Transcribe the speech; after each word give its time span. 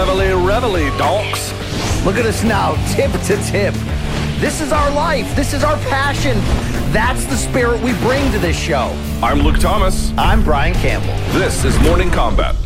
Reveille, 0.00 0.34
reveille, 0.42 0.96
donks. 0.96 1.52
Look 2.06 2.16
at 2.16 2.24
us 2.24 2.42
now, 2.42 2.72
tip 2.94 3.12
to 3.12 3.36
tip. 3.50 3.74
This 4.40 4.62
is 4.62 4.72
our 4.72 4.90
life. 4.92 5.36
This 5.36 5.52
is 5.52 5.62
our 5.62 5.76
passion. 5.90 6.38
That's 6.90 7.26
the 7.26 7.36
spirit 7.36 7.82
we 7.82 7.92
bring 7.98 8.32
to 8.32 8.38
this 8.38 8.58
show. 8.58 8.96
I'm 9.22 9.40
Luke 9.40 9.58
Thomas. 9.58 10.10
I'm 10.16 10.42
Brian 10.42 10.72
Campbell. 10.76 11.14
This 11.38 11.66
is 11.66 11.78
Morning 11.80 12.08
Kombat. 12.08 12.56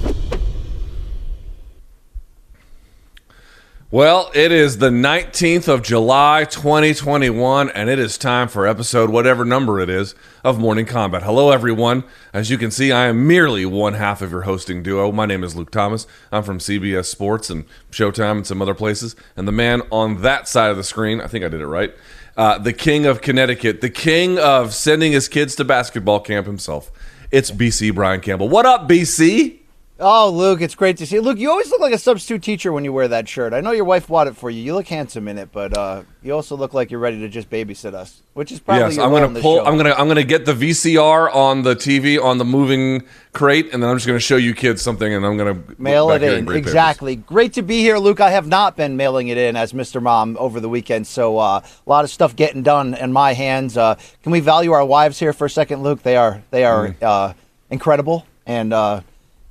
Well, 3.94 4.32
it 4.34 4.50
is 4.50 4.78
the 4.78 4.90
19th 4.90 5.68
of 5.68 5.82
July, 5.82 6.46
2021, 6.50 7.70
and 7.70 7.88
it 7.88 8.00
is 8.00 8.18
time 8.18 8.48
for 8.48 8.66
episode, 8.66 9.08
whatever 9.08 9.44
number 9.44 9.78
it 9.78 9.88
is, 9.88 10.16
of 10.42 10.58
Morning 10.58 10.84
Kombat. 10.84 11.22
Hello, 11.22 11.52
everyone. 11.52 12.02
As 12.32 12.50
you 12.50 12.58
can 12.58 12.72
see, 12.72 12.90
I 12.90 13.06
am 13.06 13.28
merely 13.28 13.64
one 13.64 13.94
half 13.94 14.20
of 14.20 14.32
your 14.32 14.40
hosting 14.40 14.82
duo. 14.82 15.12
My 15.12 15.26
name 15.26 15.44
is 15.44 15.54
Luke 15.54 15.70
Thomas. 15.70 16.08
I'm 16.32 16.42
from 16.42 16.58
CBS 16.58 17.04
Sports 17.04 17.50
and 17.50 17.66
Showtime 17.92 18.38
and 18.38 18.46
some 18.48 18.60
other 18.60 18.74
places. 18.74 19.14
And 19.36 19.46
the 19.46 19.52
man 19.52 19.82
on 19.92 20.22
that 20.22 20.48
side 20.48 20.72
of 20.72 20.76
the 20.76 20.82
screen, 20.82 21.20
I 21.20 21.28
think 21.28 21.44
I 21.44 21.48
did 21.48 21.60
it 21.60 21.68
right, 21.68 21.94
uh, 22.36 22.58
the 22.58 22.72
king 22.72 23.06
of 23.06 23.20
Connecticut, 23.20 23.80
the 23.80 23.90
king 23.90 24.40
of 24.40 24.74
sending 24.74 25.12
his 25.12 25.28
kids 25.28 25.54
to 25.54 25.64
basketball 25.64 26.18
camp 26.18 26.48
himself. 26.48 26.90
It's 27.30 27.52
BC 27.52 27.94
Brian 27.94 28.20
Campbell. 28.20 28.48
What 28.48 28.66
up, 28.66 28.88
BC? 28.88 29.60
Oh, 30.00 30.28
Luke, 30.30 30.60
it's 30.60 30.74
great 30.74 30.96
to 30.96 31.06
see 31.06 31.14
you. 31.16 31.22
Luke, 31.22 31.38
you 31.38 31.48
always 31.48 31.70
look 31.70 31.80
like 31.80 31.94
a 31.94 31.98
substitute 31.98 32.42
teacher 32.42 32.72
when 32.72 32.82
you 32.84 32.92
wear 32.92 33.06
that 33.06 33.28
shirt. 33.28 33.52
I 33.52 33.60
know 33.60 33.70
your 33.70 33.84
wife 33.84 34.08
bought 34.08 34.26
it 34.26 34.34
for 34.36 34.50
you. 34.50 34.60
You 34.60 34.74
look 34.74 34.88
handsome 34.88 35.28
in 35.28 35.38
it, 35.38 35.52
but 35.52 35.76
uh, 35.76 36.02
you 36.20 36.32
also 36.34 36.56
look 36.56 36.74
like 36.74 36.90
you're 36.90 36.98
ready 36.98 37.20
to 37.20 37.28
just 37.28 37.48
babysit 37.48 37.94
us, 37.94 38.20
which 38.32 38.50
is 38.50 38.58
probably 38.58 38.96
yes, 38.96 38.98
I'm 38.98 39.12
gonna 39.12 39.40
pull. 39.40 39.58
show. 39.58 39.64
I'm 39.64 39.76
gonna 39.76 39.92
I'm 39.96 40.08
gonna 40.08 40.24
get 40.24 40.46
the 40.46 40.52
VCR 40.52 41.32
on 41.32 41.62
the 41.62 41.76
TV 41.76 42.20
on 42.20 42.38
the 42.38 42.44
moving 42.44 43.04
crate, 43.32 43.72
and 43.72 43.80
then 43.80 43.88
I'm 43.88 43.96
just 43.96 44.08
gonna 44.08 44.18
show 44.18 44.34
you 44.34 44.52
kids 44.52 44.82
something, 44.82 45.14
and 45.14 45.24
I'm 45.24 45.36
gonna 45.36 45.62
Mail 45.78 46.10
it 46.10 46.24
in. 46.24 46.44
grade 46.44 46.46
papers. 46.64 46.72
Exactly. 46.72 47.14
Great 47.14 47.52
to 47.52 47.62
be 47.62 47.78
here, 47.78 47.96
Luke. 47.98 48.18
I 48.20 48.30
have 48.30 48.48
not 48.48 48.76
been 48.76 48.96
mailing 48.96 49.28
it 49.28 49.38
in 49.38 49.54
as 49.54 49.72
Mr. 49.72 50.02
Mom 50.02 50.36
over 50.40 50.58
the 50.58 50.68
weekend, 50.68 51.06
so 51.06 51.38
uh, 51.38 51.60
a 51.64 51.88
lot 51.88 52.02
of 52.02 52.10
stuff 52.10 52.34
getting 52.34 52.64
done 52.64 52.94
in 52.94 53.12
my 53.12 53.32
hands. 53.32 53.76
Uh, 53.76 53.94
can 54.24 54.32
we 54.32 54.40
value 54.40 54.72
our 54.72 54.84
wives 54.84 55.20
here 55.20 55.32
for 55.32 55.44
a 55.44 55.50
second, 55.50 55.84
Luke? 55.84 56.02
They 56.02 56.16
are 56.16 56.42
they 56.50 56.64
are 56.64 56.88
Mm. 56.88 57.02
uh, 57.02 57.32
incredible 57.70 58.26
and 58.44 58.72
uh, 58.74 59.00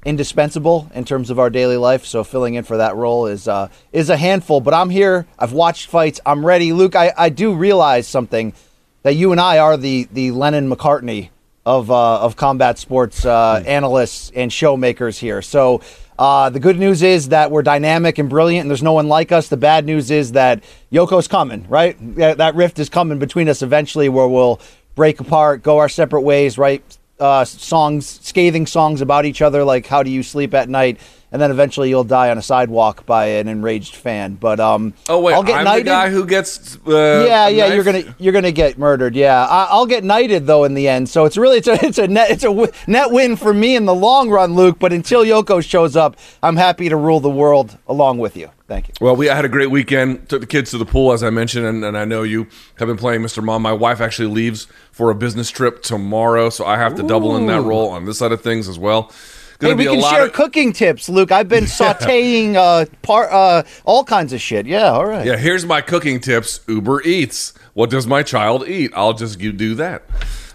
indispensable 0.06 0.90
in 0.94 1.06
terms 1.06 1.30
of 1.30 1.40
our 1.40 1.50
daily 1.50 1.78
life. 1.78 2.06
So 2.06 2.24
filling 2.24 2.56
in 2.56 2.64
for 2.64 2.78
that 2.78 2.96
role 2.96 3.28
is 3.28 3.48
uh, 3.48 3.70
is 3.92 4.10
a 4.10 4.18
handful. 4.18 4.62
But 4.62 4.74
I'm 4.74 4.90
here. 4.90 5.26
I've 5.40 5.54
watched 5.54 5.88
fights. 5.90 6.20
I'm 6.26 6.46
ready, 6.46 6.74
Luke. 6.74 6.96
I, 6.96 7.14
I 7.18 7.30
do 7.30 7.54
realize 7.54 8.08
something 8.08 8.54
that 9.04 9.16
you 9.16 9.32
and 9.32 9.40
I 9.40 9.60
are 9.60 9.78
the 9.78 10.08
the 10.12 10.32
Lennon 10.32 10.70
McCartney 10.70 11.30
of 11.66 11.90
uh, 11.90 12.22
of 12.22 12.36
combat 12.36 12.78
sports 12.78 13.26
uh, 13.26 13.64
analysts 13.66 14.32
and 14.36 14.52
showmakers 14.52 15.18
here. 15.18 15.42
So 15.42 15.82
uh, 16.20 16.50
the 16.50 16.60
good 16.60 16.78
news 16.78 17.02
is 17.02 17.30
that 17.30 17.52
we're 17.52 17.64
dynamic 17.64 18.18
and 18.18 18.30
brilliant, 18.30 18.62
and 18.62 18.70
there's 18.70 18.84
no 18.84 18.94
one 18.94 19.08
like 19.08 19.32
us. 19.32 19.48
The 19.48 19.58
bad 19.58 19.86
news 19.86 20.12
is 20.12 20.34
that 20.34 20.64
Yoko's 20.92 21.28
coming, 21.28 21.68
right? 21.70 21.98
That 22.16 22.38
that 22.38 22.56
rift 22.56 22.80
is 22.80 22.90
coming 22.90 23.20
between 23.20 23.50
us 23.50 23.62
eventually, 23.62 24.10
where 24.10 24.28
we'll 24.28 24.60
break 24.96 25.20
apart, 25.20 25.64
go 25.64 25.80
our 25.80 25.90
separate 25.90 26.22
ways, 26.22 26.58
right? 26.58 26.84
Uh, 27.20 27.46
songs, 27.46 28.20
scathing 28.24 28.66
songs 28.66 29.00
about 29.00 29.26
each 29.26 29.42
other, 29.42 29.64
like 29.64 29.86
"How 29.88 30.04
do 30.04 30.10
you 30.10 30.24
sleep 30.24 30.54
at 30.54 30.68
night?" 30.68 31.00
and 31.34 31.42
then 31.42 31.50
eventually 31.50 31.90
you'll 31.90 32.04
die 32.04 32.30
on 32.30 32.38
a 32.38 32.42
sidewalk 32.44 33.08
by 33.08 33.26
an 33.26 33.48
enraged 33.48 33.96
fan. 33.96 34.36
But 34.36 34.60
um, 34.60 34.94
Oh 35.10 35.20
wait, 35.20 35.34
I'll 35.34 35.42
get 35.42 35.58
I'm 35.58 35.64
knighted. 35.66 35.88
the 35.88 35.90
guy 35.90 36.10
who 36.12 36.26
gets. 36.28 36.78
Uh, 36.88 37.26
yeah, 37.28 37.48
yeah, 37.48 37.66
knife? 37.70 37.74
you're 37.74 37.84
gonna 37.84 38.16
you're 38.20 38.34
gonna 38.34 38.52
get 38.52 38.78
murdered. 38.78 39.16
Yeah, 39.16 39.44
I, 39.44 39.68
I'll 39.72 39.88
get 39.88 40.04
knighted 40.04 40.46
though 40.46 40.64
in 40.64 40.76
the 40.76 40.88
end. 40.88 41.10
So 41.10 41.26
it's 41.26 41.36
really 41.36 41.58
it's 41.58 41.68
a 41.68 41.84
it's 41.86 41.98
a 41.98 42.08
net 42.08 42.30
it's 42.30 42.44
a 42.44 42.48
w- 42.48 42.72
net 42.86 43.12
win 43.12 43.36
for 43.36 43.52
me 43.52 43.76
in 43.76 43.86
the 43.86 43.96
long 43.96 44.30
run, 44.30 44.54
Luke. 44.54 44.78
But 44.78 44.94
until 44.94 45.26
Yoko 45.26 45.68
shows 45.68 45.96
up, 45.96 46.18
I'm 46.44 46.56
happy 46.56 46.88
to 46.90 46.96
rule 46.96 47.20
the 47.20 47.32
world 47.32 47.80
along 47.88 48.20
with 48.20 48.38
you. 48.38 48.52
Thank 48.68 48.88
you. 48.90 48.94
Well, 49.02 49.16
we 49.16 49.28
I 49.28 49.36
had 49.36 49.44
a 49.46 49.50
great 49.50 49.72
weekend. 49.72 50.30
Took 50.30 50.42
the 50.42 50.48
kids 50.48 50.70
to 50.72 50.78
the 50.78 50.86
pool, 50.86 51.14
as 51.14 51.24
I 51.24 51.32
mentioned, 51.32 51.66
and, 51.66 51.84
and 51.84 51.98
I 51.98 52.06
know 52.06 52.22
you 52.22 52.48
have 52.78 52.88
been 52.88 52.98
playing 52.98 53.22
Mr. 53.22 53.44
Mom. 53.44 53.64
My 53.64 53.74
wife 53.74 54.02
actually 54.02 54.30
leaves 54.30 54.68
for 54.94 55.10
a 55.10 55.16
business 55.16 55.50
trip 55.50 55.82
tomorrow, 55.84 56.50
so 56.50 56.66
I 56.66 56.78
have 56.78 56.96
to 56.96 57.04
double 57.04 57.36
in 57.36 57.48
that 57.48 57.62
role 57.62 57.90
on 57.90 58.06
this 58.06 58.20
side 58.20 58.32
of 58.32 58.42
things 58.42 58.70
as 58.70 58.80
well. 58.80 59.12
Hey, 59.60 59.70
Gonna 59.70 59.76
we 59.76 59.84
be 59.84 59.90
a 59.90 60.02
can 60.02 60.12
share 60.12 60.26
of- 60.28 60.34
cooking 60.34 60.72
tips, 60.72 61.10
Luke. 61.10 61.32
I've 61.32 61.50
been 61.50 61.64
sautéing 61.80 62.56
uh, 62.56 62.86
par, 63.02 63.30
uh, 63.32 63.64
all 63.86 64.04
kinds 64.04 64.32
of 64.34 64.40
shit. 64.42 64.66
Yeah, 64.68 64.92
all 64.92 65.06
right. 65.06 65.26
Yeah, 65.26 65.36
here's 65.38 65.66
my 65.66 65.82
cooking 65.82 66.20
tips. 66.20 66.62
Uber 66.68 67.02
Eats. 67.04 67.54
What 67.74 67.90
does 67.90 68.06
my 68.08 68.24
child 68.24 68.68
eat? 68.68 68.92
I'll 68.96 69.14
just 69.14 69.40
you 69.42 69.52
do 69.52 69.76
that. 69.76 70.04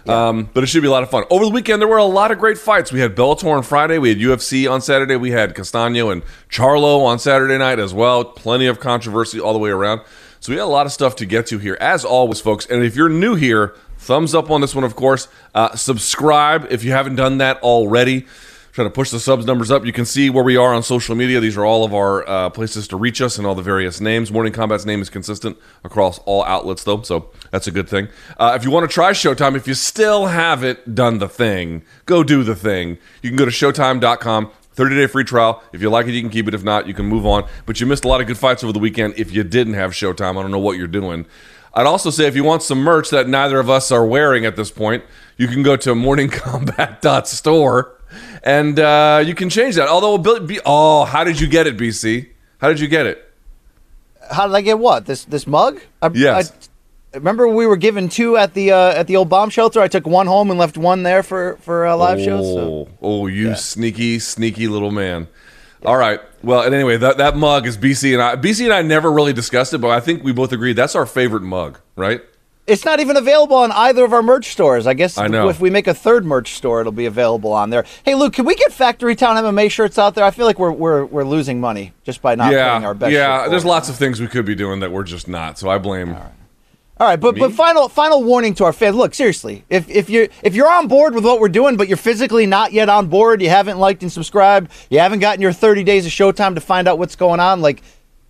Um, 0.07 0.49
but 0.53 0.63
it 0.63 0.67
should 0.67 0.81
be 0.81 0.87
a 0.87 0.91
lot 0.91 1.03
of 1.03 1.09
fun. 1.11 1.25
Over 1.29 1.45
the 1.45 1.51
weekend, 1.51 1.81
there 1.81 1.87
were 1.87 1.97
a 1.97 2.03
lot 2.05 2.31
of 2.31 2.39
great 2.39 2.57
fights. 2.57 2.91
We 2.91 2.99
had 2.99 3.15
Bellator 3.15 3.51
on 3.55 3.61
Friday. 3.61 3.97
We 3.99 4.09
had 4.09 4.17
UFC 4.17 4.71
on 4.71 4.81
Saturday. 4.81 5.17
We 5.17 5.31
had 5.31 5.53
Castano 5.53 6.09
and 6.09 6.23
Charlo 6.49 7.03
on 7.05 7.19
Saturday 7.19 7.57
night 7.57 7.77
as 7.77 7.93
well. 7.93 8.23
Plenty 8.25 8.65
of 8.67 8.79
controversy 8.79 9.39
all 9.39 9.53
the 9.53 9.59
way 9.59 9.69
around. 9.69 10.01
So 10.39 10.51
we 10.53 10.57
had 10.57 10.63
a 10.63 10.67
lot 10.67 10.85
of 10.85 10.93
stuff 10.93 11.15
to 11.17 11.25
get 11.25 11.45
to 11.47 11.57
here, 11.59 11.77
as 11.81 12.05
always, 12.05 12.39
folks. 12.39 12.65
And 12.65 12.83
if 12.83 12.95
you're 12.95 13.09
new 13.09 13.35
here, 13.35 13.75
thumbs 13.99 14.33
up 14.33 14.49
on 14.49 14.61
this 14.61 14.73
one, 14.73 14.83
of 14.83 14.95
course. 14.95 15.27
Uh, 15.53 15.75
subscribe 15.75 16.65
if 16.71 16.83
you 16.83 16.91
haven't 16.91 17.15
done 17.15 17.37
that 17.37 17.61
already 17.61 18.25
trying 18.71 18.87
to 18.87 18.93
push 18.93 19.09
the 19.09 19.19
subs 19.19 19.45
numbers 19.45 19.71
up. 19.71 19.85
You 19.85 19.91
can 19.91 20.05
see 20.05 20.29
where 20.29 20.43
we 20.43 20.55
are 20.55 20.73
on 20.73 20.83
social 20.83 21.15
media. 21.15 21.39
These 21.39 21.57
are 21.57 21.65
all 21.65 21.83
of 21.83 21.93
our 21.93 22.27
uh, 22.27 22.49
places 22.49 22.87
to 22.89 22.97
reach 22.97 23.21
us 23.21 23.37
and 23.37 23.45
all 23.45 23.55
the 23.55 23.61
various 23.61 23.99
names. 23.99 24.31
Morning 24.31 24.53
Kombat's 24.53 24.85
name 24.85 25.01
is 25.01 25.09
consistent 25.09 25.57
across 25.83 26.19
all 26.19 26.45
outlets, 26.45 26.83
though, 26.83 27.01
so 27.01 27.29
that's 27.51 27.67
a 27.67 27.71
good 27.71 27.89
thing. 27.89 28.07
Uh, 28.37 28.53
if 28.55 28.63
you 28.63 28.71
want 28.71 28.89
to 28.89 28.93
try 28.93 29.11
Showtime, 29.11 29.55
if 29.55 29.67
you 29.67 29.73
still 29.73 30.27
haven't 30.27 30.95
done 30.95 31.17
the 31.17 31.27
thing, 31.27 31.83
go 32.05 32.23
do 32.23 32.43
the 32.43 32.55
thing. 32.55 32.97
You 33.21 33.29
can 33.29 33.37
go 33.37 33.45
to 33.45 33.51
Showtime.com. 33.51 34.51
30 34.73 34.95
day 34.95 35.07
free 35.07 35.25
trial. 35.25 35.61
If 35.73 35.81
you 35.81 35.89
like 35.89 36.07
it, 36.07 36.13
you 36.13 36.21
can 36.21 36.29
keep 36.29 36.47
it. 36.47 36.53
If 36.53 36.63
not, 36.63 36.87
you 36.87 36.93
can 36.93 37.05
move 37.05 37.25
on. 37.25 37.49
But 37.65 37.81
you 37.81 37.85
missed 37.85 38.05
a 38.05 38.07
lot 38.07 38.21
of 38.21 38.27
good 38.27 38.37
fights 38.37 38.63
over 38.63 38.71
the 38.71 38.79
weekend 38.79 39.15
if 39.17 39.29
you 39.29 39.43
didn't 39.43 39.73
have 39.73 39.91
Showtime. 39.91 40.37
I 40.37 40.41
don't 40.41 40.51
know 40.51 40.59
what 40.59 40.77
you're 40.77 40.87
doing. 40.87 41.25
I'd 41.79 41.87
also 41.87 42.09
say 42.09 42.27
if 42.27 42.35
you 42.35 42.43
want 42.43 42.61
some 42.61 42.79
merch 42.79 43.09
that 43.11 43.29
neither 43.29 43.57
of 43.57 43.69
us 43.69 43.89
are 43.89 44.05
wearing 44.05 44.45
at 44.45 44.57
this 44.57 44.69
point, 44.69 45.01
you 45.37 45.47
can 45.47 45.63
go 45.63 45.77
to 45.77 45.91
morningkombat.store 45.95 47.95
and 48.43 48.77
uh, 48.77 49.23
you 49.25 49.33
can 49.33 49.49
change 49.49 49.75
that. 49.75 49.87
Although, 49.87 50.39
be, 50.39 50.59
oh, 50.65 51.05
how 51.05 51.23
did 51.23 51.39
you 51.39 51.47
get 51.47 51.67
it, 51.67 51.77
BC? 51.77 52.27
How 52.57 52.67
did 52.67 52.81
you 52.81 52.89
get 52.89 53.05
it? 53.05 53.33
How 54.29 54.47
did 54.47 54.57
I 54.57 54.61
get 54.61 54.77
what? 54.77 55.05
This 55.05 55.23
this 55.23 55.47
mug? 55.47 55.79
I, 56.01 56.11
Yes. 56.13 56.51
I, 57.13 57.17
remember 57.17 57.47
we 57.47 57.65
were 57.65 57.77
given 57.77 58.09
two 58.09 58.35
at 58.35 58.55
the 58.55 58.73
uh, 58.73 58.91
at 58.91 59.07
the 59.07 59.15
old 59.15 59.29
bomb 59.29 59.49
shelter. 59.49 59.79
I 59.79 59.87
took 59.87 60.05
one 60.05 60.27
home 60.27 60.51
and 60.51 60.59
left 60.59 60.77
one 60.77 61.03
there 61.03 61.23
for 61.23 61.55
for 61.61 61.87
uh, 61.87 61.95
live 61.95 62.19
shows. 62.19 62.45
So. 62.45 62.59
Oh, 62.59 62.89
oh, 63.01 63.27
you 63.27 63.55
sneaky, 63.55 64.19
sneaky 64.19 64.67
little 64.67 64.91
man. 64.91 65.29
All 65.85 65.97
right. 65.97 66.19
Well, 66.43 66.61
and 66.61 66.73
anyway, 66.73 66.97
that, 66.97 67.17
that 67.17 67.37
mug 67.37 67.65
is 67.65 67.77
BC 67.77 68.13
and 68.13 68.21
I. 68.21 68.35
BC 68.35 68.65
and 68.65 68.73
I 68.73 68.81
never 68.81 69.11
really 69.11 69.33
discussed 69.33 69.73
it, 69.73 69.79
but 69.79 69.91
I 69.91 69.99
think 69.99 70.23
we 70.23 70.31
both 70.31 70.51
agreed 70.51 70.73
that's 70.73 70.95
our 70.95 71.05
favorite 71.05 71.41
mug, 71.41 71.79
right? 71.95 72.21
It's 72.67 72.85
not 72.85 72.99
even 72.99 73.17
available 73.17 73.55
on 73.55 73.71
either 73.71 74.05
of 74.05 74.13
our 74.13 74.21
merch 74.21 74.51
stores. 74.51 74.85
I 74.85 74.93
guess 74.93 75.17
I 75.17 75.25
if 75.49 75.59
we 75.59 75.71
make 75.71 75.87
a 75.87 75.93
third 75.93 76.23
merch 76.23 76.53
store, 76.53 76.81
it'll 76.81 76.91
be 76.91 77.07
available 77.07 77.51
on 77.51 77.71
there. 77.71 77.83
Hey, 78.05 78.13
Luke, 78.13 78.33
can 78.33 78.45
we 78.45 78.53
get 78.53 78.71
Factory 78.71 79.15
Town 79.15 79.43
MMA 79.43 79.71
shirts 79.71 79.97
out 79.97 80.13
there? 80.13 80.23
I 80.23 80.29
feel 80.29 80.45
like 80.45 80.59
we're 80.59 80.71
we're, 80.71 81.03
we're 81.05 81.23
losing 81.23 81.59
money 81.59 81.93
just 82.03 82.21
by 82.21 82.35
not 82.35 82.45
putting 82.45 82.59
yeah, 82.59 82.85
our 82.85 82.93
best. 82.93 83.11
yeah. 83.11 83.47
There's 83.47 83.65
lots 83.65 83.89
of 83.89 83.95
things 83.95 84.21
we 84.21 84.27
could 84.27 84.45
be 84.45 84.53
doing 84.53 84.81
that 84.81 84.91
we're 84.91 85.03
just 85.03 85.27
not. 85.27 85.57
So 85.57 85.67
I 85.67 85.79
blame. 85.79 86.15
All 86.99 87.07
right, 87.07 87.19
but 87.19 87.37
but 87.39 87.53
final 87.53 87.87
final 87.87 88.23
warning 88.23 88.53
to 88.55 88.65
our 88.65 88.73
fans. 88.73 88.95
Look, 88.97 89.13
seriously, 89.15 89.63
if 89.69 89.89
if 89.89 90.09
you're 90.09 90.27
if 90.43 90.53
you're 90.53 90.69
on 90.69 90.87
board 90.89 91.15
with 91.15 91.23
what 91.23 91.39
we're 91.39 91.47
doing, 91.47 91.77
but 91.77 91.87
you're 91.87 91.95
physically 91.95 92.45
not 92.45 92.73
yet 92.73 92.89
on 92.89 93.07
board, 93.07 93.41
you 93.41 93.49
haven't 93.49 93.79
liked 93.79 94.01
and 94.03 94.11
subscribed, 94.11 94.69
you 94.89 94.99
haven't 94.99 95.19
gotten 95.19 95.41
your 95.41 95.53
30 95.53 95.85
days 95.85 96.05
of 96.05 96.11
Showtime 96.11 96.55
to 96.55 96.61
find 96.61 96.89
out 96.89 96.99
what's 96.99 97.15
going 97.15 97.39
on, 97.39 97.61
like, 97.61 97.81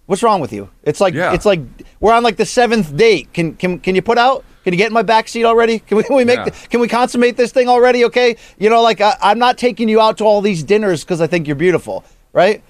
what's 0.06 0.22
wrong 0.22 0.40
with 0.40 0.54
you? 0.54 0.70
It's 0.84 1.02
like 1.02 1.16
Yeah. 1.16 1.34
it's 1.34 1.48
like 1.48 1.62
we're 2.00 2.14
on 2.14 2.22
like 2.22 2.38
the 2.38 2.46
seventh 2.46 2.96
date. 2.96 3.34
Can 3.34 3.56
can 3.56 3.80
can 3.80 3.96
you 3.96 4.04
put 4.04 4.20
out? 4.20 4.46
Can 4.64 4.74
you 4.74 4.78
get 4.78 4.88
in 4.88 4.94
my 4.94 5.02
back 5.02 5.28
seat 5.30 5.46
already? 5.46 5.80
Can 5.80 5.98
we, 5.98 6.04
can 6.08 6.16
we 6.16 6.24
make 6.26 6.38
Yeah. 6.38 6.46
the, 6.46 6.68
can 6.70 6.80
we 6.80 6.88
consummate 6.88 7.38
this 7.38 7.52
thing 7.52 7.70
already? 7.70 8.06
Okay, 8.06 8.36
you 8.60 8.70
know, 8.70 8.84
like 8.84 9.02
I, 9.02 9.16
I'm 9.20 9.40
not 9.40 9.58
taking 9.58 9.90
you 9.90 10.00
out 10.00 10.20
to 10.20 10.26
all 10.26 10.42
these 10.42 10.62
dinners 10.62 11.04
because 11.04 11.22
I 11.22 11.26
think 11.28 11.48
you're 11.48 11.56
beautiful, 11.56 12.04
right? 12.34 12.62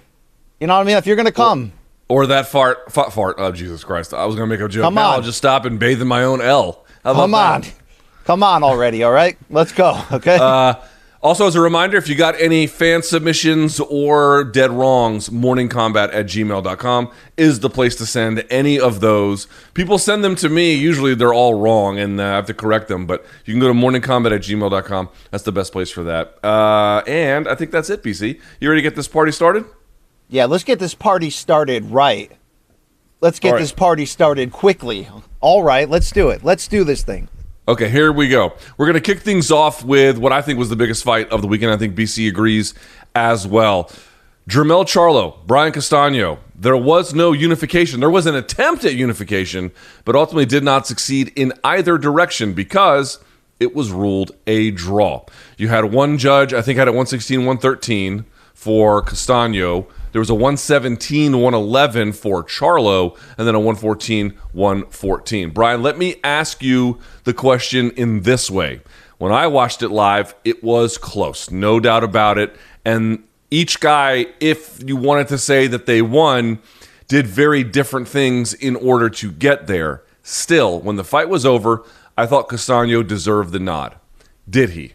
You 0.62 0.68
know 0.68 0.76
what 0.76 0.82
I 0.82 0.86
mean? 0.86 0.96
If 0.96 1.06
you're 1.08 1.18
gonna 1.18 1.34
come. 1.34 1.74
Or 2.10 2.26
that 2.28 2.48
fart, 2.48 2.92
fart, 2.92 3.14
fart. 3.14 3.36
Oh, 3.38 3.52
Jesus 3.52 3.84
Christ. 3.84 4.14
I 4.14 4.26
was 4.26 4.36
going 4.36 4.50
to 4.50 4.54
make 4.56 4.64
a 4.64 4.68
joke. 4.68 4.84
Come 4.84 4.96
Now 4.96 5.10
on. 5.10 5.14
I'll 5.16 5.22
just 5.22 5.38
stop 5.38 5.66
and 5.66 5.80
bathe 5.80 6.02
in 6.02 6.08
my 6.08 6.24
own 6.24 6.42
L. 6.42 6.86
Come 7.04 7.34
on. 7.36 7.62
that? 7.62 7.74
Come 8.26 8.44
on 8.44 8.64
already, 8.64 9.04
all 9.04 9.12
right? 9.12 9.38
Let's 9.50 9.72
go, 9.72 10.00
okay? 10.12 10.38
Uh, 10.40 10.74
Also, 11.22 11.46
as 11.46 11.56
a 11.56 11.60
reminder, 11.60 11.98
if 11.98 12.08
you 12.08 12.16
got 12.16 12.40
any 12.40 12.66
fan 12.66 13.04
submissions 13.04 13.80
or 13.82 14.46
dead 14.46 14.72
wrongs, 14.72 15.28
morningkombat 15.30 16.14
at 16.14 16.28
gmail.com 16.28 17.12
is 17.36 17.60
the 17.60 17.70
place 17.70 17.96
to 17.98 18.06
send 18.06 18.46
any 18.50 18.80
of 18.80 19.02
those. 19.02 19.48
People 19.74 19.98
send 19.98 20.24
them 20.24 20.36
to 20.38 20.48
me. 20.48 20.74
Usually 20.76 21.14
they're 21.16 21.34
all 21.34 21.56
wrong 21.60 22.00
and 22.00 22.22
uh, 22.22 22.24
I 22.24 22.28
have 22.36 22.46
to 22.46 22.54
correct 22.54 22.88
them, 22.88 23.06
but 23.06 23.26
you 23.44 23.54
can 23.54 23.60
go 23.60 23.68
to 23.68 23.74
morningkombat 23.74 24.34
at 24.34 24.42
gmail.com. 24.42 25.10
That's 25.30 25.44
the 25.44 25.52
best 25.52 25.74
place 25.74 25.92
for 25.92 26.04
that. 26.06 26.38
Uh, 26.42 27.04
and 27.06 27.50
I 27.50 27.56
think 27.56 27.72
that's 27.72 27.90
it, 27.90 28.02
BC. 28.02 28.40
You 28.62 28.70
ready 28.70 28.82
to 28.82 28.90
get 28.90 28.96
this 28.96 29.10
party 29.10 29.34
started? 29.34 29.66
Yeah, 30.30 30.46
let's 30.46 30.64
get 30.64 30.78
this 30.78 30.94
party 30.94 31.32
started 31.32 31.86
right. 31.86 32.32
Let's 33.20 33.40
get 33.40 33.54
right. 33.54 33.60
this 33.60 33.72
party 33.72 34.06
started 34.06 34.52
quickly. 34.52 35.10
All 35.40 35.64
right, 35.64 35.90
let's 35.90 36.12
do 36.12 36.30
it. 36.30 36.44
Let's 36.44 36.68
do 36.68 36.84
this 36.84 37.02
thing. 37.02 37.30
Okay, 37.68 37.90
here 37.90 38.12
we 38.12 38.30
go. 38.30 38.54
We're 38.78 38.86
going 38.86 38.94
to 38.94 39.02
kick 39.02 39.22
things 39.22 39.52
off 39.52 39.84
with 39.84 40.20
what 40.20 40.32
I 40.32 40.44
think 40.44 40.60
was 40.60 40.70
the 40.70 40.76
biggest 40.76 41.04
fight 41.04 41.30
of 41.30 41.42
the 41.42 41.48
weekend. 41.48 41.72
I 41.72 41.78
think 41.78 41.96
BC 41.96 42.28
agrees 42.28 42.76
as 43.16 43.48
well. 43.48 43.92
Jermell 44.48 44.86
Charlo, 44.86 45.38
Brian 45.48 45.72
Castano. 45.72 46.40
There 46.56 46.78
was 46.78 47.14
no 47.14 47.32
unification. 47.32 48.00
There 48.00 48.10
was 48.10 48.28
an 48.28 48.36
attempt 48.36 48.86
at 48.86 48.94
unification, 48.94 49.72
but 50.06 50.16
ultimately 50.16 50.46
did 50.46 50.64
not 50.64 50.86
succeed 50.86 51.32
in 51.36 51.54
either 51.64 51.98
direction 51.98 52.54
because 52.54 53.20
it 53.60 53.76
was 53.76 53.92
ruled 53.92 54.32
a 54.46 54.70
draw. 54.72 55.26
You 55.58 55.70
had 55.70 55.86
one 55.86 56.20
judge, 56.20 56.54
I 56.54 56.62
think, 56.62 56.78
had 56.78 56.88
it 56.88 56.92
116, 56.92 57.40
113 57.40 58.26
for 58.54 59.02
Castano. 59.02 59.88
There 60.12 60.20
was 60.20 60.30
a 60.30 60.36
117, 60.36 61.34
111 61.34 62.14
for 62.14 62.44
Charlo, 62.44 63.18
and 63.38 63.48
then 63.48 63.56
a 63.56 63.60
114, 63.60 64.32
114. 64.54 65.50
Brian, 65.52 65.84
let 65.84 65.98
me 65.98 66.16
ask 66.24 66.64
you 66.64 67.00
the 67.24 67.34
question 67.34 67.92
in 67.92 68.22
this 68.22 68.50
way. 68.50 68.82
When 69.18 69.32
I 69.32 69.48
watched 69.48 69.84
it 69.84 69.90
live, 69.90 70.34
it 70.46 70.64
was 70.64 70.98
close, 70.98 71.52
no 71.52 71.80
doubt 71.80 72.04
about 72.04 72.38
it. 72.38 72.56
And 72.86 73.24
each 73.52 73.80
guy, 73.80 74.28
if 74.40 74.82
you 74.86 74.96
wanted 74.96 75.28
to 75.30 75.38
say 75.38 75.68
that 75.68 75.86
they 75.86 76.02
won, 76.02 76.60
did 77.08 77.28
very 77.28 77.64
different 77.64 78.08
things 78.08 78.54
in 78.54 78.76
order 78.76 79.10
to 79.10 79.32
get 79.32 79.68
there. 79.68 80.04
Still, 80.24 80.80
when 80.80 80.96
the 80.96 81.04
fight 81.04 81.28
was 81.28 81.46
over, 81.46 81.84
I 82.18 82.26
thought 82.26 82.50
Castano 82.50 83.04
deserved 83.04 83.52
the 83.52 83.60
nod. 83.60 83.96
Did 84.50 84.72
he? 84.72 84.94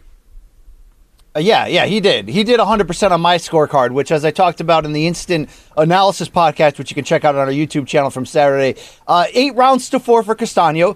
Uh, 1.35 1.39
yeah, 1.39 1.67
yeah, 1.67 1.85
he 1.85 1.99
did. 1.99 2.29
He 2.29 2.45
did 2.45 2.61
100% 2.61 3.11
on 3.11 3.19
my 3.19 3.35
scorecard, 3.37 3.91
which, 3.91 4.09
as 4.09 4.23
I 4.23 4.31
talked 4.31 4.61
about 4.61 4.85
in 4.85 4.93
the 4.93 5.05
instant 5.05 5.49
analysis 5.75 6.29
podcast, 6.29 6.77
which 6.77 6.89
you 6.89 6.95
can 6.95 7.03
check 7.03 7.25
out 7.25 7.35
on 7.35 7.41
our 7.41 7.53
YouTube 7.53 7.87
channel 7.87 8.09
from 8.09 8.25
Saturday, 8.25 8.79
uh, 9.05 9.25
eight 9.33 9.53
rounds 9.55 9.89
to 9.89 9.99
four 9.99 10.23
for 10.23 10.33
Castano. 10.33 10.95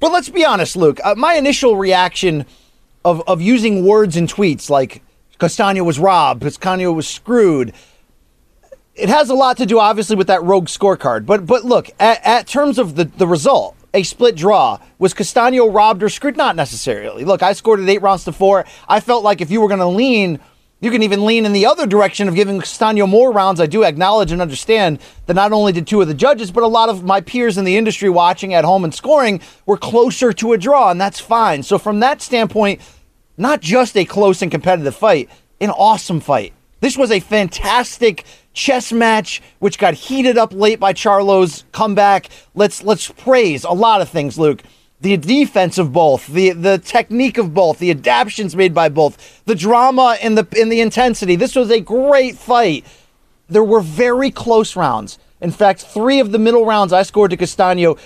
But 0.00 0.10
let's 0.10 0.30
be 0.30 0.44
honest, 0.44 0.74
Luke. 0.74 1.00
Uh, 1.04 1.14
my 1.16 1.34
initial 1.34 1.76
reaction 1.76 2.46
of, 3.04 3.22
of 3.28 3.42
using 3.42 3.84
words 3.84 4.16
in 4.16 4.26
tweets 4.26 4.70
like 4.70 5.02
Castano 5.38 5.84
was 5.84 5.98
robbed, 5.98 6.42
Castano 6.42 6.90
was 6.92 7.06
screwed. 7.06 7.74
It 8.94 9.10
has 9.10 9.28
a 9.28 9.34
lot 9.34 9.58
to 9.58 9.66
do, 9.66 9.78
obviously, 9.78 10.16
with 10.16 10.28
that 10.28 10.42
rogue 10.42 10.68
scorecard. 10.68 11.26
But 11.26 11.44
but 11.44 11.64
look, 11.64 11.90
at, 12.00 12.24
at 12.24 12.46
terms 12.46 12.78
of 12.78 12.94
the, 12.94 13.04
the 13.04 13.26
result, 13.26 13.76
a 13.94 14.02
split 14.02 14.34
draw. 14.34 14.78
Was 14.98 15.14
Castano 15.14 15.70
robbed 15.70 16.02
or 16.02 16.08
screwed? 16.08 16.36
Not 16.36 16.56
necessarily. 16.56 17.24
Look, 17.24 17.42
I 17.42 17.52
scored 17.54 17.80
at 17.80 17.88
eight 17.88 18.02
rounds 18.02 18.24
to 18.24 18.32
four. 18.32 18.66
I 18.88 19.00
felt 19.00 19.24
like 19.24 19.40
if 19.40 19.50
you 19.50 19.60
were 19.60 19.68
going 19.68 19.80
to 19.80 19.86
lean, 19.86 20.40
you 20.80 20.90
can 20.90 21.02
even 21.02 21.24
lean 21.24 21.46
in 21.46 21.52
the 21.54 21.64
other 21.64 21.86
direction 21.86 22.28
of 22.28 22.34
giving 22.34 22.60
Castano 22.60 23.06
more 23.06 23.32
rounds. 23.32 23.60
I 23.60 23.66
do 23.66 23.84
acknowledge 23.84 24.32
and 24.32 24.42
understand 24.42 24.98
that 25.26 25.34
not 25.34 25.52
only 25.52 25.72
did 25.72 25.86
two 25.86 26.02
of 26.02 26.08
the 26.08 26.14
judges, 26.14 26.50
but 26.50 26.62
a 26.62 26.66
lot 26.66 26.90
of 26.90 27.04
my 27.04 27.22
peers 27.22 27.56
in 27.56 27.64
the 27.64 27.78
industry 27.78 28.10
watching 28.10 28.52
at 28.52 28.64
home 28.64 28.84
and 28.84 28.92
scoring 28.92 29.40
were 29.64 29.78
closer 29.78 30.32
to 30.34 30.52
a 30.52 30.58
draw, 30.58 30.90
and 30.90 31.00
that's 31.00 31.20
fine. 31.20 31.62
So 31.62 31.78
from 31.78 32.00
that 32.00 32.20
standpoint, 32.20 32.82
not 33.38 33.62
just 33.62 33.96
a 33.96 34.04
close 34.04 34.42
and 34.42 34.50
competitive 34.50 34.94
fight, 34.94 35.30
an 35.60 35.70
awesome 35.70 36.20
fight. 36.20 36.52
This 36.80 36.98
was 36.98 37.10
a 37.10 37.20
fantastic 37.20 38.24
chess 38.54 38.92
match, 38.92 39.42
which 39.58 39.78
got 39.78 39.94
heated 39.94 40.38
up 40.38 40.52
late 40.52 40.80
by 40.80 40.92
Charlo's 40.92 41.64
comeback. 41.72 42.30
Let's 42.54 42.82
let's 42.82 43.10
praise 43.10 43.64
a 43.64 43.72
lot 43.72 44.00
of 44.00 44.08
things, 44.08 44.38
Luke. 44.38 44.62
The 45.00 45.16
defense 45.18 45.76
of 45.76 45.92
both, 45.92 46.28
the 46.28 46.50
the 46.50 46.78
technique 46.78 47.36
of 47.36 47.52
both, 47.52 47.78
the 47.78 47.90
adaptations 47.90 48.56
made 48.56 48.72
by 48.72 48.88
both, 48.88 49.42
the 49.44 49.54
drama 49.54 50.16
and 50.22 50.38
the 50.38 50.46
in 50.58 50.70
the 50.70 50.80
intensity. 50.80 51.36
This 51.36 51.54
was 51.54 51.70
a 51.70 51.80
great 51.80 52.36
fight. 52.36 52.86
There 53.48 53.64
were 53.64 53.80
very 53.80 54.30
close 54.30 54.74
rounds. 54.74 55.18
In 55.40 55.50
fact, 55.50 55.82
three 55.82 56.20
of 56.20 56.32
the 56.32 56.38
middle 56.38 56.64
rounds 56.64 56.92
I 56.94 57.02
scored 57.02 57.32
to 57.32 57.36
Castano 57.36 57.98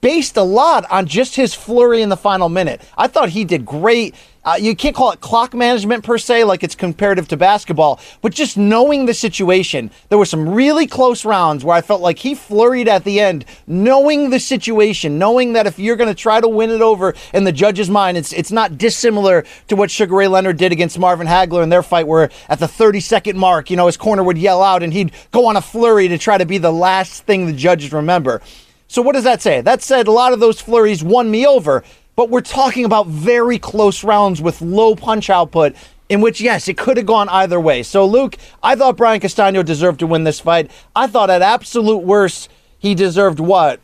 based 0.00 0.36
a 0.36 0.42
lot 0.42 0.84
on 0.90 1.06
just 1.06 1.36
his 1.36 1.54
flurry 1.54 2.02
in 2.02 2.08
the 2.08 2.16
final 2.16 2.48
minute. 2.48 2.80
I 2.96 3.06
thought 3.06 3.30
he 3.30 3.44
did 3.44 3.64
great. 3.64 4.14
Uh, 4.46 4.54
you 4.54 4.76
can't 4.76 4.94
call 4.94 5.10
it 5.10 5.20
clock 5.20 5.54
management 5.54 6.04
per 6.04 6.16
se, 6.18 6.44
like 6.44 6.62
it's 6.62 6.76
comparative 6.76 7.26
to 7.26 7.36
basketball, 7.36 7.98
but 8.22 8.32
just 8.32 8.56
knowing 8.56 9.06
the 9.06 9.12
situation. 9.12 9.90
There 10.08 10.18
were 10.18 10.24
some 10.24 10.48
really 10.48 10.86
close 10.86 11.24
rounds 11.24 11.64
where 11.64 11.76
I 11.76 11.80
felt 11.80 12.00
like 12.00 12.20
he 12.20 12.36
flurried 12.36 12.86
at 12.86 13.02
the 13.02 13.18
end, 13.18 13.44
knowing 13.66 14.30
the 14.30 14.38
situation, 14.38 15.18
knowing 15.18 15.54
that 15.54 15.66
if 15.66 15.80
you're 15.80 15.96
going 15.96 16.14
to 16.14 16.14
try 16.14 16.40
to 16.40 16.46
win 16.46 16.70
it 16.70 16.80
over 16.80 17.12
in 17.34 17.42
the 17.42 17.50
judge's 17.50 17.90
mind, 17.90 18.16
it's 18.16 18.32
it's 18.32 18.52
not 18.52 18.78
dissimilar 18.78 19.44
to 19.66 19.74
what 19.74 19.90
Sugar 19.90 20.14
Ray 20.14 20.28
Leonard 20.28 20.58
did 20.58 20.70
against 20.70 20.96
Marvin 20.96 21.26
Hagler 21.26 21.64
in 21.64 21.68
their 21.68 21.82
fight, 21.82 22.06
where 22.06 22.30
at 22.48 22.60
the 22.60 22.68
30 22.68 23.00
second 23.00 23.36
mark, 23.36 23.68
you 23.68 23.76
know, 23.76 23.86
his 23.86 23.96
corner 23.96 24.22
would 24.22 24.38
yell 24.38 24.62
out 24.62 24.84
and 24.84 24.92
he'd 24.92 25.10
go 25.32 25.46
on 25.46 25.56
a 25.56 25.60
flurry 25.60 26.06
to 26.06 26.18
try 26.18 26.38
to 26.38 26.46
be 26.46 26.58
the 26.58 26.72
last 26.72 27.24
thing 27.24 27.46
the 27.46 27.52
judges 27.52 27.92
remember. 27.92 28.40
So 28.88 29.02
what 29.02 29.14
does 29.14 29.24
that 29.24 29.42
say? 29.42 29.60
That 29.60 29.82
said, 29.82 30.06
a 30.06 30.12
lot 30.12 30.32
of 30.32 30.40
those 30.40 30.60
flurries 30.60 31.02
won 31.02 31.30
me 31.30 31.46
over. 31.46 31.82
But 32.14 32.30
we're 32.30 32.40
talking 32.40 32.84
about 32.84 33.06
very 33.06 33.58
close 33.58 34.02
rounds 34.02 34.40
with 34.40 34.62
low 34.62 34.94
punch 34.94 35.28
output 35.28 35.74
in 36.08 36.20
which, 36.20 36.40
yes, 36.40 36.68
it 36.68 36.78
could 36.78 36.96
have 36.96 37.06
gone 37.06 37.28
either 37.28 37.60
way. 37.60 37.82
So, 37.82 38.06
Luke, 38.06 38.36
I 38.62 38.76
thought 38.76 38.96
Brian 38.96 39.20
Castano 39.20 39.62
deserved 39.62 39.98
to 40.00 40.06
win 40.06 40.24
this 40.24 40.40
fight. 40.40 40.70
I 40.94 41.08
thought 41.08 41.30
at 41.30 41.42
absolute 41.42 42.04
worst, 42.04 42.48
he 42.78 42.94
deserved 42.94 43.40
what? 43.40 43.80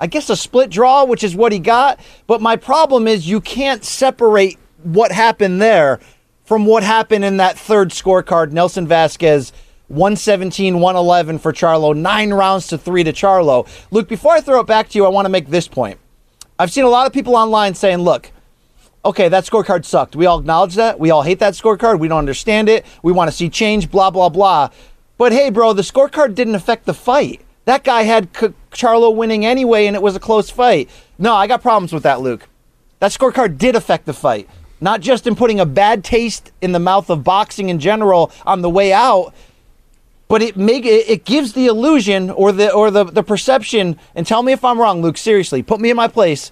I 0.00 0.06
guess 0.06 0.30
a 0.30 0.36
split 0.36 0.70
draw, 0.70 1.04
which 1.04 1.22
is 1.22 1.36
what 1.36 1.52
he 1.52 1.58
got. 1.58 2.00
But 2.26 2.40
my 2.40 2.56
problem 2.56 3.06
is 3.06 3.28
you 3.28 3.40
can't 3.40 3.84
separate 3.84 4.58
what 4.82 5.12
happened 5.12 5.62
there 5.62 6.00
from 6.44 6.66
what 6.66 6.82
happened 6.82 7.24
in 7.24 7.36
that 7.36 7.56
third 7.56 7.90
scorecard. 7.90 8.50
Nelson 8.50 8.88
Vasquez, 8.88 9.52
117, 9.92 10.80
111 10.80 11.38
for 11.38 11.52
Charlo, 11.52 11.94
nine 11.94 12.32
rounds 12.32 12.66
to 12.68 12.78
three 12.78 13.04
to 13.04 13.12
Charlo. 13.12 13.68
Luke, 13.90 14.08
before 14.08 14.32
I 14.32 14.40
throw 14.40 14.60
it 14.60 14.66
back 14.66 14.88
to 14.88 14.98
you, 14.98 15.04
I 15.04 15.10
want 15.10 15.26
to 15.26 15.28
make 15.28 15.48
this 15.48 15.68
point. 15.68 15.98
I've 16.58 16.72
seen 16.72 16.84
a 16.84 16.88
lot 16.88 17.06
of 17.06 17.12
people 17.12 17.36
online 17.36 17.74
saying, 17.74 17.98
look, 17.98 18.32
okay, 19.04 19.28
that 19.28 19.44
scorecard 19.44 19.84
sucked. 19.84 20.16
We 20.16 20.24
all 20.24 20.38
acknowledge 20.38 20.76
that. 20.76 20.98
We 20.98 21.10
all 21.10 21.22
hate 21.22 21.40
that 21.40 21.52
scorecard. 21.52 21.98
We 21.98 22.08
don't 22.08 22.20
understand 22.20 22.70
it. 22.70 22.86
We 23.02 23.12
want 23.12 23.30
to 23.30 23.36
see 23.36 23.50
change, 23.50 23.90
blah, 23.90 24.10
blah, 24.10 24.30
blah. 24.30 24.70
But 25.18 25.32
hey, 25.32 25.50
bro, 25.50 25.74
the 25.74 25.82
scorecard 25.82 26.34
didn't 26.34 26.54
affect 26.54 26.86
the 26.86 26.94
fight. 26.94 27.42
That 27.66 27.84
guy 27.84 28.04
had 28.04 28.34
C- 28.34 28.54
Charlo 28.70 29.14
winning 29.14 29.44
anyway, 29.44 29.84
and 29.84 29.94
it 29.94 30.00
was 30.00 30.16
a 30.16 30.20
close 30.20 30.48
fight. 30.48 30.88
No, 31.18 31.34
I 31.34 31.46
got 31.46 31.60
problems 31.60 31.92
with 31.92 32.02
that, 32.04 32.22
Luke. 32.22 32.48
That 33.00 33.10
scorecard 33.10 33.58
did 33.58 33.76
affect 33.76 34.06
the 34.06 34.14
fight. 34.14 34.48
Not 34.80 35.02
just 35.02 35.26
in 35.26 35.36
putting 35.36 35.60
a 35.60 35.66
bad 35.66 36.02
taste 36.02 36.50
in 36.62 36.72
the 36.72 36.78
mouth 36.78 37.10
of 37.10 37.22
boxing 37.22 37.68
in 37.68 37.78
general 37.78 38.32
on 38.46 38.62
the 38.62 38.70
way 38.70 38.92
out, 38.92 39.32
but 40.32 40.40
it 40.40 40.56
make 40.56 40.86
it, 40.86 41.10
it 41.10 41.26
gives 41.26 41.52
the 41.52 41.66
illusion 41.66 42.30
or 42.30 42.52
the 42.52 42.72
or 42.72 42.90
the, 42.90 43.04
the 43.04 43.22
perception 43.22 43.98
and 44.14 44.26
tell 44.26 44.42
me 44.42 44.50
if 44.50 44.64
i'm 44.64 44.80
wrong 44.80 45.02
luke 45.02 45.18
seriously 45.18 45.62
put 45.62 45.78
me 45.78 45.90
in 45.90 45.96
my 45.96 46.08
place. 46.08 46.50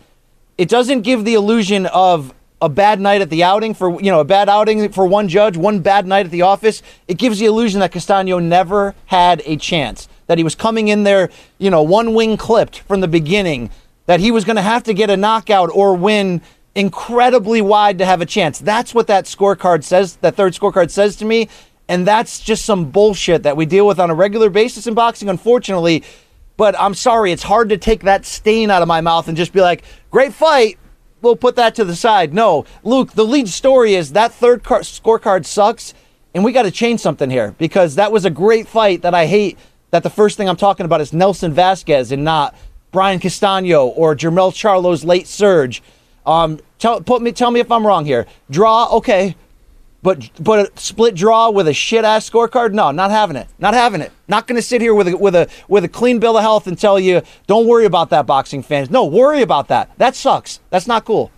It 0.58 0.68
doesn't 0.68 1.00
give 1.00 1.24
the 1.24 1.32
illusion 1.32 1.86
of 1.86 2.34
a 2.60 2.68
bad 2.68 3.00
night 3.00 3.22
at 3.22 3.30
the 3.30 3.42
outing 3.42 3.72
for 3.72 3.98
you 4.02 4.10
know 4.10 4.20
a 4.20 4.24
bad 4.24 4.50
outing 4.50 4.92
for 4.92 5.06
one 5.06 5.28
judge 5.28 5.56
one 5.56 5.80
bad 5.80 6.06
night 6.06 6.26
at 6.26 6.30
the 6.30 6.42
office. 6.42 6.82
It 7.08 7.16
gives 7.16 7.38
the 7.38 7.46
illusion 7.46 7.80
that 7.80 7.90
castano 7.90 8.38
never 8.38 8.94
had 9.06 9.40
a 9.46 9.56
chance 9.56 10.10
that 10.26 10.36
he 10.36 10.44
was 10.44 10.54
coming 10.54 10.88
in 10.88 11.04
there 11.04 11.30
you 11.56 11.70
know 11.70 11.82
one 11.82 12.12
wing 12.12 12.36
clipped 12.36 12.80
from 12.80 13.00
the 13.00 13.08
beginning 13.08 13.70
that 14.04 14.20
he 14.20 14.30
was 14.30 14.44
going 14.44 14.56
to 14.56 14.62
have 14.62 14.82
to 14.82 14.92
get 14.92 15.08
a 15.08 15.16
knockout 15.16 15.70
or 15.72 15.96
win 15.96 16.42
incredibly 16.74 17.62
wide 17.62 17.96
to 17.96 18.04
have 18.04 18.20
a 18.20 18.26
chance. 18.26 18.58
That's 18.58 18.94
what 18.94 19.06
that 19.06 19.24
scorecard 19.24 19.84
says 19.84 20.16
that 20.16 20.36
third 20.36 20.52
scorecard 20.52 20.90
says 20.90 21.16
to 21.16 21.24
me 21.24 21.48
and 21.90 22.06
that's 22.06 22.38
just 22.38 22.64
some 22.64 22.92
bullshit 22.92 23.42
that 23.42 23.56
we 23.56 23.66
deal 23.66 23.84
with 23.84 23.98
on 23.98 24.10
a 24.10 24.14
regular 24.14 24.48
basis 24.48 24.86
in 24.86 24.94
boxing, 24.94 25.28
unfortunately. 25.28 26.04
But 26.56 26.78
I'm 26.78 26.94
sorry, 26.94 27.32
it's 27.32 27.42
hard 27.42 27.68
to 27.70 27.76
take 27.76 28.04
that 28.04 28.24
stain 28.24 28.70
out 28.70 28.80
of 28.80 28.86
my 28.86 29.00
mouth 29.00 29.26
and 29.26 29.36
just 29.36 29.52
be 29.52 29.60
like, 29.60 29.82
great 30.08 30.32
fight. 30.32 30.78
We'll 31.20 31.34
put 31.34 31.56
that 31.56 31.74
to 31.74 31.84
the 31.84 31.96
side. 31.96 32.32
No, 32.32 32.64
Luke, 32.84 33.14
the 33.14 33.24
lead 33.24 33.48
story 33.48 33.94
is 33.94 34.12
that 34.12 34.30
third 34.30 34.62
car- 34.62 34.82
scorecard 34.82 35.44
sucks, 35.46 35.92
and 36.32 36.44
we 36.44 36.52
got 36.52 36.62
to 36.62 36.70
change 36.70 37.00
something 37.00 37.28
here 37.28 37.56
because 37.58 37.96
that 37.96 38.12
was 38.12 38.24
a 38.24 38.30
great 38.30 38.68
fight 38.68 39.02
that 39.02 39.12
I 39.12 39.26
hate. 39.26 39.58
That 39.90 40.04
the 40.04 40.10
first 40.10 40.36
thing 40.36 40.48
I'm 40.48 40.56
talking 40.56 40.86
about 40.86 41.00
is 41.00 41.12
Nelson 41.12 41.52
Vasquez 41.52 42.12
and 42.12 42.22
not 42.22 42.54
Brian 42.92 43.18
Castano 43.18 43.86
or 43.86 44.14
Jermell 44.14 44.54
Charlo's 44.54 45.02
late 45.02 45.26
surge. 45.26 45.82
Um, 46.24 46.60
tell, 46.78 47.00
put 47.00 47.20
me, 47.20 47.32
tell 47.32 47.50
me 47.50 47.58
if 47.58 47.72
I'm 47.72 47.84
wrong 47.84 48.04
here. 48.04 48.26
Draw, 48.48 48.90
okay. 48.98 49.34
But 50.02 50.30
but 50.40 50.58
a 50.66 50.80
split 50.80 51.14
draw 51.14 51.50
with 51.50 51.68
a 51.68 51.74
shit 51.74 52.04
ass 52.04 52.28
scorecard? 52.28 52.72
No, 52.72 52.90
not 52.90 53.10
having 53.10 53.36
it. 53.36 53.48
Not 53.58 53.74
having 53.74 54.00
it. 54.00 54.12
Not 54.28 54.46
going 54.46 54.56
to 54.56 54.62
sit 54.62 54.80
here 54.80 54.94
with 54.94 55.08
a 55.08 55.16
with 55.16 55.34
a 55.34 55.48
with 55.68 55.84
a 55.84 55.88
clean 55.88 56.18
bill 56.18 56.38
of 56.38 56.42
health 56.42 56.66
and 56.66 56.78
tell 56.78 56.98
you 56.98 57.20
don't 57.46 57.66
worry 57.66 57.84
about 57.84 58.10
that, 58.10 58.26
boxing 58.26 58.62
fans. 58.62 58.90
No, 58.90 59.04
worry 59.04 59.42
about 59.42 59.68
that. 59.68 59.90
That 59.98 60.16
sucks. 60.16 60.60
That's 60.70 60.86
not 60.86 61.04
cool. 61.04 61.30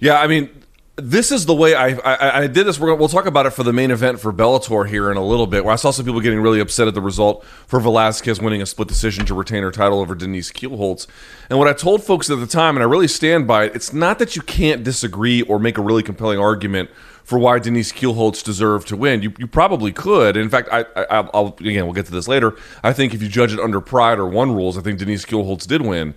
Yeah, 0.00 0.20
I 0.20 0.26
mean, 0.26 0.50
this 0.96 1.30
is 1.30 1.46
the 1.46 1.54
way 1.54 1.76
I 1.76 1.90
I, 1.90 2.42
I 2.42 2.46
did 2.48 2.66
this. 2.66 2.80
We're, 2.80 2.92
we'll 2.96 3.08
talk 3.08 3.26
about 3.26 3.46
it 3.46 3.50
for 3.50 3.62
the 3.62 3.72
main 3.72 3.92
event 3.92 4.18
for 4.18 4.32
Bellator 4.32 4.88
here 4.88 5.08
in 5.12 5.16
a 5.16 5.24
little 5.24 5.46
bit. 5.46 5.64
Where 5.64 5.72
I 5.72 5.76
saw 5.76 5.92
some 5.92 6.04
people 6.04 6.20
getting 6.20 6.40
really 6.40 6.58
upset 6.58 6.88
at 6.88 6.94
the 6.94 7.00
result 7.00 7.44
for 7.68 7.78
Velasquez 7.78 8.40
winning 8.40 8.60
a 8.60 8.66
split 8.66 8.88
decision 8.88 9.24
to 9.26 9.34
retain 9.34 9.62
her 9.62 9.70
title 9.70 10.00
over 10.00 10.16
Denise 10.16 10.50
Kielholtz. 10.50 11.06
And 11.48 11.60
what 11.60 11.68
I 11.68 11.72
told 11.72 12.02
folks 12.02 12.28
at 12.28 12.40
the 12.40 12.46
time, 12.48 12.76
and 12.76 12.82
I 12.82 12.86
really 12.86 13.06
stand 13.06 13.46
by 13.46 13.66
it, 13.66 13.76
it's 13.76 13.92
not 13.92 14.18
that 14.18 14.34
you 14.34 14.42
can't 14.42 14.82
disagree 14.82 15.42
or 15.42 15.60
make 15.60 15.78
a 15.78 15.82
really 15.82 16.02
compelling 16.02 16.40
argument 16.40 16.90
for 17.24 17.38
why 17.38 17.58
Denise 17.58 17.90
Kielholtz 17.90 18.44
deserved 18.44 18.86
to 18.88 18.96
win. 18.96 19.22
You, 19.22 19.32
you 19.38 19.46
probably 19.46 19.92
could. 19.92 20.36
In 20.36 20.48
fact, 20.48 20.68
I, 20.70 20.84
I, 21.10 21.20
will 21.20 21.56
again 21.58 21.84
we'll 21.86 21.94
get 21.94 22.06
to 22.06 22.12
this 22.12 22.28
later. 22.28 22.54
I 22.82 22.92
think 22.92 23.14
if 23.14 23.22
you 23.22 23.28
judge 23.28 23.52
it 23.52 23.58
under 23.58 23.80
pride 23.80 24.18
or 24.18 24.26
one 24.26 24.54
rules, 24.54 24.78
I 24.78 24.82
think 24.82 24.98
Denise 24.98 25.24
Kielholtz 25.24 25.66
did 25.66 25.82
win. 25.82 26.14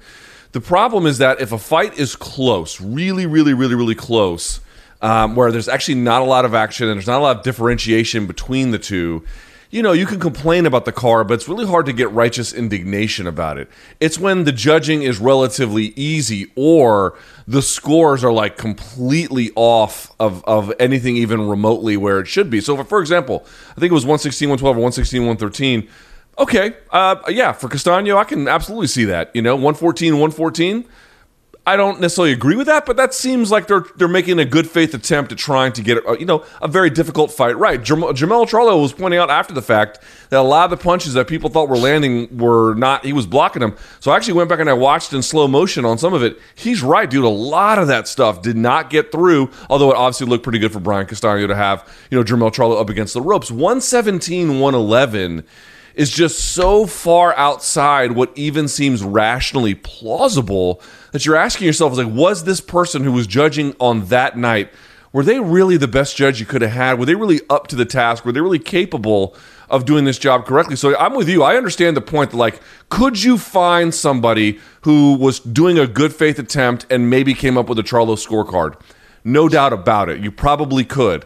The 0.52 0.62
problem 0.62 1.06
is 1.06 1.18
that 1.18 1.42
if 1.42 1.52
a 1.52 1.58
fight 1.58 1.98
is 1.98 2.16
close, 2.16 2.80
really, 2.80 3.26
really, 3.26 3.54
really, 3.54 3.76
really 3.76 3.96
close, 3.96 4.60
um, 5.02 5.36
where 5.36 5.52
there's 5.52 5.68
actually 5.68 5.96
not 5.96 6.22
a 6.22 6.26
lot 6.26 6.46
of 6.46 6.54
action 6.54 6.88
and 6.88 6.98
there's 6.98 7.08
not 7.08 7.20
a 7.20 7.24
lot 7.24 7.38
of 7.38 7.44
differentiation 7.44 8.28
between 8.28 8.72
the 8.72 8.80
two, 8.80 9.24
you 9.70 9.82
know, 9.82 9.92
you 9.92 10.06
can 10.06 10.20
complain 10.20 10.66
about 10.66 10.86
the 10.86 10.92
car, 10.92 11.24
but 11.24 11.36
it's 11.36 11.50
really 11.50 11.66
hard 11.66 11.86
to 11.88 11.94
get 11.94 12.10
righteous 12.12 12.54
indignation 12.54 13.28
about 13.28 13.58
it. 13.58 13.70
It's 14.00 14.18
when 14.18 14.46
the 14.46 14.52
judging 14.52 15.04
is 15.04 15.20
relatively 15.20 15.94
easy 15.96 16.52
or 16.56 17.18
the 17.48 17.62
scores 17.62 18.24
are 18.24 18.32
like 18.32 18.58
completely 18.58 19.52
off 19.56 20.14
of, 20.20 20.44
of 20.46 20.74
anything 20.80 21.18
even 21.18 21.48
remotely 21.48 21.98
where 21.98 22.20
it 22.20 22.28
should 22.28 22.50
be. 22.50 22.62
So, 22.62 22.82
for, 22.84 23.02
example, 23.02 23.46
I 23.72 23.80
think 23.80 23.92
it 23.92 23.96
was 23.96 24.06
116, 24.06 24.50
112, 24.50 24.76
or 24.76 24.80
116, 24.80 25.22
113. 25.22 25.88
Okay, 26.40 26.78
uh, 26.92 27.16
yeah, 27.30 27.52
for 27.52 27.68
Castano, 27.68 28.18
I 28.18 28.24
can 28.24 28.48
absolutely 28.48 28.88
see 28.88 29.06
that. 29.06 29.36
You 29.36 29.42
know, 29.42 29.56
114, 29.56 30.14
114 30.14 30.86
I 31.68 31.76
don't 31.76 32.00
necessarily 32.00 32.32
agree 32.32 32.56
with 32.56 32.68
that, 32.68 32.86
but 32.86 32.96
that 32.96 33.14
seems 33.14 33.52
like 33.52 33.68
they're 33.68 33.84
they're 33.98 34.08
making 34.08 34.40
a 34.40 34.46
good 34.46 34.70
faith 34.70 34.94
attempt 34.94 35.34
at 35.34 35.38
trying 35.38 35.74
to 35.74 35.82
get 35.82 35.98
you 36.18 36.26
know 36.26 36.46
a 36.62 36.68
very 36.70 36.90
difficult 36.90 37.30
fight 37.30 37.58
right. 37.58 37.82
Jermell, 37.82 38.14
Jermell 38.14 38.48
Charlo 38.48 38.82
was 38.82 38.94
pointing 38.94 39.20
out 39.20 39.30
after 39.30 39.54
the 39.54 39.62
fact 39.62 40.00
that 40.30 40.40
a 40.40 40.42
lot 40.48 40.72
of 40.72 40.80
the 40.80 40.82
punches 40.82 41.14
that 41.16 41.28
people 41.28 41.50
thought 41.50 41.68
were 41.68 41.76
landing 41.76 42.38
were 42.38 42.74
not. 42.76 43.04
He 43.04 43.12
was 43.12 43.26
blocking 43.26 43.60
them. 43.60 43.76
So 44.00 44.12
I 44.12 44.16
actually 44.16 44.36
went 44.36 44.48
back 44.48 44.60
and 44.60 44.70
I 44.70 44.74
watched 44.74 45.12
in 45.12 45.22
slow 45.22 45.46
motion 45.50 45.84
on 45.84 45.98
some 45.98 46.14
of 46.14 46.24
it. 46.24 46.40
He's 46.56 46.82
right, 46.82 47.10
dude. 47.10 47.26
A 47.26 47.28
lot 47.28 47.80
of 47.80 47.88
that 47.88 48.08
stuff 48.08 48.42
did 48.42 48.56
not 48.56 48.90
get 48.90 49.12
through. 49.12 49.52
Although 49.70 49.92
it 49.92 49.98
obviously 49.98 50.28
looked 50.28 50.46
pretty 50.46 50.60
good 50.60 50.72
for 50.72 50.80
Brian 50.80 51.06
Castano 51.06 51.48
to 51.48 51.56
have 51.56 51.86
you 52.10 52.18
know 52.18 52.24
Jermell 52.24 52.54
Charlo 52.54 52.80
up 52.80 52.90
against 52.90 53.14
the 53.14 53.22
ropes. 53.22 53.52
117, 53.52 54.62
111 54.62 55.44
is 55.98 56.12
just 56.12 56.40
so 56.40 56.86
far 56.86 57.36
outside 57.36 58.14
what 58.14 58.32
even 58.36 58.68
seems 58.68 59.04
rationally 59.04 59.76
plausible 59.76 60.82
that 61.12 61.26
you're 61.26 61.36
asking 61.36 61.68
yourself 61.68 61.92
is 61.92 61.98
like 61.98 62.14
was 62.14 62.46
this 62.46 62.62
person 62.62 63.04
who 63.04 63.12
was 63.12 63.28
judging 63.28 63.76
on 63.80 64.06
that 64.06 64.38
night 64.38 64.72
were 65.14 65.24
they 65.24 65.40
really 65.40 65.78
the 65.78 65.88
best 65.88 66.16
judge 66.16 66.40
you 66.40 66.46
could 66.46 66.62
have 66.62 66.72
had? 66.72 67.00
Were 67.00 67.06
they 67.06 67.16
really 67.16 67.42
up 67.50 67.66
to 67.68 67.76
the 67.76 67.86
task? 67.86 68.24
Were 68.24 68.32
they 68.32 68.42
really 68.42 68.60
capable 68.60 69.36
of 69.70 69.86
doing 69.86 70.06
this 70.06 70.20
job 70.20 70.46
correctly? 70.46 70.76
So 70.76 70.96
i'm 70.98 71.16
with 71.16 71.28
you. 71.28 71.42
I 71.42 71.56
understand 71.56 71.98
the 71.98 72.02
point 72.02 72.32
that 72.32 72.38
like 72.38 72.62
could 72.90 73.24
you 73.24 73.38
find 73.38 73.96
somebody 73.96 74.60
who 74.82 75.16
was 75.16 75.40
doing 75.40 75.80
a 75.80 75.88
good 75.88 76.14
faith 76.14 76.38
attempt 76.38 76.86
and 76.92 77.10
maybe 77.10 77.34
came 77.34 77.58
up 77.58 77.68
with 77.68 77.80
a 77.80 77.84
charlo 77.84 78.16
scorecard? 78.16 78.80
No 79.24 79.50
doubt 79.50 79.74
about 79.74 80.10
it. 80.10 80.20
You 80.20 80.32
probably 80.32 80.84
could 80.84 81.26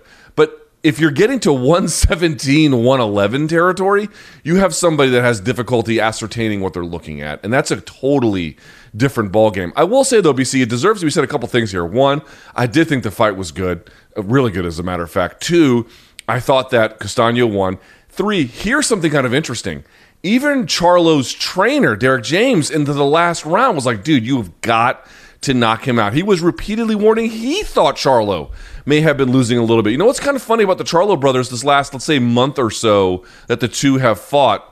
if 0.83 0.99
you're 0.99 1.11
getting 1.11 1.39
to 1.41 1.53
117, 1.53 2.71
111 2.71 3.47
territory, 3.47 4.09
you 4.43 4.55
have 4.55 4.73
somebody 4.73 5.11
that 5.11 5.21
has 5.21 5.39
difficulty 5.39 5.99
ascertaining 5.99 6.61
what 6.61 6.73
they're 6.73 6.83
looking 6.83 7.21
at. 7.21 7.43
And 7.43 7.53
that's 7.53 7.69
a 7.69 7.81
totally 7.81 8.57
different 8.95 9.31
ballgame. 9.31 9.71
I 9.75 9.83
will 9.83 10.03
say, 10.03 10.21
though, 10.21 10.33
BC, 10.33 10.63
it 10.63 10.69
deserves 10.69 11.01
to 11.01 11.05
be 11.05 11.11
said 11.11 11.23
a 11.23 11.27
couple 11.27 11.47
things 11.47 11.71
here. 11.71 11.85
One, 11.85 12.21
I 12.55 12.65
did 12.65 12.87
think 12.87 13.03
the 13.03 13.11
fight 13.11 13.35
was 13.35 13.51
good, 13.51 13.89
uh, 14.17 14.23
really 14.23 14.51
good, 14.51 14.65
as 14.65 14.79
a 14.79 14.83
matter 14.83 15.03
of 15.03 15.11
fact. 15.11 15.41
Two, 15.41 15.87
I 16.27 16.39
thought 16.39 16.71
that 16.71 16.99
Castano 16.99 17.45
won. 17.45 17.77
Three, 18.09 18.45
here's 18.45 18.87
something 18.87 19.11
kind 19.11 19.25
of 19.25 19.33
interesting. 19.33 19.83
Even 20.23 20.67
Charlo's 20.67 21.31
trainer, 21.31 21.95
Derrick 21.95 22.23
James, 22.23 22.69
into 22.69 22.93
the 22.93 23.05
last 23.05 23.45
round 23.45 23.75
was 23.75 23.85
like, 23.85 24.03
dude, 24.03 24.25
you've 24.25 24.61
got 24.61 25.07
to 25.41 25.53
knock 25.53 25.87
him 25.87 25.97
out. 25.97 26.13
He 26.13 26.23
was 26.23 26.41
repeatedly 26.41 26.95
warning 26.95 27.29
he 27.29 27.63
thought 27.63 27.95
Charlo 27.95 28.51
may 28.85 29.01
have 29.01 29.17
been 29.17 29.31
losing 29.31 29.57
a 29.57 29.63
little 29.63 29.83
bit. 29.83 29.91
You 29.91 29.97
know 29.97 30.05
what's 30.05 30.19
kind 30.19 30.35
of 30.35 30.41
funny 30.41 30.63
about 30.63 30.77
the 30.77 30.83
Charlo 30.83 31.19
brothers 31.19 31.49
this 31.49 31.63
last, 31.63 31.93
let's 31.93 32.05
say, 32.05 32.19
month 32.19 32.59
or 32.59 32.69
so 32.69 33.25
that 33.47 33.59
the 33.59 33.67
two 33.67 33.97
have 33.97 34.19
fought? 34.19 34.67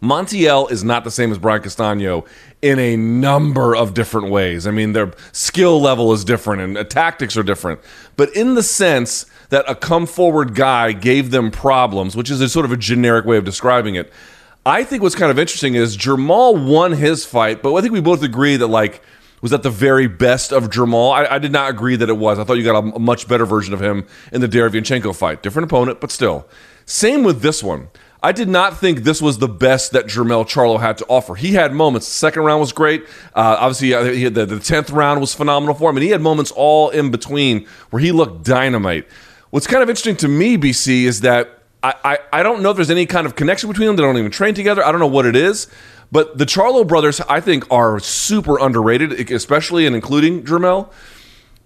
Montiel 0.00 0.70
is 0.70 0.82
not 0.82 1.04
the 1.04 1.10
same 1.10 1.30
as 1.30 1.36
Brian 1.36 1.60
Castano 1.60 2.24
in 2.62 2.78
a 2.78 2.96
number 2.96 3.76
of 3.76 3.92
different 3.92 4.30
ways. 4.30 4.66
I 4.66 4.70
mean, 4.70 4.94
their 4.94 5.12
skill 5.32 5.80
level 5.80 6.12
is 6.12 6.24
different 6.24 6.62
and 6.62 6.78
uh, 6.78 6.84
tactics 6.84 7.36
are 7.36 7.42
different. 7.42 7.80
But 8.16 8.34
in 8.34 8.54
the 8.54 8.62
sense 8.62 9.26
that 9.50 9.68
a 9.68 9.74
come 9.74 10.06
forward 10.06 10.54
guy 10.54 10.92
gave 10.92 11.30
them 11.32 11.50
problems, 11.50 12.16
which 12.16 12.30
is 12.30 12.40
a 12.40 12.48
sort 12.48 12.64
of 12.64 12.72
a 12.72 12.78
generic 12.78 13.26
way 13.26 13.36
of 13.36 13.44
describing 13.44 13.94
it, 13.94 14.10
I 14.64 14.84
think 14.84 15.02
what's 15.02 15.14
kind 15.14 15.30
of 15.30 15.38
interesting 15.38 15.74
is 15.74 15.96
Jermall 15.96 16.66
won 16.66 16.92
his 16.92 17.26
fight, 17.26 17.62
but 17.62 17.74
I 17.74 17.80
think 17.80 17.92
we 17.92 18.00
both 18.00 18.22
agree 18.22 18.56
that, 18.56 18.68
like, 18.68 19.02
was 19.40 19.50
that 19.50 19.62
the 19.62 19.70
very 19.70 20.06
best 20.06 20.52
of 20.52 20.64
Jermall? 20.70 21.12
I, 21.12 21.36
I, 21.36 21.38
did 21.38 21.52
not 21.52 21.70
agree 21.70 21.96
that 21.96 22.08
it 22.08 22.16
was. 22.16 22.38
I 22.38 22.44
thought 22.44 22.54
you 22.54 22.64
got 22.64 22.78
a, 22.78 22.98
much 22.98 23.26
better 23.26 23.46
version 23.46 23.72
of 23.72 23.80
him 23.80 24.06
in 24.32 24.40
the 24.40 24.48
Derevyanchenko 24.48 25.16
fight. 25.16 25.42
Different 25.42 25.64
opponent, 25.64 26.00
but 26.00 26.10
still. 26.10 26.46
Same 26.84 27.22
with 27.22 27.40
this 27.40 27.62
one. 27.62 27.88
I 28.22 28.32
did 28.32 28.48
not 28.48 28.76
think 28.76 29.00
this 29.00 29.22
was 29.22 29.38
the 29.38 29.48
best 29.48 29.92
that 29.92 30.04
Jermell 30.04 30.44
Charlo 30.44 30.78
had 30.78 30.98
to 30.98 31.06
offer. 31.06 31.34
He 31.34 31.54
had 31.54 31.72
moments. 31.72 32.06
The 32.06 32.12
second 32.12 32.42
round 32.42 32.60
was 32.60 32.72
great. 32.72 33.04
Uh, 33.34 33.56
obviously, 33.58 33.94
uh, 33.94 34.30
the, 34.30 34.44
the 34.44 34.60
tenth 34.60 34.90
round 34.90 35.20
was 35.20 35.34
phenomenal 35.34 35.74
for 35.74 35.88
him, 35.88 35.96
and 35.96 36.04
he 36.04 36.10
had 36.10 36.20
moments 36.20 36.50
all 36.50 36.90
in 36.90 37.10
between 37.10 37.66
where 37.88 38.02
he 38.02 38.12
looked 38.12 38.44
dynamite. 38.44 39.06
What's 39.48 39.66
kind 39.66 39.82
of 39.82 39.88
interesting 39.88 40.16
to 40.16 40.28
me, 40.28 40.58
BC, 40.58 41.04
is 41.04 41.22
that 41.22 41.60
I, 41.82 41.94
I, 42.04 42.18
I 42.32 42.42
don't 42.42 42.62
know 42.62 42.70
if 42.70 42.76
there's 42.76 42.90
any 42.90 43.06
kind 43.06 43.26
of 43.26 43.36
connection 43.36 43.70
between 43.70 43.86
them. 43.86 43.96
They 43.96 44.02
don't 44.02 44.18
even 44.18 44.30
train 44.30 44.54
together. 44.54 44.84
I 44.84 44.92
don't 44.92 45.00
know 45.00 45.06
what 45.06 45.24
it 45.24 45.34
is. 45.34 45.66
But 46.12 46.38
the 46.38 46.46
Charlo 46.46 46.86
brothers, 46.86 47.20
I 47.22 47.40
think, 47.40 47.70
are 47.70 48.00
super 48.00 48.58
underrated, 48.58 49.30
especially 49.30 49.86
and 49.86 49.94
including 49.94 50.42
Jermell. 50.42 50.90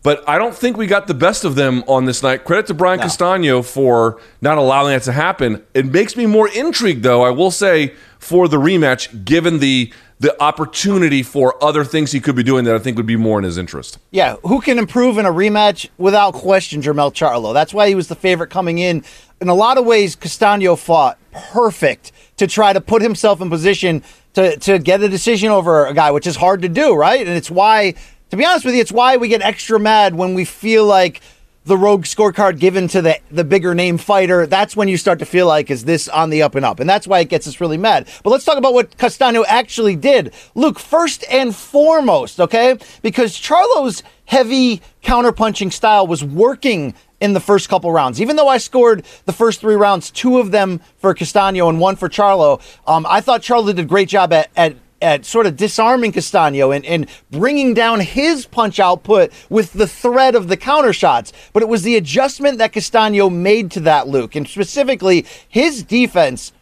But 0.03 0.23
I 0.29 0.37
don't 0.37 0.55
think 0.55 0.77
we 0.77 0.87
got 0.87 1.07
the 1.07 1.15
best 1.15 1.45
of 1.45 1.55
them 1.55 1.83
on 1.89 2.05
this 2.05 2.23
night. 2.23 2.45
Credit 2.45 2.67
to 2.67 2.75
Brian 2.75 2.99
no. 2.99 3.05
Castano 3.05 3.63
for 3.63 4.21
not 4.43 4.59
allowing 4.59 4.93
that 4.93 5.03
to 5.05 5.13
happen. 5.13 5.65
It 5.73 5.87
makes 5.87 6.15
me 6.15 6.27
more 6.27 6.47
intrigued, 6.47 7.03
though, 7.03 7.23
I 7.23 7.31
will 7.31 7.51
say, 7.51 7.95
for 8.19 8.47
the 8.47 8.59
rematch, 8.59 9.25
given 9.25 9.61
the 9.61 9.93
the 10.21 10.41
opportunity 10.41 11.23
for 11.23 11.63
other 11.63 11.85
things 11.85 12.13
he 12.13 12.21
could 12.21 12.37
be 12.37 12.43
doing 12.43 12.65
that 12.65 12.75
I 12.75 12.79
think 12.79 12.97
would 12.97 13.05
be 13.05 13.17
more 13.17 13.39
in 13.39 13.45
his 13.45 13.59
interest. 13.59 13.99
Yeah, 14.11 14.37
who 14.45 14.61
can 14.61 14.79
improve 14.79 15.19
in 15.19 15.27
a 15.27 15.33
rematch 15.33 15.89
without 15.99 16.35
question? 16.35 16.81
Jermell 16.81 17.13
Charlo. 17.13 17.53
That's 17.53 17.75
why 17.75 17.89
he 17.89 17.95
was 17.95 18.09
the 18.09 18.15
favorite 18.15 18.49
coming 18.49 18.79
in. 18.79 19.05
In 19.41 19.49
a 19.49 19.55
lot 19.55 19.77
of 19.77 19.85
ways, 19.85 20.15
Castano 20.17 20.77
fought 20.77 21.19
perfect 21.33 22.13
to 22.37 22.47
try 22.47 22.73
to 22.73 22.81
put 22.81 23.03
himself 23.03 23.41
in 23.41 23.51
position 23.51 24.03
to, 24.35 24.57
to 24.59 24.79
get 24.79 25.03
a 25.03 25.09
decision 25.09 25.51
over 25.51 25.87
a 25.87 25.95
guy, 25.95 26.11
which 26.11 26.27
is 26.27 26.37
hard 26.37 26.63
to 26.63 26.69
do, 26.69 26.95
right? 26.95 27.27
And 27.27 27.37
it's 27.37 27.51
why, 27.51 27.95
to 28.31 28.37
be 28.37 28.45
honest 28.45 28.65
with 28.65 28.75
you, 28.75 28.81
it's 28.81 28.93
why 28.93 29.17
we 29.17 29.29
get 29.29 29.43
extra 29.43 29.79
mad 29.79 30.15
when 30.15 30.35
we 30.35 30.45
feel 30.45 30.87
like 30.87 31.21
the 31.65 31.79
rogue 31.79 32.05
scorecard 32.05 32.59
given 32.59 32.89
to 32.89 33.01
the 33.01 33.19
the 33.31 33.45
bigger 33.45 33.75
name 33.75 33.97
fighter, 33.97 34.47
that's 34.47 34.77
when 34.77 34.89
you 34.89 34.97
start 34.97 35.19
to 35.19 35.25
feel 35.25 35.47
like 35.47 35.71
is 35.71 35.85
this 35.85 36.09
on 36.09 36.31
the 36.31 36.43
up 36.43 36.55
and 36.55 36.65
up, 36.65 36.79
and 36.79 36.89
that's 36.89 37.07
why 37.07 37.21
it 37.21 37.29
gets 37.29 37.47
us 37.47 37.61
really 37.61 37.79
mad. 37.79 38.07
But 38.23 38.31
let's 38.31 38.45
talk 38.45 38.59
about 38.59 38.75
what 38.75 38.97
Castano 38.99 39.45
actually 39.49 39.97
did. 39.97 40.35
Luke, 40.55 40.79
first 40.79 41.25
and 41.31 41.57
foremost, 41.57 42.39
okay, 42.39 42.77
because 43.03 43.37
Charlo's 43.37 44.03
heavy 44.27 44.83
counterpunching 45.03 45.73
style 45.73 46.07
was 46.07 46.23
working 46.23 46.95
in 47.25 47.33
the 47.33 47.41
first 47.41 47.71
couple 47.71 47.91
rounds. 47.91 48.21
Even 48.21 48.37
though 48.37 48.49
I 48.49 48.59
scored 48.59 49.05
the 49.25 49.33
first 49.33 49.61
three 49.61 49.75
rounds, 49.75 50.11
two 50.11 50.39
of 50.39 50.51
them 50.51 50.81
for 50.99 51.15
Castano 51.15 51.71
and 51.71 51.81
one 51.81 51.97
for 51.97 52.11
Charlo, 52.11 52.61
um, 52.87 53.07
I 53.09 53.23
thought 53.23 53.41
Charlo 53.41 53.67
did 53.67 53.79
a 53.79 53.85
great 53.85 54.09
job 54.09 54.33
at, 54.33 54.51
at 54.55 54.77
at 55.03 55.27
sort 55.27 55.47
of 55.47 55.55
disarming 55.57 56.13
Castano 56.13 56.71
and, 56.71 56.85
and 56.87 57.07
bringing 57.31 57.75
down 57.75 58.01
his 58.01 58.47
punch 58.47 58.81
output 58.81 59.33
with 59.51 59.75
the 59.75 59.87
threat 59.87 60.35
of 60.35 60.49
the 60.49 60.57
counter 60.57 60.95
shots. 60.95 61.31
But 61.53 61.63
it 61.63 61.69
was 61.69 61.83
the 61.83 61.97
adjustment 61.97 62.57
that 62.57 62.73
Castano 62.73 63.29
made 63.29 63.71
to 63.73 63.81
that, 63.81 64.09
Luke. 64.09 64.35
And 64.35 64.49
specifically, 64.49 65.27
his 65.47 65.83
defense 65.83 66.53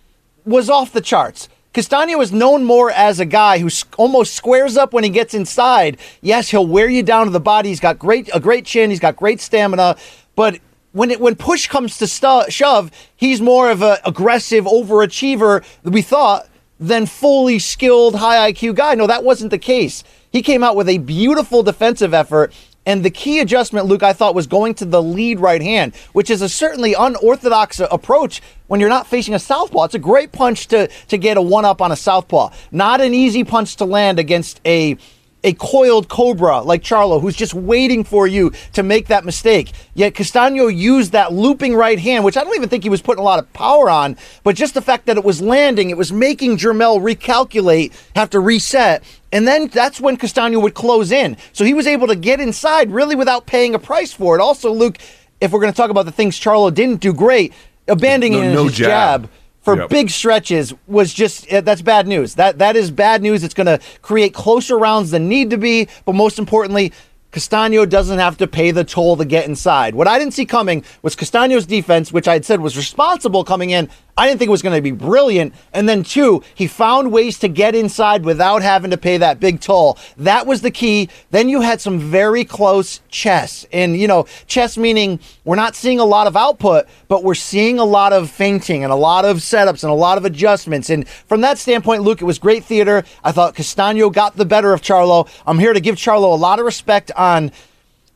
was 0.45 0.69
off 0.69 0.92
the 0.92 1.00
charts. 1.00 1.49
Castano 1.73 2.21
is 2.21 2.33
known 2.33 2.64
more 2.64 2.90
as 2.90 3.19
a 3.19 3.25
guy 3.25 3.59
who 3.59 3.71
almost 3.97 4.35
squares 4.35 4.76
up 4.76 4.92
when 4.92 5.04
he 5.04 5.11
gets 5.11 5.33
inside. 5.33 5.97
Yes, 6.21 6.50
he'll 6.50 6.66
wear 6.66 6.88
you 6.88 7.02
down 7.02 7.25
to 7.25 7.33
the 7.33 7.40
body. 7.40 7.71
He's 7.71 7.81
got 7.81 7.99
great 7.99 8.28
a 8.35 8.40
great 8.40 8.66
chin. 8.66 8.90
He's 8.90 9.00
got 9.00 9.16
great 9.16 9.40
stamina. 9.40 9.97
But 10.42 10.58
when 10.90 11.12
it 11.12 11.20
when 11.20 11.37
push 11.37 11.68
comes 11.68 11.99
to 11.99 12.08
stu- 12.08 12.50
shove, 12.50 12.90
he's 13.14 13.40
more 13.40 13.70
of 13.70 13.80
an 13.80 13.99
aggressive 14.04 14.64
overachiever. 14.64 15.64
We 15.84 16.02
thought 16.02 16.49
than 16.80 17.06
fully 17.06 17.61
skilled 17.61 18.16
high 18.16 18.50
IQ 18.52 18.75
guy. 18.75 18.96
No, 18.96 19.06
that 19.06 19.22
wasn't 19.22 19.52
the 19.52 19.58
case. 19.58 20.02
He 20.32 20.42
came 20.42 20.64
out 20.64 20.75
with 20.75 20.88
a 20.88 20.99
beautiful 20.99 21.62
defensive 21.62 22.12
effort. 22.12 22.52
And 22.84 23.04
the 23.04 23.11
key 23.11 23.38
adjustment, 23.38 23.87
Luke, 23.87 24.02
I 24.02 24.12
thought 24.12 24.34
was 24.34 24.49
going 24.49 24.75
to 24.75 24.84
the 24.84 25.00
lead 25.00 25.38
right 25.38 25.62
hand, 25.62 25.94
which 26.12 26.28
is 26.28 26.42
a 26.42 26.49
certainly 26.49 26.94
unorthodox 26.94 27.78
approach 27.78 28.42
when 28.66 28.80
you're 28.80 28.88
not 28.88 29.06
facing 29.06 29.34
a 29.34 29.38
southpaw. 29.38 29.84
It's 29.84 29.94
a 29.94 30.00
great 30.00 30.32
punch 30.32 30.66
to 30.68 30.88
to 31.06 31.18
get 31.18 31.37
a 31.37 31.42
one 31.42 31.64
up 31.64 31.80
on 31.80 31.92
a 31.92 31.96
southpaw. 31.96 32.50
Not 32.72 33.00
an 33.00 33.14
easy 33.14 33.44
punch 33.44 33.76
to 33.76 33.84
land 33.84 34.18
against 34.18 34.61
a 34.66 34.96
a 35.44 35.52
coiled 35.54 36.08
cobra 36.08 36.61
like 36.61 36.82
Charlo, 36.82 37.20
who's 37.20 37.37
just 37.37 37.54
waiting 37.54 38.04
for 38.04 38.26
you 38.26 38.52
to 38.72 38.82
make 38.82 39.08
that 39.08 39.25
mistake. 39.25 39.72
Yet 39.94 40.14
Castano 40.14 40.66
used 40.68 41.12
that 41.12 41.32
looping 41.32 41.75
right 41.75 41.99
hand, 41.99 42.25
which 42.25 42.37
I 42.37 42.44
don't 42.44 42.54
even 42.54 42.68
think 42.68 42.84
he 42.84 42.90
was 42.90 43.02
putting 43.02 43.20
a 43.20 43.25
lot 43.25 43.38
of 43.38 43.52
power 43.52 43.90
on, 43.90 44.16
but 44.44 44.56
just 44.56 44.75
the 44.75 44.82
fact 44.82 45.06
that 45.06 45.16
it 45.16 45.25
was 45.25 45.40
landing, 45.40 45.90
it 45.90 45.96
was 45.96 46.12
making 46.12 46.56
Jermell 46.56 47.00
recalculate, 47.00 47.92
have 48.14 48.30
to 48.30 48.40
reset. 48.40 49.02
And 49.32 49.49
then 49.49 49.68
that's 49.68 50.00
when 50.00 50.16
Castano 50.16 50.61
would 50.61 50.75
close 50.75 51.11
in. 51.11 51.37
So 51.52 51.64
he 51.64 51.75
was 51.75 51.87
able 51.87 52.06
to 52.08 52.16
get 52.16 52.40
inside 52.40 52.90
really 52.90 53.16
without 53.16 53.46
paying 53.46 53.75
a 53.75 53.78
price 53.78 54.12
for 54.12 54.37
it. 54.37 54.40
Also, 54.40 54.70
Luke, 54.70 54.99
if 55.40 55.52
we're 55.52 55.61
going 55.61 55.72
to 55.72 55.76
talk 55.76 55.90
about 55.90 56.04
the 56.04 56.12
things 56.12 56.38
Charlo 56.38 56.72
didn't 56.72 57.00
do 57.00 57.12
great, 57.12 57.52
abandoning 57.88 58.32
no, 58.32 58.52
no 58.52 58.64
his 58.64 58.75
jab, 58.75 59.22
jab 59.22 59.30
for 59.62 59.76
yep. 59.78 59.88
big 59.88 60.11
stretches 60.11 60.75
was 60.87 61.14
just 61.14 61.50
eh, 61.50 61.61
that's 61.61 61.83
bad 61.83 62.07
news. 62.07 62.35
That 62.35 62.59
that 62.59 62.76
is 62.76 62.90
bad 62.90 63.23
news. 63.23 63.45
It's 63.45 63.54
going 63.54 63.66
to 63.66 63.81
create 64.02 64.35
closer 64.35 64.76
rounds 64.76 65.12
than 65.12 65.28
need 65.28 65.50
to 65.50 65.57
be, 65.57 65.88
but 66.04 66.14
most 66.14 66.38
importantly, 66.38 66.92
Castano 67.33 67.87
doesn't 67.87 68.19
have 68.19 68.37
to 68.38 68.47
pay 68.47 68.73
the 68.73 68.85
toll 68.85 69.16
to 69.16 69.25
get 69.25 69.47
inside. 69.47 69.95
What 69.95 70.07
I 70.07 70.19
didn't 70.19 70.35
see 70.35 70.45
coming 70.45 70.85
was 71.00 71.16
Castano's 71.16 71.64
defense, 71.64 72.12
which 72.12 72.28
I 72.28 72.35
had 72.35 72.45
said 72.45 72.61
was 72.61 72.76
responsible 72.76 73.42
coming 73.42 73.71
in. 73.71 73.88
I 74.16 74.26
didn't 74.26 74.40
think 74.40 74.49
it 74.49 74.52
was 74.52 74.62
going 74.62 74.76
to 74.76 74.83
be 74.83 74.90
brilliant. 74.90 75.54
And 75.73 75.88
then 75.88 76.02
two, 76.02 76.42
he 76.54 76.66
found 76.66 77.12
ways 77.12 77.38
to 77.38 77.49
get 77.49 77.75
inside 77.75 78.25
without 78.25 78.61
having 78.61 78.90
to 78.90 78.99
pay 78.99 79.16
that 79.16 79.40
big 79.40 79.61
toll. 79.61 79.99
That 80.19 80.47
was 80.47 80.61
the 80.61 80.71
key. 80.71 81.09
Then 81.31 81.49
you 81.49 81.62
had 81.62 81.81
some 81.81 81.99
very 81.99 82.45
close 82.45 83.00
chess. 83.09 83.66
And, 83.73 83.97
you 83.97 84.07
know, 84.07 84.26
chess 84.47 84.76
meaning 84.76 85.19
we're 85.45 85.57
not 85.57 85.75
seeing 85.75 85.99
a 85.99 86.04
lot 86.04 86.26
of 86.26 86.37
output, 86.37 86.87
but 87.09 87.25
we're 87.25 87.35
seeing 87.35 87.78
a 87.78 87.85
lot 87.85 88.12
of 88.12 88.31
feinting 88.31 88.85
and 88.85 88.92
a 88.92 88.97
lot 88.97 89.25
of 89.25 89.38
setups 89.38 89.83
and 89.83 89.90
a 89.90 89.95
lot 89.95 90.19
of 90.19 90.26
adjustments. 90.26 90.90
And 90.90 91.09
from 91.09 91.40
that 91.40 91.57
standpoint, 91.57 92.02
Luke, 92.02 92.21
it 92.21 92.26
was 92.26 92.38
great 92.38 92.64
theater. 92.64 93.04
I 93.25 93.33
thought 93.33 93.54
Castano 93.54 94.11
got 94.11 94.37
the 94.37 94.45
better 94.45 94.75
of 94.75 94.83
Charlo. 94.83 95.26
I'm 95.47 95.59
here 95.59 95.73
to 95.73 95.81
give 95.81 95.97
Charlo 95.97 96.33
a 96.33 96.37
lot 96.37 96.59
of 96.59 96.66
respect 96.66 97.11
on 97.16 97.50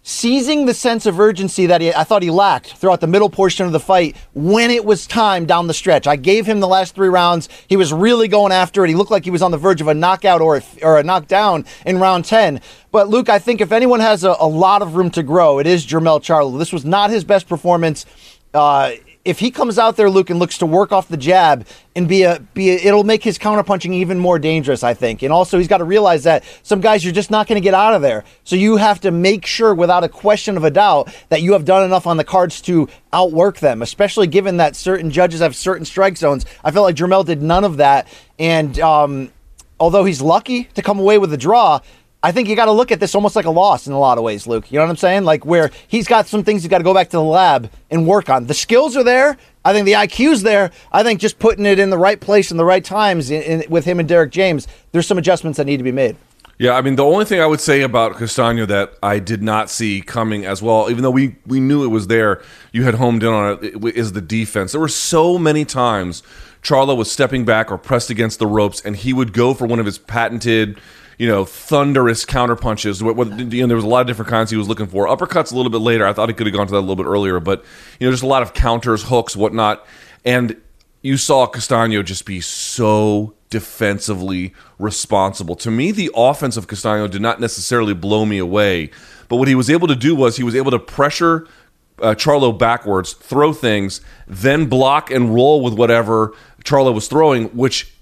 seizing 0.09 0.67
the 0.67 0.73
sense 0.73 1.05
of 1.05 1.19
urgency 1.19 1.67
that 1.67 1.81
he, 1.81 1.93
I 1.93 2.05
thought 2.05 2.23
he 2.23 2.31
lacked 2.31 2.75
throughout 2.75 3.01
the 3.01 3.09
middle 3.09 3.29
portion 3.29 3.67
of 3.67 3.73
the 3.73 3.81
fight 3.81 4.17
when 4.35 4.71
it 4.71 4.85
was 4.85 5.05
time 5.05 5.47
down 5.47 5.67
the 5.67 5.75
stretch. 5.75 6.07
I 6.07 6.15
gave 6.15 6.47
him 6.47 6.61
the 6.61 6.69
last 6.69 6.95
three 6.95 7.09
rounds. 7.09 7.49
He 7.67 7.77
was 7.77 7.93
really 7.93 8.29
going 8.29 8.53
after 8.53 8.85
it. 8.85 8.89
He 8.89 8.95
looked 8.95 9.11
like 9.11 9.25
he 9.25 9.33
was 9.33 9.43
on 9.43 9.51
the 9.51 9.59
verge 9.59 9.81
of 9.81 9.89
a 9.89 9.95
knockout 9.95 10.41
or 10.41 10.59
a, 10.59 10.63
or 10.81 11.01
a 11.01 11.03
knockdown 11.03 11.65
in 11.85 11.99
round 11.99 12.25
10. 12.25 12.61
But 12.93 13.09
Luke, 13.09 13.29
I 13.29 13.41
think 13.41 13.61
if 13.61 13.73
anyone 13.73 13.99
has 13.99 14.23
a, 14.23 14.37
a 14.39 14.47
lot 14.47 14.81
of 14.81 14.95
room 14.95 15.11
to 15.11 15.25
grow, 15.25 15.59
it 15.59 15.67
is 15.67 15.85
Jermell 15.85 16.21
Charlo. 16.21 16.57
This 16.57 16.73
was 16.73 16.85
not 16.85 17.11
his 17.11 17.25
best 17.25 17.49
performance. 17.49 18.07
Uh, 18.55 18.93
if 19.27 19.41
he 19.41 19.51
comes 19.51 19.77
out 19.77 19.97
there, 19.97 20.09
Luke, 20.09 20.31
and 20.31 20.39
looks 20.39 20.59
to 20.59 20.67
work 20.67 20.93
off 20.93 21.09
the 21.09 21.17
jab 21.17 21.67
and 21.97 22.09
be 22.09 22.23
a 22.23 22.39
be 22.55 22.71
a, 22.71 22.75
it'll 22.75 23.03
make 23.03 23.25
his 23.25 23.39
counterpunching 23.39 23.93
even 23.93 24.19
more 24.19 24.39
dangerous, 24.39 24.85
I 24.85 24.95
think. 24.95 25.23
And 25.23 25.33
also, 25.33 25.59
he's 25.59 25.67
got 25.67 25.79
to 25.79 25.85
realize 25.85 26.23
that 26.25 26.45
some 26.63 26.81
guys 26.81 27.05
you're 27.05 27.13
just 27.13 27.31
not 27.31 27.49
going 27.49 27.61
to 27.61 27.65
get 27.65 27.75
out 27.75 27.93
of 27.93 28.03
there. 28.03 28.23
So 28.45 28.55
you 28.55 28.77
have 28.77 29.01
to 29.01 29.11
make 29.11 29.45
sure, 29.45 29.75
without 29.75 30.05
a 30.05 30.09
question 30.09 30.57
of 30.57 30.63
a 30.63 30.71
doubt, 30.71 31.13
that 31.29 31.43
you 31.43 31.55
have 31.55 31.65
done 31.65 31.85
enough 31.85 32.07
on 32.07 32.17
the 32.17 32.25
cards 32.25 32.61
to 32.63 32.89
outwork 33.13 33.59
them. 33.59 33.83
Especially 33.83 34.29
given 34.29 34.59
that 34.59 34.77
certain 34.77 35.11
judges 35.11 35.41
have 35.41 35.57
certain 35.57 35.85
strike 35.85 36.17
zones. 36.17 36.47
I 36.63 36.71
felt 36.71 36.85
like 36.85 36.95
Jermell 36.95 37.27
did 37.27 37.43
none 37.43 37.65
of 37.65 37.79
that, 37.79 38.07
and 38.39 38.79
um, 38.79 39.33
although 39.81 40.05
he's 40.05 40.23
lucky 40.23 40.65
to 40.75 40.83
come 40.83 41.01
away 41.01 41.19
with 41.19 41.33
a 41.33 41.39
draw. 41.39 41.81
I 42.27 42.33
think 42.33 42.49
you 42.49 42.57
got 42.57 42.65
to 42.65 42.73
look 42.73 42.91
at 42.91 42.99
this 42.99 43.15
almost 43.15 43.37
like 43.37 43.45
a 43.45 43.51
loss 43.53 43.87
in 43.87 43.93
a 43.93 44.01
lot 44.01 44.19
of 44.19 44.25
ways, 44.25 44.49
Luke. 44.49 44.73
You 44.73 44.81
know 44.81 44.85
what 44.85 44.91
I'm 44.91 44.97
saying? 44.97 45.23
Like 45.23 45.47
where 45.47 45.71
he's 45.87 46.09
got 46.09 46.27
some 46.27 46.43
things 46.43 46.65
he's 46.65 46.69
got 46.69 46.79
to 46.79 46.85
go 46.85 46.93
back 46.93 47.11
to 47.11 47.19
the 47.19 47.23
lab 47.23 47.71
and 47.89 48.05
work 48.05 48.29
on. 48.29 48.49
The 48.49 48.55
skills 48.55 48.97
are 48.97 49.05
there. 49.05 49.37
I 49.65 49.73
think 49.73 49.87
the 49.87 49.93
IQ's 49.93 50.43
there. 50.43 50.73
I 50.91 51.05
think 51.05 51.21
just 51.21 51.39
putting 51.39 51.65
it 51.67 51.79
in 51.79 51.91
the 51.91 51.97
right 51.97 52.19
place 52.19 52.51
in 52.51 52.57
the 52.57 52.65
right 52.65 52.85
times 52.85 53.31
in, 53.31 53.43
in, 53.43 53.71
with 53.71 53.85
him 53.85 54.01
and 54.01 54.09
Derrick 54.09 54.33
James, 54.33 54.67
there's 54.91 55.07
some 55.07 55.19
adjustments 55.19 55.57
that 55.59 55.67
need 55.67 55.77
to 55.77 55.85
be 55.85 55.93
made. 55.93 56.17
Yeah, 56.59 56.73
I 56.73 56.81
mean, 56.81 56.97
the 56.97 57.05
only 57.05 57.27
thing 57.27 57.41
I 57.41 57.47
would 57.47 57.61
say 57.61 57.83
about 57.83 58.17
Castano 58.17 58.67
that 58.67 58.95
I 59.05 59.21
did 59.21 59.41
not 59.41 59.71
see 59.71 60.01
coming 60.01 60.45
as 60.45 60.61
well, 60.61 60.91
even 60.91 61.05
though 61.05 61.13
we, 61.13 61.37
we 61.47 61.61
knew 61.61 61.85
it 61.85 61.89
was 61.89 62.09
there, 62.09 62.43
you 62.73 62.83
had 62.83 62.97
homed 62.97 63.23
in 63.23 63.29
on 63.29 63.59
it, 63.63 63.85
is 63.95 64.15
the 64.15 64.21
defense. 64.21 64.73
There 64.73 64.81
were 64.81 64.89
so 64.89 65.39
many 65.39 65.65
times 65.65 66.25
Charlo 66.61 66.97
was 66.97 67.09
stepping 67.09 67.45
back 67.45 67.71
or 67.71 67.79
pressed 67.79 68.11
against 68.11 68.41
the 68.41 68.49
ropes, 68.49 68.81
and 68.81 68.97
he 68.97 69.13
would 69.13 69.33
go 69.33 69.55
for 69.55 69.65
one 69.69 69.79
of 69.79 69.87
his 69.87 69.99
patented– 69.99 70.81
you 71.19 71.27
know, 71.27 71.45
thunderous 71.45 72.25
counter 72.25 72.57
punches. 72.57 73.01
You 73.01 73.15
know, 73.15 73.67
there 73.67 73.77
was 73.77 73.85
a 73.85 73.89
lot 73.89 74.03
of 74.03 74.07
different 74.07 74.31
kinds 74.31 74.51
he 74.51 74.57
was 74.57 74.69
looking 74.69 74.87
for. 74.87 75.07
Uppercuts 75.07 75.53
a 75.53 75.57
little 75.57 75.71
bit 75.71 75.81
later. 75.81 76.07
I 76.07 76.13
thought 76.13 76.29
he 76.29 76.35
could 76.35 76.47
have 76.47 76.55
gone 76.55 76.67
to 76.67 76.73
that 76.73 76.79
a 76.79 76.81
little 76.81 76.97
bit 76.97 77.07
earlier, 77.07 77.41
but 77.41 77.65
you 77.99 78.07
know, 78.07 78.11
just 78.13 78.23
a 78.23 78.27
lot 78.27 78.43
of 78.43 78.55
counters, 78.55 79.05
hooks, 79.05 79.35
whatnot. 79.35 79.87
And 80.25 80.61
you 81.03 81.17
saw 81.17 81.47
Castano 81.47 82.03
just 82.03 82.27
be 82.27 82.41
so 82.41 83.35
defensively 83.49 84.53
responsible. 84.79 85.55
To 85.57 85.71
me, 85.71 85.93
the 85.93 86.11
offense 86.15 86.57
of 86.57 86.67
Castano 86.67 87.07
did 87.07 87.23
not 87.23 87.41
necessarily 87.41 87.95
blow 87.95 88.25
me 88.25 88.39
away, 88.39 88.91
but 89.29 89.37
what 89.37 89.49
he 89.49 89.55
was 89.55 89.71
able 89.71 89.89
to 89.89 89.97
do 89.97 90.15
was 90.15 90.37
he 90.37 90.43
was 90.43 90.57
able 90.57 90.73
to 90.73 90.79
pressure 90.79 91.47
uh, 92.03 92.15
Charlo 92.15 92.57
backwards, 92.57 93.15
throw 93.15 93.53
things, 93.53 94.01
then 94.27 94.67
block 94.67 95.11
and 95.11 95.35
roll 95.35 95.63
with 95.63 95.75
whatever 95.75 96.35
Charlo 96.65 96.93
was 96.93 97.09
throwing, 97.09 97.47
which 97.49 97.93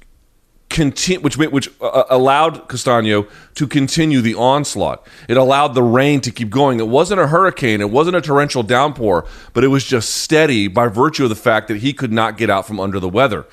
Conti- 0.71 1.19
which 1.19 1.37
which 1.37 1.69
uh, 1.81 1.87
uh, 1.87 2.07
allowed 2.11 2.69
Castano 2.69 3.29
to 3.55 3.67
continue 3.67 4.21
the 4.21 4.35
onslaught. 4.35 5.07
It 5.29 5.37
allowed 5.37 5.75
the 5.75 5.83
rain 5.83 6.21
to 6.23 6.33
keep 6.33 6.51
going. 6.51 6.81
It 6.81 6.89
wasn't 6.89 7.21
a 7.21 7.29
hurricane, 7.29 7.81
it 7.81 7.91
wasn't 7.91 8.17
a 8.17 8.21
torrential 8.21 8.65
downpour, 8.65 9.25
but 9.53 9.63
it 9.63 9.69
was 9.69 9.85
just 9.85 10.11
steady 10.11 10.67
by 10.67 10.89
virtue 10.89 11.25
of 11.25 11.29
the 11.29 11.37
fact 11.37 11.69
that 11.69 11.77
he 11.77 11.93
could 11.93 12.13
not 12.13 12.37
get 12.37 12.51
out 12.51 12.67
from 12.67 12.81
under 12.81 12.99
the 12.99 13.09
weather. 13.09 13.47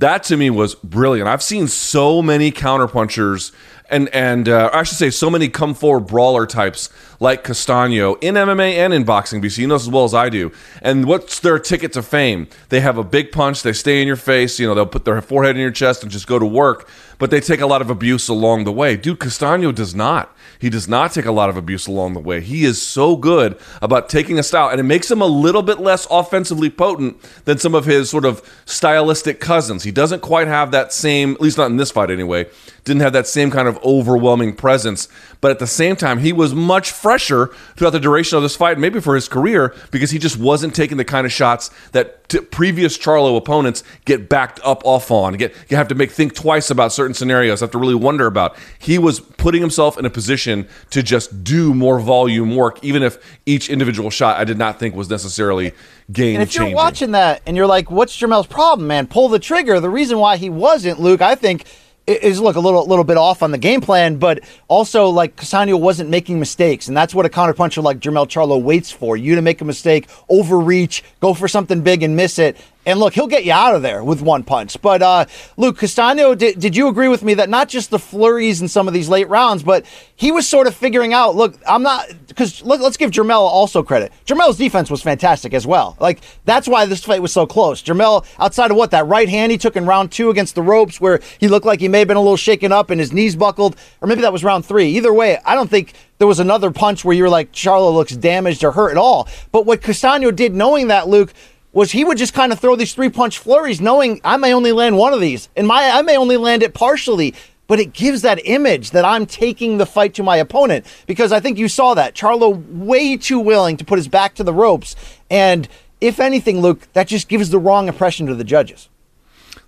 That 0.00 0.24
to 0.24 0.36
me 0.36 0.50
was 0.50 0.74
brilliant. 0.74 1.28
I've 1.28 1.42
seen 1.42 1.68
so 1.68 2.20
many 2.20 2.50
counterpunchers 2.50 3.52
and 3.90 4.08
and 4.14 4.48
uh, 4.48 4.70
I 4.72 4.82
should 4.82 4.96
say 4.98 5.10
so 5.10 5.30
many 5.30 5.48
come 5.48 5.74
forward 5.74 6.06
brawler 6.06 6.46
types 6.46 6.88
like 7.20 7.44
Castano 7.44 8.14
in 8.16 8.34
MMA 8.34 8.74
and 8.74 8.94
in 8.94 9.04
boxing. 9.04 9.42
BC 9.42 9.58
you 9.58 9.66
know 9.66 9.74
as 9.74 9.88
well 9.88 10.04
as 10.04 10.14
I 10.14 10.28
do. 10.28 10.52
And 10.82 11.06
what's 11.06 11.40
their 11.40 11.58
ticket 11.58 11.92
to 11.92 12.02
fame? 12.02 12.48
They 12.70 12.80
have 12.80 12.98
a 12.98 13.04
big 13.04 13.30
punch. 13.30 13.62
They 13.62 13.72
stay 13.72 14.00
in 14.00 14.06
your 14.06 14.16
face. 14.16 14.58
You 14.58 14.66
know 14.66 14.74
they'll 14.74 14.86
put 14.86 15.04
their 15.04 15.20
forehead 15.20 15.56
in 15.56 15.62
your 15.62 15.70
chest 15.70 16.02
and 16.02 16.10
just 16.10 16.26
go 16.26 16.38
to 16.38 16.46
work. 16.46 16.88
But 17.18 17.30
they 17.30 17.40
take 17.40 17.60
a 17.60 17.66
lot 17.66 17.82
of 17.82 17.90
abuse 17.90 18.28
along 18.28 18.64
the 18.64 18.72
way. 18.72 18.96
Dude, 18.96 19.20
Castano 19.20 19.70
does 19.70 19.94
not. 19.94 20.33
He 20.64 20.70
does 20.70 20.88
not 20.88 21.12
take 21.12 21.26
a 21.26 21.30
lot 21.30 21.50
of 21.50 21.58
abuse 21.58 21.86
along 21.86 22.14
the 22.14 22.20
way. 22.20 22.40
He 22.40 22.64
is 22.64 22.80
so 22.80 23.16
good 23.16 23.58
about 23.82 24.08
taking 24.08 24.38
a 24.38 24.42
style, 24.42 24.70
and 24.70 24.80
it 24.80 24.84
makes 24.84 25.10
him 25.10 25.20
a 25.20 25.26
little 25.26 25.60
bit 25.60 25.78
less 25.78 26.06
offensively 26.10 26.70
potent 26.70 27.20
than 27.44 27.58
some 27.58 27.74
of 27.74 27.84
his 27.84 28.08
sort 28.08 28.24
of 28.24 28.40
stylistic 28.64 29.40
cousins. 29.40 29.82
He 29.82 29.92
doesn't 29.92 30.22
quite 30.22 30.48
have 30.48 30.70
that 30.70 30.90
same, 30.90 31.32
at 31.32 31.42
least 31.42 31.58
not 31.58 31.70
in 31.70 31.76
this 31.76 31.90
fight 31.90 32.10
anyway, 32.10 32.46
didn't 32.84 33.02
have 33.02 33.12
that 33.12 33.26
same 33.26 33.50
kind 33.50 33.68
of 33.68 33.78
overwhelming 33.84 34.54
presence. 34.54 35.06
But 35.42 35.50
at 35.50 35.58
the 35.58 35.66
same 35.66 35.96
time, 35.96 36.20
he 36.20 36.32
was 36.32 36.54
much 36.54 36.90
fresher 36.90 37.48
throughout 37.76 37.90
the 37.90 38.00
duration 38.00 38.38
of 38.38 38.42
this 38.42 38.56
fight, 38.56 38.78
maybe 38.78 39.00
for 39.00 39.14
his 39.14 39.28
career, 39.28 39.74
because 39.90 40.12
he 40.12 40.18
just 40.18 40.38
wasn't 40.38 40.74
taking 40.74 40.96
the 40.96 41.04
kind 41.04 41.26
of 41.26 41.32
shots 41.32 41.70
that 41.92 42.26
t- 42.28 42.40
previous 42.40 42.96
Charlo 42.96 43.36
opponents 43.36 43.84
get 44.06 44.30
backed 44.30 44.60
up 44.64 44.80
off 44.86 45.10
on. 45.10 45.34
Get 45.34 45.54
you 45.68 45.76
have 45.76 45.88
to 45.88 45.94
make 45.94 46.10
think 46.10 46.34
twice 46.34 46.70
about 46.70 46.92
certain 46.92 47.14
scenarios, 47.14 47.60
have 47.60 47.70
to 47.72 47.78
really 47.78 47.94
wonder 47.94 48.26
about. 48.26 48.56
He 48.78 48.98
was 48.98 49.20
putting 49.20 49.60
himself 49.60 49.98
in 49.98 50.04
a 50.06 50.10
position 50.10 50.53
to 50.90 51.02
just 51.02 51.44
do 51.44 51.74
more 51.74 51.98
volume 51.98 52.54
work, 52.56 52.78
even 52.82 53.02
if 53.02 53.18
each 53.46 53.68
individual 53.68 54.10
shot 54.10 54.38
I 54.38 54.44
did 54.44 54.58
not 54.58 54.78
think 54.78 54.94
was 54.94 55.10
necessarily 55.10 55.72
game 56.12 56.34
And 56.36 56.42
if 56.42 56.50
changing. 56.50 56.68
you're 56.68 56.76
watching 56.76 57.10
that 57.12 57.42
and 57.46 57.56
you're 57.56 57.66
like, 57.66 57.90
"What's 57.90 58.16
Jermell's 58.16 58.46
problem, 58.46 58.86
man? 58.86 59.06
Pull 59.06 59.28
the 59.28 59.38
trigger." 59.38 59.80
The 59.80 59.90
reason 59.90 60.18
why 60.18 60.36
he 60.36 60.50
wasn't, 60.50 61.00
Luke, 61.00 61.22
I 61.22 61.34
think 61.34 61.64
is 62.06 62.40
look 62.40 62.56
a 62.56 62.60
little 62.60 62.86
little 62.86 63.04
bit 63.04 63.16
off 63.16 63.42
on 63.42 63.50
the 63.50 63.58
game 63.58 63.80
plan, 63.80 64.16
but 64.16 64.40
also 64.68 65.08
like 65.08 65.36
Castano 65.36 65.76
wasn't 65.76 66.10
making 66.10 66.38
mistakes, 66.38 66.88
and 66.88 66.96
that's 66.96 67.14
what 67.14 67.24
a 67.24 67.30
counterpuncher 67.30 67.82
like 67.82 67.98
Jermell 67.98 68.28
Charlo 68.28 68.60
waits 68.62 68.90
for. 68.90 69.16
You 69.16 69.34
to 69.36 69.42
make 69.42 69.60
a 69.60 69.64
mistake, 69.64 70.08
overreach, 70.28 71.02
go 71.20 71.32
for 71.34 71.48
something 71.48 71.80
big 71.80 72.02
and 72.02 72.14
miss 72.14 72.38
it. 72.38 72.56
And 72.86 73.00
look, 73.00 73.14
he'll 73.14 73.26
get 73.26 73.44
you 73.44 73.52
out 73.52 73.74
of 73.74 73.82
there 73.82 74.04
with 74.04 74.20
one 74.20 74.44
punch. 74.44 74.80
But 74.80 75.02
uh, 75.02 75.26
Luke 75.56 75.78
Castano, 75.78 76.34
did, 76.34 76.58
did 76.58 76.76
you 76.76 76.88
agree 76.88 77.08
with 77.08 77.22
me 77.22 77.34
that 77.34 77.48
not 77.48 77.68
just 77.68 77.90
the 77.90 77.98
flurries 77.98 78.60
in 78.60 78.68
some 78.68 78.88
of 78.88 78.94
these 78.94 79.08
late 79.08 79.28
rounds, 79.28 79.62
but 79.62 79.86
he 80.16 80.30
was 80.30 80.48
sort 80.48 80.66
of 80.66 80.74
figuring 80.74 81.12
out, 81.12 81.34
look, 81.34 81.54
I'm 81.66 81.82
not 81.82 82.06
because 82.28 82.62
let, 82.64 82.80
us 82.80 82.96
give 82.96 83.10
Jermell 83.10 83.40
also 83.40 83.82
credit. 83.82 84.12
Jermell's 84.26 84.58
defense 84.58 84.90
was 84.90 85.02
fantastic 85.02 85.54
as 85.54 85.66
well. 85.66 85.96
Like 86.00 86.20
that's 86.44 86.68
why 86.68 86.86
this 86.86 87.04
fight 87.04 87.22
was 87.22 87.32
so 87.32 87.46
close. 87.46 87.82
Jermell, 87.82 88.26
outside 88.38 88.70
of 88.70 88.76
what 88.76 88.90
that 88.90 89.06
right 89.06 89.28
hand 89.28 89.52
he 89.52 89.58
took 89.58 89.76
in 89.76 89.86
round 89.86 90.12
two 90.12 90.30
against 90.30 90.54
the 90.54 90.62
ropes, 90.62 91.00
where 91.00 91.20
he 91.38 91.48
looked 91.48 91.66
like 91.66 91.80
he 91.80 91.88
may 91.88 92.00
have 92.00 92.08
been 92.08 92.16
a 92.16 92.20
little 92.20 92.36
shaken 92.36 92.72
up 92.72 92.90
and 92.90 93.00
his 93.00 93.12
knees 93.12 93.36
buckled, 93.36 93.76
or 94.00 94.08
maybe 94.08 94.22
that 94.22 94.32
was 94.32 94.44
round 94.44 94.64
three. 94.66 94.88
Either 94.96 95.12
way, 95.12 95.38
I 95.44 95.54
don't 95.54 95.70
think 95.70 95.94
there 96.18 96.28
was 96.28 96.40
another 96.40 96.70
punch 96.70 97.04
where 97.04 97.14
you 97.14 97.22
were 97.22 97.28
like, 97.28 97.52
Charlo 97.52 97.92
looks 97.92 98.14
damaged 98.14 98.62
or 98.64 98.72
hurt 98.72 98.90
at 98.90 98.96
all. 98.96 99.28
But 99.52 99.66
what 99.66 99.82
Castano 99.82 100.30
did, 100.30 100.54
knowing 100.54 100.88
that, 100.88 101.08
Luke 101.08 101.32
was 101.74 101.92
he 101.92 102.04
would 102.04 102.16
just 102.16 102.32
kind 102.32 102.52
of 102.52 102.60
throw 102.60 102.76
these 102.76 102.94
three 102.94 103.10
punch 103.10 103.38
flurries, 103.38 103.80
knowing 103.80 104.20
I 104.24 104.38
may 104.38 104.54
only 104.54 104.72
land 104.72 104.96
one 104.96 105.12
of 105.12 105.20
these, 105.20 105.50
and 105.56 105.66
my 105.66 105.90
I 105.90 106.00
may 106.00 106.16
only 106.16 106.38
land 106.38 106.62
it 106.62 106.72
partially. 106.72 107.34
But 107.66 107.80
it 107.80 107.94
gives 107.94 108.20
that 108.20 108.38
image 108.44 108.90
that 108.90 109.06
I'm 109.06 109.24
taking 109.24 109.78
the 109.78 109.86
fight 109.86 110.12
to 110.14 110.22
my 110.22 110.36
opponent 110.36 110.84
because 111.06 111.32
I 111.32 111.40
think 111.40 111.56
you 111.56 111.66
saw 111.66 111.94
that 111.94 112.14
Charlo 112.14 112.62
way 112.68 113.16
too 113.16 113.40
willing 113.40 113.78
to 113.78 113.86
put 113.86 113.98
his 113.98 114.06
back 114.06 114.34
to 114.34 114.44
the 114.44 114.52
ropes, 114.52 114.94
and 115.30 115.66
if 115.98 116.20
anything, 116.20 116.60
Luke, 116.60 116.86
that 116.92 117.08
just 117.08 117.26
gives 117.26 117.48
the 117.48 117.58
wrong 117.58 117.88
impression 117.88 118.26
to 118.26 118.34
the 118.34 118.44
judges. 118.44 118.90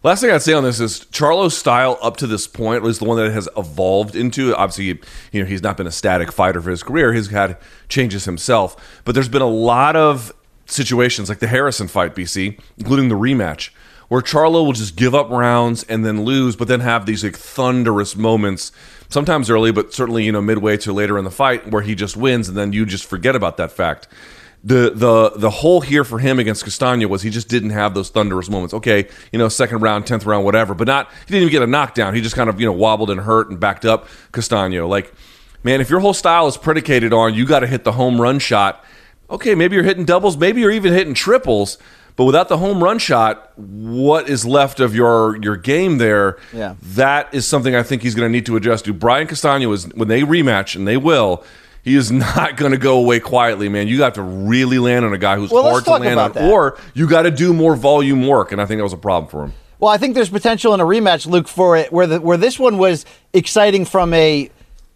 Last 0.02 0.20
thing 0.20 0.30
I'd 0.30 0.42
say 0.42 0.52
on 0.52 0.62
this 0.62 0.78
is 0.78 1.06
Charlo's 1.06 1.56
style 1.56 1.98
up 2.02 2.18
to 2.18 2.26
this 2.26 2.46
point, 2.46 2.84
least 2.84 3.00
the 3.00 3.06
one 3.06 3.16
that 3.16 3.32
has 3.32 3.48
evolved 3.56 4.14
into. 4.14 4.54
Obviously, 4.54 5.00
you 5.32 5.42
know 5.42 5.46
he's 5.46 5.62
not 5.62 5.78
been 5.78 5.86
a 5.86 5.90
static 5.90 6.30
fighter 6.30 6.60
for 6.60 6.70
his 6.70 6.82
career; 6.82 7.14
he's 7.14 7.28
had 7.28 7.56
changes 7.88 8.26
himself. 8.26 9.00
But 9.06 9.14
there's 9.14 9.30
been 9.30 9.42
a 9.42 9.46
lot 9.46 9.96
of 9.96 10.34
situations 10.66 11.28
like 11.28 11.38
the 11.38 11.46
Harrison 11.46 11.88
fight, 11.88 12.14
BC, 12.14 12.58
including 12.76 13.08
the 13.08 13.14
rematch, 13.14 13.70
where 14.08 14.20
Charlo 14.20 14.64
will 14.64 14.72
just 14.72 14.96
give 14.96 15.14
up 15.14 15.30
rounds 15.30 15.82
and 15.84 16.04
then 16.04 16.24
lose, 16.24 16.56
but 16.56 16.68
then 16.68 16.80
have 16.80 17.06
these 17.06 17.24
like 17.24 17.36
thunderous 17.36 18.16
moments, 18.16 18.72
sometimes 19.08 19.50
early, 19.50 19.72
but 19.72 19.92
certainly 19.92 20.24
you 20.24 20.32
know 20.32 20.42
midway 20.42 20.76
to 20.78 20.92
later 20.92 21.18
in 21.18 21.24
the 21.24 21.30
fight, 21.30 21.70
where 21.70 21.82
he 21.82 21.94
just 21.94 22.16
wins 22.16 22.48
and 22.48 22.56
then 22.56 22.72
you 22.72 22.86
just 22.86 23.04
forget 23.04 23.34
about 23.34 23.56
that 23.56 23.72
fact. 23.72 24.08
The 24.64 24.90
the 24.94 25.30
the 25.36 25.50
hole 25.50 25.80
here 25.80 26.02
for 26.02 26.18
him 26.18 26.38
against 26.40 26.64
Castano 26.64 27.06
was 27.06 27.22
he 27.22 27.30
just 27.30 27.48
didn't 27.48 27.70
have 27.70 27.94
those 27.94 28.08
thunderous 28.08 28.50
moments. 28.50 28.74
Okay, 28.74 29.08
you 29.30 29.38
know, 29.38 29.48
second 29.48 29.80
round, 29.80 30.06
tenth 30.06 30.26
round, 30.26 30.44
whatever, 30.44 30.74
but 30.74 30.88
not 30.88 31.08
he 31.26 31.32
didn't 31.32 31.42
even 31.42 31.52
get 31.52 31.62
a 31.62 31.68
knockdown. 31.68 32.14
He 32.14 32.20
just 32.20 32.34
kind 32.34 32.50
of 32.50 32.58
you 32.58 32.66
know 32.66 32.72
wobbled 32.72 33.10
and 33.10 33.20
hurt 33.20 33.48
and 33.48 33.60
backed 33.60 33.84
up 33.84 34.08
Castano. 34.32 34.88
Like, 34.88 35.14
man, 35.62 35.80
if 35.80 35.88
your 35.88 36.00
whole 36.00 36.14
style 36.14 36.48
is 36.48 36.56
predicated 36.56 37.12
on 37.12 37.34
you 37.34 37.46
got 37.46 37.60
to 37.60 37.66
hit 37.68 37.84
the 37.84 37.92
home 37.92 38.20
run 38.20 38.40
shot 38.40 38.84
okay, 39.30 39.54
maybe 39.54 39.74
you're 39.74 39.84
hitting 39.84 40.04
doubles, 40.04 40.36
maybe 40.36 40.60
you're 40.60 40.70
even 40.70 40.92
hitting 40.92 41.14
triples, 41.14 41.78
But 42.16 42.24
without 42.24 42.48
the 42.48 42.56
home 42.58 42.82
run 42.82 42.98
shot, 42.98 43.52
what 43.58 44.28
is 44.28 44.46
left 44.46 44.80
of 44.80 44.94
your 44.94 45.36
your 45.42 45.56
game 45.56 45.98
there? 45.98 46.38
Yeah. 46.52 46.76
that 46.94 47.28
is 47.34 47.46
something 47.46 47.74
I 47.74 47.82
think 47.82 48.02
he's 48.02 48.14
going 48.14 48.26
to 48.28 48.32
need 48.32 48.46
to 48.46 48.56
adjust 48.56 48.84
to. 48.86 48.94
Brian 48.94 49.26
Castano 49.26 49.70
is 49.72 49.86
when 49.94 50.08
they 50.08 50.22
rematch, 50.22 50.74
and 50.76 50.86
they 50.88 50.96
will. 50.96 51.44
He 51.82 51.94
is 51.94 52.10
not 52.26 52.56
going 52.56 52.72
to 52.72 52.78
go 52.78 52.96
away 52.98 53.20
quietly, 53.20 53.68
man. 53.68 53.86
You 53.86 53.98
got 53.98 54.14
to 54.14 54.22
really 54.22 54.78
land 54.78 55.04
on 55.04 55.12
a 55.12 55.18
guy 55.18 55.36
who's 55.36 55.50
Well, 55.50 55.68
hard 55.70 55.84
to 55.84 55.90
land 55.98 56.18
on, 56.18 56.32
that. 56.32 56.50
or 56.50 56.78
you 56.94 57.06
got 57.06 57.22
to 57.22 57.30
do 57.30 57.52
more 57.52 57.76
volume 57.76 58.26
work, 58.26 58.50
and 58.50 58.60
I 58.62 58.66
think 58.66 58.78
that 58.78 58.84
was 58.84 58.92
a 58.94 58.96
problem 58.96 59.30
for 59.30 59.44
him. 59.44 59.52
Well, 59.78 59.90
I 59.92 59.98
think 59.98 60.14
there's 60.14 60.30
potential 60.30 60.72
in 60.72 60.80
a 60.80 60.84
rematch, 60.86 61.26
Luke, 61.26 61.48
for 61.48 61.76
it 61.76 61.92
where 61.92 62.06
the 62.06 62.18
where 62.20 62.38
this 62.38 62.58
one 62.58 62.78
was 62.78 63.04
exciting 63.34 63.84
from 63.84 64.14
a, 64.14 64.50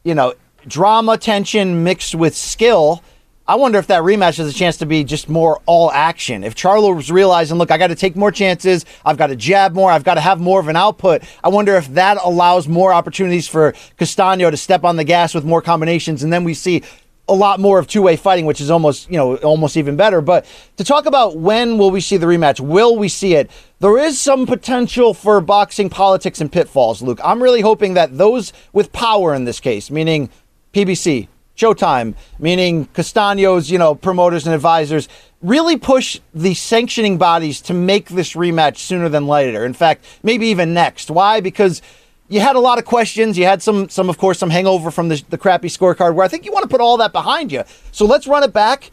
you 0.04 0.14
know, 0.14 0.32
drama 0.66 1.18
tension 1.18 1.84
mixed 1.84 2.14
with 2.14 2.34
skill. 2.34 3.02
I 3.50 3.56
wonder 3.56 3.80
if 3.80 3.88
that 3.88 4.04
rematch 4.04 4.36
has 4.36 4.48
a 4.48 4.56
chance 4.56 4.76
to 4.76 4.86
be 4.86 5.02
just 5.02 5.28
more 5.28 5.60
all 5.66 5.90
action. 5.90 6.44
If 6.44 6.54
Charlo 6.54 6.94
was 6.94 7.10
realizing, 7.10 7.58
look, 7.58 7.72
I 7.72 7.78
got 7.78 7.88
to 7.88 7.96
take 7.96 8.14
more 8.14 8.30
chances, 8.30 8.84
I've 9.04 9.16
got 9.16 9.26
to 9.26 9.34
jab 9.34 9.74
more, 9.74 9.90
I've 9.90 10.04
got 10.04 10.14
to 10.14 10.20
have 10.20 10.38
more 10.38 10.60
of 10.60 10.68
an 10.68 10.76
output. 10.76 11.24
I 11.42 11.48
wonder 11.48 11.74
if 11.74 11.88
that 11.94 12.18
allows 12.22 12.68
more 12.68 12.92
opportunities 12.92 13.48
for 13.48 13.74
Castano 13.98 14.52
to 14.52 14.56
step 14.56 14.84
on 14.84 14.94
the 14.94 15.02
gas 15.02 15.34
with 15.34 15.44
more 15.44 15.60
combinations, 15.60 16.22
and 16.22 16.32
then 16.32 16.44
we 16.44 16.54
see 16.54 16.84
a 17.28 17.34
lot 17.34 17.58
more 17.58 17.80
of 17.80 17.88
two-way 17.88 18.14
fighting, 18.14 18.46
which 18.46 18.60
is 18.60 18.70
almost, 18.70 19.10
you 19.10 19.16
know, 19.16 19.34
almost 19.38 19.76
even 19.76 19.96
better. 19.96 20.20
But 20.20 20.46
to 20.76 20.84
talk 20.84 21.06
about 21.06 21.36
when 21.36 21.76
will 21.76 21.90
we 21.90 22.00
see 22.00 22.18
the 22.18 22.26
rematch? 22.26 22.60
Will 22.60 22.96
we 22.96 23.08
see 23.08 23.34
it? 23.34 23.50
There 23.80 23.98
is 23.98 24.20
some 24.20 24.46
potential 24.46 25.12
for 25.12 25.40
boxing 25.40 25.90
politics 25.90 26.40
and 26.40 26.52
pitfalls, 26.52 27.02
Luke. 27.02 27.18
I'm 27.24 27.42
really 27.42 27.62
hoping 27.62 27.94
that 27.94 28.16
those 28.16 28.52
with 28.72 28.92
power 28.92 29.34
in 29.34 29.44
this 29.44 29.58
case, 29.58 29.90
meaning 29.90 30.30
PBC, 30.72 31.26
Showtime, 31.56 32.14
meaning 32.38 32.86
Castano's, 32.86 33.70
you 33.70 33.78
know, 33.78 33.94
promoters 33.94 34.46
and 34.46 34.54
advisors, 34.54 35.08
really 35.42 35.76
push 35.76 36.20
the 36.34 36.54
sanctioning 36.54 37.18
bodies 37.18 37.60
to 37.62 37.74
make 37.74 38.08
this 38.08 38.34
rematch 38.34 38.78
sooner 38.78 39.08
than 39.08 39.26
later. 39.26 39.64
In 39.64 39.74
fact, 39.74 40.04
maybe 40.22 40.46
even 40.46 40.74
next. 40.74 41.10
Why? 41.10 41.40
Because 41.40 41.82
you 42.28 42.40
had 42.40 42.56
a 42.56 42.60
lot 42.60 42.78
of 42.78 42.84
questions. 42.84 43.36
You 43.36 43.44
had 43.44 43.62
some, 43.62 43.88
some 43.88 44.08
of 44.08 44.16
course, 44.16 44.38
some 44.38 44.50
hangover 44.50 44.90
from 44.90 45.08
the, 45.08 45.22
the 45.30 45.36
crappy 45.36 45.68
scorecard 45.68 46.14
where 46.14 46.24
I 46.24 46.28
think 46.28 46.44
you 46.44 46.52
want 46.52 46.62
to 46.62 46.68
put 46.68 46.80
all 46.80 46.96
that 46.98 47.12
behind 47.12 47.50
you. 47.52 47.64
So 47.92 48.06
let's 48.06 48.26
run 48.26 48.42
it 48.42 48.52
back. 48.52 48.90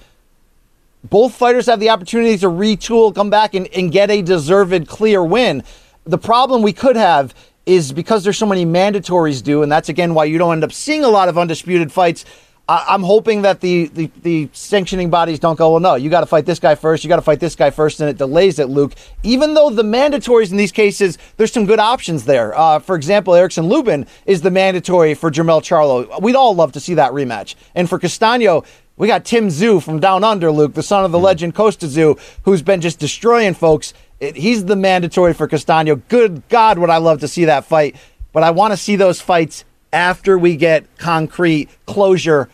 Both 1.03 1.35
fighters 1.35 1.67
have 1.67 1.79
the 1.79 1.89
opportunity 1.89 2.37
to 2.39 2.47
retool, 2.47 3.13
come 3.13 3.29
back, 3.29 3.53
and, 3.53 3.67
and 3.67 3.91
get 3.91 4.09
a 4.09 4.21
deserved 4.21 4.87
clear 4.87 5.23
win. 5.23 5.63
The 6.05 6.17
problem 6.17 6.63
we 6.63 6.73
could 6.73 6.95
have 6.95 7.35
is 7.65 7.91
because 7.91 8.23
there's 8.23 8.37
so 8.37 8.45
many 8.45 8.65
mandatories 8.65 9.43
due, 9.43 9.61
and 9.61 9.71
that's 9.71 9.89
again 9.89 10.13
why 10.13 10.25
you 10.25 10.37
don't 10.37 10.53
end 10.53 10.63
up 10.63 10.71
seeing 10.71 11.03
a 11.03 11.09
lot 11.09 11.29
of 11.29 11.37
undisputed 11.37 11.91
fights. 11.91 12.25
I, 12.69 12.85
I'm 12.89 13.03
hoping 13.03 13.43
that 13.43 13.61
the, 13.61 13.87
the 13.87 14.11
the 14.21 14.49
sanctioning 14.53 15.09
bodies 15.09 15.39
don't 15.39 15.57
go, 15.57 15.71
well, 15.71 15.79
no, 15.79 15.95
you 15.95 16.09
got 16.09 16.21
to 16.21 16.25
fight 16.25 16.45
this 16.45 16.59
guy 16.59 16.75
first, 16.75 17.03
you 17.03 17.07
got 17.07 17.15
to 17.17 17.21
fight 17.21 17.39
this 17.39 17.55
guy 17.55 17.69
first, 17.69 17.99
and 17.99 18.09
it 18.09 18.17
delays 18.17 18.59
it, 18.59 18.69
Luke. 18.69 18.93
Even 19.23 19.53
though 19.53 19.69
the 19.69 19.83
mandatories 19.83 20.51
in 20.51 20.57
these 20.57 20.71
cases, 20.71 21.17
there's 21.37 21.51
some 21.51 21.65
good 21.65 21.79
options 21.79 22.25
there. 22.25 22.57
Uh, 22.57 22.79
for 22.79 22.95
example, 22.95 23.33
Erickson 23.33 23.67
Lubin 23.67 24.05
is 24.25 24.41
the 24.41 24.51
mandatory 24.51 25.13
for 25.13 25.31
Jermell 25.31 25.61
Charlo. 25.61 26.21
We'd 26.21 26.35
all 26.35 26.55
love 26.55 26.73
to 26.73 26.79
see 26.79 26.95
that 26.95 27.11
rematch. 27.11 27.55
And 27.73 27.89
for 27.89 27.99
Castano, 27.99 28.65
we 28.97 29.07
got 29.07 29.25
Tim 29.25 29.47
Tszyu 29.49 29.81
from 29.81 29.99
Down 29.99 30.23
Under, 30.23 30.51
Luke, 30.51 30.73
the 30.73 30.83
son 30.83 31.05
of 31.05 31.11
the 31.11 31.19
legend 31.19 31.55
Kostya 31.55 31.87
Tszyu, 31.87 32.19
who's 32.43 32.63
been 32.63 32.81
just 32.81 32.99
destroying 32.99 33.53
folks. 33.53 33.93
It, 34.19 34.35
he's 34.35 34.65
the 34.65 34.75
mandatory 34.75 35.33
for 35.33 35.47
Castano. 35.47 35.95
Good 35.95 36.49
God, 36.49 36.79
would 36.79 36.89
I 36.89 36.97
love 36.97 37.19
to 37.19 37.27
see 37.27 37.45
that 37.45 37.65
fight. 37.65 37.95
But 38.33 38.43
I 38.43 38.51
want 38.51 38.73
to 38.73 38.77
see 38.77 38.95
those 38.95 39.21
fights 39.21 39.63
after 39.93 40.37
we 40.37 40.55
get 40.55 40.97
concrete 40.97 41.69
closure 41.85 42.49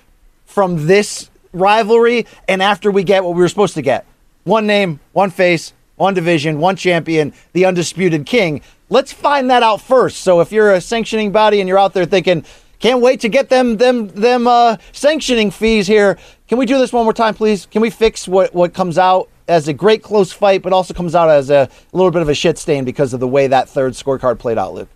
from 0.53 0.85
this 0.85 1.31
rivalry 1.51 2.27
and 2.47 2.61
after 2.61 2.91
we 2.91 3.03
get 3.03 3.23
what 3.23 3.33
we 3.33 3.41
were 3.41 3.49
supposed 3.49 3.73
to 3.73 3.81
get. 3.81 4.05
One 4.43 4.67
name, 4.67 4.99
one 5.13 5.31
face, 5.31 5.73
one 5.95 6.13
division, 6.13 6.59
one 6.59 6.75
champion, 6.75 7.33
the 7.53 7.65
undisputed 7.65 8.25
king. 8.25 8.61
Let's 8.89 9.11
find 9.11 9.49
that 9.49 9.63
out 9.63 9.81
first. 9.81 10.21
So 10.21 10.41
if 10.41 10.51
you're 10.51 10.73
a 10.73 10.81
sanctioning 10.81 11.31
body 11.31 11.59
and 11.59 11.67
you're 11.67 11.79
out 11.79 11.93
there 11.93 12.05
thinking, 12.05 12.45
can't 12.79 13.01
wait 13.01 13.21
to 13.21 13.29
get 13.29 13.49
them 13.49 13.77
them 13.77 14.09
them 14.09 14.45
uh, 14.45 14.77
sanctioning 14.91 15.51
fees 15.51 15.87
here. 15.87 16.17
Can 16.47 16.57
we 16.57 16.65
do 16.65 16.77
this 16.77 16.91
one 16.91 17.05
more 17.05 17.13
time, 17.13 17.33
please? 17.33 17.65
Can 17.65 17.81
we 17.81 17.89
fix 17.89 18.27
what 18.27 18.53
what 18.53 18.73
comes 18.73 18.97
out 18.97 19.29
as 19.47 19.67
a 19.67 19.73
great 19.73 20.03
close 20.03 20.31
fight, 20.31 20.61
but 20.61 20.73
also 20.73 20.93
comes 20.93 21.15
out 21.15 21.29
as 21.29 21.49
a, 21.49 21.69
little 21.91 22.11
bit 22.11 22.21
of 22.21 22.29
a 22.29 22.33
shit 22.33 22.57
stain 22.57 22.85
because 22.85 23.13
of 23.13 23.19
the 23.19 23.27
way 23.27 23.47
that 23.47 23.69
third 23.69 23.93
scorecard 23.93 24.39
played 24.39 24.57
out, 24.57 24.73
Luke? 24.73 24.89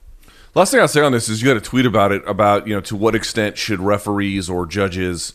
Last 0.58 0.72
thing 0.72 0.80
I'll 0.80 0.88
say 0.88 1.02
on 1.02 1.12
this 1.12 1.30
is 1.30 1.44
you 1.44 1.50
had 1.50 1.58
a 1.58 1.62
tweet 1.62 1.86
about 1.86 2.12
it 2.12 2.28
about 2.28 2.66
you 2.68 2.74
know 2.74 2.82
to 2.82 2.96
what 2.96 3.14
extent 3.14 3.60
should 3.60 3.80
referees 3.80 4.50
or 4.50 4.66
judges 4.66 5.34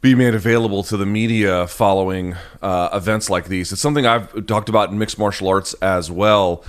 be 0.00 0.14
made 0.14 0.36
available 0.36 0.84
to 0.84 0.96
the 0.96 1.04
media 1.04 1.66
following 1.66 2.36
uh, 2.62 2.90
events 2.92 3.28
like 3.28 3.46
these. 3.46 3.72
It's 3.72 3.80
something 3.80 4.06
I've 4.06 4.46
talked 4.46 4.68
about 4.68 4.90
in 4.90 5.00
mixed 5.00 5.18
martial 5.18 5.48
arts 5.48 5.74
as 5.82 6.12
well. 6.12 6.62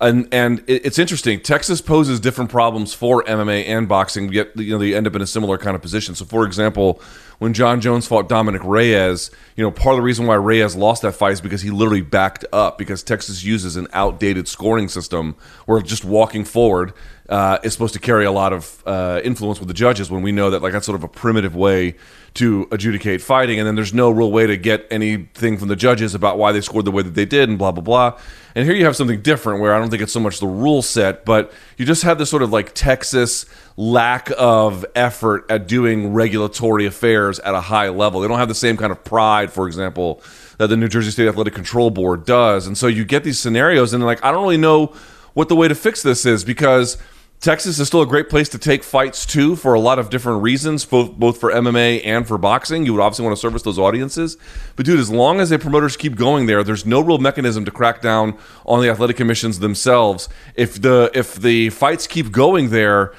And 0.00 0.28
and 0.32 0.62
it's 0.68 0.96
interesting. 0.96 1.40
Texas 1.40 1.80
poses 1.80 2.20
different 2.20 2.52
problems 2.52 2.94
for 2.94 3.24
MMA 3.24 3.66
and 3.66 3.88
boxing, 3.88 4.32
yet 4.32 4.56
you 4.56 4.70
know 4.70 4.78
they 4.78 4.94
end 4.94 5.08
up 5.08 5.16
in 5.16 5.20
a 5.22 5.26
similar 5.26 5.58
kind 5.58 5.74
of 5.74 5.82
position. 5.82 6.14
So, 6.14 6.24
for 6.24 6.44
example, 6.44 7.02
when 7.44 7.52
Jon 7.52 7.82
Jones 7.82 8.06
fought 8.06 8.26
Dominick 8.26 8.64
Reyes, 8.64 9.30
you 9.54 9.62
know 9.62 9.70
part 9.70 9.92
of 9.92 9.98
the 9.98 10.02
reason 10.02 10.26
why 10.26 10.34
Reyes 10.34 10.74
lost 10.74 11.02
that 11.02 11.12
fight 11.12 11.32
is 11.32 11.42
because 11.42 11.60
he 11.60 11.68
literally 11.68 12.00
backed 12.00 12.46
up 12.54 12.78
because 12.78 13.02
Texas 13.02 13.44
uses 13.44 13.76
an 13.76 13.86
outdated 13.92 14.48
scoring 14.48 14.88
system 14.88 15.36
where 15.66 15.82
just 15.82 16.06
walking 16.06 16.46
forward 16.46 16.94
uh, 17.28 17.58
is 17.62 17.74
supposed 17.74 17.92
to 17.92 18.00
carry 18.00 18.24
a 18.24 18.32
lot 18.32 18.54
of 18.54 18.82
uh, 18.86 19.20
influence 19.24 19.58
with 19.58 19.68
the 19.68 19.74
judges 19.74 20.10
when 20.10 20.22
we 20.22 20.32
know 20.32 20.48
that 20.48 20.62
like 20.62 20.72
that's 20.72 20.86
sort 20.86 20.96
of 20.96 21.04
a 21.04 21.08
primitive 21.08 21.54
way 21.54 21.96
to 22.32 22.66
adjudicate 22.72 23.20
fighting. 23.20 23.58
And 23.58 23.66
then 23.66 23.74
there's 23.74 23.92
no 23.92 24.10
real 24.10 24.32
way 24.32 24.46
to 24.46 24.56
get 24.56 24.86
anything 24.90 25.58
from 25.58 25.68
the 25.68 25.76
judges 25.76 26.14
about 26.14 26.38
why 26.38 26.50
they 26.50 26.62
scored 26.62 26.86
the 26.86 26.90
way 26.90 27.02
that 27.02 27.14
they 27.14 27.26
did 27.26 27.50
and 27.50 27.58
blah 27.58 27.72
blah 27.72 27.82
blah. 27.82 28.18
And 28.54 28.64
here 28.64 28.74
you 28.74 28.86
have 28.86 28.96
something 28.96 29.20
different 29.20 29.60
where 29.60 29.74
i 29.74 29.78
don't 29.78 29.90
think 29.90 30.02
it's 30.02 30.12
so 30.12 30.20
much 30.20 30.38
the 30.38 30.46
rule 30.46 30.80
set 30.80 31.24
but 31.24 31.52
you 31.76 31.84
just 31.84 32.02
have 32.02 32.18
this 32.18 32.30
sort 32.30 32.42
of 32.42 32.52
like 32.52 32.74
texas 32.74 33.46
lack 33.76 34.30
of 34.38 34.84
effort 34.94 35.44
at 35.50 35.66
doing 35.66 36.12
regulatory 36.12 36.86
affairs 36.86 37.40
at 37.40 37.54
a 37.54 37.60
high 37.60 37.88
level. 37.88 38.20
They 38.20 38.28
don't 38.28 38.38
have 38.38 38.48
the 38.48 38.54
same 38.54 38.76
kind 38.76 38.92
of 38.92 39.02
pride 39.04 39.52
for 39.52 39.66
example 39.66 40.22
that 40.58 40.68
the 40.68 40.76
new 40.76 40.88
jersey 40.88 41.10
state 41.10 41.28
athletic 41.28 41.54
control 41.54 41.90
board 41.90 42.24
does. 42.24 42.66
And 42.66 42.78
so 42.78 42.86
you 42.86 43.04
get 43.04 43.24
these 43.24 43.38
scenarios 43.38 43.92
and 43.92 44.04
like 44.04 44.24
i 44.24 44.30
don't 44.30 44.42
really 44.42 44.56
know 44.56 44.94
what 45.34 45.48
the 45.48 45.56
way 45.56 45.68
to 45.68 45.74
fix 45.74 46.02
this 46.02 46.24
is 46.24 46.44
because 46.44 46.96
Texas 47.44 47.78
is 47.78 47.86
still 47.86 48.00
a 48.00 48.06
great 48.06 48.30
place 48.30 48.48
to 48.48 48.58
take 48.58 48.82
fights 48.82 49.26
too 49.26 49.54
for 49.54 49.74
a 49.74 49.78
lot 49.78 49.98
of 49.98 50.08
different 50.08 50.42
reasons, 50.42 50.86
both 50.86 51.12
both 51.12 51.38
for 51.38 51.52
MMA 51.52 52.00
and 52.02 52.26
for 52.26 52.38
boxing. 52.38 52.86
You 52.86 52.94
would 52.94 53.02
obviously 53.02 53.26
want 53.26 53.36
to 53.36 53.40
service 53.40 53.60
those 53.60 53.78
audiences. 53.78 54.38
But 54.76 54.86
dude, 54.86 54.98
as 54.98 55.10
long 55.10 55.40
as 55.40 55.50
the 55.50 55.58
promoters 55.58 55.94
keep 55.94 56.16
going 56.16 56.46
there, 56.46 56.64
there's 56.64 56.86
no 56.86 57.02
real 57.02 57.18
mechanism 57.18 57.66
to 57.66 57.70
crack 57.70 58.00
down 58.00 58.38
on 58.64 58.80
the 58.80 58.88
athletic 58.88 59.18
commissions 59.18 59.58
themselves. 59.58 60.26
If 60.54 60.80
the 60.80 61.10
if 61.12 61.34
the 61.34 61.68
fights 61.68 62.06
keep 62.06 62.32
going 62.32 62.70
there, 62.70 63.12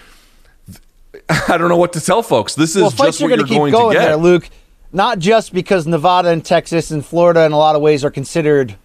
I 1.29 1.59
don't 1.59 1.69
know 1.69 1.77
what 1.77 1.93
to 1.93 2.01
tell 2.01 2.23
folks. 2.23 2.55
This 2.55 2.75
is 2.75 2.81
well, 2.81 2.89
just 2.89 3.21
what 3.21 3.27
going 3.27 3.29
you're 3.29 3.37
to 3.37 3.43
keep 3.43 3.57
going 3.59 3.71
going 3.71 3.93
to 3.95 3.99
get. 3.99 4.05
there, 4.07 4.17
Luke. 4.17 4.49
Not 4.91 5.19
just 5.19 5.53
because 5.53 5.85
Nevada 5.85 6.29
and 6.29 6.43
Texas 6.43 6.89
and 6.89 7.05
Florida, 7.05 7.45
in 7.45 7.51
a 7.51 7.57
lot 7.57 7.75
of 7.75 7.83
ways, 7.83 8.03
are 8.03 8.09
considered, 8.09 8.75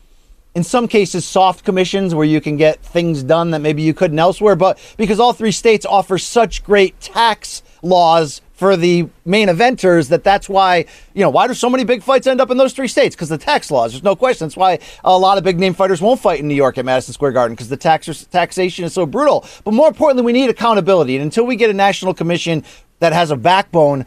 in 0.54 0.64
some 0.64 0.88
cases, 0.88 1.24
soft 1.24 1.64
commissions 1.64 2.14
where 2.14 2.24
you 2.24 2.40
can 2.40 2.56
get 2.56 2.80
things 2.80 3.22
done 3.22 3.52
that 3.52 3.60
maybe 3.60 3.82
you 3.82 3.94
couldn't 3.94 4.18
elsewhere, 4.18 4.56
but 4.56 4.78
because 4.96 5.20
all 5.20 5.32
three 5.32 5.52
states 5.52 5.86
offer 5.86 6.18
such 6.18 6.64
great 6.64 6.98
tax 7.00 7.62
laws 7.82 8.40
for 8.52 8.76
the 8.76 9.08
main 9.24 9.48
eventers 9.48 10.10
that 10.10 10.22
that's 10.22 10.46
why 10.46 10.84
you 11.14 11.22
know 11.22 11.30
why 11.30 11.46
do 11.46 11.54
so 11.54 11.70
many 11.70 11.82
big 11.82 12.02
fights 12.02 12.26
end 12.26 12.42
up 12.42 12.50
in 12.50 12.58
those 12.58 12.74
three 12.74 12.88
states? 12.88 13.16
Because 13.16 13.30
the 13.30 13.38
tax 13.38 13.70
laws 13.70 13.92
there's 13.92 14.02
no 14.02 14.14
question. 14.14 14.46
That's 14.46 14.56
why 14.56 14.80
a 15.02 15.16
lot 15.16 15.38
of 15.38 15.44
big 15.44 15.58
name 15.58 15.72
fighters 15.72 16.02
won't 16.02 16.20
fight 16.20 16.40
in 16.40 16.48
new 16.48 16.54
york 16.54 16.76
at 16.76 16.84
madison 16.84 17.14
square 17.14 17.32
garden 17.32 17.54
because 17.54 17.70
the 17.70 17.78
tax 17.78 18.26
taxation 18.26 18.84
is 18.84 18.92
so 18.92 19.06
brutal. 19.06 19.46
But 19.64 19.72
more 19.72 19.88
importantly 19.88 20.24
we 20.24 20.32
need 20.32 20.50
accountability. 20.50 21.16
And 21.16 21.22
until 21.22 21.46
we 21.46 21.56
get 21.56 21.70
a 21.70 21.74
national 21.74 22.12
commission 22.12 22.62
that 22.98 23.14
has 23.14 23.30
a 23.30 23.36
backbone 23.36 24.04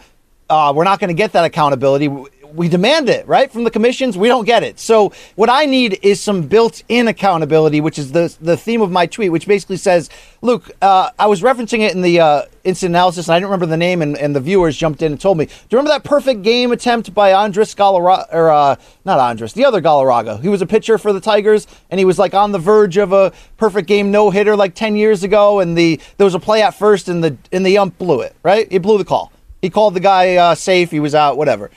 uh, 0.50 0.72
we're 0.76 0.84
not 0.84 1.00
going 1.00 1.08
to 1.08 1.16
get 1.16 1.32
that 1.32 1.46
accountability. 1.46 2.08
We 2.56 2.70
demand 2.70 3.10
it, 3.10 3.28
right, 3.28 3.52
from 3.52 3.64
the 3.64 3.72
commissions. 3.72 4.18
We 4.18 4.28
don't 4.28 4.46
get 4.46 4.64
it. 4.64 4.80
So 4.80 5.12
what 5.36 5.50
I 5.50 5.66
need 5.66 6.00
is 6.04 6.22
some 6.22 6.44
built-in 6.44 7.08
accountability, 7.08 7.82
which 7.82 7.98
is 7.98 8.12
the 8.12 8.36
the 8.40 8.56
theme 8.56 8.82
of 8.82 8.92
my 8.92 9.08
tweet, 9.08 9.32
which 9.32 9.48
basically 9.48 9.78
says, 9.78 10.10
"Look, 10.42 10.70
uh, 10.82 11.10
I 11.18 11.26
was 11.26 11.42
referencing 11.42 11.80
it 11.80 11.94
in 11.96 12.02
the 12.02 12.20
uh, 12.20 12.42
instant 12.64 12.92
analysis, 12.92 13.28
and 13.28 13.34
I 13.34 13.40
didn't 13.40 13.50
remember 13.50 13.66
the 13.66 13.78
name, 13.78 14.02
and, 14.02 14.18
and 14.18 14.36
the 14.36 14.40
viewers 14.40 14.78
jumped 14.78 15.02
in 15.02 15.12
and 15.14 15.20
told 15.20 15.38
me. 15.38 15.46
Do 15.46 15.52
you 15.52 15.78
remember 15.78 15.90
that 15.90 16.04
perfect 16.04 16.44
game 16.44 16.72
attempt 16.72 17.14
by 17.14 17.34
Andres 17.34 17.74
Galarraga, 17.74 18.28
or 18.32 18.52
uh, 18.52 18.76
not 19.04 19.20
Andres, 19.20 19.54
the 19.54 19.66
other 19.66 19.82
Galarraga? 19.82 20.42
He 20.42 20.50
was 20.50 20.62
a 20.62 20.68
pitcher 20.68 20.98
for 20.98 21.12
the 21.12 21.22
Tigers, 21.22 21.66
and 21.90 22.00
he 22.00 22.06
was 22.06 22.20
like 22.20 22.34
on 22.34 22.52
the 22.52 22.60
verge 22.60 22.98
of 22.98 23.14
a 23.14 23.32
perfect 23.58 23.88
game 23.88 24.12
no 24.12 24.30
hitter 24.30 24.56
like 24.56 24.76
ten 24.76 24.96
years 24.96 25.24
ago, 25.24 25.60
and 25.60 25.78
the 25.78 26.00
there 26.18 26.26
was 26.26 26.36
a 26.36 26.40
play 26.40 26.62
at 26.62 26.76
first, 26.76 27.10
and 27.10 27.24
the 27.24 27.36
and 27.52 27.66
the 27.66 27.78
ump 27.78 27.98
blew 27.98 28.22
it, 28.22 28.36
right? 28.44 28.72
He 28.72 28.78
blew 28.78 28.98
the 28.98 29.06
call." 29.06 29.32
He 29.62 29.70
called 29.70 29.94
the 29.94 30.02
guy 30.02 30.36
uh, 30.36 30.56
safe. 30.56 30.92
He 30.92 31.00
was 31.00 31.16
out, 31.16 31.38
whatever. 31.38 31.72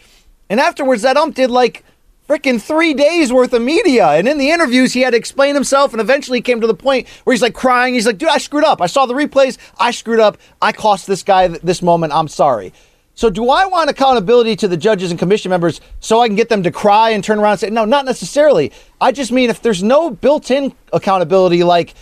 And 0.48 0.60
afterwards, 0.60 1.02
that 1.02 1.16
ump 1.16 1.34
did 1.34 1.50
like 1.50 1.84
freaking 2.28 2.60
three 2.60 2.94
days 2.94 3.32
worth 3.32 3.52
of 3.52 3.62
media. 3.62 4.08
And 4.08 4.26
in 4.28 4.38
the 4.38 4.50
interviews, 4.50 4.92
he 4.92 5.00
had 5.00 5.10
to 5.10 5.16
explain 5.16 5.54
himself. 5.54 5.92
And 5.92 6.00
eventually 6.00 6.38
he 6.38 6.42
came 6.42 6.60
to 6.60 6.66
the 6.66 6.74
point 6.74 7.08
where 7.24 7.32
he's 7.32 7.42
like 7.42 7.54
crying. 7.54 7.94
He's 7.94 8.06
like, 8.06 8.18
dude, 8.18 8.28
I 8.28 8.38
screwed 8.38 8.64
up. 8.64 8.80
I 8.80 8.86
saw 8.86 9.06
the 9.06 9.14
replays. 9.14 9.58
I 9.78 9.90
screwed 9.92 10.20
up. 10.20 10.38
I 10.60 10.72
cost 10.72 11.06
this 11.06 11.22
guy 11.22 11.48
this 11.48 11.82
moment. 11.82 12.12
I'm 12.12 12.28
sorry. 12.28 12.72
So 13.14 13.30
do 13.30 13.48
I 13.48 13.64
want 13.64 13.88
accountability 13.88 14.56
to 14.56 14.68
the 14.68 14.76
judges 14.76 15.10
and 15.10 15.18
commission 15.18 15.48
members 15.48 15.80
so 16.00 16.20
I 16.20 16.26
can 16.26 16.36
get 16.36 16.50
them 16.50 16.62
to 16.64 16.70
cry 16.70 17.10
and 17.10 17.24
turn 17.24 17.38
around 17.38 17.52
and 17.52 17.60
say, 17.60 17.70
no, 17.70 17.86
not 17.86 18.04
necessarily. 18.04 18.72
I 19.00 19.10
just 19.10 19.32
mean 19.32 19.48
if 19.48 19.62
there's 19.62 19.82
no 19.82 20.10
built 20.10 20.50
in 20.50 20.74
accountability, 20.92 21.64
like 21.64 21.94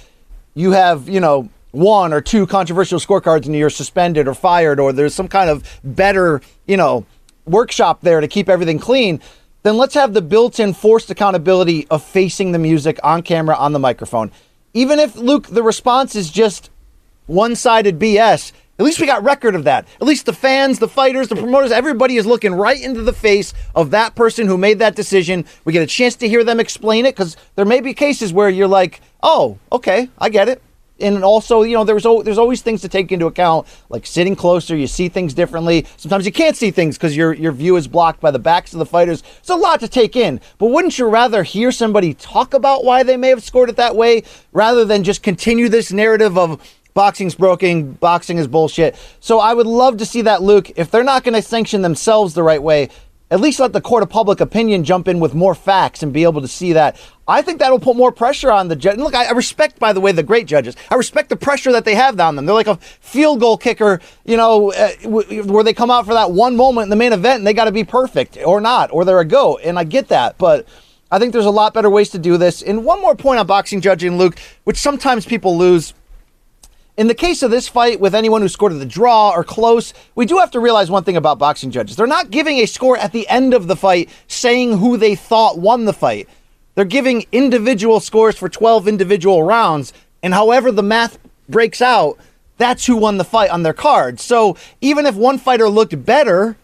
you 0.54 0.72
have, 0.72 1.09
you 1.09 1.20
know, 1.20 1.48
one 1.70 2.12
or 2.12 2.20
two 2.20 2.46
controversial 2.46 2.98
scorecards 2.98 3.46
and 3.46 3.54
you're 3.54 3.70
suspended 3.70 4.26
or 4.26 4.35
fired, 4.35 4.80
or 4.80 4.92
there's 4.92 5.14
some 5.14 5.28
kind 5.28 5.50
of 5.50 5.80
better, 5.85 6.40
you 6.66 6.76
know, 6.76 7.07
workshop 7.46 8.00
there 8.02 8.20
to 8.20 8.28
keep 8.28 8.48
everything 8.48 8.78
clean, 8.78 9.20
then 9.62 9.76
let's 9.76 9.94
have 9.94 10.12
the 10.12 10.22
built 10.22 10.61
in 10.61 10.74
forced 10.74 11.11
accountability 11.11 11.87
of 11.90 12.02
facing 12.02 12.52
the 12.52 12.59
music 12.59 12.98
on 13.02 13.22
camera 13.22 13.57
on 13.57 13.72
the 13.72 13.78
microphone. 13.78 14.30
Even 14.74 14.98
if, 14.98 15.16
Luke, 15.16 15.46
the 15.46 15.62
response 15.62 16.14
is 16.14 16.30
just 16.30 16.70
one 17.26 17.57
sided 17.57 17.98
BS, 17.98 18.52
at 18.78 18.85
least 18.85 19.00
we 19.00 19.07
got 19.07 19.22
record 19.22 19.54
of 19.54 19.64
that. 19.64 19.87
At 20.00 20.07
least 20.07 20.26
the 20.26 20.33
fans, 20.33 20.80
the 20.80 20.88
fighters, 20.88 21.28
the 21.28 21.37
promoters, 21.37 21.70
everybody 21.70 22.16
is 22.16 22.26
looking 22.26 22.54
right 22.54 22.80
into 22.80 23.02
the 23.02 23.12
face 23.12 23.54
of 23.74 23.92
that 23.92 24.16
person 24.16 24.48
who 24.48 24.59
made 24.59 24.80
that 24.80 24.96
decision. 24.96 25.44
We 25.64 25.72
get 25.72 25.83
a 25.83 25.87
chance 25.87 26.16
to 26.16 26.28
hear 26.28 26.42
them 26.42 26.59
explain 26.59 27.07
it 27.07 27.14
because 27.14 27.37
there 27.54 27.64
may 27.64 27.80
be 27.80 27.94
cases 27.94 28.33
where 28.33 28.48
you're 28.48 28.66
like, 28.66 29.00
oh, 29.22 29.59
okay, 29.70 30.11
I 30.18 30.28
get 30.28 30.48
it. 30.48 30.61
And 31.00 31.24
also, 31.24 31.62
you 31.62 31.74
know, 31.74 31.83
there's 31.83 32.04
there's 32.04 32.38
always 32.38 32.62
things 32.62 32.80
to 32.83 32.88
take 32.88 33.11
into 33.11 33.26
account, 33.26 33.66
like 33.88 34.07
sitting 34.07 34.37
closer, 34.37 34.76
you 34.76 34.87
see 34.87 35.09
things 35.09 35.35
differently. 35.35 35.87
Sometimes 35.96 36.24
you 36.24 36.30
can't 36.33 36.57
see 36.57 36.70
things 36.70 36.96
because 36.96 37.16
your 37.16 37.33
your 37.33 37.50
view 37.50 37.76
is 37.76 37.88
blocked 37.88 38.20
by 38.20 38.30
the 38.30 38.38
backs 38.38 38.72
of 38.72 38.78
the 38.78 38.87
fighters. 38.87 39.24
It's 39.38 39.50
a 39.50 39.57
lot 39.57 39.80
to 39.80 39.88
take 39.88 40.14
in. 40.14 40.40
But 40.59 40.66
wouldn't 40.66 40.98
you 40.98 41.09
rather 41.09 41.42
hear 41.42 41.72
somebody 41.72 42.14
talk 42.14 42.54
about 42.54 42.85
why 42.85 43.02
they 43.02 43.16
may 43.16 43.30
have 43.30 43.42
scored 43.42 43.70
it 43.70 43.76
that 43.76 43.96
way 43.96 44.22
rather 44.52 44.85
than 44.85 45.02
just 45.02 45.22
continue 45.22 45.68
this 45.68 45.90
narrative 45.90 46.38
of 46.38 46.61
boxing's 46.94 47.35
broken, 47.35 47.92
boxing 47.94 48.38
is 48.38 48.46
bullshit. 48.46 48.96
So 49.18 49.40
I 49.40 49.52
would 49.52 49.66
love 49.66 49.96
to 49.98 50.07
see 50.07 50.22
that, 50.22 50.42
Luke. 50.42 50.70
If 50.76 50.92
they're 50.92 51.02
not 51.02 51.24
going 51.24 51.35
to 51.35 51.42
sanction 51.42 51.83
themselves 51.83 52.35
the 52.35 52.44
right 52.44 52.62
way, 52.62 52.88
at 53.35 53.40
least 53.40 53.59
let 53.59 53.73
the 53.73 53.81
court 53.81 54.05
of 54.05 54.09
public 54.09 54.40
opinion 54.40 54.85
jump 54.85 55.09
in 55.09 55.18
with 55.18 55.35
more 55.35 55.57
facts 55.57 56.05
and 56.05 56.12
be 56.12 56.23
able 56.23 56.40
to 56.40 56.47
see 56.47 56.73
that. 56.75 57.01
I 57.27 57.42
think 57.42 57.59
that'll 57.59 57.81
put 57.81 57.97
more 57.97 58.12
pressure 58.12 58.53
on 58.53 58.68
the 58.68 58.77
judge. 58.77 58.97
Look, 58.97 59.12
I, 59.12 59.25
I 59.25 59.33
respect, 59.33 59.81
by 59.81 59.92
the 59.92 60.01
way, 60.01 60.12
the 60.12 60.23
great 60.23 60.47
judges. 60.47 60.77
I 60.88 60.94
respect 60.94 61.31
the 61.31 61.37
pressure 61.37 61.73
that 61.73 61.85
they 61.85 61.97
have 61.97 62.20
on 62.20 62.37
them. 62.37 62.47
They're 62.47 62.55
like 62.55 62.68
a 62.68 62.77
field 62.77 63.40
goal 63.40 63.59
kicker, 63.59 64.01
you 64.25 64.37
know, 64.37 64.73
uh, 64.73 64.92
w- 65.03 65.42
where 65.42 65.64
they 65.64 65.75
come 65.75 65.90
out 65.90 66.07
for 66.07 66.14
that 66.14 66.31
one 66.31 66.55
moment 66.55 66.85
in 66.85 66.90
the 66.90 66.97
main 66.97 67.12
event 67.12 67.38
and 67.38 67.47
they 67.47 67.55
got 67.55 67.64
to 67.64 67.73
be 67.73 67.83
perfect 67.83 68.38
or 68.38 68.61
not, 68.61 68.92
or 68.92 69.05
they're 69.05 69.18
a 69.18 69.25
go. 69.25 69.59
And 69.59 69.81
I 69.81 69.85
get 69.85 70.09
that, 70.09 70.38
but. 70.38 70.66
I 71.11 71.20
think 71.20 71.33
there's 71.33 71.44
a 71.47 71.51
lot 71.51 71.75
better 71.75 71.90
ways 71.90 72.11
to 72.11 72.18
do 72.18 72.37
this. 72.38 72.61
And 72.61 72.85
one 72.85 73.01
more 73.01 73.14
point 73.14 73.38
on 73.38 73.47
boxing 73.47 73.81
judging, 73.81 74.18
Luke, 74.18 74.37
which 74.64 74.79
sometimes 74.79 75.25
people 75.25 75.57
lose. 75.57 75.94
In 76.96 77.09
the 77.09 77.14
case 77.14 77.42
of 77.42 77.50
this 77.50 77.66
fight, 77.66 77.98
with 77.98 78.14
anyone 78.14 78.40
who 78.40 78.48
scored 78.48 78.72
at 78.72 78.78
the 78.78 78.87
draw 78.87 79.30
or 79.30 79.42
close, 79.42 79.92
we 80.14 80.26
do 80.26 80.38
have 80.38 80.52
to 80.52 80.61
realize 80.61 80.92
one 80.92 81.02
thing 81.02 81.16
about 81.16 81.40
boxing 81.40 81.72
judges. 81.72 81.96
They're 81.96 82.07
not 82.07 82.30
giving 82.30 82.59
a 82.59 82.66
score 82.66 82.96
at 82.96 83.11
the 83.11 83.28
end 83.28 83.52
of 83.52 83.66
the 83.66 83.74
fight 83.74 84.09
saying 84.28 84.78
who 84.78 84.96
they 84.96 85.16
thought 85.16 85.59
won 85.59 85.87
the 85.87 85.92
fight. 85.92 86.28
They're 86.76 86.85
giving 86.85 87.26
individual 87.33 87.98
scores 87.98 88.37
for 88.37 88.48
12 88.48 88.87
individual 88.87 89.42
rounds, 89.42 89.92
and 90.22 90.35
however 90.35 90.70
the 90.70 90.85
math 90.85 91.18
breaks 91.48 91.83
out, 91.83 92.16
that's 92.59 92.87
who 92.87 92.96
won 92.96 93.18
the 93.18 93.24
fight 93.24 93.50
on 93.50 93.64
their 93.64 93.72
card. 93.72 94.20
So 94.20 94.57
even 94.80 95.04
if 95.04 95.16
one 95.16 95.38
fighter 95.38 95.68
looked 95.68 96.04
better, 96.04 96.57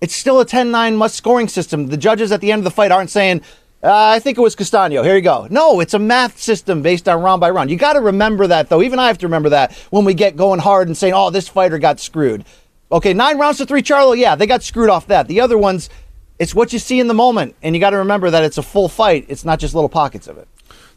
it's 0.00 0.14
still 0.14 0.38
a 0.38 0.44
10 0.44 0.70
9 0.70 0.94
must 0.94 1.16
scoring 1.16 1.48
system. 1.48 1.88
The 1.88 1.96
judges 1.96 2.30
at 2.30 2.40
the 2.40 2.52
end 2.52 2.60
of 2.60 2.64
the 2.64 2.70
fight 2.70 2.92
aren't 2.92 3.10
saying, 3.10 3.42
uh, 3.82 3.92
I 3.92 4.18
think 4.18 4.38
it 4.38 4.40
was 4.40 4.56
Castano. 4.56 5.02
Here 5.02 5.14
you 5.14 5.22
go. 5.22 5.46
No, 5.50 5.80
it's 5.80 5.94
a 5.94 5.98
math 5.98 6.40
system 6.40 6.82
based 6.82 7.08
on 7.08 7.22
round 7.22 7.40
by 7.40 7.50
round. 7.50 7.70
You 7.70 7.76
got 7.76 7.92
to 7.92 8.00
remember 8.00 8.46
that, 8.46 8.68
though. 8.68 8.82
Even 8.82 8.98
I 8.98 9.06
have 9.06 9.18
to 9.18 9.26
remember 9.26 9.50
that 9.50 9.72
when 9.90 10.04
we 10.04 10.14
get 10.14 10.36
going 10.36 10.60
hard 10.60 10.88
and 10.88 10.96
saying, 10.96 11.12
oh, 11.14 11.30
this 11.30 11.48
fighter 11.48 11.78
got 11.78 12.00
screwed. 12.00 12.44
Okay, 12.90 13.12
nine 13.12 13.38
rounds 13.38 13.58
to 13.58 13.66
three, 13.66 13.82
Charlo. 13.82 14.16
Yeah, 14.16 14.34
they 14.34 14.46
got 14.46 14.62
screwed 14.62 14.88
off 14.88 15.06
that. 15.08 15.28
The 15.28 15.40
other 15.40 15.58
ones, 15.58 15.90
it's 16.38 16.54
what 16.54 16.72
you 16.72 16.78
see 16.78 17.00
in 17.00 17.06
the 17.06 17.14
moment. 17.14 17.54
And 17.62 17.74
you 17.74 17.80
got 17.80 17.90
to 17.90 17.98
remember 17.98 18.30
that 18.30 18.44
it's 18.44 18.58
a 18.58 18.62
full 18.62 18.88
fight, 18.88 19.26
it's 19.28 19.44
not 19.44 19.58
just 19.58 19.74
little 19.74 19.88
pockets 19.88 20.26
of 20.26 20.38
it. 20.38 20.48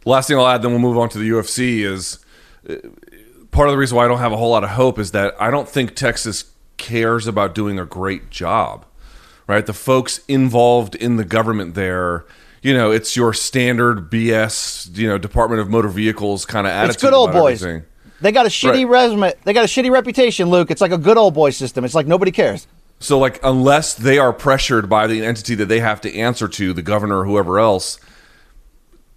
The 0.04 0.10
last 0.10 0.28
thing 0.28 0.38
I'll 0.38 0.48
add, 0.48 0.62
then 0.62 0.72
we'll 0.72 0.80
move 0.80 0.98
on 0.98 1.10
to 1.10 1.18
the 1.18 1.30
UFC, 1.30 1.84
is 1.84 2.20
uh, 2.70 2.76
part 3.52 3.68
of 3.68 3.74
the 3.74 3.78
reason 3.78 3.98
why 3.98 4.06
I 4.06 4.08
don't 4.08 4.20
have 4.20 4.32
a 4.32 4.38
whole 4.38 4.52
lot 4.52 4.63
of 4.63 4.72
hope 4.72 4.98
is 4.98 5.12
that 5.12 5.36
I 5.39 5.52
don't 5.52 5.68
think 5.68 5.96
Texas 5.96 6.46
cares 6.78 7.28
about 7.28 7.54
doing 7.54 7.78
a 7.78 7.86
great 7.86 8.30
job, 8.30 8.86
right? 9.48 9.65
The 9.65 9.74
folks 9.74 10.22
involved 10.28 10.96
in 10.96 11.18
the 11.18 11.26
government 11.26 11.76
there 11.76 12.26
you 12.62 12.74
know, 12.74 12.91
it's 12.91 13.15
your 13.15 13.34
standard 13.34 14.10
BS, 14.10 14.95
you 14.98 15.08
know, 15.08 15.17
Department 15.17 15.62
of 15.62 15.69
Motor 15.69 15.88
Vehicles 15.88 16.45
kind 16.45 16.67
of 16.67 16.72
attitude. 16.72 16.95
It's 16.95 17.04
good 17.04 17.13
old 17.13 17.32
boys. 17.32 17.63
Everything. 17.63 17.86
They 18.22 18.32
got 18.32 18.45
a 18.45 18.50
shitty 18.50 18.86
right. 18.86 18.88
resume. 18.88 19.34
They 19.45 19.54
got 19.54 19.63
a 19.63 19.67
shitty 19.67 19.91
reputation, 19.91 20.50
Luke. 20.50 20.72
It's 20.72 20.82
like 20.82 20.91
a 20.91 20.98
good 20.98 21.17
old 21.17 21.34
boy 21.34 21.52
system. 21.52 21.86
It's 21.86 21.95
like 21.95 22.08
nobody 22.08 22.32
cares. 22.32 22.67
So, 23.00 23.17
like, 23.17 23.39
unless 23.43 23.93
they 23.93 24.17
are 24.17 24.34
pressured 24.34 24.89
by 24.89 25.08
the 25.08 25.26
entity 25.26 25.56
that 25.56 25.67
they 25.67 25.80
have 25.80 26.02
to 26.02 26.13
answer 26.13 26.50
to, 26.50 26.74
the 26.74 26.82
governor 26.82 27.19
or 27.19 27.26
whoever 27.26 27.60
else, 27.60 27.98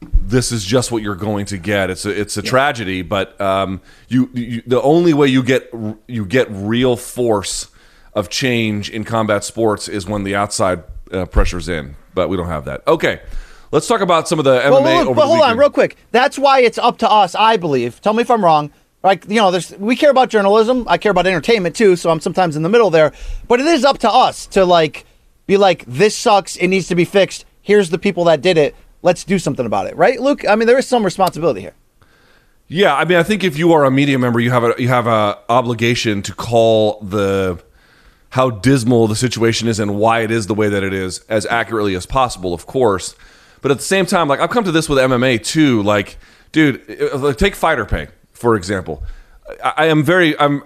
this 0.00 0.52
is 0.52 0.64
just 0.64 0.92
what 0.92 1.02
you're 1.02 1.16
going 1.16 1.46
to 1.46 1.58
get. 1.58 1.90
It's 1.90 2.06
a 2.06 2.10
it's 2.10 2.36
a 2.36 2.42
yeah. 2.42 2.50
tragedy, 2.50 3.02
but 3.02 3.40
um, 3.40 3.80
you, 4.06 4.30
you 4.34 4.62
the 4.66 4.80
only 4.82 5.14
way 5.14 5.26
you 5.26 5.42
get 5.42 5.72
you 6.06 6.24
get 6.24 6.46
real 6.50 6.96
force 6.96 7.68
of 8.14 8.28
change 8.28 8.88
in 8.88 9.02
combat 9.02 9.42
sports 9.42 9.88
is 9.88 10.06
when 10.06 10.22
the 10.22 10.36
outside 10.36 10.84
uh, 11.12 11.26
pressures 11.26 11.68
in 11.68 11.96
but 12.14 12.28
we 12.28 12.36
don't 12.36 12.48
have 12.48 12.64
that. 12.66 12.86
Okay. 12.86 13.20
Let's 13.70 13.86
talk 13.86 14.02
about 14.02 14.28
some 14.28 14.38
of 14.38 14.44
the 14.44 14.60
MMA. 14.60 14.70
Well, 14.70 15.04
look, 15.06 15.16
but 15.16 15.26
hold 15.26 15.40
on, 15.40 15.56
real 15.56 15.70
quick. 15.70 15.96
That's 16.10 16.38
why 16.38 16.60
it's 16.60 16.76
up 16.76 16.98
to 16.98 17.10
us, 17.10 17.34
I 17.34 17.56
believe. 17.56 18.02
Tell 18.02 18.12
me 18.12 18.20
if 18.20 18.30
I'm 18.30 18.44
wrong. 18.44 18.70
Like 19.02 19.24
you 19.28 19.36
know, 19.36 19.50
there's 19.50 19.72
we 19.78 19.96
care 19.96 20.10
about 20.10 20.28
journalism. 20.28 20.84
I 20.88 20.98
care 20.98 21.10
about 21.10 21.26
entertainment 21.26 21.74
too. 21.74 21.96
So 21.96 22.10
I'm 22.10 22.20
sometimes 22.20 22.54
in 22.54 22.62
the 22.62 22.68
middle 22.68 22.90
there. 22.90 23.12
But 23.48 23.60
it 23.60 23.66
is 23.66 23.84
up 23.84 23.98
to 23.98 24.10
us 24.10 24.46
to 24.48 24.64
like 24.64 25.06
be 25.46 25.56
like, 25.56 25.84
this 25.86 26.16
sucks. 26.16 26.56
It 26.56 26.68
needs 26.68 26.86
to 26.88 26.94
be 26.94 27.04
fixed. 27.04 27.44
Here's 27.62 27.90
the 27.90 27.98
people 27.98 28.24
that 28.24 28.42
did 28.42 28.58
it. 28.58 28.76
Let's 29.02 29.24
do 29.24 29.38
something 29.38 29.66
about 29.66 29.88
it, 29.88 29.96
right, 29.96 30.20
Luke? 30.20 30.46
I 30.48 30.54
mean, 30.54 30.68
there 30.68 30.78
is 30.78 30.86
some 30.86 31.04
responsibility 31.04 31.60
here. 31.60 31.74
Yeah, 32.68 32.94
I 32.94 33.04
mean, 33.04 33.18
I 33.18 33.22
think 33.22 33.42
if 33.42 33.58
you 33.58 33.72
are 33.72 33.84
a 33.84 33.90
media 33.90 34.18
member, 34.18 34.38
you 34.38 34.50
have 34.50 34.64
a 34.64 34.74
you 34.78 34.88
have 34.88 35.06
a 35.06 35.38
obligation 35.48 36.22
to 36.22 36.34
call 36.34 37.00
the 37.00 37.58
how 38.32 38.50
dismal 38.50 39.06
the 39.06 39.16
situation 39.16 39.68
is 39.68 39.78
and 39.78 39.96
why 39.96 40.20
it 40.20 40.30
is 40.30 40.46
the 40.46 40.54
way 40.54 40.68
that 40.68 40.82
it 40.82 40.92
is 40.92 41.24
as 41.28 41.46
accurately 41.46 41.94
as 41.94 42.04
possible, 42.04 42.52
of 42.52 42.66
course. 42.66 43.14
But 43.62 43.70
at 43.70 43.78
the 43.78 43.84
same 43.84 44.04
time, 44.04 44.28
like 44.28 44.40
I've 44.40 44.50
come 44.50 44.64
to 44.64 44.72
this 44.72 44.88
with 44.88 44.98
MMA 44.98 45.42
too. 45.42 45.82
Like, 45.82 46.18
dude, 46.50 47.38
take 47.38 47.54
fighter 47.54 47.86
pay 47.86 48.08
for 48.42 48.56
example. 48.56 49.02
I, 49.62 49.72
I 49.76 49.86
am 49.86 50.02
very, 50.02 50.38
I'm, 50.38 50.64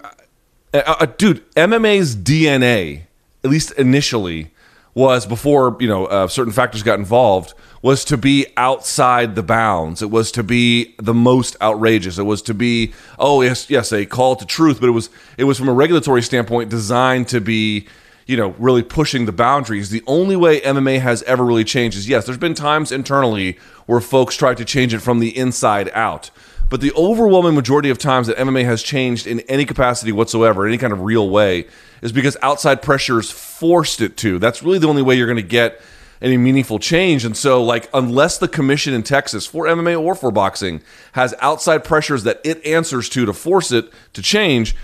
uh, 0.73 0.81
uh, 0.99 1.05
dude. 1.05 1.49
MMA's 1.53 2.15
DNA, 2.15 3.03
at 3.43 3.51
least 3.51 3.71
initially, 3.73 4.51
was 4.95 5.27
before 5.27 5.77
you 5.79 5.87
know 5.87 6.07
uh, 6.07 6.27
certain 6.27 6.51
factors 6.51 6.81
got 6.81 6.97
involved 6.97 7.53
was 7.81 8.03
to 8.05 8.17
be 8.17 8.47
outside 8.57 9.35
the 9.35 9.43
bounds. 9.43 10.01
It 10.01 10.09
was 10.09 10.31
to 10.33 10.43
be 10.43 10.95
the 10.97 11.13
most 11.13 11.55
outrageous. 11.61 12.17
It 12.17 12.23
was 12.23 12.41
to 12.43 12.53
be 12.53 12.93
oh 13.19 13.41
yes 13.41 13.69
yes 13.69 13.91
a 13.91 14.05
call 14.05 14.35
to 14.35 14.45
truth, 14.45 14.79
but 14.79 14.89
it 14.89 14.93
was 14.93 15.09
it 15.37 15.43
was 15.45 15.57
from 15.57 15.69
a 15.69 15.73
regulatory 15.73 16.21
standpoint 16.21 16.69
designed 16.69 17.27
to 17.29 17.41
be 17.41 17.87
you 18.25 18.37
know 18.37 18.49
really 18.57 18.83
pushing 18.83 19.25
the 19.25 19.31
boundaries. 19.31 19.89
The 19.89 20.03
only 20.07 20.35
way 20.35 20.59
MMA 20.61 21.01
has 21.01 21.23
ever 21.23 21.45
really 21.45 21.63
changed 21.63 21.97
is 21.97 22.09
yes, 22.09 22.25
there's 22.25 22.37
been 22.37 22.55
times 22.55 22.91
internally 22.91 23.57
where 23.85 24.01
folks 24.01 24.35
tried 24.35 24.57
to 24.57 24.65
change 24.65 24.93
it 24.93 24.99
from 24.99 25.19
the 25.19 25.37
inside 25.37 25.89
out. 25.93 26.29
But 26.69 26.81
the 26.81 26.91
overwhelming 26.93 27.55
majority 27.55 27.89
of 27.89 27.97
times 27.97 28.27
that 28.27 28.35
MMA 28.35 28.65
has 28.65 28.83
changed 28.83 29.25
in 29.25 29.39
any 29.41 29.63
capacity 29.63 30.11
whatsoever, 30.11 30.67
any 30.67 30.77
kind 30.77 30.91
of 30.91 31.01
real 31.01 31.29
way, 31.29 31.65
is 32.01 32.11
because 32.11 32.35
outside 32.41 32.81
pressures 32.81 33.31
forced 33.31 34.01
it 34.01 34.17
to. 34.17 34.37
That's 34.37 34.61
really 34.61 34.77
the 34.77 34.89
only 34.89 35.01
way 35.01 35.15
you're 35.15 35.27
going 35.27 35.37
to 35.37 35.41
get 35.43 35.79
any 36.21 36.37
meaningful 36.37 36.79
change. 36.79 37.25
And 37.25 37.35
so, 37.35 37.63
like, 37.63 37.89
unless 37.93 38.37
the 38.37 38.47
commission 38.47 38.93
in 38.93 39.03
Texas 39.03 39.45
for 39.45 39.65
MMA 39.65 39.99
or 39.99 40.15
for 40.15 40.31
boxing 40.31 40.81
has 41.13 41.33
outside 41.39 41.83
pressures 41.83 42.23
that 42.23 42.41
it 42.43 42.65
answers 42.65 43.09
to 43.09 43.25
to 43.25 43.33
force 43.33 43.71
it 43.71 43.91
to 44.13 44.21
change, 44.21 44.75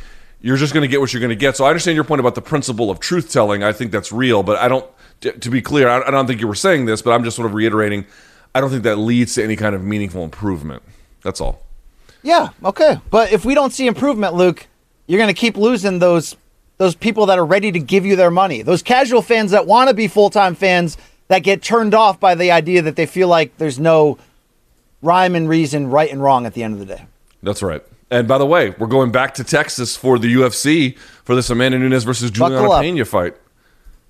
you're 0.42 0.58
just 0.58 0.74
going 0.74 0.84
to 0.84 0.88
get 0.88 1.00
what 1.00 1.14
you're 1.14 1.22
going 1.22 1.30
to 1.30 1.36
get. 1.36 1.58
So 1.58 1.66
I 1.66 1.70
understand 1.70 1.96
your 1.96 2.04
point 2.04 2.20
about 2.20 2.36
the 2.36 2.42
principle 2.42 2.92
of 2.92 3.00
truth 3.00 3.32
telling. 3.32 3.64
I 3.64 3.72
think 3.72 3.92
that's 3.92 4.12
real, 4.12 4.44
but 4.44 4.58
I 4.58 4.68
don't. 4.68 4.90
To 5.22 5.50
be 5.50 5.62
clear, 5.62 5.88
I 5.88 6.12
don't 6.12 6.28
think 6.28 6.42
you 6.42 6.50
were 6.50 6.56
saying 6.56 6.86
this, 6.86 7.02
but 7.02 7.12
I'm 7.12 7.24
just 7.24 7.38
sort 7.38 7.46
of 7.46 7.54
reiterating. 7.54 8.06
I 8.54 8.60
don't 8.60 8.70
think 8.70 8.84
that 8.84 8.98
leads 8.98 9.36
to 9.36 9.44
any 9.44 9.56
kind 9.56 9.74
of 9.74 9.82
meaningful 9.82 10.22
improvement. 10.26 10.84
That's 11.24 11.40
all. 11.40 11.64
Yeah. 12.24 12.50
Okay. 12.64 12.98
But 13.10 13.32
if 13.32 13.46
we 13.46 13.56
don't 13.56 13.72
see 13.72 13.88
improvement, 13.88 14.34
Luke, 14.34 14.68
you're 15.08 15.20
going 15.20 15.34
to 15.34 15.40
keep 15.40 15.56
losing 15.56 16.00
those 16.00 16.36
those 16.78 16.96
people 16.96 17.28
that 17.28 17.40
are 17.40 17.46
ready 17.46 17.72
to 17.72 17.80
give 17.80 18.06
you 18.06 18.18
their 18.18 18.32
money. 18.32 18.64
Those 18.64 18.82
casual 18.82 19.22
fans 19.22 19.52
that 19.52 19.66
want 19.66 19.88
to 19.88 19.94
be 19.94 20.10
full 20.10 20.30
time 20.30 20.56
fans 20.56 20.98
that 21.28 21.40
get 21.40 21.62
turned 21.62 21.94
off 21.94 22.20
by 22.20 22.36
the 22.36 22.52
idea 22.52 22.82
that 22.82 22.96
they 22.96 23.06
feel 23.06 23.28
like 23.28 23.58
there's 23.58 23.80
no 23.80 24.18
rhyme 25.02 25.36
and 25.36 25.48
reason, 25.50 25.90
right 25.90 26.12
and 26.12 26.22
wrong 26.22 26.46
at 26.46 26.54
the 26.54 26.64
end 26.64 26.74
of 26.74 26.80
the 26.80 26.86
day. 26.86 27.06
That's 27.42 27.62
right. 27.62 27.84
And 28.10 28.28
by 28.28 28.38
the 28.38 28.46
way, 28.46 28.72
we're 28.72 28.88
going 28.88 29.12
back 29.12 29.34
to 29.36 29.44
Texas 29.44 29.96
for 29.96 30.20
the 30.20 30.34
UFC 30.34 30.98
for 31.24 31.36
this 31.36 31.50
Amanda 31.50 31.80
Nunes 31.80 32.04
versus 32.04 32.30
Juliana 32.32 32.80
Pena 32.80 33.06
fight. 33.06 33.36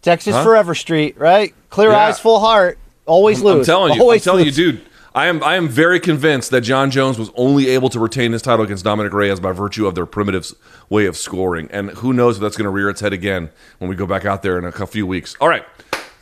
Texas 0.02 0.36
huh? 0.36 0.44
forever 0.44 0.76
street, 0.76 1.18
right? 1.18 1.54
Clear 1.70 1.92
yeah. 1.92 2.08
eyes, 2.08 2.20
full 2.20 2.40
heart, 2.40 2.78
always 3.06 3.42
lose. 3.42 3.60
I'm 3.60 3.74
telling 3.74 3.94
you, 3.94 4.02
always 4.02 4.28
I'm 4.28 4.32
telling 4.32 4.46
lose. 4.46 4.58
you, 4.58 4.74
dude. 4.74 4.86
I 5.16 5.28
am 5.28 5.44
I 5.44 5.56
am 5.56 5.70
very 5.70 6.00
convinced 6.00 6.50
that 6.52 6.62
Jon 6.62 6.90
Jones 6.90 7.20
was 7.20 7.30
only 7.36 7.70
able 7.70 7.88
to 7.90 8.00
retain 8.00 8.32
his 8.32 8.42
title 8.42 8.66
against 8.66 8.84
Dominick 8.84 9.14
Reyes 9.14 9.40
by 9.40 9.52
virtue 9.52 9.86
of 9.86 9.94
their 9.94 10.08
primitive 10.08 10.52
way 10.90 11.06
of 11.06 11.16
scoring. 11.16 11.70
And 11.72 11.92
who 11.92 12.14
knows 12.14 12.38
if 12.38 12.42
that's 12.42 12.58
going 12.58 12.66
to 12.66 12.72
rear 12.72 12.90
its 12.90 13.00
head 13.00 13.14
again 13.14 13.52
when 13.78 13.90
we 13.90 13.96
go 13.96 14.08
back 14.08 14.26
out 14.26 14.42
there 14.42 14.58
in 14.58 14.66
a 14.66 14.88
few 14.88 15.06
weeks. 15.06 15.36
All 15.40 15.48
right. 15.48 15.64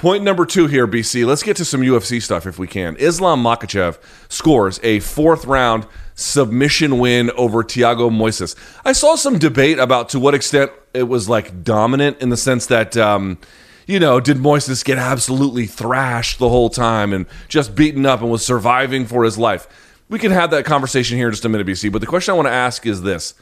Point 0.02 0.24
number 0.24 0.48
two 0.48 0.66
here, 0.66 0.88
BC. 0.88 1.28
Let's 1.28 1.44
get 1.44 1.58
to 1.58 1.64
some 1.64 1.82
UFC 1.82 2.20
stuff 2.20 2.48
if 2.48 2.58
we 2.58 2.66
can. 2.66 2.96
Islam 2.96 3.44
Makhachev 3.44 4.00
scores 4.30 4.80
a 4.82 5.00
fourth 5.00 5.46
round 5.46 5.86
submission 6.16 6.98
win 6.98 7.30
over 7.38 7.64
Thiago 7.64 8.10
Moises. 8.10 8.56
I 8.84 8.94
saw 8.94 9.14
some 9.14 9.38
debate 9.38 9.78
about 9.78 10.10
to 10.10 10.20
what 10.20 10.34
extent 10.34 10.72
it 10.96 11.04
was 11.04 11.30
like 11.30 11.64
dominant 11.64 12.20
in 12.20 12.30
the 12.30 12.36
sense 12.36 12.66
that, 12.66 12.98
um, 12.98 13.38
you 13.86 14.00
know, 14.00 14.20
did 14.20 14.38
Moises 14.38 14.84
get 14.84 14.98
absolutely 14.98 15.68
thrashed 15.68 16.40
the 16.40 16.50
whole 16.50 16.72
time 16.72 17.14
and 17.14 17.28
just 17.48 17.76
beaten 17.76 18.04
up 18.04 18.22
and 18.22 18.32
was 18.32 18.44
surviving 18.44 19.06
for 19.06 19.24
his 19.24 19.38
life? 19.38 19.68
We 20.10 20.18
can 20.18 20.32
have 20.32 20.50
that 20.50 20.66
conversation 20.66 21.18
here 21.18 21.28
in 21.28 21.34
just 21.34 21.46
a 21.46 21.50
minute, 21.50 21.68
BC. 21.68 21.92
But 21.92 22.02
the 22.02 22.08
question 22.08 22.32
I 22.32 22.36
want 22.36 22.48
to 22.48 22.52
ask 22.52 22.88
is 22.88 23.04
this 23.04 23.36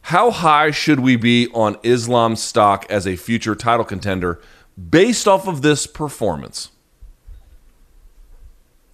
How 0.00 0.30
high 0.30 0.70
should 0.70 1.00
we 1.00 1.16
be 1.16 1.48
on 1.52 1.76
Islam's 1.82 2.42
stock 2.42 2.86
as 2.88 3.06
a 3.06 3.16
future 3.16 3.54
title 3.54 3.84
contender 3.84 4.40
based 4.88 5.28
off 5.28 5.46
of 5.46 5.62
this 5.62 5.86
performance? 5.86 6.70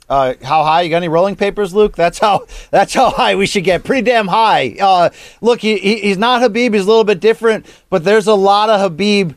Uh, 0.09 0.35
how 0.43 0.63
high? 0.63 0.83
You 0.83 0.91
got 0.91 0.99
any 0.99 1.09
rolling 1.09 1.35
papers, 1.35 1.75
Luke? 1.75 1.97
That's 1.97 2.19
how. 2.19 2.47
That's 2.71 2.95
how 2.95 3.11
high 3.11 3.35
we 3.35 3.47
should 3.47 3.65
get. 3.65 3.85
Pretty 3.85 4.03
damn 4.03 4.29
high. 4.29 4.77
Uh, 4.81 5.11
look, 5.41 5.61
he, 5.61 5.79
he, 5.79 6.01
he's 6.01 6.19
not 6.19 6.43
Habib. 6.43 6.75
He's 6.75 6.85
a 6.85 6.89
little 6.89 7.05
bit 7.05 7.21
different, 7.21 7.67
but 7.91 8.05
there's 8.05 8.29
a 8.29 8.35
lot 8.35 8.71
of 8.71 8.81
Habib 8.81 9.33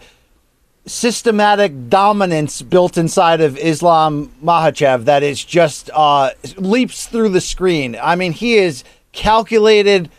systematic 0.86 1.90
dominance 1.90 2.62
built 2.62 2.98
inside 2.98 3.42
of 3.42 3.58
Islam 3.58 4.32
Makhachev 4.44 5.06
that 5.06 5.24
is 5.24 5.44
just 5.44 5.90
uh, 5.94 6.32
leaps 6.58 7.08
through 7.08 7.30
the 7.30 7.42
screen. 7.42 7.98
I 8.02 8.16
mean, 8.16 8.32
he 8.32 8.56
is 8.56 8.84
calculated 9.12 10.10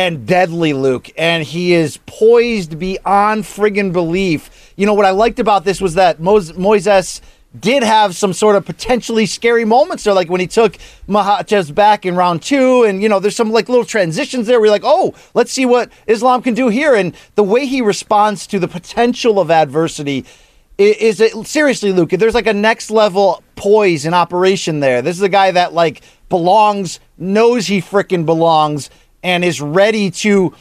and 0.00 0.26
deadly, 0.26 0.72
Luke, 0.72 1.10
and 1.18 1.44
he 1.44 1.74
is 1.74 1.98
poised 2.06 2.78
beyond 2.78 3.44
friggin' 3.44 3.92
belief. 3.92 4.72
You 4.74 4.86
know 4.86 4.94
what 4.94 5.04
I 5.04 5.10
liked 5.10 5.38
about 5.38 5.64
this 5.64 5.78
was 5.78 5.92
that 5.92 6.20
Mos- 6.20 6.52
Moises 6.52 7.20
did 7.58 7.82
have 7.82 8.16
some 8.16 8.32
sort 8.32 8.56
of 8.56 8.64
potentially 8.64 9.26
scary 9.26 9.66
moments 9.66 10.04
there, 10.04 10.14
like 10.14 10.30
when 10.30 10.40
he 10.40 10.46
took 10.46 10.78
Makhachev's 11.06 11.70
back 11.70 12.06
in 12.06 12.16
round 12.16 12.40
two, 12.40 12.84
and 12.84 13.02
you 13.02 13.10
know, 13.10 13.20
there's 13.20 13.36
some 13.36 13.52
like 13.52 13.68
little 13.68 13.84
transitions 13.84 14.46
there. 14.46 14.58
You're 14.58 14.70
like, 14.70 14.84
oh, 14.86 15.12
let's 15.34 15.52
see 15.52 15.66
what 15.66 15.92
Islam 16.06 16.40
can 16.40 16.54
do 16.54 16.68
here, 16.68 16.94
and 16.94 17.14
the 17.34 17.42
way 17.42 17.66
he 17.66 17.82
responds 17.82 18.46
to 18.46 18.58
the 18.58 18.68
potential 18.68 19.38
of 19.38 19.50
adversity 19.50 20.24
is 20.80 21.20
it 21.20 21.46
seriously, 21.46 21.92
Luke? 21.92 22.08
There's 22.08 22.34
like 22.34 22.46
a 22.46 22.54
next 22.54 22.90
level 22.90 23.42
poise 23.54 24.06
in 24.06 24.14
operation 24.14 24.80
there. 24.80 25.02
This 25.02 25.16
is 25.16 25.22
a 25.22 25.28
guy 25.28 25.50
that 25.50 25.74
like 25.74 26.00
belongs, 26.30 27.00
knows 27.18 27.66
he 27.66 27.82
frickin' 27.82 28.24
belongs, 28.24 28.88
and 29.22 29.44
is 29.44 29.60
ready 29.60 30.10
to 30.10 30.54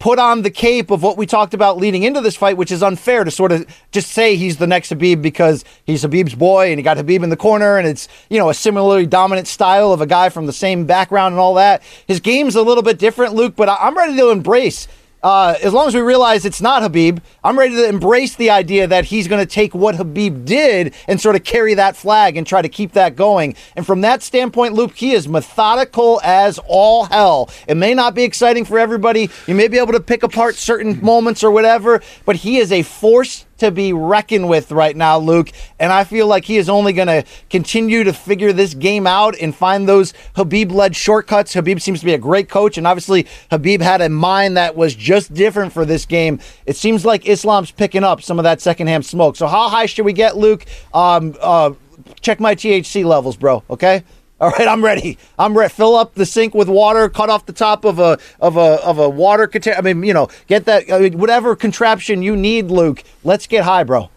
put 0.00 0.18
on 0.18 0.40
the 0.40 0.50
cape 0.50 0.90
of 0.90 1.02
what 1.02 1.18
we 1.18 1.26
talked 1.26 1.52
about 1.52 1.76
leading 1.76 2.02
into 2.02 2.22
this 2.22 2.34
fight, 2.34 2.56
which 2.56 2.72
is 2.72 2.82
unfair 2.82 3.22
to 3.22 3.30
sort 3.30 3.52
of 3.52 3.66
just 3.92 4.10
say 4.10 4.34
he's 4.34 4.56
the 4.56 4.66
next 4.66 4.88
Habib 4.88 5.20
because 5.20 5.62
he's 5.84 6.02
Habib's 6.02 6.34
boy 6.34 6.70
and 6.70 6.78
he 6.78 6.82
got 6.82 6.96
Habib 6.96 7.22
in 7.22 7.28
the 7.28 7.36
corner 7.36 7.76
and 7.76 7.86
it's, 7.86 8.08
you 8.30 8.38
know, 8.38 8.48
a 8.48 8.54
similarly 8.54 9.06
dominant 9.06 9.46
style 9.46 9.92
of 9.92 10.00
a 10.00 10.06
guy 10.06 10.30
from 10.30 10.46
the 10.46 10.54
same 10.54 10.86
background 10.86 11.34
and 11.34 11.40
all 11.40 11.54
that. 11.54 11.82
His 12.06 12.18
game's 12.18 12.56
a 12.56 12.62
little 12.62 12.82
bit 12.82 12.98
different, 12.98 13.34
Luke, 13.34 13.54
but 13.56 13.68
I'm 13.68 13.96
ready 13.96 14.16
to 14.16 14.30
embrace. 14.30 14.88
Uh, 15.22 15.54
as 15.62 15.72
long 15.72 15.86
as 15.86 15.94
we 15.94 16.00
realize 16.00 16.44
it's 16.44 16.62
not 16.62 16.82
Habib, 16.82 17.18
I'm 17.44 17.58
ready 17.58 17.74
to 17.76 17.88
embrace 17.88 18.36
the 18.36 18.50
idea 18.50 18.86
that 18.86 19.04
he's 19.04 19.28
going 19.28 19.44
to 19.44 19.50
take 19.50 19.74
what 19.74 19.94
Habib 19.94 20.44
did 20.44 20.94
and 21.06 21.20
sort 21.20 21.36
of 21.36 21.44
carry 21.44 21.74
that 21.74 21.94
flag 21.94 22.36
and 22.36 22.46
try 22.46 22.62
to 22.62 22.68
keep 22.68 22.92
that 22.92 23.16
going. 23.16 23.54
And 23.76 23.86
from 23.86 24.00
that 24.00 24.22
standpoint, 24.22 24.74
Luke, 24.74 24.96
he 24.96 25.12
is 25.12 25.28
methodical 25.28 26.20
as 26.24 26.58
all 26.66 27.04
hell. 27.04 27.50
It 27.68 27.76
may 27.76 27.92
not 27.92 28.14
be 28.14 28.22
exciting 28.22 28.64
for 28.64 28.78
everybody. 28.78 29.28
You 29.46 29.54
may 29.54 29.68
be 29.68 29.78
able 29.78 29.92
to 29.92 30.00
pick 30.00 30.22
apart 30.22 30.54
certain 30.54 31.04
moments 31.04 31.44
or 31.44 31.50
whatever, 31.50 32.00
but 32.24 32.36
he 32.36 32.56
is 32.56 32.72
a 32.72 32.82
force 32.82 33.44
to 33.60 33.70
be 33.70 33.92
reckoned 33.92 34.48
with 34.48 34.72
right 34.72 34.96
now, 34.96 35.18
Luke. 35.18 35.50
And 35.78 35.92
I 35.92 36.04
feel 36.04 36.26
like 36.26 36.44
he 36.44 36.56
is 36.56 36.68
only 36.68 36.92
going 36.92 37.08
to 37.08 37.24
continue 37.48 38.04
to 38.04 38.12
figure 38.12 38.52
this 38.52 38.74
game 38.74 39.06
out 39.06 39.38
and 39.40 39.54
find 39.54 39.88
those 39.88 40.12
Habib 40.36 40.72
led 40.72 40.96
shortcuts. 40.96 41.54
Habib 41.54 41.80
seems 41.80 42.00
to 42.00 42.06
be 42.06 42.14
a 42.14 42.18
great 42.18 42.48
coach. 42.48 42.76
And 42.76 42.86
obviously, 42.86 43.26
Habib 43.50 43.80
had 43.80 44.00
a 44.00 44.08
mind 44.08 44.56
that 44.56 44.76
was 44.76 44.94
just 44.94 45.32
different 45.32 45.72
for 45.72 45.84
this 45.84 46.04
game. 46.06 46.40
It 46.66 46.76
seems 46.76 47.04
like 47.04 47.26
Islam's 47.26 47.70
picking 47.70 48.04
up 48.04 48.22
some 48.22 48.38
of 48.38 48.42
that 48.44 48.60
secondhand 48.60 49.06
smoke. 49.06 49.36
So, 49.36 49.46
how 49.46 49.68
high 49.68 49.86
should 49.86 50.04
we 50.04 50.12
get, 50.12 50.36
Luke? 50.36 50.64
Um, 50.92 51.36
uh, 51.40 51.72
check 52.20 52.40
my 52.40 52.54
THC 52.54 53.04
levels, 53.04 53.36
bro. 53.36 53.62
Okay. 53.70 54.04
All 54.40 54.50
right, 54.50 54.66
I'm 54.66 54.82
ready. 54.82 55.18
I'm 55.38 55.56
ready. 55.56 55.72
Fill 55.72 55.96
up 55.96 56.14
the 56.14 56.24
sink 56.24 56.54
with 56.54 56.68
water. 56.68 57.08
Cut 57.10 57.28
off 57.28 57.44
the 57.46 57.52
top 57.52 57.84
of 57.84 57.98
a 57.98 58.18
of 58.40 58.56
a 58.56 58.82
of 58.84 58.98
a 58.98 59.08
water 59.08 59.46
container. 59.46 59.76
I 59.76 59.80
mean, 59.82 60.02
you 60.02 60.14
know, 60.14 60.28
get 60.46 60.64
that 60.64 60.90
I 60.90 60.98
mean, 61.00 61.18
whatever 61.18 61.54
contraption 61.54 62.22
you 62.22 62.34
need, 62.36 62.70
Luke. 62.70 63.04
Let's 63.22 63.46
get 63.46 63.64
high, 63.64 63.84
bro. 63.84 64.08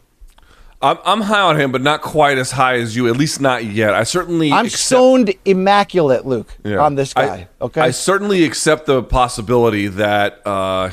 I'm, 0.81 0.97
I'm 1.05 1.21
high 1.21 1.39
on 1.41 1.57
him, 1.59 1.71
but 1.71 1.81
not 1.81 2.01
quite 2.01 2.37
as 2.37 2.51
high 2.51 2.75
as 2.75 2.93
you. 2.95 3.07
At 3.07 3.15
least 3.15 3.39
not 3.39 3.63
yet. 3.65 3.93
I 3.93 4.03
certainly 4.03 4.51
I'm 4.51 4.65
accept- 4.65 4.83
stoned 4.83 5.33
immaculate, 5.45 6.25
Luke, 6.25 6.53
Yeah. 6.63 6.79
on 6.79 6.95
this 6.95 7.13
I- 7.15 7.25
guy. 7.25 7.47
okay. 7.61 7.79
I 7.81 7.91
certainly 7.91 8.43
accept 8.43 8.85
the 8.85 9.01
possibility 9.01 9.87
that, 9.87 10.45
uh, 10.45 10.89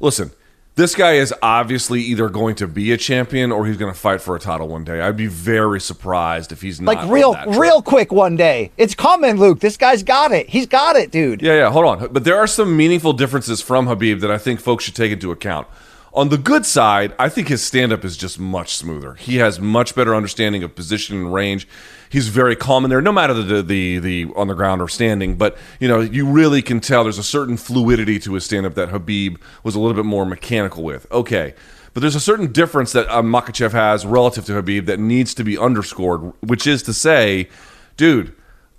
listen, 0.00 0.32
this 0.74 0.94
guy 0.94 1.14
is 1.14 1.34
obviously 1.42 2.00
either 2.00 2.28
going 2.28 2.54
to 2.56 2.66
be 2.66 2.92
a 2.92 2.96
champion 2.96 3.52
or 3.52 3.66
he's 3.66 3.76
going 3.76 3.92
to 3.92 3.98
fight 3.98 4.20
for 4.22 4.34
a 4.34 4.40
title 4.40 4.68
one 4.68 4.84
day. 4.84 5.00
I'd 5.00 5.16
be 5.16 5.26
very 5.26 5.80
surprised 5.80 6.50
if 6.50 6.62
he's 6.62 6.80
not. 6.80 6.96
like 6.96 7.10
real, 7.10 7.36
real 7.58 7.82
quick 7.82 8.10
one 8.10 8.36
day. 8.36 8.70
It's 8.78 8.94
coming, 8.94 9.36
Luke. 9.36 9.60
This 9.60 9.76
guy's 9.76 10.02
got 10.02 10.32
it. 10.32 10.48
He's 10.48 10.66
got 10.66 10.96
it, 10.96 11.10
dude. 11.10 11.42
Yeah, 11.42 11.54
yeah. 11.54 11.70
Hold 11.70 11.84
on, 11.84 12.12
but 12.12 12.24
there 12.24 12.36
are 12.36 12.46
some 12.46 12.76
meaningful 12.76 13.12
differences 13.12 13.60
from 13.60 13.86
Habib 13.86 14.20
that 14.20 14.30
I 14.30 14.38
think 14.38 14.60
folks 14.60 14.84
should 14.84 14.96
take 14.96 15.12
into 15.12 15.30
account. 15.30 15.66
On 16.14 16.28
the 16.28 16.36
good 16.36 16.66
side, 16.66 17.14
I 17.18 17.30
think 17.30 17.48
his 17.48 17.62
stand 17.62 17.90
up 17.90 18.04
is 18.04 18.18
just 18.18 18.38
much 18.38 18.76
smoother. 18.76 19.14
He 19.14 19.36
has 19.36 19.58
much 19.58 19.94
better 19.94 20.14
understanding 20.14 20.62
of 20.62 20.74
position 20.74 21.16
and 21.16 21.32
range. 21.32 21.66
He's 22.12 22.28
very 22.28 22.54
calm 22.56 22.84
in 22.84 22.90
there, 22.90 23.00
no 23.00 23.10
matter 23.10 23.32
the, 23.32 23.62
the 23.62 23.98
the 23.98 24.26
on 24.36 24.46
the 24.46 24.54
ground 24.54 24.82
or 24.82 24.88
standing. 24.88 25.36
But 25.36 25.56
you 25.80 25.88
know, 25.88 26.00
you 26.00 26.26
really 26.26 26.60
can 26.60 26.78
tell 26.78 27.04
there's 27.04 27.16
a 27.16 27.22
certain 27.22 27.56
fluidity 27.56 28.18
to 28.18 28.34
his 28.34 28.44
stand 28.44 28.66
up 28.66 28.74
that 28.74 28.90
Habib 28.90 29.38
was 29.64 29.74
a 29.74 29.80
little 29.80 29.96
bit 29.96 30.04
more 30.04 30.26
mechanical 30.26 30.82
with. 30.82 31.10
Okay, 31.10 31.54
but 31.94 32.02
there's 32.02 32.14
a 32.14 32.20
certain 32.20 32.52
difference 32.52 32.92
that 32.92 33.08
uh, 33.08 33.22
Makhachev 33.22 33.72
has 33.72 34.04
relative 34.04 34.44
to 34.44 34.52
Habib 34.52 34.84
that 34.84 35.00
needs 35.00 35.32
to 35.32 35.42
be 35.42 35.56
underscored, 35.56 36.34
which 36.40 36.66
is 36.66 36.82
to 36.82 36.92
say, 36.92 37.48
dude. 37.96 38.34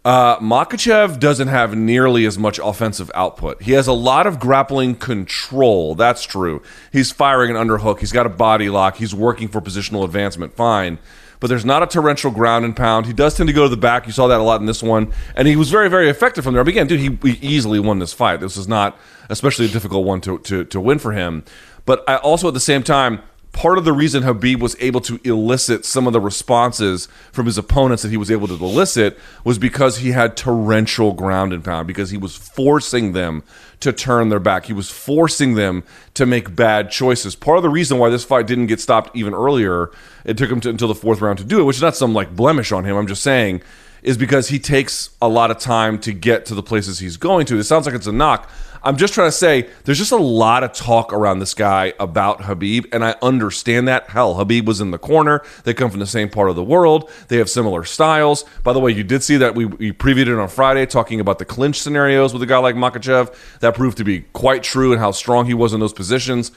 Uh, 0.06 0.38
Makhachev 0.39 1.17
doesn't 1.17 1.48
have 1.48 1.78
nearly 1.78 2.26
as 2.26 2.38
much 2.38 2.60
offensive 2.62 3.10
output. 3.15 3.63
He 3.63 3.72
has 3.72 3.88
a 3.88 3.93
lot 3.93 4.28
of 4.28 4.38
grappling 4.38 4.96
control. 4.96 5.96
That's 5.96 6.24
true. 6.24 6.62
He's 6.91 7.13
firing 7.13 7.56
an 7.56 7.56
underhook. 7.56 8.00
He's 8.02 8.12
got 8.12 8.26
a 8.26 8.30
body 8.30 8.69
lock. 8.69 8.98
He's 8.98 9.15
working 9.15 9.48
for 9.48 9.62
positional 9.62 10.04
advancement. 10.04 10.58
Fine. 10.58 11.00
But 11.43 11.49
there's 11.49 11.65
not 11.65 11.84
a 11.84 11.88
torrential 11.88 12.32
ground 12.32 12.63
and 12.63 12.73
pound. 12.73 13.06
He 13.06 13.12
does 13.12 13.36
tend 13.36 13.47
to 13.47 13.53
go 13.53 13.63
to 13.63 13.69
the 13.69 13.75
back. 13.75 14.06
You 14.06 14.13
saw 14.13 14.27
that 14.27 14.39
a 14.39 14.43
lot 14.43 14.62
in 14.62 14.65
this 14.65 14.82
one. 14.82 15.12
And 15.36 15.45
he 15.45 15.58
was 15.58 15.69
very, 15.69 15.89
very 15.89 16.10
effective 16.10 16.45
from 16.45 16.53
there. 16.53 16.63
But 16.63 16.69
again, 16.69 16.88
dude, 16.88 17.01
he, 17.01 17.32
he 17.34 17.38
easily 17.45 17.82
won 17.82 17.99
this 17.99 18.13
fight. 18.13 18.39
This 18.39 18.56
is 18.56 18.65
not 18.65 18.97
especially 19.29 19.65
a 19.65 19.67
difficult 19.67 20.06
one 20.06 20.21
to, 20.21 20.39
to, 20.39 20.63
to 20.63 20.79
win 20.79 20.99
for 20.99 21.12
him. 21.12 21.43
But 21.84 22.01
I 22.08 22.15
also, 22.15 22.47
at 22.47 22.53
the 22.53 22.62
same 22.62 22.82
time, 22.82 23.21
part 23.54 23.78
of 23.78 23.86
the 23.86 23.94
reason 23.94 24.24
Habib 24.24 24.62
was 24.62 24.76
able 24.80 25.00
to 25.02 25.20
elicit 25.24 25.86
some 25.86 26.08
of 26.08 26.13
the 26.13 26.20
responses 26.20 27.08
from 27.32 27.46
his 27.46 27.58
opponents 27.58 28.04
that 28.04 28.10
he 28.10 28.18
was 28.18 28.30
able 28.30 28.48
to 28.48 28.56
elicit 28.56 29.18
was 29.44 29.58
because 29.58 30.00
he 30.00 30.12
had 30.12 30.36
torrential 30.36 31.13
ground 31.13 31.54
and 31.54 31.63
pound, 31.63 31.88
because 31.88 32.10
he 32.10 32.18
was 32.18 32.36
forcing 32.36 33.13
them 33.13 33.44
to 33.80 33.94
turn 33.94 34.30
their 34.30 34.39
back. 34.39 34.66
He 34.66 34.74
was 34.74 34.89
forcing 34.89 35.54
them 35.54 35.84
to 36.16 36.26
make 36.26 36.56
bad 36.56 36.89
choices. 36.89 37.36
Part 37.36 37.58
of 37.58 37.63
the 37.63 37.70
reason 37.70 38.00
why 38.00 38.10
this 38.10 38.26
fight 38.26 38.48
didn't 38.48 38.68
get 38.68 38.82
stopped 38.82 39.16
even 39.16 39.34
earlier, 39.34 39.92
it 40.26 40.38
took 40.38 40.52
him 40.52 40.60
to, 40.62 40.70
until 40.70 40.88
the 40.88 40.96
fourth 40.96 41.22
round 41.22 41.38
to 41.38 41.46
do 41.46 41.62
it, 41.62 41.63
which 41.63 41.78
is 41.78 41.82
not 41.82 41.96
some 41.96 42.13
like 42.13 42.36
blemish 42.36 42.72
on 42.72 42.86
him. 42.86 42.98
I'm 42.98 43.08
just 43.08 43.24
saying 43.24 43.62
is 44.02 44.18
because 44.18 44.50
he 44.50 44.60
takes 44.60 45.12
a 45.22 45.30
lot 45.30 45.50
of 45.50 45.58
time 45.60 45.98
to 45.98 46.12
get 46.12 46.46
to 46.48 46.56
the 46.56 46.63
places 46.63 47.00
he's 47.00 47.18
going 47.18 47.46
to. 47.46 47.58
It 47.58 47.63
sounds 47.63 47.86
like 47.86 47.96
it's 47.96 48.08
a 48.08 48.12
knock. 48.12 48.50
I'm 48.86 48.98
just 48.98 49.13
trying 49.13 49.30
to 49.30 49.32
say 49.32 49.69
there's 49.86 49.98
just 49.98 50.12
a 50.12 50.17
lot 50.17 50.63
of 50.63 50.74
talk 50.74 51.13
around 51.13 51.39
this 51.39 51.54
guy 51.54 51.93
about 52.02 52.43
Habib, 52.43 52.86
and 52.91 53.04
I 53.04 53.15
understand 53.22 53.88
that. 53.88 54.10
Hell, 54.10 54.36
Habib 54.36 54.67
was 54.67 54.81
in 54.81 54.92
the 54.92 54.98
corner. 54.98 55.42
They 55.63 55.73
come 55.73 55.90
from 55.90 56.02
the 56.02 56.06
same 56.06 56.29
part 56.29 56.50
of 56.50 56.58
the 56.58 56.63
world. 56.63 57.10
They 57.29 57.38
have 57.38 57.50
similar 57.50 57.86
styles. 57.86 58.44
By 58.62 58.73
the 58.73 58.81
way, 58.81 58.92
you 58.92 59.06
did 59.06 59.23
see 59.23 59.38
that 59.38 59.56
we, 59.56 59.65
we 59.65 59.94
previewed 59.94 60.27
it 60.27 60.38
on 60.38 60.50
Friday 60.50 60.86
talking 60.86 61.21
about 61.21 61.40
the 61.40 61.46
clinch 61.46 61.79
scenarios 61.79 62.34
with 62.34 62.44
a 62.44 62.46
guy 62.46 62.58
like 62.58 62.75
Makhachev. 62.75 63.34
That 63.62 63.73
proved 63.73 63.98
to 64.00 64.04
be 64.04 64.21
quite 64.34 64.63
true 64.63 64.92
and 64.92 65.00
how 65.00 65.12
strong 65.12 65.46
he 65.46 65.54
was 65.54 65.71
in 65.71 65.79
those 65.79 65.94
positions. 65.94 66.52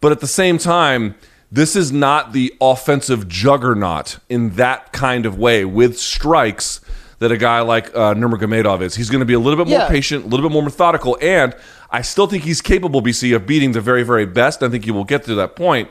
But 0.00 0.10
at 0.10 0.18
the 0.18 0.26
same 0.26 0.58
time, 0.58 1.14
this 1.50 1.76
is 1.76 1.92
not 1.92 2.32
the 2.32 2.52
offensive 2.60 3.28
juggernaut 3.28 4.18
in 4.28 4.50
that 4.56 4.92
kind 4.92 5.24
of 5.24 5.38
way 5.38 5.64
with 5.64 5.98
strikes 5.98 6.80
that 7.18 7.32
a 7.32 7.36
guy 7.36 7.60
like 7.60 7.88
uh, 7.94 8.14
Nurmagomedov 8.14 8.80
is. 8.82 8.94
He's 8.94 9.10
going 9.10 9.20
to 9.20 9.26
be 9.26 9.34
a 9.34 9.38
little 9.40 9.56
bit 9.62 9.68
more 9.70 9.80
Yeah. 9.80 9.88
patient, 9.88 10.24
a 10.24 10.28
little 10.28 10.48
bit 10.48 10.52
more 10.52 10.62
methodical, 10.62 11.18
and 11.20 11.54
I 11.90 12.02
still 12.02 12.26
think 12.26 12.44
he's 12.44 12.60
capable, 12.60 13.02
BC, 13.02 13.34
of 13.34 13.46
beating 13.46 13.72
the 13.72 13.80
very, 13.80 14.02
very 14.04 14.26
best. 14.26 14.62
I 14.62 14.68
think 14.68 14.84
he 14.84 14.90
will 14.90 15.04
get 15.04 15.24
to 15.24 15.34
that 15.36 15.56
point. 15.56 15.88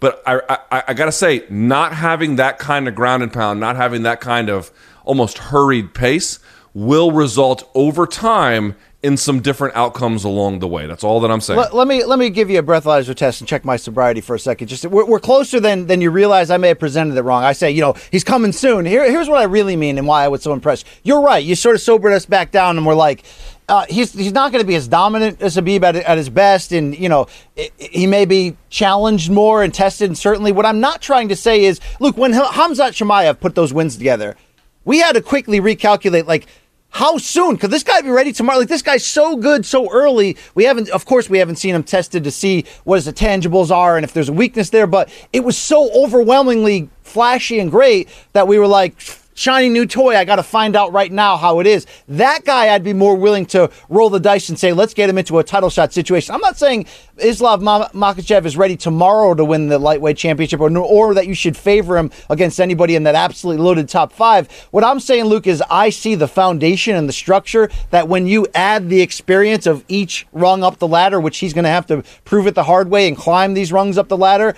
But 0.00 0.22
I, 0.26 0.40
I, 0.70 0.82
I 0.88 0.94
got 0.94 1.04
to 1.06 1.12
say, 1.12 1.44
not 1.50 1.92
having 1.94 2.36
that 2.36 2.58
kind 2.58 2.88
of 2.88 2.94
ground 2.94 3.22
and 3.22 3.32
pound, 3.32 3.60
not 3.60 3.76
having 3.76 4.02
that 4.02 4.20
kind 4.20 4.48
of 4.48 4.70
almost 5.04 5.38
hurried 5.38 5.94
pace 5.94 6.38
will 6.74 7.12
result 7.12 7.70
over 7.74 8.06
time 8.06 8.74
in 9.02 9.16
some 9.16 9.40
different 9.40 9.74
outcomes 9.74 10.22
along 10.22 10.60
the 10.60 10.68
way. 10.68 10.86
That's 10.86 11.02
all 11.02 11.20
that 11.20 11.30
I'm 11.30 11.40
saying. 11.40 11.58
Let, 11.58 11.74
let 11.74 11.88
me 11.88 12.04
let 12.04 12.18
me 12.18 12.30
give 12.30 12.50
you 12.50 12.58
a 12.60 12.62
breathalyzer 12.62 13.14
test 13.14 13.40
and 13.40 13.48
check 13.48 13.64
my 13.64 13.76
sobriety 13.76 14.20
for 14.20 14.34
a 14.34 14.38
second. 14.38 14.68
Just 14.68 14.86
we're, 14.86 15.04
we're 15.04 15.20
closer 15.20 15.58
than 15.58 15.86
than 15.86 16.00
you 16.00 16.10
realize. 16.10 16.50
I 16.50 16.56
may 16.56 16.68
have 16.68 16.78
presented 16.78 17.16
it 17.16 17.22
wrong. 17.22 17.42
I 17.42 17.52
say, 17.52 17.70
you 17.70 17.80
know, 17.80 17.94
he's 18.10 18.24
coming 18.24 18.52
soon. 18.52 18.86
Here, 18.86 19.08
here's 19.10 19.28
what 19.28 19.38
I 19.38 19.44
really 19.44 19.76
mean 19.76 19.98
and 19.98 20.06
why 20.06 20.24
I 20.24 20.28
was 20.28 20.42
so 20.42 20.52
impressed. 20.52 20.86
You're 21.02 21.20
right. 21.20 21.44
You 21.44 21.56
sort 21.56 21.74
of 21.74 21.80
sobered 21.80 22.12
us 22.12 22.26
back 22.26 22.50
down, 22.50 22.76
and 22.76 22.86
we're 22.86 22.94
like. 22.94 23.24
Uh, 23.68 23.86
he's 23.88 24.12
he's 24.12 24.32
not 24.32 24.50
going 24.50 24.60
to 24.60 24.66
be 24.66 24.74
as 24.74 24.88
dominant 24.88 25.40
as 25.40 25.54
Habib 25.54 25.84
at, 25.84 25.94
at 25.94 26.18
his 26.18 26.28
best, 26.28 26.72
and 26.72 26.98
you 26.98 27.08
know 27.08 27.28
i 27.56 27.70
he 27.78 28.08
may 28.08 28.24
be 28.24 28.56
challenged 28.68 29.30
more 29.30 29.62
and 29.62 29.72
tested. 29.72 30.10
And 30.10 30.18
certainly, 30.18 30.50
what 30.50 30.66
I'm 30.66 30.80
not 30.80 31.00
trying 31.00 31.28
to 31.28 31.36
say 31.36 31.64
is, 31.64 31.80
look, 32.00 32.16
when 32.18 32.32
Hamzat 32.32 32.90
Chimaev 32.90 33.38
put 33.38 33.54
those 33.54 33.72
wins 33.72 33.96
together, 33.96 34.36
we 34.84 34.98
had 34.98 35.12
to 35.12 35.22
quickly 35.22 35.60
recalculate 35.60 36.26
like 36.26 36.48
how 36.92 37.16
soon 37.16 37.56
could 37.56 37.70
this 37.70 37.82
guy 37.82 38.02
be 38.02 38.10
ready 38.10 38.32
tomorrow? 38.32 38.58
Like 38.58 38.68
this 38.68 38.82
guy's 38.82 39.04
so 39.04 39.36
good 39.36 39.64
so 39.64 39.90
early. 39.90 40.36
We 40.54 40.64
haven't, 40.64 40.90
of 40.90 41.06
course, 41.06 41.28
we 41.28 41.38
haven't 41.38 41.56
seen 41.56 41.74
him 41.74 41.82
tested 41.82 42.22
to 42.24 42.30
see 42.30 42.66
what 42.84 43.02
his 43.02 43.08
tangibles 43.14 43.70
are 43.70 43.96
and 43.96 44.04
if 44.04 44.12
there's 44.12 44.28
a 44.28 44.32
weakness 44.32 44.68
there. 44.70 44.86
But 44.86 45.10
it 45.32 45.40
was 45.40 45.56
so 45.56 45.90
overwhelmingly 45.92 46.90
flashy 47.02 47.58
and 47.58 47.70
great 47.70 48.08
that 48.34 48.46
we 48.46 48.58
were 48.58 48.66
like, 48.66 49.00
shiny 49.42 49.68
new 49.68 49.84
toy. 49.84 50.16
I 50.16 50.24
got 50.24 50.36
to 50.36 50.42
find 50.42 50.76
out 50.76 50.92
right 50.92 51.10
now 51.10 51.36
how 51.36 51.58
it 51.58 51.66
is. 51.66 51.86
That 52.06 52.44
guy, 52.44 52.72
I'd 52.72 52.84
be 52.84 52.92
more 52.92 53.16
willing 53.16 53.44
to 53.46 53.70
roll 53.88 54.08
the 54.08 54.20
dice 54.20 54.48
and 54.48 54.58
say, 54.58 54.72
let's 54.72 54.94
get 54.94 55.10
him 55.10 55.18
into 55.18 55.38
a 55.38 55.44
title 55.44 55.68
shot 55.68 55.92
situation. 55.92 56.34
I'm 56.34 56.40
not 56.40 56.56
saying 56.56 56.86
Islam 57.18 57.60
Makhachev 57.60 58.44
is 58.44 58.56
ready 58.56 58.76
tomorrow 58.76 59.34
to 59.34 59.44
win 59.44 59.68
the 59.68 59.78
lightweight 59.78 60.16
championship 60.16 60.60
or, 60.60 60.76
or 60.78 61.14
that 61.14 61.26
you 61.26 61.34
should 61.34 61.56
favor 61.56 61.98
him 61.98 62.12
against 62.30 62.60
anybody 62.60 62.94
in 62.94 63.02
that 63.02 63.16
absolutely 63.16 63.62
loaded 63.62 63.88
top 63.88 64.12
five. 64.12 64.50
What 64.70 64.84
I'm 64.84 65.00
saying, 65.00 65.24
Luke, 65.24 65.48
is 65.48 65.62
I 65.68 65.90
see 65.90 66.14
the 66.14 66.28
foundation 66.28 66.94
and 66.94 67.08
the 67.08 67.12
structure 67.12 67.68
that 67.90 68.08
when 68.08 68.28
you 68.28 68.46
add 68.54 68.88
the 68.88 69.00
experience 69.00 69.66
of 69.66 69.84
each 69.88 70.26
rung 70.32 70.62
up 70.62 70.78
the 70.78 70.88
ladder, 70.88 71.20
which 71.20 71.38
he's 71.38 71.52
going 71.52 71.64
to 71.64 71.70
have 71.70 71.86
to 71.86 72.04
prove 72.24 72.46
it 72.46 72.54
the 72.54 72.64
hard 72.64 72.88
way 72.88 73.08
and 73.08 73.16
climb 73.16 73.54
these 73.54 73.72
rungs 73.72 73.98
up 73.98 74.06
the 74.08 74.16
ladder, 74.16 74.54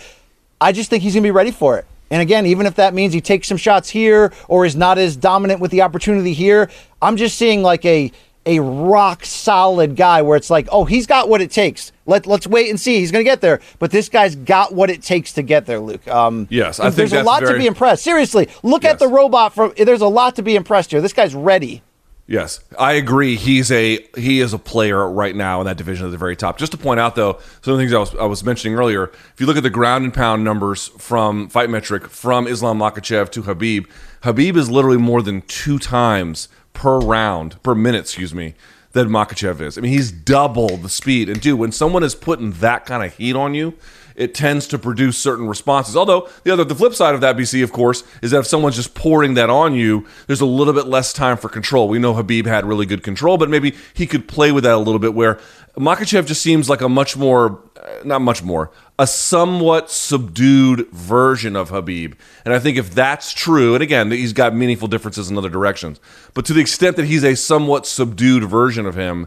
I 0.60 0.72
just 0.72 0.90
think 0.90 1.02
he's 1.02 1.14
going 1.14 1.22
to 1.22 1.26
be 1.26 1.30
ready 1.30 1.50
for 1.50 1.78
it. 1.78 1.86
And 2.10 2.22
again, 2.22 2.46
even 2.46 2.66
if 2.66 2.74
that 2.76 2.94
means 2.94 3.12
he 3.12 3.20
takes 3.20 3.48
some 3.48 3.56
shots 3.56 3.90
here 3.90 4.32
or 4.48 4.64
is 4.64 4.76
not 4.76 4.98
as 4.98 5.16
dominant 5.16 5.60
with 5.60 5.70
the 5.70 5.82
opportunity 5.82 6.32
here, 6.32 6.70
I'm 7.02 7.16
just 7.16 7.36
seeing 7.36 7.62
like 7.62 7.84
a 7.84 8.12
a 8.46 8.60
rock 8.60 9.24
solid 9.24 9.96
guy 9.96 10.22
where 10.22 10.36
it's 10.36 10.50
like, 10.50 10.68
oh, 10.70 10.84
he's 10.84 11.06
got 11.06 11.28
what 11.28 11.40
it 11.40 11.50
takes. 11.50 11.92
Let 12.06 12.26
let's 12.26 12.46
wait 12.46 12.68
and 12.68 12.78
see. 12.78 12.98
He's 12.98 13.10
going 13.10 13.24
to 13.24 13.30
get 13.30 13.40
there, 13.40 13.60
but 13.78 13.90
this 13.90 14.08
guy's 14.08 14.36
got 14.36 14.74
what 14.74 14.90
it 14.90 15.02
takes 15.02 15.32
to 15.34 15.42
get 15.42 15.66
there, 15.66 15.80
Luke. 15.80 16.06
Um, 16.06 16.46
yes, 16.50 16.78
I 16.78 16.84
think 16.90 16.96
there's 16.96 17.12
a 17.14 17.22
lot 17.22 17.40
very... 17.40 17.54
to 17.54 17.58
be 17.58 17.66
impressed. 17.66 18.04
Seriously, 18.04 18.48
look 18.62 18.82
yes. 18.82 18.92
at 18.92 18.98
the 18.98 19.08
robot 19.08 19.54
from. 19.54 19.72
There's 19.76 20.02
a 20.02 20.08
lot 20.08 20.36
to 20.36 20.42
be 20.42 20.56
impressed 20.56 20.90
here. 20.90 21.00
This 21.00 21.14
guy's 21.14 21.34
ready. 21.34 21.82
Yes, 22.26 22.60
I 22.78 22.94
agree. 22.94 23.36
He's 23.36 23.70
a 23.70 23.98
he 24.16 24.40
is 24.40 24.54
a 24.54 24.58
player 24.58 25.10
right 25.10 25.36
now 25.36 25.60
in 25.60 25.66
that 25.66 25.76
division 25.76 26.06
at 26.06 26.10
the 26.10 26.16
very 26.16 26.36
top. 26.36 26.56
Just 26.56 26.72
to 26.72 26.78
point 26.78 26.98
out, 26.98 27.16
though, 27.16 27.38
some 27.60 27.74
of 27.74 27.78
the 27.78 27.82
things 27.82 27.92
I 27.92 27.98
was 27.98 28.14
I 28.14 28.24
was 28.24 28.42
mentioning 28.42 28.78
earlier. 28.78 29.04
If 29.04 29.34
you 29.38 29.46
look 29.46 29.58
at 29.58 29.62
the 29.62 29.68
ground 29.68 30.04
and 30.04 30.14
pound 30.14 30.42
numbers 30.42 30.88
from 30.96 31.48
Fight 31.50 31.68
Metric 31.68 32.08
from 32.08 32.46
Islam 32.46 32.78
Makhachev 32.78 33.30
to 33.32 33.42
Habib, 33.42 33.86
Habib 34.22 34.56
is 34.56 34.70
literally 34.70 34.96
more 34.96 35.20
than 35.20 35.42
two 35.42 35.78
times 35.78 36.48
per 36.72 36.98
round 36.98 37.62
per 37.62 37.74
minute, 37.74 38.00
excuse 38.00 38.34
me, 38.34 38.54
than 38.92 39.10
Makhachev 39.10 39.60
is. 39.60 39.76
I 39.76 39.82
mean, 39.82 39.92
he's 39.92 40.10
double 40.10 40.78
the 40.78 40.88
speed. 40.88 41.28
And 41.28 41.42
dude, 41.42 41.58
when 41.58 41.72
someone 41.72 42.02
is 42.02 42.14
putting 42.14 42.52
that 42.52 42.86
kind 42.86 43.04
of 43.04 43.14
heat 43.14 43.36
on 43.36 43.52
you, 43.52 43.74
it 44.16 44.34
tends 44.34 44.66
to 44.68 44.78
produce 44.78 45.18
certain 45.18 45.48
responses. 45.48 45.96
Although 45.96 46.28
the 46.44 46.52
other, 46.52 46.64
the 46.64 46.74
flip 46.74 46.94
side 46.94 47.14
of 47.14 47.20
that, 47.22 47.36
BC, 47.36 47.62
of 47.62 47.72
course, 47.72 48.04
is 48.22 48.30
that 48.30 48.40
if 48.40 48.46
someone's 48.46 48.76
just 48.76 48.94
pouring 48.94 49.34
that 49.34 49.50
on 49.50 49.74
you, 49.74 50.06
there's 50.26 50.40
a 50.40 50.46
little 50.46 50.72
bit 50.72 50.86
less 50.86 51.12
time 51.12 51.36
for 51.36 51.48
control. 51.48 51.88
We 51.88 51.98
know 51.98 52.14
Habib 52.14 52.46
had 52.46 52.64
really 52.64 52.86
good 52.86 53.02
control, 53.02 53.38
but 53.38 53.50
maybe 53.50 53.74
he 53.92 54.06
could 54.06 54.28
play 54.28 54.52
with 54.52 54.64
that 54.64 54.74
a 54.74 54.78
little 54.78 54.98
bit. 54.98 55.14
Where 55.14 55.38
Makhachev 55.76 56.26
just 56.26 56.42
seems 56.42 56.70
like 56.70 56.80
a 56.80 56.88
much 56.88 57.16
more, 57.16 57.60
uh, 57.76 58.04
not 58.04 58.22
much 58.22 58.42
more, 58.42 58.70
a 58.98 59.06
somewhat 59.06 59.90
subdued 59.90 60.88
version 60.92 61.56
of 61.56 61.70
Habib. 61.70 62.14
And 62.44 62.54
I 62.54 62.60
think 62.60 62.78
if 62.78 62.94
that's 62.94 63.32
true, 63.32 63.74
and 63.74 63.82
again, 63.82 64.10
he's 64.12 64.32
got 64.32 64.54
meaningful 64.54 64.86
differences 64.86 65.30
in 65.30 65.36
other 65.36 65.50
directions, 65.50 65.98
but 66.32 66.44
to 66.46 66.52
the 66.52 66.60
extent 66.60 66.96
that 66.96 67.06
he's 67.06 67.24
a 67.24 67.34
somewhat 67.34 67.86
subdued 67.86 68.44
version 68.44 68.86
of 68.86 68.94
him 68.94 69.26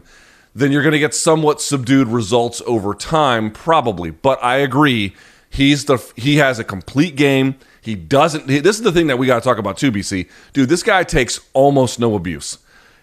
then 0.58 0.72
you're 0.72 0.82
going 0.82 0.92
to 0.92 0.98
get 0.98 1.14
somewhat 1.14 1.60
subdued 1.60 2.08
results 2.08 2.60
over 2.66 2.94
time, 2.94 3.50
probably. 3.50 4.10
But 4.10 4.42
I 4.42 4.56
agree, 4.56 5.14
he's 5.48 5.84
the 5.84 5.98
he 6.16 6.36
has 6.36 6.58
a 6.58 6.64
complete 6.64 7.16
game. 7.16 7.56
He 7.80 7.94
doesn't. 7.94 8.48
He, 8.48 8.58
this 8.58 8.76
is 8.76 8.82
the 8.82 8.92
thing 8.92 9.06
that 9.06 9.18
we 9.18 9.26
got 9.26 9.42
to 9.42 9.48
talk 9.48 9.58
about 9.58 9.78
too, 9.78 9.92
BC. 9.92 10.28
Dude, 10.52 10.68
this 10.68 10.82
guy 10.82 11.04
takes 11.04 11.40
almost 11.52 11.98
no 11.98 12.14
abuse. 12.14 12.58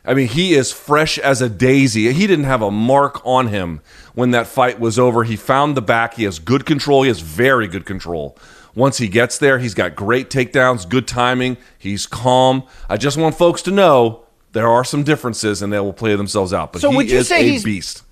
I 0.08 0.14
mean, 0.14 0.28
he 0.28 0.54
is 0.54 0.72
fresh 0.72 1.18
as 1.18 1.42
a 1.42 1.50
daisy. 1.50 2.12
He 2.14 2.28
didn't 2.28 2.46
have 2.46 2.62
a 2.62 2.70
mark 2.70 3.26
on 3.26 3.48
him 3.48 3.82
when 4.14 4.32
that 4.32 4.46
fight 4.46 4.80
was 4.80 5.00
over. 5.00 5.24
He 5.24 5.36
found 5.36 5.76
the 5.76 5.82
back. 5.82 6.16
He 6.16 6.26
has 6.26 6.38
good 6.38 6.66
control. 6.66 7.02
He 7.02 7.08
has 7.08 7.22
very 7.22 7.68
good 7.68 7.86
control. 7.86 8.38
Once 8.76 8.98
he 8.98 9.08
gets 9.08 9.38
there, 9.38 9.58
he's 9.58 9.74
got 9.74 9.96
great 9.96 10.30
takedowns, 10.30 10.88
good 10.88 11.08
timing. 11.08 11.58
He's 11.80 12.06
calm. 12.06 12.64
I 12.90 12.98
just 12.98 13.18
want 13.18 13.36
folks 13.36 13.62
to 13.64 13.72
know 13.72 14.25
there 14.56 14.70
are 14.70 14.86
some 14.86 15.04
differences, 15.04 15.62
and 15.62 15.72
they 15.72 15.80
will 15.82 15.92
play 15.92 16.16
themselves 16.16 16.54
out. 16.54 16.72
But 16.72 16.82
so 16.82 16.90
he 16.90 16.96
would 16.96 17.10
you 17.10 17.18
is 17.18 17.28
say 17.28 17.42
a 17.42 17.52
he's, 17.52 17.64
beast. 17.64 18.04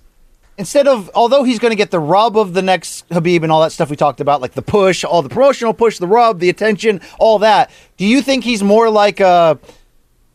Instead 0.58 0.86
of, 0.86 1.10
although 1.14 1.42
he's 1.42 1.58
going 1.58 1.70
to 1.70 1.76
get 1.76 1.90
the 1.90 1.98
rub 1.98 2.36
of 2.36 2.52
the 2.52 2.60
next 2.60 3.06
Habib 3.10 3.42
and 3.44 3.50
all 3.50 3.62
that 3.62 3.72
stuff 3.72 3.88
we 3.88 3.96
talked 3.96 4.20
about, 4.20 4.42
like 4.42 4.52
the 4.52 4.60
push, 4.60 5.04
all 5.04 5.22
the 5.22 5.30
promotional 5.30 5.72
push, 5.72 5.98
the 5.98 6.06
rub, 6.06 6.40
the 6.40 6.50
attention, 6.50 7.00
all 7.18 7.38
that. 7.38 7.70
Do 7.96 8.04
you 8.04 8.20
think 8.20 8.44
he's 8.44 8.62
more 8.62 8.90
like 8.90 9.20
a, 9.20 9.58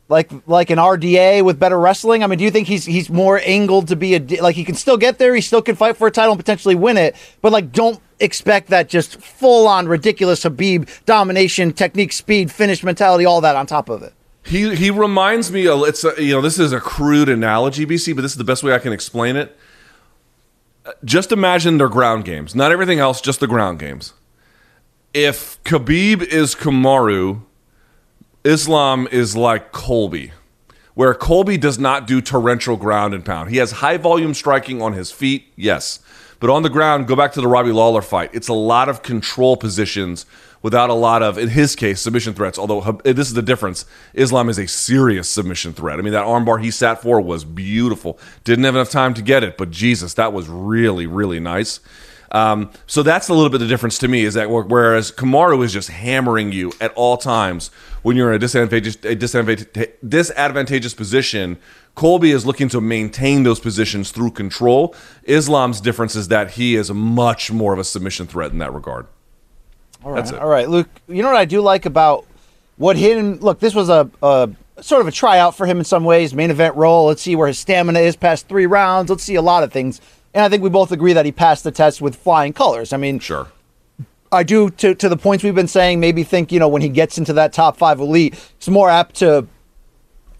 like 0.07 0.31
like 0.47 0.71
an 0.71 0.79
RDA 0.79 1.45
with 1.45 1.59
better 1.59 1.79
wrestling? 1.79 2.23
I 2.23 2.27
mean, 2.27 2.39
do 2.39 2.43
you 2.43 2.51
think 2.51 2.67
he's 2.67 2.85
he's 2.85 3.11
more 3.11 3.39
angled 3.45 3.89
to 3.89 3.95
be 3.95 4.15
a 4.15 4.41
like 4.41 4.55
he 4.55 4.63
can 4.63 4.73
still 4.73 4.97
get 4.97 5.19
there, 5.19 5.35
he 5.35 5.41
still 5.41 5.61
can 5.61 5.75
fight 5.75 5.95
for 5.95 6.07
a 6.07 6.11
title 6.11 6.31
and 6.31 6.39
potentially 6.39 6.73
win 6.73 6.97
it, 6.97 7.15
but 7.43 7.51
like 7.51 7.71
don't 7.71 8.01
expect 8.19 8.69
that 8.71 8.89
just 8.89 9.21
full 9.21 9.67
on 9.67 9.87
ridiculous 9.87 10.41
Habib 10.41 10.89
domination, 11.05 11.71
technique, 11.71 12.13
speed, 12.13 12.51
finish 12.51 12.83
mentality, 12.83 13.25
all 13.25 13.41
that 13.41 13.55
on 13.55 13.67
top 13.67 13.89
of 13.89 14.01
it. 14.01 14.13
He 14.49 14.75
he 14.75 14.89
reminds 14.89 15.51
me. 15.51 15.67
Of, 15.67 15.87
it's 15.87 16.03
a, 16.03 16.13
you 16.17 16.33
know 16.33 16.41
this 16.41 16.57
is 16.57 16.73
a 16.73 16.79
crude 16.79 17.29
analogy, 17.29 17.85
BC, 17.85 18.15
but 18.15 18.23
this 18.23 18.31
is 18.31 18.37
the 18.37 18.43
best 18.43 18.63
way 18.63 18.73
I 18.73 18.79
can 18.79 18.91
explain 18.91 19.35
it. 19.35 19.55
Just 21.05 21.31
imagine 21.31 21.77
their 21.77 21.87
ground 21.87 22.25
games, 22.25 22.55
not 22.55 22.71
everything 22.71 22.97
else, 22.97 23.21
just 23.21 23.39
the 23.39 23.47
ground 23.47 23.77
games. 23.77 24.13
If 25.13 25.63
Khabib 25.63 26.23
is 26.23 26.55
Kamaru, 26.55 27.43
Islam 28.43 29.07
is 29.11 29.35
like 29.35 29.71
Colby, 29.71 30.31
where 30.95 31.13
Colby 31.13 31.57
does 31.57 31.77
not 31.77 32.07
do 32.07 32.19
torrential 32.19 32.75
ground 32.75 33.13
and 33.13 33.23
pound. 33.23 33.51
He 33.51 33.57
has 33.57 33.73
high 33.73 33.97
volume 33.97 34.33
striking 34.33 34.81
on 34.81 34.93
his 34.93 35.11
feet, 35.11 35.53
yes, 35.55 35.99
but 36.39 36.49
on 36.49 36.63
the 36.63 36.69
ground, 36.69 37.07
go 37.07 37.15
back 37.15 37.33
to 37.33 37.41
the 37.41 37.47
Robbie 37.47 37.71
Lawler 37.71 38.01
fight. 38.01 38.31
It's 38.33 38.47
a 38.47 38.53
lot 38.53 38.89
of 38.89 39.03
control 39.03 39.57
positions 39.57 40.25
without 40.61 40.89
a 40.89 40.93
lot 40.93 41.23
of, 41.23 41.37
in 41.37 41.49
his 41.49 41.75
case, 41.75 42.01
submission 42.01 42.33
threats. 42.33 42.59
Although 42.59 42.99
this 43.03 43.27
is 43.27 43.33
the 43.33 43.41
difference. 43.41 43.85
Islam 44.13 44.49
is 44.49 44.57
a 44.57 44.67
serious 44.67 45.29
submission 45.29 45.73
threat. 45.73 45.99
I 45.99 46.01
mean, 46.01 46.13
that 46.13 46.25
armbar 46.25 46.61
he 46.61 46.71
sat 46.71 47.01
for 47.01 47.21
was 47.21 47.45
beautiful. 47.45 48.19
Didn't 48.43 48.65
have 48.65 48.75
enough 48.75 48.89
time 48.89 49.13
to 49.15 49.21
get 49.21 49.43
it, 49.43 49.57
but 49.57 49.71
Jesus, 49.71 50.13
that 50.15 50.33
was 50.33 50.47
really, 50.47 51.07
really 51.07 51.39
nice. 51.39 51.79
Um, 52.31 52.71
so 52.85 53.01
that's 53.01 53.27
a 53.29 53.33
little 53.33 53.49
bit 53.49 53.57
the 53.57 53.67
difference 53.67 53.97
to 53.99 54.07
me 54.07 54.23
is 54.23 54.35
that 54.35 54.49
whereas 54.49 55.11
Kamaru 55.11 55.63
is 55.63 55.73
just 55.73 55.89
hammering 55.89 56.51
you 56.51 56.71
at 56.79 56.93
all 56.93 57.17
times 57.17 57.69
when 58.03 58.15
you're 58.15 58.29
in 58.29 58.35
a 58.35 58.39
disadvantageous, 58.39 58.97
a 59.03 59.15
disadvantageous, 59.15 59.87
disadvantageous 60.07 60.93
position, 60.93 61.57
Colby 61.95 62.31
is 62.31 62.45
looking 62.45 62.69
to 62.69 62.79
maintain 62.79 63.43
those 63.43 63.59
positions 63.59 64.11
through 64.11 64.31
control. 64.31 64.95
Islam's 65.23 65.81
difference 65.81 66.15
is 66.15 66.27
that 66.27 66.51
he 66.51 66.75
is 66.75 66.91
much 66.91 67.51
more 67.51 67.73
of 67.73 67.79
a 67.79 67.83
submission 67.83 68.27
threat 68.27 68.51
in 68.51 68.59
that 68.59 68.73
regard. 68.73 69.07
All 70.03 70.11
right, 70.11 70.33
all 70.33 70.47
right, 70.47 70.69
Luke. 70.69 70.89
You 71.07 71.21
know 71.21 71.29
what 71.29 71.37
I 71.37 71.45
do 71.45 71.61
like 71.61 71.85
about 71.85 72.25
what 72.77 72.95
him? 72.95 73.39
Look, 73.39 73.59
this 73.59 73.75
was 73.75 73.89
a, 73.89 74.09
a 74.23 74.49
sort 74.81 75.01
of 75.01 75.07
a 75.07 75.11
tryout 75.11 75.55
for 75.55 75.65
him 75.65 75.79
in 75.79 75.83
some 75.83 76.05
ways, 76.05 76.33
main 76.33 76.51
event 76.51 76.75
role. 76.75 77.07
Let's 77.07 77.21
see 77.21 77.35
where 77.35 77.47
his 77.47 77.59
stamina 77.59 77.99
is 77.99 78.15
past 78.15 78.47
three 78.47 78.65
rounds. 78.65 79.09
Let's 79.09 79.23
see 79.23 79.35
a 79.35 79.41
lot 79.41 79.63
of 79.63 79.73
things, 79.73 79.99
and 80.33 80.43
I 80.43 80.49
think 80.49 80.63
we 80.63 80.69
both 80.69 80.91
agree 80.91 81.13
that 81.13 81.25
he 81.25 81.31
passed 81.31 81.63
the 81.63 81.71
test 81.71 82.01
with 82.01 82.15
flying 82.15 82.53
colors. 82.53 82.93
I 82.93 82.97
mean, 82.97 83.19
sure. 83.19 83.47
I 84.31 84.43
do 84.43 84.69
to 84.69 84.95
to 84.95 85.09
the 85.09 85.17
points 85.17 85.43
we've 85.43 85.55
been 85.55 85.67
saying. 85.67 85.99
Maybe 85.99 86.23
think 86.23 86.51
you 86.51 86.59
know 86.59 86.69
when 86.69 86.81
he 86.81 86.89
gets 86.89 87.17
into 87.17 87.33
that 87.33 87.51
top 87.51 87.77
five 87.77 87.99
elite, 87.99 88.35
it's 88.57 88.69
more 88.69 88.89
apt 88.89 89.15
to 89.17 89.47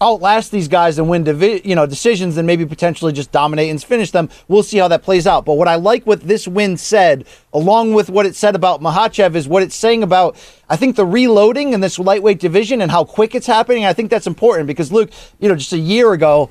outlast 0.02 0.50
these 0.50 0.68
guys 0.68 0.98
and 0.98 1.08
win 1.08 1.24
divi- 1.24 1.60
you 1.64 1.74
know 1.74 1.86
decisions 1.86 2.36
and 2.36 2.46
maybe 2.46 2.64
potentially 2.64 3.12
just 3.12 3.30
dominate 3.32 3.70
and 3.70 3.82
finish 3.82 4.10
them. 4.10 4.28
We'll 4.48 4.62
see 4.62 4.78
how 4.78 4.88
that 4.88 5.02
plays 5.02 5.26
out. 5.26 5.44
But 5.44 5.54
what 5.54 5.68
I 5.68 5.74
like 5.74 6.06
what 6.06 6.22
this 6.22 6.48
win 6.48 6.76
said, 6.76 7.26
along 7.52 7.94
with 7.94 8.08
what 8.08 8.26
it 8.26 8.34
said 8.34 8.54
about 8.54 8.80
Makhachev, 8.80 9.34
is 9.34 9.46
what 9.46 9.62
it's 9.62 9.76
saying 9.76 10.02
about 10.02 10.36
I 10.68 10.76
think 10.76 10.96
the 10.96 11.06
reloading 11.06 11.72
in 11.72 11.80
this 11.80 11.98
lightweight 11.98 12.38
division 12.38 12.80
and 12.80 12.90
how 12.90 13.04
quick 13.04 13.34
it's 13.34 13.46
happening. 13.46 13.84
I 13.84 13.92
think 13.92 14.10
that's 14.10 14.26
important 14.26 14.66
because 14.66 14.90
Luke, 14.90 15.10
you 15.38 15.48
know, 15.48 15.54
just 15.56 15.72
a 15.72 15.78
year 15.78 16.12
ago. 16.12 16.50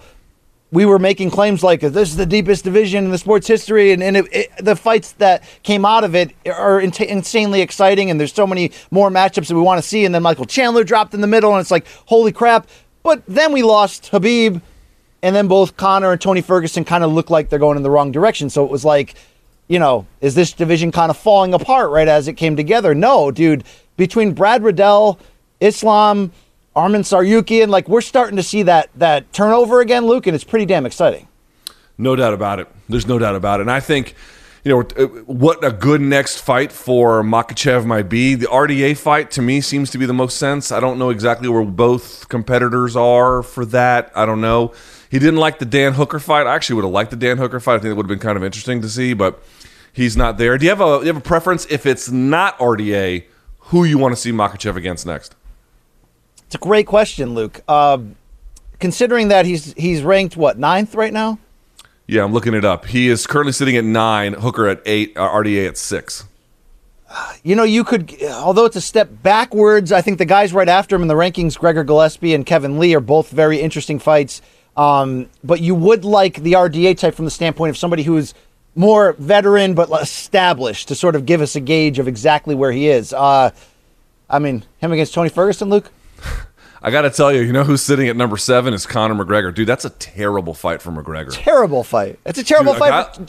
We 0.71 0.85
were 0.85 0.99
making 0.99 1.31
claims 1.31 1.63
like 1.63 1.81
this 1.81 2.11
is 2.11 2.15
the 2.15 2.27
deepest 2.27 2.63
division 2.63 3.05
in 3.05 3.09
the 3.09 3.17
sports 3.17 3.47
history, 3.47 3.91
and, 3.91 4.03
and 4.03 4.15
it, 4.15 4.25
it, 4.31 4.51
the 4.59 4.75
fights 4.75 5.13
that 5.13 5.41
came 5.63 5.83
out 5.83 6.03
of 6.03 6.13
it 6.13 6.35
are 6.45 6.79
in- 6.79 6.93
insanely 7.01 7.61
exciting. 7.61 8.11
And 8.11 8.19
there's 8.19 8.33
so 8.33 8.45
many 8.45 8.71
more 8.91 9.09
matchups 9.09 9.47
that 9.47 9.55
we 9.55 9.61
want 9.61 9.81
to 9.81 9.87
see. 9.89 10.05
And 10.05 10.13
then 10.13 10.21
Michael 10.21 10.45
Chandler 10.45 10.83
dropped 10.83 11.15
in 11.15 11.21
the 11.21 11.27
middle, 11.27 11.51
and 11.53 11.59
it's 11.59 11.71
like, 11.71 11.87
holy 12.05 12.31
crap! 12.31 12.67
But 13.09 13.23
then 13.25 13.53
we 13.53 13.63
lost 13.63 14.09
Habib, 14.09 14.61
and 15.23 15.35
then 15.35 15.47
both 15.47 15.75
Conor 15.75 16.11
and 16.11 16.21
Tony 16.21 16.41
Ferguson 16.41 16.85
kind 16.85 17.03
of 17.03 17.11
look 17.11 17.31
like 17.31 17.49
they're 17.49 17.57
going 17.57 17.75
in 17.75 17.81
the 17.81 17.89
wrong 17.89 18.11
direction. 18.11 18.51
So 18.51 18.63
it 18.63 18.69
was 18.69 18.85
like, 18.85 19.15
you 19.67 19.79
know, 19.79 20.05
is 20.21 20.35
this 20.35 20.53
division 20.53 20.91
kind 20.91 21.09
of 21.09 21.17
falling 21.17 21.55
apart 21.55 21.89
right 21.89 22.07
as 22.07 22.27
it 22.27 22.33
came 22.33 22.55
together? 22.55 22.93
No, 22.93 23.31
dude. 23.31 23.63
Between 23.97 24.33
Brad 24.33 24.61
Riddell, 24.61 25.17
Islam, 25.59 26.31
Arman 26.75 26.99
Tsarukyan, 26.99 27.69
like 27.69 27.89
we're 27.89 28.01
starting 28.01 28.35
to 28.35 28.43
see 28.43 28.61
that 28.61 28.91
that 28.93 29.33
turnover 29.33 29.81
again, 29.81 30.05
Luke, 30.05 30.27
and 30.27 30.35
it's 30.35 30.43
pretty 30.43 30.67
damn 30.67 30.85
exciting. 30.85 31.27
No 31.97 32.15
doubt 32.15 32.35
about 32.35 32.59
it. 32.59 32.67
There's 32.89 33.07
no 33.07 33.17
doubt 33.17 33.35
about 33.35 33.59
it. 33.59 33.63
And 33.63 33.71
I 33.71 33.79
think, 33.79 34.13
you 34.63 34.71
know, 34.71 34.81
uh, 34.81 35.07
what 35.25 35.63
a 35.63 35.71
good 35.71 36.01
next 36.01 36.41
fight 36.41 36.71
for 36.71 37.23
Makhachev 37.23 37.85
might 37.85 38.09
be. 38.09 38.35
The 38.35 38.47
RDA 38.47 38.97
fight 38.97 39.31
to 39.31 39.41
me 39.41 39.61
seems 39.61 39.89
to 39.91 39.97
be 39.97 40.05
the 40.05 40.13
most 40.13 40.37
sense. 40.37 40.71
I 40.71 40.79
don't 40.79 40.99
know 40.99 41.09
exactly 41.09 41.47
where 41.47 41.63
both 41.63 42.27
competitors 42.29 42.95
are 42.95 43.41
for 43.41 43.65
that. 43.65 44.11
I 44.15 44.25
don't 44.25 44.41
know. 44.41 44.73
He 45.09 45.17
didn't 45.17 45.39
like 45.39 45.59
the 45.59 45.65
Dan 45.65 45.93
Hooker 45.93 46.19
fight. 46.19 46.45
I 46.45 46.55
actually 46.55 46.75
would 46.75 46.85
have 46.85 46.93
liked 46.93 47.11
the 47.11 47.17
Dan 47.17 47.37
Hooker 47.37 47.59
fight. 47.59 47.75
I 47.75 47.79
think 47.79 47.91
it 47.91 47.93
would 47.95 48.05
have 48.05 48.09
been 48.09 48.19
kind 48.19 48.37
of 48.37 48.43
interesting 48.43 48.81
to 48.81 48.89
see, 48.89 49.13
but 49.13 49.41
he's 49.93 50.17
not 50.17 50.37
there. 50.37 50.57
Do 50.57 50.65
you 50.65 50.69
have 50.69 50.81
a 50.81 50.99
do 50.99 51.05
you 51.05 51.13
have 51.13 51.17
a 51.17 51.21
preference 51.21 51.65
if 51.69 51.85
it's 51.85 52.09
not 52.09 52.57
RDA? 52.59 53.25
Who 53.59 53.83
you 53.83 53.97
want 53.97 54.15
to 54.15 54.21
see 54.21 54.31
Makhachev 54.31 54.75
against 54.75 55.05
next? 55.05 55.35
It's 56.45 56.55
a 56.55 56.59
great 56.59 56.87
question, 56.87 57.33
Luke. 57.33 57.61
Uh, 57.67 57.99
considering 58.79 59.29
that 59.29 59.45
he's 59.45 59.73
he's 59.73 60.01
ranked 60.01 60.35
what 60.35 60.57
ninth 60.57 60.95
right 60.95 61.13
now. 61.13 61.39
Yeah, 62.09 62.23
I'm 62.23 62.33
looking 62.33 62.55
it 62.55 62.65
up. 62.65 62.87
He 62.87 63.07
is 63.07 63.27
currently 63.27 63.53
sitting 63.53 63.77
at 63.77 63.83
nine, 63.83 64.33
Hooker 64.33 64.65
at 64.67 64.81
eight, 64.87 65.15
uh, 65.15 65.29
RDA 65.29 65.67
at 65.67 65.77
six. 65.77 66.25
You 67.43 67.55
know, 67.55 67.63
you 67.63 67.83
could, 67.83 68.11
although 68.23 68.65
it's 68.65 68.75
a 68.75 68.81
step 68.81 69.11
backwards, 69.21 69.91
I 69.91 70.01
think 70.01 70.17
the 70.17 70.25
guys 70.25 70.51
right 70.51 70.67
after 70.67 70.95
him 70.95 71.03
in 71.03 71.07
the 71.07 71.13
rankings, 71.13 71.55
Gregor 71.55 71.83
Gillespie 71.83 72.33
and 72.33 72.47
Kevin 72.47 72.79
Lee, 72.79 72.95
are 72.95 72.99
both 72.99 73.29
very 73.29 73.61
interesting 73.61 73.99
fights. 73.99 74.41
Um, 74.75 75.29
but 75.43 75.61
you 75.61 75.75
would 75.75 76.03
like 76.03 76.41
the 76.41 76.53
RDA 76.53 76.97
type 76.97 77.13
from 77.13 77.25
the 77.25 77.31
standpoint 77.31 77.69
of 77.69 77.77
somebody 77.77 78.01
who's 78.01 78.33
more 78.73 79.13
veteran 79.13 79.75
but 79.75 79.91
established 80.01 80.87
to 80.87 80.95
sort 80.95 81.15
of 81.15 81.27
give 81.27 81.41
us 81.41 81.55
a 81.55 81.59
gauge 81.59 81.99
of 81.99 82.07
exactly 82.07 82.55
where 82.55 82.71
he 82.71 82.87
is. 82.87 83.13
Uh, 83.13 83.51
I 84.27 84.39
mean, 84.39 84.63
him 84.79 84.91
against 84.91 85.13
Tony 85.13 85.29
Ferguson, 85.29 85.69
Luke? 85.69 85.91
I 86.81 86.91
got 86.91 87.01
to 87.01 87.09
tell 87.09 87.31
you, 87.31 87.41
you 87.41 87.51
know 87.51 87.63
who's 87.63 87.81
sitting 87.81 88.07
at 88.07 88.15
number 88.15 88.37
seven 88.37 88.73
is 88.73 88.85
Conor 88.85 89.15
McGregor. 89.15 89.53
Dude, 89.53 89.67
that's 89.67 89.85
a 89.85 89.89
terrible 89.89 90.53
fight 90.53 90.81
for 90.81 90.91
McGregor. 90.91 91.31
Terrible 91.33 91.83
fight. 91.83 92.19
It's 92.25 92.39
a 92.39 92.43
terrible 92.43 92.73
Dude, 92.73 92.79
fight. 92.79 93.15
For, 93.15 93.25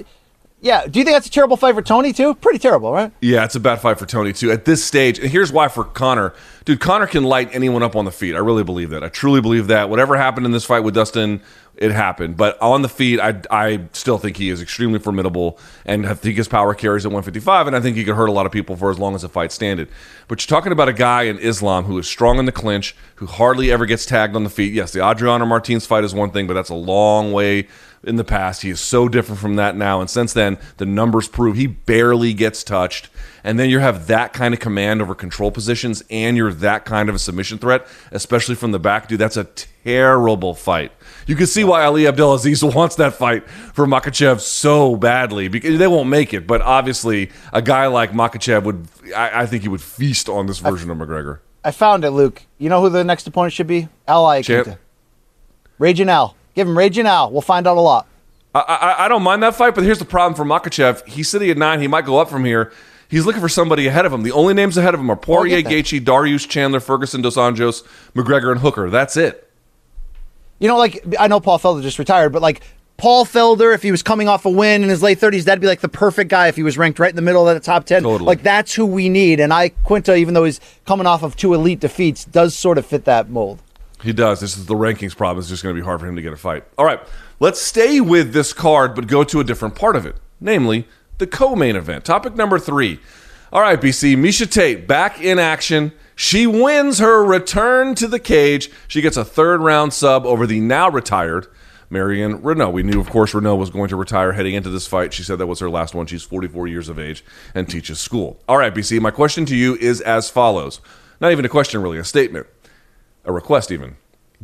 yeah. 0.60 0.86
Do 0.86 0.98
you 0.98 1.04
think 1.04 1.16
that's 1.16 1.26
a 1.26 1.30
terrible 1.30 1.56
fight 1.56 1.74
for 1.74 1.82
Tony 1.82 2.12
too? 2.12 2.34
Pretty 2.34 2.58
terrible, 2.58 2.92
right? 2.92 3.12
Yeah, 3.20 3.44
it's 3.44 3.54
a 3.56 3.60
bad 3.60 3.80
fight 3.80 3.98
for 3.98 4.06
Tony 4.06 4.32
too. 4.32 4.52
At 4.52 4.66
this 4.66 4.84
stage, 4.84 5.18
and 5.18 5.28
here's 5.28 5.50
why 5.50 5.68
for 5.68 5.84
Conor, 5.84 6.34
dude, 6.64 6.80
Conor 6.80 7.06
can 7.06 7.24
light 7.24 7.48
anyone 7.52 7.82
up 7.82 7.96
on 7.96 8.04
the 8.04 8.12
feet. 8.12 8.34
I 8.34 8.38
really 8.38 8.64
believe 8.64 8.90
that. 8.90 9.02
I 9.02 9.08
truly 9.08 9.40
believe 9.40 9.66
that. 9.68 9.90
Whatever 9.90 10.16
happened 10.16 10.46
in 10.46 10.52
this 10.52 10.64
fight 10.64 10.80
with 10.80 10.94
Dustin 10.94 11.40
it 11.80 11.92
happened. 11.92 12.36
But 12.36 12.60
on 12.60 12.82
the 12.82 12.88
feet, 12.90 13.18
I, 13.18 13.40
I 13.50 13.80
still 13.92 14.18
think 14.18 14.36
he 14.36 14.50
is 14.50 14.60
extremely 14.60 14.98
formidable, 14.98 15.58
and 15.86 16.06
I 16.06 16.12
think 16.12 16.36
his 16.36 16.46
power 16.46 16.74
carries 16.74 17.06
at 17.06 17.08
155, 17.08 17.66
and 17.66 17.74
I 17.74 17.80
think 17.80 17.96
he 17.96 18.04
could 18.04 18.14
hurt 18.14 18.28
a 18.28 18.32
lot 18.32 18.44
of 18.44 18.52
people 18.52 18.76
for 18.76 18.90
as 18.90 18.98
long 18.98 19.14
as 19.14 19.22
the 19.22 19.30
fight 19.30 19.50
standed. 19.50 19.88
But 20.28 20.42
you're 20.42 20.54
talking 20.54 20.72
about 20.72 20.90
a 20.90 20.92
guy 20.92 21.22
in 21.22 21.38
Islam 21.38 21.84
who 21.84 21.98
is 21.98 22.06
strong 22.06 22.38
in 22.38 22.44
the 22.44 22.52
clinch, 22.52 22.94
who 23.16 23.26
hardly 23.26 23.72
ever 23.72 23.86
gets 23.86 24.04
tagged 24.04 24.36
on 24.36 24.44
the 24.44 24.50
feet. 24.50 24.74
Yes, 24.74 24.92
the 24.92 25.02
Adriano 25.02 25.46
Martins 25.46 25.86
fight 25.86 26.04
is 26.04 26.14
one 26.14 26.30
thing, 26.30 26.46
but 26.46 26.52
that's 26.52 26.68
a 26.68 26.74
long 26.74 27.32
way 27.32 27.66
in 28.04 28.16
the 28.16 28.24
past. 28.24 28.60
He 28.60 28.68
is 28.68 28.80
so 28.80 29.08
different 29.08 29.40
from 29.40 29.56
that 29.56 29.74
now, 29.74 30.02
and 30.02 30.10
since 30.10 30.34
then, 30.34 30.58
the 30.76 30.86
numbers 30.86 31.28
prove 31.28 31.56
he 31.56 31.66
barely 31.66 32.34
gets 32.34 32.62
touched. 32.62 33.08
And 33.42 33.58
then 33.58 33.70
you 33.70 33.78
have 33.78 34.06
that 34.08 34.34
kind 34.34 34.52
of 34.52 34.60
command 34.60 35.00
over 35.00 35.14
control 35.14 35.50
positions, 35.50 36.02
and 36.10 36.36
you're 36.36 36.52
that 36.52 36.84
kind 36.84 37.08
of 37.08 37.14
a 37.14 37.18
submission 37.18 37.56
threat, 37.56 37.86
especially 38.12 38.54
from 38.54 38.72
the 38.72 38.78
back, 38.78 39.08
dude. 39.08 39.18
That's 39.18 39.38
a 39.38 39.44
terrible 39.44 40.54
fight. 40.54 40.92
You 41.30 41.36
can 41.36 41.46
see 41.46 41.62
why 41.62 41.84
Ali 41.84 42.08
Abdelaziz 42.08 42.64
wants 42.74 42.96
that 42.96 43.14
fight 43.14 43.48
for 43.48 43.86
Makhachev 43.86 44.40
so 44.40 44.96
badly 44.96 45.46
because 45.46 45.78
they 45.78 45.86
won't 45.86 46.08
make 46.08 46.34
it. 46.34 46.44
But 46.44 46.60
obviously, 46.60 47.30
a 47.52 47.62
guy 47.62 47.86
like 47.86 48.10
Makhachev 48.10 48.64
would, 48.64 48.88
I, 49.16 49.42
I 49.42 49.46
think 49.46 49.62
he 49.62 49.68
would 49.68 49.80
feast 49.80 50.28
on 50.28 50.46
this 50.48 50.58
version 50.58 50.90
of 50.90 50.98
McGregor. 50.98 51.38
I 51.62 51.70
found 51.70 52.04
it, 52.04 52.10
Luke. 52.10 52.42
You 52.58 52.68
know 52.68 52.80
who 52.80 52.88
the 52.88 53.04
next 53.04 53.28
opponent 53.28 53.52
should 53.52 53.68
be? 53.68 53.88
Al 54.08 54.24
Iaquinta. 54.24 54.78
Raging 55.78 56.08
Al. 56.08 56.34
Give 56.56 56.66
him 56.66 56.76
Raging 56.76 57.06
Al. 57.06 57.30
We'll 57.30 57.42
find 57.42 57.64
out 57.68 57.76
a 57.76 57.80
lot. 57.80 58.08
I, 58.52 58.58
I, 58.58 59.04
I 59.04 59.08
don't 59.08 59.22
mind 59.22 59.44
that 59.44 59.54
fight, 59.54 59.76
but 59.76 59.84
here's 59.84 60.00
the 60.00 60.04
problem 60.04 60.34
for 60.34 60.44
Makhachev. 60.44 61.06
He's 61.06 61.28
sitting 61.28 61.48
at 61.48 61.56
nine. 61.56 61.80
He 61.80 61.86
might 61.86 62.06
go 62.06 62.18
up 62.18 62.28
from 62.28 62.44
here. 62.44 62.72
He's 63.08 63.24
looking 63.24 63.40
for 63.40 63.48
somebody 63.48 63.86
ahead 63.86 64.04
of 64.04 64.12
him. 64.12 64.24
The 64.24 64.32
only 64.32 64.54
names 64.54 64.76
ahead 64.76 64.94
of 64.94 65.00
him 65.00 65.08
are 65.08 65.16
Poirier, 65.16 65.62
Gaethje, 65.62 66.04
Darius, 66.04 66.44
Chandler, 66.44 66.80
Ferguson, 66.80 67.22
Dos 67.22 67.36
Anjos, 67.36 67.84
McGregor, 68.14 68.50
and 68.50 68.62
Hooker. 68.62 68.90
That's 68.90 69.16
it. 69.16 69.49
You 70.60 70.68
know, 70.68 70.78
like 70.78 71.04
I 71.18 71.26
know 71.26 71.40
Paul 71.40 71.58
Felder 71.58 71.82
just 71.82 71.98
retired, 71.98 72.32
but 72.32 72.42
like 72.42 72.62
Paul 72.96 73.24
Felder, 73.24 73.74
if 73.74 73.82
he 73.82 73.90
was 73.90 74.02
coming 74.02 74.28
off 74.28 74.44
a 74.44 74.50
win 74.50 74.82
in 74.82 74.90
his 74.90 75.02
late 75.02 75.18
30s, 75.18 75.44
that'd 75.44 75.60
be 75.60 75.66
like 75.66 75.80
the 75.80 75.88
perfect 75.88 76.30
guy 76.30 76.48
if 76.48 76.56
he 76.56 76.62
was 76.62 76.76
ranked 76.76 76.98
right 76.98 77.08
in 77.08 77.16
the 77.16 77.22
middle 77.22 77.48
of 77.48 77.54
the 77.54 77.60
top 77.60 77.86
10. 77.86 78.02
Totally. 78.02 78.26
Like 78.26 78.42
that's 78.42 78.74
who 78.74 78.84
we 78.84 79.08
need. 79.08 79.40
And 79.40 79.52
Iaquinta, 79.52 80.18
even 80.18 80.34
though 80.34 80.44
he's 80.44 80.60
coming 80.84 81.06
off 81.06 81.22
of 81.22 81.34
two 81.34 81.54
elite 81.54 81.80
defeats, 81.80 82.26
does 82.26 82.54
sort 82.54 82.76
of 82.76 82.84
fit 82.84 83.06
that 83.06 83.30
mold. 83.30 83.62
He 84.02 84.12
does. 84.12 84.40
This 84.40 84.56
is 84.56 84.66
the 84.66 84.74
rankings 84.74 85.16
problem. 85.16 85.40
It's 85.40 85.48
just 85.48 85.62
going 85.62 85.74
to 85.74 85.80
be 85.80 85.84
hard 85.84 86.00
for 86.00 86.06
him 86.06 86.16
to 86.16 86.22
get 86.22 86.32
a 86.32 86.36
fight. 86.36 86.64
All 86.76 86.84
right, 86.84 87.00
let's 87.38 87.60
stay 87.60 88.00
with 88.00 88.32
this 88.32 88.52
card, 88.52 88.94
but 88.94 89.06
go 89.06 89.24
to 89.24 89.40
a 89.40 89.44
different 89.44 89.74
part 89.74 89.96
of 89.96 90.04
it, 90.04 90.16
namely 90.38 90.86
the 91.18 91.26
co-main 91.26 91.76
event. 91.76 92.04
Topic 92.04 92.34
number 92.34 92.58
three. 92.58 93.00
All 93.52 93.62
right, 93.62 93.80
BC, 93.80 94.16
Miesha 94.16 94.50
Tate 94.50 94.86
back 94.86 95.20
in 95.20 95.38
action. 95.38 95.92
She 96.20 96.46
wins 96.46 96.98
her 96.98 97.24
return 97.24 97.94
to 97.94 98.06
the 98.06 98.18
cage. 98.18 98.70
She 98.86 99.00
gets 99.00 99.16
a 99.16 99.24
third 99.24 99.62
round 99.62 99.94
sub 99.94 100.26
over 100.26 100.46
the 100.46 100.60
now 100.60 100.90
retired 100.90 101.46
Marion 101.88 102.42
Reneau. 102.42 102.70
We 102.70 102.82
knew, 102.82 103.00
of 103.00 103.08
course, 103.08 103.32
Reneau 103.32 103.56
was 103.56 103.70
going 103.70 103.88
to 103.88 103.96
retire 103.96 104.32
heading 104.32 104.52
into 104.52 104.68
this 104.68 104.86
fight. 104.86 105.14
She 105.14 105.22
said 105.22 105.38
that 105.38 105.46
was 105.46 105.60
her 105.60 105.70
last 105.70 105.94
one. 105.94 106.04
She's 106.04 106.22
44 106.22 106.68
years 106.68 106.90
of 106.90 106.98
age 106.98 107.24
and 107.54 107.66
teaches 107.66 108.00
school. 108.00 108.38
All 108.46 108.58
right, 108.58 108.74
BC, 108.74 109.00
my 109.00 109.10
question 109.10 109.46
to 109.46 109.56
you 109.56 109.76
is 109.76 110.02
as 110.02 110.28
follows. 110.28 110.82
Not 111.22 111.32
even 111.32 111.46
a 111.46 111.48
question, 111.48 111.80
really, 111.80 111.96
a 111.96 112.04
statement, 112.04 112.46
a 113.24 113.32
request, 113.32 113.72
even. 113.72 113.96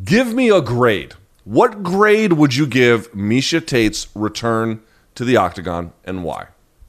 Give 0.03 0.33
me 0.33 0.49
a 0.49 0.63
grade. 0.63 1.13
What 1.45 1.83
grade 1.83 2.33
would 2.33 2.57
you 2.57 2.67
give 2.67 3.13
Miesha 3.13 3.61
Tate's 3.61 4.09
return 4.15 4.81
to 5.15 5.27
the 5.27 5.37
octagon 5.37 5.93
and 6.07 6.25
why? 6.25 6.47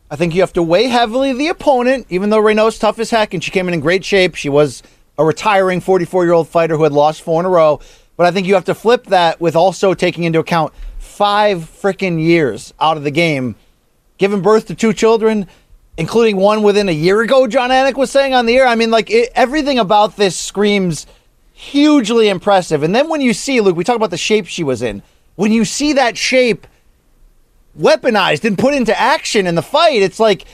I 0.10 0.16
think 0.16 0.34
you 0.34 0.42
have 0.42 0.54
to 0.54 0.64
weigh 0.64 0.88
heavily 0.88 1.34
the 1.34 1.50
opponent, 1.50 2.08
even 2.10 2.30
though 2.30 2.42
Reneau's 2.42 2.80
tough 2.80 2.98
as 3.00 3.10
heck 3.10 3.34
and 3.34 3.44
she 3.44 3.52
came 3.52 3.68
in 3.68 3.74
in 3.74 3.82
great 3.82 4.06
shape. 4.06 4.36
She 4.36 4.48
was 4.48 4.82
a 5.18 5.26
retiring 5.26 5.82
44 5.82 6.24
year 6.24 6.34
old 6.34 6.48
fighter 6.48 6.78
who 6.78 6.84
had 6.84 6.94
lost 6.94 7.22
four 7.22 7.42
in 7.42 7.46
a 7.46 7.50
row. 7.50 7.82
But 8.16 8.26
I 8.26 8.32
think 8.32 8.48
you 8.48 8.54
have 8.54 8.66
to 8.66 8.76
flip 8.76 9.06
that 9.08 9.42
with 9.42 9.56
also 9.56 9.94
taking 9.94 10.24
into 10.24 10.40
account 10.40 10.74
five 10.98 11.60
freaking 11.60 12.22
years 12.22 12.74
out 12.80 12.96
of 12.96 13.04
the 13.04 13.12
game, 13.12 13.56
giving 14.18 14.42
birth 14.42 14.68
to 14.68 14.76
two 14.76 14.94
children, 14.94 15.48
including 15.98 16.38
one 16.38 16.64
within 16.64 16.88
a 16.90 16.94
year 16.94 17.22
ago, 17.22 17.46
Jon 17.48 17.70
Anik 17.70 17.96
was 17.96 18.10
saying 18.10 18.34
on 18.34 18.46
the 18.46 18.56
air. 18.56 18.68
I 18.68 18.76
mean, 18.76 18.92
like, 18.92 19.12
it, 19.12 19.32
everything 19.36 19.78
about 19.78 20.16
this 20.16 20.38
screams 20.38 21.06
hugely 21.54 22.30
impressive. 22.30 22.82
And 22.82 22.96
then 22.96 23.10
when 23.10 23.20
you 23.20 23.34
see, 23.34 23.62
Luke, 23.62 23.76
we 23.76 23.84
talk 23.84 23.96
about 23.96 24.12
the 24.12 24.18
shape 24.18 24.46
she 24.46 24.64
was 24.64 24.82
in. 24.82 25.04
When 25.36 25.52
you 25.52 25.66
see 25.66 25.94
that 25.94 26.18
shape 26.18 26.66
weaponized 27.80 28.46
and 28.46 28.58
put 28.58 28.74
into 28.74 28.98
action 29.00 29.48
in 29.48 29.56
the 29.56 29.62
fight, 29.62 30.02
it's 30.02 30.20
like 30.20 30.46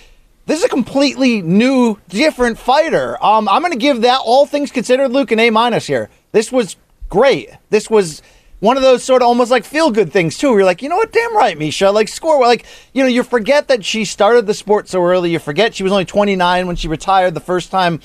this 0.46 0.60
is 0.60 0.66
a 0.66 0.70
completely 0.70 1.42
new, 1.42 2.00
different 2.10 2.58
fighter. 2.58 3.24
Um, 3.24 3.48
I'm 3.48 3.62
going 3.62 3.72
to 3.74 3.80
give 3.80 4.02
that, 4.02 4.20
all 4.24 4.46
things 4.46 4.72
considered, 4.72 5.10
Luke, 5.10 5.32
an 5.32 5.40
A 5.40 5.50
minus 5.50 5.88
here. 5.88 6.10
This 6.34 6.52
was 6.52 6.76
great. 7.10 7.50
This 7.70 7.90
was 7.90 8.22
one 8.60 8.76
of 8.76 8.84
those 8.84 9.04
sort 9.04 9.22
of 9.22 9.28
almost 9.28 9.52
like 9.52 9.66
feel 9.66 9.92
good 9.92 10.12
things 10.12 10.38
too. 10.38 10.50
Where 10.50 10.60
you're 10.60 10.66
like, 10.66 10.82
you 10.82 10.90
know 10.90 10.98
what, 10.98 11.12
damn 11.12 11.36
right, 11.36 11.58
Miesha, 11.58 11.94
Like 11.94 12.08
score, 12.08 12.42
like 12.42 12.66
you 12.94 13.04
know, 13.04 13.10
you 13.10 13.24
forget 13.24 13.68
that 13.68 13.86
she 13.86 14.06
started 14.06 14.48
the 14.48 14.54
sport 14.54 14.88
so 14.90 15.04
early. 15.04 15.32
You 15.32 15.40
forget 15.40 15.76
she 15.76 15.84
was 15.84 15.92
only 15.92 16.06
29 16.06 16.68
when 16.68 16.76
she 16.76 16.88
retired 16.88 17.34
the 17.34 17.40
first 17.40 17.72
time. 17.72 18.00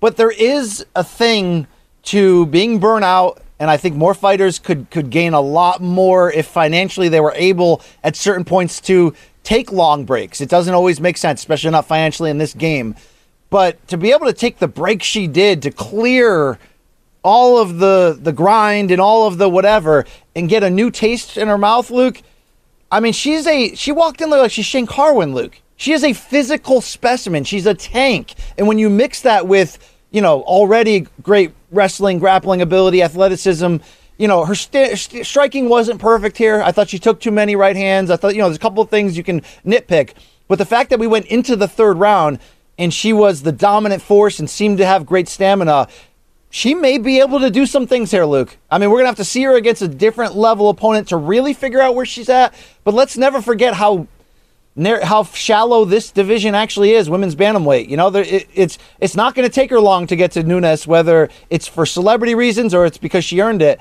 But 0.00 0.16
there 0.16 0.32
is 0.32 0.84
a 0.96 1.04
thing 1.04 1.68
to 2.04 2.46
being 2.46 2.80
burnt 2.80 3.04
out 3.04 3.40
and 3.62 3.70
I 3.70 3.76
think 3.76 3.94
more 3.94 4.12
fighters 4.12 4.58
could 4.58 4.90
could 4.90 5.08
gain 5.08 5.34
a 5.34 5.40
lot 5.40 5.80
more 5.80 6.32
if 6.32 6.48
financially 6.48 7.08
they 7.08 7.20
were 7.20 7.32
able 7.36 7.80
at 8.02 8.16
certain 8.16 8.44
points 8.44 8.80
to 8.82 9.14
take 9.44 9.70
long 9.70 10.04
breaks. 10.04 10.40
It 10.40 10.48
doesn't 10.48 10.74
always 10.74 11.00
make 11.00 11.16
sense, 11.16 11.42
especially 11.42 11.70
not 11.70 11.86
financially 11.86 12.28
in 12.28 12.38
this 12.38 12.54
game. 12.54 12.96
But 13.50 13.86
to 13.86 13.96
be 13.96 14.10
able 14.10 14.26
to 14.26 14.32
take 14.32 14.58
the 14.58 14.66
break 14.66 15.00
she 15.00 15.28
did 15.28 15.62
to 15.62 15.70
clear 15.70 16.58
all 17.22 17.56
of 17.56 17.78
the 17.78 18.18
the 18.20 18.32
grind 18.32 18.90
and 18.90 19.00
all 19.00 19.28
of 19.28 19.38
the 19.38 19.48
whatever 19.48 20.06
and 20.34 20.48
get 20.48 20.64
a 20.64 20.70
new 20.70 20.90
taste 20.90 21.36
in 21.36 21.46
her 21.46 21.56
mouth, 21.56 21.88
Luke. 21.88 22.20
I 22.90 22.98
mean, 22.98 23.12
she's 23.12 23.46
a 23.46 23.76
she 23.76 23.92
walked 23.92 24.20
in 24.20 24.28
like 24.28 24.50
she's 24.50 24.66
Shane 24.66 24.88
Carwin, 24.88 25.34
Luke. 25.34 25.60
She 25.76 25.92
is 25.92 26.02
a 26.02 26.14
physical 26.14 26.80
specimen. 26.80 27.44
She's 27.44 27.66
a 27.66 27.74
tank. 27.74 28.34
And 28.58 28.66
when 28.66 28.80
you 28.80 28.90
mix 28.90 29.20
that 29.20 29.46
with, 29.46 29.78
you 30.10 30.20
know, 30.20 30.42
already 30.42 31.06
great 31.22 31.52
wrestling, 31.72 32.18
grappling 32.18 32.62
ability, 32.62 33.02
athleticism, 33.02 33.76
you 34.18 34.28
know, 34.28 34.44
her 34.44 34.54
st- 34.54 34.98
st- 34.98 35.26
striking 35.26 35.68
wasn't 35.68 36.00
perfect 36.00 36.36
here. 36.36 36.62
I 36.62 36.70
thought 36.70 36.90
she 36.90 36.98
took 36.98 37.18
too 37.20 37.30
many 37.30 37.56
right 37.56 37.74
hands. 37.74 38.10
I 38.10 38.16
thought, 38.16 38.34
you 38.34 38.40
know, 38.40 38.46
there's 38.46 38.56
a 38.56 38.60
couple 38.60 38.82
of 38.82 38.90
things 38.90 39.16
you 39.16 39.24
can 39.24 39.40
nitpick. 39.66 40.12
But 40.48 40.58
the 40.58 40.64
fact 40.64 40.90
that 40.90 40.98
we 40.98 41.06
went 41.06 41.26
into 41.26 41.56
the 41.56 41.66
third 41.66 41.98
round 41.98 42.38
and 42.78 42.92
she 42.92 43.12
was 43.12 43.42
the 43.42 43.52
dominant 43.52 44.02
force 44.02 44.38
and 44.38 44.48
seemed 44.48 44.78
to 44.78 44.86
have 44.86 45.06
great 45.06 45.28
stamina, 45.28 45.88
she 46.50 46.74
may 46.74 46.98
be 46.98 47.20
able 47.20 47.40
to 47.40 47.50
do 47.50 47.64
some 47.64 47.86
things 47.86 48.10
here, 48.10 48.26
Luke. 48.26 48.58
I 48.70 48.76
mean, 48.76 48.90
we're 48.90 48.96
going 48.96 49.04
to 49.04 49.10
have 49.10 49.16
to 49.16 49.24
see 49.24 49.42
her 49.44 49.56
against 49.56 49.80
a 49.80 49.88
different 49.88 50.36
level 50.36 50.68
opponent 50.68 51.08
to 51.08 51.16
really 51.16 51.54
figure 51.54 51.80
out 51.80 51.94
where 51.94 52.04
she's 52.04 52.28
at. 52.28 52.54
But 52.84 52.92
let's 52.92 53.16
never 53.16 53.40
forget 53.40 53.72
how 53.72 54.06
how 54.76 55.24
shallow 55.24 55.84
this 55.84 56.10
division 56.10 56.54
actually 56.54 56.92
is, 56.92 57.10
women's 57.10 57.34
bantamweight. 57.34 57.88
You 57.88 57.96
know, 57.96 58.10
there, 58.10 58.24
it, 58.24 58.48
it's 58.54 58.78
it's 59.00 59.14
not 59.14 59.34
going 59.34 59.46
to 59.46 59.52
take 59.52 59.70
her 59.70 59.80
long 59.80 60.06
to 60.06 60.16
get 60.16 60.32
to 60.32 60.42
Nunes, 60.42 60.86
whether 60.86 61.28
it's 61.50 61.66
for 61.66 61.84
celebrity 61.84 62.34
reasons 62.34 62.74
or 62.74 62.86
it's 62.86 62.98
because 62.98 63.24
she 63.24 63.40
earned 63.40 63.62
it. 63.62 63.80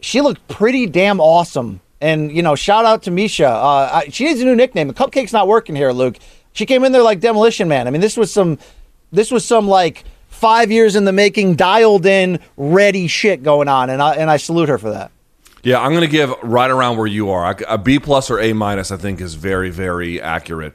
She 0.00 0.20
looked 0.20 0.46
pretty 0.48 0.86
damn 0.86 1.20
awesome, 1.20 1.80
and 2.00 2.32
you 2.32 2.42
know, 2.42 2.54
shout 2.54 2.84
out 2.84 3.04
to 3.04 3.10
Miesha. 3.10 3.46
Uh, 3.46 3.90
I, 3.92 4.08
she 4.10 4.24
needs 4.24 4.40
a 4.40 4.44
new 4.44 4.56
nickname. 4.56 4.88
The 4.88 4.94
cupcake's 4.94 5.32
not 5.32 5.46
working 5.46 5.76
here, 5.76 5.92
Luke. 5.92 6.18
She 6.52 6.66
came 6.66 6.84
in 6.84 6.92
there 6.92 7.02
like 7.02 7.20
Demolition 7.20 7.68
Man. 7.68 7.86
I 7.86 7.90
mean, 7.90 8.00
this 8.00 8.16
was 8.16 8.32
some, 8.32 8.58
this 9.12 9.30
was 9.30 9.44
some 9.44 9.66
like 9.66 10.04
five 10.28 10.70
years 10.70 10.94
in 10.94 11.04
the 11.04 11.12
making, 11.12 11.54
dialed 11.54 12.06
in, 12.06 12.40
ready 12.56 13.06
shit 13.06 13.42
going 13.42 13.68
on, 13.68 13.88
and 13.88 14.02
I 14.02 14.14
and 14.16 14.30
I 14.30 14.36
salute 14.36 14.68
her 14.68 14.78
for 14.78 14.90
that. 14.90 15.10
Yeah, 15.64 15.80
I'm 15.80 15.90
going 15.90 16.02
to 16.02 16.06
give 16.06 16.32
right 16.42 16.70
around 16.70 16.98
where 16.98 17.06
you 17.06 17.30
are. 17.30 17.56
A 17.66 17.78
B 17.78 17.98
plus 17.98 18.30
or 18.30 18.38
A 18.38 18.52
minus, 18.52 18.90
I 18.90 18.96
think, 18.96 19.20
is 19.20 19.34
very, 19.34 19.70
very 19.70 20.20
accurate. 20.20 20.74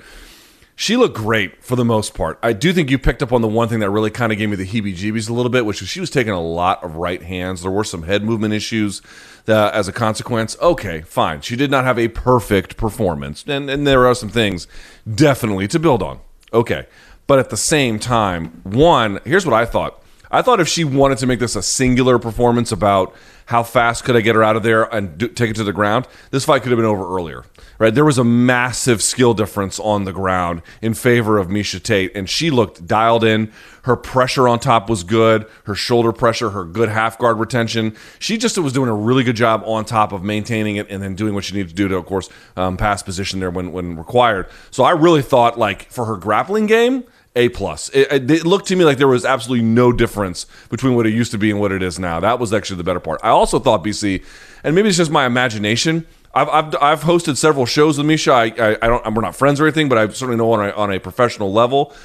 She 0.76 0.96
looked 0.96 1.16
great 1.16 1.64
for 1.64 1.76
the 1.76 1.84
most 1.84 2.14
part. 2.14 2.40
I 2.42 2.54
do 2.54 2.72
think 2.72 2.90
you 2.90 2.98
picked 2.98 3.22
up 3.22 3.34
on 3.34 3.42
the 3.42 3.48
one 3.48 3.68
thing 3.68 3.80
that 3.82 3.90
really 3.90 4.10
kind 4.10 4.32
of 4.32 4.38
gave 4.38 4.50
me 4.50 4.56
the 4.56 4.66
heebie 4.66 4.96
jeebies 4.96 5.30
a 5.30 5.34
little 5.34 5.52
bit, 5.52 5.66
which 5.66 5.82
was 5.82 5.90
she 5.90 6.00
was 6.00 6.10
taking 6.10 6.32
a 6.32 6.42
lot 6.42 6.84
of 6.84 6.96
right 6.96 7.22
hands. 7.22 7.62
There 7.62 7.72
were 7.72 7.84
some 7.84 8.04
head 8.04 8.24
movement 8.24 8.54
issues 8.54 9.02
that, 9.46 9.74
as 9.74 9.88
a 9.88 9.92
consequence. 9.92 10.58
Okay, 10.62 11.02
fine. 11.02 11.42
She 11.42 11.56
did 11.56 11.70
not 11.70 11.84
have 11.84 12.00
a 12.00 12.08
perfect 12.08 12.78
performance, 12.78 13.44
and, 13.46 13.70
and 13.70 13.86
there 13.86 14.08
are 14.08 14.16
some 14.16 14.30
things 14.30 14.68
definitely 15.14 15.68
to 15.68 15.80
build 15.80 16.02
on. 16.02 16.20
Okay. 16.54 16.88
But 17.28 17.38
at 17.38 17.52
the 17.52 17.58
same 17.58 18.00
time, 18.00 18.62
one, 18.64 19.20
here's 19.24 19.46
what 19.46 19.54
I 19.54 19.66
thought. 19.66 20.02
I 20.32 20.42
thought 20.42 20.60
if 20.60 20.68
she 20.68 20.84
wanted 20.84 21.18
to 21.20 21.28
make 21.28 21.40
this 21.40 21.56
a 21.56 21.62
singular 21.62 22.18
performance 22.20 22.72
about 22.72 23.14
how 23.50 23.64
fast 23.64 24.04
could 24.04 24.16
I 24.16 24.22
get 24.22 24.36
her 24.36 24.44
out 24.44 24.56
of 24.56 24.62
there 24.62 24.84
and 24.94 25.18
do, 25.18 25.28
take 25.28 25.50
it 25.50 25.56
to 25.56 25.64
the 25.64 25.74
ground, 25.74 26.08
this 26.30 26.46
fight 26.46 26.62
could 26.62 26.70
have 26.70 26.78
been 26.78 26.86
over 26.86 27.16
earlier. 27.16 27.46
Right? 27.80 27.92
There 27.92 28.06
was 28.06 28.20
a 28.20 28.24
massive 28.24 29.02
skill 29.02 29.34
difference 29.34 29.80
on 29.80 30.04
the 30.04 30.14
ground 30.14 30.62
in 30.84 30.94
favor 30.94 31.40
of 31.40 31.48
Miesha 31.48 31.82
Tate, 31.82 32.16
and 32.16 32.30
she 32.30 32.52
looked 32.52 32.86
dialed 32.86 33.24
in. 33.24 33.52
Her 33.84 33.96
pressure 33.96 34.48
on 34.48 34.60
top 34.60 34.88
was 34.88 35.04
good. 35.04 35.48
Her 35.64 35.74
shoulder 35.74 36.12
pressure, 36.12 36.52
her 36.52 36.64
good 36.64 36.90
half 36.90 37.18
guard 37.18 37.40
retention. 37.40 37.96
She 38.20 38.38
just 38.38 38.56
was 38.60 38.72
doing 38.72 38.88
a 38.88 38.94
really 38.94 39.24
good 39.24 39.36
job 39.38 39.64
on 39.66 39.84
top 39.84 40.12
of 40.12 40.24
maintaining 40.24 40.76
it 40.76 40.88
and 40.92 41.02
then 41.02 41.16
doing 41.16 41.34
what 41.34 41.44
she 41.44 41.56
needed 41.56 41.70
to 41.70 41.76
do 41.76 41.88
to, 41.88 41.96
of 41.96 42.06
course, 42.06 42.30
um, 42.56 42.78
pass 42.78 43.02
position 43.02 43.40
there 43.40 43.50
when 43.50 43.72
when 43.72 43.96
required. 43.96 44.48
So 44.70 44.84
I 44.84 44.92
really 44.92 45.24
thought 45.24 45.58
like 45.58 45.90
for 45.90 46.06
her 46.06 46.18
grappling 46.18 46.68
game 46.68 47.04
a 47.40 47.48
plus. 47.48 47.90
It, 47.90 48.30
it, 48.30 48.46
looked 48.46 48.68
to 48.68 48.76
me 48.76 48.84
like 48.84 48.98
there 48.98 49.08
was 49.08 49.24
absolutely 49.24 49.66
no 49.66 49.94
difference 49.94 50.46
between 50.70 50.94
what 50.96 51.08
it 51.08 51.14
used 51.14 51.32
to 51.32 51.38
be 51.38 51.50
and 51.50 51.60
what 51.60 51.72
it 51.72 51.82
is 51.82 51.98
now. 51.98 52.20
That 52.20 52.38
was 52.38 52.54
actually 52.54 52.78
the 52.78 52.84
better 52.84 53.00
part. 53.00 53.22
I 53.24 53.30
also 53.30 53.60
thought 53.60 53.82
BC, 53.82 54.24
and 54.64 54.76
maybe 54.76 54.90
it's 54.90 54.98
just 54.98 55.10
my 55.10 55.26
imagination. 55.26 56.06
I've, 56.34 56.50
I've, 56.50 56.76
I've 56.82 57.02
hosted 57.02 57.38
several 57.38 57.66
shows 57.66 57.98
with 57.98 58.06
Miesha. 58.06 58.34
I, 58.34 58.72
I, 58.72 58.78
I 58.82 58.88
don't 58.88 59.16
we're 59.16 59.22
not 59.22 59.38
friends 59.38 59.62
or 59.62 59.66
anything, 59.66 59.88
but 59.88 59.98
I 59.98 60.08
certainly 60.10 60.36
know 60.36 60.52
on 60.52 60.68
a, 60.68 60.72
on 60.74 60.92
a 60.92 61.00
professional 61.00 61.52
level. 61.54 61.96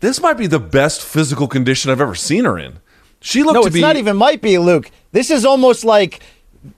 This 0.00 0.20
might 0.20 0.34
be 0.34 0.46
the 0.46 0.60
best 0.60 1.00
physical 1.00 1.48
condition 1.48 1.90
I've 1.90 2.00
ever 2.00 2.14
seen 2.14 2.44
her 2.44 2.58
in. 2.58 2.80
She 3.20 3.42
looked 3.42 3.54
no, 3.54 3.62
to 3.62 3.68
it's 3.68 3.74
be 3.74 3.80
not 3.80 3.96
even 3.96 4.18
might 4.18 4.42
be 4.42 4.58
Luke. 4.58 4.90
This 5.12 5.30
is 5.30 5.46
almost 5.46 5.82
like 5.82 6.20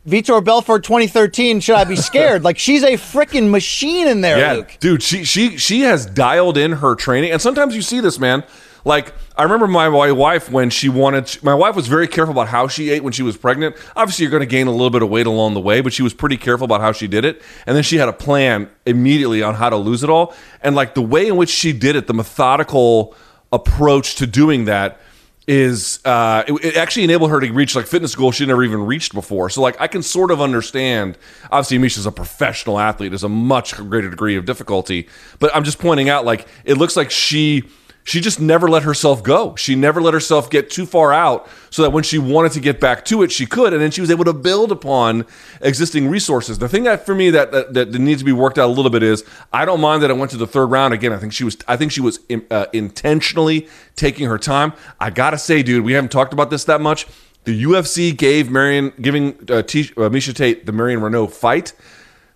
Vitor 0.07 0.45
Belfort 0.45 0.85
2013. 0.85 1.61
Should 1.61 1.77
I 1.77 1.85
be 1.85 1.97
scared? 1.97 2.43
like 2.43 2.59
she's 2.59 2.83
a 2.83 2.95
freaking 2.95 3.51
machine 3.51 4.09
in 4.09 4.21
there, 4.21 4.39
yeah, 4.39 4.53
Luke. 4.55 4.77
dude. 4.81 5.03
She 5.03 5.25
she 5.25 5.57
she 5.57 5.81
has 5.83 6.07
dialed 6.07 6.57
in 6.57 6.73
her 6.73 6.95
training, 6.95 7.31
and 7.31 7.41
sometimes 7.41 7.77
you 7.77 7.83
see 7.83 8.01
this, 8.01 8.19
man. 8.19 8.45
Like 8.85 9.15
I 9.37 9.43
remember 9.43 9.67
my, 9.67 9.89
my 9.89 10.13
wife 10.13 10.51
when 10.51 10.71
she 10.71 10.89
wanted. 10.89 11.39
My 11.43 11.55
wife 11.55 11.75
was 11.75 11.89
very 11.89 12.07
careful 12.07 12.33
about 12.33 12.49
how 12.49 12.69
she 12.69 12.91
ate 12.91 13.03
when 13.03 13.13
she 13.13 13.23
was 13.23 13.37
pregnant. 13.37 13.77
Obviously, 13.97 14.23
you're 14.23 14.31
going 14.31 14.43
to 14.43 14.47
gain 14.47 14.67
a 14.69 14.71
little 14.71 14.91
bit 14.91 15.03
of 15.03 15.09
weight 15.09 15.27
along 15.27 15.55
the 15.55 15.61
way, 15.61 15.81
but 15.81 15.93
she 15.93 16.03
was 16.03 16.15
pretty 16.15 16.37
careful 16.37 16.65
about 16.65 16.81
how 16.81 16.93
she 16.93 17.09
did 17.09 17.25
it. 17.25 17.43
And 17.67 17.77
then 17.77 17.83
she 17.83 17.97
had 17.97 18.09
a 18.09 18.13
plan 18.13 18.71
immediately 18.87 19.43
on 19.43 19.55
how 19.55 19.71
to 19.71 19.77
lose 19.77 20.05
it 20.05 20.11
all. 20.11 20.35
And 20.63 20.77
like 20.77 20.95
the 20.95 21.03
way 21.03 21.27
in 21.27 21.37
which 21.37 21.51
she 21.51 21.73
did 21.73 21.97
it, 21.97 22.07
the 22.07 22.15
methodical 22.15 23.15
approach 23.53 24.17
to 24.17 24.27
doing 24.27 24.67
that 24.67 25.01
is 25.47 26.01
uh, 26.05 26.43
it, 26.49 26.53
it, 26.65 26.77
actually 26.77 27.05
enabled 27.05 27.31
her 27.31 27.39
to 27.39 27.53
reach 27.53 27.77
like 27.77 27.87
fitness 27.87 28.15
goals 28.17 28.35
she 28.35 28.47
never 28.47 28.65
even 28.65 28.85
reached 28.85 29.15
before. 29.15 29.49
So 29.49 29.63
like 29.63 29.81
I 29.81 29.87
can 29.87 30.03
sort 30.03 30.31
of 30.31 30.41
understand. 30.41 31.17
Obviously, 31.51 31.79
Miesha's 31.79 32.07
a 32.07 32.13
professional 32.13 32.79
athlete. 32.79 33.13
is 33.15 33.23
a 33.23 33.29
much 33.29 33.77
greater 33.77 34.11
degree 34.11 34.37
of 34.37 34.45
difficulty, 34.45 35.09
but 35.39 35.55
I'm 35.55 35.65
just 35.65 35.79
pointing 35.79 36.09
out 36.09 36.25
like 36.25 36.49
it 36.65 36.75
looks 36.75 36.97
like 36.97 37.11
she 37.11 37.65
she 38.07 38.21
just 38.21 38.41
never 38.41 38.69
let 38.69 38.85
herself 38.85 39.25
go. 39.25 39.57
She 39.57 39.75
never 39.75 40.01
let 40.01 40.15
herself 40.15 40.49
get 40.49 40.71
too 40.71 40.87
far 40.87 41.13
out 41.13 41.49
so 41.71 41.83
that 41.83 41.91
when 41.91 42.05
she 42.05 42.19
wanted 42.19 42.53
to 42.53 42.61
get 42.61 42.79
back 42.79 43.05
to 43.07 43.25
it, 43.25 43.33
she 43.33 43.47
could. 43.47 43.73
And 43.73 43.83
then 43.83 43.91
she 43.91 44.01
was 44.01 44.13
able 44.13 44.25
to 44.27 44.33
build 44.33 44.71
upon 44.71 45.27
existing 45.61 46.09
resources. 46.09 46.59
The 46.59 46.69
thing 46.69 46.85
that 46.85 47.05
for 47.05 47.17
me 47.17 47.31
that, 47.31 47.51
that, 47.51 47.75
that 47.75 47.99
needs 47.99 48.21
to 48.21 48.25
be 48.25 48.31
worked 48.31 48.59
out 48.59 48.67
a 48.67 48.73
little 48.73 48.93
bit 48.93 49.03
is 49.03 49.25
I 49.53 49.65
don't 49.65 49.81
mind 49.81 50.05
that 50.05 50.11
I 50.13 50.15
went 50.15 50.31
to 50.31 50.37
the 50.37 50.47
third 50.47 50.67
round. 50.67 50.95
Again, 50.95 51.13
I 51.13 51.19
think 51.19 51.33
she 51.33 51.43
was, 51.43 51.57
I 51.67 51.77
think 51.77 51.91
she 51.91 52.01
was 52.01 52.21
uh, 52.49 52.67
intentionally 52.73 53.67
taking 53.97 54.29
her 54.29 54.39
time. 54.39 54.73
I 55.01 55.11
got 55.11 55.31
to 55.31 55.39
say, 55.39 55.65
dude, 55.65 55.85
we 55.85 55.95
haven't 55.95 56.13
talked 56.13 56.33
about 56.33 56.49
this 56.49 56.63
that 56.65 56.81
much. 56.81 57.09
The 57.43 57.65
UFC 57.65 58.17
gave 58.17 58.53
Marion, 58.53 58.93
giving 59.01 59.37
uh, 59.51 59.63
T- 59.63 59.91
uh, 59.97 60.11
Miesha 60.11 60.33
Tate 60.33 60.65
the 60.65 60.73
Marion 60.73 61.01
Reneau 61.01 61.29
fight 61.29 61.73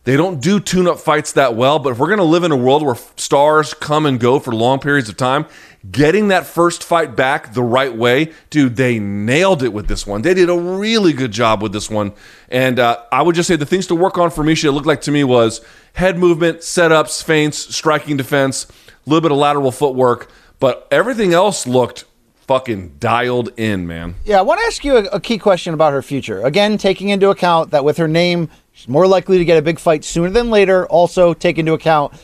they 0.04 0.16
don't 0.16 0.40
do 0.40 0.60
tune 0.60 0.88
up 0.88 0.98
fights 0.98 1.32
that 1.32 1.54
well, 1.54 1.78
but 1.78 1.90
if 1.90 1.98
we're 1.98 2.06
going 2.06 2.18
to 2.18 2.24
live 2.24 2.42
in 2.42 2.52
a 2.52 2.56
world 2.56 2.82
where 2.82 2.94
stars 3.16 3.74
come 3.74 4.06
and 4.06 4.18
go 4.18 4.38
for 4.38 4.52
long 4.52 4.78
periods 4.78 5.10
of 5.10 5.16
time, 5.18 5.44
getting 5.90 6.28
that 6.28 6.46
first 6.46 6.82
fight 6.82 7.14
back 7.14 7.52
the 7.52 7.62
right 7.62 7.94
way, 7.94 8.32
dude, 8.48 8.76
they 8.76 8.98
nailed 8.98 9.62
it 9.62 9.74
with 9.74 9.88
this 9.88 10.06
one. 10.06 10.22
They 10.22 10.32
did 10.32 10.48
a 10.48 10.58
really 10.58 11.12
good 11.12 11.32
job 11.32 11.62
with 11.62 11.72
this 11.72 11.90
one. 11.90 12.12
And 12.48 12.78
uh, 12.78 13.02
I 13.12 13.20
would 13.20 13.34
just 13.34 13.46
say 13.46 13.56
the 13.56 13.66
things 13.66 13.86
to 13.88 13.94
work 13.94 14.16
on 14.16 14.30
for 14.30 14.42
Miesha, 14.42 14.64
it 14.64 14.72
looked 14.72 14.86
like 14.86 15.02
to 15.02 15.10
me, 15.10 15.22
was 15.22 15.60
head 15.92 16.18
movement, 16.18 16.60
setups, 16.60 17.22
feints, 17.22 17.74
striking 17.74 18.16
defense, 18.16 18.66
a 19.06 19.10
little 19.10 19.20
bit 19.20 19.32
of 19.32 19.38
lateral 19.38 19.70
footwork, 19.70 20.30
but 20.60 20.88
everything 20.90 21.34
else 21.34 21.66
looked 21.66 22.04
fucking 22.50 22.96
dialed 22.98 23.50
in, 23.56 23.86
man. 23.86 24.16
Yeah, 24.24 24.40
I 24.40 24.42
want 24.42 24.58
to 24.58 24.66
ask 24.66 24.84
you 24.84 24.96
a, 24.96 25.04
a, 25.04 25.20
key 25.20 25.38
question 25.38 25.72
about 25.72 25.92
her 25.92 26.02
future. 26.02 26.44
Again, 26.44 26.78
taking 26.78 27.08
into 27.10 27.30
account 27.30 27.70
that 27.70 27.84
with 27.84 27.96
her 27.98 28.08
name 28.08 28.50
She's 28.80 28.88
more 28.88 29.06
likely 29.06 29.36
to 29.36 29.44
get 29.44 29.58
a 29.58 29.62
big 29.62 29.78
fight 29.78 30.04
sooner 30.04 30.30
than 30.30 30.48
later. 30.48 30.86
Also, 30.86 31.34
take 31.34 31.58
into 31.58 31.74
account 31.74 32.14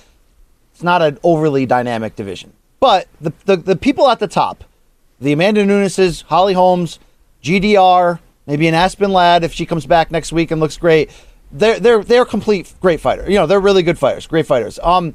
it's 0.73 0.83
not 0.83 1.03
an 1.03 1.19
overly 1.23 1.67
dynamic 1.67 2.17
division. 2.17 2.55
But 2.81 3.09
the, 3.21 3.33
the, 3.45 3.57
the 3.57 3.77
people 3.77 4.09
at 4.09 4.21
the 4.21 4.27
top, 4.27 4.65
the 5.21 5.33
Amanda 5.33 5.67
Nunes's, 5.67 6.23
Holly 6.23 6.55
Holms, 6.55 6.99
GDR, 7.43 8.21
maybe 8.47 8.69
an 8.69 8.75
Aspen 8.75 9.13
Ladd 9.13 9.45
if 9.45 9.53
she 9.53 9.67
comes 9.67 9.85
back 9.85 10.11
next 10.11 10.33
week 10.33 10.51
and 10.51 10.59
looks 10.59 10.79
great. 10.79 11.11
They're 11.53 11.79
they're 11.79 12.03
they're 12.03 12.25
complete 12.25 12.73
great 12.81 13.01
fighters. 13.01 13.29
You 13.29 13.37
know, 13.37 13.47
they're 13.47 13.61
really 13.61 13.83
good 13.83 13.99
fighters, 13.99 14.27
great 14.27 14.47
fighters. 14.47 14.79
Um, 14.83 15.15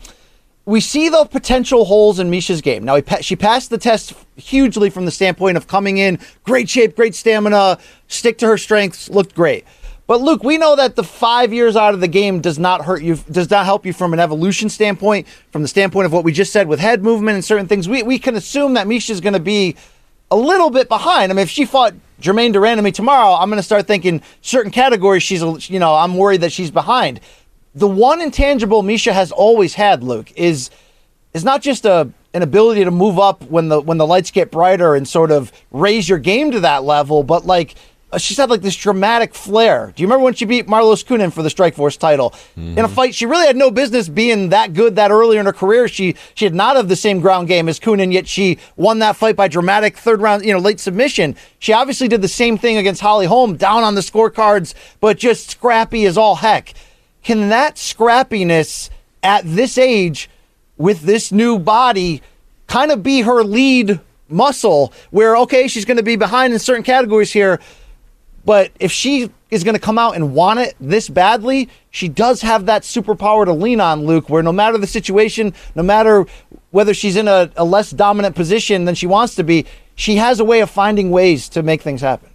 we 0.65 0.79
see 0.79 1.09
the 1.09 1.25
potential 1.25 1.85
holes 1.85 2.19
in 2.19 2.29
Miesha's 2.29 2.61
game. 2.61 2.83
Now, 2.83 3.01
she 3.21 3.35
passed 3.35 3.69
the 3.69 3.77
test 3.77 4.13
hugely 4.35 4.89
from 4.89 5.05
the 5.05 5.11
standpoint 5.11 5.57
of 5.57 5.67
coming 5.67 5.97
in, 5.97 6.19
great 6.43 6.69
shape, 6.69 6.95
great 6.95 7.15
stamina, 7.15 7.79
stick 8.07 8.37
to 8.39 8.47
her 8.47 8.57
strengths, 8.57 9.09
looked 9.09 9.33
great. 9.33 9.65
But 10.05 10.21
Luke, 10.21 10.43
we 10.43 10.57
know 10.57 10.75
that 10.75 10.95
the 10.95 11.03
five 11.03 11.53
years 11.53 11.75
out 11.75 11.93
of 11.93 12.01
the 12.01 12.07
game 12.07 12.41
does 12.41 12.59
not 12.59 12.83
hurt 12.83 13.01
you, 13.01 13.15
does 13.31 13.49
not 13.49 13.65
help 13.65 13.85
you 13.85 13.93
from 13.93 14.13
an 14.13 14.19
evolution 14.19 14.67
standpoint, 14.67 15.27
from 15.51 15.61
the 15.61 15.67
standpoint 15.67 16.05
of 16.05 16.11
what 16.11 16.23
we 16.23 16.33
just 16.33 16.51
said 16.51 16.67
with 16.67 16.79
head 16.79 17.01
movement 17.01 17.35
and 17.35 17.45
certain 17.45 17.67
things. 17.67 17.87
We, 17.87 18.03
we 18.03 18.19
can 18.19 18.35
assume 18.35 18.73
that 18.73 18.87
Miesha's 18.87 19.21
going 19.21 19.33
to 19.33 19.39
be 19.39 19.77
a 20.29 20.35
little 20.35 20.69
bit 20.69 20.89
behind. 20.89 21.31
I 21.31 21.35
mean, 21.35 21.43
if 21.43 21.49
she 21.49 21.65
fought 21.65 21.93
Germaine 22.19 22.51
de 22.51 22.81
me 22.81 22.91
tomorrow, 22.91 23.35
I'm 23.35 23.49
going 23.49 23.59
to 23.59 23.63
start 23.63 23.87
thinking 23.87 24.21
certain 24.41 24.71
categories 24.71 25.23
she's, 25.23 25.69
you 25.69 25.79
know, 25.79 25.95
I'm 25.95 26.17
worried 26.17 26.41
that 26.41 26.51
she's 26.51 26.71
behind. 26.71 27.19
The 27.73 27.87
one 27.87 28.21
intangible 28.21 28.83
Miesha 28.83 29.13
has 29.13 29.31
always 29.31 29.75
had, 29.75 30.03
Luke, 30.03 30.31
is 30.35 30.69
is 31.33 31.43
not 31.43 31.61
just 31.61 31.85
a 31.85 32.09
an 32.33 32.41
ability 32.41 32.83
to 32.83 32.91
move 32.91 33.19
up 33.19 33.43
when 33.43 33.69
the 33.69 33.81
when 33.81 33.97
the 33.97 34.07
lights 34.07 34.31
get 34.31 34.51
brighter 34.51 34.95
and 34.95 35.07
sort 35.07 35.31
of 35.31 35.51
raise 35.71 36.07
your 36.07 36.19
game 36.19 36.51
to 36.51 36.59
that 36.61 36.83
level, 36.83 37.23
but 37.23 37.45
like 37.45 37.75
uh, 38.11 38.17
she's 38.17 38.37
had 38.37 38.49
like 38.49 38.61
this 38.61 38.75
dramatic 38.75 39.33
flair. 39.33 39.93
Do 39.95 40.01
you 40.01 40.07
remember 40.07 40.25
when 40.25 40.33
she 40.33 40.45
beat 40.45 40.67
Marloes 40.67 41.05
Coenen 41.05 41.31
for 41.31 41.43
the 41.43 41.49
Strikeforce 41.49 41.97
title 41.97 42.31
mm-hmm. 42.31 42.77
in 42.77 42.85
a 42.85 42.89
fight 42.89 43.15
she 43.15 43.25
really 43.25 43.47
had 43.47 43.55
no 43.55 43.71
business 43.71 44.09
being 44.09 44.49
that 44.49 44.73
good 44.73 44.97
that 44.97 45.11
early 45.11 45.37
in 45.37 45.45
her 45.45 45.53
career? 45.53 45.87
She 45.87 46.15
she 46.35 46.45
had 46.45 46.53
not 46.53 46.77
of 46.77 46.89
the 46.89 46.95
same 46.95 47.21
ground 47.21 47.47
game 47.47 47.69
as 47.69 47.79
Coenen, 47.79 48.11
yet 48.13 48.27
she 48.27 48.59
won 48.75 48.99
that 48.99 49.15
fight 49.15 49.35
by 49.35 49.47
dramatic 49.47 49.97
third 49.97 50.21
round, 50.21 50.45
you 50.45 50.53
know, 50.53 50.59
late 50.59 50.79
submission. 50.79 51.35
She 51.59 51.73
obviously 51.73 52.07
did 52.07 52.21
the 52.21 52.27
same 52.27 52.57
thing 52.57 52.77
against 52.77 53.01
Holly 53.01 53.25
Holm, 53.25 53.55
down 53.55 53.83
on 53.83 53.95
the 53.95 54.01
scorecards, 54.01 54.73
but 54.99 55.17
just 55.17 55.49
scrappy 55.49 56.05
as 56.05 56.17
all 56.17 56.35
heck. 56.35 56.73
Can 57.23 57.49
that 57.49 57.75
scrappiness 57.75 58.89
at 59.23 59.43
this 59.45 59.77
age 59.77 60.29
with 60.77 61.01
this 61.01 61.31
new 61.31 61.59
body 61.59 62.21
kind 62.67 62.91
of 62.91 63.03
be 63.03 63.21
her 63.21 63.43
lead 63.43 63.99
muscle 64.29 64.93
where 65.11 65.35
okay, 65.37 65.67
she's 65.67 65.85
going 65.85 65.97
to 65.97 66.03
be 66.03 66.15
behind 66.15 66.53
in 66.53 66.59
certain 66.59 66.83
categories 66.83 67.31
here? 67.31 67.59
But 68.43 68.71
if 68.79 68.91
she 68.91 69.29
is 69.51 69.63
going 69.63 69.75
to 69.75 69.81
come 69.81 69.99
out 69.99 70.15
and 70.15 70.33
want 70.33 70.59
it 70.59 70.75
this 70.79 71.09
badly, 71.09 71.69
she 71.91 72.07
does 72.07 72.41
have 72.41 72.65
that 72.65 72.81
superpower 72.81 73.45
to 73.45 73.53
lean 73.53 73.79
on, 73.79 74.05
Luke, 74.05 74.29
where 74.29 74.41
no 74.41 74.51
matter 74.51 74.77
the 74.77 74.87
situation, 74.87 75.53
no 75.75 75.83
matter 75.83 76.25
whether 76.71 76.93
she's 76.93 77.17
in 77.17 77.27
a, 77.27 77.51
a 77.55 77.65
less 77.65 77.91
dominant 77.91 78.35
position 78.35 78.85
than 78.85 78.95
she 78.95 79.05
wants 79.05 79.35
to 79.35 79.43
be, 79.43 79.65
she 79.93 80.15
has 80.15 80.39
a 80.39 80.45
way 80.45 80.61
of 80.61 80.71
finding 80.71 81.11
ways 81.11 81.49
to 81.49 81.61
make 81.61 81.81
things 81.81 82.01
happen. 82.01 82.30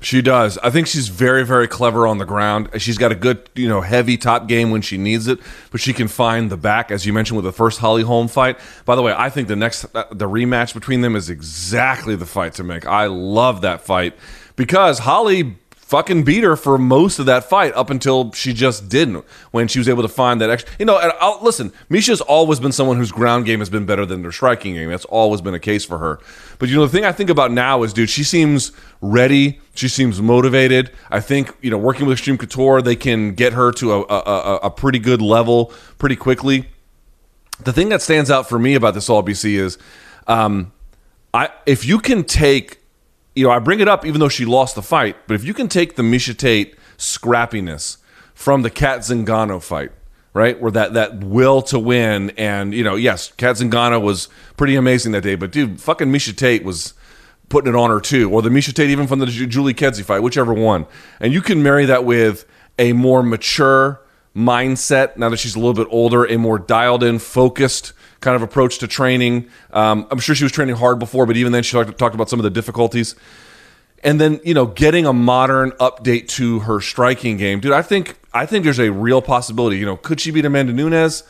She 0.00 0.20
does. 0.20 0.58
I 0.58 0.68
think 0.68 0.86
she's 0.86 1.08
very, 1.08 1.44
very 1.44 1.66
clever 1.66 2.06
on 2.06 2.18
the 2.18 2.26
ground. 2.26 2.68
She's 2.78 2.98
got 2.98 3.12
a 3.12 3.14
good, 3.14 3.48
you 3.54 3.66
know, 3.66 3.80
heavy 3.80 4.18
top 4.18 4.46
game 4.46 4.70
when 4.70 4.82
she 4.82 4.98
needs 4.98 5.26
it, 5.26 5.38
but 5.70 5.80
she 5.80 5.94
can 5.94 6.06
find 6.06 6.50
the 6.50 6.56
back, 6.56 6.90
as 6.90 7.06
you 7.06 7.14
mentioned 7.14 7.36
with 7.36 7.46
the 7.46 7.52
first 7.52 7.78
Holly 7.78 8.02
Holm 8.02 8.28
fight. 8.28 8.58
By 8.84 8.94
the 8.94 9.02
way, 9.02 9.14
I 9.16 9.30
think 9.30 9.48
the 9.48 9.56
next, 9.56 9.86
uh, 9.94 10.04
the 10.10 10.28
rematch 10.28 10.74
between 10.74 11.00
them 11.00 11.16
is 11.16 11.30
exactly 11.30 12.14
the 12.14 12.26
fight 12.26 12.52
to 12.54 12.64
make. 12.64 12.86
I 12.86 13.06
love 13.06 13.62
that 13.62 13.80
fight 13.80 14.14
because 14.54 15.00
Holly 15.00 15.56
fucking 15.86 16.24
beat 16.24 16.42
her 16.42 16.56
for 16.56 16.76
most 16.76 17.20
of 17.20 17.26
that 17.26 17.48
fight 17.48 17.72
up 17.74 17.90
until 17.90 18.32
she 18.32 18.52
just 18.52 18.88
didn't 18.88 19.24
when 19.52 19.68
she 19.68 19.78
was 19.78 19.88
able 19.88 20.02
to 20.02 20.08
find 20.08 20.40
that 20.40 20.50
extra. 20.50 20.74
You 20.80 20.84
know, 20.84 20.98
and 20.98 21.12
I'll, 21.20 21.38
listen, 21.40 21.72
Miesha's 21.88 22.20
always 22.20 22.58
been 22.58 22.72
someone 22.72 22.96
whose 22.96 23.12
ground 23.12 23.46
game 23.46 23.60
has 23.60 23.70
been 23.70 23.86
better 23.86 24.04
than 24.04 24.22
their 24.22 24.32
striking 24.32 24.74
game. 24.74 24.90
That's 24.90 25.04
always 25.04 25.40
been 25.40 25.54
a 25.54 25.60
case 25.60 25.84
for 25.84 25.98
her. 25.98 26.18
But 26.58 26.68
you 26.68 26.74
know, 26.74 26.86
the 26.86 26.90
thing 26.90 27.04
I 27.04 27.12
think 27.12 27.30
about 27.30 27.52
now 27.52 27.84
is, 27.84 27.92
dude, 27.92 28.10
she 28.10 28.24
seems 28.24 28.72
ready. 29.00 29.60
She 29.76 29.86
seems 29.88 30.20
motivated. 30.20 30.90
I 31.08 31.20
think 31.20 31.56
you 31.60 31.70
know, 31.70 31.78
working 31.78 32.06
with 32.06 32.14
Extreme 32.14 32.38
Couture, 32.38 32.82
they 32.82 32.96
can 32.96 33.34
get 33.34 33.52
her 33.52 33.70
to 33.72 33.92
a, 33.92 34.00
a, 34.02 34.56
a, 34.64 34.70
pretty 34.70 34.98
good 34.98 35.22
level 35.22 35.72
pretty 35.98 36.16
quickly. 36.16 36.68
The 37.60 37.72
thing 37.72 37.90
that 37.90 38.02
stands 38.02 38.28
out 38.28 38.48
for 38.48 38.58
me 38.58 38.74
about 38.74 38.94
this 38.94 39.08
all 39.08 39.22
BC 39.22 39.52
is, 39.52 39.78
um, 40.26 40.72
I 41.32 41.50
if 41.64 41.84
you 41.86 42.00
can 42.00 42.24
take 42.24 42.80
you 43.36 43.44
know, 43.44 43.50
I 43.50 43.58
bring 43.60 43.80
it 43.80 43.86
up 43.86 44.04
even 44.04 44.18
though 44.18 44.30
she 44.30 44.44
lost 44.46 44.74
the 44.74 44.82
fight, 44.82 45.16
but 45.28 45.34
if 45.34 45.44
you 45.44 45.54
can 45.54 45.68
take 45.68 45.94
the 45.94 46.02
Miesha 46.02 46.36
Tate 46.36 46.74
scrappiness 46.96 47.98
from 48.34 48.62
the 48.62 48.70
Cat 48.70 49.00
Zingano 49.00 49.62
fight, 49.62 49.92
right, 50.32 50.60
where 50.60 50.72
that 50.72 50.94
that 50.94 51.18
will 51.22 51.60
to 51.62 51.78
win, 51.78 52.30
and 52.30 52.72
you 52.72 52.82
know, 52.82 52.96
yes, 52.96 53.30
Cat 53.32 53.56
Zingano 53.56 54.00
was 54.00 54.28
pretty 54.56 54.74
amazing 54.74 55.12
that 55.12 55.22
day, 55.22 55.34
but 55.34 55.52
dude, 55.52 55.80
fucking 55.80 56.08
Miesha 56.08 56.34
Tate 56.34 56.64
was 56.64 56.94
putting 57.50 57.74
it 57.74 57.76
on 57.76 57.90
her 57.90 58.00
too, 58.00 58.30
or 58.30 58.40
the 58.40 58.48
Miesha 58.48 58.72
Tate 58.72 58.88
even 58.88 59.06
from 59.06 59.18
the 59.18 59.26
Julie 59.26 59.74
Kedzie 59.74 60.02
fight, 60.02 60.20
whichever 60.20 60.54
one, 60.54 60.86
and 61.20 61.34
you 61.34 61.42
can 61.42 61.62
marry 61.62 61.84
that 61.84 62.06
with 62.06 62.46
a 62.78 62.94
more 62.94 63.22
mature 63.22 64.00
mindset 64.34 65.18
now 65.18 65.28
that 65.28 65.36
she's 65.36 65.54
a 65.54 65.58
little 65.58 65.74
bit 65.74 65.88
older, 65.90 66.24
a 66.24 66.38
more 66.38 66.58
dialed 66.58 67.02
in, 67.02 67.18
focused 67.18 67.92
kind 68.26 68.34
of 68.34 68.42
approach 68.42 68.78
to 68.78 68.88
training. 68.88 69.48
Um, 69.72 70.04
I'm 70.10 70.18
sure 70.18 70.34
she 70.34 70.42
was 70.42 70.50
training 70.50 70.74
hard 70.74 70.98
before, 70.98 71.26
but 71.26 71.36
even 71.36 71.52
then, 71.52 71.62
she 71.62 71.76
talked, 71.76 71.96
talked 71.96 72.16
about 72.16 72.28
some 72.28 72.40
of 72.40 72.44
the 72.44 72.50
difficulties. 72.50 73.14
And 74.02 74.20
then, 74.20 74.40
you 74.44 74.52
know, 74.52 74.66
getting 74.66 75.06
a 75.06 75.12
modern 75.12 75.70
update 75.72 76.26
to 76.30 76.58
her 76.60 76.80
striking 76.80 77.36
game, 77.36 77.60
dude. 77.60 77.70
I 77.70 77.82
think 77.82 78.18
I 78.34 78.44
think 78.44 78.64
there's 78.64 78.80
a 78.80 78.90
real 78.90 79.22
possibility. 79.22 79.78
You 79.78 79.86
know, 79.86 79.96
could 79.96 80.20
she 80.20 80.32
beat 80.32 80.44
Amanda 80.44 80.72
Nunes? 80.72 81.22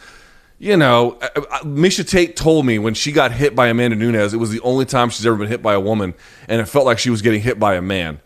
You 0.59 0.79
know, 0.79 1.19
uh, 1.21 2.03
Tate 2.03 2.35
told 2.35 2.65
me 2.65 2.79
when 2.79 2.95
she 2.95 3.13
got 3.13 3.31
hit 3.31 3.55
by 3.55 3.69
Amanda 3.69 3.95
Nunes, 3.95 4.33
it 4.33 4.39
was 4.39 4.51
the 4.51 4.61
only 4.61 4.87
time 4.87 5.11
she's 5.11 5.27
ever 5.27 5.37
been 5.37 5.49
hit 5.49 5.63
by 5.63 5.75
a 5.75 5.81
woman, 5.81 6.15
and 6.49 6.63
it 6.63 6.65
felt 6.65 6.87
like 6.87 6.99
she 6.99 7.11
was 7.11 7.21
getting 7.21 7.43
hit 7.43 7.59
by 7.59 7.75
a 7.75 7.83
man 7.83 8.21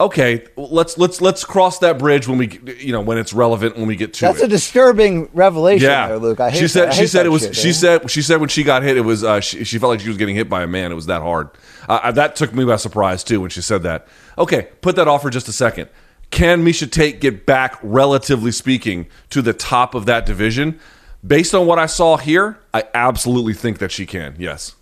okay, 0.00 0.44
let's 0.56 0.98
let's 0.98 1.20
let's 1.20 1.44
cross 1.44 1.78
that 1.78 1.98
bridge 1.98 2.26
when 2.26 2.38
we 2.38 2.58
you 2.78 2.92
know 2.92 3.00
when 3.00 3.18
it's 3.18 3.32
relevant 3.32 3.76
when 3.76 3.86
we 3.86 3.96
get 3.96 4.14
to 4.14 4.20
That's 4.22 4.40
it. 4.40 4.46
a 4.46 4.48
disturbing 4.48 5.28
revelation, 5.32 5.88
yeah, 5.88 6.08
there, 6.08 6.18
Luke. 6.18 6.40
I 6.40 6.50
hate 6.50 6.58
she 6.58 6.68
said 6.68 6.88
that. 6.88 6.94
She 6.94 7.06
said 7.06 7.26
it 7.26 7.30
was 7.30 7.42
shit, 7.42 7.56
she 7.56 7.72
said 7.72 8.10
she 8.10 8.22
said 8.22 8.40
when 8.40 8.48
she 8.48 8.62
got 8.64 8.82
hit 8.82 8.96
it 8.96 9.02
was 9.02 9.24
uh, 9.24 9.40
she, 9.40 9.64
she 9.64 9.78
felt 9.78 9.90
like 9.90 10.00
she 10.00 10.08
was 10.08 10.16
getting 10.16 10.34
hit 10.34 10.48
by 10.48 10.62
a 10.62 10.66
man. 10.66 10.92
It 10.92 10.96
was 10.96 11.06
that 11.06 11.22
hard. 11.22 11.50
Uh, 11.88 12.12
that 12.12 12.36
took 12.36 12.54
me 12.54 12.64
by 12.64 12.76
surprise 12.76 13.24
too 13.24 13.40
when 13.40 13.50
she 13.50 13.62
said 13.62 13.82
that. 13.84 14.08
Okay, 14.38 14.68
put 14.80 14.96
that 14.96 15.08
off 15.08 15.22
for 15.22 15.30
just 15.30 15.48
a 15.48 15.52
second. 15.52 15.88
Can 16.30 16.64
Miesha 16.64 16.90
Tate 16.90 17.20
get 17.20 17.44
back, 17.44 17.78
relatively 17.82 18.52
speaking, 18.52 19.06
to 19.28 19.42
the 19.42 19.52
top 19.52 19.94
of 19.94 20.06
that 20.06 20.24
division? 20.24 20.80
Based 21.24 21.54
on 21.54 21.66
what 21.66 21.78
I 21.78 21.84
saw 21.86 22.16
here, 22.16 22.58
I 22.72 22.84
absolutely 22.94 23.52
think 23.52 23.78
that 23.78 23.92
she 23.92 24.06
can. 24.06 24.34
Yes. 24.38 24.74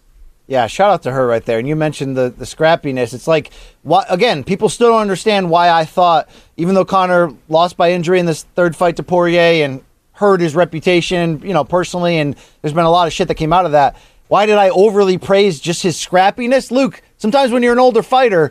Yeah, 0.51 0.67
shout 0.67 0.91
out 0.91 1.03
to 1.05 1.13
her 1.13 1.29
right 1.29 1.45
there. 1.45 1.61
And 1.61 1.69
you 1.69 1.77
mentioned 1.77 2.17
the, 2.17 2.29
the 2.29 2.45
scrappiness. 2.45 3.15
It's 3.15 3.29
like, 3.29 3.53
what, 3.85 4.13
again, 4.13 4.43
people 4.43 4.69
still 4.69 4.89
don't 4.89 5.01
understand 5.01 5.49
why 5.49 5.71
I 5.71 5.85
thought, 5.85 6.29
even 6.57 6.75
though 6.75 6.85
Conor 6.85 7.33
lost 7.49 7.77
by 7.77 7.93
injury 7.93 8.19
in 8.19 8.27
this 8.27 8.43
third 8.57 8.75
fight 8.75 8.97
to 8.97 9.05
Poirier 9.05 9.65
and 9.65 9.85
hurt 10.11 10.41
his 10.41 10.57
reputation, 10.57 11.41
you 11.45 11.53
know, 11.53 11.63
personally, 11.63 12.19
and 12.19 12.35
there's 12.61 12.75
been 12.75 12.85
a 12.85 12.91
lot 12.91 13.07
of 13.07 13.13
shit 13.13 13.29
that 13.29 13.37
came 13.37 13.53
out 13.53 13.65
of 13.65 13.71
that. 13.73 13.95
Why 14.27 14.45
did 14.45 14.57
I 14.57 14.71
overly 14.71 15.19
praise 15.19 15.61
just 15.61 15.85
his 15.85 15.97
scrappiness? 15.97 16.73
Luke, 16.73 17.01
sometimes 17.17 17.53
when 17.53 17.63
you're 17.63 17.75
an 17.75 17.79
older 17.79 18.03
fighter, 18.03 18.51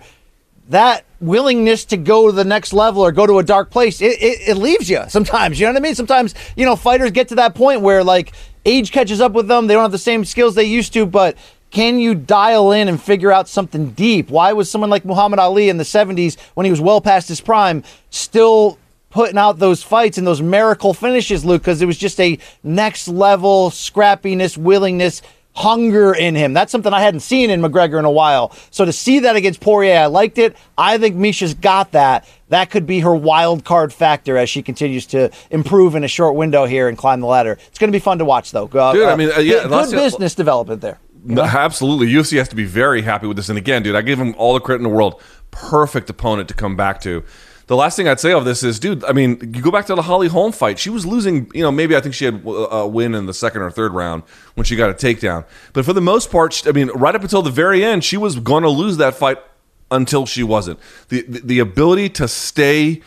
that 0.69 1.03
willingness 1.19 1.83
to 1.83 1.97
go 1.97 2.27
to 2.27 2.31
the 2.31 2.45
next 2.45 2.71
level 2.71 3.01
or 3.01 3.11
go 3.11 3.27
to 3.27 3.39
a 3.39 3.43
dark 3.43 3.71
place, 3.71 4.01
it, 4.01 4.21
it, 4.21 4.47
it 4.47 4.55
leaves 4.55 4.89
you 4.89 5.03
sometimes. 5.09 5.59
You 5.59 5.65
know 5.65 5.73
what 5.73 5.81
I 5.81 5.83
mean? 5.83 5.95
Sometimes, 5.95 6.33
you 6.55 6.65
know, 6.65 6.77
fighters 6.77 7.11
get 7.11 7.27
to 7.27 7.35
that 7.35 7.55
point 7.55 7.81
where 7.81 8.05
like 8.05 8.31
age 8.65 8.93
catches 8.93 9.19
up 9.19 9.33
with 9.33 9.49
them. 9.49 9.67
They 9.67 9.73
don't 9.73 9.83
have 9.83 9.91
the 9.91 9.97
same 9.97 10.23
skills 10.23 10.55
they 10.55 10.63
used 10.63 10.93
to, 10.93 11.05
but 11.05 11.37
can 11.71 11.99
you 11.99 12.15
dial 12.15 12.71
in 12.71 12.87
and 12.87 13.01
figure 13.01 13.31
out 13.31 13.47
something 13.47 13.91
deep? 13.91 14.29
Why 14.29 14.53
was 14.53 14.69
someone 14.69 14.89
like 14.89 15.05
Muhammad 15.05 15.39
Ali 15.39 15.69
in 15.69 15.77
the 15.77 15.83
70s, 15.83 16.39
when 16.55 16.65
he 16.65 16.71
was 16.71 16.81
well 16.81 17.01
past 17.01 17.27
his 17.27 17.41
prime, 17.41 17.83
still 18.09 18.77
putting 19.09 19.37
out 19.37 19.59
those 19.59 19.81
fights 19.83 20.17
and 20.17 20.25
those 20.25 20.41
miracle 20.41 20.93
finishes, 20.93 21.45
Luke? 21.45 21.61
Because 21.61 21.81
it 21.81 21.85
was 21.85 21.97
just 21.97 22.19
a 22.19 22.39
next 22.63 23.07
level 23.07 23.69
scrappiness, 23.69 24.57
willingness, 24.57 25.21
hunger 25.55 26.13
in 26.13 26.35
him. 26.35 26.53
That's 26.53 26.71
something 26.71 26.93
I 26.93 27.01
hadn't 27.01 27.19
seen 27.19 27.49
in 27.49 27.61
McGregor 27.61 27.99
in 27.99 28.05
a 28.05 28.11
while. 28.11 28.55
So 28.71 28.85
to 28.85 28.93
see 28.93 29.19
that 29.19 29.35
against 29.35 29.59
Poirier, 29.59 29.99
I 29.99 30.05
liked 30.05 30.37
it. 30.37 30.55
I 30.77 30.97
think 30.97 31.15
Miesha's 31.15 31.53
got 31.53 31.91
that. 31.91 32.27
That 32.47 32.69
could 32.69 32.87
be 32.87 33.01
her 33.01 33.13
wild 33.13 33.65
card 33.65 33.91
factor 33.91 34.37
as 34.37 34.49
she 34.49 34.63
continues 34.63 35.05
to 35.07 35.31
improve 35.51 35.95
in 35.95 36.03
a 36.03 36.07
short 36.07 36.35
window 36.35 36.65
here 36.65 36.87
and 36.87 36.97
climb 36.97 37.19
the 37.19 37.27
ladder. 37.27 37.59
It's 37.67 37.77
going 37.77 37.91
to 37.91 37.95
be 37.95 37.99
fun 37.99 38.19
to 38.19 38.25
watch, 38.25 38.51
though. 38.51 38.67
Uh, 38.67 38.93
Dude, 38.93 39.05
I 39.05 39.15
mean, 39.15 39.31
uh, 39.31 39.39
yeah, 39.39 39.67
good, 39.67 39.89
good 39.89 39.91
business 39.91 40.33
development 40.33 40.81
there. 40.81 40.97
No, 41.29 41.43
absolutely. 41.43 42.07
UFC 42.07 42.37
has 42.37 42.49
to 42.49 42.55
be 42.55 42.65
very 42.65 43.01
happy 43.03 43.27
with 43.27 43.37
this. 43.37 43.49
And 43.49 43.57
again, 43.57 43.83
dude, 43.83 43.95
I 43.95 44.01
give 44.01 44.19
him 44.19 44.33
all 44.37 44.53
the 44.55 44.59
credit 44.59 44.79
in 44.79 44.83
the 44.83 44.95
world. 44.95 45.21
Perfect 45.51 46.09
opponent 46.09 46.49
to 46.49 46.55
come 46.55 46.75
back 46.75 46.99
to. 47.01 47.23
The 47.67 47.75
last 47.75 47.95
thing 47.95 48.07
I'd 48.07 48.19
say 48.19 48.31
of 48.31 48.45
this 48.45 48.63
is, 48.63 48.79
dude, 48.79 49.03
I 49.05 49.11
mean, 49.11 49.37
you 49.53 49.61
go 49.61 49.69
back 49.69 49.85
to 49.85 49.95
the 49.95 50.01
Holly 50.01 50.27
Holm 50.27 50.51
fight. 50.51 50.79
She 50.79 50.89
was 50.89 51.05
losing, 51.05 51.51
you 51.53 51.61
know, 51.61 51.71
maybe 51.71 51.95
I 51.95 51.99
think 52.01 52.15
she 52.15 52.25
had 52.25 52.41
uh, 52.43 52.49
a 52.49 52.87
win 52.87 53.13
in 53.13 53.27
the 53.27 53.33
second 53.33 53.61
or 53.61 53.69
third 53.69 53.93
round 53.93 54.23
when 54.55 54.65
she 54.65 54.75
got 54.75 54.89
a 54.89 54.93
takedown. 54.95 55.45
But 55.73 55.85
for 55.85 55.93
the 55.93 56.01
most 56.01 56.31
part, 56.31 56.53
she- 56.53 56.67
I 56.67 56.71
mean, 56.71 56.89
right 56.95 57.13
up 57.13 57.21
until 57.21 57.43
the 57.43 57.51
very 57.51 57.83
end, 57.83 58.03
she 58.03 58.17
was 58.17 58.39
going 58.39 58.63
to 58.63 58.69
lose 58.69 58.97
that 58.97 59.13
fight 59.13 59.37
until 59.91 60.25
she 60.25 60.41
wasn't. 60.41 60.79
The, 61.09 61.21
the, 61.21 61.39
the 61.41 61.59
ability 61.59 62.09
to 62.09 62.27
stay 62.27 63.01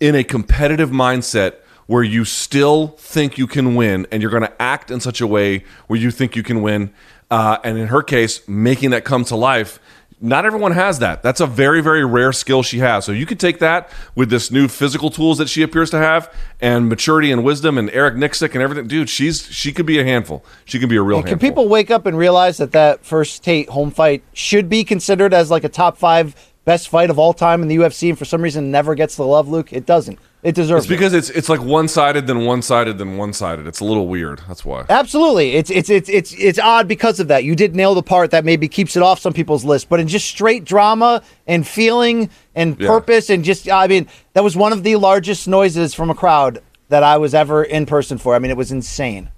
in 0.00 0.14
a 0.14 0.24
competitive 0.24 0.88
mindset 0.88 1.56
where 1.86 2.02
you 2.02 2.24
still 2.24 2.88
think 2.98 3.36
you 3.36 3.46
can 3.46 3.74
win 3.74 4.06
and 4.10 4.22
you're 4.22 4.30
going 4.30 4.42
to 4.42 4.62
act 4.62 4.90
in 4.90 4.98
such 4.98 5.20
a 5.20 5.26
way 5.26 5.62
where 5.88 5.98
you 5.98 6.10
think 6.10 6.34
you 6.36 6.42
can 6.42 6.62
win. 6.62 6.90
Uh, 7.30 7.58
and 7.64 7.76
in 7.78 7.88
her 7.88 8.02
case, 8.02 8.46
making 8.48 8.90
that 8.90 9.04
come 9.04 9.24
to 9.24 9.36
life. 9.36 9.78
Not 10.18 10.46
everyone 10.46 10.72
has 10.72 11.00
that. 11.00 11.22
That's 11.22 11.40
a 11.40 11.46
very, 11.46 11.82
very 11.82 12.02
rare 12.02 12.32
skill 12.32 12.62
she 12.62 12.78
has. 12.78 13.04
So 13.04 13.12
you 13.12 13.26
could 13.26 13.38
take 13.38 13.58
that 13.58 13.90
with 14.14 14.30
this 14.30 14.50
new 14.50 14.66
physical 14.66 15.10
tools 15.10 15.36
that 15.36 15.48
she 15.50 15.62
appears 15.62 15.90
to 15.90 15.98
have, 15.98 16.32
and 16.58 16.88
maturity 16.88 17.30
and 17.30 17.44
wisdom, 17.44 17.76
and 17.76 17.90
Eric 17.90 18.14
Nicksick 18.14 18.54
and 18.54 18.62
everything. 18.62 18.86
Dude, 18.86 19.10
she's 19.10 19.42
she 19.52 19.72
could 19.72 19.84
be 19.84 19.98
a 19.98 20.04
handful. 20.04 20.42
She 20.64 20.78
could 20.78 20.88
be 20.88 20.96
a 20.96 21.02
real. 21.02 21.18
Can 21.18 21.28
handful. 21.28 21.50
people 21.50 21.68
wake 21.68 21.90
up 21.90 22.06
and 22.06 22.16
realize 22.16 22.56
that 22.56 22.72
that 22.72 23.04
first 23.04 23.44
Tate 23.44 23.68
Holm 23.68 23.90
fight 23.90 24.22
should 24.32 24.70
be 24.70 24.84
considered 24.84 25.34
as 25.34 25.50
like 25.50 25.64
a 25.64 25.68
top 25.68 25.98
five 25.98 26.34
best 26.66 26.90
fight 26.90 27.08
of 27.08 27.18
all 27.18 27.32
time 27.32 27.62
in 27.62 27.68
the 27.68 27.76
UFC, 27.76 28.10
and 28.10 28.18
for 28.18 28.26
some 28.26 28.42
reason 28.42 28.70
never 28.70 28.94
gets 28.94 29.16
the 29.16 29.24
love, 29.24 29.48
Luke? 29.48 29.72
It 29.72 29.86
doesn't. 29.86 30.18
It 30.42 30.54
deserves 30.54 30.84
It's 30.84 30.88
because 30.90 31.14
it's 31.14 31.30
it's 31.30 31.48
like 31.48 31.60
one 31.62 31.88
sided, 31.88 32.26
then 32.26 32.44
one 32.44 32.60
sided, 32.62 32.98
then 32.98 33.16
one 33.16 33.32
sided. 33.32 33.66
It's 33.66 33.80
a 33.80 33.84
little 33.84 34.06
weird. 34.06 34.42
That's 34.46 34.64
why. 34.64 34.84
Absolutely, 34.88 35.54
it's 35.54 35.70
it's 35.70 35.88
it's 35.88 36.08
it's 36.10 36.34
it's 36.34 36.58
odd 36.58 36.86
because 36.86 37.18
of 37.18 37.28
that. 37.28 37.42
You 37.44 37.56
did 37.56 37.74
nail 37.74 37.94
the 37.94 38.02
part 38.02 38.30
that 38.32 38.44
maybe 38.44 38.68
keeps 38.68 38.94
it 38.96 39.02
off 39.02 39.18
some 39.18 39.32
people's 39.32 39.64
list, 39.64 39.88
but 39.88 39.98
in 39.98 40.06
just 40.06 40.26
straight 40.28 40.64
drama 40.64 41.22
and 41.46 41.66
feeling 41.66 42.28
and 42.54 42.78
Yeah. 42.78 42.88
purpose 42.88 43.30
and 43.30 43.42
just, 43.44 43.68
I 43.68 43.86
mean, 43.88 44.06
that 44.34 44.44
was 44.44 44.56
one 44.56 44.72
of 44.72 44.82
the 44.84 44.96
largest 44.96 45.48
noises 45.48 45.94
from 45.94 46.10
a 46.10 46.14
crowd 46.14 46.60
that 46.90 47.02
I 47.02 47.16
was 47.16 47.34
ever 47.34 47.64
in 47.64 47.86
person 47.86 48.18
for. 48.18 48.34
I 48.34 48.38
mean, 48.38 48.50
it 48.52 48.56
was 48.56 48.70
insane. 48.70 49.30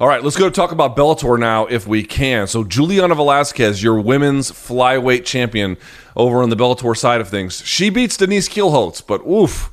All 0.00 0.08
right, 0.08 0.24
let's 0.24 0.38
go 0.38 0.48
talk 0.48 0.72
about 0.72 0.96
Bellator 0.96 1.38
now 1.38 1.66
if 1.66 1.86
we 1.86 2.02
can. 2.02 2.46
So, 2.46 2.64
Juliana 2.64 3.14
Velasquez, 3.14 3.82
your 3.82 4.00
women's 4.00 4.50
flyweight 4.50 5.26
champion 5.26 5.76
over 6.16 6.42
on 6.42 6.48
the 6.48 6.56
Bellator 6.56 6.96
side 6.96 7.20
of 7.20 7.28
things, 7.28 7.62
she 7.66 7.90
beats 7.90 8.16
Denise 8.16 8.48
Kielholtz, 8.48 9.06
but 9.06 9.20
oof, 9.26 9.70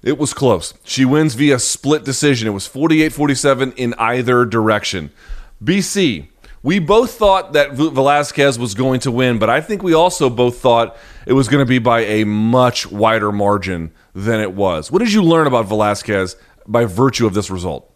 it 0.00 0.16
was 0.16 0.32
close. 0.32 0.74
She 0.84 1.04
wins 1.04 1.34
via 1.34 1.58
split 1.58 2.04
decision. 2.04 2.46
It 2.46 2.52
was 2.52 2.68
48 2.68 3.12
47 3.12 3.72
in 3.72 3.94
either 3.94 4.44
direction. 4.44 5.10
BC, 5.60 6.28
we 6.62 6.78
both 6.78 7.14
thought 7.14 7.52
that 7.54 7.72
Velasquez 7.72 8.56
was 8.56 8.76
going 8.76 9.00
to 9.00 9.10
win, 9.10 9.40
but 9.40 9.50
I 9.50 9.60
think 9.60 9.82
we 9.82 9.92
also 9.92 10.30
both 10.30 10.58
thought 10.58 10.96
it 11.26 11.32
was 11.32 11.48
going 11.48 11.66
to 11.66 11.68
be 11.68 11.80
by 11.80 12.02
a 12.02 12.22
much 12.22 12.86
wider 12.92 13.32
margin 13.32 13.90
than 14.14 14.38
it 14.38 14.52
was. 14.52 14.92
What 14.92 15.00
did 15.00 15.12
you 15.12 15.24
learn 15.24 15.48
about 15.48 15.66
Velasquez 15.66 16.36
by 16.64 16.84
virtue 16.84 17.26
of 17.26 17.34
this 17.34 17.50
result? 17.50 17.90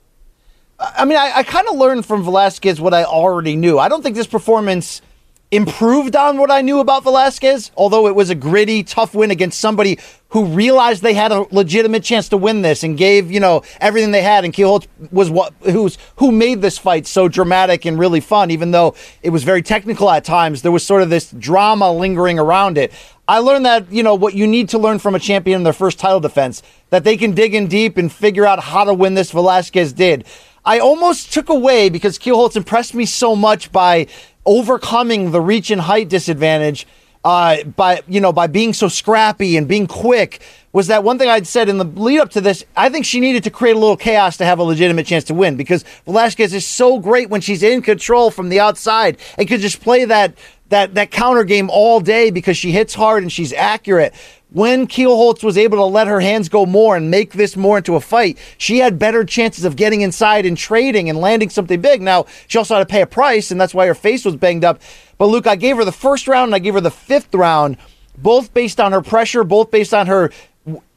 I 0.80 1.04
mean, 1.04 1.18
I, 1.18 1.32
I 1.36 1.42
kind 1.42 1.66
of 1.68 1.76
learned 1.76 2.06
from 2.06 2.22
Velasquez 2.22 2.80
what 2.80 2.94
I 2.94 3.04
already 3.04 3.56
knew. 3.56 3.78
I 3.78 3.88
don't 3.88 4.02
think 4.02 4.14
this 4.14 4.28
performance 4.28 5.02
improved 5.50 6.14
on 6.14 6.36
what 6.36 6.50
I 6.50 6.60
knew 6.60 6.78
about 6.78 7.04
Velasquez, 7.04 7.70
although 7.74 8.06
it 8.06 8.14
was 8.14 8.28
a 8.28 8.34
gritty, 8.34 8.82
tough 8.82 9.14
win 9.14 9.30
against 9.30 9.58
somebody 9.58 9.98
who 10.28 10.44
realized 10.44 11.02
they 11.02 11.14
had 11.14 11.32
a 11.32 11.46
legitimate 11.50 12.04
chance 12.04 12.28
to 12.28 12.36
win 12.36 12.60
this 12.60 12.82
and 12.82 12.98
gave, 12.98 13.32
you 13.32 13.40
know, 13.40 13.62
everything 13.80 14.10
they 14.10 14.22
had. 14.22 14.44
And 14.44 14.52
Kielholtz 14.52 14.86
was 15.10 15.30
what 15.30 15.54
who's 15.62 15.96
who 16.16 16.30
made 16.30 16.60
this 16.60 16.76
fight 16.76 17.06
so 17.06 17.28
dramatic 17.28 17.86
and 17.86 17.98
really 17.98 18.20
fun, 18.20 18.50
even 18.50 18.72
though 18.72 18.94
it 19.22 19.30
was 19.30 19.42
very 19.42 19.62
technical 19.62 20.10
at 20.10 20.22
times. 20.22 20.60
There 20.60 20.70
was 20.70 20.84
sort 20.84 21.02
of 21.02 21.08
this 21.08 21.30
drama 21.30 21.90
lingering 21.90 22.38
around 22.38 22.76
it. 22.76 22.92
I 23.26 23.38
learned 23.38 23.64
that, 23.64 23.90
you 23.90 24.02
know, 24.02 24.14
what 24.14 24.34
you 24.34 24.46
need 24.46 24.68
to 24.70 24.78
learn 24.78 24.98
from 24.98 25.14
a 25.14 25.18
champion 25.18 25.56
in 25.56 25.62
their 25.64 25.72
first 25.72 25.98
title 25.98 26.20
defense, 26.20 26.62
that 26.90 27.04
they 27.04 27.16
can 27.16 27.32
dig 27.32 27.54
in 27.54 27.68
deep 27.68 27.96
and 27.96 28.12
figure 28.12 28.44
out 28.44 28.60
how 28.60 28.84
to 28.84 28.92
win 28.92 29.14
this. 29.14 29.30
Velasquez 29.30 29.94
did. 29.94 30.26
I 30.68 30.80
almost 30.80 31.32
took 31.32 31.48
away 31.48 31.88
because 31.88 32.18
Kielholtz 32.18 32.54
impressed 32.54 32.92
me 32.92 33.06
so 33.06 33.34
much 33.34 33.72
by 33.72 34.06
overcoming 34.44 35.30
the 35.30 35.40
reach 35.40 35.70
and 35.70 35.80
height 35.80 36.10
disadvantage 36.10 36.86
uh, 37.24 37.64
by 37.64 38.02
you 38.06 38.20
know 38.20 38.34
by 38.34 38.48
being 38.48 38.74
so 38.74 38.86
scrappy 38.86 39.56
and 39.56 39.66
being 39.66 39.86
quick 39.86 40.42
was 40.72 40.88
that 40.88 41.02
one 41.02 41.18
thing 41.18 41.30
I'd 41.30 41.46
said 41.46 41.70
in 41.70 41.78
the 41.78 41.84
lead 41.84 42.20
up 42.20 42.28
to 42.32 42.42
this. 42.42 42.66
I 42.76 42.90
think 42.90 43.06
she 43.06 43.18
needed 43.18 43.44
to 43.44 43.50
create 43.50 43.76
a 43.76 43.78
little 43.78 43.96
chaos 43.96 44.36
to 44.36 44.44
have 44.44 44.58
a 44.58 44.62
legitimate 44.62 45.06
chance 45.06 45.24
to 45.24 45.34
win 45.34 45.56
because 45.56 45.84
Velasquez 46.04 46.52
is 46.52 46.66
so 46.66 46.98
great 46.98 47.30
when 47.30 47.40
she's 47.40 47.62
in 47.62 47.80
control 47.80 48.30
from 48.30 48.50
the 48.50 48.60
outside 48.60 49.16
and 49.38 49.48
could 49.48 49.60
just 49.60 49.80
play 49.80 50.04
that 50.04 50.34
that 50.68 50.94
that 50.94 51.10
counter 51.10 51.44
game 51.44 51.70
all 51.70 51.98
day 52.00 52.30
because 52.30 52.58
she 52.58 52.72
hits 52.72 52.92
hard 52.92 53.22
and 53.22 53.32
she's 53.32 53.54
accurate 53.54 54.12
when 54.50 54.86
Kielholtz 54.86 55.42
was 55.42 55.58
able 55.58 55.76
to 55.76 55.84
let 55.84 56.06
her 56.06 56.20
hands 56.20 56.48
go 56.48 56.64
more 56.64 56.96
and 56.96 57.10
make 57.10 57.32
this 57.32 57.56
more 57.56 57.78
into 57.78 57.96
a 57.96 58.00
fight, 58.00 58.38
she 58.56 58.78
had 58.78 58.98
better 58.98 59.24
chances 59.24 59.64
of 59.64 59.76
getting 59.76 60.00
inside 60.00 60.46
and 60.46 60.56
trading 60.56 61.10
and 61.10 61.18
landing 61.18 61.50
something 61.50 61.80
big. 61.80 62.00
Now, 62.00 62.24
she 62.46 62.56
also 62.56 62.76
had 62.76 62.80
to 62.88 62.90
pay 62.90 63.02
a 63.02 63.06
price, 63.06 63.50
and 63.50 63.60
that's 63.60 63.74
why 63.74 63.86
her 63.86 63.94
face 63.94 64.24
was 64.24 64.36
banged 64.36 64.64
up. 64.64 64.80
But 65.18 65.26
Luke, 65.26 65.46
I 65.46 65.56
gave 65.56 65.76
her 65.76 65.84
the 65.84 65.92
first 65.92 66.28
round 66.28 66.48
and 66.48 66.54
I 66.54 66.60
gave 66.60 66.74
her 66.74 66.80
the 66.80 66.90
fifth 66.90 67.34
round, 67.34 67.76
both 68.16 68.54
based 68.54 68.80
on 68.80 68.92
her 68.92 69.02
pressure, 69.02 69.44
both 69.44 69.70
based 69.70 69.92
on 69.92 70.06
her 70.06 70.30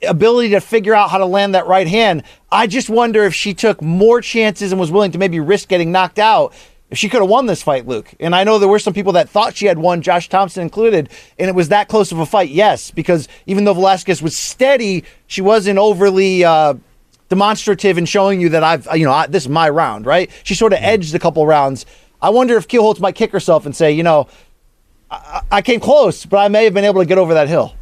ability 0.08 0.50
to 0.50 0.62
figure 0.62 0.94
out 0.94 1.10
how 1.10 1.18
to 1.18 1.26
land 1.26 1.56
that 1.56 1.68
right 1.68 1.88
hand. 1.88 2.24
I 2.52 2.68
just 2.68 2.90
wonder 2.90 3.24
if 3.24 3.34
she 3.34 3.54
took 3.54 3.82
more 3.82 4.22
chances 4.22 4.72
and 4.72 4.80
was 4.80 4.92
willing 4.92 5.12
to 5.12 5.18
maybe 5.18 5.40
risk 5.40 5.70
getting 5.70 5.92
knocked 5.92 6.20
out 6.20 6.54
if 6.92 6.98
she 6.98 7.08
could 7.08 7.22
have 7.22 7.30
won 7.30 7.46
this 7.46 7.64
fight, 7.64 7.88
Luke. 7.88 8.14
And 8.20 8.36
I 8.36 8.44
know 8.44 8.60
there 8.60 8.68
were 8.68 8.78
some 8.78 8.94
people 8.94 9.14
that 9.14 9.30
thought 9.30 9.56
she 9.56 9.66
had 9.66 9.80
won, 9.80 10.02
Josh 10.02 10.28
Thompson 10.28 10.62
included, 10.62 11.10
and 11.40 11.50
it 11.50 11.56
was 11.56 11.70
that 11.70 11.88
close 11.88 12.12
of 12.12 12.20
a 12.20 12.26
fight. 12.26 12.50
Yes, 12.50 12.92
because 12.92 13.30
even 13.48 13.64
though 13.64 13.74
Velasquez 13.74 14.22
was 14.22 14.38
steady, 14.38 15.06
she 15.26 15.42
wasn't 15.42 15.80
overly 15.80 16.44
uh, 16.44 16.74
demonstrative 17.30 17.98
in 17.98 18.06
showing 18.06 18.42
you 18.42 18.50
that 18.50 18.64
I've, 18.64 18.88
you 18.94 19.06
know, 19.06 19.14
I, 19.14 19.28
this 19.28 19.44
is 19.44 19.50
my 19.50 19.70
round, 19.70 20.06
right? 20.06 20.30
She 20.44 20.54
sort 20.54 20.74
of 20.74 20.80
edged 20.82 21.16
a 21.16 21.20
couple 21.20 21.48
rounds. 21.48 21.86
I 22.22 22.30
wonder 22.30 22.58
if 22.58 22.68
Kielholtz 22.68 23.00
might 23.00 23.16
kick 23.16 23.32
herself 23.32 23.66
and 23.66 23.74
say, 23.74 23.94
you 23.94 24.04
know, 24.04 24.28
I, 25.10 25.42
I 25.50 25.62
came 25.62 25.80
close, 25.80 26.26
but 26.26 26.38
I 26.38 26.50
may 26.50 26.66
have 26.66 26.74
been 26.74 26.86
able 26.86 27.02
to 27.02 27.08
get 27.08 27.18
over 27.18 27.34
that 27.36 27.48
hill. 27.48 27.74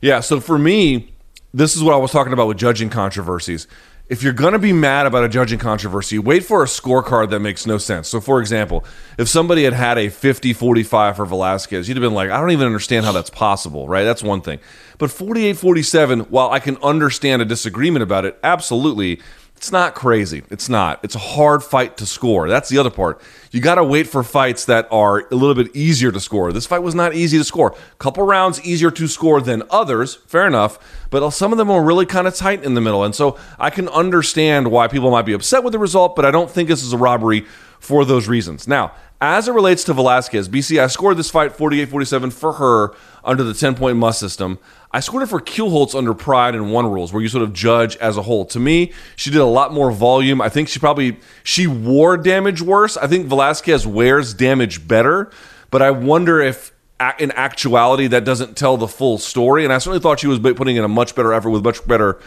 Yeah. 0.00 0.18
So 0.18 0.40
for 0.40 0.58
me, 0.58 1.12
this 1.54 1.76
is 1.76 1.82
what 1.84 1.94
I 1.94 1.98
was 1.98 2.10
talking 2.10 2.32
about 2.32 2.48
with 2.48 2.58
judging 2.58 2.90
controversies 2.90 3.68
if 4.08 4.22
you're 4.22 4.32
going 4.32 4.52
to 4.52 4.58
be 4.58 4.72
mad 4.72 5.06
about 5.06 5.24
a 5.24 5.28
judging 5.28 5.58
controversy, 5.58 6.18
wait 6.18 6.44
for 6.44 6.62
a 6.62 6.66
scorecard 6.66 7.30
that 7.30 7.40
makes 7.40 7.66
no 7.66 7.78
sense. 7.78 8.08
So, 8.08 8.20
for 8.20 8.40
example, 8.40 8.84
if 9.16 9.28
somebody 9.28 9.64
had 9.64 9.72
had 9.72 9.96
a 9.96 10.08
50 10.08 10.52
45 10.52 11.16
for 11.16 11.24
Velasquez, 11.24 11.88
you'd 11.88 11.96
have 11.96 12.02
been 12.02 12.14
like, 12.14 12.30
I 12.30 12.40
don't 12.40 12.50
even 12.50 12.66
understand 12.66 13.06
how 13.06 13.12
that's 13.12 13.30
possible, 13.30 13.88
right? 13.88 14.04
That's 14.04 14.22
one 14.22 14.40
thing. 14.40 14.58
But 14.98 15.10
48 15.10 15.56
47, 15.56 16.20
while 16.22 16.50
I 16.50 16.58
can 16.58 16.76
understand 16.82 17.42
a 17.42 17.44
disagreement 17.44 18.02
about 18.02 18.24
it, 18.24 18.38
absolutely, 18.42 19.20
it's 19.62 19.70
not 19.70 19.94
crazy. 19.94 20.42
It's 20.50 20.68
not. 20.68 20.98
It's 21.04 21.14
a 21.14 21.20
hard 21.20 21.62
fight 21.62 21.96
to 21.98 22.04
score. 22.04 22.48
That's 22.48 22.68
the 22.68 22.78
other 22.78 22.90
part. 22.90 23.20
You 23.52 23.60
got 23.60 23.76
to 23.76 23.84
wait 23.84 24.08
for 24.08 24.24
fights 24.24 24.64
that 24.64 24.88
are 24.90 25.20
a 25.30 25.36
little 25.36 25.54
bit 25.54 25.70
easier 25.76 26.10
to 26.10 26.18
score. 26.18 26.52
This 26.52 26.66
fight 26.66 26.80
was 26.80 26.96
not 26.96 27.14
easy 27.14 27.38
to 27.38 27.44
score. 27.44 27.72
Couple 27.98 28.24
rounds 28.24 28.60
easier 28.62 28.90
to 28.90 29.06
score 29.06 29.40
than 29.40 29.62
others, 29.70 30.16
fair 30.26 30.48
enough, 30.48 30.80
but 31.10 31.30
some 31.30 31.52
of 31.52 31.58
them 31.58 31.68
were 31.68 31.80
really 31.80 32.06
kind 32.06 32.26
of 32.26 32.34
tight 32.34 32.64
in 32.64 32.74
the 32.74 32.80
middle. 32.80 33.04
And 33.04 33.14
so 33.14 33.38
I 33.56 33.70
can 33.70 33.88
understand 33.90 34.68
why 34.68 34.88
people 34.88 35.12
might 35.12 35.26
be 35.26 35.32
upset 35.32 35.62
with 35.62 35.74
the 35.74 35.78
result, 35.78 36.16
but 36.16 36.24
I 36.24 36.32
don't 36.32 36.50
think 36.50 36.68
this 36.68 36.82
is 36.82 36.92
a 36.92 36.98
robbery 36.98 37.46
for 37.78 38.04
those 38.04 38.26
reasons. 38.26 38.66
Now, 38.66 38.90
as 39.22 39.46
it 39.46 39.52
relates 39.52 39.84
to 39.84 39.94
Velasquez, 39.94 40.48
BC, 40.48 40.82
I 40.82 40.88
scored 40.88 41.16
this 41.16 41.30
fight 41.30 41.52
48 41.52 41.88
47 41.88 42.32
for 42.32 42.54
her 42.54 42.92
under 43.22 43.44
the 43.44 43.54
10 43.54 43.76
point 43.76 43.96
must 43.96 44.18
system. 44.18 44.58
I 44.90 44.98
scored 44.98 45.22
it 45.22 45.26
for 45.26 45.40
Kielholtz 45.40 45.94
under 45.94 46.12
Pride 46.12 46.56
and 46.56 46.72
One 46.72 46.86
rules, 46.86 47.12
where 47.12 47.22
you 47.22 47.28
sort 47.28 47.44
of 47.44 47.52
judge 47.52 47.96
as 47.98 48.16
a 48.16 48.22
whole. 48.22 48.44
To 48.46 48.58
me, 48.58 48.92
she 49.14 49.30
did 49.30 49.40
a 49.40 49.46
lot 49.46 49.72
more 49.72 49.92
volume. 49.92 50.40
I 50.40 50.48
think 50.48 50.68
she 50.68 50.80
probably 50.80 51.18
she 51.44 51.68
wore 51.68 52.16
damage 52.16 52.60
worse. 52.60 52.96
I 52.96 53.06
think 53.06 53.26
Velasquez 53.26 53.86
wears 53.86 54.34
damage 54.34 54.88
better, 54.88 55.30
but 55.70 55.82
I 55.82 55.92
wonder 55.92 56.40
if 56.40 56.72
in 57.18 57.30
actuality 57.32 58.08
that 58.08 58.24
doesn't 58.24 58.56
tell 58.56 58.76
the 58.76 58.88
full 58.88 59.18
story. 59.18 59.62
And 59.62 59.72
I 59.72 59.78
certainly 59.78 60.00
thought 60.00 60.18
she 60.18 60.26
was 60.26 60.40
putting 60.40 60.76
in 60.76 60.82
a 60.82 60.88
much 60.88 61.14
better 61.14 61.32
effort 61.32 61.50
with 61.50 61.64
much 61.64 61.86
better. 61.86 62.20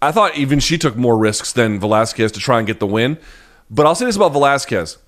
I 0.00 0.10
thought 0.10 0.36
even 0.36 0.58
she 0.58 0.78
took 0.78 0.96
more 0.96 1.18
risks 1.18 1.52
than 1.52 1.78
Velasquez 1.78 2.32
to 2.32 2.40
try 2.40 2.58
and 2.58 2.66
get 2.66 2.80
the 2.80 2.86
win. 2.86 3.18
But 3.70 3.84
I'll 3.84 3.94
say 3.94 4.06
this 4.06 4.16
about 4.16 4.32
Velasquez. 4.32 4.98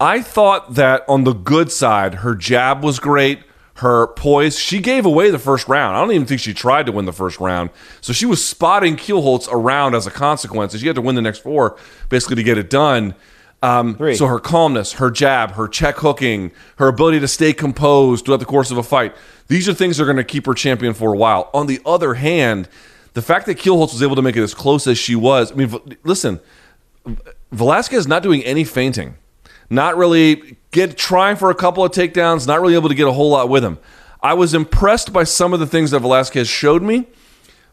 I 0.00 0.22
thought 0.22 0.74
that 0.74 1.04
on 1.08 1.24
the 1.24 1.32
good 1.32 1.72
side, 1.72 2.16
her 2.16 2.34
jab 2.34 2.84
was 2.84 3.00
great, 3.00 3.40
her 3.74 4.08
poise. 4.08 4.58
She 4.58 4.80
gave 4.80 5.04
away 5.04 5.30
the 5.30 5.38
first 5.38 5.68
round. 5.68 5.96
I 5.96 6.00
don't 6.00 6.12
even 6.12 6.26
think 6.26 6.40
she 6.40 6.54
tried 6.54 6.86
to 6.86 6.92
win 6.92 7.04
the 7.04 7.12
first 7.12 7.40
round. 7.40 7.70
So 8.00 8.12
she 8.12 8.26
was 8.26 8.44
spotting 8.44 8.96
Kielholtz 8.96 9.48
around 9.50 9.94
as 9.94 10.06
a 10.06 10.10
consequence, 10.10 10.72
and 10.72 10.80
she 10.80 10.86
had 10.86 10.96
to 10.96 11.02
win 11.02 11.14
the 11.14 11.22
next 11.22 11.40
four 11.40 11.76
basically 12.08 12.36
to 12.36 12.42
get 12.42 12.58
it 12.58 12.70
done. 12.70 13.14
Um, 13.60 13.96
so 14.14 14.26
her 14.26 14.38
calmness, 14.38 14.94
her 14.94 15.10
jab, 15.10 15.52
her 15.52 15.66
check 15.66 15.96
hooking, 15.96 16.52
her 16.76 16.86
ability 16.86 17.18
to 17.20 17.28
stay 17.28 17.52
composed 17.52 18.24
throughout 18.24 18.38
the 18.38 18.46
course 18.46 18.70
of 18.70 18.78
a 18.78 18.84
fight, 18.84 19.16
these 19.48 19.68
are 19.68 19.74
things 19.74 19.96
that 19.96 20.04
are 20.04 20.06
going 20.06 20.16
to 20.16 20.24
keep 20.24 20.46
her 20.46 20.54
champion 20.54 20.94
for 20.94 21.12
a 21.12 21.16
while. 21.16 21.50
On 21.52 21.66
the 21.66 21.80
other 21.84 22.14
hand, 22.14 22.68
the 23.14 23.22
fact 23.22 23.46
that 23.46 23.58
Kielholtz 23.58 23.92
was 23.92 24.02
able 24.02 24.14
to 24.14 24.22
make 24.22 24.36
it 24.36 24.42
as 24.42 24.54
close 24.54 24.86
as 24.86 24.96
she 24.96 25.16
was, 25.16 25.50
I 25.50 25.56
mean, 25.56 25.98
listen, 26.04 26.38
Velasquez 27.50 28.06
not 28.06 28.22
doing 28.22 28.44
any 28.44 28.62
feinting 28.62 29.16
not 29.70 29.96
really 29.96 30.56
get 30.70 30.96
trying 30.96 31.36
for 31.36 31.50
a 31.50 31.54
couple 31.54 31.84
of 31.84 31.92
takedowns, 31.92 32.46
not 32.46 32.60
really 32.60 32.74
able 32.74 32.88
to 32.88 32.94
get 32.94 33.06
a 33.06 33.12
whole 33.12 33.30
lot 33.30 33.48
with 33.48 33.64
him. 33.64 33.78
I 34.22 34.34
was 34.34 34.54
impressed 34.54 35.12
by 35.12 35.24
some 35.24 35.52
of 35.52 35.60
the 35.60 35.66
things 35.66 35.92
that 35.92 36.00
Velasquez 36.00 36.48
showed 36.48 36.82
me, 36.82 37.06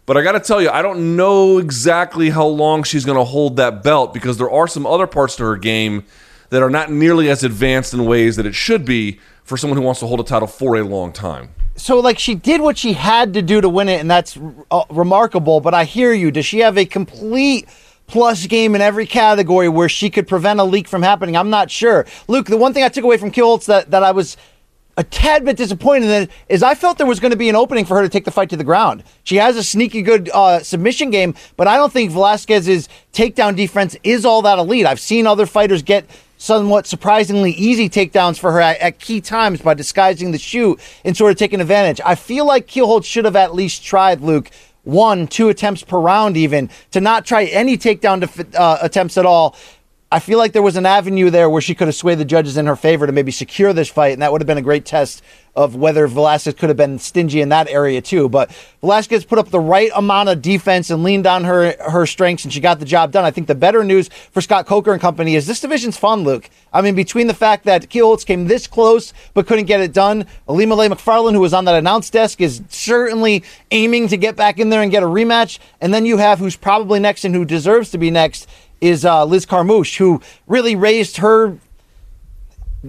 but 0.06 0.18
I 0.18 0.24
got 0.24 0.34
to 0.34 0.40
tell 0.40 0.62
you, 0.62 0.70
I 0.70 0.82
don't 0.82 1.16
know 1.16 1.58
exactly 1.58 2.30
how 2.30 2.46
long 2.46 2.84
she's 2.84 3.06
going 3.06 3.18
to 3.18 3.24
hold 3.24 3.58
that 3.58 3.82
belt 3.82 4.14
because 4.14 4.38
there 4.38 4.52
are 4.52 4.68
some 4.68 4.86
other 4.86 5.08
parts 5.08 5.36
to 5.38 5.44
her 5.44 5.58
game 5.58 6.04
that 6.50 6.62
are 6.62 6.70
not 6.70 6.92
nearly 6.92 7.30
as 7.30 7.44
advanced 7.44 7.94
in 7.94 8.06
ways 8.06 8.36
that 8.36 8.46
it 8.46 8.54
should 8.54 8.86
be 8.86 9.20
for 9.44 9.58
someone 9.58 9.78
who 9.78 9.84
wants 9.84 10.00
to 10.02 10.08
hold 10.08 10.20
a 10.20 10.24
title 10.24 10.48
for 10.48 10.76
a 10.76 10.84
long 10.84 11.12
time. 11.12 11.50
So, 11.78 12.00
like, 12.00 12.20
she 12.20 12.36
did 12.36 12.62
what 12.62 12.78
she 12.78 12.94
had 12.94 13.34
to 13.34 13.42
do 13.42 13.60
to 13.60 13.68
win 13.68 13.90
it, 13.90 14.00
and 14.00 14.10
that's 14.10 14.38
uh, 14.72 14.84
remarkable. 14.90 15.60
But 15.60 15.74
I 15.74 15.84
hear 15.84 16.14
you. 16.14 16.32
Does 16.32 16.46
she 16.46 16.60
have 16.60 16.78
a 16.78 16.86
complete 16.86 17.68
plus 18.08 18.46
game 18.48 18.76
in 18.76 18.82
every 18.82 19.06
category 19.06 19.70
where 19.70 19.90
she 19.90 20.10
could 20.10 20.28
prevent 20.28 20.60
a 20.60 20.64
leak 20.64 20.88
from 20.88 21.02
happening. 21.02 21.36
I'm 21.36 21.50
not 21.50 21.72
sure. 21.72 22.06
Luke, 22.28 22.48
the 22.48 22.58
one 22.58 22.74
thing 22.74 22.84
I 22.84 22.90
took 22.90 23.04
away 23.04 23.18
from 23.18 23.32
Kielholtz 23.32 23.66
that, 23.66 23.92
that 23.92 24.04
I 24.04 24.12
was 24.12 24.38
a 24.98 25.04
tad 25.04 25.44
bit 25.44 25.58
disappointed 25.58 26.10
in 26.10 26.30
is 26.48 26.64
I 26.64 26.76
felt 26.76 26.98
there 26.98 27.08
was 27.08 27.20
going 27.20 27.32
to 27.32 27.38
be 27.38 27.50
an 27.50 27.56
opening 27.56 27.86
for 27.86 27.98
her 27.98 28.04
to 28.04 28.10
take 28.10 28.26
the 28.26 28.32
fight 28.32 28.50
to 28.52 28.58
the 28.58 28.64
ground. 28.64 29.04
She 29.24 29.38
has 29.38 29.58
a 29.58 29.64
sneaky 29.64 30.02
good 30.02 30.30
uh, 30.34 30.60
submission 30.62 31.10
game, 31.10 31.36
but 31.58 31.68
I 31.68 31.76
don't 31.76 31.92
think 31.92 32.12
Velasquez's 32.12 32.88
takedown 33.12 33.56
defense 33.56 33.98
is 34.04 34.26
all 34.26 34.42
that 34.44 34.58
elite. 34.58 34.86
I've 34.86 35.00
seen 35.00 35.28
other 35.28 35.46
fighters 35.46 35.82
get 35.82 36.06
somewhat 36.38 36.86
surprisingly 36.86 37.52
easy 37.52 37.90
takedowns 37.90 38.38
for 38.38 38.52
her 38.52 38.62
at, 38.62 38.78
at, 38.80 39.00
key 39.00 39.22
times 39.22 39.62
by 39.62 39.74
disguising 39.74 40.32
the 40.32 40.38
shoot 40.38 40.80
and 41.04 41.16
sort 41.16 41.32
of 41.32 41.38
taking 41.38 41.62
advantage. 41.62 42.00
I 42.06 42.16
feel 42.16 42.46
like 42.46 42.68
Kielholtz 42.68 43.06
should 43.06 43.26
have 43.26 43.36
at 43.36 43.54
least 43.54 43.84
tried, 43.84 44.22
Luke, 44.22 44.52
one, 44.86 45.28
two 45.28 45.50
attempts 45.50 45.84
per 45.84 46.00
round, 46.00 46.38
even 46.38 46.70
to 46.92 47.02
not 47.02 47.26
try 47.26 47.44
any 47.46 47.78
takedown 47.78 48.56
uh, 48.56 48.78
attempts 48.82 49.18
at 49.18 49.26
all. 49.26 49.56
I 50.12 50.20
feel 50.20 50.38
like 50.38 50.54
there 50.54 50.62
was 50.62 50.76
an 50.76 50.86
avenue 50.86 51.32
there 51.32 51.50
where 51.50 51.62
she 51.62 51.74
could 51.74 51.88
have 51.88 51.96
swayed 51.96 52.20
the 52.20 52.26
judges 52.26 52.58
in 52.58 52.68
her 52.68 52.76
favor 52.76 53.08
to 53.08 53.12
maybe 53.12 53.32
secure 53.32 53.74
this 53.74 53.90
fight, 53.90 54.14
and 54.14 54.22
that 54.22 54.32
would 54.32 54.40
have 54.40 54.48
been 54.48 54.58
a 54.58 54.62
great 54.62 54.86
test 54.86 55.24
of 55.56 55.76
whether 55.76 56.06
Velasquez 56.06 56.54
could 56.54 56.70
have 56.70 56.78
been 56.78 57.00
stingy 57.00 57.42
in 57.42 57.50
that 57.50 57.68
area 57.70 58.02
too. 58.02 58.30
But 58.30 58.52
Velasquez 58.82 59.26
put 59.26 59.40
up 59.40 59.50
the 59.50 59.60
right 59.60 59.90
amount 59.96 60.30
of 60.30 60.42
defense 60.42 60.90
and 60.90 61.02
leaned 61.02 61.26
on 61.26 61.44
her 61.46 61.76
her 61.90 62.06
strengths, 62.06 62.44
and 62.44 62.54
she 62.54 62.60
got 62.60 62.80
the 62.80 62.86
job 62.86 63.12
done. 63.12 63.26
I 63.26 63.32
think 63.32 63.48
the 63.48 63.56
better 63.56 63.84
news 63.84 64.10
for 64.32 64.42
Scott 64.42 64.68
Coker 64.68 64.92
and 64.92 65.02
company 65.02 65.36
is 65.36 65.48
this 65.48 65.60
division's 65.62 65.98
fun, 65.98 66.24
Luke. 66.24 66.50
I 66.72 66.82
mean, 66.82 66.94
between 66.94 67.28
the 67.28 67.34
fact 67.34 67.66
that 67.66 67.90
Kielholtz 67.90 68.26
came 68.26 68.48
this 68.48 68.68
close 68.68 69.12
but 69.34 69.48
couldn't 69.48 69.66
get 69.66 69.80
it 69.80 69.92
done, 69.92 70.28
Ilima-Lei 70.48 70.90
Macfarlane, 70.90 71.34
who 71.34 71.40
was 71.40 71.54
on 71.54 71.66
that 71.66 71.76
announce 71.76 72.10
desk, 72.10 72.42
is 72.42 72.62
certainly 72.70 73.44
aiming 73.72 74.10
to 74.10 74.18
get 74.18 74.36
back 74.36 74.60
in 74.60 74.70
there 74.70 74.82
and 74.82 74.92
get 74.92 75.04
a 75.04 75.08
rematch. 75.08 75.58
And 75.82 75.94
then 75.94 76.06
you 76.06 76.18
have 76.18 76.40
who's 76.40 76.58
probably 76.58 77.00
next 77.00 77.26
and 77.26 77.34
who 77.34 77.46
deserves 77.46 77.90
to 77.92 77.98
be 77.98 78.12
next 78.12 78.48
is 78.82 79.06
uh, 79.06 79.26
Liz 79.26 79.46
Carmouche, 79.46 79.98
who 79.98 80.22
really 80.48 80.76
raised 80.76 81.18
her 81.18 81.58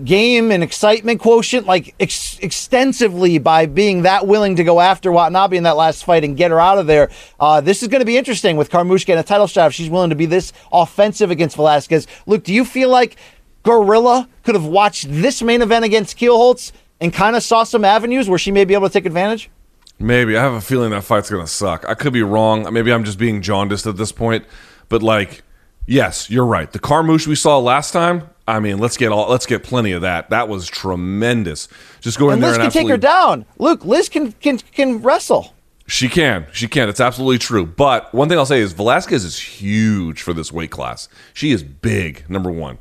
game 0.04 0.50
and 0.50 0.62
excitement 0.62 1.20
quotient 1.20 1.66
like 1.66 1.94
ex- 1.98 2.38
extensively 2.40 3.38
by 3.38 3.66
being 3.66 4.02
that 4.02 4.26
willing 4.26 4.56
to 4.56 4.64
go 4.64 4.80
after 4.80 5.10
Watanabe 5.10 5.56
in 5.56 5.62
that 5.62 5.76
last 5.76 6.04
fight 6.04 6.22
and 6.22 6.36
get 6.36 6.50
her 6.50 6.60
out 6.60 6.78
of 6.78 6.86
there. 6.86 7.10
Uh, 7.40 7.60
this 7.60 7.82
is 7.82 7.88
going 7.88 8.00
to 8.00 8.06
be 8.06 8.18
interesting 8.18 8.56
with 8.56 8.70
Carmouche 8.70 9.06
getting 9.06 9.20
a 9.20 9.26
title 9.26 9.46
shot 9.46 9.68
if 9.68 9.74
she's 9.74 9.88
willing 9.88 10.10
to 10.10 10.16
be 10.16 10.26
this 10.26 10.52
offensive 10.70 11.30
against 11.30 11.56
Velasquez. 11.56 12.06
Luke, 12.26 12.44
do 12.44 12.52
you 12.52 12.64
feel 12.64 12.90
like 12.90 13.16
Girl-Rilla 13.62 14.28
could 14.42 14.54
have 14.54 14.66
watched 14.66 15.06
this 15.08 15.42
main 15.42 15.62
event 15.62 15.84
against 15.84 16.18
Kielholtz 16.18 16.72
and 17.00 17.12
kind 17.12 17.34
of 17.34 17.42
saw 17.42 17.64
some 17.64 17.84
avenues 17.84 18.28
where 18.28 18.38
she 18.38 18.52
may 18.52 18.64
be 18.64 18.74
able 18.74 18.88
to 18.88 18.92
take 18.92 19.06
advantage? 19.06 19.50
Maybe 19.98 20.36
I 20.36 20.42
have 20.42 20.52
a 20.52 20.60
feeling 20.60 20.90
that 20.90 21.04
fight's 21.04 21.30
gonna 21.30 21.46
suck. 21.46 21.88
I 21.88 21.94
could 21.94 22.12
be 22.12 22.22
wrong. 22.22 22.70
Maybe 22.72 22.92
I'm 22.92 23.04
just 23.04 23.18
being 23.18 23.40
jaundiced 23.40 23.86
at 23.86 23.96
this 23.96 24.12
point. 24.12 24.44
But 24.90 25.02
like, 25.02 25.42
yes, 25.86 26.30
you're 26.30 26.46
right. 26.46 26.70
The 26.70 26.78
Carmouche 26.78 27.26
we 27.26 27.34
saw 27.34 27.58
last 27.58 27.92
time. 27.92 28.30
I 28.48 28.60
mean, 28.60 28.78
let's 28.78 28.96
get 28.96 29.10
all 29.10 29.28
let's 29.28 29.46
get 29.46 29.62
plenty 29.64 29.92
of 29.92 30.02
that. 30.02 30.30
That 30.30 30.48
was 30.48 30.68
tremendous. 30.68 31.68
Just 32.00 32.18
go 32.18 32.28
in 32.28 32.34
And 32.34 32.42
there 32.42 32.50
Liz 32.50 32.58
and 32.58 32.72
can 32.72 32.82
take 32.82 32.88
her 32.88 32.96
down. 32.96 33.44
Luke, 33.58 33.84
Liz 33.84 34.08
can 34.08 34.32
can 34.32 34.58
can 34.58 35.02
wrestle. 35.02 35.52
She 35.88 36.08
can. 36.08 36.46
She 36.52 36.66
can. 36.66 36.88
It's 36.88 37.00
absolutely 37.00 37.38
true. 37.38 37.64
But 37.64 38.12
one 38.12 38.28
thing 38.28 38.38
I'll 38.38 38.46
say 38.46 38.60
is 38.60 38.72
Velasquez 38.72 39.24
is 39.24 39.38
huge 39.38 40.20
for 40.20 40.32
this 40.32 40.52
weight 40.52 40.70
class. 40.70 41.08
She 41.32 41.52
is 41.52 41.62
big, 41.62 42.28
number 42.28 42.50
one. 42.50 42.78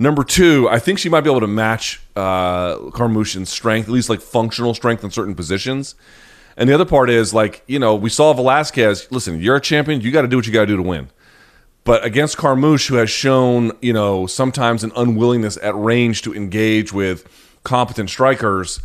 Number 0.00 0.24
two, 0.24 0.68
I 0.68 0.78
think 0.78 0.98
she 0.98 1.08
might 1.08 1.20
be 1.20 1.30
able 1.30 1.40
to 1.40 1.46
match 1.46 2.00
uh, 2.16 2.76
Carmouche 2.90 3.36
in 3.36 3.46
strength, 3.46 3.86
at 3.86 3.92
least 3.92 4.08
like 4.08 4.20
functional 4.20 4.74
strength 4.74 5.04
in 5.04 5.10
certain 5.10 5.34
positions. 5.34 5.94
And 6.56 6.68
the 6.68 6.74
other 6.74 6.86
part 6.86 7.08
is 7.10 7.32
like, 7.32 7.62
you 7.66 7.78
know, 7.78 7.94
we 7.94 8.10
saw 8.10 8.32
Velasquez. 8.32 9.12
Listen, 9.12 9.40
you're 9.40 9.56
a 9.56 9.60
champion. 9.60 10.00
You 10.00 10.10
got 10.10 10.22
to 10.22 10.28
do 10.28 10.36
what 10.36 10.46
you 10.46 10.52
got 10.52 10.62
to 10.62 10.66
do 10.66 10.76
to 10.76 10.82
win. 10.82 11.10
But 11.84 12.04
against 12.04 12.36
Carmouche, 12.36 12.88
who 12.88 12.96
has 12.96 13.10
shown, 13.10 13.72
you 13.80 13.92
know, 13.92 14.26
sometimes 14.26 14.84
an 14.84 14.92
unwillingness 14.96 15.56
at 15.62 15.74
range 15.74 16.22
to 16.22 16.34
engage 16.34 16.92
with 16.92 17.26
competent 17.64 18.10
strikers, 18.10 18.80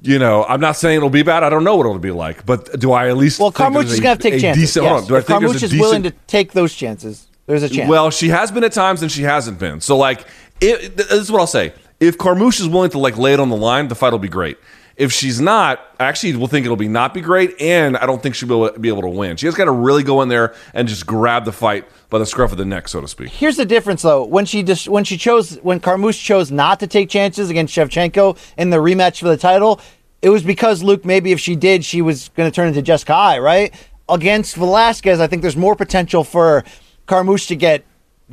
you 0.00 0.18
know, 0.18 0.44
I'm 0.44 0.60
not 0.60 0.76
saying 0.76 0.96
it'll 0.96 1.10
be 1.10 1.22
bad. 1.22 1.42
I 1.42 1.50
don't 1.50 1.64
know 1.64 1.76
what 1.76 1.84
it'll 1.84 1.98
be 1.98 2.10
like, 2.10 2.46
but 2.46 2.78
do 2.78 2.92
I 2.92 3.08
at 3.08 3.16
least? 3.16 3.40
Well, 3.40 3.52
Carmouche 3.52 3.84
is 3.86 4.00
going 4.00 4.16
to 4.16 4.22
take 4.22 4.34
a 4.34 4.40
chances. 4.40 4.62
Decent, 4.62 4.84
yes. 4.84 5.02
on. 5.02 5.08
Do 5.08 5.16
I 5.16 5.18
if 5.18 5.26
think 5.26 5.42
Carmouche 5.42 5.54
is 5.56 5.60
decent, 5.62 5.80
willing 5.80 6.02
to 6.04 6.10
take 6.26 6.52
those 6.52 6.74
chances, 6.74 7.26
there's 7.46 7.62
a 7.62 7.68
chance. 7.68 7.88
Well, 7.90 8.10
she 8.10 8.28
has 8.28 8.50
been 8.50 8.64
at 8.64 8.72
times 8.72 9.02
and 9.02 9.10
she 9.10 9.22
hasn't 9.22 9.58
been. 9.58 9.80
So, 9.80 9.96
like, 9.96 10.24
it, 10.60 10.96
this 10.96 11.10
is 11.10 11.32
what 11.32 11.40
I'll 11.40 11.46
say. 11.46 11.72
If 12.00 12.16
Carmouche 12.16 12.60
is 12.60 12.68
willing 12.68 12.90
to 12.90 12.98
like 12.98 13.18
lay 13.18 13.32
it 13.32 13.40
on 13.40 13.48
the 13.48 13.56
line, 13.56 13.88
the 13.88 13.94
fight 13.94 14.12
will 14.12 14.18
be 14.18 14.28
great. 14.28 14.56
If 14.98 15.12
she's 15.12 15.40
not, 15.40 15.80
I 16.00 16.06
actually 16.06 16.34
will 16.34 16.48
think 16.48 16.64
it'll 16.66 16.76
be 16.76 16.88
not 16.88 17.14
be 17.14 17.20
great, 17.20 17.60
and 17.60 17.96
I 17.96 18.04
don't 18.04 18.20
think 18.20 18.34
she'll 18.34 18.68
be 18.76 18.88
able, 18.88 19.02
to 19.02 19.08
win. 19.08 19.36
She 19.36 19.46
has 19.46 19.54
got 19.54 19.66
to 19.66 19.70
really 19.70 20.02
go 20.02 20.22
in 20.22 20.28
there 20.28 20.56
and 20.74 20.88
just 20.88 21.06
grab 21.06 21.44
the 21.44 21.52
fight 21.52 21.88
by 22.10 22.18
the 22.18 22.26
scruff 22.26 22.50
of 22.50 22.58
the 22.58 22.64
neck, 22.64 22.88
so 22.88 23.00
to 23.00 23.06
speak. 23.06 23.28
Here's 23.28 23.56
the 23.56 23.64
difference, 23.64 24.02
though. 24.02 24.24
When 24.24 24.44
she 24.44 24.64
just 24.64 24.88
when 24.88 25.04
she 25.04 25.16
chose 25.16 25.54
when 25.62 25.78
Carmouche 25.78 26.20
chose 26.20 26.50
not 26.50 26.80
to 26.80 26.88
take 26.88 27.08
chances 27.10 27.48
against 27.48 27.72
Shevchenko 27.76 28.36
in 28.58 28.70
the 28.70 28.78
rematch 28.78 29.20
for 29.20 29.28
the 29.28 29.36
title, 29.36 29.80
it 30.20 30.30
was 30.30 30.42
because 30.42 30.82
Luke 30.82 31.04
maybe 31.04 31.30
if 31.30 31.38
she 31.38 31.54
did, 31.54 31.84
she 31.84 32.02
was 32.02 32.30
going 32.30 32.50
to 32.50 32.54
turn 32.54 32.66
into 32.66 32.82
Jessica 32.82 33.14
Eye, 33.14 33.38
right? 33.38 33.72
Against 34.08 34.56
Velasquez, 34.56 35.20
I 35.20 35.28
think 35.28 35.42
there's 35.42 35.56
more 35.56 35.76
potential 35.76 36.24
for 36.24 36.64
Carmouche 37.06 37.46
to 37.48 37.56
get 37.56 37.84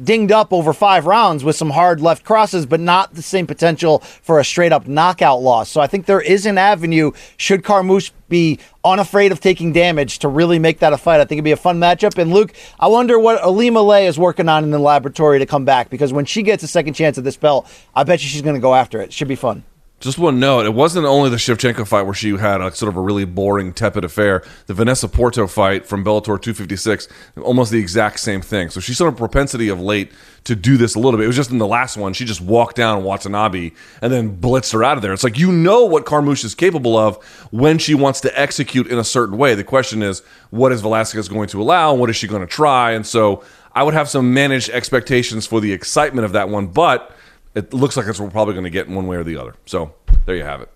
dinged 0.01 0.31
up 0.31 0.51
over 0.51 0.73
five 0.73 1.05
rounds 1.05 1.43
with 1.43 1.55
some 1.55 1.69
hard 1.69 2.01
left 2.01 2.23
crosses, 2.23 2.65
but 2.65 2.79
not 2.79 3.13
the 3.13 3.21
same 3.21 3.47
potential 3.47 3.99
for 3.99 4.39
a 4.39 4.45
straight 4.45 4.71
up 4.71 4.87
knockout 4.87 5.41
loss. 5.41 5.69
So 5.69 5.81
I 5.81 5.87
think 5.87 6.05
there 6.05 6.21
is 6.21 6.45
an 6.45 6.57
avenue, 6.57 7.11
should 7.37 7.63
Carmouche 7.63 8.11
be 8.27 8.59
unafraid 8.83 9.31
of 9.31 9.39
taking 9.39 9.71
damage, 9.71 10.19
to 10.19 10.27
really 10.27 10.59
make 10.59 10.79
that 10.79 10.93
a 10.93 10.97
fight. 10.97 11.21
I 11.21 11.25
think 11.25 11.37
it'd 11.37 11.45
be 11.45 11.51
a 11.51 11.57
fun 11.57 11.79
matchup. 11.79 12.17
And 12.17 12.33
Luke, 12.33 12.53
I 12.79 12.87
wonder 12.87 13.19
what 13.19 13.41
Ilima-Lei 13.41 14.07
is 14.07 14.17
working 14.17 14.49
on 14.49 14.63
in 14.63 14.71
the 14.71 14.79
laboratory 14.79 15.39
to 15.39 15.45
come 15.45 15.63
back, 15.63 15.89
because 15.89 16.11
when 16.11 16.25
she 16.25 16.41
gets 16.41 16.63
a 16.63 16.67
second 16.67 16.95
chance 16.95 17.17
at 17.17 17.23
this 17.23 17.37
belt, 17.37 17.69
I 17.93 18.03
bet 18.03 18.21
you 18.23 18.29
she's 18.29 18.41
going 18.41 18.55
to 18.55 18.61
go 18.61 18.75
after 18.75 18.99
it. 18.99 19.13
Should 19.13 19.27
be 19.27 19.35
fun. 19.35 19.63
Just 20.01 20.19
one 20.19 20.39
note: 20.39 20.65
it 20.65 20.73
wasn't 20.73 21.05
only 21.05 21.29
the 21.29 21.37
Shevchenko 21.37 21.87
fight 21.87 22.03
where 22.03 22.13
she 22.13 22.37
had 22.37 22.61
a 22.61 22.73
sort 22.75 22.89
of 22.89 22.97
a 22.97 23.01
really 23.01 23.25
boring, 23.25 23.73
tepid 23.73 24.03
affair. 24.03 24.43
The 24.67 24.73
Vanessa 24.73 25.07
Porto 25.07 25.47
fight 25.47 25.85
from 25.87 26.03
Bellator 26.03 26.39
256, 26.39 27.07
almost 27.41 27.71
the 27.71 27.79
exact 27.79 28.19
same 28.19 28.41
thing. 28.41 28.69
So 28.69 28.79
she's 28.79 28.97
shown 28.97 29.07
a 29.07 29.13
propensity 29.13 29.69
of 29.69 29.79
late 29.79 30.11
to 30.43 30.55
do 30.55 30.77
this 30.77 30.95
a 30.95 30.99
little 30.99 31.17
bit. 31.17 31.23
It 31.23 31.27
was 31.27 31.35
just 31.35 31.49
in 31.49 31.57
the 31.57 31.65
last 31.65 31.97
one, 31.97 32.13
she 32.13 32.23
just 32.25 32.41
walked 32.41 32.75
down 32.75 33.03
Watanabe 33.03 33.71
and 34.01 34.13
then 34.13 34.37
blitzed 34.37 34.73
her 34.73 34.83
out 34.83 34.97
of 34.97 35.01
there. 35.01 35.13
It's 35.13 35.23
like 35.23 35.39
you 35.39 35.51
know 35.51 35.85
what 35.85 36.05
Carmouche 36.05 36.43
is 36.43 36.53
capable 36.53 36.97
of 36.97 37.15
when 37.51 37.77
she 37.77 37.95
wants 37.95 38.21
to 38.21 38.39
execute 38.39 38.87
in 38.87 38.99
a 38.99 39.03
certain 39.03 39.37
way. 39.37 39.55
The 39.55 39.63
question 39.63 40.03
is, 40.03 40.21
what 40.51 40.71
is 40.71 40.81
Velasquez 40.81 41.29
going 41.29 41.47
to 41.49 41.61
allow, 41.61 41.93
what 41.93 42.09
is 42.09 42.15
she 42.15 42.27
going 42.27 42.41
to 42.41 42.47
try? 42.47 42.91
And 42.91 43.07
so 43.07 43.43
I 43.73 43.81
would 43.83 43.93
have 43.93 44.09
some 44.09 44.33
managed 44.33 44.69
expectations 44.69 45.47
for 45.47 45.61
the 45.61 45.71
excitement 45.71 46.25
of 46.25 46.33
that 46.33 46.49
one, 46.49 46.67
but 46.67 47.14
it 47.55 47.73
looks 47.73 47.97
like 47.97 48.05
it's 48.07 48.19
we're 48.19 48.29
probably 48.29 48.53
going 48.53 48.65
to 48.65 48.69
get 48.69 48.87
in 48.87 48.95
one 48.95 49.07
way 49.07 49.17
or 49.17 49.23
the 49.23 49.37
other. 49.37 49.55
So 49.65 49.93
there 50.25 50.35
you 50.35 50.43
have 50.43 50.61
it. 50.61 50.69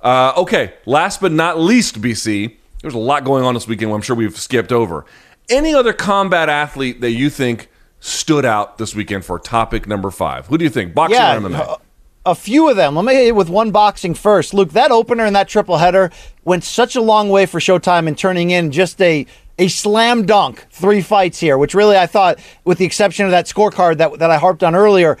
Uh, 0.00 0.34
okay, 0.36 0.74
last 0.84 1.20
but 1.20 1.32
not 1.32 1.58
least, 1.58 2.00
BC, 2.00 2.56
there's 2.82 2.94
a 2.94 2.98
lot 2.98 3.24
going 3.24 3.44
on 3.44 3.54
this 3.54 3.66
weekend. 3.66 3.92
I'm 3.92 4.02
sure 4.02 4.14
we've 4.16 4.36
skipped 4.38 4.72
over. 4.72 5.06
Any 5.48 5.74
other 5.74 5.92
combat 5.92 6.48
athlete 6.48 7.00
that 7.00 7.12
you 7.12 7.30
think 7.30 7.68
stood 8.00 8.44
out 8.44 8.76
this 8.76 8.94
weekend 8.94 9.24
for 9.24 9.38
topic 9.38 9.86
number 9.86 10.10
five? 10.10 10.46
Who 10.48 10.58
do 10.58 10.64
you 10.64 10.70
think? 10.70 10.94
Boxing 10.94 11.16
Yeah, 11.16 11.36
or 11.36 11.40
MMA? 11.40 11.78
a, 12.26 12.30
a 12.30 12.34
few 12.34 12.68
of 12.68 12.76
them. 12.76 12.94
Let 12.96 13.04
me 13.06 13.14
hit 13.14 13.34
with 13.34 13.48
one 13.48 13.70
boxing 13.70 14.12
first. 14.14 14.52
Luke, 14.52 14.72
that 14.72 14.90
opener 14.90 15.24
and 15.24 15.34
that 15.36 15.48
triple 15.48 15.78
header 15.78 16.10
went 16.44 16.64
such 16.64 16.96
a 16.96 17.00
long 17.00 17.30
way 17.30 17.46
for 17.46 17.58
Showtime 17.58 18.06
in 18.06 18.14
turning 18.14 18.50
in 18.50 18.70
just 18.72 19.00
a 19.00 19.26
a 19.58 19.68
slam 19.68 20.26
dunk 20.26 20.66
three 20.70 21.00
fights 21.00 21.38
here, 21.38 21.56
which 21.56 21.74
really 21.74 21.96
I 21.96 22.06
thought, 22.06 22.40
with 22.64 22.78
the 22.78 22.84
exception 22.84 23.24
of 23.24 23.30
that 23.30 23.46
scorecard 23.46 23.98
that 23.98 24.18
that 24.18 24.30
I 24.30 24.36
harped 24.36 24.62
on 24.64 24.74
earlier, 24.74 25.16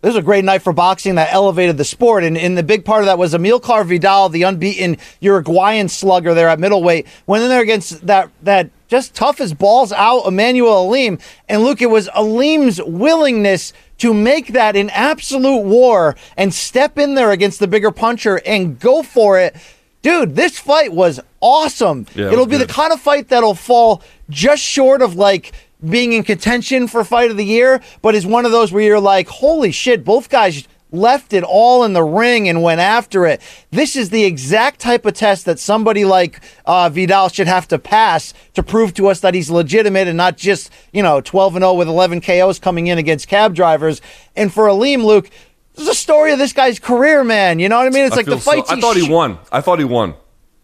this 0.00 0.14
was 0.14 0.16
a 0.16 0.22
great 0.22 0.44
night 0.44 0.62
for 0.62 0.72
boxing 0.72 1.16
that 1.16 1.32
elevated 1.32 1.76
the 1.76 1.84
sport. 1.84 2.22
And, 2.22 2.38
and 2.38 2.56
the 2.56 2.62
big 2.62 2.84
part 2.84 3.00
of 3.00 3.06
that 3.06 3.18
was 3.18 3.34
Amilcar 3.34 3.84
Vidal, 3.84 4.28
the 4.28 4.44
unbeaten 4.44 4.96
Uruguayan 5.20 5.88
slugger 5.88 6.34
there 6.34 6.48
at 6.48 6.60
middleweight, 6.60 7.06
went 7.26 7.42
in 7.42 7.48
there 7.50 7.62
against 7.62 8.06
that 8.06 8.30
that 8.42 8.70
just 8.86 9.14
tough 9.14 9.40
as 9.40 9.52
balls 9.52 9.92
out 9.92 10.22
Immanuwel 10.22 10.88
Aleem. 10.88 11.20
And 11.48 11.62
Luke, 11.62 11.82
it 11.82 11.90
was 11.90 12.08
Aleem's 12.10 12.80
willingness 12.82 13.72
to 13.98 14.14
make 14.14 14.52
that 14.52 14.76
an 14.76 14.88
absolute 14.90 15.64
war 15.64 16.16
and 16.36 16.54
step 16.54 16.96
in 16.96 17.14
there 17.14 17.32
against 17.32 17.58
the 17.58 17.66
bigger 17.66 17.90
puncher 17.90 18.40
and 18.46 18.78
go 18.78 19.02
for 19.02 19.38
it. 19.38 19.56
Dude, 20.00 20.36
this 20.36 20.58
fight 20.58 20.92
was 20.92 21.18
awesome. 21.40 22.06
Yeah, 22.14 22.26
it 22.28 22.32
It'll 22.34 22.44
was 22.46 22.52
be 22.52 22.58
good. 22.58 22.68
the 22.68 22.72
kind 22.72 22.92
of 22.92 23.00
fight 23.00 23.28
that'll 23.28 23.56
fall 23.56 24.02
just 24.30 24.62
short 24.62 25.02
of 25.02 25.16
like 25.16 25.52
being 25.86 26.12
in 26.12 26.22
contention 26.24 26.88
for 26.88 27.04
fight 27.04 27.30
of 27.30 27.36
the 27.36 27.44
year, 27.44 27.80
but 28.02 28.14
is 28.14 28.26
one 28.26 28.44
of 28.44 28.52
those 28.52 28.72
where 28.72 28.82
you're 28.82 29.00
like, 29.00 29.28
holy 29.28 29.70
shit, 29.70 30.04
both 30.04 30.28
guys 30.28 30.66
left 30.90 31.34
it 31.34 31.44
all 31.44 31.84
in 31.84 31.92
the 31.92 32.02
ring 32.02 32.48
and 32.48 32.62
went 32.62 32.80
after 32.80 33.26
it. 33.26 33.42
This 33.70 33.94
is 33.94 34.08
the 34.08 34.24
exact 34.24 34.80
type 34.80 35.04
of 35.04 35.12
test 35.12 35.44
that 35.44 35.58
somebody 35.58 36.04
like 36.06 36.40
uh, 36.64 36.88
Vidal 36.88 37.28
should 37.28 37.46
have 37.46 37.68
to 37.68 37.78
pass 37.78 38.32
to 38.54 38.62
prove 38.62 38.94
to 38.94 39.08
us 39.08 39.20
that 39.20 39.34
he's 39.34 39.50
legitimate 39.50 40.08
and 40.08 40.16
not 40.16 40.38
just, 40.38 40.72
you 40.92 41.02
know, 41.02 41.20
12 41.20 41.56
and 41.56 41.62
0 41.62 41.74
with 41.74 41.88
11 41.88 42.22
KOs 42.22 42.58
coming 42.58 42.86
in 42.86 42.96
against 42.96 43.28
cab 43.28 43.54
drivers. 43.54 44.00
And 44.34 44.52
for 44.52 44.66
Aleem, 44.66 45.04
Luke, 45.04 45.28
this 45.74 45.84
is 45.84 45.90
a 45.90 45.94
story 45.94 46.32
of 46.32 46.38
this 46.38 46.54
guy's 46.54 46.78
career, 46.78 47.22
man. 47.22 47.58
You 47.58 47.68
know 47.68 47.76
what 47.76 47.86
I 47.86 47.90
mean? 47.90 48.04
It's 48.06 48.14
I 48.14 48.16
like 48.16 48.26
the 48.26 48.32
feel 48.32 48.40
so- 48.40 48.50
fights 48.52 48.70
I 48.72 48.80
thought 48.80 48.96
he 48.96 49.04
sh- 49.04 49.10
won. 49.10 49.38
I 49.52 49.60
thought 49.60 49.78
he 49.78 49.84
won. 49.84 50.14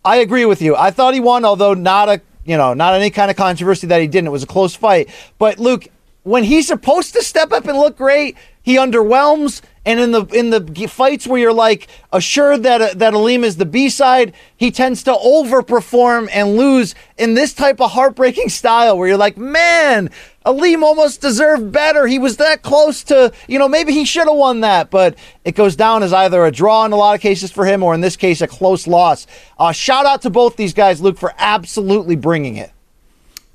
I 0.06 0.16
agree 0.16 0.44
with 0.46 0.60
you. 0.62 0.74
I 0.74 0.90
thought 0.90 1.12
he 1.14 1.20
won, 1.20 1.44
although 1.44 1.74
not 1.74 2.08
a 2.08 2.20
you 2.45 2.57
know 2.57 2.74
not 2.74 2.95
any 2.95 3.11
kind 3.11 3.30
of 3.30 3.36
controversy 3.36 3.86
that 3.88 4.01
he 4.01 4.07
didn't. 4.07 4.28
It 4.28 4.30
was 4.30 4.42
a 4.42 4.47
close 4.47 4.74
fight. 4.74 5.09
But 5.38 5.59
Luke, 5.59 5.88
when 6.22 6.45
he's 6.45 6.66
supposed 6.66 7.12
to 7.14 7.22
step 7.22 7.53
up 7.53 7.66
and 7.66 7.78
look 7.78 7.97
great, 7.97 8.36
he 8.62 8.76
underwhelms. 8.76 9.61
And 9.86 10.01
in 10.01 10.12
the 10.12 10.24
in 10.26 10.49
the 10.49 10.86
fights 10.88 11.26
where 11.26 11.38
you're 11.38 11.53
like 11.53 11.88
assured 12.11 12.62
that 12.62 12.80
uh, 12.80 12.95
that 12.95 13.12
Aleem 13.12 13.45
is 13.45 13.59
the 13.59 13.66
B 13.66 13.90
side, 13.90 14.32
he 14.57 14.70
tends 14.70 15.03
to 15.03 15.12
overperform 15.12 16.30
and 16.32 16.57
lose 16.57 16.95
in 17.18 17.34
this 17.34 17.53
type 17.53 17.82
of 17.82 17.90
heartbreaking 17.90 18.49
style 18.49 18.97
where 18.97 19.09
you're 19.09 19.18
like, 19.18 19.36
man, 19.36 20.11
Aleem 20.45 20.82
almost 20.82 21.20
deserved 21.20 21.72
better. 21.72 22.07
He 22.07 22.18
was 22.18 22.36
that 22.36 22.62
close 22.62 23.03
to, 23.05 23.32
you 23.49 23.59
know, 23.59 23.68
maybe 23.68 23.92
he 23.92 24.05
should 24.05 24.28
have 24.28 24.36
won 24.36 24.61
that, 24.61 24.90
but 24.90 25.16
it 25.45 25.55
goes 25.55 25.74
down 25.74 26.03
as 26.03 26.12
either 26.12 26.45
a 26.45 26.53
draw 26.53 26.84
in 26.84 26.92
a 26.92 26.97
lot 26.97 27.14
of 27.14 27.20
cases 27.22 27.51
for 27.51 27.64
him, 27.64 27.82
or 27.82 27.95
in 27.95 28.03
this 28.03 28.16
case, 28.16 28.42
a 28.42 28.47
close 28.47 28.86
loss. 28.86 29.26
Uh, 29.59 29.72
shout 29.72 30.05
out 30.05 30.22
to 30.22 30.30
both 30.30 30.57
these 30.57 30.74
guys, 30.74 31.01
Luke, 31.01 31.16
for 31.16 31.32
absolutely 31.38 32.16
bringing 32.16 32.57
it. 32.57 32.70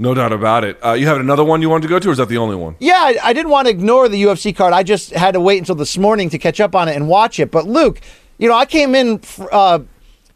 No 0.01 0.13
doubt 0.13 0.31
about 0.31 0.63
it. 0.63 0.83
Uh, 0.83 0.93
you 0.93 1.05
have 1.07 1.17
another 1.17 1.43
one 1.43 1.61
you 1.61 1.69
wanted 1.69 1.83
to 1.83 1.89
go 1.89 1.99
to, 1.99 2.07
or 2.07 2.11
is 2.11 2.17
that 2.17 2.29
the 2.29 2.37
only 2.37 2.55
one? 2.55 2.75
Yeah, 2.79 2.93
I, 2.97 3.17
I 3.21 3.33
didn't 3.33 3.51
want 3.51 3.67
to 3.67 3.71
ignore 3.71 4.07
the 4.07 4.23
UFC 4.23 4.55
card. 4.55 4.73
I 4.73 4.81
just 4.81 5.11
had 5.11 5.33
to 5.33 5.41
wait 5.41 5.57
until 5.57 5.75
this 5.75 5.97
morning 5.97 6.29
to 6.29 6.37
catch 6.37 6.61
up 6.61 6.73
on 6.73 6.87
it 6.87 6.95
and 6.95 7.09
watch 7.09 7.37
it. 7.39 7.51
But 7.51 7.67
Luke, 7.67 7.99
you 8.37 8.47
know, 8.47 8.55
I 8.55 8.65
came 8.65 8.95
in 8.95 9.21
uh, 9.51 9.79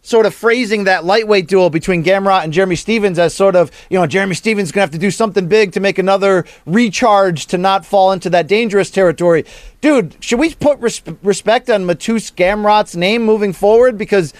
sort 0.04 0.26
of 0.26 0.36
phrasing 0.36 0.84
that 0.84 1.06
lightweight 1.06 1.48
duel 1.48 1.70
between 1.70 2.04
Gamrot 2.04 2.44
and 2.44 2.54
Jeremy 2.54 2.76
Stephens 2.76 3.18
as 3.18 3.34
sort 3.34 3.56
of, 3.56 3.72
you 3.90 3.98
know, 3.98 4.06
Jeremy 4.06 4.36
Stephens 4.36 4.72
going 4.72 4.82
to 4.82 4.92
have 4.92 4.92
to 4.92 4.98
do 4.98 5.10
something 5.10 5.48
big 5.48 5.72
to 5.72 5.80
make 5.80 5.98
another 5.98 6.46
recharge 6.66 7.48
to 7.48 7.58
not 7.58 7.86
fall 7.86 8.12
into 8.12 8.30
that 8.30 8.48
dangerous 8.48 8.92
territory. 8.92 9.46
Dude, 9.82 10.16
should 10.20 10.40
we 10.40 10.54
put 10.54 10.78
res- 10.80 11.02
respect 11.24 11.70
on 11.70 11.86
Mateusz 11.86 12.34
Gamrot's 12.34 12.96
name 12.96 13.24
moving 13.24 13.54
forward? 13.54 13.98
Because 13.98 14.34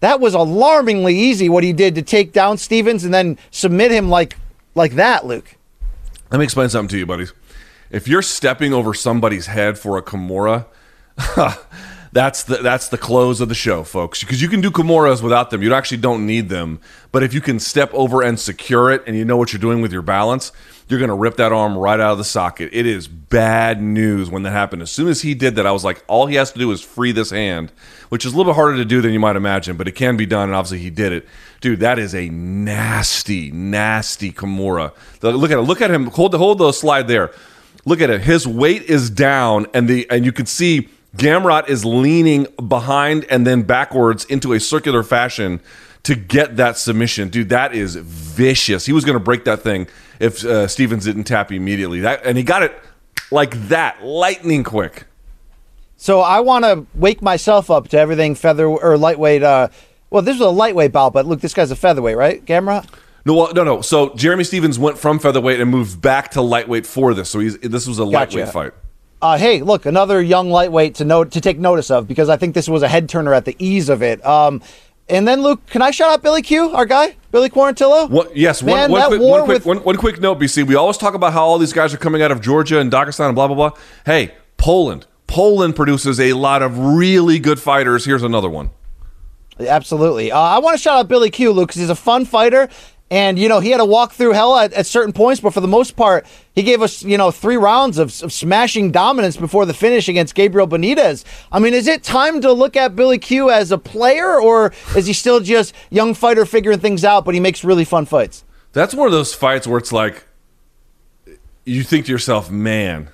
that 0.00 0.20
was 0.20 0.34
alarmingly 0.34 1.16
easy 1.16 1.48
what 1.48 1.64
he 1.64 1.72
did 1.72 1.94
to 1.94 2.02
take 2.02 2.32
down 2.32 2.58
Stephens 2.58 3.02
and 3.02 3.14
then 3.14 3.38
submit 3.50 3.90
him 3.90 4.10
like 4.10 4.36
like 4.74 4.92
that, 4.94 5.26
Luke. 5.26 5.56
Let 6.30 6.38
me 6.38 6.44
explain 6.44 6.68
something 6.68 6.88
to 6.88 6.98
you, 6.98 7.06
buddies. 7.06 7.32
If 7.90 8.08
you're 8.08 8.22
stepping 8.22 8.72
over 8.72 8.94
somebody's 8.94 9.46
head 9.46 9.78
for 9.78 9.98
a 9.98 10.02
Kimura, 10.02 10.66
that's 12.12 12.44
the 12.44 12.58
that's 12.58 12.88
the 12.88 12.98
close 12.98 13.40
of 13.40 13.48
the 13.48 13.54
show, 13.54 13.84
folks. 13.84 14.20
Because 14.20 14.42
you 14.42 14.48
can 14.48 14.60
do 14.60 14.70
Kimuras 14.70 15.22
without 15.22 15.50
them. 15.50 15.62
You 15.62 15.72
actually 15.74 15.98
don't 15.98 16.26
need 16.26 16.50
them. 16.50 16.78
But 17.10 17.22
if 17.22 17.32
you 17.32 17.40
can 17.40 17.58
step 17.58 17.92
over 17.94 18.22
and 18.22 18.38
secure 18.38 18.90
it, 18.90 19.02
and 19.06 19.16
you 19.16 19.24
know 19.24 19.38
what 19.38 19.52
you're 19.52 19.60
doing 19.60 19.80
with 19.80 19.92
your 19.92 20.02
balance, 20.02 20.52
you're 20.88 21.06
to 21.06 21.14
rip 21.14 21.36
that 21.36 21.52
arm 21.52 21.76
right 21.76 21.98
out 21.98 22.12
of 22.12 22.18
the 22.18 22.24
socket. 22.24 22.68
It 22.72 22.84
is 22.84 23.08
bad 23.08 23.80
news 23.80 24.28
when 24.28 24.42
that 24.42 24.50
happened. 24.50 24.82
As 24.82 24.90
soon 24.90 25.08
as 25.08 25.22
he 25.22 25.34
did 25.34 25.56
that, 25.56 25.66
I 25.66 25.72
was 25.72 25.84
like, 25.84 26.04
all 26.06 26.26
he 26.26 26.34
has 26.34 26.52
to 26.52 26.58
do 26.58 26.70
is 26.70 26.82
free 26.82 27.12
this 27.12 27.30
hand, 27.30 27.72
which 28.10 28.26
is 28.26 28.34
a 28.34 28.36
little 28.36 28.52
bit 28.52 28.56
harder 28.56 28.76
to 28.76 28.84
do 28.84 29.00
than 29.00 29.14
you 29.14 29.20
might 29.20 29.36
imagine, 29.36 29.78
but 29.78 29.88
it 29.88 29.92
can 29.92 30.18
be 30.18 30.26
done. 30.26 30.50
And 30.50 30.54
obviously, 30.54 30.80
he 30.80 30.90
did 30.90 31.12
it. 31.12 31.26
Dude, 31.62 31.80
that 31.80 31.98
is 31.98 32.14
a 32.14 32.28
nasty, 32.28 33.50
nasty 33.50 34.32
Kimura. 34.32 34.92
Look 35.22 35.50
at 35.50 35.58
it. 35.58 35.62
Look 35.62 35.80
at 35.80 35.90
him. 35.90 36.08
Hold 36.08 36.32
the 36.32 36.38
hold 36.38 36.58
the 36.58 36.72
slide 36.72 37.08
there. 37.08 37.32
Look 37.84 38.00
at 38.00 38.10
it. 38.10 38.20
His 38.20 38.46
weight 38.46 38.82
is 38.82 39.08
down, 39.08 39.66
and 39.72 39.88
the 39.88 40.08
and 40.10 40.24
you 40.24 40.32
can 40.32 40.46
see 40.46 40.88
Gamrot 41.16 41.68
is 41.68 41.84
leaning 41.84 42.46
behind 42.66 43.24
and 43.26 43.46
then 43.46 43.62
backwards 43.62 44.24
into 44.24 44.52
a 44.52 44.60
circular 44.60 45.02
fashion 45.02 45.60
to 46.04 46.14
get 46.14 46.56
that 46.56 46.78
submission. 46.78 47.28
Dude, 47.28 47.50
that 47.50 47.74
is 47.74 47.96
vicious. 47.96 48.86
He 48.86 48.92
was 48.92 49.04
going 49.04 49.18
to 49.18 49.22
break 49.22 49.44
that 49.44 49.60
thing 49.62 49.86
if 50.18 50.44
uh, 50.44 50.66
Stephens 50.66 51.04
didn't 51.04 51.24
tap 51.24 51.52
immediately. 51.52 52.00
That 52.00 52.24
and 52.24 52.36
he 52.38 52.44
got 52.44 52.62
it 52.62 52.74
like 53.30 53.68
that, 53.68 54.02
lightning 54.04 54.64
quick. 54.64 55.04
So 55.96 56.20
I 56.20 56.40
want 56.40 56.64
to 56.64 56.86
wake 56.94 57.22
myself 57.22 57.70
up 57.70 57.88
to 57.88 57.98
everything 57.98 58.34
feather 58.34 58.66
or 58.66 58.98
lightweight. 58.98 59.42
Uh, 59.42 59.68
well, 60.10 60.22
this 60.22 60.34
was 60.38 60.48
a 60.48 60.50
lightweight 60.50 60.92
bout, 60.92 61.12
but 61.12 61.26
look, 61.26 61.40
this 61.40 61.54
guy's 61.54 61.70
a 61.70 61.76
featherweight, 61.76 62.16
right, 62.16 62.44
Gamrot? 62.44 62.86
No, 63.24 63.34
well, 63.34 63.52
no, 63.54 63.62
no. 63.62 63.80
So 63.82 64.12
Jeremy 64.14 64.42
Stephens 64.44 64.78
went 64.78 64.98
from 64.98 65.18
featherweight 65.20 65.60
and 65.60 65.70
moved 65.70 66.02
back 66.02 66.32
to 66.32 66.42
lightweight 66.42 66.86
for 66.86 67.14
this. 67.14 67.30
So 67.30 67.38
he's 67.38 67.56
this 67.58 67.86
was 67.86 67.98
a 67.98 68.02
Gotcha. 68.02 68.38
lightweight 68.38 68.48
fight. 68.52 68.72
Uh, 69.22 69.38
hey, 69.38 69.62
look, 69.62 69.86
another 69.86 70.20
young 70.20 70.50
lightweight 70.50 70.96
to 70.96 71.04
note 71.04 71.30
to 71.30 71.40
take 71.40 71.56
notice 71.56 71.92
of 71.92 72.08
because 72.08 72.28
I 72.28 72.36
think 72.36 72.54
this 72.56 72.68
was 72.68 72.82
a 72.82 72.88
head 72.88 73.08
turner 73.08 73.32
at 73.32 73.44
the 73.44 73.54
ease 73.60 73.88
of 73.88 74.02
it. 74.02 74.24
Um, 74.26 74.60
and 75.08 75.28
then 75.28 75.42
Luke, 75.42 75.64
can 75.66 75.80
I 75.80 75.92
shout 75.92 76.10
out 76.10 76.22
Billy 76.22 76.42
Q, 76.42 76.70
our 76.72 76.84
guy, 76.86 77.14
Billy 77.30 77.48
Quarantillo? 77.48 78.10
What, 78.10 78.36
yes, 78.36 78.64
Man, 78.64 78.90
one, 78.90 79.00
one 79.00 79.08
quick, 79.08 79.20
one, 79.20 79.44
quick, 79.44 79.54
with- 79.58 79.66
one, 79.66 79.76
one 79.78 79.96
quick 79.96 80.20
note, 80.20 80.40
BC. 80.40 80.66
We 80.66 80.74
always 80.74 80.96
talk 80.96 81.14
about 81.14 81.32
how 81.34 81.44
all 81.44 81.58
these 81.58 81.72
guys 81.72 81.94
are 81.94 81.98
coming 81.98 82.20
out 82.20 82.32
of 82.32 82.40
Georgia 82.40 82.80
and 82.80 82.90
Dagestan 82.90 83.26
and 83.26 83.34
blah, 83.36 83.46
blah, 83.46 83.54
blah. 83.54 83.70
Hey, 84.04 84.34
Poland. 84.56 85.06
Poland 85.28 85.76
produces 85.76 86.18
a 86.18 86.32
lot 86.32 86.60
of 86.62 86.76
really 86.78 87.38
good 87.38 87.60
fighters. 87.60 88.04
Here's 88.04 88.24
another 88.24 88.50
one. 88.50 88.70
Absolutely. 89.60 90.32
Uh, 90.32 90.38
I 90.38 90.58
want 90.58 90.76
to 90.76 90.82
shout 90.82 90.98
out 90.98 91.08
Billy 91.08 91.30
Q, 91.30 91.52
Luke, 91.52 91.68
because 91.68 91.80
he's 91.80 91.90
a 91.90 91.94
fun 91.94 92.24
fighter. 92.24 92.68
And, 93.12 93.38
you 93.38 93.46
know, 93.46 93.60
he 93.60 93.68
had 93.68 93.76
to 93.76 93.84
walk 93.84 94.14
through 94.14 94.32
hell 94.32 94.56
at, 94.56 94.72
at 94.72 94.86
certain 94.86 95.12
points, 95.12 95.38
but 95.38 95.52
for 95.52 95.60
the 95.60 95.68
most 95.68 95.96
part, 95.96 96.24
he 96.54 96.62
gave 96.62 96.80
us, 96.80 97.02
you 97.02 97.18
know, 97.18 97.30
three 97.30 97.58
rounds 97.58 97.98
of, 97.98 98.06
of 98.22 98.32
smashing 98.32 98.90
dominance 98.90 99.36
before 99.36 99.66
the 99.66 99.74
finish 99.74 100.08
against 100.08 100.34
Gabriel 100.34 100.66
Benitez. 100.66 101.22
I 101.52 101.58
mean, 101.58 101.74
is 101.74 101.86
it 101.86 102.02
time 102.02 102.40
to 102.40 102.50
look 102.54 102.74
at 102.74 102.96
Billy 102.96 103.18
Q 103.18 103.50
as 103.50 103.70
a 103.70 103.76
player, 103.76 104.40
or 104.40 104.72
is 104.96 105.04
he 105.04 105.12
still 105.12 105.40
just 105.40 105.74
young 105.90 106.14
fighter 106.14 106.46
figuring 106.46 106.78
things 106.78 107.04
out, 107.04 107.26
but 107.26 107.34
he 107.34 107.40
makes 107.40 107.62
really 107.62 107.84
fun 107.84 108.06
fights? 108.06 108.44
That's 108.72 108.94
one 108.94 109.08
of 109.08 109.12
those 109.12 109.34
fights 109.34 109.66
where 109.66 109.76
it's 109.76 109.92
like, 109.92 110.26
you 111.66 111.82
think 111.82 112.06
to 112.06 112.12
yourself, 112.12 112.50
man, 112.50 113.10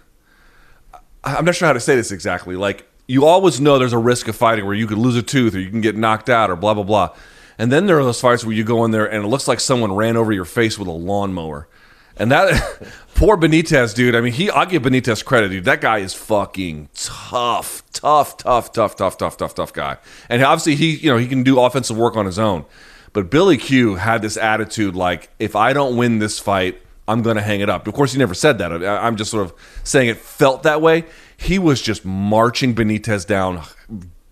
I'm 1.25 1.45
not 1.45 1.57
sure 1.57 1.67
how 1.67 1.73
to 1.73 1.81
say 1.81 1.97
this 1.97 2.13
exactly. 2.13 2.55
Like, 2.55 2.89
you 3.09 3.27
always 3.27 3.61
know 3.61 3.81
there's 3.81 3.93
a 3.93 3.99
risk 3.99 4.29
of 4.29 4.37
fighting 4.37 4.65
where 4.65 4.75
you 4.75 4.87
could 4.87 4.99
lose 4.99 5.17
a 5.17 5.23
tooth 5.23 5.57
or 5.57 5.59
you 5.59 5.71
can 5.71 5.81
get 5.81 5.97
knocked 5.97 6.31
out 6.31 6.51
or 6.51 6.55
blah, 6.55 6.75
blah, 6.75 6.85
blah. 6.85 7.17
And 7.59 7.73
then 7.73 7.87
there 7.87 7.99
are 7.99 8.05
those 8.05 8.21
fights 8.21 8.45
where 8.45 8.55
you 8.55 8.65
go 8.65 8.85
in 8.85 8.93
there 8.93 9.07
and 9.07 9.25
it 9.25 9.29
looks 9.29 9.49
like 9.49 9.61
someone 9.61 9.93
ran 9.93 10.17
over 10.17 10.33
your 10.33 10.45
face 10.45 10.79
with 10.79 10.89
a 10.89 10.93
lawnmower. 10.93 11.69
And 12.17 12.31
that 12.31 12.83
poor 13.15 13.37
Benitez, 13.37 13.95
dude. 13.95 14.15
I 14.15 14.21
mean, 14.21 14.33
he 14.33 14.51
I'll 14.51 14.67
give 14.67 14.83
Benitez 14.83 15.25
credit, 15.25 15.49
dude. 15.49 15.65
That 15.65 15.81
guy 15.81 15.99
is 15.99 16.15
fucking 16.15 16.89
tough, 16.95 17.83
tough, 17.93 18.37
tough, 18.37 18.73
tough, 18.73 18.97
tough, 18.97 19.17
tough, 19.19 19.37
tough, 19.37 19.55
tough 19.55 19.73
guy. 19.73 19.99
And 20.29 20.43
obviously 20.43 20.77
he, 20.77 20.97
you 20.97 21.11
know, 21.11 21.17
he 21.17 21.27
can 21.27 21.43
do 21.43 21.61
offensive 21.61 21.97
work 21.97 22.17
on 22.17 22.27
his 22.27 22.39
own. 22.39 22.65
But 23.13 23.31
Billy 23.31 23.57
Q 23.57 23.97
had 23.97 24.23
this 24.23 24.37
attitude 24.37 24.95
like, 24.95 25.31
if 25.39 25.57
I 25.57 25.73
don't 25.73 25.97
win 25.97 26.19
this 26.19 26.39
fight, 26.39 26.81
I'm 27.09 27.23
going 27.23 27.37
to 27.37 27.43
hang 27.43 27.61
it 27.61 27.71
up. 27.71 27.87
Of 27.87 27.95
course, 27.95 28.13
he 28.13 28.19
never 28.19 28.35
said 28.35 28.59
that. 28.59 28.71
I'm 28.71 29.17
just 29.17 29.31
sort 29.31 29.47
of 29.47 29.55
saying 29.83 30.11
it 30.11 30.19
felt 30.19 30.63
that 30.65 30.83
way. 30.83 31.05
He 31.39 31.59
was 31.59 31.81
just 31.81 32.05
marching 32.05 32.75
Benitez 32.75 33.27
down, 33.27 33.63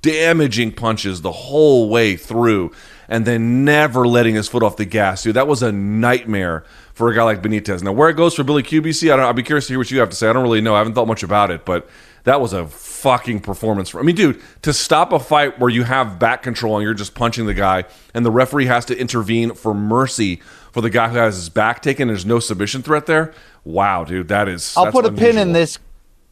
damaging 0.02 0.72
punches 0.72 1.22
the 1.22 1.32
whole 1.32 1.88
way 1.88 2.16
through, 2.16 2.72
and 3.09 3.24
then 3.24 3.64
never 3.64 4.07
letting 4.07 4.34
his 4.34 4.48
foot 4.48 4.62
off 4.62 4.76
the 4.76 4.84
gas. 4.84 5.22
Dude, 5.22 5.34
that 5.34 5.46
was 5.46 5.62
a 5.62 5.72
nightmare 5.72 6.64
for 6.92 7.11
a 7.11 7.14
guy 7.14 7.22
like 7.24 7.42
Benitez. 7.42 7.82
Now, 7.82 7.92
where 7.92 8.09
it 8.09 8.16
goes 8.16 8.34
for 8.34 8.44
Billy 8.44 8.62
QBC, 8.62 9.12
I 9.12 9.16
don't, 9.16 9.24
I'll 9.24 9.32
be 9.32 9.42
curious 9.42 9.66
to 9.66 9.72
hear 9.72 9.78
what 9.78 9.90
you 9.90 10.00
have 10.00 10.11
to 10.11 10.16
say. 10.16 10.28
I 10.28 10.32
don't 10.32 10.42
really 10.42 10.61
know. 10.61 10.74
I 10.74 10.78
haven't 10.78 10.94
thought 10.94 11.09
much 11.09 11.22
about 11.22 11.50
it, 11.50 11.64
but 11.64 11.88
that 12.24 12.40
was 12.40 12.52
a 12.52 12.66
fucking 12.66 13.40
performance. 13.40 13.90
For, 13.90 14.00
I 14.00 14.02
mean, 14.02 14.16
dude, 14.16 14.42
to 14.62 14.72
stop 14.72 15.12
a 15.12 15.18
fight 15.18 15.59
where 15.59 15.70
you 15.70 15.84
have 15.84 16.18
back 16.18 16.42
control 16.42 16.76
and 16.76 16.82
you're 16.82 16.94
just 16.94 17.14
punching 17.14 17.46
the 17.46 17.54
guy, 17.54 17.84
and 18.14 18.24
the 18.24 18.30
referee 18.30 18.66
has 18.66 18.84
to 18.86 18.98
intervene 18.98 19.54
for 19.54 19.72
mercy 19.72 20.40
for 20.72 20.80
the 20.80 20.90
guy 20.90 21.09
who 21.09 21.16
has 21.16 21.36
his 21.36 21.48
back 21.48 21.82
taken. 21.82 22.09
There's 22.09 22.26
no 22.26 22.40
submission 22.40 22.82
threat 22.82 23.07
there. 23.07 23.32
Wow, 23.64 24.04
dude, 24.04 24.28
that 24.28 24.48
is. 24.48 24.76
I'll 24.76 24.92
put 24.92 25.04
a 25.04 25.12
pin 25.12 25.38
in 25.38 25.52
this 25.52 25.78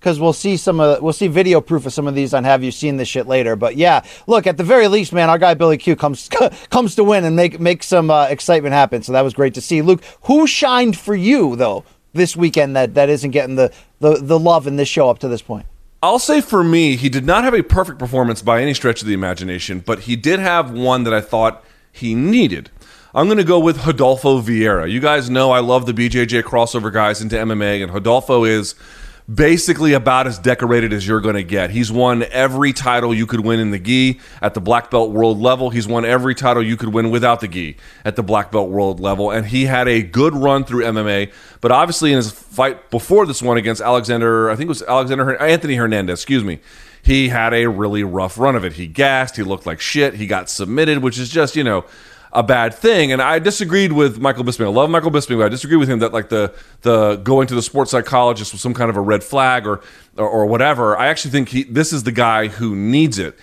because 0.05 0.21
we'll 0.21 0.35
see 0.35 0.59
some 0.59 0.81
of 0.81 1.01
we'll 1.01 1.15
see 1.15 1.29
video 1.29 1.63
proof 1.63 1.87
of 1.87 1.93
some 1.95 2.07
of 2.07 2.15
these 2.15 2.35
on 2.35 2.45
Have 2.45 2.63
You 2.63 2.71
Seen 2.71 2.99
This 2.99 3.09
Shit 3.09 3.27
later. 3.27 3.57
But 3.57 3.77
yeah, 3.77 4.05
look 4.27 4.47
at 4.47 4.59
the 4.59 4.63
very 4.63 4.87
least, 4.87 5.15
man, 5.15 5.31
our 5.31 5.39
guy 5.39 5.55
Billy 5.55 5.79
Q 5.79 5.97
comes 5.97 6.29
comes 6.71 6.95
to 6.97 7.05
win 7.05 7.25
and 7.25 7.35
make 7.35 7.59
make 7.59 7.83
some 7.83 8.11
uh, 8.11 8.27
excitement 8.27 8.75
happen. 8.75 9.03
So 9.03 9.13
that 9.13 9.23
was 9.23 9.33
great 9.33 9.55
to 9.55 9.63
see. 9.63 9.81
Luke, 9.81 10.05
who 10.25 10.47
shined 10.47 10.99
for 10.99 11.15
you 11.15 11.57
though 11.57 11.85
this 12.13 12.37
weekend 12.37 12.77
that 12.77 12.93
that 12.95 13.09
isn't 13.09 13.31
getting 13.31 13.57
the 13.57 13.73
the, 14.01 14.19
the 14.21 14.39
love 14.39 14.67
in 14.67 14.77
this 14.77 14.89
show 14.89 15.09
up 15.09 15.21
to 15.21 15.29
this 15.29 15.41
point? 15.41 15.65
I'll 16.03 16.19
say 16.19 16.43
for 16.43 16.63
me, 16.63 16.97
he 16.97 17.09
did 17.09 17.25
not 17.25 17.45
have 17.45 17.55
a 17.55 17.63
perfect 17.63 17.99
performance 17.99 18.43
by 18.43 18.61
any 18.61 18.75
stretch 18.75 19.01
of 19.01 19.09
the 19.09 19.15
imagination, 19.15 19.81
but 19.81 20.01
he 20.01 20.17
did 20.17 20.39
have 20.39 20.71
one 20.71 21.05
that 21.05 21.15
I 21.15 21.23
thought 21.23 21.65
he 21.91 22.15
needed. 22.15 22.71
I'm 23.15 23.27
going 23.27 23.39
to 23.39 23.45
go 23.45 23.59
with 23.59 23.87
Rodolfo 23.87 24.43
Vieira. 24.43 24.91
You 24.91 25.01
guys 25.01 25.31
know 25.31 25.53
I 25.53 25.61
love 25.61 25.87
the 25.87 25.95
BJJ 25.95 26.43
crossover 26.43 26.93
guys 26.93 27.23
into 27.23 27.37
MMA, 27.37 27.83
and 27.83 27.95
Rodolfo 27.95 28.45
is 28.45 28.75
basically 29.33 29.95
about 29.95 30.27
as 30.27 30.39
decorated 30.39 30.93
as 30.93 31.07
you're 31.07 31.21
going 31.21 31.35
to 31.35 31.43
get. 31.43 31.71
He's 31.71 31.91
won 31.91 32.25
every 32.25 32.73
title 32.73 33.15
you 33.15 33.27
could 33.27 33.41
win 33.41 33.59
in 33.59 33.71
the 33.71 33.79
gi 33.79 34.21
at 34.43 34.55
the 34.55 34.61
black 34.61 34.91
belt 34.91 35.11
world 35.11 35.41
level. 35.41 35.71
He's 35.71 35.89
won 35.89 36.05
every 36.05 36.35
title 36.35 36.63
you 36.63 36.77
could 36.77 36.93
win 36.93 37.11
without 37.11 37.41
the 37.41 37.49
gi 37.49 37.77
at 38.05 38.17
the 38.17 38.23
black 38.23 38.53
belt 38.53 38.71
world 38.71 39.01
level, 39.01 39.31
and 39.31 39.47
he 39.47 39.65
had 39.65 39.89
a 39.89 40.03
good 40.03 40.35
run 40.35 40.65
through 40.65 40.85
MMA. 40.85 41.33
But 41.61 41.73
obviously, 41.73 42.11
in 42.11 42.17
his 42.17 42.31
fight 42.31 42.91
before 42.91 43.25
this 43.27 43.41
one 43.43 43.57
against 43.57 43.81
Alexander, 43.81 44.51
I 44.51 44.57
think 44.57 44.67
it 44.67 44.69
was 44.69 44.83
Alexander 44.83 45.37
Anthony 45.41 45.77
Hernandez, 45.77 46.21
excuse 46.21 46.45
me. 46.45 46.61
He 47.03 47.29
had 47.29 47.53
a 47.53 47.67
really 47.67 48.03
rough 48.03 48.39
run 48.39 48.57
of 48.57 48.65
it. 48.65 48.75
He 48.75 48.87
gassed. 48.87 49.37
He 49.37 49.43
looked 49.43 49.67
like 49.67 49.79
shit. 49.79 50.15
He 50.15 50.27
got 50.27 50.49
submitted, 50.49 50.99
which 51.03 51.19
is 51.19 51.29
just, 51.29 51.55
you 51.55 51.63
know, 51.63 51.85
a 52.35 52.43
bad 52.43 52.75
thing. 52.75 53.13
And 53.13 53.23
I 53.23 53.39
disagreed 53.39 53.93
with 53.93 54.19
Michael 54.19 54.45
Bisping. 54.45 54.65
I 54.65 54.69
love 54.69 54.91
Michael 54.91 55.11
Bisping, 55.11 55.39
but 55.39 55.47
I 55.47 55.49
disagreed 55.49 55.79
with 55.79 55.89
him 55.89 56.01
that 56.01 56.13
like 56.13 56.29
the 56.29 56.53
the 56.83 57.17
going 57.17 57.47
to 57.47 57.55
the 57.55 57.63
sports 57.63 57.93
psychologist 57.93 58.53
was 58.53 58.61
some 58.61 58.75
kind 58.75 58.91
of 58.91 58.97
a 58.97 59.01
red 59.01 59.23
flag 59.23 59.67
or 59.67 59.81
or, 60.17 60.29
or 60.29 60.47
whatever. 60.47 60.97
I 60.99 61.07
actually 61.07 61.31
think 61.31 61.51
he 61.51 61.63
this 61.63 61.93
is 61.93 62.03
the 62.03 62.13
guy 62.13 62.49
who 62.49 62.75
needs 62.75 63.19
it. 63.19 63.39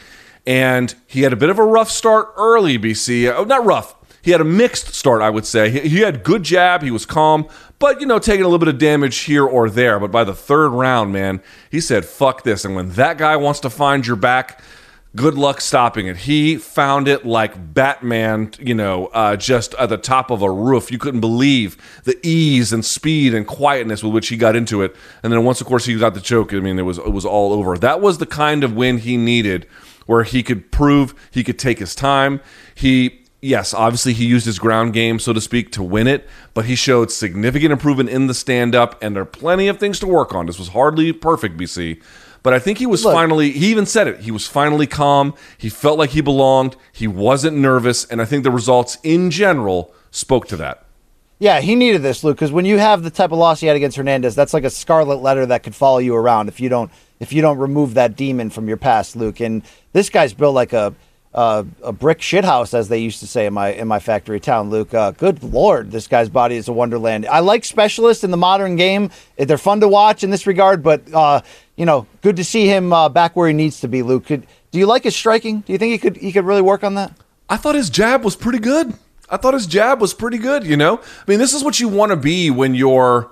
And 0.46 0.94
he 1.08 1.22
had 1.22 1.34
a 1.34 1.36
bit 1.36 1.50
of 1.50 1.60
a 1.60 1.64
rough 1.64 1.90
start 1.90 2.34
early, 2.36 2.78
BC. 2.78 3.32
Oh, 3.34 3.44
not 3.44 3.64
rough. 3.64 3.96
He 4.24 4.32
had 4.32 4.42
a 4.42 4.46
mixed 4.46 4.94
start, 4.94 5.22
I 5.22 5.30
would 5.30 5.46
say. 5.46 5.70
He, 5.70 5.80
he 5.90 6.00
had 6.00 6.24
good 6.24 6.44
jab, 6.44 6.84
he 6.84 6.92
was 6.92 7.06
calm, 7.06 7.48
but 7.80 8.02
you 8.02 8.06
know, 8.06 8.20
taking 8.20 8.42
a 8.42 8.48
little 8.48 8.60
bit 8.60 8.68
of 8.68 8.78
damage 8.78 9.20
here 9.20 9.46
or 9.46 9.70
there. 9.70 10.00
But 10.00 10.12
by 10.12 10.24
the 10.24 10.36
third 10.36 10.70
round, 10.70 11.14
man, 11.14 11.42
he 11.72 11.80
said, 11.80 12.06
"Fuck 12.06 12.44
this." 12.44 12.66
And 12.66 12.76
when 12.76 12.92
that 12.92 13.18
guy 13.18 13.36
wants 13.38 13.60
to 13.62 13.70
find 13.70 14.06
your 14.06 14.16
back, 14.16 14.62
good 15.16 15.36
luck 15.36 15.60
stopping 15.62 16.08
it. 16.08 16.18
He 16.18 16.58
found 16.58 17.08
it 17.08 17.26
like 17.26 17.74
Batman, 17.74 18.52
you 18.60 18.74
know, 18.74 19.08
uh, 19.08 19.36
just 19.36 19.74
at 19.76 19.90
the 19.90 19.98
top 19.98 20.32
of 20.32 20.42
a 20.42 20.52
roof. 20.52 20.92
You 20.92 20.98
couldn't 20.98 21.20
believe 21.20 21.78
the 22.04 22.18
ease 22.24 22.72
and 22.72 22.86
speed 22.86 23.34
and 23.34 23.46
quietness 23.46 24.04
with 24.04 24.14
which 24.14 24.30
he 24.30 24.38
got 24.38 24.56
into 24.56 24.82
it. 24.82 24.96
And 25.24 25.32
then 25.32 25.44
once, 25.44 25.62
of 25.62 25.68
course, 25.68 25.86
he 25.86 25.98
got 25.98 26.14
the 26.14 26.22
choke. 26.22 26.54
I 26.54 26.60
mean, 26.60 26.80
it 26.80 26.84
was 26.84 26.98
it 26.98 27.12
was 27.12 27.26
all 27.26 27.54
over. 27.54 27.78
That 27.78 28.02
was 28.02 28.18
the 28.18 28.26
kind 28.26 28.64
of 28.64 28.76
win 28.76 29.00
he 29.00 29.18
needed, 29.18 29.68
where 30.06 30.24
he 30.24 30.44
could 30.44 30.72
prove 30.72 31.14
he 31.32 31.44
could 31.44 31.60
take 31.60 31.80
his 31.80 31.94
time. 31.94 32.40
He 32.74 33.22
yes, 33.42 33.74
obviously 33.74 34.14
he 34.14 34.26
used 34.26 34.46
his 34.46 34.60
ground 34.60 34.94
game, 34.94 35.20
so 35.20 35.34
to 35.34 35.42
speak, 35.42 35.72
to 35.74 35.84
win 35.84 36.08
it, 36.08 36.28
but 36.54 36.66
he 36.66 36.76
showed 36.76 37.12
significant 37.12 37.72
improvement 37.72 38.10
in 38.10 38.28
the 38.28 38.34
stand 38.34 38.76
up, 38.76 39.02
and 39.04 39.16
there 39.16 39.24
are 39.24 39.26
plenty 39.26 39.68
of 39.68 39.80
things 39.80 40.00
to 40.00 40.08
work 40.08 40.34
on. 40.34 40.46
This 40.46 40.60
was 40.60 40.70
hardly 40.70 41.12
perfect, 41.12 41.58
BC. 41.58 42.02
But 42.44 42.54
I 42.54 42.60
think 42.60 42.80
he 42.80 42.86
was 42.86 43.04
Look. 43.04 43.14
finally, 43.14 43.52
he 43.52 43.70
even 43.70 43.86
said 43.86 44.08
it. 44.08 44.22
He 44.22 44.32
was 44.32 44.48
finally 44.48 44.88
calm. 44.88 45.36
He 45.58 45.70
felt 45.70 46.00
like 46.00 46.12
he 46.12 46.22
belonged. 46.22 46.76
He 46.92 47.08
wasn't 47.08 47.58
nervous. 47.58 48.06
And 48.06 48.22
I 48.22 48.26
think 48.26 48.44
the 48.44 48.52
results 48.52 48.98
in 49.04 49.30
general 49.30 49.94
spoke 50.10 50.48
to 50.48 50.58
that. 50.58 50.86
Yeah, 51.38 51.60
he 51.60 51.74
needed 51.74 52.04
this, 52.04 52.24
Luke, 52.24 52.38
because 52.38 52.52
when 52.52 52.66
you 52.66 52.78
have 52.78 53.02
the 53.02 53.10
type 53.10 53.32
of 53.32 53.40
loss 53.40 53.60
he 53.60 53.68
had 53.68 53.76
against 53.76 53.98
Hernandez, 53.98 54.36
that's 54.36 54.54
like 54.54 54.64
a 54.64 54.70
scarlet 54.70 55.24
letter 55.24 55.46
that 55.48 55.64
could 55.64 55.74
follow 55.74 55.98
you 55.98 56.16
around 56.16 56.50
if 56.50 56.60
you 56.60 56.70
don't 56.70 56.92
if 57.20 57.34
you 57.34 57.42
don't 57.42 57.58
remove 57.58 57.96
that 57.96 58.16
demon 58.16 58.52
from 58.52 58.68
your 58.68 58.78
past, 58.78 59.16
Luke. 59.16 59.40
And 59.40 59.64
this 59.92 60.10
guy's 60.10 60.34
built 60.34 60.54
like 60.54 60.74
a 60.74 60.94
uh, 61.34 61.64
a 61.82 61.94
brick 61.94 62.20
shithouse, 62.20 62.74
as 62.74 62.90
they 62.90 62.98
used 62.98 63.22
to 63.22 63.28
say 63.28 63.46
in 63.46 63.54
my 63.54 63.70
in 63.70 63.88
my 63.88 64.00
factory 64.00 64.40
town, 64.40 64.70
Luke. 64.70 64.94
Uh, 64.94 65.12
good 65.12 65.42
lord, 65.44 65.90
this 65.92 66.08
guy's 66.08 66.30
body 66.30 66.58
is 66.58 66.68
a 66.68 66.74
wonderland. 66.74 67.26
I 67.26 67.40
like 67.40 67.64
specialists 67.64 68.24
in 68.24 68.32
the 68.32 68.38
modern 68.38 68.76
game; 68.76 69.12
they're 69.38 69.58
fun 69.58 69.80
to 69.80 69.88
watch 69.88 70.24
in 70.24 70.30
this 70.30 70.46
regard. 70.46 70.84
But 70.84 71.02
uh, 71.14 71.42
you 71.82 71.86
know, 71.88 72.06
good 72.22 72.36
to 72.36 72.44
see 72.44 72.68
him 72.68 72.94
uh, 72.94 73.10
back 73.10 73.36
where 73.36 73.48
he 73.48 73.56
needs 73.56 73.80
to 73.80 73.88
be, 73.88 74.04
Luke. 74.04 74.28
Could, 74.28 74.46
Do 74.70 74.78
you 74.78 74.86
like 74.86 75.04
his 75.04 75.16
striking? 75.16 75.62
Do 75.62 75.74
you 75.74 75.80
think 75.80 75.92
he 75.94 75.98
could 75.98 76.16
he 76.16 76.32
could 76.32 76.46
really 76.46 76.62
work 76.62 76.84
on 76.84 76.94
that? 76.94 77.12
I 77.50 77.58
thought 77.58 77.74
his 77.74 77.90
jab 77.90 78.24
was 78.24 78.36
pretty 78.36 78.60
good. 78.60 78.94
I 79.28 79.38
thought 79.38 79.56
his 79.56 79.66
jab 79.66 80.00
was 80.00 80.14
pretty 80.14 80.38
good, 80.38 80.64
you 80.64 80.78
know? 80.78 81.00
I 81.00 81.24
mean, 81.26 81.40
this 81.40 81.56
is 81.56 81.64
what 81.64 81.80
you 81.80 81.88
want 81.88 82.12
to 82.12 82.16
be 82.18 82.52
when 82.52 82.76
you're, 82.76 83.32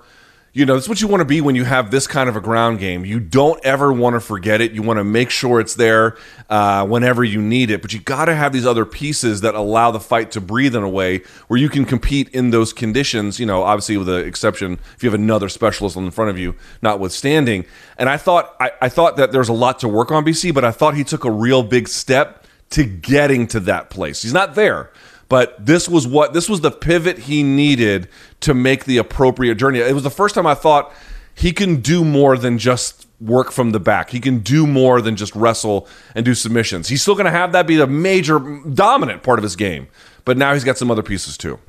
you 0.52 0.66
know, 0.66 0.74
is 0.74 0.88
what 0.88 1.00
you 1.00 1.06
want 1.06 1.20
to 1.20 1.24
be 1.24 1.40
when 1.40 1.54
you 1.54 1.64
have 1.64 1.92
this 1.92 2.08
kind 2.08 2.28
of 2.28 2.34
a 2.34 2.40
ground 2.40 2.80
game. 2.80 3.04
You 3.04 3.20
don't 3.20 3.64
ever 3.64 3.92
want 3.92 4.14
to 4.14 4.20
forget 4.20 4.60
it. 4.60 4.72
You 4.72 4.82
want 4.82 4.98
to 4.98 5.04
make 5.04 5.30
sure 5.30 5.60
it's 5.60 5.74
there 5.74 6.16
uh, 6.48 6.84
whenever 6.86 7.22
you 7.22 7.40
need 7.40 7.70
it, 7.70 7.82
but 7.82 7.92
you 7.92 8.00
got 8.00 8.24
to 8.24 8.34
have 8.34 8.52
these 8.52 8.66
other 8.66 8.84
pieces 8.84 9.42
that 9.42 9.54
allow 9.54 9.92
the 9.92 10.00
fight 10.00 10.32
to 10.32 10.40
breathe 10.40 10.74
in 10.74 10.82
a 10.82 10.88
way 10.88 11.22
where 11.46 11.60
you 11.60 11.68
can 11.68 11.84
compete 11.84 12.28
in 12.30 12.50
those 12.50 12.72
conditions, 12.72 13.38
you 13.38 13.46
know, 13.46 13.62
obviously 13.62 13.96
with 13.96 14.08
the 14.08 14.16
exception 14.16 14.80
if 14.96 15.04
you 15.04 15.10
have 15.10 15.18
another 15.18 15.48
specialist 15.48 15.96
in 15.96 16.10
front 16.10 16.30
of 16.30 16.38
you, 16.38 16.56
notwithstanding. 16.82 17.64
And 17.96 18.08
I 18.08 18.16
thought, 18.16 18.56
I, 18.58 18.72
I 18.82 18.88
thought 18.88 19.16
that 19.18 19.30
there's 19.30 19.48
a 19.48 19.54
lot 19.54 19.78
to 19.80 19.88
work 19.88 20.10
on, 20.10 20.24
BC, 20.24 20.52
but 20.52 20.64
I 20.64 20.72
thought 20.72 20.96
he 20.96 21.04
took 21.04 21.24
a 21.24 21.30
real 21.30 21.62
big 21.62 21.86
step 21.86 22.44
to 22.70 22.84
getting 22.84 23.46
to 23.48 23.60
that 23.60 23.90
place. 23.90 24.22
He's 24.22 24.32
not 24.32 24.56
there 24.56 24.90
but 25.30 25.64
this 25.64 25.88
was 25.88 26.06
what 26.06 26.34
this 26.34 26.48
was 26.50 26.60
the 26.60 26.72
pivot 26.72 27.16
he 27.20 27.42
needed 27.42 28.08
to 28.40 28.52
make 28.52 28.84
the 28.84 28.98
appropriate 28.98 29.54
journey. 29.54 29.78
It 29.78 29.94
was 29.94 30.02
the 30.02 30.10
first 30.10 30.34
time 30.34 30.46
I 30.46 30.54
thought 30.54 30.92
he 31.34 31.52
can 31.52 31.80
do 31.80 32.04
more 32.04 32.36
than 32.36 32.58
just 32.58 33.06
work 33.20 33.52
from 33.52 33.70
the 33.70 33.80
back. 33.80 34.10
He 34.10 34.18
can 34.18 34.40
do 34.40 34.66
more 34.66 35.00
than 35.00 35.14
just 35.16 35.34
wrestle 35.34 35.86
and 36.14 36.24
do 36.24 36.34
submissions. 36.34 36.88
He's 36.88 37.00
still 37.00 37.14
going 37.14 37.26
to 37.26 37.30
have 37.30 37.52
that 37.52 37.66
be 37.66 37.76
the 37.76 37.86
major 37.86 38.38
dominant 38.40 39.22
part 39.22 39.38
of 39.38 39.44
his 39.44 39.54
game, 39.56 39.86
but 40.24 40.36
now 40.36 40.52
he's 40.52 40.64
got 40.64 40.76
some 40.76 40.90
other 40.90 41.02
pieces 41.02 41.38
too. 41.38 41.60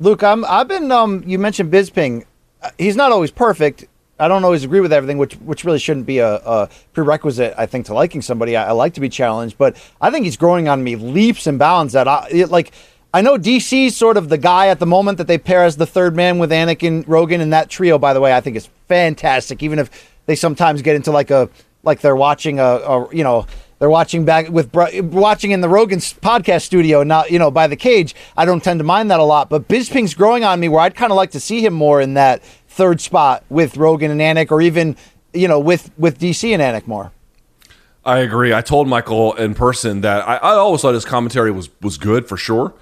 Luke, 0.00 0.22
I'm 0.22 0.44
I've 0.44 0.68
been 0.68 0.90
um 0.90 1.22
you 1.24 1.38
mentioned 1.38 1.72
Bisping. 1.72 2.24
Uh, 2.62 2.70
He's 2.76 2.96
not 2.96 3.12
always 3.12 3.30
perfect. 3.30 3.86
I 4.20 4.28
don't 4.28 4.44
always 4.44 4.64
agree 4.64 4.80
with 4.80 4.92
everything, 4.92 5.18
which 5.18 5.34
which 5.34 5.64
really 5.64 5.78
shouldn't 5.78 6.06
be 6.06 6.18
a, 6.18 6.36
a 6.36 6.68
prerequisite, 6.92 7.54
I 7.56 7.66
think, 7.66 7.86
to 7.86 7.94
liking 7.94 8.22
somebody. 8.22 8.56
I, 8.56 8.68
I 8.68 8.72
like 8.72 8.94
to 8.94 9.00
be 9.00 9.08
challenged, 9.08 9.58
but 9.58 9.76
I 10.00 10.10
think 10.10 10.24
he's 10.24 10.36
growing 10.36 10.68
on 10.68 10.84
me 10.84 10.96
leaps 10.96 11.46
and 11.46 11.58
bounds. 11.58 11.92
That 11.94 12.06
I 12.06 12.28
it, 12.30 12.50
like. 12.50 12.72
I 13.12 13.22
know 13.22 13.36
DC's 13.36 13.96
sort 13.96 14.16
of 14.16 14.28
the 14.28 14.38
guy 14.38 14.68
at 14.68 14.78
the 14.78 14.86
moment 14.86 15.18
that 15.18 15.26
they 15.26 15.36
pair 15.36 15.64
as 15.64 15.76
the 15.76 15.84
third 15.84 16.14
man 16.14 16.38
with 16.38 16.52
Anik 16.52 16.86
and 16.86 17.08
Rogan, 17.08 17.40
and 17.40 17.52
that 17.52 17.68
trio, 17.68 17.98
by 17.98 18.14
the 18.14 18.20
way, 18.20 18.32
I 18.32 18.40
think 18.40 18.56
is 18.56 18.68
fantastic. 18.86 19.64
Even 19.64 19.80
if 19.80 20.14
they 20.26 20.36
sometimes 20.36 20.80
get 20.80 20.94
into 20.94 21.10
like 21.10 21.32
a 21.32 21.48
like 21.82 22.00
they're 22.02 22.14
watching 22.14 22.60
a, 22.60 22.62
a 22.62 23.14
you 23.14 23.24
know 23.24 23.46
they're 23.80 23.90
watching 23.90 24.26
back 24.26 24.48
with 24.50 24.72
watching 24.74 25.52
in 25.52 25.62
the 25.62 25.68
Rogan's 25.68 26.12
podcast 26.12 26.62
studio, 26.62 27.02
not 27.02 27.30
you 27.30 27.38
know 27.38 27.50
by 27.50 27.66
the 27.66 27.76
cage. 27.76 28.14
I 28.36 28.44
don't 28.44 28.62
tend 28.62 28.78
to 28.78 28.84
mind 28.84 29.10
that 29.10 29.20
a 29.20 29.24
lot, 29.24 29.48
but 29.48 29.68
Bisping's 29.68 30.14
growing 30.14 30.44
on 30.44 30.60
me 30.60 30.68
where 30.68 30.80
I'd 30.80 30.94
kind 30.94 31.10
of 31.10 31.16
like 31.16 31.30
to 31.32 31.40
see 31.40 31.64
him 31.64 31.72
more 31.72 32.00
in 32.00 32.14
that 32.14 32.42
third 32.70 33.00
spot 33.00 33.44
with 33.50 33.76
Rogan 33.76 34.10
and 34.10 34.20
Anik, 34.20 34.50
or 34.50 34.62
even 34.62 34.96
you 35.34 35.48
know 35.48 35.58
with 35.58 35.90
with 35.98 36.18
DC 36.18 36.52
and 36.52 36.62
Anik 36.62 36.86
more. 36.86 37.12
I 38.04 38.20
agree. 38.20 38.54
I 38.54 38.62
told 38.62 38.88
Michael 38.88 39.34
in 39.34 39.54
person 39.54 40.00
that 40.00 40.26
I, 40.26 40.36
I 40.36 40.52
always 40.54 40.80
thought 40.80 40.94
his 40.94 41.04
commentary 41.04 41.50
was 41.50 41.68
was 41.82 41.98
good 41.98 42.26
for 42.26 42.36
sure, 42.36 42.72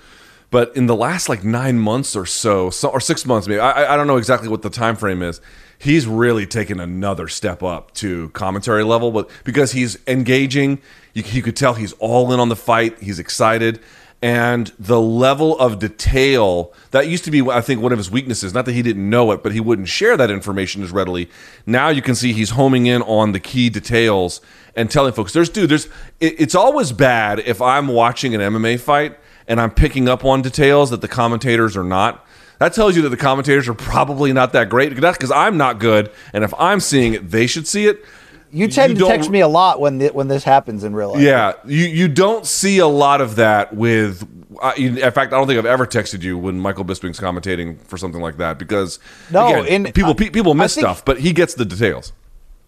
but 0.51 0.75
in 0.77 0.87
the 0.87 0.95
last 0.95 1.29
like 1.29 1.43
nine 1.43 1.79
months 1.79 2.15
or 2.15 2.27
so, 2.27 2.71
so 2.71 2.89
or 2.91 3.01
six 3.01 3.27
months 3.27 3.49
maybe, 3.49 3.61
I, 3.61 3.95
I 3.95 3.97
don't 3.97 4.07
know 4.07 4.19
exactly 4.19 4.49
what 4.49 4.63
the 4.63 4.71
time 4.71 4.95
frame 4.95 5.23
is. 5.23 5.41
He's 5.81 6.07
really 6.07 6.47
taken 6.47 6.81
another 6.81 7.29
step 7.29 7.63
up 7.63 7.95
to 7.95 8.31
commentary 8.31 8.83
level, 8.83 9.13
but 9.13 9.31
because 9.45 9.73
he's 9.73 9.97
engaging, 10.09 10.81
you, 11.15 11.23
you 11.27 11.43
could 11.43 11.57
tell 11.57 11.75
he's 11.75 11.93
all 11.95 12.33
in 12.33 12.41
on 12.41 12.49
the 12.49 12.57
fight. 12.57 13.01
He's 13.01 13.19
excited, 13.21 13.81
and 14.21 14.73
the 14.79 15.01
level 15.01 15.57
of 15.59 15.79
detail 15.79 16.73
that 16.91 17.07
used 17.07 17.25
to 17.25 17.31
be, 17.31 17.41
I 17.43 17.61
think, 17.61 17.81
one 17.81 17.93
of 17.93 17.99
his 17.99 18.11
weaknesses. 18.11 18.53
Not 18.53 18.65
that 18.65 18.73
he 18.73 18.83
didn't 18.83 19.09
know 19.09 19.31
it, 19.31 19.43
but 19.43 19.53
he 19.53 19.61
wouldn't 19.61 19.89
share 19.89 20.17
that 20.17 20.31
information 20.31 20.83
as 20.83 20.91
readily. 20.91 21.31
Now 21.67 21.89
you 21.89 22.03
can 22.03 22.15
see 22.15 22.33
he's 22.33 22.51
homing 22.51 22.87
in 22.87 23.03
on 23.03 23.33
the 23.33 23.41
key 23.41 23.71
details 23.71 24.41
and 24.75 24.91
telling 24.91 25.13
folks, 25.13 25.33
"There's 25.33 25.49
dude, 25.49 25.71
there's." 25.71 25.87
It, 26.19 26.41
it's 26.41 26.55
always 26.55 26.93
bad 26.93 27.39
if 27.41 27.63
I'm 27.63 27.89
watching 27.89 28.35
an 28.35 28.41
MMA 28.41 28.81
fight 28.81 29.19
and 29.47 29.61
I'm 29.61 29.71
picking 29.71 30.09
up 30.09 30.25
on 30.25 30.43
details 30.43 30.91
that 30.91 31.01
the 31.01 31.09
commentators 31.09 31.77
are 31.77 31.85
not. 31.85 32.25
That 32.59 32.73
tells 32.73 32.97
you 32.97 33.03
that 33.03 33.11
the 33.11 33.17
commentators 33.17 33.69
are 33.69 33.75
probably 33.75 34.33
not 34.33 34.53
that 34.53 34.69
great 34.69 34.95
because 34.95 35.31
I'm 35.31 35.57
not 35.57 35.79
good, 35.79 36.11
and 36.33 36.43
if 36.43 36.53
I'm 36.59 36.81
seeing 36.81 37.15
it, 37.15 37.31
they 37.31 37.47
should 37.47 37.69
see 37.69 37.87
it. 37.87 38.05
You 38.51 38.69
tend 38.69 38.99
to 38.99 39.07
text 39.07 39.31
me 39.31 39.41
a 39.41 39.49
lot 39.49 39.81
when 39.81 40.01
when 40.01 40.29
this 40.29 40.45
happens 40.45 40.85
in 40.85 40.95
real 40.95 41.13
life. 41.13 41.21
Yeah, 41.23 41.53
you 41.67 41.87
you 41.87 42.09
don't 42.09 42.47
see 42.47 42.79
a 42.79 42.87
lot 42.87 43.21
of 43.21 43.37
that 43.37 43.75
with. 43.75 44.27
Uh, 44.61 44.73
in 44.77 44.97
fact, 44.97 45.33
I 45.33 45.37
don't 45.39 45.47
think 45.47 45.59
I've 45.59 45.67
ever 45.67 45.87
texted 45.87 46.23
you 46.23 46.37
when 46.37 46.59
Michael 46.59 46.85
Bisping's 46.85 47.21
commentating 47.21 47.81
for 47.83 47.97
something 47.97 48.21
like 48.21 48.39
that 48.39 48.59
because 48.59 48.99
No, 49.31 49.47
again, 49.63 49.67
and 49.87 49.95
people 49.95 50.11
I- 50.11 50.15
pe- 50.15 50.31
people 50.31 50.55
miss 50.55 50.75
think- 50.75 50.85
stuff, 50.85 51.05
but 51.05 51.21
he 51.21 51.33
gets 51.33 51.55
the 51.55 51.65
details. 51.65 52.13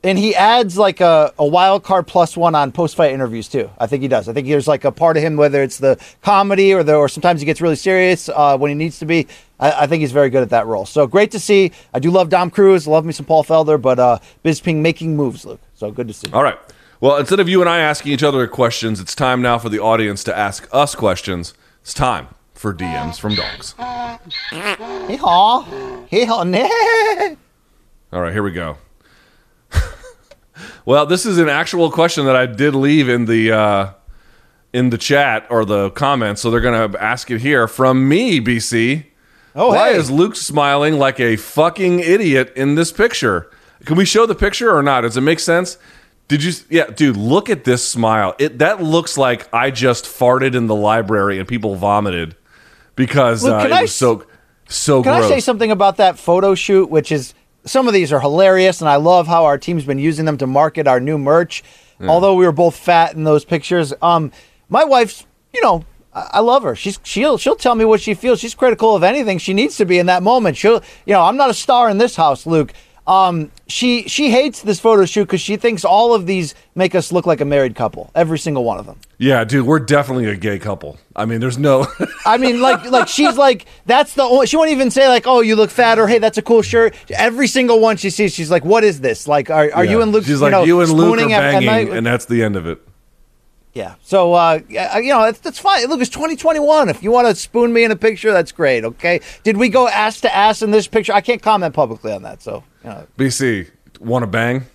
And 0.02 0.16
he 0.18 0.34
adds 0.34 0.78
like 0.78 1.00
a, 1.00 1.34
a 1.38 1.44
wild 1.44 1.84
card 1.84 2.06
plus 2.06 2.34
one 2.34 2.54
on 2.54 2.72
post 2.72 2.96
fight 2.96 3.12
interviews 3.12 3.48
too. 3.48 3.70
I 3.78 3.86
think 3.86 4.00
he 4.00 4.08
does. 4.08 4.28
I 4.28 4.32
think 4.32 4.48
there's 4.48 4.66
like 4.66 4.84
a 4.84 4.92
part 4.92 5.18
of 5.18 5.22
him, 5.22 5.36
whether 5.36 5.62
it's 5.62 5.76
the 5.76 6.02
comedy 6.22 6.72
or 6.72 6.82
the 6.82 6.94
or 6.94 7.08
sometimes 7.08 7.40
he 7.40 7.46
gets 7.46 7.60
really 7.60 7.76
serious 7.76 8.30
uh, 8.30 8.56
when 8.56 8.70
he 8.70 8.74
needs 8.74 8.98
to 9.00 9.04
be. 9.04 9.26
I, 9.58 9.82
I 9.82 9.86
think 9.86 10.00
he's 10.00 10.12
very 10.12 10.30
good 10.30 10.42
at 10.42 10.50
that 10.50 10.66
role. 10.66 10.86
So 10.86 11.06
great 11.06 11.30
to 11.32 11.40
see. 11.40 11.72
I 11.92 11.98
do 11.98 12.10
love 12.10 12.30
Dom 12.30 12.50
Cruz, 12.50 12.86
love 12.86 13.04
me 13.04 13.12
some 13.12 13.26
Paul 13.26 13.44
Felder, 13.44 13.80
but 13.80 13.98
uh, 13.98 14.18
Bisping 14.42 14.76
making 14.76 15.16
moves, 15.16 15.44
Luke. 15.44 15.60
So 15.74 15.90
good 15.90 16.08
to 16.08 16.14
see. 16.14 16.30
All 16.32 16.42
right. 16.42 16.58
Well, 17.00 17.16
instead 17.18 17.40
of 17.40 17.48
you 17.48 17.60
and 17.60 17.68
I 17.68 17.80
asking 17.80 18.12
each 18.12 18.22
other 18.22 18.46
questions, 18.46 19.00
it's 19.00 19.14
time 19.14 19.42
now 19.42 19.58
for 19.58 19.68
the 19.68 19.80
audience 19.80 20.24
to 20.24 20.36
ask 20.36 20.68
us 20.72 20.94
questions. 20.94 21.54
It's 21.82 21.94
time 21.94 22.28
for 22.54 22.74
DMs 22.74 23.18
from 23.18 23.34
dogs. 23.34 23.74
Hey 24.50 25.16
haw, 25.16 25.62
hey 26.08 26.24
haw. 26.26 26.38
All 28.12 28.20
right, 28.20 28.32
here 28.32 28.42
we 28.42 28.50
go. 28.50 28.76
Well, 30.84 31.06
this 31.06 31.26
is 31.26 31.38
an 31.38 31.48
actual 31.48 31.90
question 31.90 32.26
that 32.26 32.36
I 32.36 32.46
did 32.46 32.74
leave 32.74 33.08
in 33.08 33.26
the 33.26 33.52
uh, 33.52 33.92
in 34.72 34.90
the 34.90 34.98
chat 34.98 35.46
or 35.50 35.64
the 35.64 35.90
comments, 35.90 36.40
so 36.40 36.50
they're 36.50 36.60
going 36.60 36.92
to 36.92 37.02
ask 37.02 37.30
it 37.30 37.40
here 37.40 37.66
from 37.66 38.08
me, 38.08 38.40
BC. 38.40 39.06
Oh 39.54 39.70
Why 39.70 39.90
hey, 39.90 39.96
is 39.96 40.10
Luke 40.10 40.36
smiling 40.36 40.98
like 40.98 41.18
a 41.18 41.36
fucking 41.36 42.00
idiot 42.00 42.52
in 42.54 42.76
this 42.76 42.92
picture? 42.92 43.50
Can 43.84 43.96
we 43.96 44.04
show 44.04 44.26
the 44.26 44.34
picture 44.34 44.74
or 44.74 44.82
not? 44.82 45.00
Does 45.00 45.16
it 45.16 45.22
make 45.22 45.40
sense? 45.40 45.76
Did 46.28 46.44
you? 46.44 46.52
Yeah, 46.68 46.86
dude, 46.86 47.16
look 47.16 47.50
at 47.50 47.64
this 47.64 47.86
smile. 47.86 48.36
It 48.38 48.58
that 48.58 48.80
looks 48.80 49.18
like 49.18 49.52
I 49.52 49.72
just 49.72 50.04
farted 50.04 50.54
in 50.54 50.66
the 50.68 50.76
library 50.76 51.38
and 51.40 51.48
people 51.48 51.74
vomited 51.74 52.36
because 52.94 53.42
Luke, 53.42 53.54
uh, 53.54 53.66
it 53.66 53.72
I 53.72 53.82
was 53.82 53.94
so 53.94 54.24
so 54.68 55.02
Can 55.02 55.12
gross. 55.12 55.24
I 55.24 55.28
say 55.28 55.40
something 55.40 55.72
about 55.72 55.96
that 55.96 56.18
photo 56.18 56.54
shoot, 56.54 56.88
which 56.88 57.10
is 57.10 57.34
some 57.64 57.88
of 57.88 57.94
these 57.94 58.12
are 58.12 58.20
hilarious, 58.20 58.80
and 58.80 58.88
I 58.88 58.96
love 58.96 59.26
how 59.26 59.44
our 59.44 59.58
team's 59.58 59.84
been 59.84 59.98
using 59.98 60.24
them 60.24 60.38
to 60.38 60.46
market 60.46 60.86
our 60.86 61.00
new 61.00 61.18
merch. 61.18 61.62
Although 62.02 62.34
we 62.34 62.46
were 62.46 62.52
both 62.52 62.76
fat 62.76 63.14
in 63.14 63.24
those 63.24 63.44
pictures, 63.44 63.92
um, 64.00 64.32
my 64.70 64.84
wife's, 64.84 65.26
you 65.52 65.60
know, 65.60 65.84
I 66.14 66.30
I 66.32 66.40
love 66.40 66.62
her. 66.62 66.74
She's 66.74 66.98
she'll 67.02 67.36
she'll 67.36 67.56
tell 67.56 67.74
me 67.74 67.84
what 67.84 68.00
she 68.00 68.14
feels. 68.14 68.40
She's 68.40 68.54
critical 68.54 68.96
of 68.96 69.02
anything. 69.02 69.36
She 69.38 69.52
needs 69.52 69.76
to 69.76 69.84
be 69.84 69.98
in 69.98 70.06
that 70.06 70.22
moment. 70.22 70.56
She'll, 70.56 70.82
you 71.04 71.12
know, 71.12 71.22
I'm 71.22 71.36
not 71.36 71.50
a 71.50 71.54
star 71.54 71.90
in 71.90 71.98
this 71.98 72.16
house, 72.16 72.46
Luke. 72.46 72.72
Um, 73.10 73.50
she 73.66 74.06
she 74.06 74.30
hates 74.30 74.62
this 74.62 74.78
photo 74.78 75.04
shoot 75.04 75.24
because 75.24 75.40
she 75.40 75.56
thinks 75.56 75.84
all 75.84 76.14
of 76.14 76.26
these 76.26 76.54
make 76.76 76.94
us 76.94 77.10
look 77.10 77.26
like 77.26 77.40
a 77.40 77.44
married 77.44 77.74
couple. 77.74 78.08
Every 78.14 78.38
single 78.38 78.62
one 78.62 78.78
of 78.78 78.86
them. 78.86 79.00
Yeah, 79.18 79.42
dude, 79.42 79.66
we're 79.66 79.80
definitely 79.80 80.26
a 80.26 80.36
gay 80.36 80.60
couple. 80.60 80.96
I 81.16 81.24
mean, 81.24 81.40
there's 81.40 81.58
no. 81.58 81.88
I 82.24 82.38
mean, 82.38 82.60
like, 82.60 82.88
like 82.88 83.08
she's 83.08 83.36
like, 83.36 83.66
that's 83.84 84.14
the 84.14 84.22
only. 84.22 84.46
She 84.46 84.56
won't 84.56 84.70
even 84.70 84.92
say 84.92 85.08
like, 85.08 85.26
"Oh, 85.26 85.40
you 85.40 85.56
look 85.56 85.70
fat," 85.70 85.98
or 85.98 86.06
"Hey, 86.06 86.18
that's 86.18 86.38
a 86.38 86.42
cool 86.42 86.62
shirt." 86.62 86.94
Every 87.10 87.48
single 87.48 87.80
one 87.80 87.96
she 87.96 88.10
sees, 88.10 88.32
she's 88.32 88.50
like, 88.50 88.64
"What 88.64 88.84
is 88.84 89.00
this? 89.00 89.26
Like, 89.26 89.50
are, 89.50 89.72
are 89.74 89.84
you 89.84 90.02
and 90.02 90.12
Luke?" 90.12 90.24
She's 90.24 90.40
like, 90.40 90.52
know, 90.52 90.62
you 90.62 90.80
and 90.80 90.92
Luke 90.92 91.06
are 91.06 91.08
spooning 91.18 91.32
at- 91.32 91.42
at 91.54 91.60
banging, 91.64 91.92
and 91.96 92.06
that's 92.06 92.26
the 92.26 92.44
end 92.44 92.54
of 92.54 92.66
it. 92.68 92.80
Yeah. 93.72 93.94
So, 94.02 94.34
uh, 94.34 94.60
you 94.68 95.08
know, 95.08 95.22
that's, 95.22 95.38
that's 95.40 95.58
fine. 95.58 95.86
Look, 95.86 96.00
it's 96.00 96.10
2021. 96.10 96.88
If 96.88 97.02
you 97.02 97.10
want 97.10 97.28
to 97.28 97.34
spoon 97.34 97.72
me 97.72 97.84
in 97.84 97.90
a 97.90 97.96
picture, 97.96 98.32
that's 98.32 98.52
great. 98.52 98.84
Okay. 98.84 99.20
Did 99.44 99.56
we 99.56 99.68
go 99.68 99.86
ass 99.86 100.20
to 100.22 100.34
ass 100.34 100.62
in 100.62 100.70
this 100.70 100.88
picture? 100.88 101.12
I 101.12 101.20
can't 101.20 101.40
comment 101.42 101.74
publicly 101.74 102.12
on 102.12 102.22
that. 102.22 102.42
So, 102.42 102.64
you 102.82 102.90
know. 102.90 103.06
BC, 103.16 103.70
want 104.00 104.24
to 104.24 104.26
bang? 104.26 104.66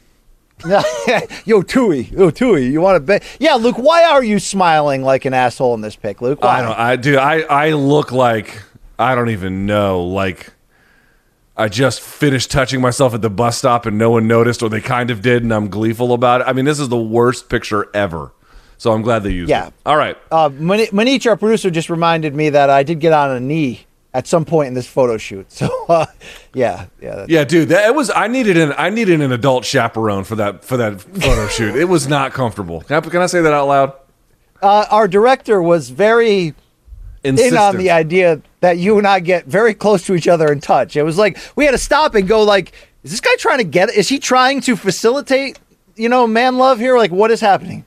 yo, 1.46 1.62
Tui, 1.62 2.04
yo, 2.04 2.30
Tui, 2.30 2.66
you 2.68 2.80
want 2.80 2.96
to 2.96 3.02
bet? 3.02 3.24
Yeah, 3.40 3.56
Luke. 3.56 3.76
Why 3.78 4.06
are 4.06 4.24
you 4.24 4.40
smiling 4.40 5.04
like 5.04 5.26
an 5.26 5.34
asshole 5.34 5.74
in 5.74 5.82
this 5.82 5.98
pic, 5.98 6.22
Luke? 6.22 6.42
Why? 6.42 6.60
I 6.60 6.62
don't. 6.62 6.80
I 6.80 6.96
dude, 6.96 7.18
I 7.18 7.42
I 7.42 7.72
look 7.72 8.14
like 8.14 8.64
I 8.98 9.16
don't 9.16 9.32
even 9.32 9.66
know. 9.66 10.06
Like 10.06 10.54
I 11.58 11.68
just 11.68 12.00
finished 12.00 12.52
touching 12.52 12.80
myself 12.80 13.14
at 13.14 13.22
the 13.22 13.30
bus 13.30 13.58
stop 13.58 13.86
and 13.86 13.98
no 13.98 14.12
one 14.12 14.28
noticed, 14.28 14.64
or 14.64 14.70
they 14.70 14.80
kind 14.80 15.12
of 15.12 15.22
did, 15.22 15.44
and 15.44 15.54
I'm 15.54 15.70
gleeful 15.70 16.14
about 16.14 16.40
it. 16.40 16.48
I 16.48 16.54
mean, 16.54 16.64
this 16.64 16.80
is 16.80 16.88
the 16.88 16.98
worst 16.98 17.50
picture 17.50 17.90
ever. 17.94 18.32
So 18.78 18.92
I'm 18.92 19.02
glad 19.02 19.24
they 19.24 19.32
used 19.32 19.50
Yeah. 19.50 19.68
it. 19.68 19.74
All 19.86 19.98
right. 19.98 20.18
Uh, 20.32 20.50
Manich, 20.50 21.26
our 21.28 21.38
producer, 21.38 21.70
just 21.70 21.90
reminded 21.90 22.36
me 22.36 22.50
that 22.50 22.70
I 22.70 22.84
did 22.84 23.00
get 23.00 23.14
on 23.14 23.32
a 23.32 23.40
knee 23.40 23.86
at 24.14 24.28
some 24.28 24.46
point 24.46 24.68
in 24.70 24.74
this 24.74 24.88
photo 24.88 25.18
shoot. 25.18 25.46
So, 25.52 25.70
uh, 25.90 26.06
yeah, 26.54 26.86
yeah. 27.02 27.10
that's- 27.12 27.30
Yeah, 27.30 27.44
dude, 27.44 27.70
that 27.70 27.88
it 27.88 27.96
was. 27.96 28.12
I 28.16 28.28
needed 28.28 28.58
an 28.58 28.74
I 28.78 28.90
needed 28.90 29.22
an 29.22 29.32
adult 29.32 29.66
chaperone 29.66 30.24
for 30.24 30.36
that 30.36 30.64
for 30.66 30.78
that 30.78 31.02
photo 31.02 31.48
shoot. 31.58 31.76
It 31.76 31.86
was 31.86 32.08
not 32.08 32.34
comfortable. 32.34 32.82
Can 32.82 32.98
I, 32.98 33.00
can 33.02 33.22
I 33.22 33.26
say 33.28 33.42
that 33.42 33.54
out 33.54 33.68
loud? 33.68 33.94
Uh, 34.62 34.86
our 34.90 35.08
director 35.08 35.62
was 35.62 35.90
very 35.90 36.54
in 37.24 37.58
on 37.58 37.78
the 37.78 37.90
idea 37.92 38.42
that 38.62 38.78
you 38.78 38.98
and 38.98 39.08
I 39.08 39.20
get 39.20 39.46
very 39.48 39.74
close 39.74 40.06
to 40.06 40.14
each 40.16 40.28
other 40.28 40.52
and 40.52 40.62
touch. 40.62 40.96
It 40.96 41.04
was 41.04 41.18
like 41.18 41.38
we 41.56 41.66
had 41.66 41.72
to 41.72 41.78
stop 41.78 42.14
and 42.16 42.28
go 42.28 42.44
like, 42.44 42.72
is 43.04 43.12
this 43.12 43.20
guy 43.22 43.36
trying 43.38 43.58
to 43.58 43.64
get? 43.64 43.90
Is 43.90 44.08
he 44.10 44.20
trying 44.20 44.62
to 44.62 44.76
facilitate, 44.76 45.60
you 45.96 46.08
know, 46.10 46.26
man 46.28 46.58
love 46.58 46.80
here? 46.80 46.98
Like, 46.98 47.12
what 47.12 47.32
is 47.32 47.42
happening? 47.42 47.84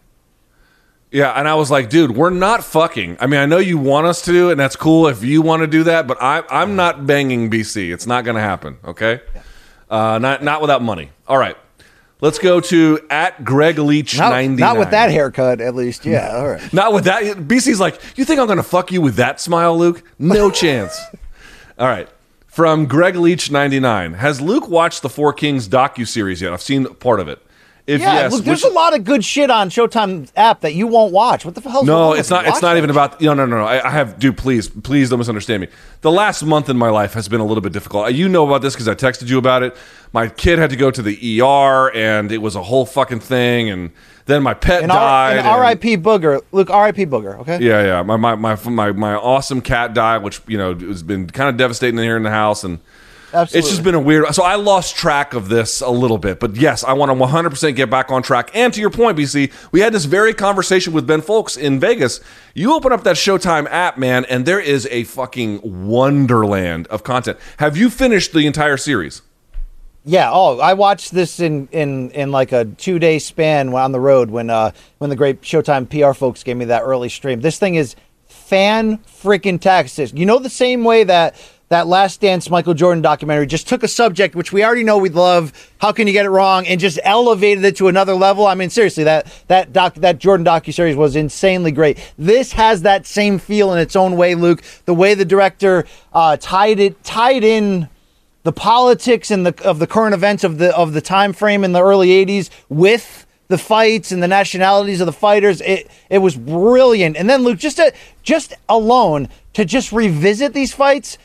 Yeah, 1.10 1.32
and 1.32 1.48
I 1.48 1.54
was 1.54 1.70
like, 1.70 1.88
dude, 1.88 2.10
we're 2.10 2.28
not 2.30 2.62
fucking. 2.62 3.16
I 3.18 3.26
mean, 3.26 3.40
I 3.40 3.46
know 3.46 3.56
you 3.58 3.78
want 3.78 4.06
us 4.06 4.22
to, 4.26 4.50
and 4.50 4.60
that's 4.60 4.76
cool 4.76 5.08
if 5.08 5.24
you 5.24 5.40
want 5.40 5.60
to 5.62 5.66
do 5.66 5.84
that, 5.84 6.06
but 6.06 6.18
I, 6.20 6.42
I'm 6.50 6.76
not 6.76 7.06
banging 7.06 7.50
BC. 7.50 7.92
It's 7.92 8.06
not 8.06 8.24
going 8.24 8.34
to 8.34 8.42
happen. 8.42 8.76
Okay, 8.84 9.20
uh, 9.90 10.18
not 10.18 10.42
not 10.44 10.60
without 10.60 10.82
money. 10.82 11.10
All 11.26 11.38
right, 11.38 11.56
let's 12.20 12.38
go 12.38 12.60
to 12.60 13.00
at 13.08 13.42
Greg 13.42 13.78
Leach 13.78 14.18
Not, 14.18 14.30
ninety. 14.30 14.60
not 14.60 14.76
with 14.76 14.90
that 14.90 15.10
haircut, 15.10 15.62
at 15.62 15.74
least. 15.74 16.04
Yeah, 16.04 16.36
all 16.36 16.46
right. 16.48 16.72
Not 16.74 16.92
with 16.92 17.04
that. 17.04 17.22
BC's 17.24 17.80
like, 17.80 17.98
you 18.18 18.26
think 18.26 18.38
I'm 18.38 18.46
going 18.46 18.58
to 18.58 18.62
fuck 18.62 18.92
you 18.92 19.00
with 19.00 19.16
that 19.16 19.40
smile, 19.40 19.78
Luke? 19.78 20.02
No 20.18 20.50
chance. 20.62 21.00
All 21.78 21.86
right. 21.88 22.08
From 22.48 22.86
Greg 22.86 23.14
Leach 23.16 23.50
99. 23.50 24.14
Has 24.14 24.40
Luke 24.40 24.68
watched 24.68 25.00
the 25.02 25.08
Four 25.08 25.32
Kings 25.32 25.68
docu 25.68 26.06
series 26.06 26.42
yet? 26.42 26.52
I've 26.52 26.60
seen 26.60 26.86
part 26.96 27.20
of 27.20 27.28
it. 27.28 27.40
If 27.88 28.02
Yeah, 28.02 28.12
yes, 28.14 28.32
look, 28.32 28.44
there's 28.44 28.62
which- 28.62 28.70
a 28.70 28.74
lot 28.74 28.94
of 28.94 29.02
good 29.04 29.24
shit 29.24 29.50
on 29.50 29.70
Showtime 29.70 30.30
app 30.36 30.60
that 30.60 30.74
you 30.74 30.86
won't 30.86 31.10
watch. 31.10 31.46
What 31.46 31.54
the 31.54 31.62
hell? 31.62 31.84
No, 31.86 32.12
it's 32.12 32.28
not. 32.28 32.46
It's 32.46 32.60
not 32.60 32.76
even 32.76 32.90
about. 32.90 33.18
No, 33.18 33.32
no, 33.32 33.46
no, 33.46 33.56
no. 33.56 33.64
I, 33.64 33.84
I 33.84 33.90
have. 33.90 34.18
Dude, 34.18 34.36
please, 34.36 34.68
please 34.68 35.08
don't 35.08 35.18
misunderstand 35.18 35.62
me. 35.62 35.68
The 36.02 36.10
last 36.10 36.42
month 36.44 36.68
in 36.68 36.76
my 36.76 36.90
life 36.90 37.14
has 37.14 37.28
been 37.28 37.40
a 37.40 37.46
little 37.46 37.62
bit 37.62 37.72
difficult. 37.72 38.12
You 38.12 38.28
know 38.28 38.46
about 38.46 38.60
this 38.60 38.74
because 38.74 38.88
I 38.88 38.94
texted 38.94 39.28
you 39.30 39.38
about 39.38 39.62
it. 39.62 39.74
My 40.12 40.28
kid 40.28 40.58
had 40.58 40.68
to 40.68 40.76
go 40.76 40.90
to 40.90 41.00
the 41.00 41.40
ER, 41.40 41.90
and 41.94 42.30
it 42.30 42.38
was 42.38 42.54
a 42.56 42.62
whole 42.62 42.84
fucking 42.84 43.20
thing. 43.20 43.70
And 43.70 43.90
then 44.26 44.42
my 44.42 44.52
pet 44.52 44.82
And, 44.82 44.90
died. 44.92 45.38
and- 45.38 45.46
R.I.P. 45.46 45.96
Booger. 45.96 46.42
Look, 46.52 46.68
R.I.P. 46.68 47.06
Booger. 47.06 47.38
Okay. 47.40 47.58
Yeah, 47.62 47.82
yeah. 47.84 48.02
My 48.02 48.16
my 48.18 48.34
my 48.34 48.54
my, 48.66 48.92
my 48.92 49.14
awesome 49.14 49.62
cat 49.62 49.94
died, 49.94 50.22
which 50.22 50.42
you 50.46 50.58
know 50.58 50.74
has 50.74 51.02
been 51.02 51.26
kind 51.28 51.48
of 51.48 51.56
devastating 51.56 51.98
here 51.98 52.18
in 52.18 52.22
the 52.22 52.30
house, 52.30 52.64
and 52.64 52.80
Absolutely. 53.32 53.58
it's 53.58 53.68
just 53.68 53.82
been 53.82 53.94
a 53.94 54.00
weird. 54.00 54.34
So 54.34 54.42
I 54.42 54.54
lost 54.54 54.96
track 54.96 55.34
of 55.34 55.48
this 55.48 55.80
a 55.80 55.90
little 55.90 56.18
bit, 56.18 56.40
but 56.40 56.56
yes, 56.56 56.82
I 56.82 56.94
want 56.94 57.10
to 57.10 57.14
100 57.14 57.50
percent 57.50 57.76
get 57.76 57.90
back 57.90 58.10
on 58.10 58.22
track. 58.22 58.50
And 58.54 58.72
to 58.72 58.80
your 58.80 58.90
point, 58.90 59.18
BC, 59.18 59.52
we 59.70 59.80
had 59.80 59.92
this 59.92 60.06
very 60.06 60.32
conversation 60.32 60.92
with 60.92 61.06
Ben 61.06 61.20
Folks 61.20 61.56
in 61.56 61.78
Vegas. 61.78 62.20
You 62.54 62.74
open 62.74 62.92
up 62.92 63.04
that 63.04 63.16
Showtime 63.16 63.66
app, 63.70 63.98
man, 63.98 64.24
and 64.26 64.46
there 64.46 64.60
is 64.60 64.86
a 64.90 65.04
fucking 65.04 65.86
wonderland 65.86 66.86
of 66.88 67.04
content. 67.04 67.38
Have 67.58 67.76
you 67.76 67.90
finished 67.90 68.32
the 68.32 68.46
entire 68.46 68.76
series? 68.76 69.22
Yeah. 70.04 70.30
Oh, 70.32 70.58
I 70.58 70.72
watched 70.72 71.12
this 71.12 71.38
in 71.38 71.68
in 71.70 72.10
in 72.12 72.32
like 72.32 72.52
a 72.52 72.64
two 72.64 72.98
day 72.98 73.18
span 73.18 73.74
on 73.74 73.92
the 73.92 74.00
road 74.00 74.30
when 74.30 74.48
uh 74.48 74.70
when 74.98 75.10
the 75.10 75.16
great 75.16 75.42
Showtime 75.42 75.88
PR 75.90 76.14
folks 76.14 76.42
gave 76.42 76.56
me 76.56 76.64
that 76.66 76.82
early 76.82 77.10
stream. 77.10 77.40
This 77.42 77.58
thing 77.58 77.74
is 77.74 77.94
fan 78.26 78.98
freaking 78.98 79.60
taxes. 79.60 80.12
You 80.14 80.24
know 80.24 80.38
the 80.38 80.48
same 80.48 80.82
way 80.84 81.04
that 81.04 81.36
that 81.68 81.86
Last 81.86 82.20
Dance 82.20 82.48
Michael 82.48 82.74
Jordan 82.74 83.02
documentary 83.02 83.46
just 83.46 83.68
took 83.68 83.82
a 83.82 83.88
subject 83.88 84.34
which 84.34 84.52
we 84.52 84.64
already 84.64 84.84
know 84.84 84.98
we 84.98 85.10
love. 85.10 85.52
How 85.78 85.92
can 85.92 86.06
you 86.06 86.12
get 86.12 86.24
it 86.24 86.30
wrong? 86.30 86.66
And 86.66 86.80
just 86.80 86.98
elevated 87.02 87.64
it 87.64 87.76
to 87.76 87.88
another 87.88 88.14
level. 88.14 88.46
I 88.46 88.54
mean, 88.54 88.70
seriously, 88.70 89.04
that 89.04 89.26
that 89.48 89.72
doc 89.72 89.94
that 89.96 90.18
Jordan 90.18 90.46
docu 90.46 90.72
series 90.72 90.96
was 90.96 91.16
insanely 91.16 91.70
great. 91.70 91.98
This 92.18 92.52
has 92.52 92.82
that 92.82 93.06
same 93.06 93.38
feel 93.38 93.72
in 93.72 93.78
its 93.78 93.96
own 93.96 94.16
way, 94.16 94.34
Luke. 94.34 94.62
The 94.86 94.94
way 94.94 95.14
the 95.14 95.24
director 95.24 95.86
uh, 96.12 96.36
tied 96.38 96.80
it 96.80 97.04
tied 97.04 97.44
in 97.44 97.88
the 98.44 98.52
politics 98.52 99.30
and 99.30 99.44
the 99.44 99.62
of 99.64 99.78
the 99.78 99.86
current 99.86 100.14
events 100.14 100.44
of 100.44 100.58
the 100.58 100.74
of 100.74 100.94
the 100.94 101.00
time 101.02 101.32
frame 101.32 101.64
in 101.64 101.72
the 101.72 101.82
early 101.82 102.08
80s 102.24 102.48
with 102.70 103.26
the 103.48 103.58
fights 103.58 104.12
and 104.12 104.22
the 104.22 104.28
nationalities 104.28 105.00
of 105.00 105.06
the 105.06 105.12
fighters 105.12 105.60
it 105.62 105.90
it 106.08 106.18
was 106.18 106.36
brilliant 106.36 107.16
and 107.16 107.28
then 107.28 107.42
Luke 107.42 107.58
just 107.58 107.76
to, 107.76 107.92
just 108.22 108.54
alone 108.68 109.28
to 109.54 109.64
just 109.64 109.92
revisit 109.92 110.54
these 110.54 110.72
fights 110.72 111.18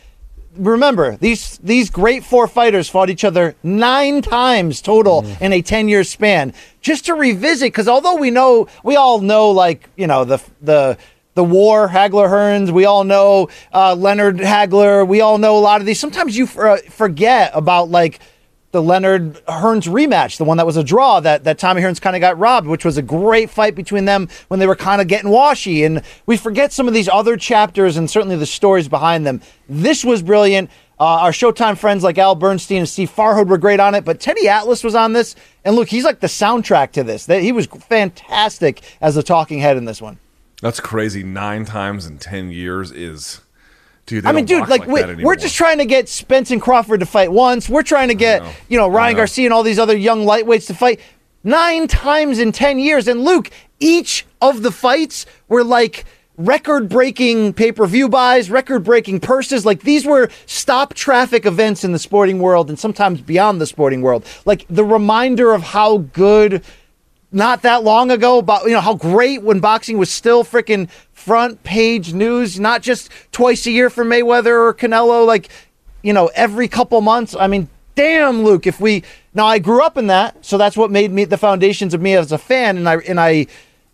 remember 0.56 1.18
these 1.18 1.58
these 1.60 1.90
great 1.90 2.24
four 2.24 2.48
fighters 2.48 2.90
fought 2.90 3.10
each 3.10 3.24
other 3.24 3.56
nine 3.64 4.22
times 4.22 4.82
total 4.82 5.26
in 5.40 5.54
a 5.54 5.62
10 5.62 5.88
year 5.88 6.04
span. 6.04 6.54
Just 6.82 7.06
to 7.06 7.14
revisit 7.14 7.68
because 7.68 7.88
although 7.88 8.16
we 8.16 8.32
know 8.32 8.68
we 8.84 8.96
all 8.96 9.20
know 9.20 9.52
like 9.52 9.90
you 9.96 10.08
know 10.08 10.26
the 10.26 10.42
the 10.62 10.98
the 11.36 11.44
war 11.44 11.88
hagler 11.90 12.28
hearns 12.28 12.72
we 12.72 12.86
all 12.86 13.04
know 13.04 13.50
uh, 13.74 13.96
leonard 13.96 14.38
hagler 14.38 15.08
we 15.08 15.22
all 15.22 15.38
know 15.38 15.58
a 15.58 15.60
lot 15.60 15.82
of 15.82 15.88
these. 15.88 16.00
Sometimes 16.00 16.38
you 16.38 16.46
for, 16.46 16.78
forget 16.90 17.52
about 17.54 17.90
like 17.90 18.20
the 18.74 18.82
Leonard 18.82 19.36
Hearns 19.46 19.88
rematch, 19.88 20.38
the 20.38 20.44
one 20.44 20.58
that 20.58 20.66
was 20.66 20.78
a 20.78 20.84
draw 20.84 21.20
that, 21.20 21.44
that 21.46 21.60
Tommy 21.60 21.80
Hearns 21.82 22.02
kind 22.02 22.16
of 22.16 22.20
got 22.20 22.38
robbed, 22.40 22.66
which 22.68 22.84
was 22.84 22.98
a 22.98 23.04
great 23.04 23.50
fight 23.52 23.76
between 23.76 24.06
them 24.06 24.28
when 24.48 24.60
they 24.60 24.66
were 24.68 24.76
kind 24.76 25.00
of 25.00 25.08
getting 25.08 25.30
washy. 25.30 25.84
And 25.84 26.02
we 26.26 26.38
forget 26.38 26.74
some 26.74 26.88
of 26.88 26.94
these 26.96 27.08
other 27.08 27.38
chapters 27.38 27.98
and 27.98 28.10
certainly 28.10 28.36
the 28.36 28.48
stories 28.48 28.88
behind 28.88 29.28
them. 29.28 29.42
This 29.70 30.04
was 30.04 30.24
brilliant. 30.24 30.72
Uh, 31.00 31.06
our 31.06 31.32
Showtime 31.32 31.78
friends 31.78 32.04
like 32.04 32.18
Al 32.18 32.34
Bernstein 32.34 32.80
and 32.80 32.90
Steve 32.90 33.12
Farhood 33.16 33.48
were 33.48 33.58
great 33.60 33.80
on 33.80 33.94
it, 33.94 34.04
but 34.06 34.20
Teddy 34.20 34.48
Atlas 34.48 34.84
was 34.84 34.96
on 34.96 35.14
this. 35.14 35.36
And 35.64 35.76
look, 35.76 35.88
he's 35.88 36.04
like 36.04 36.20
the 36.20 36.28
soundtrack 36.28 36.92
to 36.94 37.04
this. 37.04 37.28
That- 37.28 37.42
He 37.44 37.52
was 37.52 37.68
fantastic 37.68 38.82
as 39.02 39.14
the 39.16 39.24
talking 39.24 39.60
head 39.60 39.78
in 39.78 39.86
this 39.86 40.02
one. 40.02 40.18
That's 40.62 40.80
crazy. 40.80 41.24
Nine 41.24 41.66
times 41.66 42.06
in 42.08 42.18
10 42.18 42.50
years 42.50 42.92
is. 42.92 43.42
Dude, 44.06 44.26
I 44.26 44.34
mean, 44.34 44.46
dude, 44.46 44.68
like, 44.68 44.86
that 44.86 45.18
we, 45.18 45.24
we're 45.24 45.38
just 45.38 45.56
trying 45.56 45.78
to 45.78 45.86
get 45.86 46.10
Spence 46.10 46.52
and 46.52 46.62
Crawford 46.62 47.00
to 47.00 47.06
fight 47.06 47.32
once. 47.32 47.70
We're 47.70 47.84
trying 47.84 48.10
to 48.10 48.16
get, 48.16 48.44
know. 48.44 48.52
you 48.68 48.78
know, 48.78 48.90
Ryan 48.90 49.14
know. 49.14 49.20
Garcia 49.20 49.46
and 49.46 49.54
all 49.54 49.64
these 49.64 49.80
other 49.80 49.96
young 49.96 50.26
lightweights 50.26 50.68
to 50.68 50.74
fight 50.74 51.00
nine 51.44 51.88
times 51.88 52.40
in 52.40 52.52
10 52.52 52.80
years. 52.80 53.08
And 53.08 53.24
Luke, 53.24 53.50
each 53.80 54.26
of 54.42 54.62
the 54.62 54.72
fights 54.72 55.26
were 55.48 55.64
like 55.64 56.04
record 56.38 56.90
breaking 56.90 57.54
pay 57.54 57.72
per 57.72 57.86
view 57.86 58.10
buys, 58.10 58.50
record 58.50 58.84
breaking 58.84 59.22
purses. 59.22 59.66
Like, 59.66 59.82
these 59.82 60.06
were 60.06 60.30
stop 60.48 60.94
traffic 60.94 61.46
events 61.46 61.86
in 61.86 61.94
the 61.94 62.00
sporting 62.00 62.40
world 62.40 62.70
and 62.70 62.78
sometimes 62.78 63.22
beyond 63.22 63.62
the 63.62 63.68
sporting 63.68 64.02
world. 64.02 64.26
Like, 64.46 64.66
the 64.70 64.84
reminder 64.84 65.54
of 65.54 65.64
how 65.64 66.00
good 66.00 66.64
not 67.34 67.64
that 67.64 67.84
long 67.84 68.12
ago 68.12 68.38
about 68.38 68.66
you 68.66 68.72
know 68.72 68.82
how 68.82 68.94
great 68.94 69.42
when 69.42 69.60
boxing 69.60 69.98
was 69.98 70.12
still 70.12 70.44
freaking 70.44 70.90
front 71.14 71.64
page 71.64 72.14
news, 72.14 72.60
not 72.60 72.82
just 72.82 73.10
twice 73.32 73.66
a 73.66 73.72
year 73.72 73.90
for 73.90 74.06
Mayweather 74.06 74.68
or 74.68 74.74
Canelo, 74.74 75.26
like 75.26 75.50
you 76.02 76.14
know 76.14 76.30
every 76.36 76.68
couple 76.68 77.02
months. 77.02 77.36
I 77.36 77.48
mean, 77.48 77.70
damn, 77.96 78.44
Luke, 78.44 78.68
if 78.68 78.80
we 78.80 79.04
now 79.34 79.46
I 79.46 79.60
grew 79.60 79.82
up 79.84 79.98
in 79.98 80.08
that, 80.08 80.46
so 80.46 80.58
that's 80.58 80.78
what 80.78 80.92
made 80.92 81.12
me 81.12 81.26
the 81.26 81.38
foundations 81.38 81.94
of 81.94 82.02
me 82.02 82.14
as 82.14 82.32
a 82.32 82.38
fan, 82.38 82.78
and 82.78 82.88
I 82.88 82.98
and 82.98 83.20
I. 83.20 83.48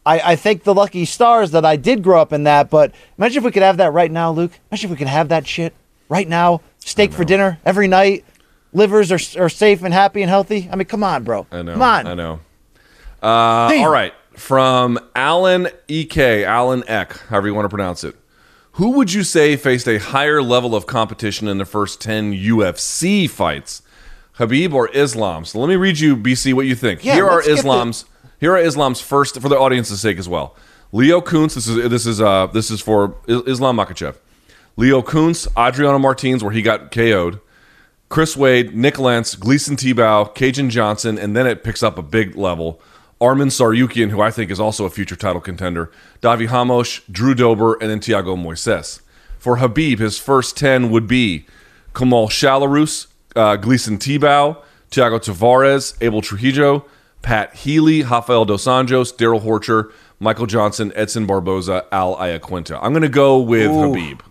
I, 0.06 0.32
I 0.32 0.36
thank 0.38 0.64
the 0.64 0.74
lucky 0.74 1.04
stars 1.04 1.52
that 1.52 1.66
I 1.66 1.76
did 1.76 2.02
grow 2.02 2.22
up 2.22 2.32
in 2.32 2.46
that, 2.46 2.70
but 2.70 2.94
imagine 3.18 3.40
if 3.40 3.44
we 3.44 3.52
could 3.52 3.64
have 3.64 3.78
that 3.78 3.92
right 3.92 4.10
now, 4.10 4.32
Luke. 4.32 4.54
Imagine 4.72 4.88
if 4.88 4.92
we 4.92 4.98
could 4.98 5.08
have 5.08 5.28
that 5.28 5.46
shit 5.46 5.74
right 6.08 6.28
now. 6.28 6.62
Steak 6.80 7.12
for 7.12 7.26
dinner 7.26 7.60
every 7.66 7.88
night. 7.88 8.24
Livers 8.72 9.12
are, 9.12 9.44
are 9.44 9.50
safe 9.50 9.84
and 9.84 9.94
happy 9.94 10.22
and 10.22 10.30
healthy. 10.30 10.70
I 10.72 10.78
mean, 10.78 10.88
come 10.88 11.04
on, 11.04 11.26
bro. 11.26 11.48
I 11.52 11.62
know. 11.62 11.74
Come 11.74 11.82
on. 11.82 12.08
I 12.08 12.14
know. 12.14 12.40
Uh, 13.22 13.26
all 13.26 13.92
right. 13.92 14.14
From 14.34 15.00
Alan 15.16 15.68
EK, 15.88 16.46
Alan 16.46 16.84
Eck, 16.88 17.14
however 17.28 17.48
you 17.48 17.54
want 17.54 17.66
to 17.66 17.70
pronounce 17.70 18.04
it. 18.04 18.16
Who 18.74 18.92
would 18.92 19.12
you 19.12 19.24
say 19.24 19.58
faced 19.58 19.88
a 19.88 19.98
higher 19.98 20.42
level 20.42 20.74
of 20.74 20.86
competition 20.86 21.48
in 21.50 21.58
the 21.58 21.66
first 21.66 22.00
10 22.00 22.34
UFC 22.34 23.30
fights? 23.30 23.82
Khabib 24.38 24.74
or 24.74 24.90
Islam? 24.96 25.44
So 25.44 25.60
let 25.60 25.68
me 25.68 25.76
read 25.76 26.00
you, 26.00 26.16
BC, 26.16 26.54
what 26.54 26.66
you 26.66 26.76
think. 26.76 27.04
Yeah, 27.04 27.16
here 27.16 27.28
are 27.28 27.38
let's 27.38 27.48
the- 27.48 27.54
Islam's 27.56 28.06
here 28.40 28.54
are 28.54 28.58
Islam's 28.58 29.02
first 29.02 29.42
for 29.42 29.50
the 29.50 29.60
audience's 29.60 30.00
sake 30.00 30.18
as 30.18 30.30
well. 30.30 30.56
Leo 30.94 31.20
Kuntz, 31.20 31.56
this 31.56 31.68
is 31.68 31.90
this 31.90 32.06
is 32.06 32.22
uh 32.22 32.48
this 32.48 32.72
is 32.72 32.80
for 32.80 33.18
Islam 33.28 33.76
Makhachev. 33.78 34.16
Leo 34.78 35.02
Kuntz, 35.02 35.46
Adriano 35.58 36.00
Martins, 36.00 36.42
where 36.42 36.54
he 36.54 36.62
got 36.62 36.90
KO'd. 36.92 37.42
Chris 38.08 38.38
Wade, 38.38 38.74
Nik 38.76 38.98
Lentz, 38.98 39.36
Gleison 39.36 39.76
Tibau, 39.76 40.34
Kajan 40.34 40.70
Johnson, 40.70 41.20
and 41.20 41.36
then 41.36 41.46
it 41.46 41.64
picks 41.64 41.84
up 41.84 41.98
a 41.98 42.02
big 42.02 42.36
level. 42.36 42.82
Arman 43.22 43.48
Tsarukyan, 43.48 44.10
who 44.10 44.22
I 44.22 44.32
think 44.32 44.50
is 44.50 44.60
also 44.60 44.86
a 44.86 44.90
future 44.90 45.16
title 45.16 45.42
contender. 45.42 45.92
Davi 46.22 46.50
Ramos, 46.50 47.02
Drew 47.12 47.36
Dober, 47.36 47.74
and 47.82 47.90
then 47.90 48.00
Thiago 48.00 48.38
Moises. 48.38 49.02
For 49.38 49.58
Khabib, 49.58 50.00
his 50.00 50.18
first 50.18 50.58
10 50.58 50.90
would 50.90 51.08
be 51.08 51.46
Kamal 51.94 52.30
Shalorus, 52.30 53.08
uh, 53.36 53.58
Gleison 53.58 53.98
Tibau, 53.98 54.62
Thiago 54.92 55.20
Tavares, 55.20 55.96
Abel 56.02 56.22
Trujillo, 56.22 56.86
Pat 57.22 57.54
Healy, 57.56 58.04
Rafael 58.04 58.46
Dos 58.46 58.66
Anjos, 58.66 59.16
Darrell 59.16 59.42
Horcher, 59.42 59.92
Michael 60.20 60.46
Johnson, 60.46 60.92
Edson 60.96 61.26
Barboza, 61.26 61.86
Al 61.92 62.16
Iaquinta. 62.16 62.80
I'm 62.82 62.92
going 62.92 63.02
to 63.02 63.10
go 63.10 63.40
with 63.40 63.70
Khabib. 63.70 64.22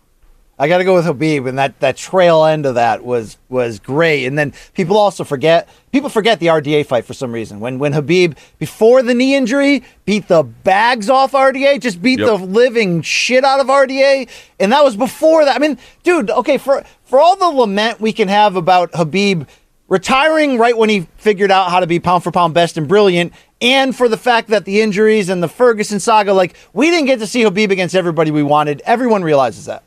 I 0.60 0.66
got 0.66 0.78
to 0.78 0.84
go 0.84 0.94
with 0.94 1.04
Khabib, 1.06 1.48
and 1.48 1.56
that, 1.58 1.78
that 1.78 1.96
trail 1.96 2.44
end 2.44 2.66
of 2.66 2.74
that 2.74 3.04
was 3.04 3.38
was 3.48 3.78
great. 3.78 4.26
And 4.26 4.36
then 4.36 4.52
people 4.74 4.96
also 4.96 5.22
forget 5.22 5.68
people 5.92 6.08
forget 6.10 6.40
the 6.40 6.46
RDA 6.46 6.84
fight 6.86 7.04
for 7.04 7.14
some 7.14 7.30
reason. 7.30 7.60
When 7.60 7.78
when 7.78 7.92
Khabib 7.92 8.36
before 8.58 9.02
the 9.02 9.14
knee 9.14 9.36
injury 9.36 9.84
beat 10.04 10.26
the 10.26 10.42
bags 10.42 11.08
off 11.08 11.32
RDA, 11.32 11.80
just 11.80 12.02
beat 12.02 12.18
Yep. 12.18 12.26
the 12.26 12.34
living 12.44 13.02
shit 13.02 13.44
out 13.44 13.60
of 13.60 13.68
RDA, 13.68 14.28
and 14.58 14.72
that 14.72 14.82
was 14.82 14.96
before 14.96 15.44
that. 15.44 15.54
I 15.54 15.58
mean, 15.60 15.78
dude, 16.02 16.30
okay 16.30 16.58
for 16.58 16.82
for 17.04 17.20
all 17.20 17.36
the 17.36 17.46
lament 17.46 18.00
we 18.00 18.12
can 18.12 18.26
have 18.28 18.56
about 18.56 18.90
Khabib 18.92 19.46
retiring 19.88 20.58
right 20.58 20.76
when 20.76 20.88
he 20.90 21.06
figured 21.16 21.50
out 21.50 21.70
how 21.70 21.80
to 21.80 21.86
be 21.86 21.98
pound 22.00 22.22
for 22.22 22.30
pound 22.30 22.52
best 22.54 22.76
and 22.76 22.88
brilliant. 22.88 23.32
And 23.60 23.96
for 23.96 24.08
the 24.08 24.18
fact 24.18 24.48
that 24.48 24.64
the 24.64 24.80
injuries 24.80 25.28
and 25.28 25.42
the 25.42 25.48
Ferguson 25.48 25.98
saga, 26.00 26.32
like 26.32 26.56
we 26.72 26.90
didn't 26.90 27.06
get 27.06 27.20
to 27.20 27.26
see 27.26 27.42
Khabib 27.44 27.70
against 27.70 27.94
everybody 27.94 28.30
we 28.30 28.42
wanted. 28.42 28.82
Everyone 28.84 29.22
realizes 29.22 29.66
that. 29.66 29.82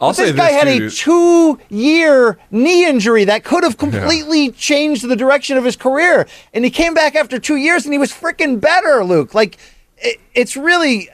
I'll 0.00 0.10
But 0.10 0.16
this 0.16 0.36
guy 0.36 0.50
had 0.50 0.66
too, 0.66 0.86
a 0.86 0.90
two-year 0.90 2.38
knee 2.52 2.86
injury 2.86 3.24
that 3.24 3.42
could 3.42 3.64
have 3.64 3.78
completely 3.78 4.52
changed 4.52 5.08
the 5.08 5.16
direction 5.16 5.56
of 5.56 5.64
his 5.64 5.74
career, 5.74 6.28
and 6.54 6.64
he 6.64 6.70
came 6.70 6.94
back 6.94 7.16
after 7.16 7.38
two 7.38 7.56
years, 7.56 7.84
and 7.84 7.92
he 7.92 7.98
was 7.98 8.12
freaking 8.12 8.60
better, 8.60 9.02
Luke. 9.02 9.34
Like, 9.34 9.58
it, 9.96 10.20
it's 10.34 10.56
really 10.56 11.08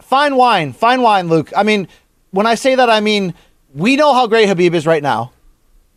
fine 0.00 0.34
wine, 0.34 0.72
fine 0.72 1.02
wine, 1.02 1.28
Luke. 1.28 1.52
I 1.56 1.62
mean, 1.62 1.86
when 2.32 2.46
I 2.46 2.56
say 2.56 2.74
that, 2.74 2.90
I 2.90 3.00
mean 3.00 3.34
we 3.74 3.96
know 3.96 4.14
how 4.14 4.26
great 4.26 4.48
Khabib 4.48 4.74
is 4.74 4.86
right 4.86 5.02
now, 5.02 5.32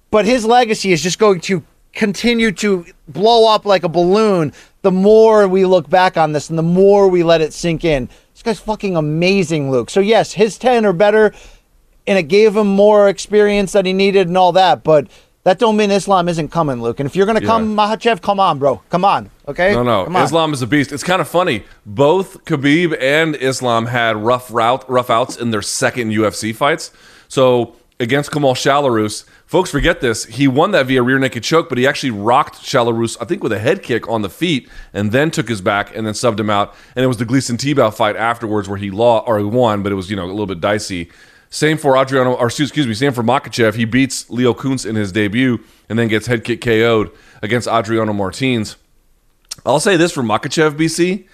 but 0.09 0.25
his 0.25 0.45
legacy 0.45 0.91
is 0.91 1.01
just 1.01 1.19
going 1.19 1.41
to 1.41 1.63
continue 1.93 2.51
to 2.51 2.85
blow 3.07 3.53
up 3.53 3.65
like 3.65 3.83
a 3.83 3.89
balloon 3.89 4.53
the 4.81 4.91
more 4.91 5.47
we 5.47 5.65
look 5.65 5.89
back 5.89 6.15
on 6.17 6.31
this 6.31 6.49
and 6.49 6.57
the 6.57 6.63
more 6.63 7.07
we 7.07 7.21
let 7.23 7.41
it 7.41 7.53
sink 7.53 7.83
in. 7.83 8.07
This 8.33 8.43
guy's 8.43 8.59
fucking 8.59 8.95
amazing, 8.95 9.69
Luke. 9.69 9.89
So 9.89 9.99
yes, 9.99 10.33
his 10.33 10.57
10 10.57 10.85
are 10.85 10.93
better 10.93 11.33
and 12.07 12.17
it 12.17 12.23
gave 12.23 12.55
him 12.55 12.67
more 12.67 13.09
experience 13.09 13.71
that 13.73 13.85
he 13.85 13.93
needed 13.93 14.27
and 14.27 14.37
all 14.37 14.51
that, 14.53 14.83
but 14.83 15.07
that 15.43 15.57
don't 15.57 15.75
mean 15.75 15.89
Islam 15.89 16.29
isn't 16.29 16.49
coming, 16.49 16.81
Luke. 16.81 16.99
And 16.99 17.07
if 17.07 17.15
you're 17.15 17.25
gonna 17.25 17.41
come, 17.41 17.75
Makhachev, 17.75 18.21
come 18.21 18.39
on, 18.39 18.59
bro. 18.59 18.81
Come 18.89 19.03
on. 19.03 19.31
Okay? 19.47 19.73
No, 19.73 19.83
no. 19.83 20.21
Islam 20.21 20.53
is 20.53 20.61
a 20.61 20.67
beast. 20.67 20.91
It's 20.91 21.03
kind 21.03 21.21
of 21.21 21.27
funny. 21.27 21.63
Both 21.85 22.45
Khabib 22.45 22.95
and 23.01 23.35
Islam 23.35 23.87
had 23.87 24.17
rough 24.17 24.51
route, 24.51 24.87
rough 24.89 25.09
outs 25.09 25.37
in 25.37 25.51
their 25.51 25.63
second 25.63 26.11
UFC 26.11 26.55
fights. 26.55 26.91
So 27.27 27.75
against 27.99 28.31
Kamal 28.31 28.53
Shalorus, 28.53 29.25
folks 29.45 29.71
forget 29.71 29.99
this. 29.99 30.25
He 30.25 30.47
won 30.47 30.71
that 30.71 30.85
via 30.85 31.01
rear 31.01 31.17
naked 31.17 31.43
choke, 31.43 31.69
but 31.69 31.77
he 31.79 31.87
actually 31.87 32.11
rocked 32.11 32.63
Shalorus, 32.63 33.17
I 33.19 33.25
think, 33.25 33.41
with 33.41 33.51
a 33.51 33.59
head 33.59 33.81
kick 33.81 34.07
on 34.07 34.21
the 34.21 34.29
feet, 34.29 34.69
and 34.93 35.11
then 35.11 35.31
took 35.31 35.49
his 35.49 35.61
back 35.61 35.95
and 35.95 36.05
then 36.05 36.13
subbed 36.13 36.39
him 36.39 36.49
out. 36.51 36.75
And 36.95 37.03
it 37.03 37.07
was 37.07 37.17
the 37.17 37.25
Gleison 37.25 37.57
Tibau 37.57 37.93
fight 37.93 38.15
afterwards 38.15 38.69
where 38.69 38.77
he 38.77 38.91
lost 38.91 39.27
or 39.27 39.39
he 39.39 39.45
won, 39.45 39.81
but 39.81 39.91
it 39.91 39.95
was 39.95 40.09
you 40.09 40.15
know 40.15 40.25
a 40.25 40.27
little 40.27 40.45
bit 40.45 40.61
dicey. 40.61 41.09
Same 41.53 41.77
for 41.77 41.97
Adriano, 41.97 42.33
or 42.33 42.47
excuse 42.47 42.87
me, 42.87 42.93
same 42.93 43.11
for 43.11 43.23
Makhachev. 43.23 43.75
He 43.75 43.83
beats 43.83 44.29
Leo 44.29 44.53
Kuntz 44.53 44.85
in 44.85 44.95
his 44.95 45.11
debut 45.11 45.59
and 45.89 45.99
then 45.99 46.07
gets 46.07 46.27
head 46.27 46.45
kick 46.45 46.61
KO'd 46.61 47.11
against 47.41 47.67
Adriano 47.67 48.13
Martins. 48.13 48.77
I'll 49.65 49.81
say 49.81 49.97
this 49.97 50.13
for 50.13 50.23
Makhachev, 50.23 50.77
BC. 50.77 51.27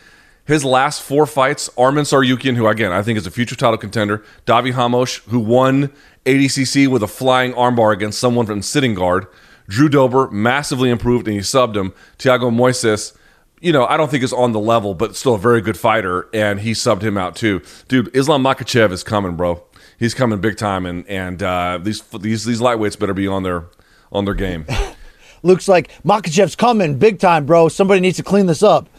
His 0.45 0.65
last 0.65 1.03
four 1.03 1.27
fights, 1.27 1.69
Arman 1.77 2.01
Tsarukyan, 2.01 2.55
who 2.55 2.65
again 2.67 2.91
I 2.91 3.03
think 3.03 3.17
is 3.17 3.27
a 3.27 3.31
future 3.31 3.55
title 3.55 3.77
contender, 3.77 4.23
Davi 4.47 4.75
Ramos, 4.75 5.17
who 5.17 5.39
won 5.39 5.91
ADCC 6.25 6.87
with 6.87 7.03
a 7.03 7.07
flying 7.07 7.53
armbar 7.53 7.93
against 7.93 8.19
someone 8.19 8.47
from 8.47 8.63
sitting 8.63 8.95
guard, 8.95 9.27
Drew 9.67 9.87
Dober, 9.87 10.31
massively 10.31 10.89
improved 10.89 11.27
and 11.27 11.35
he 11.35 11.41
subbed 11.41 11.75
him. 11.75 11.93
Thiago 12.17 12.49
Moises, 12.49 13.15
you 13.59 13.71
know, 13.71 13.85
I 13.85 13.97
don't 13.97 14.09
think 14.09 14.23
is 14.23 14.33
on 14.33 14.51
the 14.53 14.59
level, 14.59 14.95
but 14.95 15.15
still 15.15 15.35
a 15.35 15.39
very 15.39 15.61
good 15.61 15.77
fighter, 15.77 16.27
and 16.33 16.61
he 16.61 16.71
subbed 16.71 17.01
him 17.01 17.17
out 17.17 17.35
too. 17.35 17.61
Dude, 17.87 18.09
Islam 18.15 18.41
Makhachev 18.43 18.91
is 18.91 19.03
coming, 19.03 19.35
bro. 19.35 19.63
He's 19.97 20.13
coming 20.13 20.39
big 20.39 20.57
time, 20.57 20.85
and 20.85 21.07
and 21.07 21.41
uh, 21.41 21.79
these 21.81 22.01
these 22.01 22.45
these 22.45 22.61
lightweights 22.61 22.99
better 22.99 23.13
be 23.13 23.27
on 23.27 23.43
their 23.43 23.65
on 24.11 24.25
their 24.25 24.33
game. 24.33 24.65
Looks 25.43 25.67
like, 25.67 25.91
Makhachev's 26.03 26.55
coming 26.55 26.97
big 26.97 27.19
time, 27.19 27.45
bro. 27.45 27.69
Somebody 27.69 28.01
needs 28.01 28.17
to 28.17 28.23
clean 28.23 28.47
this 28.47 28.63
up. 28.63 28.89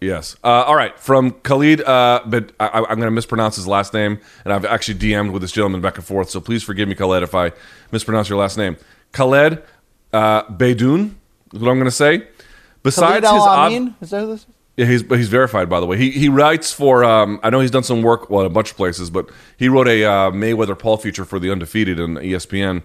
Yes. 0.00 0.36
Uh, 0.42 0.64
all 0.64 0.76
right. 0.76 0.98
From 0.98 1.32
Khaled, 1.32 1.82
uh, 1.82 2.22
but 2.26 2.52
I, 2.58 2.78
am 2.78 2.84
going 2.84 3.00
to 3.00 3.10
mispronounce 3.10 3.56
his 3.56 3.66
last 3.66 3.92
name, 3.92 4.20
and 4.44 4.52
I've 4.52 4.64
actually 4.64 4.98
DM'd 4.98 5.32
with 5.32 5.42
this 5.42 5.52
gentleman 5.52 5.80
back 5.80 5.96
and 5.96 6.04
forth. 6.04 6.30
So 6.30 6.40
please 6.40 6.62
forgive 6.62 6.88
me, 6.88 6.94
Khaled, 6.94 7.22
if 7.22 7.34
I 7.34 7.52
mispronounce 7.90 8.28
your 8.28 8.38
last 8.38 8.56
name. 8.56 8.76
Khaled 9.12 9.62
uh, 10.12 10.44
Beydoun 10.44 11.14
is 11.52 11.60
what 11.60 11.70
I'm 11.70 11.76
going 11.76 11.84
to 11.84 11.90
say. 11.90 12.26
Besides 12.82 13.28
his 13.28 13.42
ob- 13.42 13.94
Is 14.00 14.10
that 14.10 14.20
who 14.20 14.26
this 14.28 14.40
is? 14.40 14.55
Yeah, 14.76 14.84
he's 14.84 15.02
he's 15.08 15.28
verified 15.28 15.70
by 15.70 15.80
the 15.80 15.86
way. 15.86 15.96
He 15.96 16.10
he 16.10 16.28
writes 16.28 16.72
for 16.72 17.02
um, 17.02 17.40
I 17.42 17.50
know 17.50 17.60
he's 17.60 17.70
done 17.70 17.82
some 17.82 18.02
work 18.02 18.28
well 18.28 18.44
a 18.44 18.50
bunch 18.50 18.72
of 18.72 18.76
places, 18.76 19.08
but 19.08 19.30
he 19.56 19.68
wrote 19.68 19.88
a 19.88 20.04
uh, 20.04 20.30
Mayweather 20.30 20.78
Paul 20.78 20.98
feature 20.98 21.24
for 21.24 21.38
the 21.38 21.50
Undefeated 21.50 21.98
E 21.98 22.02
ESPN. 22.02 22.82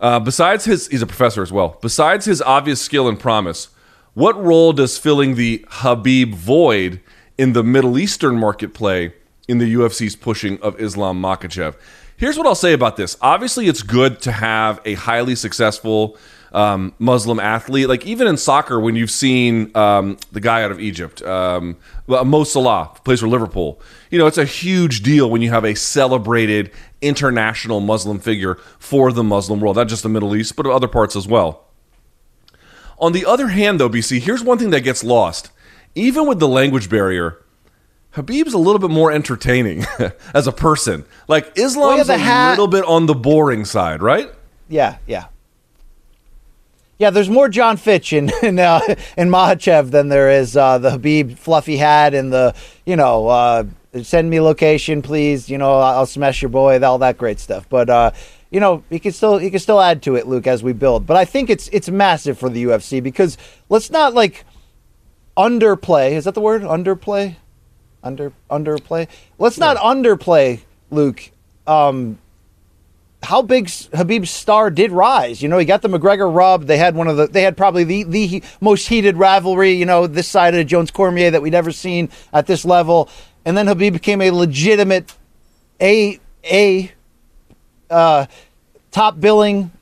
Uh, 0.00 0.20
besides 0.20 0.64
his, 0.64 0.86
he's 0.88 1.02
a 1.02 1.06
professor 1.06 1.42
as 1.42 1.50
well. 1.50 1.78
Besides 1.80 2.26
his 2.26 2.40
obvious 2.42 2.80
skill 2.80 3.08
and 3.08 3.18
promise, 3.18 3.68
what 4.14 4.42
role 4.42 4.72
does 4.72 4.98
filling 4.98 5.34
the 5.34 5.64
Khabib 5.70 6.34
void 6.34 7.00
in 7.36 7.52
the 7.52 7.64
Middle 7.64 7.98
Eastern 7.98 8.36
market 8.36 8.74
play 8.74 9.14
in 9.48 9.58
the 9.58 9.74
UFC's 9.74 10.14
pushing 10.14 10.60
of 10.60 10.78
Islam 10.80 11.20
Makhachev? 11.20 11.74
Here's 12.16 12.36
what 12.36 12.46
I'll 12.46 12.54
say 12.54 12.72
about 12.72 12.96
this. 12.96 13.16
Obviously, 13.20 13.66
it's 13.66 13.82
good 13.82 14.20
to 14.22 14.32
have 14.32 14.80
a 14.84 14.94
highly 14.94 15.34
successful 15.34 16.16
um, 16.52 16.94
Muslim 16.98 17.38
athlete. 17.40 17.88
Like 17.88 18.06
even 18.06 18.26
in 18.26 18.36
soccer, 18.36 18.80
when 18.80 18.96
you've 18.96 19.10
seen 19.10 19.70
um, 19.76 20.16
the 20.32 20.40
guy 20.40 20.62
out 20.62 20.70
of 20.70 20.80
Egypt, 20.80 21.22
um, 21.22 21.76
well, 22.06 22.24
Mo 22.24 22.44
Salah 22.44 22.92
plays 23.04 23.20
for 23.20 23.28
Liverpool. 23.28 23.80
You 24.10 24.18
know, 24.18 24.26
it's 24.26 24.38
a 24.38 24.44
huge 24.44 25.02
deal 25.02 25.30
when 25.30 25.42
you 25.42 25.50
have 25.50 25.64
a 25.64 25.74
celebrated 25.74 26.70
international 27.00 27.80
Muslim 27.80 28.18
figure 28.18 28.56
for 28.78 29.12
the 29.12 29.22
Muslim 29.24 29.60
world, 29.60 29.76
not 29.76 29.88
just 29.88 30.02
the 30.02 30.08
Middle 30.08 30.34
East, 30.34 30.56
but 30.56 30.66
other 30.66 30.88
parts 30.88 31.14
as 31.16 31.28
well. 31.28 31.64
On 32.98 33.12
the 33.12 33.24
other 33.24 33.48
hand, 33.48 33.78
though, 33.78 33.88
BC, 33.88 34.20
here's 34.20 34.42
one 34.42 34.58
thing 34.58 34.70
that 34.70 34.80
gets 34.80 35.04
lost. 35.04 35.50
Even 35.94 36.26
with 36.26 36.40
the 36.40 36.48
language 36.48 36.90
barrier, 36.90 37.38
Khabib's 38.12 38.52
a 38.54 38.58
little 38.58 38.78
bit 38.80 38.90
more 38.90 39.12
entertaining 39.12 39.84
as 40.34 40.46
a 40.46 40.52
person. 40.52 41.04
Like 41.28 41.52
Islam's 41.56 42.08
the 42.08 42.14
a 42.14 42.18
hat- 42.18 42.50
little 42.50 42.66
bit 42.66 42.84
on 42.84 43.06
the 43.06 43.14
boring 43.14 43.64
side, 43.64 44.02
right? 44.02 44.32
Yeah, 44.68 44.98
yeah. 45.06 45.26
Yeah, 46.98 47.10
there's 47.10 47.30
more 47.30 47.48
Jon 47.48 47.76
Fitch 47.76 48.12
in 48.12 48.30
in, 48.42 48.58
uh, 48.58 48.80
in 49.16 49.28
Makhachev 49.28 49.90
than 49.90 50.08
there 50.08 50.30
is 50.30 50.56
uh, 50.56 50.78
the 50.78 50.90
Khabib 50.90 51.38
fluffy 51.38 51.76
hat 51.76 52.12
and 52.12 52.32
the 52.32 52.54
you 52.84 52.96
know 52.96 53.28
uh, 53.28 53.64
send 54.02 54.28
me 54.28 54.40
location 54.40 55.00
please 55.00 55.48
you 55.48 55.58
know 55.58 55.78
I'll 55.78 56.06
smash 56.06 56.42
your 56.42 56.48
boy 56.48 56.80
all 56.80 56.98
that 56.98 57.16
great 57.16 57.38
stuff. 57.38 57.68
But 57.68 57.88
uh, 57.88 58.10
you 58.50 58.58
know 58.58 58.82
you 58.90 58.98
can 58.98 59.12
still 59.12 59.38
he 59.38 59.50
can 59.50 59.60
still 59.60 59.80
add 59.80 60.02
to 60.02 60.16
it, 60.16 60.26
Luke, 60.26 60.46
as 60.48 60.62
we 60.62 60.72
build. 60.72 61.06
But 61.06 61.16
I 61.16 61.24
think 61.24 61.50
it's 61.50 61.68
it's 61.68 61.88
massive 61.88 62.36
for 62.36 62.48
the 62.50 62.64
UFC 62.64 63.00
because 63.00 63.38
let's 63.68 63.90
not 63.90 64.14
like 64.14 64.44
underplay. 65.36 66.12
Is 66.12 66.24
that 66.24 66.34
the 66.34 66.40
word? 66.40 66.62
Underplay? 66.62 67.36
Under 68.02 68.32
underplay? 68.50 69.06
Let's 69.38 69.58
not 69.58 69.76
underplay, 69.76 70.60
Luke. 70.90 71.30
Um, 71.66 72.18
how 73.22 73.42
big 73.42 73.66
Khabib's 73.66 74.30
star 74.30 74.70
did 74.70 74.92
rise. 74.92 75.42
You 75.42 75.48
know, 75.48 75.58
he 75.58 75.64
got 75.64 75.82
the 75.82 75.88
McGregor 75.88 76.32
rub. 76.32 76.64
They 76.66 76.78
had 76.78 76.94
one 76.94 77.08
of 77.08 77.16
the, 77.16 77.26
they 77.26 77.42
had 77.42 77.56
probably 77.56 77.84
the, 77.84 78.04
the 78.04 78.42
most 78.60 78.88
heated 78.88 79.16
rivalry, 79.16 79.72
you 79.72 79.86
know, 79.86 80.06
this 80.06 80.28
side 80.28 80.54
of 80.54 80.66
Jones 80.66 80.90
Cormier 80.90 81.30
that 81.30 81.42
we'd 81.42 81.54
ever 81.54 81.72
seen 81.72 82.10
at 82.32 82.46
this 82.46 82.64
level. 82.64 83.08
And 83.44 83.56
then 83.56 83.66
Khabib 83.66 83.92
became 83.92 84.22
a 84.22 84.30
legitimate 84.30 85.14
A, 85.80 86.20
A, 86.44 86.92
uh, 87.90 88.26
top 88.90 89.18
billing, 89.20 89.72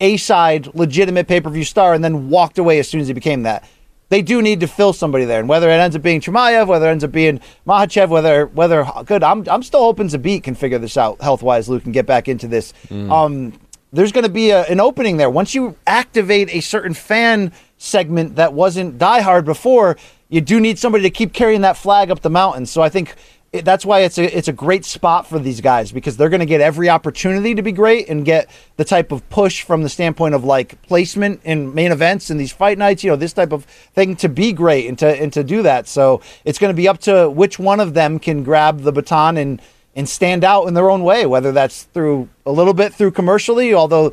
A 0.00 0.16
side, 0.18 0.74
legitimate 0.74 1.28
pay 1.28 1.40
per 1.40 1.50
view 1.50 1.64
star, 1.64 1.94
and 1.94 2.04
then 2.04 2.28
walked 2.28 2.58
away 2.58 2.78
as 2.78 2.88
soon 2.88 3.00
as 3.00 3.08
he 3.08 3.14
became 3.14 3.44
that. 3.44 3.68
They 4.08 4.22
do 4.22 4.40
need 4.40 4.60
to 4.60 4.68
fill 4.68 4.92
somebody 4.92 5.24
there, 5.24 5.40
and 5.40 5.48
whether 5.48 5.68
it 5.68 5.74
ends 5.74 5.96
up 5.96 6.02
being 6.02 6.20
Chimaev, 6.20 6.68
whether 6.68 6.86
it 6.86 6.92
ends 6.92 7.02
up 7.02 7.10
being 7.10 7.40
Makhachev, 7.66 8.08
whether 8.08 8.46
whether 8.46 8.86
good, 9.04 9.22
I'm 9.24 9.44
I'm 9.48 9.62
still 9.64 9.80
hoping 9.80 10.08
Zabit 10.08 10.44
can 10.44 10.54
figure 10.54 10.78
this 10.78 10.96
out 10.96 11.20
health 11.20 11.42
wise. 11.42 11.68
Luke 11.68 11.82
can 11.82 11.92
get 11.92 12.06
back 12.06 12.28
into 12.28 12.46
this. 12.46 12.72
Um, 13.10 13.52
there's 13.92 14.12
going 14.12 14.24
to 14.24 14.30
be 14.30 14.50
a, 14.50 14.62
an 14.64 14.78
opening 14.78 15.16
there 15.16 15.30
once 15.30 15.54
you 15.54 15.76
activate 15.86 16.54
a 16.54 16.60
certain 16.60 16.94
fan 16.94 17.52
segment 17.78 18.36
that 18.36 18.52
wasn't 18.52 18.98
diehard 18.98 19.44
before. 19.44 19.96
You 20.28 20.40
do 20.40 20.60
need 20.60 20.78
somebody 20.78 21.02
to 21.02 21.10
keep 21.10 21.32
carrying 21.32 21.60
that 21.62 21.76
flag 21.76 22.10
up 22.10 22.20
the 22.20 22.30
mountain. 22.30 22.66
So 22.66 22.82
I 22.82 22.88
think 22.88 23.14
that's 23.60 23.84
why 23.84 24.00
it's 24.00 24.18
a 24.18 24.36
it's 24.36 24.48
a 24.48 24.52
great 24.52 24.84
spot 24.84 25.26
for 25.26 25.38
these 25.38 25.60
guys 25.60 25.92
because 25.92 26.16
they're 26.16 26.28
going 26.28 26.40
to 26.40 26.46
get 26.46 26.60
every 26.60 26.88
opportunity 26.88 27.54
to 27.54 27.62
be 27.62 27.72
great 27.72 28.08
and 28.08 28.24
get 28.24 28.48
the 28.76 28.84
type 28.84 29.12
of 29.12 29.28
push 29.30 29.62
from 29.62 29.82
the 29.82 29.88
standpoint 29.88 30.34
of 30.34 30.44
like 30.44 30.80
placement 30.82 31.40
in 31.44 31.74
main 31.74 31.92
events 31.92 32.30
and 32.30 32.38
these 32.38 32.52
fight 32.52 32.78
nights, 32.78 33.04
you 33.04 33.10
know, 33.10 33.16
this 33.16 33.32
type 33.32 33.52
of 33.52 33.64
thing 33.64 34.16
to 34.16 34.28
be 34.28 34.52
great 34.52 34.88
and 34.88 34.98
to 34.98 35.06
and 35.06 35.32
to 35.32 35.44
do 35.44 35.62
that. 35.62 35.88
So 35.88 36.20
it's 36.44 36.58
going 36.58 36.72
to 36.72 36.76
be 36.76 36.88
up 36.88 36.98
to 37.00 37.28
which 37.30 37.58
one 37.58 37.80
of 37.80 37.94
them 37.94 38.18
can 38.18 38.42
grab 38.42 38.80
the 38.80 38.92
baton 38.92 39.36
and 39.36 39.60
and 39.94 40.08
stand 40.08 40.44
out 40.44 40.66
in 40.66 40.74
their 40.74 40.90
own 40.90 41.02
way, 41.02 41.24
whether 41.24 41.52
that's 41.52 41.84
through 41.84 42.28
a 42.44 42.52
little 42.52 42.74
bit 42.74 42.92
through 42.92 43.12
commercially, 43.12 43.72
although 43.72 44.12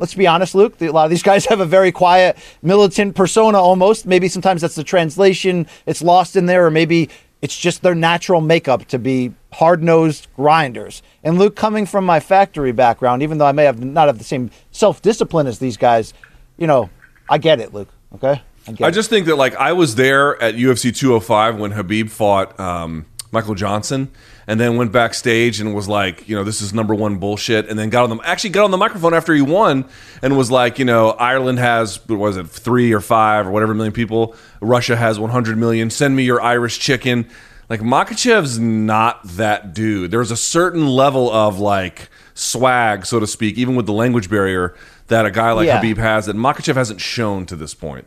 let's 0.00 0.14
be 0.14 0.26
honest, 0.26 0.54
Luke. 0.54 0.80
A 0.80 0.90
lot 0.90 1.04
of 1.04 1.10
these 1.10 1.22
guys 1.30 1.46
have 1.46 1.60
a 1.60 1.66
very 1.66 1.92
quiet, 1.92 2.36
militant 2.62 3.14
persona 3.14 3.58
almost. 3.58 4.06
Maybe 4.06 4.26
sometimes 4.26 4.62
that's 4.62 4.74
the 4.74 4.82
translation, 4.82 5.68
it's 5.86 6.02
lost 6.02 6.34
in 6.34 6.46
there, 6.46 6.66
or 6.66 6.70
maybe 6.70 7.08
it's 7.42 7.58
just 7.58 7.82
their 7.82 7.94
natural 7.94 8.40
makeup 8.40 8.84
to 8.86 8.98
be 8.98 9.32
hard 9.52 9.82
nosed 9.82 10.28
grinders. 10.36 11.02
And 11.24 11.38
Luke, 11.38 11.56
coming 11.56 11.86
from 11.86 12.04
my 12.04 12.20
factory 12.20 12.72
background, 12.72 13.22
even 13.22 13.38
though 13.38 13.46
I 13.46 13.52
may 13.52 13.64
have 13.64 13.82
not 13.82 14.08
have 14.08 14.18
the 14.18 14.24
same 14.24 14.50
self 14.70 15.00
discipline 15.02 15.46
as 15.46 15.58
these 15.58 15.76
guys, 15.76 16.12
you 16.56 16.66
know, 16.66 16.90
I 17.28 17.38
get 17.38 17.60
it, 17.60 17.72
Luke. 17.72 17.88
Okay? 18.14 18.42
I 18.66 18.72
get 18.72 18.80
it. 18.80 18.84
I 18.84 18.90
just 18.90 19.10
think 19.10 19.26
that 19.26 19.36
like 19.36 19.54
I 19.56 19.72
was 19.72 19.94
there 19.94 20.40
at 20.42 20.54
UFC 20.54 20.94
205 20.94 21.58
when 21.58 21.72
Khabib 21.72 22.10
fought 22.10 22.58
um, 22.60 23.06
Michael 23.32 23.54
Johnson, 23.54 24.10
and 24.50 24.58
then 24.58 24.76
went 24.76 24.90
backstage 24.90 25.60
and 25.60 25.74
was 25.76 25.86
like, 25.88 26.28
you 26.28 26.34
know, 26.34 26.42
this 26.42 26.60
is 26.60 26.74
number 26.74 26.92
one 26.92 27.18
bullshit, 27.18 27.68
and 27.68 27.78
then 27.78 27.88
got 27.88 28.10
on 28.10 28.16
the 28.16 28.22
actually 28.26 28.50
got 28.50 28.64
on 28.64 28.72
the 28.72 28.76
microphone 28.76 29.14
after 29.14 29.32
he 29.32 29.40
won 29.42 29.84
and 30.22 30.36
was 30.36 30.50
like, 30.50 30.80
you 30.80 30.84
know, 30.84 31.10
Ireland 31.10 31.60
has 31.60 32.00
what 32.08 32.18
was 32.18 32.36
it 32.36 32.48
three 32.48 32.92
or 32.92 33.00
five 33.00 33.46
or 33.46 33.52
whatever 33.52 33.74
million 33.74 33.92
people, 33.92 34.34
Russia 34.60 34.96
has 34.96 35.20
100 35.20 35.56
million. 35.56 35.88
Send 35.88 36.16
me 36.16 36.24
your 36.24 36.40
Irish 36.42 36.80
chicken. 36.80 37.28
Like 37.68 37.80
Makhachev's 37.80 38.58
not 38.58 39.22
that 39.24 39.72
dude. 39.72 40.10
There's 40.10 40.32
a 40.32 40.36
certain 40.36 40.88
level 40.88 41.30
of 41.30 41.60
like 41.60 42.08
swag, 42.34 43.06
so 43.06 43.20
to 43.20 43.28
speak, 43.28 43.56
even 43.56 43.76
with 43.76 43.86
the 43.86 43.92
language 43.92 44.28
barrier 44.28 44.74
that 45.06 45.26
a 45.26 45.30
guy 45.30 45.52
like 45.52 45.66
Yeah. 45.68 45.80
Khabib 45.80 45.96
has 45.98 46.26
that 46.26 46.34
Makhachev 46.34 46.74
hasn't 46.74 47.00
shown 47.00 47.46
to 47.46 47.54
this 47.54 47.72
point. 47.74 48.06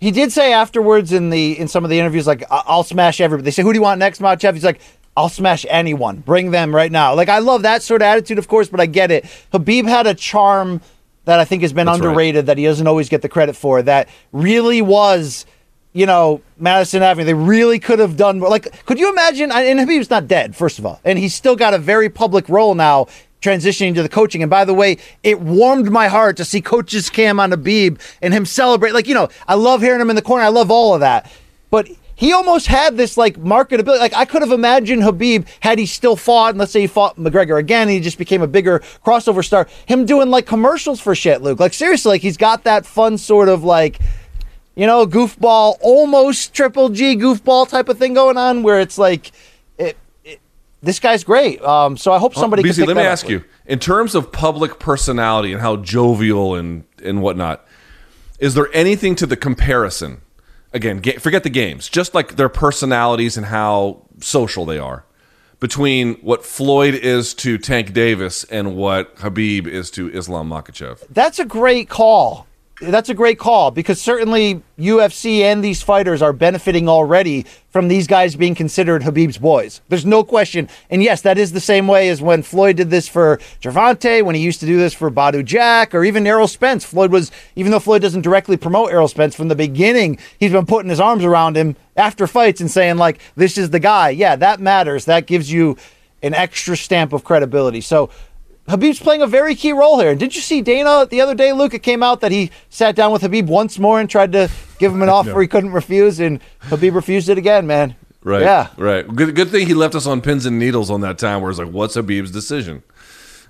he 0.00 0.12
did 0.12 0.30
say 0.30 0.52
afterwards 0.52 1.12
in 1.12 1.30
the 1.30 1.58
in 1.58 1.66
some 1.66 1.82
of 1.82 1.90
the 1.90 1.98
interviews, 1.98 2.24
like 2.26 2.44
"I- 2.52 2.62
I'll 2.66 2.84
smash 2.84 3.20
everybody. 3.20 3.44
They 3.46 3.50
say, 3.50 3.62
"Who 3.62 3.72
do 3.72 3.78
you 3.78 3.82
want 3.82 3.98
next, 3.98 4.20
Makhachev?" 4.20 4.54
He's 4.54 4.62
like, 4.62 4.80
"I'll 5.18 5.28
smash 5.28 5.66
anyone. 5.68 6.18
Bring 6.18 6.50
them 6.50 6.74
right 6.74 6.92
now." 6.92 7.14
Like 7.14 7.28
I 7.28 7.40
love 7.40 7.62
that 7.62 7.82
sort 7.82 8.02
of 8.02 8.06
attitude, 8.06 8.38
of 8.38 8.48
course, 8.48 8.68
but 8.68 8.80
I 8.80 8.86
get 8.86 9.10
it. 9.10 9.24
Khabib 9.52 9.86
had 9.86 10.06
a 10.06 10.14
charm 10.14 10.80
that 11.24 11.38
I 11.38 11.44
think 11.44 11.62
has 11.62 11.72
been 11.72 11.86
That's 11.86 12.00
right. 12.00 12.06
underrated 12.06 12.46
that 12.46 12.56
he 12.56 12.64
doesn't 12.64 12.86
always 12.86 13.08
get 13.08 13.22
the 13.22 13.28
credit 13.28 13.56
for. 13.56 13.82
That 13.82 14.08
really 14.32 14.80
was. 14.82 15.44
You 15.94 16.06
know, 16.06 16.42
Madison 16.58 17.02
Avenue, 17.02 17.24
they 17.24 17.34
really 17.34 17.78
could 17.80 17.98
have 17.98 18.16
done 18.16 18.38
more. 18.38 18.50
Like, 18.50 18.84
could 18.84 19.00
you 19.00 19.10
imagine? 19.10 19.50
And 19.50 19.80
Khabib's 19.80 20.10
not 20.10 20.28
dead, 20.28 20.54
first 20.54 20.78
of 20.78 20.86
all. 20.86 21.00
And 21.02 21.18
he's 21.18 21.34
still 21.34 21.56
got 21.56 21.74
a 21.74 21.78
very 21.78 22.08
public 22.10 22.48
role 22.48 22.74
now 22.74 23.06
transitioning 23.40 23.94
to 23.94 24.02
the 24.02 24.08
coaching. 24.08 24.42
And 24.42 24.50
by 24.50 24.64
the 24.64 24.74
way, 24.74 24.98
it 25.22 25.40
warmed 25.40 25.90
my 25.90 26.08
heart 26.08 26.36
to 26.36 26.44
see 26.44 26.60
coaches 26.60 27.08
cam 27.10 27.40
on 27.40 27.50
Khabib 27.50 28.00
and 28.20 28.34
him 28.34 28.44
celebrate. 28.44 28.92
Like, 28.92 29.08
you 29.08 29.14
know, 29.14 29.28
I 29.48 29.54
love 29.54 29.80
hearing 29.80 30.00
him 30.00 30.10
in 30.10 30.16
the 30.16 30.22
corner. 30.22 30.44
I 30.44 30.48
love 30.48 30.70
all 30.70 30.94
of 30.94 31.00
that. 31.00 31.30
But 31.70 31.88
he 32.18 32.32
almost 32.32 32.66
had 32.66 32.96
this 32.96 33.16
like 33.16 33.36
marketability. 33.36 34.00
Like 34.00 34.12
I 34.12 34.24
could 34.24 34.42
have 34.42 34.50
imagined 34.50 35.02
Khabib 35.02 35.46
had 35.60 35.78
he 35.78 35.86
still 35.86 36.16
fought, 36.16 36.50
and 36.50 36.58
let's 36.58 36.72
say 36.72 36.80
he 36.80 36.88
fought 36.88 37.16
McGregor 37.16 37.56
again, 37.60 37.82
and 37.82 37.90
he 37.92 38.00
just 38.00 38.18
became 38.18 38.42
a 38.42 38.48
bigger 38.48 38.80
crossover 39.06 39.44
star. 39.44 39.68
Him 39.86 40.04
doing 40.04 40.28
like 40.28 40.44
commercials 40.44 41.00
for 41.00 41.14
shit, 41.14 41.42
Luke. 41.42 41.60
Like 41.60 41.74
seriously, 41.74 42.10
like 42.10 42.22
he's 42.22 42.36
got 42.36 42.64
that 42.64 42.86
fun 42.86 43.18
sort 43.18 43.48
of 43.48 43.62
like 43.62 44.00
you 44.74 44.86
know, 44.86 45.06
goofball, 45.06 45.76
almost 45.80 46.54
triple 46.54 46.88
G 46.88 47.16
goofball 47.16 47.68
type 47.68 47.88
of 47.88 47.98
thing 47.98 48.14
going 48.14 48.36
on 48.36 48.64
where 48.64 48.80
it's 48.80 48.98
like, 48.98 49.30
it, 49.76 49.96
it, 50.24 50.40
this 50.82 50.98
guy's 51.00 51.22
great. 51.22 51.60
Um, 51.62 51.96
so 51.96 52.12
I 52.12 52.18
hope 52.18 52.34
somebody 52.34 52.62
can 52.64 52.72
BC, 52.72 52.86
let 52.86 52.96
me 52.96 53.02
ask 53.02 53.28
you, 53.28 53.44
in 53.66 53.78
terms 53.78 54.16
of 54.16 54.32
public 54.32 54.80
personality 54.80 55.52
and 55.52 55.60
how 55.60 55.76
jovial 55.76 56.54
and 56.54 56.84
and 57.04 57.22
whatnot, 57.22 57.64
is 58.40 58.54
there 58.54 58.68
anything 58.72 59.14
to 59.16 59.26
the 59.26 59.36
comparison? 59.36 60.20
Again, 60.72 60.98
ga- 60.98 61.18
forget 61.18 61.42
the 61.44 61.50
games, 61.50 61.88
just 61.88 62.14
like 62.14 62.36
their 62.36 62.48
personalities 62.48 63.36
and 63.36 63.46
how 63.46 64.02
social 64.20 64.64
they 64.64 64.78
are, 64.78 65.04
between 65.60 66.14
what 66.16 66.44
Floyd 66.44 66.94
is 66.94 67.32
to 67.34 67.58
Tank 67.58 67.92
Davis 67.92 68.44
and 68.44 68.76
what 68.76 69.16
Khabib 69.16 69.66
is 69.66 69.90
to 69.92 70.10
Islam 70.12 70.50
Makhachev. 70.50 71.04
That's 71.08 71.38
a 71.38 71.44
great 71.44 71.88
call. 71.88 72.47
That's 72.80 73.08
a 73.08 73.14
great 73.14 73.40
call 73.40 73.72
because 73.72 74.00
certainly 74.00 74.62
UFC 74.78 75.40
and 75.40 75.64
these 75.64 75.82
fighters 75.82 76.22
are 76.22 76.32
benefiting 76.32 76.88
already 76.88 77.44
from 77.70 77.88
these 77.88 78.06
guys 78.06 78.36
being 78.36 78.54
considered 78.54 79.02
Khabib's 79.02 79.36
boys. 79.36 79.80
There's 79.88 80.06
no 80.06 80.22
question. 80.22 80.68
And 80.88 81.02
yes, 81.02 81.22
that 81.22 81.38
is 81.38 81.50
the 81.50 81.60
same 81.60 81.88
way 81.88 82.08
as 82.08 82.22
when 82.22 82.44
Floyd 82.44 82.76
did 82.76 82.88
this 82.88 83.08
for 83.08 83.38
Gervonta, 83.60 84.22
when 84.22 84.36
he 84.36 84.40
used 84.42 84.60
to 84.60 84.66
do 84.66 84.76
this 84.76 84.94
for 84.94 85.10
Badu 85.10 85.44
Jack, 85.44 85.92
or 85.92 86.04
even 86.04 86.24
Errol 86.24 86.46
Spence. 86.46 86.84
Floyd 86.84 87.10
was, 87.10 87.32
even 87.56 87.72
though 87.72 87.80
Floyd 87.80 88.00
doesn't 88.00 88.22
directly 88.22 88.56
promote 88.56 88.92
Errol 88.92 89.08
Spence 89.08 89.34
from 89.34 89.48
the 89.48 89.56
beginning, 89.56 90.16
he's 90.38 90.52
been 90.52 90.66
putting 90.66 90.90
his 90.90 91.00
arms 91.00 91.24
around 91.24 91.56
him 91.56 91.74
after 91.96 92.28
fights 92.28 92.60
and 92.60 92.70
saying, 92.70 92.96
like, 92.96 93.18
this 93.34 93.58
is 93.58 93.70
the 93.70 93.80
guy. 93.80 94.10
Yeah, 94.10 94.36
that 94.36 94.60
matters. 94.60 95.04
That 95.06 95.26
gives 95.26 95.50
you 95.50 95.76
an 96.22 96.34
extra 96.34 96.76
stamp 96.76 97.12
of 97.12 97.24
credibility. 97.24 97.80
So 97.80 98.10
Khabib's 98.68 99.00
playing 99.00 99.22
a 99.22 99.26
very 99.26 99.54
key 99.54 99.72
role 99.72 99.98
here. 99.98 100.10
And 100.10 100.20
did 100.20 100.34
you 100.36 100.42
see 100.42 100.60
Dana 100.60 101.06
the 101.06 101.20
other 101.20 101.34
day, 101.34 101.52
Luke? 101.52 101.72
It 101.74 101.82
came 101.82 102.02
out 102.02 102.20
that 102.20 102.30
he 102.30 102.50
sat 102.68 102.94
down 102.94 103.12
with 103.12 103.22
Khabib 103.22 103.46
once 103.46 103.78
more 103.78 103.98
and 103.98 104.08
tried 104.10 104.32
to 104.32 104.50
give 104.78 104.92
him 104.92 105.02
an 105.02 105.08
offer 105.18 105.40
he 105.40 105.48
couldn't 105.48 105.72
refuse, 105.72 106.20
and 106.20 106.40
Khabib 106.62 106.94
refused 106.94 107.28
it 107.28 107.38
again, 107.38 107.66
man. 107.66 107.96
Right. 108.22 108.42
Yeah. 108.42 108.68
Right. 108.76 109.06
Good, 109.06 109.34
good 109.34 109.48
thing 109.48 109.66
he 109.66 109.74
left 109.74 109.94
us 109.94 110.06
on 110.06 110.20
pins 110.20 110.44
and 110.44 110.58
needles 110.58 110.90
on 110.90 111.00
that 111.00 111.18
time 111.18 111.40
where 111.40 111.50
it's 111.50 111.58
like, 111.58 111.70
what's 111.70 111.96
Khabib's 111.96 112.30
decision? 112.30 112.82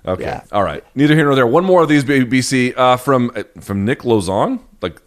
Okay. 0.05 0.23
Yeah. 0.23 0.43
All 0.53 0.63
right. 0.63 0.83
Neither 0.95 1.15
here 1.15 1.25
nor 1.25 1.35
there. 1.35 1.45
One 1.45 1.65
more 1.65 1.81
of 1.81 1.89
these, 1.89 2.05
BC, 2.05 2.77
uh, 2.77 2.95
from 2.95 3.31
uh, 3.35 3.43
from 3.59 3.83
Nick 3.83 3.99
Lauzon. 4.03 4.61
Like, 4.81 5.01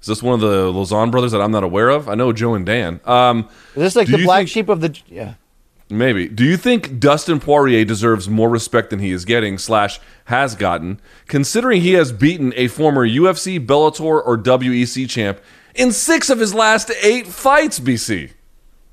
is 0.00 0.08
this 0.08 0.22
one 0.22 0.34
of 0.34 0.40
the 0.40 0.72
Lauzon 0.72 1.12
brothers 1.12 1.30
that 1.30 1.40
I'm 1.40 1.52
not 1.52 1.62
aware 1.62 1.90
of? 1.90 2.08
I 2.08 2.14
know 2.14 2.32
Joe 2.32 2.54
and 2.54 2.66
Dan. 2.66 3.00
Um, 3.04 3.48
Is 3.76 3.82
this 3.82 3.96
like 3.96 4.08
the 4.08 4.24
black 4.24 4.40
think- 4.40 4.48
sheep 4.48 4.68
of 4.68 4.80
the. 4.80 4.98
Yeah. 5.06 5.34
Maybe. 5.90 6.28
Do 6.28 6.44
you 6.44 6.56
think 6.56 6.98
Dustin 6.98 7.40
Poirier 7.40 7.84
deserves 7.84 8.28
more 8.28 8.48
respect 8.48 8.90
than 8.90 9.00
he 9.00 9.10
is 9.12 9.24
getting 9.24 9.58
slash 9.58 10.00
has 10.26 10.54
gotten, 10.54 10.98
considering 11.26 11.82
he 11.82 11.92
has 11.92 12.10
beaten 12.10 12.52
a 12.56 12.68
former 12.68 13.06
UFC, 13.06 13.64
Bellator, 13.64 14.00
or 14.24 14.38
WEC 14.38 15.08
champ 15.08 15.40
in 15.74 15.92
six 15.92 16.30
of 16.30 16.38
his 16.40 16.54
last 16.54 16.90
eight 17.02 17.26
fights? 17.26 17.78
BC. 17.80 18.30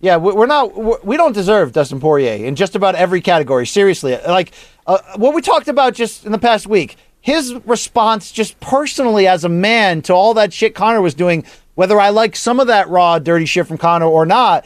Yeah, 0.02 0.18
we- 0.18 0.34
we're 0.34 0.48
not. 0.48 1.06
We 1.06 1.16
don't 1.16 1.32
deserve 1.34 1.72
Dustin 1.72 2.00
Poirier 2.02 2.46
in 2.46 2.56
just 2.56 2.76
about 2.76 2.96
every 2.96 3.22
category. 3.22 3.66
Seriously, 3.68 4.18
like 4.28 4.52
uh, 4.86 4.98
what 5.16 5.34
we 5.34 5.42
talked 5.42 5.68
about 5.70 5.94
just 5.94 6.26
in 6.26 6.32
the 6.32 6.40
past 6.40 6.68
week. 6.68 6.98
His 7.22 7.54
response, 7.66 8.32
just 8.32 8.60
personally 8.60 9.28
as 9.28 9.44
a 9.44 9.50
man, 9.50 10.02
to 10.04 10.14
all 10.14 10.34
that 10.34 10.52
shit 10.52 10.74
Conor 10.74 11.02
was 11.02 11.14
doing, 11.14 11.46
whether 11.76 12.00
I 12.02 12.10
like 12.10 12.36
some 12.36 12.60
of 12.60 12.66
that 12.68 12.90
raw, 12.90 13.20
dirty 13.20 13.46
shit 13.46 13.68
from 13.68 13.78
Conor 13.78 14.08
or 14.08 14.26
not. 14.26 14.66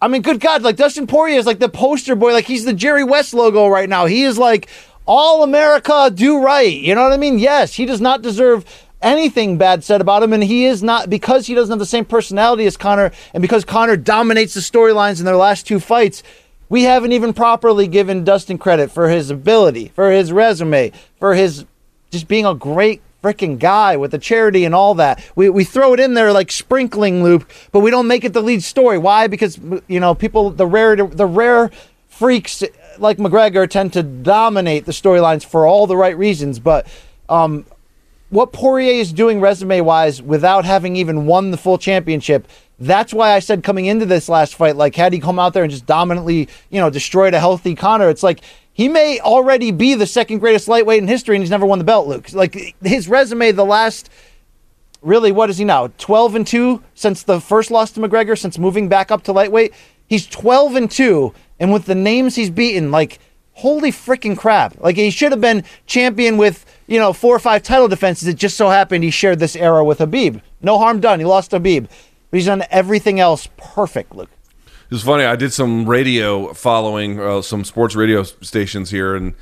I 0.00 0.08
mean, 0.08 0.22
good 0.22 0.40
God, 0.40 0.62
like 0.62 0.76
Dustin 0.76 1.06
Poirier 1.06 1.38
is 1.38 1.46
like 1.46 1.58
the 1.58 1.68
poster 1.68 2.14
boy. 2.14 2.32
Like 2.32 2.46
he's 2.46 2.64
the 2.64 2.72
Jerry 2.72 3.04
West 3.04 3.32
logo 3.32 3.66
right 3.66 3.88
now. 3.88 4.06
He 4.06 4.24
is 4.24 4.36
like 4.38 4.68
all 5.06 5.42
America 5.42 6.10
do 6.12 6.42
right. 6.42 6.72
You 6.72 6.94
know 6.94 7.02
what 7.02 7.12
I 7.12 7.16
mean? 7.16 7.38
Yes, 7.38 7.74
he 7.74 7.86
does 7.86 8.00
not 8.00 8.22
deserve 8.22 8.64
anything 9.00 9.56
bad 9.56 9.84
said 9.84 10.00
about 10.00 10.22
him, 10.22 10.32
and 10.32 10.42
he 10.42 10.66
is 10.66 10.82
not 10.82 11.08
because 11.08 11.46
he 11.46 11.54
doesn't 11.54 11.72
have 11.72 11.78
the 11.78 11.86
same 11.86 12.04
personality 12.04 12.66
as 12.66 12.76
Conor, 12.76 13.12
and 13.32 13.40
because 13.40 13.64
Conor 13.64 13.96
dominates 13.96 14.54
the 14.54 14.60
storylines 14.60 15.18
in 15.18 15.24
their 15.24 15.36
last 15.36 15.66
two 15.66 15.80
fights. 15.80 16.22
We 16.68 16.82
haven't 16.82 17.12
even 17.12 17.32
properly 17.32 17.86
given 17.86 18.24
Dustin 18.24 18.58
credit 18.58 18.90
for 18.90 19.08
his 19.08 19.30
ability, 19.30 19.92
for 19.94 20.10
his 20.10 20.32
resume, 20.32 20.90
for 21.20 21.34
his 21.34 21.64
just 22.10 22.26
being 22.26 22.44
a 22.44 22.54
great 22.54 23.02
freaking 23.26 23.58
guy 23.58 23.96
with 23.96 24.12
the 24.12 24.18
charity 24.18 24.64
and 24.64 24.74
all 24.74 24.94
that. 24.94 25.24
We, 25.34 25.50
we 25.50 25.64
throw 25.64 25.94
it 25.94 26.00
in 26.00 26.14
there 26.14 26.32
like 26.32 26.52
sprinkling 26.52 27.24
loop, 27.24 27.50
but 27.72 27.80
we 27.80 27.90
don't 27.90 28.06
make 28.06 28.24
it 28.24 28.32
the 28.32 28.42
lead 28.42 28.62
story. 28.62 28.98
Why? 28.98 29.26
Because 29.26 29.58
you 29.88 30.00
know 30.00 30.14
people 30.14 30.50
the 30.50 30.66
rare 30.66 30.94
the 30.96 31.26
rare 31.26 31.70
freaks 32.08 32.62
like 32.98 33.18
McGregor 33.18 33.68
tend 33.68 33.92
to 33.94 34.02
dominate 34.02 34.86
the 34.86 34.92
storylines 34.92 35.44
for 35.44 35.66
all 35.66 35.86
the 35.86 35.96
right 35.96 36.16
reasons, 36.16 36.58
but 36.58 36.86
um, 37.28 37.66
what 38.30 38.52
Poirier 38.52 38.94
is 38.94 39.12
doing 39.12 39.40
resume 39.40 39.80
wise 39.80 40.22
without 40.22 40.64
having 40.64 40.96
even 40.96 41.26
won 41.26 41.50
the 41.50 41.56
full 41.56 41.78
championship. 41.78 42.48
That's 42.78 43.12
why 43.12 43.32
I 43.32 43.38
said 43.38 43.62
coming 43.62 43.86
into 43.86 44.06
this 44.06 44.28
last 44.28 44.54
fight, 44.54 44.76
like 44.76 44.94
had 44.94 45.12
he 45.12 45.20
come 45.20 45.38
out 45.38 45.52
there 45.52 45.62
and 45.62 45.70
just 45.70 45.86
dominantly, 45.86 46.48
you 46.70 46.80
know, 46.80 46.90
destroyed 46.90 47.34
a 47.34 47.40
healthy 47.40 47.74
Conor, 47.74 48.08
it's 48.08 48.22
like 48.22 48.40
he 48.76 48.90
may 48.90 49.18
already 49.20 49.70
be 49.70 49.94
the 49.94 50.06
second 50.06 50.40
greatest 50.40 50.68
lightweight 50.68 51.00
in 51.00 51.08
history 51.08 51.34
and 51.34 51.42
he's 51.42 51.50
never 51.50 51.64
won 51.64 51.78
the 51.78 51.84
belt, 51.84 52.06
Luke. 52.06 52.30
Like 52.34 52.76
his 52.82 53.08
resume 53.08 53.52
the 53.52 53.64
last 53.64 54.10
really 55.00 55.32
what 55.32 55.48
is 55.48 55.56
he 55.56 55.64
now? 55.64 55.86
12 55.96 56.34
and 56.34 56.46
2 56.46 56.82
since 56.92 57.22
the 57.22 57.40
first 57.40 57.70
loss 57.70 57.90
to 57.92 58.00
mcgregor 58.00 58.38
since 58.38 58.58
moving 58.58 58.90
back 58.90 59.10
up 59.10 59.22
to 59.22 59.32
lightweight? 59.32 59.72
He's 60.06 60.26
12 60.26 60.76
and 60.76 60.90
2 60.90 61.32
and 61.58 61.72
with 61.72 61.86
the 61.86 61.94
names 61.94 62.36
he's 62.36 62.50
beaten 62.50 62.90
like 62.90 63.18
holy 63.52 63.90
freaking 63.90 64.36
crap. 64.36 64.78
Like 64.78 64.96
he 64.96 65.08
should 65.08 65.32
have 65.32 65.40
been 65.40 65.64
champion 65.86 66.36
with 66.36 66.66
you 66.86 66.98
know 66.98 67.14
four 67.14 67.34
or 67.34 67.38
five 67.38 67.62
title 67.62 67.88
defenses. 67.88 68.28
It 68.28 68.36
just 68.36 68.58
so 68.58 68.68
happened 68.68 69.04
he 69.04 69.10
shared 69.10 69.38
this 69.38 69.56
era 69.56 69.82
with 69.82 70.00
khabib. 70.00 70.42
No 70.60 70.76
harm 70.76 71.00
done. 71.00 71.18
He 71.18 71.24
lost 71.24 71.52
khabib. 71.52 71.88
But 72.30 72.36
he's 72.36 72.44
done 72.44 72.64
everything 72.70 73.20
else 73.20 73.48
perfect 73.56 74.14
luke 74.14 74.35
It 74.88 74.94
was 74.94 75.02
funny. 75.02 75.24
I 75.24 75.34
did 75.34 75.52
some 75.52 75.88
radio 75.88 76.52
following 76.52 77.18
uh, 77.18 77.42
some 77.42 77.64
sports 77.64 77.96
radio 77.96 78.22
stations 78.22 78.90
here 78.90 79.16
and 79.16 79.34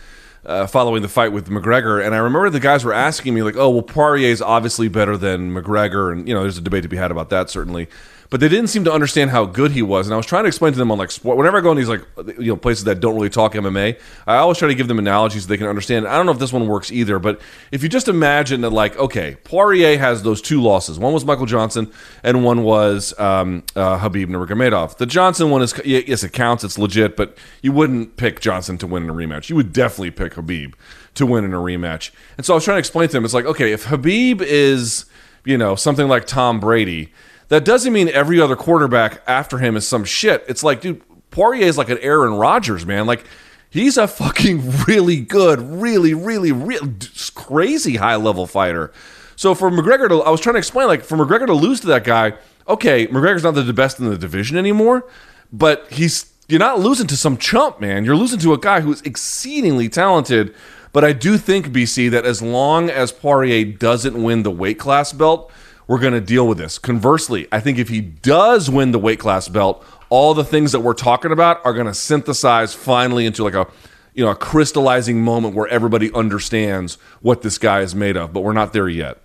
uh, 0.46 0.66
following 0.66 1.02
the 1.02 1.08
fight 1.08 1.32
with 1.32 1.48
McGregor. 1.48 2.04
And 2.04 2.14
I 2.14 2.18
remember 2.18 2.48
the 2.48 2.60
guys 2.60 2.82
were 2.82 2.94
asking 2.94 3.34
me, 3.34 3.42
like, 3.42 3.56
oh, 3.56 3.68
well, 3.68 3.82
Poirier's 3.82 4.40
obviously 4.40 4.88
better 4.88 5.18
than 5.18 5.52
McGregor. 5.54 6.12
And, 6.12 6.26
you 6.26 6.34
know, 6.34 6.42
there's 6.42 6.56
a 6.56 6.62
debate 6.62 6.82
to 6.84 6.88
be 6.88 6.96
had 6.96 7.10
about 7.10 7.28
that, 7.28 7.50
certainly. 7.50 7.88
But 8.30 8.40
they 8.40 8.48
didn't 8.48 8.68
seem 8.68 8.84
to 8.84 8.92
understand 8.92 9.30
how 9.30 9.44
good 9.44 9.72
he 9.72 9.82
was. 9.82 10.06
And 10.06 10.14
I 10.14 10.16
was 10.16 10.26
trying 10.26 10.44
to 10.44 10.48
explain 10.48 10.72
to 10.72 10.78
them 10.78 10.90
on, 10.90 10.98
like, 10.98 11.10
sport. 11.10 11.36
Whenever 11.36 11.58
I 11.58 11.60
go 11.60 11.70
in 11.70 11.76
these, 11.76 11.88
like, 11.88 12.02
you 12.38 12.46
know, 12.46 12.56
places 12.56 12.84
that 12.84 13.00
don't 13.00 13.14
really 13.14 13.30
talk 13.30 13.52
MMA, 13.54 13.98
I 14.26 14.36
always 14.36 14.58
try 14.58 14.68
to 14.68 14.74
give 14.74 14.88
them 14.88 14.98
analogies 14.98 15.42
so 15.42 15.48
they 15.48 15.56
can 15.56 15.66
understand. 15.66 16.06
I 16.06 16.16
don't 16.16 16.26
know 16.26 16.32
if 16.32 16.38
this 16.38 16.52
one 16.52 16.66
works 16.66 16.90
either, 16.90 17.18
but 17.18 17.40
if 17.70 17.82
you 17.82 17.88
just 17.88 18.08
imagine 18.08 18.62
that, 18.62 18.70
like, 18.70 18.96
okay, 18.98 19.36
Poirier 19.44 19.98
has 19.98 20.22
those 20.22 20.40
two 20.40 20.60
losses. 20.60 20.98
One 20.98 21.12
was 21.12 21.24
Michael 21.24 21.46
Johnson, 21.46 21.92
and 22.22 22.44
one 22.44 22.62
was 22.62 23.18
um, 23.18 23.62
uh, 23.76 23.98
Khabib 23.98 24.26
Nurmagomedov. 24.26 24.96
The 24.96 25.06
Johnson 25.06 25.50
one 25.50 25.62
is 25.62 25.74
yes, 25.84 26.24
it 26.24 26.32
counts, 26.32 26.64
it's 26.64 26.78
legit, 26.78 27.16
but 27.16 27.36
you 27.62 27.72
wouldn't 27.72 28.16
pick 28.16 28.40
Johnson 28.40 28.78
to 28.78 28.86
win 28.86 29.04
in 29.04 29.10
a 29.10 29.14
rematch. 29.14 29.48
You 29.48 29.56
would 29.56 29.72
definitely 29.72 30.10
pick 30.10 30.34
Khabib 30.34 30.74
to 31.14 31.26
win 31.26 31.44
in 31.44 31.54
a 31.54 31.58
rematch. 31.58 32.10
And 32.36 32.44
so 32.44 32.54
I 32.54 32.56
was 32.56 32.64
trying 32.64 32.76
to 32.76 32.80
explain 32.80 33.08
to 33.08 33.12
them, 33.12 33.24
it's 33.24 33.34
like, 33.34 33.44
okay, 33.46 33.72
if 33.72 33.86
Khabib 33.86 34.40
is, 34.40 35.06
you 35.44 35.56
know, 35.56 35.74
something 35.74 36.08
like 36.08 36.26
Tom 36.26 36.60
Brady, 36.60 37.12
that 37.48 37.64
doesn't 37.64 37.92
mean 37.92 38.08
every 38.08 38.40
other 38.40 38.56
quarterback 38.56 39.22
after 39.26 39.58
him 39.58 39.76
is 39.76 39.86
some 39.86 40.04
shit. 40.04 40.44
It's 40.48 40.62
like, 40.62 40.80
dude, 40.80 41.02
Poirier 41.30 41.66
is 41.66 41.78
like 41.78 41.90
an 41.90 41.98
Aaron 41.98 42.34
Rodgers, 42.34 42.86
man. 42.86 43.06
Like 43.06 43.24
he's 43.70 43.96
a 43.96 44.06
fucking 44.06 44.72
really 44.88 45.20
good, 45.20 45.60
really, 45.60 46.14
really, 46.14 46.52
really 46.52 46.96
crazy 47.34 47.96
high 47.96 48.16
level 48.16 48.46
fighter. 48.46 48.92
So 49.36 49.54
for 49.54 49.70
McGregor 49.70 50.08
to, 50.08 50.22
I 50.22 50.30
was 50.30 50.40
trying 50.40 50.54
to 50.54 50.58
explain, 50.58 50.86
like 50.86 51.02
for 51.02 51.16
McGregor 51.16 51.46
to 51.46 51.54
lose 51.54 51.80
to 51.80 51.88
that 51.88 52.04
guy, 52.04 52.34
okay, 52.68 53.06
McGregor's 53.08 53.42
not 53.42 53.52
the 53.52 53.72
best 53.72 53.98
in 53.98 54.08
the 54.08 54.16
division 54.16 54.56
anymore, 54.56 55.06
but 55.52 55.90
he's 55.90 56.32
you're 56.48 56.60
not 56.60 56.78
losing 56.78 57.06
to 57.06 57.16
some 57.16 57.36
chump, 57.38 57.80
man. 57.80 58.04
You're 58.04 58.16
losing 58.16 58.38
to 58.40 58.52
a 58.52 58.58
guy 58.58 58.80
who's 58.80 59.00
exceedingly 59.02 59.88
talented. 59.88 60.54
But 60.92 61.04
I 61.04 61.12
do 61.12 61.38
think 61.38 61.68
BC 61.68 62.10
that 62.10 62.24
as 62.24 62.40
long 62.40 62.88
as 62.90 63.10
Poirier 63.10 63.64
doesn't 63.64 64.22
win 64.22 64.42
the 64.44 64.50
weight 64.50 64.78
class 64.78 65.12
belt, 65.12 65.50
we're 65.86 65.98
going 65.98 66.14
to 66.14 66.20
deal 66.20 66.46
with 66.46 66.58
this. 66.58 66.78
Conversely, 66.78 67.46
I 67.52 67.60
think 67.60 67.78
if 67.78 67.88
he 67.88 68.00
does 68.00 68.70
win 68.70 68.92
the 68.92 68.98
weight 68.98 69.18
class 69.18 69.48
belt, 69.48 69.84
all 70.08 70.34
the 70.34 70.44
things 70.44 70.72
that 70.72 70.80
we're 70.80 70.94
talking 70.94 71.32
about 71.32 71.64
are 71.64 71.72
going 71.72 71.86
to 71.86 71.94
synthesize 71.94 72.74
finally 72.74 73.26
into 73.26 73.44
like 73.44 73.54
a 73.54 73.66
you 74.14 74.24
know 74.24 74.30
a 74.30 74.36
crystallizing 74.36 75.20
moment 75.20 75.54
where 75.54 75.66
everybody 75.68 76.12
understands 76.12 76.98
what 77.20 77.42
this 77.42 77.58
guy 77.58 77.80
is 77.80 77.94
made 77.94 78.16
of. 78.16 78.32
But 78.32 78.40
we're 78.42 78.52
not 78.52 78.72
there 78.72 78.88
yet. 78.88 79.18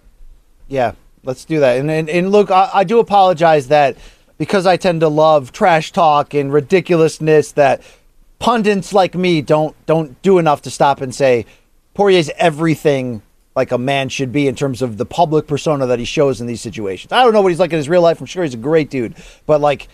Yeah, 0.67 0.93
let's 1.23 1.45
do 1.45 1.59
that. 1.59 1.77
And 1.77 1.89
and, 1.89 2.09
and 2.09 2.31
look, 2.31 2.51
I, 2.51 2.69
I 2.73 2.83
do 2.83 2.99
apologize 2.99 3.67
that 3.67 3.97
because 4.37 4.65
I 4.65 4.77
tend 4.77 5.01
to 5.01 5.09
love 5.09 5.51
trash 5.51 5.91
talk 5.91 6.33
and 6.33 6.51
ridiculousness 6.51 7.51
that 7.53 7.81
pundits 8.39 8.93
like 8.93 9.15
me 9.15 9.41
don't 9.41 9.75
don't 9.85 10.19
do 10.21 10.39
enough 10.39 10.61
to 10.63 10.71
stop 10.71 11.01
and 11.01 11.13
say 11.13 11.45
Poirier's 11.93 12.31
everything 12.37 13.21
like 13.59 13.73
a 13.73 13.77
man 13.77 14.07
should 14.07 14.31
be 14.31 14.47
in 14.47 14.55
terms 14.55 14.81
of 14.81 14.95
the 14.95 15.05
public 15.05 15.45
persona 15.45 15.85
that 15.85 15.99
he 15.99 16.05
shows 16.05 16.39
in 16.39 16.47
these 16.47 16.61
situations. 16.61 17.11
I 17.11 17.25
don't 17.25 17.33
know 17.33 17.41
what 17.41 17.49
he's 17.49 17.59
like 17.59 17.73
in 17.73 17.77
his 17.77 17.89
real 17.89 18.01
life. 18.01 18.21
I'm 18.21 18.25
sure 18.25 18.41
he's 18.43 18.53
a 18.53 18.57
great 18.57 18.89
dude, 18.89 19.15
but 19.45 19.59
like, 19.59 19.89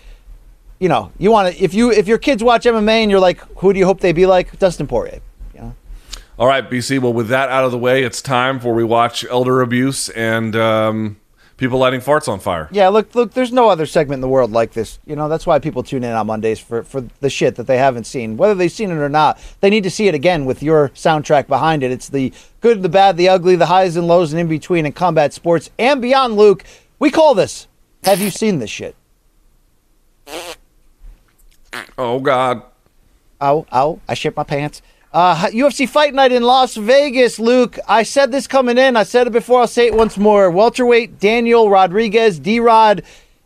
you 0.80 0.88
know, 0.88 1.12
you 1.18 1.32
want 1.32 1.52
to 1.52 1.64
if 1.64 1.74
you 1.74 1.92
if 1.92 2.08
your 2.08 2.20
kids 2.20 2.44
watch 2.44 2.66
MMA 2.66 3.02
and 3.02 3.10
you're 3.10 3.20
like, 3.20 3.40
who 3.58 3.74
do 3.74 3.80
you 3.80 3.88
hope 3.88 4.02
they 4.02 4.12
be 4.12 4.28
like? 4.28 4.60
Dustin 4.60 4.86
Poirier. 4.86 5.20
You 5.56 5.62
know? 5.62 5.76
All 6.38 6.46
right, 6.46 6.70
BC. 6.70 7.00
Well, 7.00 7.12
with 7.12 7.30
that 7.30 7.50
out 7.50 7.64
of 7.64 7.72
the 7.72 7.80
way, 7.80 8.04
it's 8.04 8.22
time 8.22 8.60
for 8.60 8.76
we 8.76 8.84
watch 8.84 9.26
elder 9.26 9.62
abuse 9.62 10.10
and 10.10 10.56
um, 10.56 11.18
people 11.58 11.80
lighting 11.80 12.00
farts 12.00 12.28
on 12.28 12.40
fire. 12.40 12.68
Yeah, 12.72 12.90
look, 12.90 13.14
look. 13.16 13.34
There's 13.34 13.52
no 13.52 13.70
other 13.70 13.86
segment 13.86 14.16
in 14.16 14.22
the 14.22 14.28
world 14.28 14.52
like 14.52 14.74
this. 14.74 15.00
You 15.06 15.16
know, 15.16 15.30
that's 15.30 15.48
why 15.48 15.60
people 15.60 15.84
tune 15.84 16.04
in 16.04 16.12
on 16.12 16.28
Mondays 16.28 16.60
for 16.60 16.84
for 16.84 17.02
the 17.20 17.30
shit 17.30 17.56
that 17.56 17.68
they 17.68 17.78
haven't 17.78 18.06
seen, 18.06 18.38
whether 18.38 18.56
they've 18.56 18.72
seen 18.72 18.92
it 18.92 18.96
or 18.96 19.10
not. 19.10 19.40
They 19.62 19.70
need 19.70 19.84
to 19.84 19.92
see 19.92 20.08
it 20.08 20.16
again 20.16 20.46
with 20.46 20.62
your 20.62 20.90
soundtrack 20.90 21.48
behind 21.48 21.84
it. 21.84 21.92
It's 21.92 22.10
the 22.10 22.34
good, 22.62 22.82
the 22.82 22.90
bad, 22.90 23.18
the 23.18 23.30
ugly, 23.30 23.56
the 23.56 23.68
highs 23.68 23.96
and 23.96 24.08
lows, 24.08 24.34
and 24.34 24.40
in 24.40 24.48
between 24.48 24.86
in 24.86 24.92
combat 24.92 25.34
sports 25.34 25.70
and 25.80 26.02
beyond. 26.02 26.36
Luke, 26.36 26.64
we 27.00 27.12
call 27.12 27.36
this. 27.36 27.68
Have 28.04 28.22
you 28.22 28.30
seen 28.30 28.60
this 28.60 28.70
shit? 28.70 28.96
Oh 31.98 32.20
God. 32.20 32.64
Ow, 33.42 33.66
ow! 33.74 34.00
I 34.08 34.14
shit 34.14 34.36
my 34.36 34.44
pants. 34.44 34.82
Uh, 35.16 35.48
UFC 35.48 35.88
Fight 35.88 36.14
Night 36.14 36.34
in 36.34 36.44
Las 36.44 36.76
Vegas, 36.76 37.40
Luke. 37.40 37.80
I 37.88 38.04
said 38.04 38.34
this 38.34 38.48
coming 38.48 38.78
in. 38.78 38.98
I 38.98 39.04
said 39.04 39.28
it 39.28 39.30
before. 39.30 39.62
I'll 39.62 39.68
say 39.68 39.88
it 39.88 39.94
once 39.94 40.18
more. 40.18 40.52
Welterweight 40.52 41.22
Daniel 41.22 41.70
Rodriguez, 41.70 42.38
D 42.38 42.60
Rod, 42.60 43.02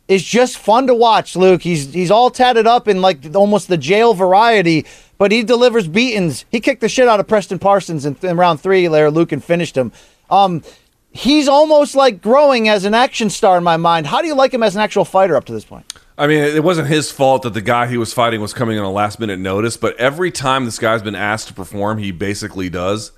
is 0.08 0.24
just 0.24 0.58
fun 0.58 0.88
to 0.88 0.96
watch. 0.96 1.36
Luke, 1.36 1.62
he's 1.62 1.94
he's 1.94 2.10
all 2.10 2.28
tatted 2.28 2.66
up 2.66 2.88
in 2.88 3.00
like 3.00 3.36
almost 3.36 3.68
the 3.68 3.76
jail 3.78 4.14
variety, 4.14 4.84
but 5.16 5.30
he 5.30 5.44
delivers 5.44 5.86
beatings. 5.86 6.44
He 6.50 6.58
kicked 6.58 6.80
the 6.80 6.88
shit 6.88 7.06
out 7.06 7.20
of 7.20 7.28
Preston 7.28 7.60
Parsons 7.60 8.04
in, 8.04 8.16
in 8.20 8.36
round 8.36 8.60
three 8.60 8.88
there, 8.88 9.08
Luke, 9.08 9.30
and 9.30 9.42
finished 9.42 9.76
him. 9.76 9.92
Um, 10.28 10.64
he's 11.12 11.46
almost 11.46 11.94
like 11.94 12.20
growing 12.20 12.68
as 12.68 12.84
an 12.84 12.94
action 12.94 13.30
star 13.30 13.56
in 13.56 13.62
my 13.62 13.76
mind. 13.76 14.08
How 14.08 14.22
do 14.22 14.26
you 14.26 14.34
like 14.34 14.52
him 14.52 14.64
as 14.64 14.74
an 14.74 14.82
actual 14.82 15.04
fighter 15.04 15.36
up 15.36 15.44
to 15.44 15.52
this 15.52 15.64
point? 15.64 15.86
I 16.20 16.26
mean, 16.26 16.44
it 16.44 16.62
wasn't 16.62 16.88
his 16.88 17.10
fault 17.10 17.42
that 17.42 17.54
the 17.54 17.62
guy 17.62 17.86
he 17.86 17.96
was 17.96 18.12
fighting 18.12 18.42
was 18.42 18.52
coming 18.52 18.78
on 18.78 18.84
a 18.84 18.90
last 18.90 19.18
minute 19.18 19.38
notice, 19.38 19.78
but 19.78 19.96
every 19.96 20.30
time 20.30 20.66
this 20.66 20.78
guy's 20.78 21.00
been 21.02 21.14
asked 21.14 21.48
to 21.48 21.54
perform, 21.54 21.96
he 21.96 22.12
basically 22.12 22.68
does. 22.68 23.12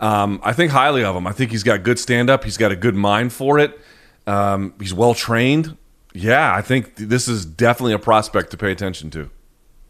Um, 0.00 0.40
I 0.42 0.54
think 0.54 0.72
highly 0.72 1.04
of 1.04 1.14
him. 1.14 1.26
I 1.26 1.32
think 1.32 1.50
he's 1.50 1.62
got 1.62 1.82
good 1.82 1.98
stand 1.98 2.30
up. 2.30 2.44
He's 2.44 2.56
got 2.56 2.72
a 2.72 2.76
good 2.76 2.94
mind 2.94 3.34
for 3.34 3.58
it. 3.58 3.78
Um, 4.26 4.72
he's 4.80 4.94
well 4.94 5.12
trained. 5.12 5.76
Yeah, 6.14 6.54
I 6.54 6.62
think 6.62 6.96
this 6.96 7.28
is 7.28 7.44
definitely 7.44 7.92
a 7.92 7.98
prospect 7.98 8.50
to 8.52 8.56
pay 8.56 8.72
attention 8.72 9.10
to. 9.10 9.30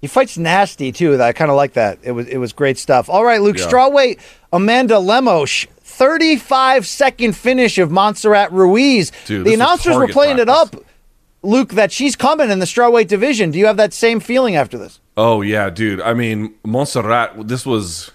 He 0.00 0.06
fights 0.06 0.36
nasty 0.36 0.90
too. 0.92 1.20
I 1.22 1.32
kind 1.32 1.50
of 1.50 1.56
like 1.56 1.74
that. 1.74 1.98
It 2.02 2.12
was 2.12 2.26
it 2.26 2.38
was 2.38 2.52
great 2.52 2.78
stuff. 2.78 3.08
All 3.08 3.24
right, 3.24 3.40
Luke 3.40 3.58
Yeah. 3.58 3.66
Strawweight, 3.66 4.20
Amanda 4.52 4.98
Lemos, 4.98 5.66
35 5.82 6.86
second 6.86 7.36
finish 7.36 7.78
of 7.78 7.90
Montserrat 7.90 8.52
Ruiz. 8.52 9.12
Dude, 9.26 9.46
the 9.46 9.54
announcers 9.54 9.96
were 9.96 10.08
playing 10.08 10.38
it 10.38 10.48
up, 10.48 10.70
practice. 10.72 10.87
Luke, 11.42 11.70
that 11.70 11.92
she's 11.92 12.16
coming 12.16 12.50
in 12.50 12.58
the 12.58 12.64
strawweight 12.64 13.08
division. 13.08 13.50
Do 13.50 13.58
you 13.58 13.66
have 13.66 13.76
that 13.76 13.92
same 13.92 14.20
feeling 14.20 14.56
after 14.56 14.76
this? 14.76 15.00
Oh 15.16 15.40
yeah, 15.40 15.70
dude. 15.70 16.00
I 16.00 16.14
mean, 16.14 16.54
Montserrat. 16.64 17.48
This 17.48 17.64
was 17.64 18.10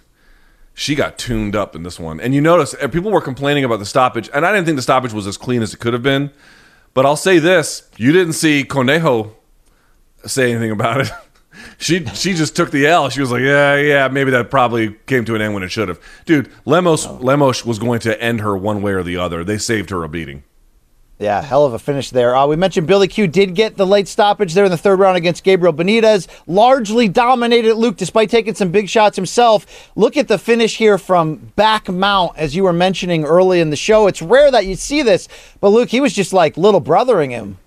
she 0.73 0.95
got 0.95 1.17
tuned 1.17 1.55
up 1.55 1.75
in 1.75 1.83
this 1.83 1.99
one, 1.99 2.19
and 2.19 2.33
you 2.33 2.41
notice 2.41 2.73
uh, 2.81 2.87
people 2.87 3.11
were 3.11 3.21
complaining 3.21 3.63
about 3.63 3.79
the 3.79 3.85
stoppage, 3.85 4.29
and 4.33 4.45
I 4.45 4.51
didn't 4.51 4.65
think 4.65 4.77
the 4.77 4.81
stoppage 4.81 5.13
was 5.13 5.27
as 5.27 5.37
clean 5.37 5.61
as 5.61 5.73
it 5.73 5.79
could 5.79 5.93
have 5.93 6.03
been. 6.03 6.31
But 6.93 7.05
I'll 7.05 7.15
say 7.15 7.39
this: 7.39 7.89
you 7.97 8.11
didn't 8.11 8.33
see 8.33 8.63
Conejo 8.63 9.35
say 10.25 10.51
anything 10.51 10.71
about 10.71 11.01
it. 11.01 11.11
she 11.77 12.05
she 12.07 12.33
just 12.33 12.55
took 12.55 12.71
the 12.71 12.87
L. 12.87 13.09
She 13.09 13.21
was 13.21 13.31
like, 13.31 13.41
yeah, 13.41 13.75
yeah, 13.75 14.07
maybe 14.07 14.31
that 14.31 14.49
probably 14.49 14.95
came 15.05 15.25
to 15.25 15.35
an 15.35 15.41
end 15.41 15.53
when 15.53 15.63
it 15.63 15.69
should 15.69 15.87
have. 15.87 15.99
Dude, 16.25 16.51
Lemos 16.65 17.07
Lemos 17.07 17.65
was 17.65 17.79
going 17.79 17.99
to 18.01 18.21
end 18.21 18.41
her 18.41 18.57
one 18.57 18.81
way 18.81 18.93
or 18.93 19.03
the 19.03 19.17
other. 19.17 19.43
They 19.43 19.57
saved 19.57 19.89
her 19.91 20.03
a 20.03 20.09
beating. 20.09 20.43
Yeah, 21.19 21.41
hell 21.41 21.63
of 21.65 21.73
a 21.73 21.79
finish 21.79 22.09
there. 22.09 22.35
Uh, 22.35 22.47
we 22.47 22.55
mentioned 22.55 22.87
Billy 22.87 23.07
Q 23.07 23.27
did 23.27 23.55
get 23.55 23.77
the 23.77 23.85
late 23.85 24.07
stoppage 24.07 24.53
there 24.55 24.65
in 24.65 24.71
the 24.71 24.77
third 24.77 24.99
round 24.99 25.15
against 25.15 25.43
Gabriel 25.43 25.73
Benitez. 25.73 26.27
Largely 26.47 27.07
dominated 27.07 27.75
Luke 27.75 27.95
despite 27.97 28.29
taking 28.29 28.55
some 28.55 28.71
big 28.71 28.89
shots 28.89 29.15
himself. 29.15 29.91
Look 29.95 30.17
at 30.17 30.27
the 30.27 30.37
finish 30.37 30.77
here 30.77 30.97
from 30.97 31.35
back 31.55 31.87
mount, 31.87 32.35
as 32.37 32.55
you 32.55 32.63
were 32.63 32.73
mentioning 32.73 33.23
early 33.25 33.59
in 33.61 33.69
the 33.69 33.75
show. 33.75 34.07
It's 34.07 34.21
rare 34.21 34.51
that 34.51 34.65
you 34.65 34.75
see 34.75 35.01
this, 35.01 35.29
but 35.61 35.69
Luke, 35.69 35.89
he 35.89 36.01
was 36.01 36.13
just 36.13 36.33
like 36.33 36.57
little 36.57 36.79
brothering 36.81 37.29
him. 37.29 37.57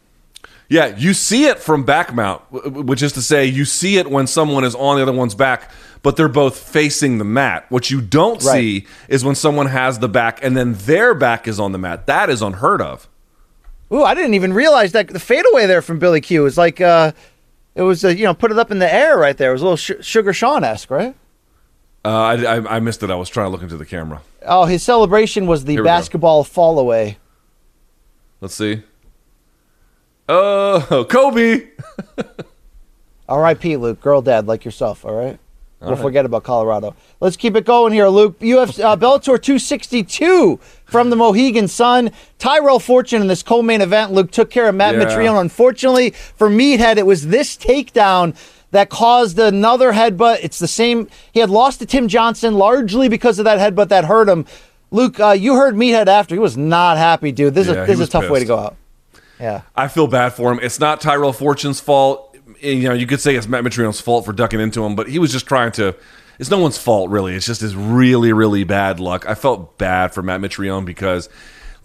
Yeah, 0.68 0.96
you 0.96 1.14
see 1.14 1.46
it 1.46 1.60
from 1.60 1.84
back 1.84 2.12
mount, 2.12 2.42
which 2.50 3.00
is 3.00 3.12
to 3.12 3.22
say, 3.22 3.46
you 3.46 3.64
see 3.64 3.98
it 3.98 4.10
when 4.10 4.26
someone 4.26 4.64
is 4.64 4.74
on 4.74 4.96
the 4.96 5.02
other 5.02 5.12
one's 5.12 5.36
back, 5.36 5.70
but 6.02 6.16
they're 6.16 6.28
both 6.28 6.58
facing 6.58 7.18
the 7.18 7.24
mat. 7.24 7.66
What 7.68 7.88
you 7.88 8.00
don't 8.00 8.42
Right. 8.42 8.60
see 8.60 8.86
is 9.08 9.24
when 9.24 9.36
someone 9.36 9.66
has 9.68 10.00
the 10.00 10.08
back 10.08 10.40
and 10.42 10.56
then 10.56 10.74
their 10.74 11.14
back 11.14 11.46
is 11.46 11.60
on 11.60 11.70
the 11.70 11.78
mat. 11.78 12.06
That 12.08 12.28
is 12.28 12.42
unheard 12.42 12.82
of. 12.82 13.08
Ooh, 13.92 14.02
I 14.02 14.14
didn't 14.14 14.34
even 14.34 14.52
realize 14.52 14.92
that 14.92 15.08
the 15.08 15.20
fadeaway 15.20 15.66
there 15.66 15.82
from 15.82 15.98
Billy 15.98 16.20
Q 16.20 16.42
was 16.42 16.58
like, 16.58 16.80
uh, 16.80 17.12
it 17.74 17.82
was, 17.82 18.04
uh, 18.04 18.08
you 18.08 18.24
know, 18.24 18.34
put 18.34 18.50
it 18.50 18.58
up 18.58 18.70
in 18.70 18.78
the 18.78 18.92
air 18.92 19.16
right 19.16 19.36
there. 19.36 19.50
It 19.50 19.52
was 19.52 19.62
a 19.62 19.64
little 19.64 19.76
Sh- 19.76 20.04
Sugar 20.04 20.32
Sean 20.32 20.64
esque, 20.64 20.90
right? 20.90 21.14
Uh, 22.04 22.08
I, 22.08 22.34
I, 22.42 22.76
I 22.76 22.80
missed 22.80 23.02
it. 23.02 23.10
I 23.10 23.14
was 23.16 23.28
trying 23.28 23.46
to 23.46 23.50
look 23.50 23.62
into 23.62 23.76
the 23.76 23.86
camera. 23.86 24.22
Oh, 24.44 24.64
his 24.64 24.82
celebration 24.82 25.46
was 25.46 25.64
the 25.64 25.74
we 25.74 25.76
go. 25.78 25.84
basketball 25.84 26.44
fall 26.44 26.78
away. 26.78 27.18
Let's 28.40 28.54
see. 28.54 28.82
Oh, 30.28 31.06
Kobe. 31.08 31.68
R.I.P. 33.28 33.76
Luke, 33.76 34.00
girl 34.00 34.22
dad 34.22 34.46
like 34.46 34.64
yourself. 34.64 35.04
All 35.04 35.14
right. 35.14 35.38
We'll 35.80 35.94
forget 35.96 36.24
about 36.24 36.42
Colorado. 36.42 36.96
Let's 37.20 37.36
keep 37.36 37.54
it 37.54 37.64
going 37.64 37.92
here, 37.92 38.08
Luke. 38.08 38.38
UFC 38.40 38.80
uh, 38.82 38.96
Bellator 38.96 39.40
262 39.40 40.58
from 40.84 41.10
the 41.10 41.16
Mohegan 41.16 41.68
Sun. 41.68 42.10
Tyrell 42.38 42.78
Fortune 42.80 43.20
in 43.22 43.28
this 43.28 43.42
co-main 43.42 43.80
event. 43.82 44.12
Luke 44.12 44.30
took 44.30 44.50
care 44.50 44.68
of 44.68 44.74
Matt 44.74 44.94
Yeah. 44.94 45.04
Mitrione. 45.04 45.40
Unfortunately 45.40 46.10
for 46.10 46.48
Meathead, 46.48 46.96
it 46.96 47.06
was 47.06 47.26
this 47.28 47.56
takedown 47.56 48.34
that 48.70 48.90
caused 48.90 49.38
another 49.38 49.92
headbutt. 49.92 50.38
It's 50.42 50.58
the 50.58 50.66
same. 50.68 51.08
He 51.32 51.40
had 51.40 51.50
lost 51.50 51.78
to 51.80 51.86
Tim 51.86 52.08
Johnson 52.08 52.54
largely 52.54 53.08
because 53.08 53.38
of 53.38 53.44
that 53.44 53.58
headbutt 53.58 53.88
that 53.90 54.06
hurt 54.06 54.28
him. 54.28 54.46
Luke, 54.90 55.20
uh, 55.20 55.30
you 55.30 55.54
heard 55.56 55.74
Meathead 55.74 56.06
after. 56.08 56.34
He 56.34 56.38
was 56.38 56.56
not 56.56 56.96
happy, 56.96 57.32
dude. 57.32 57.54
This 57.54 57.66
Yeah, 57.66 57.74
is 57.74 57.78
he 57.80 57.86
this 57.92 58.00
is 58.00 58.08
a 58.08 58.10
tough 58.10 58.30
way 58.30 58.40
to 58.40 58.46
go 58.46 58.58
out. 58.58 58.76
Yeah. 59.38 59.62
I 59.76 59.88
feel 59.88 60.06
bad 60.06 60.32
for 60.32 60.50
him. 60.50 60.58
It's 60.62 60.80
not 60.80 61.00
Tyrell 61.00 61.32
Fortune's 61.34 61.80
fault. 61.80 62.35
You 62.60 62.88
know, 62.88 62.94
you 62.94 63.06
could 63.06 63.20
say 63.20 63.36
it's 63.36 63.46
Matt 63.46 63.64
Mitrione's 63.64 64.00
fault 64.00 64.24
for 64.24 64.32
ducking 64.32 64.60
into 64.60 64.84
him, 64.84 64.94
but 64.96 65.08
he 65.08 65.18
was 65.18 65.32
just 65.32 65.46
trying 65.46 65.72
to. 65.72 65.94
It's 66.38 66.50
no 66.50 66.58
one's 66.58 66.76
fault, 66.76 67.10
really. 67.10 67.34
It's 67.34 67.46
just 67.46 67.62
his 67.62 67.74
really, 67.74 68.32
really 68.32 68.64
bad 68.64 69.00
luck. 69.00 69.26
I 69.26 69.34
felt 69.34 69.78
bad 69.78 70.12
for 70.12 70.22
Matt 70.22 70.40
Mitrione 70.40 70.84
because, 70.84 71.30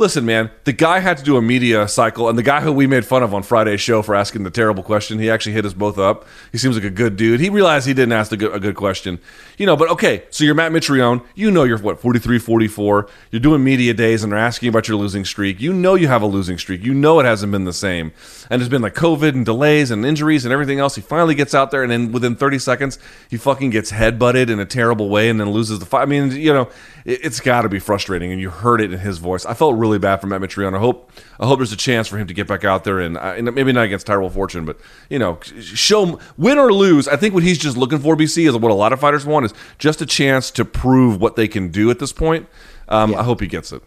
listen, 0.02 0.26
man, 0.26 0.50
the 0.64 0.74
guy 0.74 1.00
had 1.00 1.18
to 1.18 1.24
do 1.24 1.38
a 1.38 1.42
media 1.42 1.88
cycle, 1.88 2.28
and 2.28 2.38
the 2.38 2.44
guy 2.44 2.60
who 2.60 2.74
we 2.74 2.88
made 2.88 3.06
fun 3.06 3.22
of 3.22 3.34
on 3.34 3.44
Friday's 3.44 3.80
show 3.80 4.02
for 4.02 4.16
asking 4.16 4.44
the 4.44 4.50
terrible 4.50 4.82
question, 4.82 5.20
he 5.20 5.30
actually 5.30 5.54
hit 5.54 5.64
us 5.64 5.74
both 5.74 6.00
up. 6.00 6.26
He 6.52 6.58
seems 6.58 6.76
like 6.76 6.84
a 6.84 6.90
good 6.90 7.16
dude. 7.16 7.40
He 7.40 7.50
realized 7.50 7.88
he 7.88 7.94
didn't 7.94 8.12
ask 8.12 8.32
a 8.32 8.38
good, 8.38 8.54
a 8.54 8.60
good 8.60 8.76
question, 8.76 9.20
you 9.58 9.66
know. 9.68 9.78
But 9.78 9.90
okay, 9.92 10.24
so 10.32 10.44
you're 10.44 10.56
Matt 10.56 10.72
Mitrione. 10.72 11.24
You 11.36 11.52
know 11.52 11.64
you're 11.64 11.78
what 11.78 12.02
43, 12.02 12.40
44. 12.40 13.10
You're 13.30 13.40
doing 13.40 13.64
media 13.64 13.94
days, 13.94 14.24
and 14.24 14.32
they're 14.32 14.40
asking 14.40 14.70
about 14.70 14.88
your 14.88 14.98
losing 14.98 15.24
streak. 15.24 15.62
You 15.62 15.72
know 15.72 15.94
you 15.94 16.08
have 16.08 16.24
a 16.24 16.28
losing 16.28 16.58
streak. 16.58 16.84
You 16.84 16.96
know 16.96 17.20
it 17.20 17.26
hasn't 17.26 17.52
been 17.52 17.66
the 17.66 17.72
same, 17.72 18.12
and 18.50 18.60
there's 18.60 18.70
been 18.70 18.82
like 18.82 18.96
COVID 18.96 19.30
and 19.30 19.46
delays 19.46 19.92
and 19.92 20.04
injuries 20.04 20.46
and 20.46 20.52
everything 20.52 20.80
else. 20.80 20.96
He 20.96 21.02
finally 21.02 21.36
gets 21.36 21.54
out 21.54 21.70
there, 21.70 21.84
and 21.84 21.92
then 21.92 22.12
within 22.12 22.36
30 22.36 22.58
seconds, 22.58 22.98
he 23.30 23.38
fucking 23.38 23.70
gets 23.70 23.92
headbutted 23.92 24.50
in 24.50 24.60
a 24.60 24.66
terrible 24.66 25.10
way, 25.10 25.30
and 25.30 25.40
then 25.40 25.52
loses 25.52 25.78
the 25.78 25.86
fight. 25.86 26.02
I 26.02 26.06
mean, 26.06 26.32
you 26.32 26.52
know, 26.52 26.70
it, 27.06 27.26
it's 27.26 27.40
got 27.40 27.62
to 27.62 27.70
be 27.70 27.80
frustrating, 27.80 28.32
and 28.32 28.40
you 28.40 28.50
heard 28.50 28.82
it 28.82 28.94
in 28.94 29.00
his 29.00 29.18
voice. 29.18 29.46
I 29.46 29.54
felt 29.54 29.78
really 29.78 30.00
bad 30.00 30.22
for 30.22 30.28
Matt 30.28 30.42
Mitrione. 30.42 30.76
I 30.76 30.80
hope, 30.80 31.12
I 31.40 31.48
hope 31.48 31.60
there's 31.60 31.72
a 31.72 31.78
chance 31.78 32.08
for 32.08 32.18
him 32.18 32.28
to 32.28 32.34
get 32.34 32.48
back 32.48 32.64
out 32.64 32.84
there, 32.84 33.00
and, 33.00 33.18
uh, 33.18 33.34
and 33.38 33.54
maybe 33.54 33.72
not 33.72 33.86
against 33.86 34.08
Tyrell 34.08 34.30
Fortune, 34.30 34.66
but 34.66 34.80
you 35.10 35.20
know, 35.20 35.40
show 35.42 36.20
win 36.38 36.58
or 36.58 36.74
lose. 36.74 37.08
I 37.08 37.16
think 37.16 37.34
what 37.34 37.44
he's 37.44 37.58
just 37.58 37.78
looking 37.78 38.00
for, 38.00 38.16
BC, 38.16 38.48
is 38.48 38.56
what 38.58 38.72
a 38.72 38.76
lot 38.76 38.94
of 38.94 39.00
fighters 39.00 39.26
want 39.26 39.46
is 39.46 39.54
just 39.78 40.02
a 40.02 40.06
chance 40.06 40.52
to 40.52 40.66
prove 40.66 41.20
what 41.20 41.36
they 41.36 41.48
can 41.48 41.70
do 41.70 41.90
at 41.90 42.00
this 42.00 42.14
point. 42.14 42.48
Um, 42.88 43.16
I 43.16 43.24
hope 43.24 43.42
he 43.42 43.48
gets 43.48 43.72
it. 43.72 43.82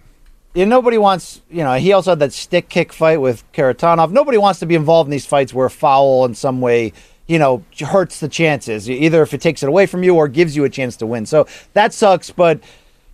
Yeah, 0.54 0.66
nobody 0.66 0.98
wants, 0.98 1.42
you 1.50 1.64
know, 1.64 1.74
he 1.74 1.92
also 1.92 2.12
had 2.12 2.20
that 2.20 2.32
stick 2.32 2.68
kick 2.68 2.92
fight 2.92 3.20
with 3.20 3.42
Kharitonov. 3.52 4.12
Nobody 4.12 4.38
wants 4.38 4.60
to 4.60 4.66
be 4.66 4.76
involved 4.76 5.08
in 5.08 5.10
these 5.10 5.26
fights 5.26 5.52
where 5.52 5.66
a 5.66 5.70
foul 5.70 6.24
in 6.24 6.36
some 6.36 6.60
way, 6.60 6.92
you 7.26 7.40
know, 7.40 7.64
hurts 7.80 8.20
the 8.20 8.28
chances, 8.28 8.88
either 8.88 9.20
if 9.22 9.34
it 9.34 9.40
takes 9.40 9.64
it 9.64 9.68
away 9.68 9.86
from 9.86 10.04
you 10.04 10.14
or 10.14 10.28
gives 10.28 10.54
you 10.54 10.62
a 10.62 10.70
chance 10.70 10.96
to 10.98 11.06
win. 11.06 11.26
So 11.26 11.48
that 11.72 11.92
sucks, 11.92 12.30
but 12.30 12.60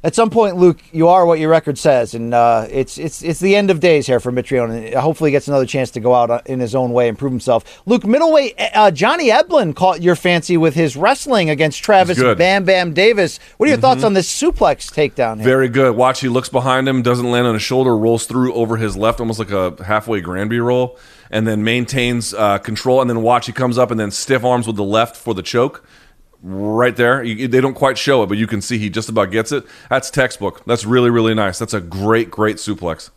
At 0.03 0.15
some 0.15 0.31
point, 0.31 0.57
Luke, 0.57 0.81
you 0.93 1.09
are 1.09 1.27
what 1.27 1.39
your 1.39 1.51
record 1.51 1.77
says, 1.77 2.15
and 2.15 2.33
uh, 2.33 2.67
it's 2.71 2.97
it's 2.97 3.23
it's 3.23 3.39
the 3.39 3.55
end 3.55 3.71
of 3.71 3.81
days 3.81 4.07
here 4.07 4.19
for 4.19 4.33
Mitrione. 4.33 4.87
And 4.87 4.95
hopefully, 4.95 5.29
he 5.29 5.33
gets 5.33 5.47
another 5.47 5.67
chance 5.67 5.91
to 5.91 6.01
go 6.01 6.15
out 6.15 6.31
uh, 6.31 6.41
in 6.47 6.59
his 6.59 6.75
own 6.75 6.93
way 6.93 7.07
and 7.11 7.19
prove 7.19 7.33
himself. 7.33 7.83
Luke, 7.85 8.07
middleweight 8.07 8.55
uh, 8.75 8.91
Johnny 8.93 9.29
Eblen 9.29 9.77
caught 9.77 10.01
your 10.01 10.17
fancy 10.17 10.57
with 10.57 10.75
his 10.75 10.97
wrestling 10.97 11.51
against 11.51 11.83
Travis. 11.83 12.19
Bam 12.19 12.65
Bam 12.65 12.95
Davis. 12.95 13.39
What 13.59 13.67
are 13.67 13.73
your 13.73 13.79
thoughts 13.79 14.03
on 14.03 14.15
this 14.15 14.33
suplex 14.33 14.91
takedown? 14.91 15.37
Here? 15.37 15.45
Very 15.45 15.69
good. 15.69 15.95
Watch, 15.95 16.21
he 16.21 16.29
looks 16.29 16.49
behind 16.49 16.89
him, 16.89 17.03
doesn't 17.03 17.31
land 17.31 17.47
on 17.47 17.53
his 17.53 17.63
shoulder, 17.63 17.95
rolls 17.95 18.25
through 18.25 18.55
over 18.55 18.79
his 18.79 18.97
left, 18.97 19.21
almost 19.21 19.39
like 19.39 19.51
a 19.51 19.85
halfway 19.85 20.23
Granby 20.23 20.61
roll, 20.61 20.99
and 21.31 21.47
then 21.47 21.63
maintains 21.63 22.33
uh, 22.33 22.57
control. 22.57 23.03
And 23.03 23.11
then 23.11 23.21
watch, 23.21 23.45
he 23.45 23.53
comes 23.53 23.77
up 23.77 23.91
and 23.91 24.01
then 24.01 24.11
stiff 24.11 24.45
arms 24.45 24.67
with 24.67 24.77
the 24.77 24.83
left 24.83 25.15
for 25.15 25.35
the 25.35 25.43
choke. 25.43 25.85
Right 26.43 26.97
there. 26.97 27.23
You- 27.23 27.49
they 27.49 27.61
don't 27.61 27.75
quite 27.75 27.99
show 27.99 28.23
it, 28.23 28.29
but 28.29 28.39
you 28.39 28.47
can 28.47 28.61
see 28.63 28.79
he 28.79 28.89
just 28.89 29.09
about 29.09 29.31
gets 29.31 29.53
it. 29.53 29.65
That's 29.91 30.11
textbook. 30.11 30.63
That's 30.65 30.85
really, 30.85 31.11
really 31.11 31.35
nice. 31.35 31.59
That's 31.59 31.75
a 31.75 31.81
great, 31.81 32.31
great 32.31 32.57
suplex. 32.57 33.11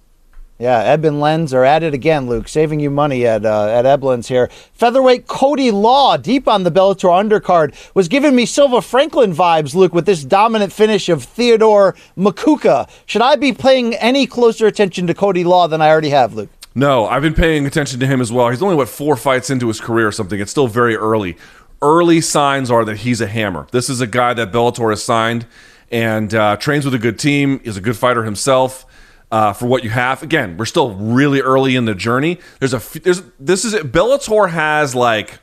Yeah, 0.60 0.80
Eben 0.84 1.20
Lenz 1.20 1.52
are 1.54 1.66
at 1.66 1.82
it 1.84 1.94
again, 1.96 2.28
Luke, 2.28 2.48
saving 2.48 2.80
you 2.80 2.92
money 2.92 3.26
at 3.26 3.44
uh, 3.44 3.68
at 3.68 3.86
Eblen's 3.86 4.28
here. 4.28 4.50
Featherweight 4.74 5.28
Cody 5.28 5.72
Law, 5.72 6.16
deep 6.16 6.48
on 6.48 6.64
the 6.64 6.72
Bellator 6.72 7.10
undercard, 7.10 7.74
was 7.96 8.08
giving 8.08 8.36
me 8.36 8.46
Silva 8.46 8.82
Franklin 8.82 9.34
vibes, 9.34 9.74
Luke, 9.74 9.94
with 9.94 10.06
this 10.06 10.24
dominant 10.24 10.72
finish 10.72 11.10
of 11.10 11.24
Theodore 11.24 11.96
Makuka. 12.16 12.88
Should 13.08 13.24
I 13.24 13.36
be 13.36 13.52
paying 13.52 13.96
any 13.96 14.28
closer 14.28 14.68
attention 14.68 15.08
to 15.08 15.14
Cody 15.14 15.44
Law 15.44 15.68
than 15.68 15.82
I 15.82 15.90
already 15.90 16.12
have, 16.12 16.36
Luke? 16.36 16.50
No, 16.76 17.08
I've 17.08 17.22
been 17.22 17.34
paying 17.36 17.66
attention 17.66 18.00
to 18.00 18.08
him 18.08 18.22
as 18.22 18.32
well. 18.32 18.50
He's 18.50 18.64
only 18.64 18.76
what 18.76 18.90
four 18.90 19.16
fights 19.16 19.50
into 19.50 19.68
his 19.68 19.82
career 19.82 20.08
or 20.08 20.12
something. 20.12 20.40
It's 20.40 20.52
still 20.52 20.68
very 20.68 20.96
early. 20.96 21.36
Early 21.84 22.22
signs 22.22 22.72
are 22.72 22.86
that 22.86 22.98
he's 22.98 23.20
a 23.20 23.28
hammer. 23.28 23.68
This 23.72 23.90
is 23.90 24.00
a 24.00 24.08
guy 24.08 24.34
that 24.34 24.52
Bellator 24.52 24.90
has 24.90 25.04
signed 25.04 25.46
and 25.92 26.34
uh, 26.34 26.56
trains 26.56 26.86
with 26.86 26.94
a 26.94 27.00
good 27.00 27.20
team. 27.20 27.60
Is 27.64 27.78
a 27.78 27.82
good 27.82 27.98
fighter 27.98 28.24
himself. 28.24 28.86
Uh, 29.30 29.52
for 29.52 29.66
what 29.66 29.84
you 29.84 29.90
have, 29.90 30.22
again, 30.24 30.58
we're 30.58 30.66
still 30.66 30.94
really 30.94 31.42
early 31.42 31.76
in 31.76 31.86
the 31.86 31.96
journey. 31.96 32.40
There's 32.60 32.74
a 32.74 33.00
there's 33.00 33.22
this 33.40 33.66
is. 33.66 33.74
Bellator 33.74 34.50
has 34.50 34.96
like 34.96 35.40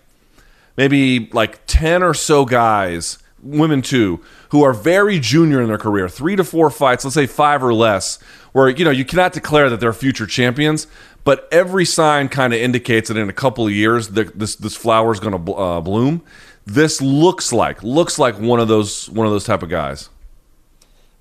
maybe 0.76 1.28
like 1.32 1.60
10 1.66 2.02
or 2.02 2.14
so 2.14 2.46
guys, 2.46 3.18
women 3.42 3.82
too, 3.82 4.18
who 4.50 4.62
are 4.62 4.72
very 4.72 5.18
junior 5.18 5.60
in 5.60 5.68
their 5.68 5.76
career, 5.76 6.08
three 6.08 6.36
to 6.36 6.44
four 6.44 6.70
fights, 6.70 7.04
let's 7.04 7.14
say 7.14 7.26
five 7.26 7.62
or 7.62 7.74
less, 7.74 8.18
where, 8.52 8.68
you 8.68 8.84
know, 8.84 8.90
you 8.90 9.04
cannot 9.04 9.32
declare 9.34 9.68
that 9.68 9.80
they're 9.80 9.92
future 9.92 10.26
champions, 10.26 10.86
but 11.24 11.48
every 11.52 11.84
sign 11.84 12.28
kind 12.28 12.52
of 12.52 12.60
indicates 12.60 13.08
that 13.08 13.16
in 13.16 13.28
a 13.28 13.32
couple 13.32 13.66
of 13.66 13.72
years, 13.72 14.08
that 14.10 14.38
this, 14.38 14.56
this 14.56 14.76
flower 14.76 15.12
is 15.12 15.20
going 15.20 15.44
to 15.44 15.52
uh, 15.52 15.80
bloom. 15.80 16.22
This 16.66 17.00
looks 17.00 17.52
like, 17.52 17.82
looks 17.82 18.18
like 18.18 18.38
one 18.38 18.60
of 18.60 18.68
those, 18.68 19.08
one 19.10 19.26
of 19.26 19.32
those 19.32 19.44
type 19.44 19.62
of 19.62 19.68
guys. 19.68 20.08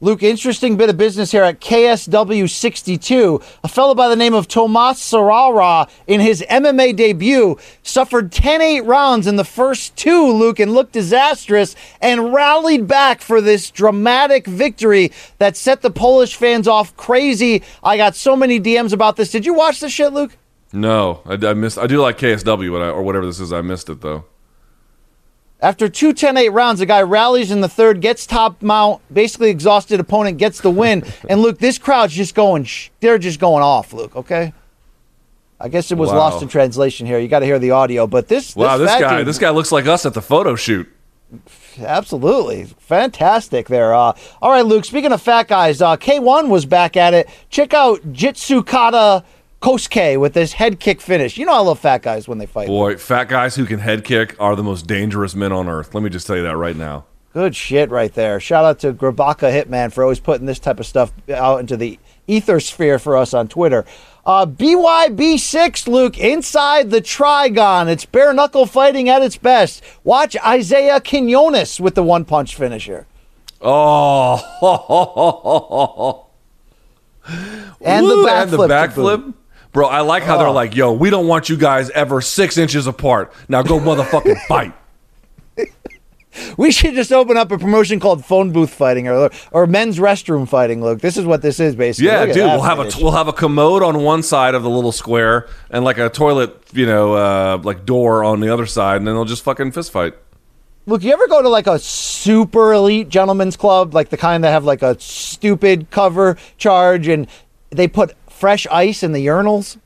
Luke, 0.01 0.23
interesting 0.23 0.77
bit 0.77 0.89
of 0.89 0.95
business 0.95 1.33
here 1.33 1.43
at 1.43 1.59
KSW 1.59 2.49
62. 2.49 3.41
A 3.65 3.67
fellow 3.67 3.93
by 3.93 4.07
the 4.07 4.15
name 4.15 4.33
of 4.33 4.47
Tomas 4.47 4.97
Sarara, 4.97 5.89
in 6.07 6.21
his 6.21 6.41
MMA 6.49 6.95
debut, 6.95 7.57
suffered 7.83 8.31
10 8.31 8.61
8 8.61 8.81
rounds 8.85 9.27
in 9.27 9.35
the 9.35 9.43
first 9.43 9.97
two, 9.97 10.31
Luke, 10.31 10.57
and 10.61 10.73
looked 10.73 10.93
disastrous 10.93 11.75
and 12.01 12.33
rallied 12.33 12.87
back 12.87 13.19
for 13.19 13.41
this 13.41 13.69
dramatic 13.69 14.47
victory 14.47 15.11
that 15.37 15.57
set 15.57 15.81
the 15.81 15.91
Polish 15.91 16.33
fans 16.33 16.65
off 16.65 16.95
crazy. 16.95 17.61
I 17.83 17.97
got 17.97 18.15
so 18.15 18.37
many 18.37 18.57
DMs 18.57 18.93
about 18.93 19.17
this. 19.17 19.31
Did 19.31 19.45
you 19.45 19.53
watch 19.53 19.81
this 19.81 19.91
shit, 19.91 20.13
Luke? 20.13 20.37
No, 20.71 21.23
I, 21.25 21.33
I 21.45 21.53
missed, 21.53 21.77
I 21.77 21.87
do 21.87 21.99
like 21.99 22.17
KSW, 22.17 22.81
I, 22.81 22.89
or 22.89 23.03
whatever 23.03 23.25
this 23.25 23.41
is. 23.41 23.51
I 23.51 23.59
missed 23.59 23.89
it 23.89 23.99
though. 23.99 24.23
After 25.61 25.89
two 25.89 26.13
10 26.13 26.37
8 26.37 26.49
rounds, 26.49 26.79
the 26.79 26.85
guy 26.85 27.01
rallies 27.01 27.51
in 27.51 27.59
the 27.61 27.67
third, 27.67 27.99
gets 28.01 28.25
top 28.25 28.61
mount, 28.61 29.01
basically 29.13 29.49
exhausted 29.49 29.99
opponent, 29.99 30.37
gets 30.37 30.61
the 30.61 30.69
win. 30.69 31.03
and 31.29 31.41
Luke, 31.41 31.59
this 31.59 31.77
crowd's 31.77 32.13
just 32.13 32.33
going, 32.33 32.63
sh- 32.63 32.89
they're 33.01 33.17
just 33.17 33.39
going 33.41 33.61
off, 33.63 33.91
Luke, 33.91 34.15
okay? 34.15 34.53
I 35.59 35.67
guess 35.67 35.91
it 35.91 35.97
was 35.97 36.09
Wow. 36.09 36.17
lost 36.19 36.41
in 36.41 36.47
translation 36.47 37.05
here. 37.05 37.19
You 37.19 37.27
got 37.27 37.39
to 37.39 37.45
hear 37.45 37.59
the 37.59 37.71
audio, 37.71 38.07
but 38.07 38.29
this, 38.29 38.55
Wow, 38.55 38.77
this 38.77 38.89
guy, 38.91 39.17
dude- 39.17 39.27
this 39.27 39.37
guy 39.37 39.49
looks 39.49 39.71
like 39.73 39.85
us 39.85 40.05
at 40.05 40.13
the 40.13 40.21
photo 40.21 40.55
shoot. 40.55 40.87
absolutely 41.81 42.65
fantastic 42.79 43.67
there. 43.67 43.93
Uh, 43.93 44.13
all 44.41 44.51
right, 44.51 44.65
Luke. 44.65 44.85
Speaking 44.85 45.11
of 45.11 45.21
fat 45.21 45.47
guys, 45.49 45.81
uh, 45.81 45.97
K1 45.97 46.47
was 46.49 46.65
back 46.65 46.95
at 46.97 47.13
it. 47.13 47.29
Check 47.49 47.73
out 47.73 47.99
Jitsukata 49.61 49.69
Kosuke 49.69 50.19
with 50.19 50.33
this 50.33 50.53
head 50.53 50.79
kick 50.79 51.01
finish. 51.01 51.37
You 51.37 51.45
know 51.45 51.53
I 51.53 51.59
love 51.59 51.79
fat 51.79 52.01
guys 52.01 52.27
when 52.27 52.37
they 52.37 52.45
fight. 52.45 52.67
Boy, 52.67 52.97
fat 52.97 53.25
guys 53.29 53.55
who 53.55 53.65
can 53.65 53.79
head 53.79 54.03
kick 54.03 54.35
are 54.39 54.55
the 54.55 54.63
most 54.63 54.87
dangerous 54.87 55.35
men 55.35 55.51
on 55.51 55.67
earth. 55.67 55.93
Let 55.93 56.03
me 56.03 56.09
just 56.09 56.27
tell 56.27 56.37
you 56.37 56.43
that 56.43 56.57
right 56.57 56.75
now. 56.75 57.05
Good 57.33 57.55
shit 57.55 57.91
right 57.91 58.13
there. 58.13 58.39
Shout 58.39 58.65
out 58.65 58.79
to 58.79 58.91
Grabaka 58.91 59.51
Hitman 59.51 59.93
for 59.93 60.03
always 60.03 60.19
putting 60.19 60.47
this 60.47 60.57
type 60.57 60.79
of 60.79 60.87
stuff 60.87 61.13
out 61.31 61.59
into 61.59 61.77
the 61.77 61.99
ether 62.25 62.59
sphere 62.59 62.97
for 62.97 63.15
us 63.15 63.35
on 63.35 63.47
Twitter. 63.47 63.85
Uh, 64.25 64.47
BYB6, 64.47 65.87
Luke, 65.87 66.17
inside 66.17 66.89
the 66.89 67.01
Trigon. 67.01 67.87
It's 67.87 68.05
bare 68.05 68.33
knuckle 68.33 68.65
fighting 68.65 69.09
at 69.09 69.21
its 69.21 69.37
best. 69.37 69.83
Watch 70.03 70.35
Isaiah 70.43 70.99
Quinones 70.99 71.79
with 71.79 71.93
the 71.95 72.03
one 72.03 72.25
punch 72.25 72.55
finisher. 72.55 73.05
Oh, 73.61 74.37
And 77.81 78.05
Woo, 78.05 78.23
the 78.25 78.31
and 78.31 78.49
the 78.51 78.57
backflip. 78.57 79.33
To 79.73 79.73
backflip. 79.73 79.73
boot. 79.73 79.73
Bro, 79.73 79.87
I 79.87 80.01
like 80.01 80.23
how 80.23 80.37
they're 80.37 80.47
Oh. 80.47 80.51
like, 80.53 80.75
yo, 80.75 80.91
we 80.93 81.09
don't 81.09 81.27
want 81.27 81.49
you 81.49 81.57
guys 81.57 81.89
ever 81.91 82.21
six 82.21 82.57
inches 82.57 82.87
apart. 82.87 83.31
Now 83.47 83.61
go 83.61 83.79
motherfucking 83.79 84.39
fight. 84.47 84.73
We 86.57 86.71
should 86.71 86.93
just 86.93 87.11
open 87.11 87.37
up 87.37 87.51
a 87.51 87.57
promotion 87.57 87.99
called 87.99 88.23
phone 88.23 88.51
booth 88.51 88.69
fighting 88.69 89.07
or, 89.07 89.29
or 89.51 89.65
men's 89.67 89.97
restroom 89.97 90.47
fighting, 90.47 90.79
Look, 90.81 91.01
This 91.01 91.17
is 91.17 91.25
what 91.25 91.41
this 91.41 91.59
is, 91.59 91.75
basically. 91.75 92.07
Yeah, 92.11 92.19
Look 92.21 92.29
at 92.29 92.33
dude, 92.35 92.43
that 92.43 92.53
we'll 92.53 92.61
have 92.61 92.79
a 92.79 92.83
finish. 92.83 92.97
we'll 93.01 93.11
have 93.13 93.27
a 93.27 93.33
commode 93.33 93.81
on 93.81 94.03
one 94.03 94.21
side 94.23 94.53
of 94.55 94.61
the 94.63 94.69
little 94.69 94.91
square 94.91 95.47
and 95.71 95.83
like 95.83 95.97
a 95.97 96.07
toilet, 96.07 96.55
you 96.71 96.85
know, 96.85 97.13
uh, 97.15 97.59
like 97.63 97.83
door 97.85 98.23
on 98.23 98.39
the 98.41 98.49
other 98.53 98.67
side, 98.67 98.97
and 98.97 99.07
then 99.07 99.15
they'll 99.15 99.25
just 99.25 99.43
fucking 99.43 99.71
fist 99.71 99.91
fight. 99.91 100.13
Look, 100.85 101.03
you 101.03 101.11
ever 101.11 101.27
go 101.27 101.41
to 101.41 101.49
like 101.49 101.67
a 101.67 101.77
super 101.79 102.73
elite 102.73 103.09
gentleman's 103.09 103.57
club, 103.57 103.93
like 103.95 104.09
the 104.09 104.17
kind 104.17 104.43
that 104.43 104.51
have 104.51 104.63
like 104.63 104.81
a 104.83 104.97
stupid 104.99 105.89
cover 105.89 106.37
charge, 106.57 107.07
and 107.07 107.27
they 107.71 107.87
put 107.87 108.13
fresh 108.39 108.65
ice 108.71 109.03
in 109.03 109.11
the 109.11 109.25
urinals? 109.25 109.77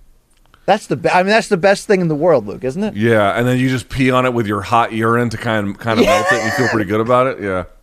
That's 0.66 0.88
the 0.88 0.96
be- 0.96 1.10
I 1.10 1.24
mean, 1.24 1.30
that's 1.32 1.50
the 1.50 1.58
best 1.58 1.88
thing 1.88 2.00
in 2.00 2.08
the 2.08 2.16
world, 2.16 2.48
Luke, 2.48 2.64
isn't 2.64 2.84
it? 2.84 2.96
Yeah, 2.96 3.38
and 3.38 3.46
then 3.48 3.58
you 3.60 3.68
just 3.68 3.90
pee 3.90 4.12
on 4.12 4.26
it 4.26 4.34
with 4.34 4.48
your 4.48 4.62
hot 4.62 4.94
urine 4.94 5.30
to 5.30 5.38
kind 5.38 5.70
of 5.70 5.78
kind 5.80 6.00
of 6.00 6.06
melt 6.06 6.28
it, 6.32 6.36
and 6.36 6.46
you 6.46 6.52
feel 6.52 6.68
pretty 6.70 6.90
good 6.90 7.02
about 7.02 7.28
it. 7.28 7.42
Yeah. 7.42 7.66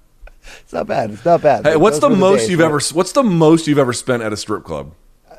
It's 0.62 0.72
not 0.72 0.86
bad. 0.86 1.10
It's 1.10 1.24
not 1.24 1.42
bad. 1.42 1.66
Hey, 1.66 1.76
what's 1.76 1.98
Those 1.98 2.10
the 2.10 2.16
most 2.16 2.48
you've 2.48 2.62
ever 2.62 2.80
What's 2.94 3.12
the 3.12 3.22
most 3.22 3.66
you've 3.66 3.78
ever 3.78 3.92
spent 3.92 4.22
at 4.22 4.32
a 4.32 4.36
strip 4.38 4.64
club? 4.64 4.94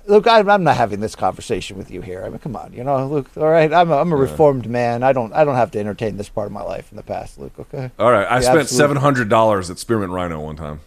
Luke, 0.06 0.28
I'm, 0.28 0.48
I'm 0.50 0.64
not 0.64 0.78
having 0.78 1.00
this 1.00 1.16
conversation 1.16 1.76
with 1.76 1.90
you 1.90 2.02
here. 2.02 2.24
I 2.24 2.30
mean, 2.30 2.38
come 2.38 2.56
on, 2.56 2.72
you 2.72 2.84
know, 2.84 3.08
Luke. 3.08 3.28
All 3.36 3.50
right, 3.50 3.74
I'm 3.74 3.90
a, 3.92 3.98
I'm 3.98 4.12
a 4.12 4.16
reformed 4.16 4.70
man. 4.70 5.02
I 5.02 5.12
don't 5.12 5.34
I 5.34 5.44
don't 5.44 5.56
have 5.56 5.72
to 5.72 5.80
entertain 5.80 6.18
this 6.18 6.30
part 6.30 6.46
of 6.46 6.52
my 6.52 6.62
life 6.62 6.92
in 6.92 6.98
the 6.98 7.04
past, 7.04 7.40
Luke. 7.40 7.54
Okay. 7.60 7.90
All 7.98 8.12
right, 8.12 8.26
I 8.30 8.36
Yeah, 8.36 8.42
spent 8.42 8.70
seven 8.70 8.98
hundred 8.98 9.28
dollars 9.28 9.70
at 9.72 9.80
Spearmint 9.80 10.12
Rhino 10.12 10.40
one 10.40 10.56
time. 10.56 10.82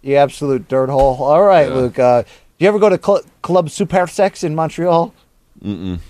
You 0.00 0.16
absolute 0.16 0.66
dirt 0.66 0.88
hole. 0.88 1.22
All 1.22 1.42
right, 1.42 1.68
Yeah. 1.68 1.74
Luke. 1.74 1.98
Uh, 1.98 2.22
do 2.58 2.64
you 2.64 2.68
ever 2.68 2.78
go 2.78 2.88
to 2.88 3.00
Cl- 3.02 3.22
Club 3.42 3.70
Super 3.70 4.06
Sex 4.06 4.42
in 4.42 4.54
Montreal? 4.54 5.14
Mm-mm. 5.62 6.00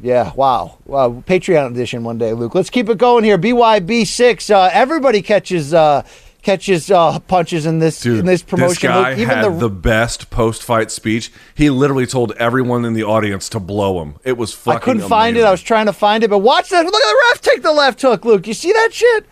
Yeah, 0.00 0.32
wow. 0.34 0.78
Wow. 0.86 1.22
Patreon 1.26 1.70
edition 1.70 2.04
one 2.04 2.18
day, 2.18 2.32
Luke. 2.32 2.54
Let's 2.54 2.70
keep 2.70 2.88
it 2.88 2.98
going 2.98 3.24
here. 3.24 3.38
BYB6. 3.38 4.50
Uh, 4.50 4.70
everybody 4.72 5.22
catches 5.22 5.72
uh, 5.72 6.02
catches 6.42 6.90
uh, 6.90 7.18
punches 7.20 7.64
in 7.64 7.78
this 7.78 8.00
Dude, 8.00 8.20
in 8.20 8.26
this 8.26 8.42
promotion. 8.42 8.68
this 8.68 8.78
guy 8.78 9.10
Luke, 9.10 9.18
even 9.18 9.36
had 9.36 9.44
the, 9.44 9.50
the, 9.50 9.70
best 9.70 10.30
post-fight 10.30 10.90
speech. 10.90 11.32
He 11.54 11.70
literally 11.70 12.06
told 12.06 12.32
everyone 12.32 12.84
in 12.84 12.94
the 12.94 13.04
audience 13.04 13.48
to 13.50 13.60
blow 13.60 14.02
him. 14.02 14.16
It 14.24 14.36
was 14.36 14.52
fucking. 14.52 14.76
I 14.76 14.80
couldn't 14.80 15.08
find 15.08 15.36
it. 15.36 15.44
I 15.44 15.50
was 15.50 15.62
trying 15.62 15.86
to 15.86 15.92
find 15.92 16.24
it, 16.24 16.30
but 16.30 16.38
watch 16.38 16.70
that. 16.70 16.84
Look 16.84 16.94
at 16.94 17.00
the 17.00 17.22
ref 17.30 17.40
take 17.40 17.62
the 17.62 17.72
left 17.72 18.02
hook, 18.02 18.24
Luke. 18.24 18.46
You 18.46 18.54
see 18.54 18.72
that 18.72 18.90
shit? 18.92 19.26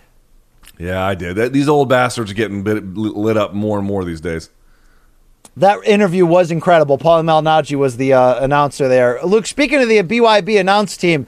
Yeah, 0.78 1.04
I 1.04 1.14
did. 1.14 1.52
These 1.52 1.68
old 1.68 1.88
bastards 1.88 2.30
are 2.30 2.34
getting 2.34 2.62
bit, 2.62 2.94
lit 2.94 3.36
up 3.36 3.52
more 3.52 3.78
and 3.78 3.86
more 3.86 4.04
these 4.04 4.20
days. 4.20 4.48
That 5.56 5.84
interview 5.84 6.24
was 6.24 6.50
incredible. 6.50 6.96
Paul 6.96 7.22
Malignaggi 7.22 7.76
was 7.76 7.98
the 7.98 8.14
uh, 8.14 8.42
announcer 8.42 8.88
there. 8.88 9.20
Luke, 9.22 9.46
speaking 9.46 9.82
of 9.82 9.88
the 9.88 9.98
BYB 10.02 10.58
announce 10.58 10.96
team, 10.96 11.26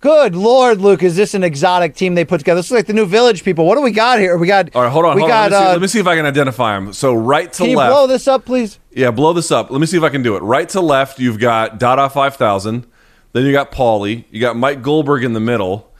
good 0.00 0.36
lord, 0.36 0.80
Luke, 0.80 1.02
is 1.02 1.16
this 1.16 1.34
an 1.34 1.42
exotic 1.42 1.96
team 1.96 2.14
they 2.14 2.24
put 2.24 2.38
together? 2.38 2.58
This 2.60 2.66
is 2.66 2.72
like 2.72 2.86
the 2.86 2.92
new 2.92 3.06
Village 3.06 3.42
people. 3.42 3.66
What 3.66 3.74
do 3.74 3.82
we 3.82 3.90
got 3.90 4.20
here? 4.20 4.36
We 4.36 4.46
got. 4.46 4.74
All 4.76 4.82
right, 4.82 4.92
hold 4.92 5.04
on, 5.04 5.16
We 5.16 5.22
hold 5.22 5.30
got. 5.30 5.52
on. 5.52 5.58
Let 5.58 5.58
me, 5.58 5.58
see, 5.58 5.68
uh, 5.68 5.72
let 5.72 5.80
me 5.80 5.86
see 5.88 5.98
if 5.98 6.06
I 6.06 6.14
can 6.16 6.26
identify 6.26 6.74
them. 6.78 6.92
So 6.92 7.12
right 7.14 7.52
to 7.54 7.62
left. 7.64 7.70
can 7.70 7.70
you 7.70 7.76
blow 7.76 8.06
this 8.06 8.28
up, 8.28 8.44
please? 8.44 8.78
Yeah, 8.92 9.10
blow 9.10 9.32
this 9.32 9.50
up. 9.50 9.70
Let 9.72 9.80
me 9.80 9.86
see 9.86 9.96
if 9.96 10.04
I 10.04 10.10
can 10.10 10.22
do 10.22 10.36
it. 10.36 10.42
Right 10.42 10.68
to 10.70 10.80
left, 10.80 11.18
you've 11.18 11.40
got 11.40 11.78
Dada 11.78 12.08
5000. 12.08 12.86
Then 13.32 13.44
you 13.44 13.52
got 13.52 13.72
Paulie. 13.72 14.24
You 14.30 14.40
got 14.40 14.56
Mike 14.56 14.80
Goldberg 14.80 15.24
in 15.24 15.32
the 15.32 15.40
middle. 15.40 15.92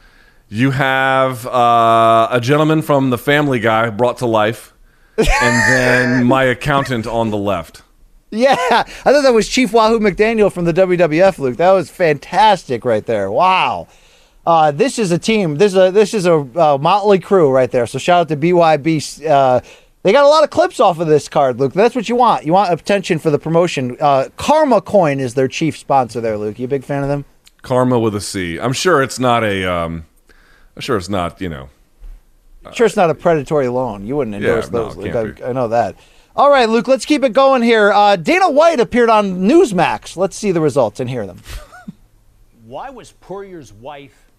You 0.49 0.71
have 0.71 1.45
uh, 1.47 2.29
a 2.31 2.41
gentleman 2.41 2.81
from 2.81 3.11
the 3.11 3.19
Family 3.19 3.59
Guy 3.59 3.91
brought 3.91 4.19
to 4.19 4.27
life. 4.27 4.73
And 5.19 5.27
then 5.73 6.25
my 6.25 6.45
accountant 6.45 7.07
on 7.07 7.31
the 7.31 7.37
left. 7.37 7.83
Yeah, 8.31 8.57
I 8.59 8.83
thought 8.85 9.23
that 9.23 9.33
was 9.33 9.49
Chief 9.49 9.73
Wahoo 9.73 10.01
McDaniel 10.01 10.53
from 10.53 10.65
the 10.65 10.73
WWF, 10.73 11.39
Luke. 11.39 11.57
That 11.57 11.73
was 11.73 11.89
fantastic 11.91 12.85
right 12.85 13.05
there. 13.07 13.31
Wow. 13.31 13.87
Uh, 14.45 14.71
this 14.71 14.99
is 14.99 15.11
a 15.13 15.19
team. 15.19 15.57
This 15.57 15.73
is 15.73 15.79
a 15.79 15.91
this 15.91 16.13
is 16.15 16.27
a 16.27 16.35
uh, 16.35 16.79
motley 16.81 17.19
crew 17.19 17.51
right 17.51 17.71
there. 17.71 17.87
So 17.87 17.99
shout 17.99 18.21
out 18.23 18.29
to 18.29 18.37
BYB. 18.37 19.27
Uh, 19.29 19.61
They 20.03 20.13
got 20.13 20.25
a 20.25 20.29
lot 20.29 20.45
of 20.45 20.51
clips 20.51 20.79
off 20.79 21.01
of 21.01 21.09
this 21.09 21.29
card, 21.29 21.59
Luke. 21.59 21.73
That's 21.73 21.97
what 21.97 22.09
you 22.09 22.15
want. 22.15 22.47
You 22.47 22.53
want 22.53 22.73
attention 22.73 23.19
for 23.19 23.31
the 23.31 23.41
promotion. 23.41 23.97
Uh, 24.01 24.29
Karma 24.37 24.81
Coin 24.81 25.19
is 25.19 25.35
their 25.35 25.49
chief 25.49 25.77
sponsor 25.77 26.21
there, 26.21 26.39
Luke. 26.39 26.61
You 26.61 26.67
a 26.67 26.69
big 26.69 26.85
fan 26.85 27.03
of 27.03 27.09
them? 27.09 27.25
Karma 27.63 27.99
with 27.99 28.15
a 28.15 28.21
C. 28.21 28.57
I'm 28.61 28.73
sure 28.73 29.03
it's 29.03 29.19
not 29.19 29.43
a. 29.43 29.65
Um, 29.65 30.07
I'm 30.77 30.83
sure 30.83 30.97
it's 30.97 31.09
not. 31.09 31.41
You 31.41 31.49
know. 31.49 31.69
Sure, 32.73 32.87
it's 32.87 32.97
not 32.97 33.11
a 33.11 33.15
predatory 33.15 33.69
loan. 33.69 34.07
You 34.07 34.17
wouldn't 34.17 34.37
endorse 34.37 34.71
no, 34.71 34.89
those, 34.89 34.97
it 34.97 35.15
Luke. 35.15 35.43
I, 35.43 35.51
I 35.51 35.53
know 35.53 35.69
that. 35.69 35.97
All 36.35 36.51
right, 36.51 36.69
Luke. 36.69 36.87
Let's 36.87 37.05
keep 37.05 37.25
it 37.25 37.33
going 37.33 37.63
here. 37.63 37.93
Uh, 37.93 38.17
Dana 38.17 38.51
White 38.51 38.81
appeared 38.81 39.09
on 39.09 39.41
Newsmax. 39.41 40.17
Let's 40.17 40.37
see 40.37 40.53
the 40.53 40.61
results 40.61 41.01
and 41.01 41.09
hear 41.09 41.27
them. 41.27 41.41
Why 42.67 42.91
was 42.91 43.13
Poirier's 43.13 43.73
wife 43.73 44.31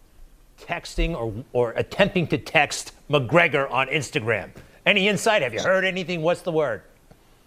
texting 0.62 1.16
or, 1.16 1.34
or 1.54 1.72
attempting 1.72 2.28
to 2.28 2.38
text 2.38 2.94
McGregor 3.10 3.72
on 3.72 3.88
Instagram? 3.88 4.52
Any 4.86 5.08
insight? 5.08 5.42
Have 5.42 5.54
you 5.54 5.62
heard 5.62 5.86
anything? 5.86 6.22
What's 6.22 6.42
the 6.42 6.52
word? 6.52 6.82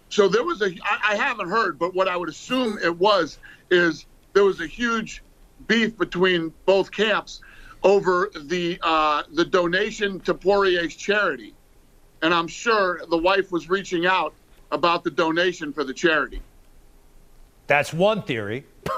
So 0.09 0.27
there 0.27 0.43
was 0.43 0.61
a, 0.61 0.71
I, 0.83 1.13
I 1.13 1.15
haven't 1.15 1.49
heard, 1.49 1.79
but 1.79 1.95
what 1.95 2.07
I 2.07 2.17
would 2.17 2.29
assume 2.29 2.77
it 2.83 2.95
was 2.95 3.37
is 3.69 4.05
there 4.33 4.43
was 4.43 4.59
a 4.59 4.67
huge 4.67 5.23
beef 5.67 5.97
between 5.97 6.53
both 6.65 6.91
camps 6.91 7.41
over 7.83 8.31
the 8.43 8.79
uh, 8.81 9.23
the 9.33 9.45
donation 9.45 10.19
to 10.21 10.33
Poirier's 10.33 10.95
charity, 10.95 11.53
and 12.21 12.33
I'm 12.33 12.47
sure 12.47 13.01
the 13.09 13.17
wife 13.17 13.51
was 13.51 13.69
reaching 13.69 14.05
out 14.05 14.33
about 14.71 15.03
the 15.03 15.11
donation 15.11 15.73
for 15.73 15.83
the 15.83 15.93
charity. 15.93 16.41
That's 17.67 17.93
one 17.93 18.23
theory. 18.23 18.65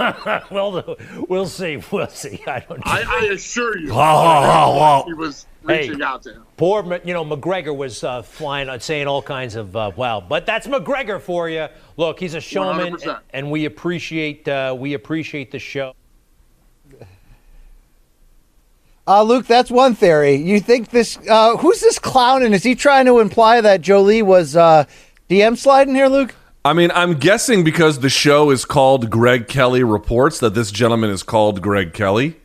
well, 0.51 0.97
we'll 1.30 1.45
see. 1.47 1.81
We'll 1.91 2.07
see. 2.07 2.41
I 2.47 2.60
don't 2.61 2.77
know. 2.77 2.84
I, 2.85 3.03
I 3.07 3.34
assure 3.34 3.77
you, 3.77 3.88
he 5.07 5.14
was 5.14 5.45
Hey. 5.68 5.88
reaching 5.88 6.01
out 6.01 6.23
to 6.23 6.34
him. 6.34 6.43
Poor, 6.57 6.84
you 7.05 7.14
know, 7.14 7.23
McGregor 7.23 7.76
was 7.76 8.03
uh, 8.03 8.22
flying, 8.22 8.68
uh, 8.68 8.80
saying 8.80 9.07
all 9.07 9.22
kinds 9.22 9.55
of 9.55 9.76
uh, 9.76 9.91
wow. 9.95 10.19
But 10.19 10.45
that's 10.45 10.68
McGregor 10.68 11.22
for 11.22 11.49
you. 11.49 11.68
Look, 11.95 12.19
he's 12.19 12.34
a 12.34 12.41
showman, 12.41 12.95
100%. 12.97 13.19
and 13.30 13.49
we 13.49 13.64
appreciate 13.65 14.45
uh, 14.47 14.76
we 14.77 14.93
appreciate 14.93 15.51
the 15.51 15.60
show. 15.60 15.93
Uh, 19.05 19.21
Luke, 19.23 19.45
that's 19.45 19.69
one 19.69 19.95
theory. 19.95 20.35
You 20.35 20.59
think 20.59 20.89
this? 20.89 21.17
Uh, 21.30 21.57
who's 21.57 21.81
this 21.81 21.99
clown? 21.99 22.43
And 22.43 22.55
is 22.55 22.63
he 22.63 22.73
trying 22.73 23.05
to 23.05 23.19
imply 23.19 23.59
that 23.59 23.81
Jolie 23.81 24.21
was 24.21 24.55
uh, 24.55 24.85
DM 25.30 25.57
sliding 25.57 25.93
here, 25.93 26.07
Luke? 26.07 26.35
I 26.65 26.71
mean, 26.71 26.91
I'm 26.95 27.15
guessing 27.15 27.65
because 27.65 27.99
the 27.99 28.09
show 28.09 28.49
is 28.49 28.63
called 28.63 29.09
Greg 29.09 29.49
Kelly 29.49 29.84
Reports 29.84 30.39
that 30.39 30.53
this 30.53 30.71
gentleman 30.71 31.09
is 31.09 31.21
called 31.21 31.61
Greg 31.61 31.93
Kelly. 31.93 32.38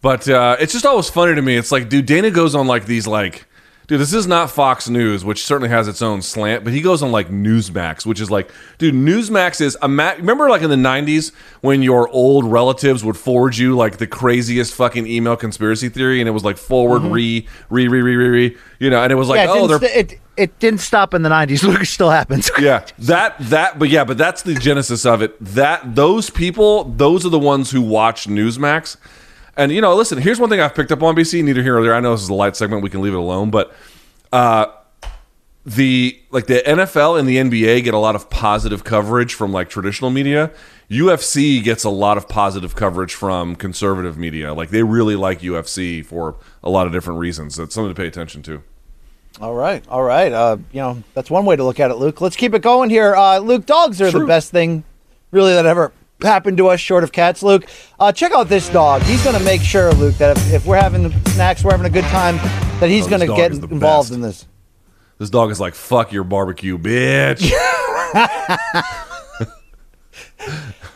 But 0.00 0.26
uh, 0.26 0.56
it's 0.58 0.72
just 0.72 0.86
always 0.86 1.10
funny 1.10 1.34
to 1.34 1.42
me. 1.42 1.56
It's 1.56 1.70
like, 1.70 1.90
dude, 1.90 2.06
Dana 2.06 2.30
goes 2.30 2.54
on 2.54 2.66
like 2.66 2.86
these 2.86 3.06
like, 3.06 3.46
dude, 3.90 4.00
this 4.00 4.14
is 4.14 4.28
not 4.28 4.52
Fox 4.52 4.88
News, 4.88 5.24
which 5.24 5.44
certainly 5.44 5.68
has 5.68 5.88
its 5.88 6.00
own 6.00 6.22
slant, 6.22 6.62
but 6.62 6.72
he 6.72 6.80
goes 6.80 7.02
on 7.02 7.10
like 7.10 7.28
Newsmax, 7.28 8.06
which 8.06 8.20
is 8.20 8.30
like, 8.30 8.48
dude, 8.78 8.94
Newsmax 8.94 9.60
is 9.60 9.76
a 9.82 9.88
ma- 9.88 10.12
remember 10.12 10.48
like 10.48 10.62
in 10.62 10.70
the 10.70 10.76
'90s 10.76 11.32
when 11.60 11.82
your 11.82 12.08
old 12.10 12.44
relatives 12.44 13.04
would 13.04 13.16
forward 13.16 13.56
you 13.56 13.76
like 13.76 13.98
the 13.98 14.06
craziest 14.06 14.74
fucking 14.74 15.08
email 15.08 15.36
conspiracy 15.36 15.88
theory, 15.88 16.20
and 16.20 16.28
it 16.28 16.32
was 16.32 16.44
like 16.44 16.56
forward 16.56 17.02
mm-hmm. 17.02 17.12
re 17.12 17.48
re 17.68 17.88
re 17.88 18.00
re 18.00 18.16
re 18.16 18.28
re, 18.28 18.56
you 18.78 18.90
know, 18.90 19.02
and 19.02 19.10
it 19.10 19.16
was 19.16 19.28
like, 19.28 19.38
yeah, 19.38 19.52
it 19.52 19.60
oh, 19.60 19.66
they're 19.66 19.80
st- 19.80 20.12
it, 20.12 20.20
it 20.36 20.58
didn't 20.60 20.80
stop 20.80 21.12
in 21.12 21.22
the 21.22 21.28
'90s. 21.28 21.64
Luke, 21.64 21.80
it 21.82 21.86
still 21.86 22.10
happens. 22.10 22.48
yeah 22.60 22.86
that 22.98 23.36
that 23.40 23.78
but 23.78 23.88
yeah 23.88 24.04
but 24.04 24.16
that's 24.16 24.42
the 24.42 24.54
genesis 24.54 25.04
of 25.04 25.20
it 25.20 25.36
that 25.42 25.96
those 25.96 26.30
people 26.30 26.84
those 26.84 27.26
are 27.26 27.30
the 27.30 27.38
ones 27.38 27.70
who 27.70 27.80
watch 27.80 28.26
newsmax 28.26 28.96
and 29.56 29.72
you 29.72 29.80
know 29.80 29.94
listen 29.94 30.18
here's 30.18 30.38
one 30.38 30.48
thing 30.48 30.60
i've 30.60 30.74
picked 30.74 30.92
up 30.92 31.02
on 31.02 31.14
bc 31.14 31.42
neither 31.44 31.62
here 31.62 31.74
nor 31.74 31.82
there. 31.82 31.94
I 31.94 32.00
know 32.00 32.12
this 32.12 32.22
is 32.22 32.28
a 32.28 32.34
light 32.34 32.56
segment 32.56 32.82
we 32.82 32.90
can 32.90 33.00
leave 33.02 33.14
it 33.14 33.18
alone 33.18 33.50
but 33.50 33.74
uh 34.32 34.66
the 35.66 36.18
like 36.30 36.46
the 36.46 36.62
nfl 36.66 37.18
and 37.18 37.28
the 37.28 37.36
nba 37.36 37.84
get 37.84 37.92
a 37.92 37.98
lot 37.98 38.14
of 38.14 38.30
positive 38.30 38.82
coverage 38.84 39.34
from 39.34 39.52
like 39.52 39.68
traditional 39.68 40.10
media. 40.10 40.50
Ufc 40.90 41.62
gets 41.62 41.84
a 41.84 41.90
lot 41.90 42.16
of 42.16 42.28
positive 42.28 42.74
coverage 42.74 43.14
from 43.14 43.54
conservative 43.54 44.16
media. 44.18 44.54
Like 44.54 44.70
they 44.70 44.82
really 44.82 45.16
like 45.16 45.40
ufc 45.40 46.04
for 46.06 46.36
a 46.64 46.70
lot 46.70 46.86
of 46.86 46.92
different 46.92 47.20
reasons. 47.20 47.56
That's 47.56 47.74
something 47.74 47.94
to 47.94 48.00
pay 48.00 48.08
attention 48.08 48.42
to. 48.44 48.62
All 49.40 49.54
right, 49.54 49.84
all 49.88 50.02
right. 50.02 50.32
Uh, 50.32 50.56
you 50.72 50.80
know, 50.80 51.02
that's 51.14 51.30
one 51.30 51.44
way 51.44 51.56
to 51.56 51.62
look 51.64 51.78
at 51.78 51.90
it, 51.90 51.94
Luke. 51.94 52.20
Let's 52.20 52.36
keep 52.36 52.52
it 52.52 52.62
going 52.62 52.90
here. 52.90 53.14
Uh, 53.14 53.38
Luke, 53.38 53.64
dogs 53.64 54.02
are 54.02 54.10
the 54.10 54.26
best 54.26 54.50
thing, 54.50 54.82
really, 55.30 55.52
that 55.52 55.66
ever 55.66 55.92
happened 56.22 56.56
to 56.58 56.68
us, 56.68 56.80
short 56.80 57.04
of 57.04 57.12
cats. 57.12 57.42
Luke, 57.42 57.64
uh, 57.98 58.12
check 58.12 58.32
out 58.32 58.48
this 58.48 58.68
dog. 58.68 59.02
He's 59.02 59.22
going 59.24 59.36
to 59.38 59.44
make 59.44 59.60
sure, 59.62 59.92
Luke, 59.92 60.16
that 60.16 60.36
if, 60.36 60.52
if 60.52 60.66
we're 60.66 60.80
having 60.80 61.02
the 61.04 61.30
snacks, 61.30 61.62
we're 61.64 61.70
having 61.72 61.86
a 61.86 61.90
good 61.90 62.04
time, 62.04 62.36
that 62.80 62.88
he's 62.88 63.06
Oh, 63.06 63.10
going 63.10 63.20
to 63.28 63.34
get 63.36 63.52
involved 63.52 64.08
best. 64.10 64.14
in 64.14 64.20
this. 64.20 64.46
this 65.18 65.30
dog 65.30 65.50
is 65.50 65.60
like 65.60 65.74
fuck 65.74 66.12
your 66.12 66.24
barbecue 66.24 66.78
bitch 66.78 67.50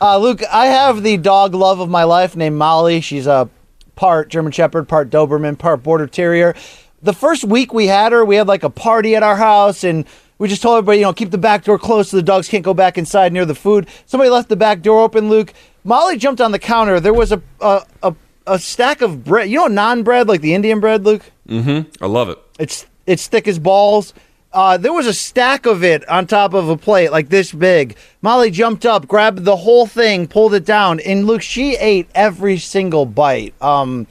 Uh, 0.01 0.19
Luke, 0.19 0.43
I 0.51 0.67
have 0.67 1.03
the 1.03 1.17
dog 1.17 1.55
love 1.55 1.81
of 1.81 1.89
my 1.89 2.05
life 2.05 2.37
named 2.37 2.57
Molly. 2.57 3.01
She's 3.01 3.27
a 3.27 3.49
part 3.95 4.29
German 4.29 4.53
Shepherd, 4.53 4.89
part 4.89 5.09
Doberman, 5.09 5.57
part 5.59 5.83
Border 5.83 6.07
Terrier. 6.07 6.55
The 7.03 7.13
first 7.13 7.45
week 7.45 7.73
we 7.73 7.87
had 7.87 8.13
her, 8.13 8.25
we 8.25 8.37
had 8.37 8.47
like 8.49 8.65
a 8.65 8.71
party 8.71 9.15
at 9.17 9.23
our 9.23 9.37
house, 9.37 9.85
and 9.85 10.05
we 10.39 10.49
just 10.49 10.63
told 10.63 10.79
everybody, 10.79 10.99
you 10.99 11.05
know, 11.05 11.13
keep 11.13 11.31
the 11.31 11.39
back 11.39 11.65
door 11.65 11.79
closed 11.79 12.11
so 12.11 12.17
the 12.17 12.23
dogs 12.23 12.49
can't 12.49 12.65
go 12.65 12.75
back 12.75 12.99
inside 12.99 13.33
near 13.33 13.45
the 13.45 13.55
food. 13.55 13.89
Somebody 14.07 14.31
left 14.31 14.49
the 14.49 14.57
back 14.57 14.83
door 14.83 15.03
open, 15.03 15.29
Luke. 15.29 15.53
Molly 15.85 16.17
jumped 16.17 16.41
on 16.41 16.53
the 16.53 16.59
counter. 16.59 16.99
There 17.01 17.15
was 17.15 17.33
a 17.33 17.41
a, 17.61 17.83
a, 18.03 18.15
a 18.47 18.59
stack 18.59 19.01
of 19.01 19.25
bread. 19.25 19.49
You 19.49 19.59
know, 19.59 19.67
non 19.69 20.03
bread, 20.03 20.29
like 20.29 20.41
the 20.41 20.55
Indian 20.55 20.81
bread, 20.81 21.05
Luke? 21.05 21.31
Mm-hmm. 21.49 22.03
I 22.03 22.07
love 22.07 22.31
it 22.31 22.39
It's 22.59 22.87
it's 23.07 23.27
thick 23.29 23.47
as 23.47 23.59
balls. 23.59 24.15
Uh, 24.53 24.77
there 24.77 24.93
was 24.93 25.07
a 25.07 25.13
stack 25.13 25.67
of 25.67 25.83
it 25.83 26.09
on 26.09 26.29
top 26.29 26.55
of 26.55 26.69
a 26.69 26.77
plate 26.77 27.11
like 27.11 27.29
this 27.29 27.53
big. 27.53 27.97
Molly 28.23 28.53
jumped 28.53 28.87
up, 28.87 29.09
grabbed 29.09 29.45
the 29.45 29.57
whole 29.57 29.85
thing, 29.85 30.29
pulled 30.29 30.55
it 30.55 30.65
down, 30.65 31.01
and 31.01 31.27
Luke, 31.27 31.43
she 31.43 31.75
ate 31.75 32.09
every 32.15 32.59
single 32.59 33.05
bite. 33.05 33.53
Um, 33.61 34.07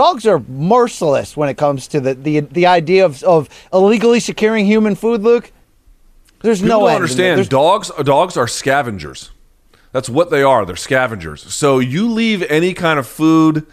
dogs 0.00 0.26
are 0.26 0.40
merciless 0.48 1.36
when 1.36 1.48
it 1.48 1.56
comes 1.56 1.86
to 1.88 2.00
the 2.00 2.14
the, 2.14 2.40
the 2.40 2.66
idea 2.66 3.04
of, 3.04 3.22
of 3.24 3.48
illegally 3.72 4.20
securing 4.20 4.66
human 4.66 4.94
food. 4.94 5.22
Luke, 5.22 5.52
there's 6.42 6.60
People 6.62 6.80
no 6.80 6.86
don't 6.86 6.96
understand. 6.96 7.36
There's- 7.38 7.48
Dogs, 7.48 7.90
dogs 8.04 8.36
are 8.36 8.48
scavengers. 8.48 9.30
That's 9.92 10.08
what 10.08 10.30
they 10.30 10.42
are. 10.42 10.64
They're 10.64 10.76
scavengers. 10.76 11.42
So 11.52 11.80
you 11.80 12.08
leave 12.08 12.42
any 12.44 12.74
kind 12.74 12.98
of 12.98 13.06
food, 13.08 13.66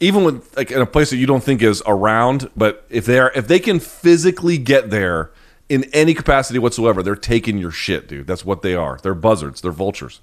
even 0.00 0.24
with 0.24 0.56
like 0.56 0.70
in 0.70 0.80
a 0.80 0.86
place 0.86 1.10
that 1.10 1.16
you 1.18 1.26
don't 1.26 1.44
think 1.44 1.62
is 1.62 1.82
around, 1.86 2.50
but 2.56 2.86
if 2.88 3.04
they 3.04 3.18
are, 3.18 3.30
if 3.34 3.46
they 3.48 3.58
can 3.58 3.78
physically 3.78 4.56
get 4.58 4.88
there 4.90 5.30
in 5.68 5.84
any 5.92 6.14
capacity 6.14 6.58
whatsoever, 6.58 7.02
they're 7.02 7.14
taking 7.34 7.58
your 7.58 7.70
shit, 7.70 8.08
dude. 8.08 8.26
That's 8.26 8.44
what 8.46 8.62
they 8.62 8.74
are. 8.74 8.98
They're 9.02 9.14
buzzards. 9.14 9.60
They're 9.60 9.70
vultures. 9.84 10.20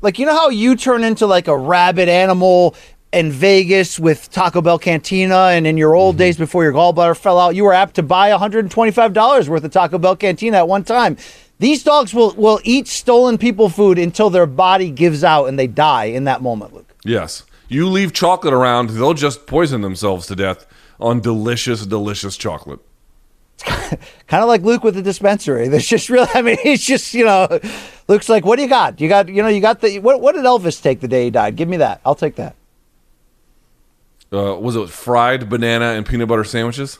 like 0.00 0.18
you 0.18 0.24
know 0.26 0.34
how 0.34 0.48
you 0.48 0.74
turn 0.76 1.04
into 1.04 1.26
like 1.26 1.48
a 1.48 1.56
rabid 1.56 2.08
animal 2.08 2.74
in 3.12 3.30
Vegas 3.30 3.98
with 3.98 4.30
Taco 4.30 4.62
Bell 4.62 4.78
Cantina, 4.78 5.48
and 5.48 5.66
in 5.66 5.76
your 5.76 5.94
old 5.94 6.14
mm-hmm. 6.14 6.20
days 6.20 6.36
before 6.36 6.64
your 6.64 6.72
gallbladder 6.72 7.16
fell 7.16 7.38
out, 7.38 7.54
you 7.54 7.64
were 7.64 7.72
apt 7.72 7.94
to 7.96 8.02
buy 8.02 8.30
$125 8.30 9.48
worth 9.48 9.64
of 9.64 9.70
Taco 9.70 9.98
Bell 9.98 10.16
Cantina 10.16 10.58
at 10.58 10.68
one 10.68 10.84
time. 10.84 11.16
These 11.58 11.84
dogs 11.84 12.12
will 12.12 12.32
will 12.32 12.60
eat 12.64 12.88
stolen 12.88 13.38
people 13.38 13.68
food 13.68 13.96
until 13.96 14.30
their 14.30 14.46
body 14.46 14.90
gives 14.90 15.22
out 15.22 15.46
and 15.46 15.56
they 15.56 15.68
die 15.68 16.06
in 16.06 16.24
that 16.24 16.42
moment, 16.42 16.74
Luke. 16.74 16.92
Yes. 17.04 17.44
You 17.68 17.88
leave 17.88 18.12
chocolate 18.12 18.52
around, 18.52 18.90
they'll 18.90 19.14
just 19.14 19.46
poison 19.46 19.80
themselves 19.80 20.26
to 20.26 20.36
death 20.36 20.66
on 20.98 21.20
delicious, 21.20 21.86
delicious 21.86 22.36
chocolate. 22.36 22.80
Kind 23.64 24.42
of 24.42 24.48
like 24.48 24.62
Luke 24.62 24.82
with 24.82 24.94
the 24.94 25.02
dispensary. 25.02 25.68
There's 25.68 25.86
just 25.86 26.10
really, 26.10 26.28
I 26.34 26.42
mean, 26.42 26.58
he's 26.62 26.84
just, 26.84 27.14
you 27.14 27.24
know, 27.24 27.60
Luke's 28.08 28.28
like, 28.28 28.44
what 28.44 28.56
do 28.56 28.62
you 28.62 28.68
got? 28.68 29.00
You 29.00 29.08
got, 29.08 29.28
you 29.28 29.42
know, 29.42 29.48
you 29.48 29.60
got 29.60 29.80
the, 29.80 30.00
what, 30.00 30.20
what 30.20 30.34
did 30.34 30.44
Elvis 30.44 30.82
take 30.82 31.00
the 31.00 31.08
day 31.08 31.24
he 31.24 31.30
died? 31.30 31.56
Give 31.56 31.68
me 31.68 31.76
that. 31.78 32.00
I'll 32.04 32.14
take 32.14 32.34
that. 32.36 32.56
Uh, 34.32 34.56
was 34.58 34.76
it 34.76 34.88
fried 34.88 35.48
banana 35.48 35.86
and 35.92 36.06
peanut 36.06 36.28
butter 36.28 36.44
sandwiches? 36.44 36.98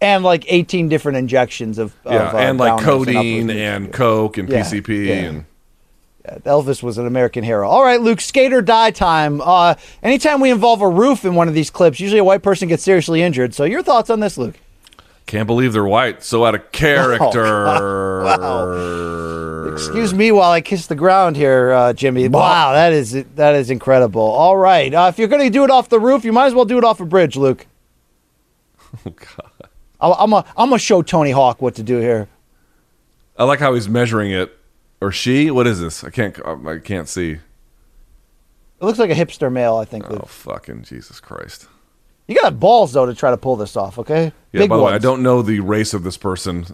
And 0.00 0.24
like 0.24 0.44
18 0.48 0.88
different 0.88 1.18
injections 1.18 1.78
of, 1.78 1.94
Yeah, 2.04 2.28
of, 2.28 2.34
uh, 2.34 2.38
and 2.38 2.58
like 2.58 2.82
codeine 2.82 3.50
and 3.50 3.92
coke 3.92 4.38
and 4.38 4.48
Yeah, 4.48 4.62
PCP 4.62 5.06
yeah. 5.06 5.14
and 5.14 5.44
Elvis 6.44 6.82
was 6.82 6.96
an 6.96 7.06
American 7.06 7.44
hero. 7.44 7.68
All 7.68 7.82
right, 7.84 8.00
Luke, 8.00 8.20
skate 8.20 8.52
or 8.52 8.62
die 8.62 8.90
time. 8.90 9.42
Uh, 9.42 9.74
anytime 10.02 10.40
we 10.40 10.50
involve 10.50 10.80
a 10.80 10.88
roof 10.88 11.24
in 11.24 11.34
one 11.34 11.48
of 11.48 11.54
these 11.54 11.68
clips, 11.70 12.00
usually 12.00 12.18
a 12.18 12.24
white 12.24 12.42
person 12.42 12.66
gets 12.66 12.82
seriously 12.82 13.20
injured. 13.22 13.54
So, 13.54 13.64
your 13.64 13.82
thoughts 13.82 14.08
on 14.08 14.20
this, 14.20 14.38
Luke? 14.38 14.58
Can't 15.26 15.46
believe 15.46 15.72
they're 15.72 15.84
white. 15.84 16.22
So 16.22 16.44
out 16.44 16.54
of 16.54 16.70
character. 16.72 18.24
Excuse 19.72 20.12
me 20.14 20.30
while 20.32 20.50
I 20.50 20.60
kiss 20.60 20.86
the 20.86 20.94
ground 20.94 21.36
here, 21.36 21.72
uh, 21.72 21.92
Jimmy. 21.92 22.28
Wow, 22.28 22.72
that 22.74 22.92
is 22.92 23.12
that 23.34 23.54
is 23.54 23.70
incredible. 23.70 24.20
All 24.22 24.56
right, 24.56 24.92
uh, 24.92 25.06
if 25.08 25.18
you're 25.18 25.28
going 25.28 25.42
to 25.42 25.50
do 25.50 25.64
it 25.64 25.70
off 25.70 25.88
the 25.88 25.98
roof, 25.98 26.24
you 26.24 26.32
might 26.32 26.46
as 26.46 26.54
well 26.54 26.64
do 26.64 26.78
it 26.78 26.84
off 26.84 27.00
a 27.00 27.04
bridge, 27.04 27.36
Luke. 27.36 27.66
Oh 29.06 29.10
God. 29.10 29.68
I'll, 30.00 30.12
I'm 30.14 30.32
a, 30.32 30.44
I'm 30.56 30.68
gonna 30.68 30.78
show 30.78 31.02
Tony 31.02 31.32
Hawk 31.32 31.60
what 31.60 31.74
to 31.74 31.82
do 31.82 31.98
here. 31.98 32.28
I 33.36 33.42
like 33.42 33.58
how 33.58 33.74
he's 33.74 33.88
measuring 33.88 34.30
it. 34.30 34.56
Or 35.00 35.10
she? 35.10 35.50
What 35.50 35.66
is 35.66 35.80
this? 35.80 36.04
I 36.04 36.10
can't. 36.10 36.38
I 36.46 36.78
can't 36.78 37.08
see. 37.08 37.32
It 37.32 37.40
looks 38.80 39.00
like 39.00 39.10
a 39.10 39.14
hipster 39.14 39.50
male, 39.50 39.76
I 39.76 39.84
think. 39.84 40.04
Oh 40.08 40.12
Luke. 40.14 40.28
fucking 40.28 40.84
Jesus 40.84 41.18
Christ! 41.18 41.66
You 42.26 42.34
got 42.40 42.58
balls 42.58 42.92
though 42.92 43.06
to 43.06 43.14
try 43.14 43.30
to 43.30 43.36
pull 43.36 43.56
this 43.56 43.76
off. 43.76 43.98
Okay, 43.98 44.32
Yeah. 44.52 44.60
big 44.60 44.70
by 44.70 44.76
the 44.76 44.82
way, 44.82 44.92
I 44.92 44.98
don't 44.98 45.22
know 45.22 45.42
the 45.42 45.60
race 45.60 45.92
of 45.94 46.02
this 46.04 46.16
person. 46.16 46.66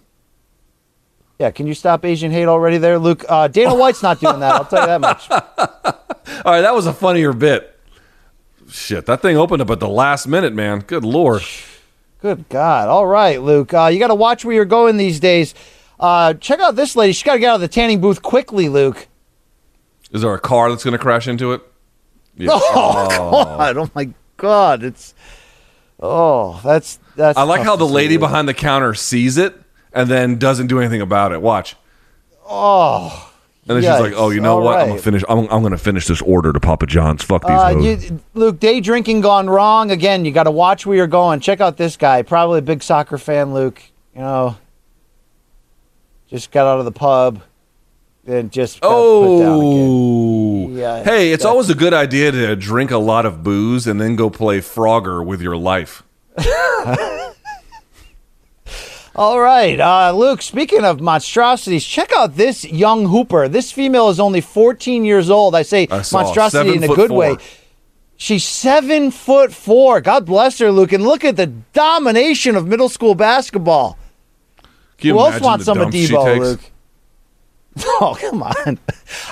Yeah, 1.39 1.51
can 1.51 1.65
you 1.67 1.73
stop 1.73 2.05
Asian 2.05 2.31
hate 2.31 2.45
already 2.47 2.77
there, 2.77 2.99
Luke? 2.99 3.25
Uh, 3.27 3.47
Dana 3.47 3.73
White's 3.75 4.03
not 4.03 4.19
doing 4.19 4.39
that. 4.41 4.53
I'll 4.53 4.65
tell 4.65 4.81
you 4.81 4.87
that 4.87 5.01
much. 5.01 5.29
All 6.45 6.53
right, 6.53 6.61
that 6.61 6.73
was 6.75 6.85
a 6.85 6.93
funnier 6.93 7.33
bit. 7.33 7.79
Shit, 8.69 9.07
that 9.07 9.21
thing 9.21 9.37
opened 9.37 9.61
up 9.61 9.69
at 9.71 9.79
the 9.79 9.89
last 9.89 10.27
minute, 10.27 10.53
man. 10.53 10.79
Good 10.81 11.03
lord. 11.03 11.41
Good 12.21 12.47
God. 12.49 12.87
All 12.89 13.07
right, 13.07 13.41
Luke. 13.41 13.73
Uh, 13.73 13.87
you 13.91 13.97
got 13.99 14.07
to 14.09 14.15
watch 14.15 14.45
where 14.45 14.53
you're 14.55 14.65
going 14.65 14.97
these 14.97 15.19
days. 15.19 15.55
Uh, 15.99 16.35
check 16.35 16.59
out 16.59 16.75
this 16.75 16.95
lady. 16.95 17.11
She's 17.13 17.23
got 17.23 17.33
to 17.33 17.39
get 17.39 17.49
out 17.49 17.55
of 17.55 17.61
the 17.61 17.67
tanning 17.67 17.99
booth 17.99 18.21
quickly, 18.21 18.69
Luke. 18.69 19.07
Is 20.11 20.21
there 20.21 20.33
a 20.33 20.39
car 20.39 20.69
that's 20.69 20.83
going 20.83 20.93
to 20.93 20.97
crash 20.99 21.27
into 21.27 21.51
it? 21.53 21.61
Yeah. 22.37 22.49
Oh, 22.53 23.43
God. 23.43 23.77
Oh, 23.77 23.89
my 23.93 24.09
God. 24.37 24.83
It's. 24.83 25.13
Oh, 26.01 26.59
that's. 26.63 26.99
that's 27.15 27.37
I 27.37 27.43
like 27.43 27.61
how 27.61 27.75
the 27.75 27.85
lady 27.85 28.17
behind 28.17 28.47
the 28.47 28.53
counter 28.53 28.93
sees 28.93 29.37
it 29.37 29.55
and 29.93 30.09
then 30.09 30.37
doesn't 30.37 30.67
do 30.67 30.79
anything 30.79 31.01
about 31.01 31.31
it. 31.31 31.41
Watch. 31.41 31.75
Oh. 32.47 33.27
And 33.67 33.77
then 33.77 33.83
she's 33.83 34.01
like, 34.01 34.13
"Oh, 34.19 34.31
you 34.31 34.41
know 34.41 34.57
All 34.57 34.63
what? 34.63 34.79
I'm 34.79 34.89
gonna 34.89 35.01
finish. 35.01 35.23
I'm, 35.29 35.47
I'm 35.51 35.61
gonna 35.61 35.77
finish 35.77 36.07
this 36.07 36.21
order 36.23 36.51
to 36.51 36.59
Papa 36.59 36.87
John's. 36.87 37.23
Fuck 37.23 37.43
these 37.43 37.51
Uh, 37.51 37.73
hoes." 37.73 38.09
you, 38.09 38.19
Luke, 38.33 38.59
day 38.59 38.81
drinking 38.81 39.21
gone 39.21 39.47
wrong. 39.49 39.91
Again, 39.91 40.25
you 40.25 40.31
got 40.31 40.43
to 40.43 40.51
watch 40.51 40.85
where 40.85 40.97
you're 40.97 41.05
going. 41.07 41.39
Check 41.39 41.61
out 41.61 41.77
this 41.77 41.95
guy. 41.95 42.23
Probably 42.23 42.57
a 42.59 42.63
big 42.63 42.81
soccer 42.81 43.19
fan, 43.19 43.53
Luke. 43.53 43.81
You 44.15 44.21
know, 44.21 44.55
just 46.27 46.51
got 46.51 46.65
out 46.65 46.79
of 46.79 46.85
the 46.85 46.91
pub 46.91 47.43
and 48.25 48.51
just 48.51 48.81
got 48.81 48.89
put 48.89 49.39
down 49.39 49.59
again. 49.59 49.87
Oh, 49.89 50.69
Yeah, 50.71 51.03
hey, 51.03 51.31
it's 51.33 51.45
always 51.45 51.69
a 51.69 51.75
good 51.75 51.93
idea 51.93 52.31
to 52.31 52.55
drink 52.55 52.91
a 52.91 52.97
lot 52.97 53.25
of 53.25 53.43
booze 53.43 53.87
and 53.87 53.99
then 53.99 54.15
go 54.15 54.29
play 54.29 54.59
Frogger 54.59 55.25
with 55.25 55.41
your 55.41 55.57
life. 55.57 56.03
All 59.13 59.41
right, 59.41 59.77
uh, 59.77 60.13
Luke. 60.13 60.41
Speaking 60.41 60.85
of 60.85 61.01
monstrosities, 61.01 61.83
check 61.83 62.11
out 62.15 62.37
this 62.37 62.63
young 62.63 63.07
hooper. 63.07 63.49
This 63.49 63.69
female 63.71 64.07
is 64.09 64.21
only 64.21 64.39
14 64.39 65.03
years 65.03 65.29
old. 65.29 65.53
I 65.53 65.63
say 65.63 65.87
I 65.91 65.97
monstrosity 66.13 66.75
in 66.75 66.83
a 66.83 66.87
good 66.87 67.09
four. 67.09 67.17
way. 67.17 67.35
She's 68.15 68.45
seven 68.45 69.11
foot 69.11 69.51
four. 69.51 69.99
God 69.99 70.25
bless 70.25 70.59
her, 70.59 70.71
Luke. 70.71 70.93
And 70.93 71.03
look 71.03 71.25
at 71.25 71.35
the 71.35 71.47
domination 71.47 72.55
of 72.55 72.67
middle 72.67 72.87
school 72.87 73.13
basketball. 73.15 73.97
Who 75.01 75.19
else 75.19 75.41
wants 75.41 75.65
some 75.65 75.81
of 75.81 75.89
Debo. 75.89 76.39
Luke? 76.39 76.70
Oh, 78.03 78.17
come 78.19 78.43
on. 78.43 78.79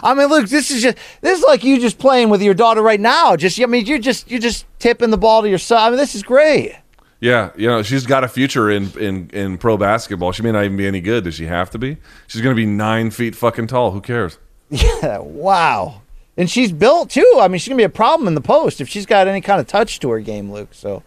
I 0.01 0.13
mean, 0.13 0.27
look, 0.29 0.47
this 0.47 0.71
is 0.71 0.81
just 0.81 0.97
this 1.21 1.39
is 1.39 1.43
like 1.45 1.63
you 1.63 1.79
just 1.79 1.99
playing 1.99 2.29
with 2.29 2.41
your 2.41 2.53
daughter 2.53 2.81
right 2.81 2.99
now. 2.99 3.35
Just 3.35 3.59
I 3.59 3.65
mean, 3.65 3.85
you're 3.85 3.99
just 3.99 4.29
you're 4.31 4.39
just 4.39 4.65
tipping 4.79 5.09
the 5.09 5.17
ball 5.17 5.41
to 5.41 5.49
your 5.49 5.57
son. 5.57 5.79
I 5.81 5.89
mean, 5.89 5.97
this 5.97 6.15
is 6.15 6.23
great. 6.23 6.75
Yeah, 7.19 7.51
you 7.57 7.67
know, 7.67 7.83
she's 7.83 8.05
got 8.05 8.23
a 8.23 8.29
future 8.29 8.69
in, 8.69 8.97
in, 8.97 9.29
in 9.31 9.57
pro 9.57 9.75
basketball. 9.75 10.31
She 10.31 10.41
may 10.41 10.53
not 10.53 10.63
even 10.63 10.77
be 10.77 10.87
any 10.87 11.01
good. 11.01 11.25
Does 11.25 11.35
she 11.35 11.47
have 11.47 11.69
to 11.71 11.77
be? 11.77 11.97
She's 12.27 12.41
going 12.41 12.55
to 12.55 12.59
be 12.59 12.65
nine 12.65 13.11
feet 13.11 13.35
fucking 13.35 13.67
tall. 13.67 13.91
Who 13.91 14.01
cares? 14.01 14.37
Yeah, 14.71 15.17
wow. 15.17 16.01
And 16.37 16.49
she's 16.49 16.71
built 16.71 17.09
too. 17.09 17.39
I 17.41 17.47
mean, 17.47 17.59
she's 17.59 17.67
gonna 17.67 17.77
be 17.77 17.83
a 17.83 17.89
problem 17.89 18.27
in 18.27 18.35
the 18.35 18.39
post 18.41 18.79
if 18.79 18.87
she's 18.87 19.05
got 19.05 19.27
any 19.27 19.41
kind 19.41 19.59
of 19.59 19.67
touch 19.67 19.99
to 19.99 20.09
her 20.11 20.19
game, 20.19 20.51
Luke. 20.51 20.69
So 20.73 21.03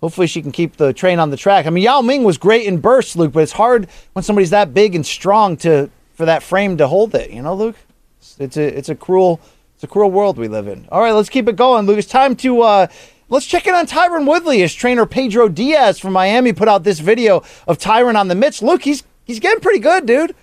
hopefully 0.00 0.26
she 0.26 0.42
can 0.42 0.50
keep 0.50 0.76
the 0.76 0.92
train 0.92 1.18
on 1.20 1.30
the 1.30 1.36
track. 1.36 1.66
I 1.66 1.70
mean, 1.70 1.84
Yao 1.84 2.00
Ming 2.00 2.24
was 2.24 2.36
great 2.38 2.66
in 2.66 2.78
bursts, 2.78 3.16
Luke, 3.16 3.32
but 3.32 3.42
it's 3.44 3.52
hard 3.52 3.86
when 4.14 4.22
somebody's 4.22 4.50
that 4.50 4.74
big 4.74 4.94
and 4.94 5.04
strong 5.06 5.56
to 5.58 5.88
for 6.14 6.24
that 6.24 6.42
frame 6.42 6.76
to 6.78 6.88
hold 6.88 7.14
it. 7.14 7.30
You 7.30 7.42
know, 7.42 7.54
Luke. 7.54 7.76
It's, 8.18 8.40
it's 8.40 8.56
a 8.56 8.78
it's 8.78 8.88
a 8.88 8.94
cruel 8.94 9.40
it's 9.74 9.84
a 9.84 9.86
cruel 9.88 10.10
world 10.10 10.38
we 10.38 10.48
live 10.48 10.66
in. 10.66 10.88
All 10.90 11.00
right, 11.00 11.12
let's 11.12 11.28
keep 11.28 11.48
it 11.48 11.56
going, 11.56 11.86
Luke. 11.86 11.98
It's 11.98 12.08
time 12.08 12.36
to. 12.36 12.62
uh 12.62 12.86
Let's 13.30 13.46
check 13.46 13.66
in 13.66 13.74
on 13.74 13.86
Tyron 13.86 14.28
Woodley 14.28 14.62
as 14.62 14.74
trainer 14.74 15.06
Pedro 15.06 15.48
Diaz 15.48 15.98
from 15.98 16.12
Miami 16.12 16.52
put 16.52 16.68
out 16.68 16.84
this 16.84 17.00
video 17.00 17.42
of 17.66 17.78
Tyron 17.78 18.16
on 18.16 18.28
the 18.28 18.34
mitts. 18.34 18.62
Luke, 18.62 18.82
he's 18.82 19.02
he's 19.24 19.40
getting 19.40 19.60
pretty 19.60 19.78
good, 19.78 20.04
dude. 20.04 20.34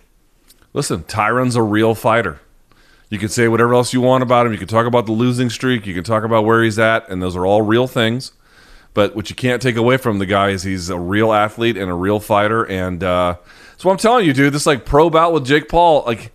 Listen, 0.74 1.04
Tyron's 1.04 1.56
a 1.56 1.62
real 1.62 1.94
fighter. 1.94 2.42
You 3.10 3.20
can 3.20 3.30
say 3.30 3.48
whatever 3.48 3.74
else 3.76 3.94
you 3.94 4.02
want 4.02 4.24
about 4.24 4.46
him. 4.46 4.52
You 4.52 4.58
can 4.58 4.68
talk 4.68 4.88
about 4.88 5.06
the 5.06 5.12
losing 5.12 5.50
streak. 5.50 5.86
You 5.86 5.94
can 5.94 6.04
talk 6.04 6.24
about 6.24 6.44
where 6.44 6.64
he's 6.64 6.80
at, 6.80 7.08
and 7.10 7.22
those 7.22 7.36
are 7.36 7.46
all 7.46 7.62
real 7.62 7.86
things. 7.88 8.32
But 8.94 9.16
what 9.16 9.30
you 9.30 9.36
can't 9.36 9.62
take 9.62 9.76
away 9.76 9.98
from 9.98 10.20
the 10.20 10.26
guy 10.26 10.50
is 10.50 10.64
he's 10.64 10.90
a 10.90 11.00
real 11.00 11.32
athlete 11.32 11.78
and 11.78 11.90
a 11.90 11.94
real 11.94 12.20
fighter. 12.20 12.64
And 12.64 13.04
uh, 13.04 13.36
what 13.86 13.92
I'm 13.92 13.98
telling 13.98 14.26
you, 14.26 14.34
dude. 14.34 14.54
This 14.54 14.66
like 14.66 14.86
pro 14.86 15.10
bout 15.10 15.34
with 15.34 15.46
Jake 15.46 15.70
Paul, 15.70 16.04
like 16.06 16.32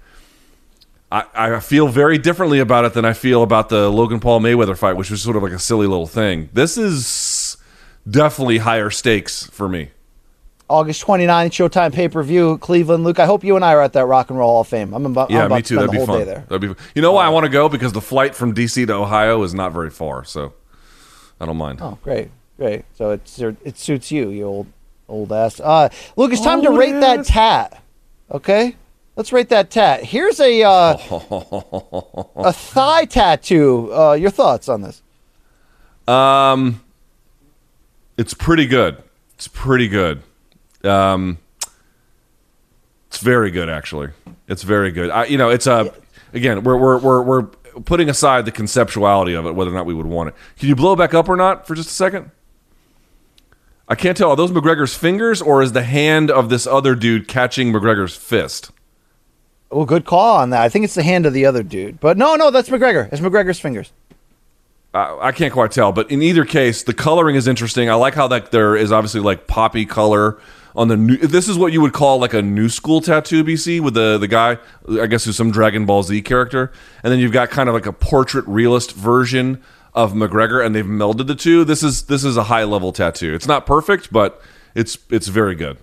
I, 1.11 1.25
I 1.35 1.61
feel 1.61 1.89
very 1.89 2.19
differently 2.19 2.59
about 2.59 2.85
it 2.85 2.95
than 2.95 3.05
I 3.05 3.13
feel 3.13 3.43
about 3.43 3.69
the 3.69 3.89
Logan 3.91 4.21
Paul 4.21 4.41
Mayweather 4.41 4.77
fight, 4.77 4.95
which 4.97 5.11
was 5.11 5.23
sort 5.23 5.37
of 5.37 5.43
like 5.43 5.53
a 5.53 5.59
silly 5.59 5.87
little 5.87 6.07
thing. 6.07 6.49
This 6.53 6.77
is 6.77 7.57
definitely 8.09 8.59
higher 8.59 8.91
stakes 8.91 9.47
for 9.47 9.69
me. 9.69 9.91
August 10.69 11.07
29th, 11.07 11.51
Showtime 11.51 11.93
pay 11.93 12.09
per 12.09 12.23
view, 12.25 12.59
Cleveland. 12.59 13.05
Luke, 13.05 13.21
I 13.21 13.27
hope 13.27 13.45
you 13.45 13.55
and 13.55 13.65
I 13.65 13.73
are 13.75 13.83
at 13.83 13.93
that 13.93 14.07
Rock 14.07 14.31
and 14.31 14.39
Roll 14.39 14.51
Hall 14.51 14.61
of 14.63 14.69
Fame. 14.69 14.93
I'm 14.95 15.07
about, 15.07 15.31
I'm 15.31 15.37
Yeah, 15.37 15.45
about 15.47 15.55
me 15.57 15.63
to 15.63 15.69
too. 15.69 15.75
spend 15.77 15.89
That'd 15.89 15.89
the 15.91 15.93
be 15.93 15.99
whole 15.99 16.07
fun. 16.07 16.19
day 16.19 16.25
there. 16.25 16.45
That'd 16.49 16.61
be. 16.77 16.83
You 16.97 17.03
know 17.03 17.13
why 17.13 17.25
I 17.25 17.29
want 17.29 17.45
to 17.45 17.51
go 17.51 17.69
because 17.69 17.93
the 17.93 18.01
flight 18.01 18.35
from 18.35 18.53
DC 18.53 18.85
to 18.89 18.93
Ohio 18.95 19.45
is 19.45 19.55
not 19.55 19.73
very 19.73 19.91
far, 19.91 20.25
so 20.25 20.55
I 21.41 21.47
don't 21.47 21.57
mind. 21.57 21.79
Oh, 21.81 21.99
great, 22.03 22.31
great. 22.57 22.85
So 22.95 23.11
it's 23.11 23.39
it 23.39 23.79
suits 23.79 24.11
you, 24.11 24.31
you 24.31 24.45
old 24.45 24.67
old 25.09 25.33
ass. 25.33 25.61
Uh, 25.61 25.89
Luke, 26.17 26.33
it's 26.33 26.43
time 26.43 26.63
to 26.63 26.69
Old 26.69 26.79
rate 26.79 26.93
that 26.93 27.25
tat. 27.27 27.83
Okay, 28.31 28.77
let's 29.15 29.33
rate 29.33 29.49
that 29.51 29.71
tat. 29.71 30.05
Here's 30.05 30.41
a 30.41 30.63
uh, 30.63 30.97
a 32.37 32.53
thigh 32.53 33.05
tattoo. 33.05 33.93
Uh, 33.95 34.13
your 34.15 34.31
thoughts 34.31 34.69
on 34.69 34.83
this? 34.83 35.03
Um, 36.09 36.83
it's 38.17 38.35
pretty 38.35 38.67
good. 38.67 39.03
It's 39.35 39.49
pretty 39.49 39.89
good. 39.89 40.23
Um, 40.85 41.39
it's 43.09 43.19
very 43.19 43.51
good 43.51 43.69
actually. 43.69 44.11
It's 44.49 44.63
very 44.63 44.91
good. 44.91 45.11
I, 45.11 45.25
you 45.27 45.39
know, 45.39 45.51
it's 45.51 45.67
a 45.67 45.93
again 46.33 46.63
we're 46.65 46.77
we're 46.77 46.99
we're 46.99 47.23
we're 47.23 47.43
putting 47.85 48.09
aside 48.09 48.45
the 48.45 48.53
conceptuality 48.53 49.39
of 49.39 49.47
it, 49.47 49.55
whether 49.55 49.71
or 49.71 49.75
not 49.75 49.87
we 49.87 49.95
would 49.95 50.07
want 50.07 50.31
it. 50.31 50.35
Can 50.59 50.69
you 50.69 50.77
blow 50.77 50.95
it 50.95 50.97
back 50.97 51.15
up 51.15 51.29
or 51.29 51.37
not 51.37 51.67
for 51.67 51.75
just 51.75 51.91
a 51.91 51.93
second? 51.93 52.31
I 53.89 53.95
can't 53.95 54.17
tell. 54.17 54.31
Are 54.31 54.37
those 54.37 54.51
McGregor's 54.51 54.95
fingers 54.95 55.41
or 55.41 55.63
is 55.63 55.73
the 55.73 55.85
hand 55.85 56.31
of 56.31 56.49
this 56.49 56.67
other 56.67 56.95
dude 56.95 57.29
catching 57.29 57.73
McGregor's 57.73 58.17
fist? 58.17 58.73
Well, 59.71 59.85
good 59.85 60.05
call 60.05 60.39
on 60.39 60.51
that. 60.51 60.63
I 60.63 60.69
think 60.69 60.85
it's 60.85 60.95
the 60.95 61.03
hand 61.03 61.27
of 61.27 61.33
the 61.33 61.47
other 61.47 61.63
dude, 61.63 62.01
but 62.01 62.17
no, 62.17 62.37
no, 62.37 62.51
that's 62.51 62.69
McGregor. 62.69 63.13
It's 63.13 63.21
McGregor's 63.21 63.61
fingers. 63.61 63.93
I, 64.95 65.29
I 65.29 65.33
can't 65.33 65.53
quite 65.53 65.73
tell, 65.73 65.93
but 65.93 66.11
in 66.11 66.23
either 66.23 66.45
case, 66.45 66.83
the 66.83 66.95
coloring 66.95 67.37
is 67.37 67.47
interesting. 67.47 67.91
I 67.91 67.95
like 67.95 68.15
how 68.15 68.29
that 68.29 68.51
there 68.51 68.77
is 68.77 68.93
obviously 68.93 69.21
like 69.21 69.47
poppy 69.47 69.85
color 69.85 70.39
on 70.75 70.89
the 70.89 70.97
new. 70.97 71.17
This 71.17 71.49
is 71.49 71.59
what 71.59 71.73
you 71.73 71.81
would 71.81 71.93
call 71.93 72.19
like 72.19 72.35
a 72.35 72.43
new 72.43 72.69
school 72.69 73.01
tattoo, 73.01 73.45
BC, 73.45 73.81
with 73.81 73.95
the 73.95 74.19
the 74.19 74.29
guy, 74.29 74.59
I 74.89 75.07
guess, 75.07 75.25
who's 75.25 75.37
some 75.37 75.51
Dragon 75.51 75.87
Ball 75.87 76.03
Z 76.03 76.23
character, 76.23 76.73
and 77.03 77.13
then 77.13 77.19
you've 77.19 77.33
got 77.33 77.51
kind 77.51 77.69
of 77.69 77.75
like 77.75 77.87
a 77.87 77.93
portrait 77.93 78.47
realist 78.47 78.93
version 78.93 79.63
of 79.97 80.13
McGregor, 80.13 80.65
and 80.65 80.75
they've 80.75 80.85
melded 80.85 81.27
the 81.27 81.35
two. 81.35 81.65
This 81.65 81.83
is 81.83 82.03
this 82.03 82.23
is 82.23 82.37
a 82.37 82.45
high 82.45 82.65
level 82.65 82.93
tattoo. 82.93 83.35
It's 83.35 83.49
not 83.49 83.67
perfect, 83.67 84.13
but 84.13 84.41
it's 84.75 84.99
it's 85.11 85.27
very 85.27 85.57
good. 85.57 85.79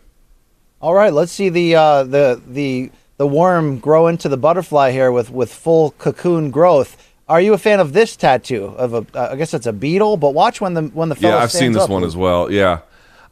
All 0.79 0.93
right, 0.93 1.11
let's 1.11 1.31
see 1.31 1.49
the 1.49 1.75
uh, 1.75 2.03
the 2.03 2.41
the 2.47 2.91
the 3.17 3.27
worm 3.27 3.79
grow 3.79 4.07
into 4.07 4.29
the 4.29 4.37
butterfly 4.37 4.91
here 4.91 5.11
with 5.11 5.31
with 5.31 5.51
full 5.51 5.91
cocoon 5.91 6.51
growth. 6.51 6.95
Are 7.27 7.41
you 7.41 7.53
a 7.53 7.57
fan 7.57 7.79
of 7.79 7.93
this 7.93 8.15
tattoo 8.15 8.65
of 8.77 8.93
a? 8.93 9.05
Uh, 9.13 9.29
I 9.31 9.35
guess 9.35 9.53
it's 9.53 9.65
a 9.65 9.73
beetle, 9.73 10.17
but 10.17 10.33
watch 10.33 10.61
when 10.61 10.75
the 10.75 10.83
when 10.83 11.09
the 11.09 11.17
Yeah, 11.19 11.37
I've 11.37 11.51
seen 11.51 11.71
this 11.71 11.83
up, 11.83 11.89
one 11.89 12.03
as 12.03 12.15
well. 12.15 12.51
Yeah. 12.51 12.81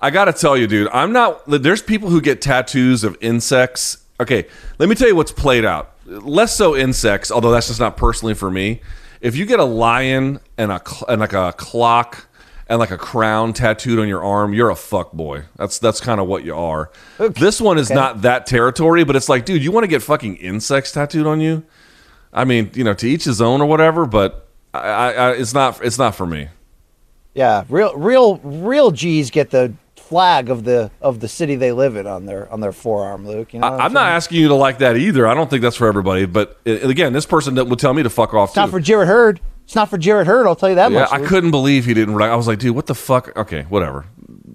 I 0.03 0.09
got 0.09 0.25
to 0.25 0.33
tell 0.33 0.57
you, 0.57 0.65
dude, 0.65 0.87
I'm 0.91 1.13
not. 1.13 1.43
There's 1.45 1.83
people 1.83 2.09
who 2.09 2.21
get 2.21 2.41
tattoos 2.41 3.03
of 3.03 3.15
insects. 3.21 4.03
Okay, 4.19 4.47
let 4.79 4.89
me 4.89 4.95
tell 4.95 5.07
you 5.07 5.15
what's 5.15 5.31
played 5.31 5.63
out. 5.63 5.93
Less 6.07 6.55
so 6.55 6.75
insects, 6.75 7.31
although 7.31 7.51
that's 7.51 7.67
just 7.67 7.79
not 7.79 7.97
personally 7.97 8.33
for 8.33 8.49
me. 8.49 8.81
If 9.21 9.35
you 9.35 9.45
get 9.45 9.59
a 9.59 9.65
lion 9.65 10.39
and 10.57 10.71
a 10.71 10.81
and 11.07 11.21
like 11.21 11.33
a 11.33 11.53
clock 11.53 12.27
and 12.67 12.79
like 12.79 12.91
a 12.91 12.97
crown 12.97 13.53
tattooed 13.53 13.99
on 13.99 14.07
your 14.07 14.23
arm, 14.23 14.53
you're 14.53 14.69
a 14.69 14.75
fuck 14.75 15.11
boy. 15.11 15.43
That's 15.57 15.77
that's 15.77 15.99
kind 15.99 16.19
of 16.19 16.27
what 16.27 16.43
you 16.43 16.55
are. 16.55 16.91
This 17.17 17.61
one 17.61 17.77
is 17.77 17.89
not 17.89 18.23
that 18.23 18.47
territory, 18.47 19.03
but 19.03 19.15
it's 19.15 19.29
like, 19.29 19.45
dude, 19.45 19.63
you 19.63 19.71
want 19.71 19.83
to 19.83 19.87
get 19.87 20.01
fucking 20.01 20.37
insects 20.37 20.91
tattooed 20.91 21.27
on 21.27 21.39
you? 21.39 21.63
I 22.33 22.45
mean, 22.45 22.71
you 22.73 22.83
know, 22.83 22.93
to 22.95 23.07
each 23.07 23.25
his 23.25 23.41
own 23.41 23.61
or 23.61 23.65
whatever, 23.65 24.05
but 24.05 24.47
I, 24.73 24.79
I, 24.79 25.11
I, 25.11 25.31
it's 25.33 25.53
not 25.53 25.83
it's 25.83 25.97
not 25.97 26.15
for 26.15 26.25
me. 26.25 26.47
Yeah, 27.33 27.65
real 27.69 27.95
real 27.95 28.37
real 28.37 28.91
G's 28.91 29.29
get 29.29 29.51
the 29.51 29.73
flag 30.11 30.49
of 30.49 30.65
the 30.65 30.91
of 30.99 31.21
the 31.21 31.27
city 31.29 31.55
they 31.55 31.71
live 31.71 31.95
in 31.95 32.05
on 32.05 32.25
their 32.25 32.51
on 32.51 32.59
their 32.59 32.73
forearm, 32.73 33.25
Luke. 33.25 33.53
You 33.53 33.61
know, 33.61 33.67
I, 33.67 33.85
I'm 33.85 33.93
not 33.93 34.09
asking 34.09 34.41
you 34.41 34.49
to 34.49 34.55
like 34.55 34.79
that 34.79 34.97
either. 34.97 35.25
I 35.25 35.33
don't 35.33 35.49
think 35.49 35.61
that's 35.61 35.77
for 35.77 35.87
everybody. 35.87 36.25
But 36.25 36.59
uh, 36.67 36.71
again, 36.81 37.13
this 37.13 37.25
person 37.25 37.55
that 37.55 37.65
would 37.65 37.79
tell 37.79 37.93
me 37.93 38.03
to 38.03 38.09
fuck 38.09 38.33
off 38.33 38.49
It's 38.49 38.57
not 38.57 38.69
for 38.69 38.81
Jared 38.81 39.07
Hurd. 39.07 39.39
It's 39.63 39.73
not 39.73 39.89
for 39.89 39.97
Jared 39.97 40.27
Hurd. 40.27 40.47
I'll 40.47 40.55
tell 40.57 40.67
you 40.67 40.75
that 40.75 40.91
yeah, 40.91 40.99
much. 40.99 41.11
I 41.13 41.25
couldn't 41.25 41.51
believe 41.51 41.85
he 41.85 41.93
didn't. 41.93 42.21
I 42.21 42.35
was 42.35 42.45
like, 42.45 42.59
dude, 42.59 42.75
what 42.75 42.87
the 42.87 42.93
fuck? 42.93 43.33
Okay, 43.37 43.61
whatever. 43.69 44.05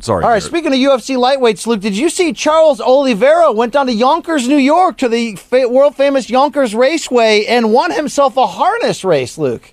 Sorry. 0.01 0.23
All 0.23 0.29
right, 0.29 0.43
Jared. 0.43 0.51
speaking 0.51 0.73
of 0.75 0.79
UFC 0.79 1.17
lightweights, 1.17 1.67
Luke, 1.67 1.81
did 1.81 1.97
you 1.97 2.11
see 2.11 2.35
Charles 2.35 2.83
Oliveira 2.83 3.51
went 3.51 3.73
down 3.73 3.87
to 3.87 3.95
Yonkers, 3.95 4.47
New 4.47 4.59
York, 4.59 4.99
to 4.99 5.09
the 5.09 5.37
fa- 5.37 5.71
world 5.71 5.97
famous 5.97 6.29
Yonkers 6.29 6.75
Raceway 6.75 7.47
and 7.47 7.73
won 7.73 7.93
himself 7.93 8.37
a 8.37 8.47
harness 8.47 9.05
race, 9.05 9.39
Luke? 9.39 9.73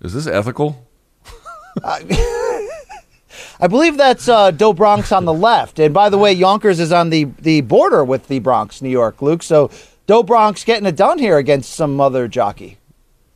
Is 0.00 0.14
this 0.14 0.26
ethical? 0.26 0.88
I 3.60 3.66
believe 3.66 3.96
that's 3.96 4.28
uh, 4.28 4.50
Do 4.50 4.72
Bronx 4.72 5.10
on 5.10 5.24
the 5.24 5.32
left. 5.34 5.78
And 5.78 5.92
by 5.92 6.08
the 6.08 6.18
way, 6.18 6.32
Yonkers 6.32 6.78
is 6.78 6.92
on 6.92 7.10
the, 7.10 7.24
the 7.24 7.60
border 7.62 8.04
with 8.04 8.28
the 8.28 8.38
Bronx, 8.38 8.80
New 8.80 8.88
York, 8.88 9.20
Luke. 9.20 9.42
So 9.42 9.70
Do 10.06 10.22
Bronx 10.22 10.64
getting 10.64 10.86
it 10.86 10.96
done 10.96 11.18
here 11.18 11.38
against 11.38 11.72
some 11.72 12.00
other 12.00 12.28
jockey. 12.28 12.78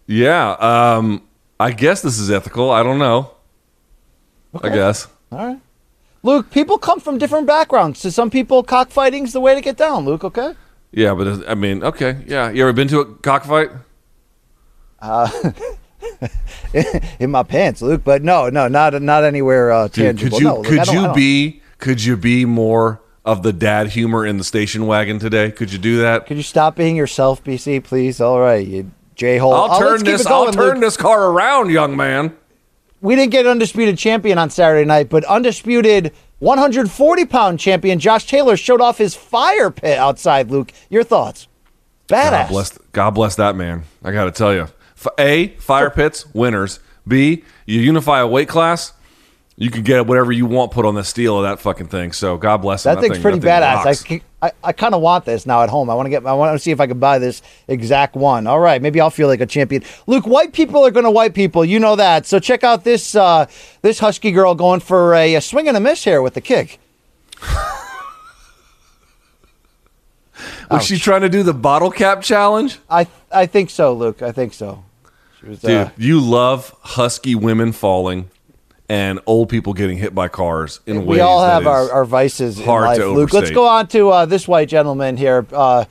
Yeah. 0.06 0.52
Um, 0.52 1.22
I 1.58 1.72
guess 1.72 2.02
this 2.02 2.18
is 2.18 2.30
ethical. 2.30 2.70
I 2.70 2.82
don't 2.82 2.98
know. 2.98 3.32
I 4.62 4.68
guess. 4.68 5.08
All 5.30 5.46
right. 5.46 5.60
Luke, 6.22 6.50
people 6.50 6.78
come 6.78 7.00
from 7.00 7.18
different 7.18 7.46
backgrounds. 7.46 8.00
To 8.02 8.12
some 8.12 8.30
people, 8.30 8.62
cockfighting's 8.62 9.32
the 9.32 9.40
way 9.40 9.54
to 9.54 9.60
get 9.60 9.76
down, 9.76 10.04
Luke, 10.04 10.22
okay? 10.22 10.54
Yeah, 10.92 11.14
but 11.14 11.26
uh, 11.26 11.42
I 11.48 11.54
mean, 11.54 11.82
okay. 11.82 12.22
Yeah. 12.26 12.50
You 12.50 12.62
ever 12.62 12.72
been 12.72 12.88
to 12.88 13.00
a 13.00 13.14
cockfight? 13.16 13.70
In 17.18 17.30
my 17.30 17.42
pants, 17.42 17.82
Luke. 17.82 18.02
But 18.04 18.22
no, 18.22 18.48
no, 18.48 18.68
not 18.68 19.00
not 19.02 19.24
anywhere 19.24 19.70
uh, 19.72 19.88
tangible. 19.88 20.30
could 20.30 20.40
you 20.40 20.46
no, 20.46 20.56
Luke, 20.56 20.66
could 20.66 20.82
don't- 20.84 21.08
you 21.08 21.14
be 21.14 21.62
could 21.78 22.02
you 22.04 22.16
be 22.16 22.44
more 22.44 23.00
of 23.24 23.42
the 23.42 23.52
dad 23.52 23.88
humor 23.88 24.26
in 24.26 24.36
the 24.38 24.44
station 24.44 24.86
wagon 24.86 25.18
today? 25.18 25.50
Could 25.50 25.72
you 25.72 25.78
do 25.78 25.98
that? 26.02 26.26
Could 26.26 26.36
you 26.36 26.42
stop 26.42 26.76
being 26.76 26.96
yourself, 26.96 27.42
BC, 27.44 27.82
please? 27.84 28.20
All 28.20 28.40
right, 28.40 28.66
you 28.66 28.90
J 29.14 29.38
hole. 29.38 29.54
I'll 29.54 29.76
Oh, 29.76 29.78
turn 29.78 29.98
keep 29.98 30.06
this. 30.06 30.24
going, 30.26 30.48
I'll 30.48 30.52
turn 30.52 30.74
Luke. 30.74 30.80
this 30.80 30.96
car 30.96 31.28
around, 31.30 31.70
young 31.70 31.96
man. 31.96 32.34
we 33.00 33.14
didn't 33.16 33.30
get 33.32 33.46
undisputed 33.46 33.98
champion 33.98 34.38
on 34.38 34.48
Saturday 34.50 34.84
night, 34.86 35.08
but 35.10 35.24
undisputed 35.24 36.12
140 36.38 37.24
pound 37.26 37.60
champion 37.60 37.98
Josh 38.00 38.26
Taylor 38.26 38.56
showed 38.56 38.80
off 38.80 38.98
his 38.98 39.14
fire 39.14 39.70
pit 39.70 39.98
outside. 39.98 40.50
Luke, 40.50 40.72
your 40.90 41.04
thoughts? 41.04 41.46
Badass. 42.08 42.30
God 42.30 42.48
bless. 42.48 42.78
God 42.92 43.10
bless 43.10 43.36
that 43.36 43.54
man. 43.56 43.84
I 44.02 44.10
got 44.12 44.24
to 44.24 44.30
tell 44.32 44.52
you. 44.54 44.66
A 45.18 45.48
fire 45.58 45.90
pits 45.90 46.32
winners. 46.34 46.80
B 47.06 47.44
you 47.66 47.80
unify 47.80 48.20
a 48.20 48.26
weight 48.26 48.48
class. 48.48 48.92
You 49.56 49.70
can 49.70 49.82
get 49.82 50.06
whatever 50.06 50.32
you 50.32 50.46
want 50.46 50.72
put 50.72 50.86
on 50.86 50.94
the 50.94 51.04
steel 51.04 51.36
of 51.36 51.42
that 51.44 51.60
fucking 51.60 51.88
thing. 51.88 52.12
So 52.12 52.36
God 52.38 52.58
bless 52.58 52.86
him. 52.86 52.94
That 52.94 53.00
thing's 53.00 53.14
thing- 53.16 53.22
pretty 53.22 53.38
that 53.40 53.84
thing 53.84 54.10
badass. 54.10 54.20
rocks. 54.20 54.24
I, 54.42 54.46
I, 54.46 54.52
I 54.64 54.72
kind 54.72 54.94
of 54.94 55.02
want 55.02 55.24
this 55.24 55.46
now 55.46 55.62
at 55.62 55.68
home. 55.68 55.88
I 55.90 55.94
want 55.94 56.06
to 56.06 56.10
get. 56.10 56.26
I 56.26 56.32
want 56.32 56.54
to 56.54 56.58
see 56.58 56.70
if 56.70 56.80
I 56.80 56.86
can 56.86 56.98
buy 56.98 57.18
this 57.18 57.42
exact 57.68 58.16
one. 58.16 58.46
All 58.46 58.58
right, 58.58 58.80
maybe 58.82 59.00
I'll 59.00 59.10
feel 59.10 59.28
like 59.28 59.40
a 59.40 59.46
champion. 59.46 59.84
Luke, 60.06 60.26
white 60.26 60.52
people 60.52 60.84
are 60.84 60.90
going 60.90 61.04
to 61.04 61.10
white 61.10 61.34
people. 61.34 61.64
You 61.64 61.78
know 61.78 61.94
that. 61.96 62.26
So 62.26 62.40
check 62.40 62.64
out 62.64 62.82
this 62.82 63.14
uh, 63.14 63.46
this 63.82 63.98
husky 64.00 64.32
girl 64.32 64.54
going 64.54 64.80
for 64.80 65.14
a, 65.14 65.34
a 65.36 65.40
swing 65.40 65.68
and 65.68 65.76
a 65.76 65.80
miss 65.80 66.02
here 66.02 66.22
with 66.22 66.34
the 66.34 66.40
kick. 66.40 66.80
Was 70.70 70.86
she 70.86 70.98
trying 70.98 71.20
to 71.20 71.28
do 71.28 71.42
the 71.42 71.54
bottle 71.54 71.90
cap 71.90 72.22
challenge? 72.22 72.78
I 72.88 73.06
I 73.30 73.46
think 73.46 73.70
so, 73.70 73.92
Luke. 73.92 74.22
I 74.22 74.32
think 74.32 74.54
so. 74.54 74.84
Was, 75.46 75.60
Dude, 75.60 75.70
uh, 75.70 75.90
you 75.96 76.20
love 76.20 76.74
husky 76.80 77.34
women 77.34 77.72
falling 77.72 78.30
and 78.88 79.20
old 79.26 79.48
people 79.48 79.72
getting 79.72 79.96
hit 79.98 80.14
by 80.14 80.28
cars 80.28 80.80
in 80.86 81.06
ways 81.06 81.16
we 81.16 81.20
all 81.20 81.44
have 81.44 81.66
our, 81.66 81.90
our 81.90 82.04
vices 82.04 82.60
in 82.60 82.66
life. 82.66 82.98
to 82.98 83.06
Luke, 83.08 83.32
let's 83.32 83.50
go 83.50 83.66
on 83.66 83.88
to 83.88 84.10
uh, 84.10 84.26
this 84.26 84.46
white 84.46 84.68
gentleman 84.68 85.16
here. 85.16 85.46
Uh, 85.52 85.84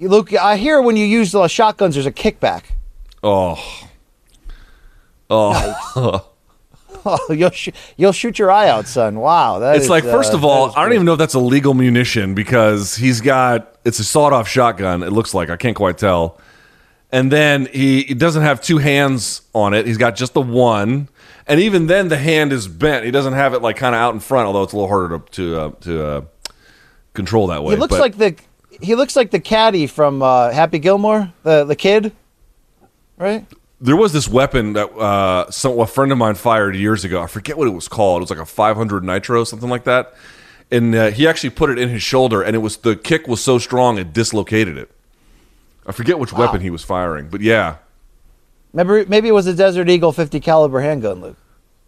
Luke, 0.00 0.34
I 0.34 0.56
hear 0.56 0.80
when 0.80 0.96
you 0.96 1.04
use 1.04 1.32
the 1.32 1.46
shotguns, 1.48 1.94
there's 1.94 2.06
a 2.06 2.12
kickback. 2.12 2.64
Oh. 3.22 3.88
Oh. 5.30 6.28
Oh, 7.04 7.32
you'll 7.32 7.50
sh- 7.50 7.70
you'll 7.96 8.12
shoot 8.12 8.38
your 8.38 8.52
eye 8.52 8.68
out, 8.68 8.86
son. 8.86 9.18
Wow, 9.18 9.60
It's 9.72 9.84
is, 9.84 9.90
like, 9.90 10.04
first 10.04 10.32
uh, 10.32 10.36
of 10.36 10.44
all, 10.44 10.72
I 10.76 10.84
don't 10.84 10.92
even 10.92 11.04
know 11.04 11.14
if 11.14 11.18
that's 11.18 11.34
a 11.34 11.40
legal 11.40 11.74
munition 11.74 12.34
because 12.34 12.94
he's 12.94 13.20
got 13.20 13.76
it's 13.84 13.98
a 13.98 14.04
sawed 14.04 14.32
off 14.32 14.46
shotgun. 14.46 15.02
It 15.02 15.10
looks 15.10 15.34
like 15.34 15.50
I 15.50 15.56
can't 15.56 15.74
quite 15.74 15.98
tell. 15.98 16.38
And 17.12 17.30
then 17.30 17.66
he, 17.66 18.02
he 18.04 18.14
doesn't 18.14 18.42
have 18.42 18.60
two 18.62 18.78
hands 18.78 19.42
on 19.54 19.74
it. 19.74 19.86
He's 19.86 19.98
got 19.98 20.16
just 20.16 20.32
the 20.32 20.40
one. 20.40 21.08
And 21.46 21.60
even 21.60 21.86
then, 21.86 22.08
the 22.08 22.16
hand 22.16 22.52
is 22.52 22.66
bent. 22.68 23.04
He 23.04 23.10
doesn't 23.10 23.34
have 23.34 23.52
it 23.52 23.60
like 23.60 23.76
kind 23.76 23.94
of 23.94 24.00
out 24.00 24.14
in 24.14 24.20
front, 24.20 24.46
although 24.46 24.62
it's 24.62 24.72
a 24.72 24.76
little 24.76 24.88
harder 24.88 25.18
to 25.18 25.24
to, 25.32 25.60
uh, 25.60 25.70
to 25.82 26.06
uh, 26.06 26.20
control 27.14 27.48
that 27.48 27.62
way. 27.62 27.74
He 27.74 27.80
looks 27.80 27.90
But- 27.92 28.00
like 28.00 28.16
the 28.16 28.36
he 28.80 28.94
looks 28.94 29.14
like 29.14 29.30
the 29.30 29.38
caddy 29.40 29.86
from 29.86 30.22
uh, 30.22 30.50
Happy 30.50 30.78
Gilmore, 30.78 31.32
the 31.42 31.64
the 31.64 31.76
kid, 31.76 32.12
right? 33.18 33.44
there 33.80 33.96
was 33.96 34.12
this 34.12 34.28
weapon 34.28 34.74
that 34.74 34.88
uh, 34.92 35.50
some, 35.50 35.76
a 35.80 35.86
friend 35.88 36.12
of 36.12 36.16
mine 36.18 36.36
fired 36.36 36.76
years 36.76 37.04
ago. 37.04 37.20
I 37.20 37.26
forget 37.26 37.58
what 37.58 37.66
it 37.66 37.72
was 37.72 37.88
called. 37.88 38.20
It 38.20 38.22
was 38.22 38.30
like 38.30 38.38
a 38.38 38.46
500 38.46 39.02
nitro, 39.02 39.42
something 39.42 39.68
like 39.68 39.82
that. 39.84 40.14
And 40.70 40.94
uh, 40.94 41.10
he 41.10 41.26
actually 41.26 41.50
put 41.50 41.68
it 41.68 41.80
in 41.80 41.88
his 41.88 42.00
shoulder, 42.00 42.42
and 42.42 42.54
it 42.54 42.60
was 42.60 42.76
the 42.76 42.94
kick 42.94 43.26
was 43.26 43.42
so 43.42 43.58
strong 43.58 43.98
it 43.98 44.12
dislocated 44.12 44.78
it. 44.78 44.88
I 45.86 45.92
forget 45.92 46.18
which 46.18 46.32
weapon 46.32 46.60
he 46.60 46.70
was 46.70 46.84
firing, 46.84 47.28
but 47.28 47.40
yeah, 47.40 47.76
Maybe 48.72 49.04
maybe 49.06 49.28
it 49.28 49.32
was 49.32 49.46
a 49.46 49.54
Desert 49.54 49.88
Eagle 49.88 50.12
50 50.12 50.40
caliber 50.40 50.80
handgun, 50.80 51.20
Luke. 51.20 51.36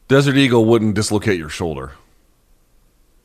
Desert 0.08 0.36
Eagle 0.36 0.66
wouldn't 0.66 0.94
dislocate 0.94 1.38
your 1.38 1.48
shoulder. 1.48 1.92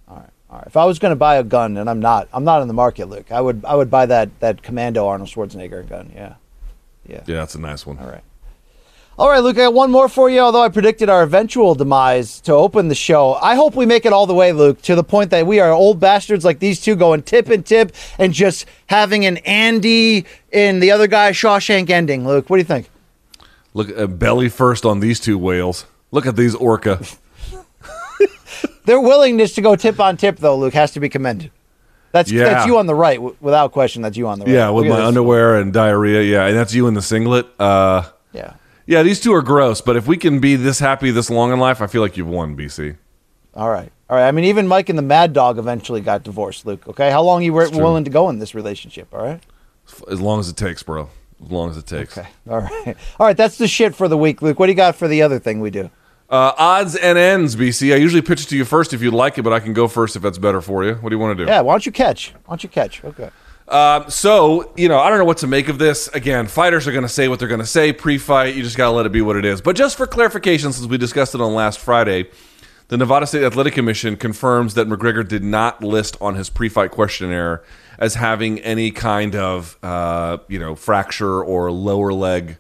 All 0.08 0.16
right, 0.16 0.30
all 0.50 0.58
right. 0.60 0.68
If 0.68 0.78
I 0.78 0.86
was 0.86 0.98
going 0.98 1.12
to 1.12 1.18
buy 1.18 1.36
a 1.36 1.44
gun, 1.44 1.76
and 1.76 1.90
I'm 1.90 2.00
not, 2.00 2.30
I'm 2.32 2.46
not 2.46 2.62
in 2.62 2.70
the 2.70 2.74
market, 2.74 3.10
Luke. 3.10 3.32
I 3.32 3.42
would 3.42 3.66
I 3.66 3.76
would 3.76 3.92
buy 3.92 4.06
that 4.06 4.40
that 4.40 4.64
Commando 4.64 5.06
Arnold 5.08 5.30
Schwarzenegger 5.30 5.88
gun. 5.90 6.12
Yeah, 6.16 6.36
yeah, 7.06 7.24
Yeah, 7.28 7.36
that's 7.36 7.56
a 7.56 7.60
nice 7.60 7.86
one. 7.86 8.00
All 8.00 8.08
right. 8.08 8.24
All 9.20 9.30
right, 9.30 9.40
Luke, 9.44 9.58
I 9.58 9.64
got 9.66 9.74
one 9.74 9.92
more 9.92 10.08
for 10.08 10.30
you, 10.30 10.40
although 10.40 10.62
I 10.64 10.70
predicted 10.70 11.10
our 11.10 11.24
eventual 11.24 11.76
demise 11.76 12.40
to 12.42 12.54
open 12.54 12.88
the 12.88 12.96
show. 12.96 13.34
I 13.34 13.56
hope 13.56 13.76
we 13.76 13.86
make 13.86 14.06
it 14.06 14.14
all 14.14 14.26
the 14.26 14.34
way, 14.34 14.54
Luke, 14.54 14.82
to 14.84 14.96
the 14.96 15.04
point 15.04 15.32
that 15.32 15.46
we 15.46 15.60
are 15.60 15.74
old 15.74 16.00
bastards 16.00 16.46
like 16.46 16.60
these 16.60 16.80
two 16.80 16.96
going 16.96 17.24
tip 17.24 17.50
and 17.50 17.66
tip 17.66 17.92
and 18.18 18.34
just 18.34 18.66
having 18.88 19.26
an 19.26 19.36
Andy 19.40 20.26
and 20.54 20.82
the 20.82 20.92
other 20.92 21.06
guy 21.06 21.32
Shawshank 21.32 21.90
ending. 21.90 22.26
Luke, 22.26 22.50
what 22.50 22.56
do 22.56 22.62
you 22.62 22.66
think? 22.66 22.90
Look, 23.74 23.90
uh, 23.98 24.08
belly 24.08 24.48
first 24.48 24.86
on 24.86 25.02
these 25.02 25.20
two 25.20 25.38
whales. 25.38 25.86
Look 26.12 26.26
at 26.26 26.38
these 26.38 26.56
orca. 26.56 27.02
Their 28.86 29.02
willingness 29.02 29.54
to 29.56 29.62
go 29.62 29.76
tip 29.76 30.00
on 30.00 30.16
tip, 30.16 30.38
though, 30.38 30.58
Luke, 30.58 30.74
has 30.76 30.92
to 30.92 31.02
be 31.02 31.10
commended. 31.10 31.52
That's 32.14 32.32
Yeah. 32.32 32.46
that's 32.46 32.68
you 32.68 32.78
on 32.78 32.86
the 32.88 32.96
right, 32.96 33.18
w- 33.18 33.36
without 33.42 33.74
question. 33.74 34.02
That's 34.02 34.16
you 34.16 34.30
on 34.30 34.40
the 34.40 34.46
right. 34.46 34.54
yeah, 34.54 34.70
with 34.70 34.88
Look 34.88 34.98
my 34.98 35.06
underwear 35.06 35.58
and 35.58 35.74
diarrhea. 35.74 36.22
Yeah, 36.22 36.46
and 36.48 36.56
that's 36.56 36.74
you 36.74 36.88
in 36.88 36.94
the 36.94 37.02
singlet. 37.02 37.48
Uh, 37.60 38.04
Yeah. 38.32 38.54
Yeah, 38.90 39.04
these 39.04 39.20
two 39.20 39.32
are 39.36 39.44
gross, 39.44 39.82
but 39.82 39.96
if 39.96 40.08
we 40.08 40.18
can 40.18 40.40
be 40.40 40.56
this 40.56 40.80
happy 40.80 41.12
this 41.12 41.30
long 41.30 41.54
in 41.54 41.60
life, 41.60 41.80
I 41.80 41.86
feel 41.86 42.02
like 42.02 42.18
you've 42.18 42.28
won, 42.28 42.58
BC. 42.58 42.98
All 43.54 43.70
right. 43.70 43.92
All 44.10 44.18
right. 44.18 44.28
I 44.28 44.32
mean, 44.32 44.46
even 44.46 44.68
Mike 44.68 44.90
and 44.90 44.98
the 44.98 45.04
Mad 45.04 45.32
Dog 45.32 45.60
eventually 45.60 46.02
got 46.02 46.24
divorced, 46.24 46.66
Luke. 46.66 46.88
Okay. 46.88 47.12
How 47.12 47.22
long 47.22 47.44
you 47.44 47.54
were 47.54 47.70
willing 47.70 48.04
to 48.06 48.10
go 48.10 48.30
in 48.30 48.40
this 48.40 48.56
relationship? 48.56 49.14
All 49.14 49.22
right. 49.22 49.44
As 50.10 50.20
long 50.20 50.40
as 50.40 50.50
it 50.50 50.58
takes, 50.58 50.82
bro. 50.82 51.08
As 51.44 51.52
long 51.52 51.70
as 51.70 51.78
it 51.78 51.86
takes. 51.86 52.18
Okay. 52.18 52.28
All 52.50 52.62
right. 52.62 52.98
All 53.20 53.28
right. 53.28 53.38
That's 53.38 53.60
the 53.60 53.68
shit 53.68 53.94
for 53.94 54.08
the 54.08 54.18
week, 54.18 54.42
Luke. 54.42 54.58
What 54.58 54.66
do 54.66 54.72
you 54.72 54.76
got 54.76 54.96
for 54.96 55.08
the 55.08 55.22
other 55.22 55.38
thing 55.38 55.60
we 55.60 55.70
do? 55.70 55.92
Uh, 56.28 56.54
odds 56.58 56.96
and 56.96 57.16
ends, 57.16 57.56
BC. 57.56 57.94
I 57.94 57.98
usually 57.98 58.24
pitch 58.24 58.42
it 58.42 58.50
to 58.50 58.58
you 58.58 58.66
first 58.66 58.94
if 58.94 59.04
you'd 59.04 59.14
like 59.14 59.38
it, 59.38 59.44
but 59.44 59.54
I 59.54 59.60
can 59.60 59.74
go 59.74 59.88
first 59.88 60.16
if 60.16 60.24
that's 60.24 60.40
better 60.40 60.62
for 60.62 60.84
you. 60.84 60.96
What 60.96 61.10
do 61.10 61.16
you 61.16 61.20
want 61.20 61.38
to 61.38 61.46
do? 61.46 61.52
Yeah. 61.52 61.62
Why 61.62 61.74
don't 61.74 61.86
you 61.86 61.92
catch? 61.92 62.34
Why 62.46 62.54
don't 62.54 62.64
you 62.64 62.70
catch? 62.70 63.04
Okay. 63.04 63.30
Um, 63.70 64.10
so, 64.10 64.74
you 64.76 64.90
know, 64.90 64.98
I 64.98 65.10
don't 65.10 65.20
know 65.20 65.26
what 65.26 65.38
to 65.40 65.48
make 65.48 65.70
of 65.70 65.78
this. 65.78 66.08
Again, 66.10 66.48
fighters 66.48 66.88
are 66.88 66.92
going 66.92 67.04
to 67.04 67.10
say 67.10 67.28
what 67.28 67.38
they're 67.38 67.48
going 67.48 67.60
to 67.60 67.68
say 67.68 67.94
pre 67.94 68.18
fight. 68.18 68.56
You 68.56 68.64
just 68.64 68.76
got 68.76 68.86
to 68.86 68.92
let 68.92 69.06
it 69.06 69.12
be 69.12 69.22
what 69.22 69.36
it 69.36 69.46
is. 69.46 69.62
But 69.62 69.76
just 69.76 69.96
for 69.96 70.08
clarification, 70.08 70.74
since 70.74 70.88
we 70.88 70.98
discussed 70.98 71.36
it 71.36 71.42
on 71.42 71.54
last 71.54 71.80
Friday, 71.80 72.30
the 72.88 72.98
Nevada 72.98 73.28
State 73.28 73.44
Athletic 73.44 73.76
Commission 73.76 74.18
confirms 74.18 74.74
that 74.74 74.88
McGregor 74.88 75.26
did 75.26 75.44
not 75.44 75.84
list 75.84 76.18
on 76.20 76.34
his 76.34 76.50
pre 76.50 76.68
fight 76.68 76.90
questionnaire 76.90 77.64
as 78.00 78.16
having 78.16 78.60
any 78.62 78.90
kind 78.90 79.36
of, 79.36 79.78
uh, 79.84 80.40
you 80.48 80.58
know, 80.58 80.74
fracture 80.74 81.44
or 81.44 81.72
lower 81.72 82.12
leg. 82.12 82.58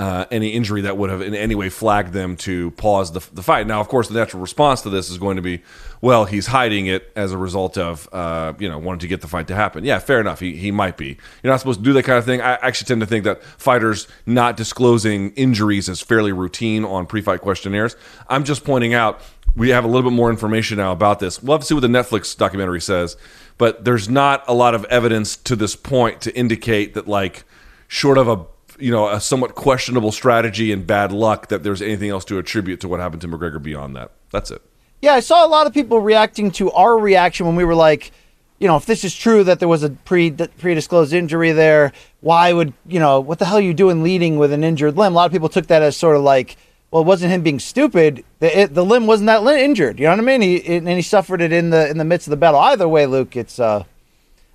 Uh, 0.00 0.24
any 0.30 0.48
injury 0.48 0.80
that 0.80 0.96
would 0.96 1.10
have 1.10 1.20
in 1.20 1.34
any 1.34 1.54
way 1.54 1.68
flagged 1.68 2.14
them 2.14 2.34
to 2.34 2.70
pause 2.70 3.12
the, 3.12 3.20
the 3.34 3.42
fight. 3.42 3.66
Now, 3.66 3.80
of 3.80 3.88
course, 3.88 4.08
the 4.08 4.14
natural 4.14 4.40
response 4.40 4.80
to 4.82 4.88
this 4.88 5.10
is 5.10 5.18
going 5.18 5.36
to 5.36 5.42
be, 5.42 5.60
well, 6.00 6.24
he's 6.24 6.46
hiding 6.46 6.86
it 6.86 7.12
as 7.14 7.32
a 7.32 7.36
result 7.36 7.76
of, 7.76 8.08
uh, 8.10 8.54
you 8.58 8.66
know, 8.66 8.78
wanting 8.78 9.00
to 9.00 9.08
get 9.08 9.20
the 9.20 9.28
fight 9.28 9.46
to 9.48 9.54
happen. 9.54 9.84
Yeah, 9.84 9.98
fair 9.98 10.18
enough. 10.18 10.40
He, 10.40 10.56
he 10.56 10.70
might 10.70 10.96
be. 10.96 11.18
You're 11.42 11.52
not 11.52 11.60
supposed 11.60 11.80
to 11.80 11.84
do 11.84 11.92
that 11.92 12.04
kind 12.04 12.16
of 12.16 12.24
thing. 12.24 12.40
I 12.40 12.54
actually 12.62 12.86
tend 12.86 13.02
to 13.02 13.06
think 13.06 13.24
that 13.24 13.44
fighters 13.44 14.08
not 14.24 14.56
disclosing 14.56 15.32
injuries 15.32 15.86
is 15.86 16.00
fairly 16.00 16.32
routine 16.32 16.86
on 16.86 17.04
pre-fight 17.04 17.42
questionnaires. 17.42 17.94
I'm 18.26 18.44
just 18.44 18.64
pointing 18.64 18.94
out 18.94 19.20
we 19.54 19.68
have 19.68 19.84
a 19.84 19.86
little 19.86 20.08
bit 20.08 20.16
more 20.16 20.30
information 20.30 20.78
now 20.78 20.92
about 20.92 21.18
this. 21.18 21.42
We'll 21.42 21.58
have 21.58 21.60
to 21.60 21.66
see 21.66 21.74
what 21.74 21.82
the 21.82 21.88
Netflix 21.88 22.34
documentary 22.34 22.80
says, 22.80 23.18
but 23.58 23.84
there's 23.84 24.08
not 24.08 24.44
a 24.48 24.54
lot 24.54 24.74
of 24.74 24.86
evidence 24.86 25.36
to 25.36 25.56
this 25.56 25.76
point 25.76 26.22
to 26.22 26.34
indicate 26.34 26.94
that, 26.94 27.06
like, 27.06 27.44
short 27.86 28.16
of 28.16 28.28
a 28.28 28.46
you 28.80 28.90
know 28.90 29.08
a 29.08 29.20
somewhat 29.20 29.54
questionable 29.54 30.12
strategy 30.12 30.72
and 30.72 30.86
bad 30.86 31.12
luck, 31.12 31.48
that 31.48 31.62
there's 31.62 31.82
anything 31.82 32.10
else 32.10 32.24
to 32.26 32.38
attribute 32.38 32.80
to 32.80 32.88
what 32.88 33.00
happened 33.00 33.22
to 33.22 33.28
McGregor 33.28 33.62
beyond 33.62 33.96
that. 33.96 34.12
That's 34.30 34.50
it. 34.50 34.62
Yeah, 35.02 35.14
I 35.14 35.20
saw 35.20 35.46
a 35.46 35.48
lot 35.48 35.66
of 35.66 35.72
people 35.72 36.00
reacting 36.00 36.50
to 36.52 36.70
our 36.72 36.98
reaction 36.98 37.46
when 37.46 37.56
we 37.56 37.64
were 37.64 37.74
like, 37.74 38.12
you 38.58 38.68
know, 38.68 38.76
if 38.76 38.84
this 38.84 39.02
is 39.04 39.14
true 39.14 39.42
that 39.44 39.58
there 39.58 39.68
was 39.68 39.82
a 39.82 39.90
pre 39.90 40.30
predisclosed 40.30 41.12
injury 41.12 41.52
there, 41.52 41.92
why 42.20 42.52
would 42.52 42.74
you 42.86 43.00
know 43.00 43.18
what 43.20 43.38
the 43.38 43.46
hell 43.46 43.58
are 43.58 43.62
you 43.62 43.74
doing 43.74 44.02
leading 44.02 44.36
with 44.36 44.52
an 44.52 44.62
injured 44.62 44.96
limb? 44.96 45.12
A 45.12 45.16
lot 45.16 45.26
of 45.26 45.32
people 45.32 45.48
took 45.48 45.66
that 45.68 45.82
as 45.82 45.96
sort 45.96 46.16
of 46.16 46.22
like, 46.22 46.56
well, 46.90 47.02
it 47.02 47.06
wasn't 47.06 47.32
him 47.32 47.42
being 47.42 47.58
stupid. 47.58 48.22
The, 48.40 48.60
it, 48.60 48.74
the 48.74 48.84
limb 48.84 49.06
wasn't 49.06 49.28
that 49.28 49.42
injured. 49.46 49.98
You 49.98 50.04
know 50.04 50.12
what 50.12 50.20
I 50.20 50.22
mean? 50.22 50.42
He 50.42 50.56
it, 50.56 50.78
and 50.78 50.88
he 50.88 51.02
suffered 51.02 51.40
it 51.40 51.52
in 51.52 51.70
the 51.70 51.88
in 51.88 51.96
the 51.96 52.04
midst 52.04 52.26
of 52.26 52.30
the 52.30 52.36
battle. 52.36 52.60
Either 52.60 52.86
way, 52.86 53.06
Luke, 53.06 53.34
it's 53.34 53.58
uh, 53.58 53.84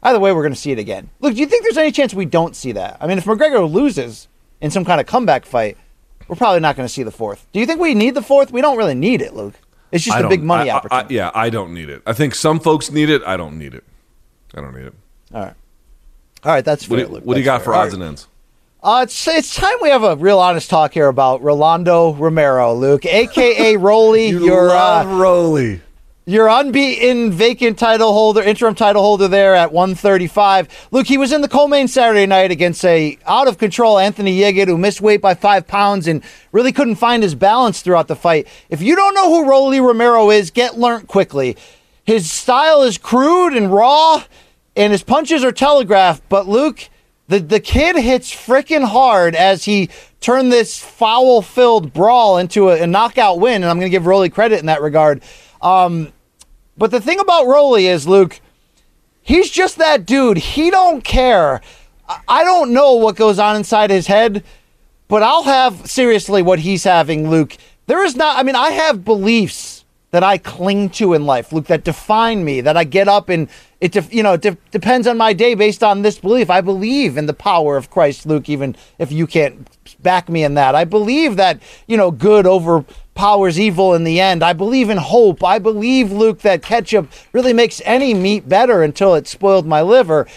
either 0.05 0.19
way 0.19 0.31
we're 0.31 0.41
going 0.43 0.53
to 0.53 0.59
see 0.59 0.71
it 0.71 0.79
again. 0.79 1.09
Look, 1.19 1.33
do 1.33 1.39
you 1.41 1.45
think 1.45 1.63
there's 1.63 1.77
any 1.77 1.91
chance 1.91 2.13
we 2.13 2.25
don't 2.25 2.55
see 2.55 2.71
that? 2.71 2.97
I 3.01 3.07
mean, 3.07 3.17
if 3.17 3.25
McGregor 3.25 3.69
loses 3.69 4.27
in 4.61 4.71
some 4.71 4.85
kind 4.85 5.01
of 5.01 5.07
comeback 5.07 5.45
fight, 5.45 5.77
we're 6.27 6.35
probably 6.37 6.61
not 6.61 6.75
going 6.77 6.87
to 6.87 6.93
see 6.93 7.03
the 7.03 7.11
fourth. 7.11 7.45
Do 7.51 7.59
you 7.59 7.65
think 7.65 7.79
we 7.79 7.93
need 7.93 8.15
the 8.15 8.21
fourth? 8.21 8.51
We 8.51 8.61
don't 8.61 8.77
really 8.77 8.95
need 8.95 9.21
it, 9.21 9.33
Luke. 9.35 9.55
It's 9.91 10.03
just 10.03 10.17
I 10.17 10.21
a 10.21 10.27
big 10.29 10.41
money 10.43 10.69
I- 10.69 10.73
I- 10.73 10.77
opportunity. 10.77 11.15
yeah, 11.15 11.31
I 11.35 11.49
don't 11.49 11.73
need 11.73 11.89
it. 11.89 12.01
I 12.05 12.13
think 12.13 12.33
some 12.35 12.59
folks 12.59 12.89
need 12.89 13.09
it. 13.09 13.21
I 13.23 13.37
don't 13.37 13.59
need 13.59 13.73
it. 13.75 13.83
I 14.55 14.61
don't 14.61 14.73
need 14.75 14.85
it. 14.87 14.93
All 15.33 15.41
right. 15.41 15.53
All 16.43 16.51
right, 16.51 16.63
that's 16.65 16.87
What, 16.89 16.97
fair. 16.99 17.07
do, 17.07 17.13
Luke. 17.13 17.25
what 17.25 17.33
do 17.35 17.39
you 17.39 17.45
got 17.45 17.59
for 17.61 17.65
fair. 17.65 17.73
All 17.75 17.81
odds 17.81 17.93
right. 17.93 18.01
and 18.01 18.07
ends? 18.09 18.27
Uh, 18.83 19.01
it's, 19.03 19.27
it's 19.27 19.55
time 19.55 19.75
we 19.81 19.89
have 19.89 20.03
a 20.03 20.15
real 20.15 20.37
honest 20.39 20.69
talk 20.69 20.93
here 20.93 21.07
about 21.07 21.41
Rolando 21.41 22.13
Romero, 22.13 22.73
Luke, 22.75 23.03
aka 23.05 23.75
Rolly. 23.77 24.27
your 24.29 24.69
uh, 24.69 25.05
Rolly. 25.17 25.81
Your 26.27 26.47
unbeaten 26.47 27.31
vacant 27.31 27.77
title 27.77 28.11
holder, 28.11 28.41
interim 28.41 28.73
title 28.73 29.03
holder 29.03 29.27
there 29.27 29.53
at 29.53 29.71
135. 29.71 30.87
Luke, 30.89 31.05
he 31.05 31.19
was 31.19 31.31
in 31.31 31.41
the 31.41 31.47
co-main 31.47 31.87
Saturday 31.87 32.25
night 32.25 32.49
against 32.49 32.83
a 32.83 33.19
out 33.27 33.47
of 33.47 33.59
control 33.59 33.99
Anthony 33.99 34.39
Yigit 34.39 34.65
who 34.65 34.75
missed 34.75 35.01
weight 35.01 35.21
by 35.21 35.35
five 35.35 35.67
pounds 35.67 36.07
and 36.07 36.23
really 36.51 36.71
couldn't 36.71 36.95
find 36.95 37.21
his 37.21 37.35
balance 37.35 37.83
throughout 37.83 38.07
the 38.07 38.15
fight. 38.15 38.47
If 38.69 38.81
you 38.81 38.95
don't 38.95 39.13
know 39.13 39.29
who 39.29 39.47
Rolly 39.47 39.79
Romero 39.79 40.31
is, 40.31 40.49
get 40.49 40.79
learnt 40.79 41.07
quickly. 41.07 41.57
His 42.03 42.31
style 42.31 42.81
is 42.81 42.97
crude 42.97 43.53
and 43.53 43.71
raw, 43.71 44.23
and 44.75 44.91
his 44.91 45.03
punches 45.03 45.43
are 45.43 45.51
telegraphed. 45.51 46.27
But 46.27 46.47
Luke, 46.47 46.89
the 47.27 47.37
the 47.37 47.59
kid 47.59 47.97
hits 47.97 48.33
freaking 48.33 48.85
hard 48.85 49.35
as 49.35 49.65
he 49.65 49.91
turned 50.21 50.51
this 50.51 50.79
foul-filled 50.79 51.93
brawl 51.93 52.39
into 52.39 52.71
a, 52.71 52.81
a 52.81 52.87
knockout 52.87 53.39
win, 53.39 53.61
and 53.61 53.65
I'm 53.65 53.77
going 53.77 53.91
to 53.91 53.95
give 53.95 54.07
Rolly 54.07 54.31
credit 54.31 54.59
in 54.59 54.65
that 54.65 54.81
regard. 54.81 55.21
Um, 55.61 56.11
but 56.77 56.91
the 56.91 57.01
thing 57.01 57.19
about 57.19 57.47
Rolly 57.47 57.87
is, 57.87 58.07
Luke, 58.07 58.39
he's 59.21 59.49
just 59.49 59.77
that 59.77 60.05
dude. 60.05 60.37
He 60.37 60.69
don't 60.69 61.03
care. 61.03 61.61
I- 62.27 62.43
don't 62.43 62.71
know 62.73 62.93
what 62.93 63.15
goes 63.15 63.39
on 63.39 63.55
inside 63.55 63.89
his 63.89 64.07
head, 64.07 64.43
but 65.07 65.23
I'll 65.23 65.43
have 65.43 65.89
seriously 65.89 66.41
what 66.41 66.59
he's 66.59 66.83
having, 66.83 67.29
Luke. 67.29 67.57
There 67.87 68.03
is 68.03 68.15
not. 68.15 68.37
I 68.37 68.43
mean, 68.43 68.55
I 68.55 68.71
have 68.71 69.05
beliefs 69.05 69.83
that 70.11 70.23
I 70.23 70.37
cling 70.37 70.89
to 70.91 71.13
in 71.13 71.25
life, 71.25 71.51
Luke, 71.51 71.65
that 71.65 71.83
define 71.83 72.45
me. 72.45 72.61
That 72.61 72.77
I 72.77 72.83
get 72.83 73.07
up 73.07 73.29
and 73.29 73.49
it, 73.81 74.13
you 74.13 74.23
know, 74.23 74.37
de- 74.37 74.57
depends 74.71 75.07
on 75.07 75.17
my 75.17 75.33
day 75.33 75.55
based 75.55 75.83
on 75.83 76.01
this 76.01 76.17
belief. 76.19 76.49
I 76.49 76.61
believe 76.61 77.17
in 77.17 77.25
the 77.25 77.33
power 77.33 77.75
of 77.77 77.89
Christ, 77.89 78.25
Luke. 78.25 78.47
Even 78.49 78.75
if 78.97 79.11
you 79.11 79.27
can't 79.27 79.67
back 80.05 80.29
me 80.29 80.45
in 80.45 80.53
that, 80.53 80.73
I 80.73 80.85
believe 80.85 81.35
that 81.35 81.61
you 81.87 81.97
know 81.97 82.11
good 82.11 82.47
overpowers 82.47 83.59
evil 83.59 83.93
in 83.93 84.05
the 84.05 84.21
end. 84.21 84.41
I 84.41 84.53
believe 84.53 84.89
in 84.89 84.97
hope. 84.97 85.43
I 85.43 85.59
believe, 85.59 86.13
Luke, 86.13 86.39
that 86.41 86.61
ketchup 86.61 87.11
really 87.33 87.51
makes 87.51 87.81
any 87.83 88.13
meat 88.13 88.47
better 88.47 88.83
until 88.83 89.15
it 89.15 89.27
spoiled 89.27 89.65
my 89.65 89.81
liver. 89.81 90.27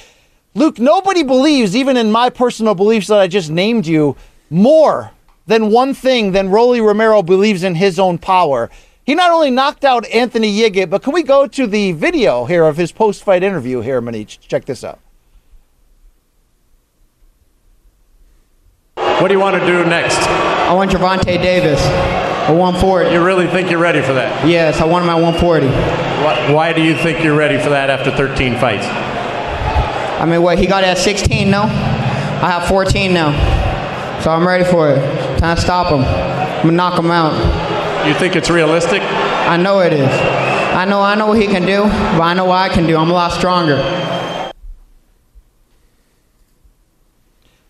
Luke, 0.55 0.81
nobody 0.81 1.23
believes, 1.23 1.77
even 1.77 1.97
in 1.97 2.11
my 2.11 2.31
personal 2.31 2.75
beliefs 2.75 3.07
that 3.07 3.21
I 3.21 3.29
just 3.29 3.51
named 3.51 3.87
you, 3.87 4.17
more 4.51 5.13
than 5.47 5.71
one 5.71 5.95
thing 5.95 6.33
than 6.33 6.51
Rolly 6.51 6.81
Romero 6.81 7.23
believes 7.23 7.63
in 7.63 7.77
his 7.77 7.99
own 7.99 8.19
power. 8.19 8.71
He 9.05 9.15
not 9.15 9.31
only 9.31 9.51
knocked 9.51 9.85
out 9.85 10.07
Anthony 10.09 10.55
Yigit, 10.55 10.91
but 10.91 11.03
can 11.03 11.15
we 11.15 11.23
go 11.23 11.47
to 11.47 11.67
the 11.67 11.93
video 11.93 12.45
here 12.45 12.65
of 12.65 12.77
his 12.77 12.93
post 12.93 13.25
fight 13.25 13.43
interview 13.43 13.81
here, 13.81 14.03
Manich? 14.03 14.39
Check 14.41 14.67
this 14.67 14.85
out. 14.85 14.99
What 19.21 19.27
do 19.27 19.35
you 19.35 19.41
want 19.41 19.61
to 19.61 19.67
do 19.67 19.85
next? 19.85 20.17
I 20.19 20.73
want 20.75 20.93
Gervonta 20.93 21.25
Davis, 21.25 21.81
a 22.49 22.55
140. 22.55 23.11
You 23.11 23.25
really 23.25 23.49
think 23.49 23.69
you're 23.69 23.81
ready 23.81 24.01
for 24.01 24.13
that? 24.13 24.47
Yes, 24.47 24.81
I 24.81 24.85
want 24.85 25.03
him 25.03 25.11
at 25.11 25.17
140. 25.17 25.67
Why, 25.67 26.53
why 26.53 26.73
do 26.73 26.81
you 26.81 26.95
think 26.95 27.25
you're 27.25 27.37
ready 27.37 27.59
for 27.59 27.71
that 27.71 27.91
after 27.91 28.13
13 28.13 28.59
fights? 28.59 28.87
I 28.87 30.25
mean, 30.25 30.41
what, 30.41 30.61
he 30.61 30.67
got 30.67 30.85
it 30.85 30.87
at 30.87 30.99
16 30.99 31.51
now? 31.51 31.65
I 31.65 32.49
have 32.49 32.69
14 32.69 33.13
now. 33.13 33.33
So 34.23 34.31
I'm 34.31 34.47
ready 34.47 34.63
for 34.63 34.91
it. 34.91 35.39
Time 35.41 35.57
to 35.57 35.63
stop 35.63 35.93
him. 35.93 36.05
I'm 36.05 36.63
gonna 36.63 36.77
knock 36.77 36.97
him 36.97 37.11
out. 37.11 38.07
You 38.07 38.15
think 38.15 38.37
it's 38.37 38.51
realistic? 38.51 39.03
I 39.03 39.57
know 39.57 39.81
it 39.81 39.93
is. 39.93 40.09
I 40.77 40.85
know 40.85 41.01
I 41.01 41.17
know 41.17 41.27
what 41.27 41.41
he 41.41 41.49
can 41.49 41.67
do, 41.67 41.83
but 41.83 42.23
I 42.23 42.35
know 42.35 42.45
what 42.45 42.71
I 42.71 42.73
can 42.73 42.87
do. 42.87 42.97
I'm 42.97 43.11
a 43.11 43.13
lot 43.13 43.33
stronger. 43.33 43.79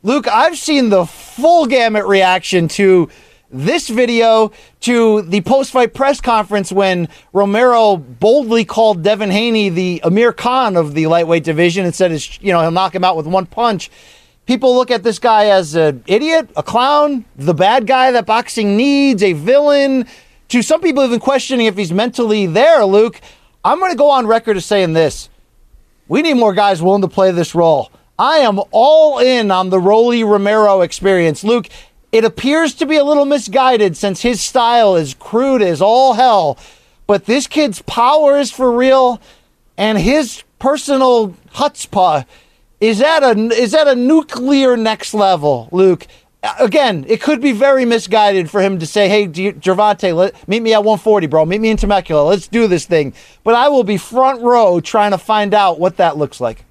Luke, 0.03 0.29
I've 0.29 0.59
seen 0.59 0.91
the 0.91 1.07
full 1.41 1.67
gamut 1.67 2.05
reaction 2.07 2.67
to 2.67 3.09
this 3.51 3.89
video, 3.89 4.51
to 4.81 5.23
the 5.23 5.41
post 5.43 5.71
fight 5.71 5.95
press 5.95 6.21
conference 6.21 6.73
when 6.73 7.09
Romero 7.33 7.97
boldly 7.97 8.65
called 8.65 9.03
Devin 9.03 9.31
Haney 9.31 9.69
the 9.69 10.01
Amir 10.05 10.33
Khan 10.33 10.77
of 10.77 10.95
the 10.95 11.07
lightweight 11.07 11.45
division 11.45 11.85
and 11.85 11.95
said, 11.95 12.11
you 12.41 12.53
know, 12.53 12.61
he'll 12.61 12.73
knock 12.73 12.95
him 12.95 13.05
out 13.05 13.17
with 13.17 13.27
one 13.27 13.47
punch. 13.47 13.89
People 14.47 14.75
look 14.75 14.91
at 14.91 15.05
this 15.05 15.19
guy 15.19 15.47
as 15.47 15.75
an 15.77 16.03
idiot, 16.07 16.51
a 16.57 16.63
clown, 16.63 17.25
the 17.37 17.55
bad 17.55 17.87
guy 17.87 18.11
that 18.11 18.27
boxing 18.27 18.77
needs, 18.77 19.23
a 19.23 19.33
villain. 19.33 20.07
To 20.49 20.63
some 20.63 20.81
people, 20.81 21.05
even 21.05 21.21
questioning 21.21 21.67
if 21.67 21.77
he's 21.77 21.93
mentally 21.93 22.47
there, 22.47 22.85
Luke. 22.85 23.21
I'm 23.65 23.79
going 23.79 23.93
to 23.93 23.99
go 23.99 24.11
on 24.11 24.27
record 24.27 24.57
as 24.57 24.67
saying 24.67 24.95
this. 24.95 25.29
We 26.09 26.23
need 26.23 26.35
more 26.35 26.55
guys 26.55 26.83
willing 26.83 27.03
to 27.03 27.09
play 27.09 27.31
this 27.31 27.55
role. 27.55 27.93
I 28.19 28.39
am 28.39 28.61
all 28.73 29.21
in 29.21 29.53
on 29.53 29.71
the 29.71 29.79
Rolly 29.79 30.25
Romero 30.25 30.81
experience. 30.81 31.45
Luke, 31.45 31.69
it 32.11 32.25
appears 32.25 32.75
to 32.75 32.87
be 32.87 32.97
a 32.97 33.05
little 33.05 33.25
misguided 33.25 33.97
since 33.97 34.23
his 34.23 34.43
style 34.43 34.97
is 34.97 35.15
crude 35.15 35.63
as 35.63 35.81
all 35.81 36.15
hell, 36.15 36.59
but 37.07 37.27
this 37.27 37.47
kid's 37.47 37.81
power 37.83 38.39
is 38.39 38.51
for 38.51 38.73
real, 38.73 39.21
and 39.77 39.99
his 39.99 40.43
personal 40.59 41.29
chutzpah 41.55 42.25
is 42.81 43.01
at 43.01 43.23
a 43.23 43.39
is 43.55 43.73
at 43.73 43.87
a 43.87 43.95
nuclear 43.95 44.77
next 44.77 45.15
level, 45.15 45.69
Luke. 45.71 46.07
Again, 46.59 47.05
it 47.09 47.21
could 47.21 47.41
be 47.41 47.53
very 47.53 47.85
misguided 47.85 48.51
for 48.51 48.61
him 48.61 48.79
to 48.79 48.87
say, 48.87 49.09
"Hey, 49.09 49.27
G- 49.27 49.53
Gervonta, 49.53 50.33
meet 50.47 50.63
me 50.63 50.73
at 50.73 50.85
140, 50.85 51.27
bro. 51.27 51.45
Meet 51.45 51.61
me 51.61 51.71
in 51.71 51.77
Temecula. 51.77 52.23
Let's 52.23 52.49
do 52.49 52.67
this 52.67 52.85
thing." 52.85 53.13
But 53.45 53.55
I 53.55 53.69
will 53.69 53.85
be 53.85 53.97
front 53.97 54.41
row 54.41 54.81
trying 54.81 55.11
to 55.11 55.19
find 55.19 55.55
out 55.55 55.79
what 55.79 55.97
that 55.99 56.17
looks 56.17 56.41
like. 56.41 56.65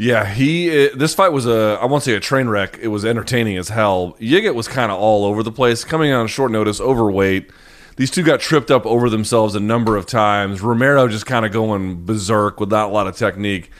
Yeah, 0.00 0.32
he. 0.32 0.86
Uh, 0.86 0.90
this 0.94 1.12
fight 1.12 1.32
was 1.32 1.44
a. 1.44 1.76
I 1.82 1.86
won't 1.86 2.04
say 2.04 2.14
a 2.14 2.20
train 2.20 2.48
wreck. 2.48 2.78
It 2.80 2.86
was 2.86 3.04
entertaining 3.04 3.56
as 3.56 3.68
hell. 3.68 4.16
Yigit 4.20 4.54
was 4.54 4.68
kind 4.68 4.92
of 4.92 4.98
all 5.00 5.24
over 5.24 5.42
the 5.42 5.50
place, 5.50 5.82
coming 5.82 6.12
on 6.12 6.28
short 6.28 6.52
notice, 6.52 6.80
overweight. 6.80 7.50
These 7.96 8.12
two 8.12 8.22
got 8.22 8.38
tripped 8.38 8.70
up 8.70 8.86
over 8.86 9.10
themselves 9.10 9.56
a 9.56 9.60
number 9.60 9.96
of 9.96 10.06
times. 10.06 10.62
Romero 10.62 11.08
just 11.08 11.26
kind 11.26 11.44
of 11.44 11.50
going 11.50 12.04
berserk 12.06 12.60
with 12.60 12.70
not 12.70 12.90
a 12.90 12.92
lot 12.92 13.08
of 13.08 13.16
technique, 13.16 13.72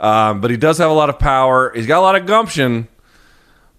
um, 0.00 0.40
but 0.40 0.50
he 0.50 0.56
does 0.56 0.78
have 0.78 0.90
a 0.90 0.94
lot 0.94 1.10
of 1.10 1.18
power. 1.18 1.70
He's 1.74 1.86
got 1.86 1.98
a 1.98 2.00
lot 2.00 2.16
of 2.16 2.24
gumption. 2.24 2.88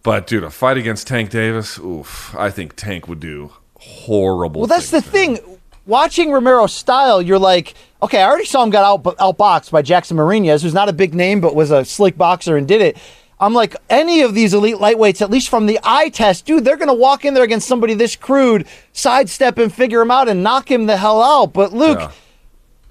But 0.04 0.28
dude, 0.28 0.44
a 0.44 0.52
fight 0.52 0.78
against 0.78 1.08
Tank 1.08 1.32
Davis, 1.32 1.80
oof! 1.80 2.36
I 2.38 2.52
think 2.52 2.76
Tank 2.76 3.08
would 3.08 3.20
do 3.20 3.54
horrible. 3.80 4.62
Well, 4.62 4.68
that's 4.68 4.92
the 4.92 4.98
him. 4.98 5.12
thing. 5.12 5.40
Watching 5.88 6.32
Romero's 6.32 6.74
style, 6.74 7.24
you're 7.24 7.40
like, 7.40 7.74
okay, 8.02 8.22
I 8.22 8.28
already 8.28 8.46
saw 8.46 8.64
him 8.64 8.70
got 8.70 8.84
out 8.84 9.18
outboxed 9.18 9.72
by 9.72 9.82
Jackson 9.82 10.18
Marinez, 10.18 10.62
who's 10.64 10.74
not 10.74 10.90
a 10.90 10.94
big 10.94 11.14
name 11.14 11.42
but 11.42 11.56
was 11.56 11.72
a 11.72 11.84
slick 11.86 12.18
boxer 12.18 12.58
and 12.58 12.68
did 12.68 12.82
it. 12.82 12.98
I'm 13.40 13.54
like, 13.54 13.76
any 13.88 14.22
of 14.22 14.34
these 14.34 14.56
elite 14.56 14.78
lightweights, 14.78 15.22
at 15.22 15.30
least 15.30 15.50
from 15.50 15.68
the 15.68 15.80
eye 15.84 16.10
test, 16.10 16.46
dude, 16.46 16.66
they're 16.66 16.76
going 16.76 16.88
to 16.88 16.94
walk 16.96 17.24
in 17.24 17.36
there 17.36 17.44
against 17.44 17.68
somebody 17.68 17.94
this 17.94 18.16
crude, 18.16 18.66
sidestep 18.94 19.60
and 19.60 19.72
figure 19.72 20.02
him 20.02 20.10
out 20.10 20.28
and 20.28 20.42
knock 20.42 20.72
him 20.72 20.88
the 20.88 20.98
hell 20.98 21.22
out. 21.22 21.54
But 21.54 21.72
Luke, 21.72 22.00
Yeah. 22.00 22.12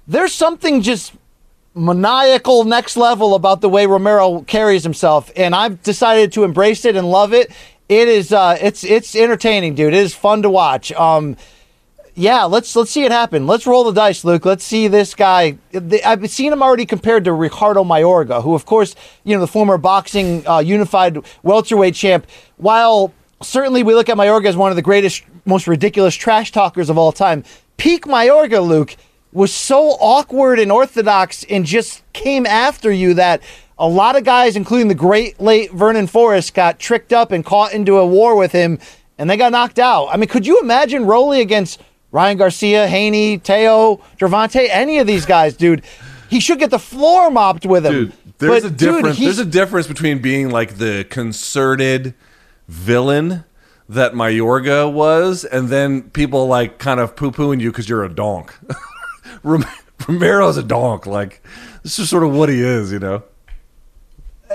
there's 0.07 0.33
something 0.33 0.81
just 0.81 1.11
maniacal 1.75 2.63
next 2.63 2.97
level 2.97 3.35
about 3.35 3.61
the 3.61 3.69
way 3.69 3.85
Romero 3.85 4.41
carries 4.41 4.83
himself, 4.83 5.29
and 5.35 5.53
I've 5.53 5.83
decided 5.83 6.31
to 6.33 6.43
embrace 6.43 6.85
it 6.85 6.95
and 6.95 7.09
love 7.11 7.33
it. 7.33 7.51
It 7.89 8.07
is 8.07 8.33
uh, 8.33 8.57
it's 8.61 8.83
it's 8.83 9.15
entertaining, 9.15 9.75
dude. 9.75 9.93
It 9.93 9.99
is 9.99 10.15
fun 10.15 10.41
to 10.43 10.49
watch. 10.49 10.91
Um, 10.93 11.37
yeah, 12.17 12.45
let's 12.45 12.75
let's 12.75 12.89
see 12.89 13.03
it 13.03 13.11
happen. 13.11 13.45
Let's 13.45 13.67
roll 13.67 13.83
the 13.83 13.91
dice, 13.91 14.25
Luke. 14.25 14.43
Let's 14.43 14.63
see 14.63 14.87
this 14.87 15.13
guy. 15.13 15.59
I've 16.03 16.27
seen 16.31 16.51
him 16.51 16.63
already 16.63 16.87
compared 16.87 17.25
to 17.25 17.33
Ricardo 17.33 17.83
Mayorga, 17.83 18.41
who, 18.41 18.55
of 18.55 18.65
course, 18.65 18.95
you 19.23 19.35
know, 19.35 19.39
the 19.39 19.47
former 19.47 19.77
boxing 19.77 20.45
uh, 20.47 20.57
unified 20.57 21.19
welterweight 21.43 21.93
champ. 21.93 22.25
While 22.57 23.13
certainly 23.43 23.83
we 23.83 23.93
look 23.93 24.09
at 24.09 24.17
Mayorga 24.17 24.47
as 24.47 24.57
one 24.57 24.71
of 24.71 24.75
the 24.75 24.81
greatest, 24.81 25.21
most 25.45 25.67
ridiculous 25.67 26.15
trash 26.15 26.51
talkers 26.51 26.89
of 26.89 26.97
all 26.97 27.11
time, 27.11 27.43
peak 27.77 28.05
Mayorga, 28.05 28.67
Luke, 28.67 28.95
was 29.31 29.53
so 29.53 29.91
awkward 29.99 30.57
and 30.57 30.71
orthodox 30.71 31.43
and 31.43 31.65
just 31.65 32.01
came 32.13 32.47
after 32.47 32.91
you 32.91 33.13
that 33.13 33.43
a 33.77 33.87
lot 33.87 34.15
of 34.15 34.23
guys, 34.23 34.55
including 34.55 34.87
the 34.87 34.95
great 34.95 35.39
late 35.39 35.71
Vernon 35.71 36.07
Forrest, 36.07 36.55
got 36.55 36.79
tricked 36.79 37.13
up 37.13 37.31
and 37.31 37.45
caught 37.45 37.73
into 37.73 37.97
a 37.97 38.07
war 38.07 38.35
with 38.35 38.53
him, 38.53 38.79
and 39.19 39.29
they 39.29 39.37
got 39.37 39.51
knocked 39.51 39.77
out. 39.77 40.07
I 40.07 40.17
mean, 40.17 40.27
could 40.27 40.47
you 40.47 40.59
imagine 40.59 41.05
Rolly 41.05 41.41
against 41.41 41.79
Ryan 42.11 42.37
Garcia, 42.37 42.87
Haney, 42.87 43.37
Teo, 43.37 43.97
Gervonta, 44.19 44.67
any 44.69 44.99
of 44.99 45.07
these 45.07 45.25
guys, 45.25 45.55
dude? 45.55 45.83
He 46.29 46.39
should 46.39 46.59
get 46.59 46.69
the 46.71 46.79
floor 46.79 47.29
mopped 47.29 47.65
with 47.65 47.85
him. 47.85 47.93
Dude, 47.93 48.13
there's 48.37 48.63
But, 48.63 48.67
a 48.71 48.73
dude, 48.73 48.79
difference. 48.95 49.17
he's- 49.17 49.35
there's 49.35 49.47
a 49.47 49.49
difference 49.49 49.87
between 49.87 50.19
being 50.19 50.49
like 50.49 50.77
the 50.77 51.05
concerted 51.09 52.13
villain 52.67 53.43
that 53.89 54.13
Mayorga 54.13 54.91
was, 54.91 55.45
and 55.45 55.69
then 55.69 56.03
people 56.03 56.47
like 56.47 56.77
kind 56.77 56.99
of 56.99 57.15
poo 57.15 57.31
pooing 57.31 57.59
you 57.61 57.71
because 57.71 57.87
you're 57.87 58.03
a 58.03 58.09
donk. 58.13 58.53
Rom- 59.43 59.65
Romero's 60.07 60.57
a 60.57 60.63
donk. 60.63 61.05
Like 61.05 61.41
this 61.83 61.97
is 61.99 62.09
sort 62.09 62.23
of 62.23 62.33
what 62.33 62.49
he 62.49 62.61
is, 62.61 62.91
you 62.91 62.99
know. 62.99 63.23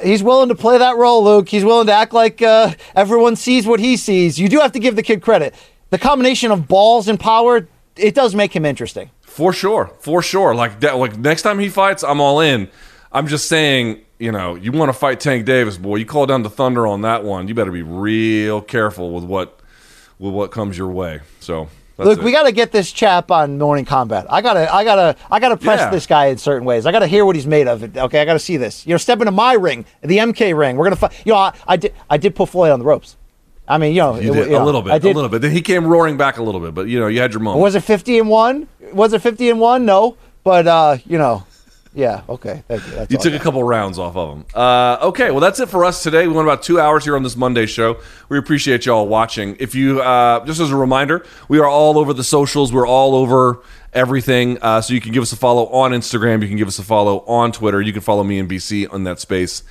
he's 0.03 0.23
willing 0.23 0.49
to 0.49 0.55
play 0.55 0.79
that 0.79 0.97
role, 0.97 1.23
Luke. 1.25 1.49
He's 1.49 1.65
willing 1.65 1.87
to 1.87 1.93
act 1.93 2.13
like 2.13 2.43
uh, 2.43 2.73
everyone 2.95 3.37
sees 3.37 3.67
what 3.67 3.81
he 3.81 3.97
sees. 3.97 4.39
You 4.39 4.49
do 4.49 4.61
have 4.61 4.73
to 4.73 4.79
give 4.79 4.97
the 4.97 5.03
kid 5.03 5.23
credit. 5.23 5.55
The 5.93 5.99
combination 5.99 6.51
of 6.51 6.67
balls 6.69 7.07
and 7.07 7.21
power, 7.21 7.69
it 7.97 8.15
does 8.15 8.35
make 8.35 8.57
him 8.57 8.65
interesting. 8.65 9.11
For 9.21 9.53
sure, 9.53 9.91
for 10.01 10.23
sure. 10.23 10.55
Like 10.55 10.81
that, 10.81 10.97
like 10.97 11.19
next 11.19 11.43
time 11.43 11.59
he 11.59 11.69
fights, 11.69 12.03
I'm 12.03 12.19
all 12.19 12.41
in. 12.41 12.71
I'm 13.13 13.27
just 13.27 13.47
saying, 13.47 14.01
you 14.19 14.33
know, 14.33 14.55
you 14.55 14.73
want 14.73 14.89
to 14.89 14.95
fight 14.99 15.21
Tank 15.21 15.45
Davis, 15.45 15.77
boy. 15.77 15.97
You 15.97 16.07
call 16.07 16.25
down 16.25 16.45
the 16.45 16.49
thunder 16.49 16.87
on 16.87 17.03
that 17.03 17.25
one. 17.25 17.47
You 17.47 17.55
better 17.55 17.71
be 17.71 17.83
real 17.83 18.63
careful 18.63 19.13
with 19.13 19.25
what 19.25 19.61
with 20.19 20.33
what 20.33 20.51
comes 20.51 20.79
your 20.79 20.89
way. 20.89 21.21
So 21.41 21.69
that's 21.99 22.09
Look, 22.09 22.19
it. 22.21 22.25
we 22.25 22.33
got 22.33 22.45
to 22.45 22.53
get 22.53 22.73
this 22.73 22.91
chap 22.91 23.31
on 23.31 23.59
Morning 23.59 23.85
Kombat. 23.85 24.25
I 24.31 24.41
gotta, 24.41 24.73
I 24.75 24.85
gotta, 24.85 25.15
I 25.31 25.41
gotta 25.41 25.59
press 25.59 25.81
Yeah. 25.81 25.91
this 25.91 26.07
guy 26.07 26.27
in 26.29 26.39
certain 26.39 26.65
ways. 26.65 26.87
I 26.87 26.93
gotta 26.93 27.07
hear 27.07 27.27
what 27.27 27.37
he's 27.37 27.47
made 27.47 27.69
of. 27.69 27.95
Okay, 27.95 28.23
I 28.23 28.25
gotta 28.25 28.39
see 28.39 28.57
this. 28.57 28.87
You 28.87 28.95
know, 28.95 28.99
step 28.99 29.19
into 29.21 29.31
my 29.33 29.53
ring, 29.53 29.85
the 30.01 30.17
MK 30.17 30.57
ring. 30.57 30.77
We're 30.79 30.87
gonna 30.87 30.97
fight. 30.97 31.13
You 31.27 31.33
know, 31.35 31.39
I, 31.39 31.55
I 31.69 31.77
did, 31.77 31.93
I 32.09 32.17
did 32.17 32.35
put 32.35 32.49
Floyd 32.49 32.71
on 32.71 32.79
the 32.79 32.87
ropes. 32.87 33.19
I 33.73 33.79
mean, 33.79 33.93
you 33.95 34.01
know, 34.03 34.17
You 34.19 34.35
it- 34.35 34.47
you 34.49 34.53
know, 34.53 34.63
a 34.63 34.67
little 34.67 34.83
bit, 34.83 34.93
I 34.93 34.99
did, 34.99 35.13
a 35.13 35.15
little 35.15 35.31
bit. 35.31 35.41
Then 35.43 35.51
he 35.53 35.63
came 35.63 35.87
roaring 35.87 36.17
back 36.17 36.37
a 36.39 36.43
little 36.43 36.61
bit, 36.61 36.75
but 36.75 36.89
you 36.89 37.01
know, 37.01 37.07
you 37.07 37.21
had 37.21 37.33
your 37.33 37.41
moment. 37.41 37.63
Was 37.63 37.75
it 37.75 37.81
fifty 37.83 38.19
and 38.19 38.29
one? 38.29 38.69
Was 38.93 39.13
it 39.13 39.23
fifty 39.23 39.49
and 39.51 39.59
one? 39.61 39.85
No, 39.87 40.17
but 40.45 40.67
uh, 40.67 40.99
you 41.07 41.17
know, 41.19 41.45
yeah. 41.95 42.23
Okay, 42.29 42.63
thank 42.69 42.87
you. 42.87 42.93
That's 42.93 43.11
You 43.13 43.19
took 43.19 43.33
a 43.35 43.39
couple 43.39 43.63
rounds 43.65 43.99
off 43.99 44.17
of 44.17 44.29
them. 44.31 44.45
Uh, 44.55 44.99
okay, 45.09 45.31
well, 45.31 45.41
that's 45.41 45.59
it 45.61 45.69
for 45.69 45.85
us 45.85 46.03
today. 46.03 46.27
We 46.27 46.35
went 46.35 46.47
about 46.47 46.63
two 46.63 46.79
hours 46.81 47.05
here 47.05 47.17
on 47.17 47.23
this 47.23 47.37
Monday 47.37 47.67
show. 47.67 47.99
We 48.29 48.37
appreciate 48.39 48.85
y'all 48.87 49.07
watching. 49.09 49.57
If 49.59 49.75
you, 49.75 50.01
uh, 50.03 50.45
just 50.45 50.61
as 50.61 50.71
a 50.71 50.77
reminder, 50.77 51.25
we 51.49 51.59
are 51.59 51.67
all 51.69 51.99
over 51.99 52.13
the 52.13 52.25
socials. 52.25 52.73
We're 52.73 52.87
all 52.87 53.15
over 53.15 53.61
everything. 53.95 54.59
Uh, 54.63 54.81
so 54.81 54.95
you 54.95 55.01
can 55.01 55.13
give 55.13 55.23
us 55.23 55.33
a 55.33 55.37
follow 55.37 55.67
on 55.69 55.93
Instagram. 55.93 56.43
You 56.43 56.49
can 56.49 56.57
give 56.57 56.69
us 56.69 56.79
a 56.79 56.83
follow 56.83 57.21
on 57.27 57.53
Twitter. 57.53 57.81
You 57.81 57.93
can 57.93 58.03
follow 58.03 58.25
me 58.25 58.39
and 58.39 58.49
BC 58.51 58.93
on 58.93 59.05
that 59.05 59.21
space 59.21 59.63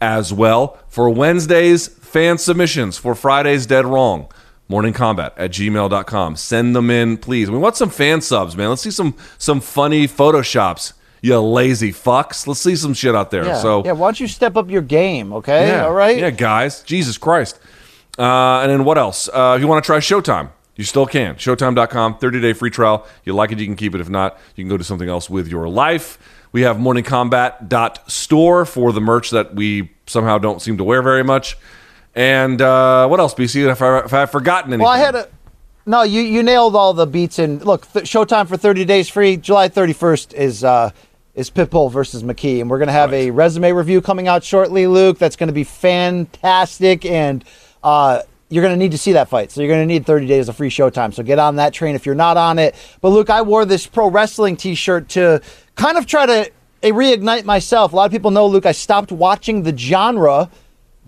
as 0.00 0.32
well. 0.32 0.78
For 0.88 1.10
Wednesdays, 1.10 1.88
fan 2.08 2.38
submissions. 2.38 2.98
For 2.98 3.14
Fridays, 3.14 3.66
Dead 3.66 3.86
Wrong. 3.86 4.28
Morningkombat 4.70 5.32
at 5.38 5.50
gmail.com. 5.50 6.36
Send 6.36 6.76
them 6.76 6.90
in, 6.90 7.16
please. 7.16 7.50
We 7.50 7.56
want 7.56 7.76
some 7.76 7.88
fan 7.88 8.20
subs, 8.20 8.54
man. 8.54 8.68
Let's 8.68 8.82
see 8.82 8.90
some 8.90 9.14
some 9.38 9.60
funny 9.60 10.06
photoshops. 10.06 10.92
You 11.22 11.40
lazy 11.40 11.90
fucks. 11.90 12.46
Let's 12.46 12.60
see 12.60 12.76
some 12.76 12.92
shit 12.94 13.14
out 13.14 13.30
there. 13.30 13.46
Yeah, 13.46 13.56
So 13.62 13.82
yeah. 13.84 13.92
Why 13.92 14.08
don't 14.08 14.20
you 14.20 14.28
step 14.28 14.56
up 14.56 14.70
your 14.70 14.82
game? 14.82 15.32
Okay, 15.32 15.68
yeah, 15.68 15.86
all 15.86 15.94
right. 15.94 16.18
Yeah, 16.18 16.30
guys. 16.30 16.82
Jesus 16.82 17.16
Christ. 17.16 17.58
Uh, 18.18 18.60
and 18.60 18.70
then 18.70 18.84
what 18.84 18.98
else? 18.98 19.28
Uh, 19.32 19.54
if 19.56 19.62
you 19.62 19.68
want 19.68 19.82
to 19.82 19.86
try 19.86 19.98
Showtime, 19.98 20.50
you 20.76 20.84
still 20.84 21.06
can. 21.06 21.36
Showtime.com, 21.36 22.18
30 22.18 22.40
day 22.40 22.52
free 22.52 22.70
trial. 22.70 23.06
You 23.24 23.32
like 23.32 23.50
it, 23.52 23.58
you 23.58 23.66
can 23.66 23.74
keep 23.76 23.94
it. 23.94 24.00
If 24.02 24.08
not, 24.10 24.38
you 24.54 24.64
can 24.64 24.68
go 24.68 24.76
to 24.76 24.84
something 24.84 25.08
else 25.08 25.30
with 25.30 25.48
your 25.48 25.68
life. 25.68 26.18
We 26.52 26.62
have 26.62 26.76
morningkombat.store 26.76 28.64
for 28.66 28.92
the 28.92 29.00
merch 29.00 29.30
that 29.30 29.54
we 29.54 29.90
somehow 30.06 30.38
don't 30.38 30.60
seem 30.60 30.76
to 30.78 30.84
wear 30.84 31.02
very 31.02 31.24
much. 31.24 31.56
And 32.14 32.60
uh, 32.60 33.06
what 33.06 33.20
else, 33.20 33.34
BC? 33.34 33.70
If, 33.70 33.82
I, 33.82 33.98
if 34.00 34.12
I've 34.12 34.30
forgotten 34.30 34.72
anything. 34.72 34.84
Well, 34.84 34.92
I 34.92 34.98
had 34.98 35.14
a. 35.14 35.28
No, 35.86 36.02
you, 36.02 36.20
you 36.20 36.42
nailed 36.42 36.76
all 36.76 36.92
the 36.92 37.06
beats. 37.06 37.38
And 37.38 37.64
look, 37.64 37.90
th- 37.92 38.04
Showtime 38.04 38.46
for 38.46 38.56
30 38.56 38.84
days 38.84 39.08
free. 39.08 39.36
July 39.36 39.68
31st 39.68 40.34
is 40.34 40.62
uh, 40.64 40.90
is 41.34 41.50
Pitbull 41.50 41.90
versus 41.90 42.22
McKee, 42.22 42.60
and 42.60 42.68
we're 42.68 42.80
gonna 42.80 42.92
have 42.92 43.14
a 43.14 43.30
resume 43.30 43.72
review 43.72 44.00
coming 44.00 44.26
out 44.26 44.42
shortly, 44.42 44.86
Luke. 44.86 45.18
That's 45.18 45.36
gonna 45.36 45.52
be 45.52 45.64
fantastic, 45.64 47.06
and 47.06 47.44
uh, 47.82 48.22
you're 48.50 48.62
gonna 48.62 48.76
need 48.76 48.90
to 48.90 48.98
see 48.98 49.12
that 49.12 49.28
fight. 49.28 49.52
So 49.52 49.60
you're 49.60 49.70
gonna 49.70 49.86
need 49.86 50.04
30 50.04 50.26
days 50.26 50.48
of 50.48 50.56
free 50.56 50.68
Showtime. 50.68 51.14
So 51.14 51.22
get 51.22 51.38
on 51.38 51.56
that 51.56 51.72
train 51.72 51.94
if 51.94 52.04
you're 52.04 52.14
not 52.14 52.36
on 52.36 52.58
it. 52.58 52.74
But 53.00 53.10
Luke, 53.10 53.30
I 53.30 53.42
wore 53.42 53.64
this 53.64 53.86
pro 53.86 54.10
wrestling 54.10 54.56
T-shirt 54.56 55.08
to 55.10 55.40
kind 55.76 55.96
of 55.96 56.06
try 56.06 56.26
to 56.26 56.50
uh, 56.82 56.86
reignite 56.88 57.44
myself. 57.44 57.92
A 57.92 57.96
lot 57.96 58.06
of 58.06 58.12
people 58.12 58.30
know, 58.32 58.46
Luke, 58.46 58.66
I 58.66 58.72
stopped 58.72 59.12
watching 59.12 59.62
the 59.62 59.76
genre 59.76 60.50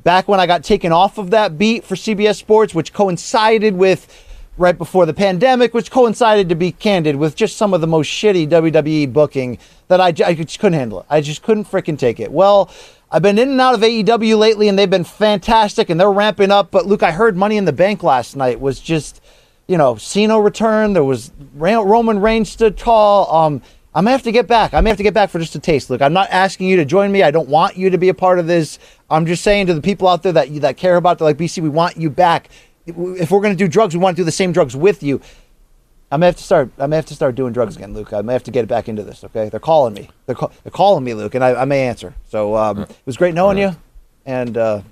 back 0.03 0.29
when 0.29 0.41
I 0.41 0.47
got 0.47 0.65
taken 0.65 0.93
off 0.93 1.19
of 1.19 1.31
that 1.31 1.59
beat 1.59 1.85
for 1.85 1.95
CBS 1.95 2.37
Sports, 2.37 2.75
which 2.75 2.93
coincided 2.93 3.77
with 3.77 4.27
right 4.57 4.77
before 4.77 5.07
the 5.07 5.15
pandemic, 5.15 5.73
which 5.73 5.91
coincided, 5.91 6.49
to 6.49 6.55
be 6.55 6.73
candid, 6.73 7.17
with 7.17 7.35
just 7.35 7.57
some 7.57 7.73
of 7.73 7.81
the 7.81 7.87
most 7.87 8.09
shitty 8.09 8.49
WWE 8.49 9.13
booking 9.13 9.59
that 9.89 10.01
I 10.01 10.13
just 10.13 10.59
couldn't 10.59 10.79
handle 10.79 11.01
it. 11.01 11.07
I 11.09 11.21
just 11.21 11.43
couldn't 11.43 11.65
freaking 11.65 11.99
take 11.99 12.21
it. 12.21 12.31
Well, 12.31 12.71
I've 13.11 13.23
been 13.23 13.39
in 13.39 13.49
and 13.51 13.61
out 13.61 13.75
of 13.75 13.81
AEW 13.81 14.39
lately, 14.39 14.69
and 14.69 14.79
they've 14.79 14.89
been 14.89 15.05
fantastic, 15.05 15.91
and 15.91 15.99
they're 15.99 16.13
ramping 16.13 16.51
up. 16.53 16.71
But 16.71 16.87
Luke, 16.87 17.03
I 17.03 17.11
heard 17.11 17.37
Money 17.37 17.57
in 17.57 17.65
the 17.65 17.73
Bank 17.73 18.03
last 18.03 18.37
night 18.37 18.61
was 18.61 18.79
just, 18.79 19.21
you 19.67 19.77
know, 19.77 19.97
Cena 19.97 20.41
returned. 20.41 20.95
There 20.95 21.05
was 21.05 21.33
Roman 21.55 22.21
Reigns 22.21 22.51
stood 22.51 22.77
tall. 22.77 23.35
Um, 23.35 23.63
I'm 23.95 24.05
gonna 24.05 24.13
have 24.13 24.23
to 24.23 24.33
get 24.33 24.47
back. 24.47 24.73
I'm 24.73 24.83
gonna 24.83 24.91
have 24.91 24.99
to 24.99 25.03
get 25.03 25.15
back 25.15 25.31
for 25.31 25.41
just 25.41 25.55
a 25.57 25.59
taste. 25.59 25.91
Look, 25.91 26.01
I'm 26.01 26.13
not 26.13 26.31
asking 26.31 26.69
you 26.69 26.77
to 26.77 26.85
join 26.85 27.11
me. 27.11 27.23
I 27.25 27.33
don't 27.33 27.49
want 27.49 27.77
you 27.77 27.91
to 27.91 27.99
be 27.99 28.09
a 28.09 28.15
part 28.15 28.39
of 28.39 28.47
this. 28.47 28.79
I'm 29.09 29.27
just 29.27 29.43
saying 29.43 29.67
to 29.67 29.75
the 29.75 29.81
people 29.81 30.07
out 30.07 30.23
there 30.23 30.33
that 30.33 30.55
that 30.61 30.77
care 30.77 30.97
about, 30.97 31.19
they're 31.19 31.27
like 31.27 31.37
BC, 31.37 31.61
we 31.63 31.69
want 31.69 31.97
you 31.97 32.09
back. 32.09 32.51
If 32.87 33.31
we're 33.31 33.41
gonna 33.41 33.57
do 33.57 33.67
drugs, 33.67 33.95
we 33.95 34.01
want 34.01 34.17
to 34.17 34.21
do 34.21 34.25
the 34.25 34.33
same 34.33 34.53
drugs 34.53 34.77
with 34.77 35.03
you. 35.03 35.21
I'm 36.13 36.21
gonna 36.21 36.27
have 36.27 36.37
to 36.37 36.43
start. 36.43 36.71
I'm 36.73 36.87
gonna 36.87 36.97
have 36.97 37.07
to 37.07 37.15
start 37.15 37.35
doing 37.35 37.53
drugs 37.53 37.77
again, 37.77 37.95
Luke. 37.95 38.13
I 38.13 38.23
may 38.23 38.33
have 38.33 38.45
to 38.45 38.51
get 38.51 38.67
back 38.69 38.89
into 38.89 39.03
this. 39.03 39.25
Okay, 39.25 39.49
they're 39.49 39.61
calling 39.61 39.95
me. 39.95 40.09
They're, 40.27 40.35
call, 40.35 40.53
they're 40.63 40.73
calling 40.73 41.05
me, 41.05 41.15
Luke, 41.15 41.35
and 41.35 41.43
I, 41.43 41.63
I 41.63 41.65
may 41.65 41.87
answer. 41.87 42.15
So 42.29 42.57
um, 42.57 42.81
it 42.81 42.97
was 43.07 43.17
great 43.17 43.35
knowing 43.35 43.59
you, 43.59 43.77
and 44.25 44.57
uh, 44.57 44.83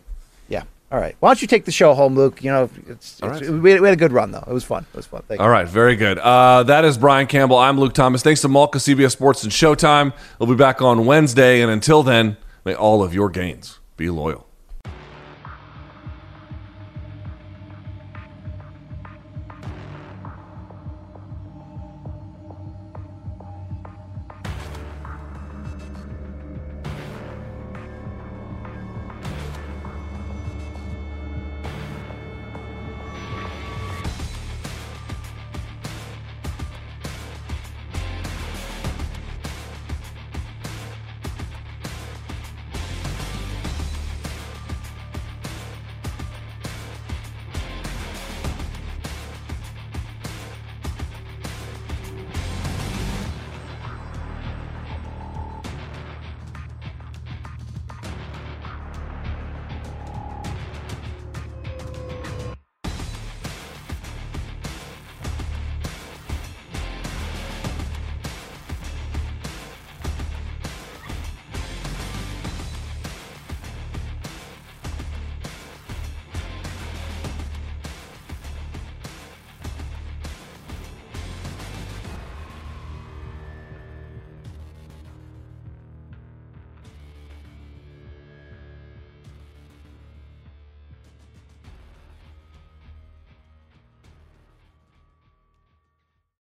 yeah. 0.48 0.62
All 0.90 0.98
right. 0.98 1.14
Why 1.20 1.28
don't 1.28 1.42
you 1.42 1.48
take 1.48 1.66
the 1.66 1.72
show 1.72 1.92
home, 1.92 2.14
Luke? 2.14 2.42
You 2.42 2.50
know, 2.50 2.70
it's, 2.86 3.20
it's, 3.22 3.48
we, 3.48 3.72
had, 3.72 3.80
we 3.80 3.88
had 3.88 3.92
a 3.92 4.00
good 4.00 4.12
run 4.12 4.30
though. 4.30 4.44
It 4.46 4.52
was 4.52 4.64
fun. 4.64 4.86
It 4.90 4.96
was 4.96 5.06
fun. 5.06 5.22
Thank 5.28 5.38
you. 5.38 5.44
All 5.44 5.50
right, 5.50 5.68
very 5.68 5.96
good. 5.96 6.18
Uh, 6.18 6.62
that 6.62 6.84
is 6.84 6.96
Brian 6.96 7.26
Campbell. 7.26 7.58
I'm 7.58 7.78
Luke 7.78 7.92
Thomas. 7.92 8.22
Thanks 8.22 8.40
to 8.42 8.48
Malka, 8.48 8.78
CBS 8.78 9.12
Sports, 9.12 9.42
and 9.42 9.52
Showtime. 9.52 10.14
We'll 10.38 10.48
be 10.48 10.56
back 10.56 10.80
on 10.80 11.04
Wednesday. 11.04 11.60
And 11.60 11.70
until 11.70 12.02
then, 12.02 12.38
may 12.64 12.74
all 12.74 13.02
of 13.02 13.12
your 13.12 13.28
gains 13.28 13.80
be 13.98 14.08
loyal. 14.08 14.47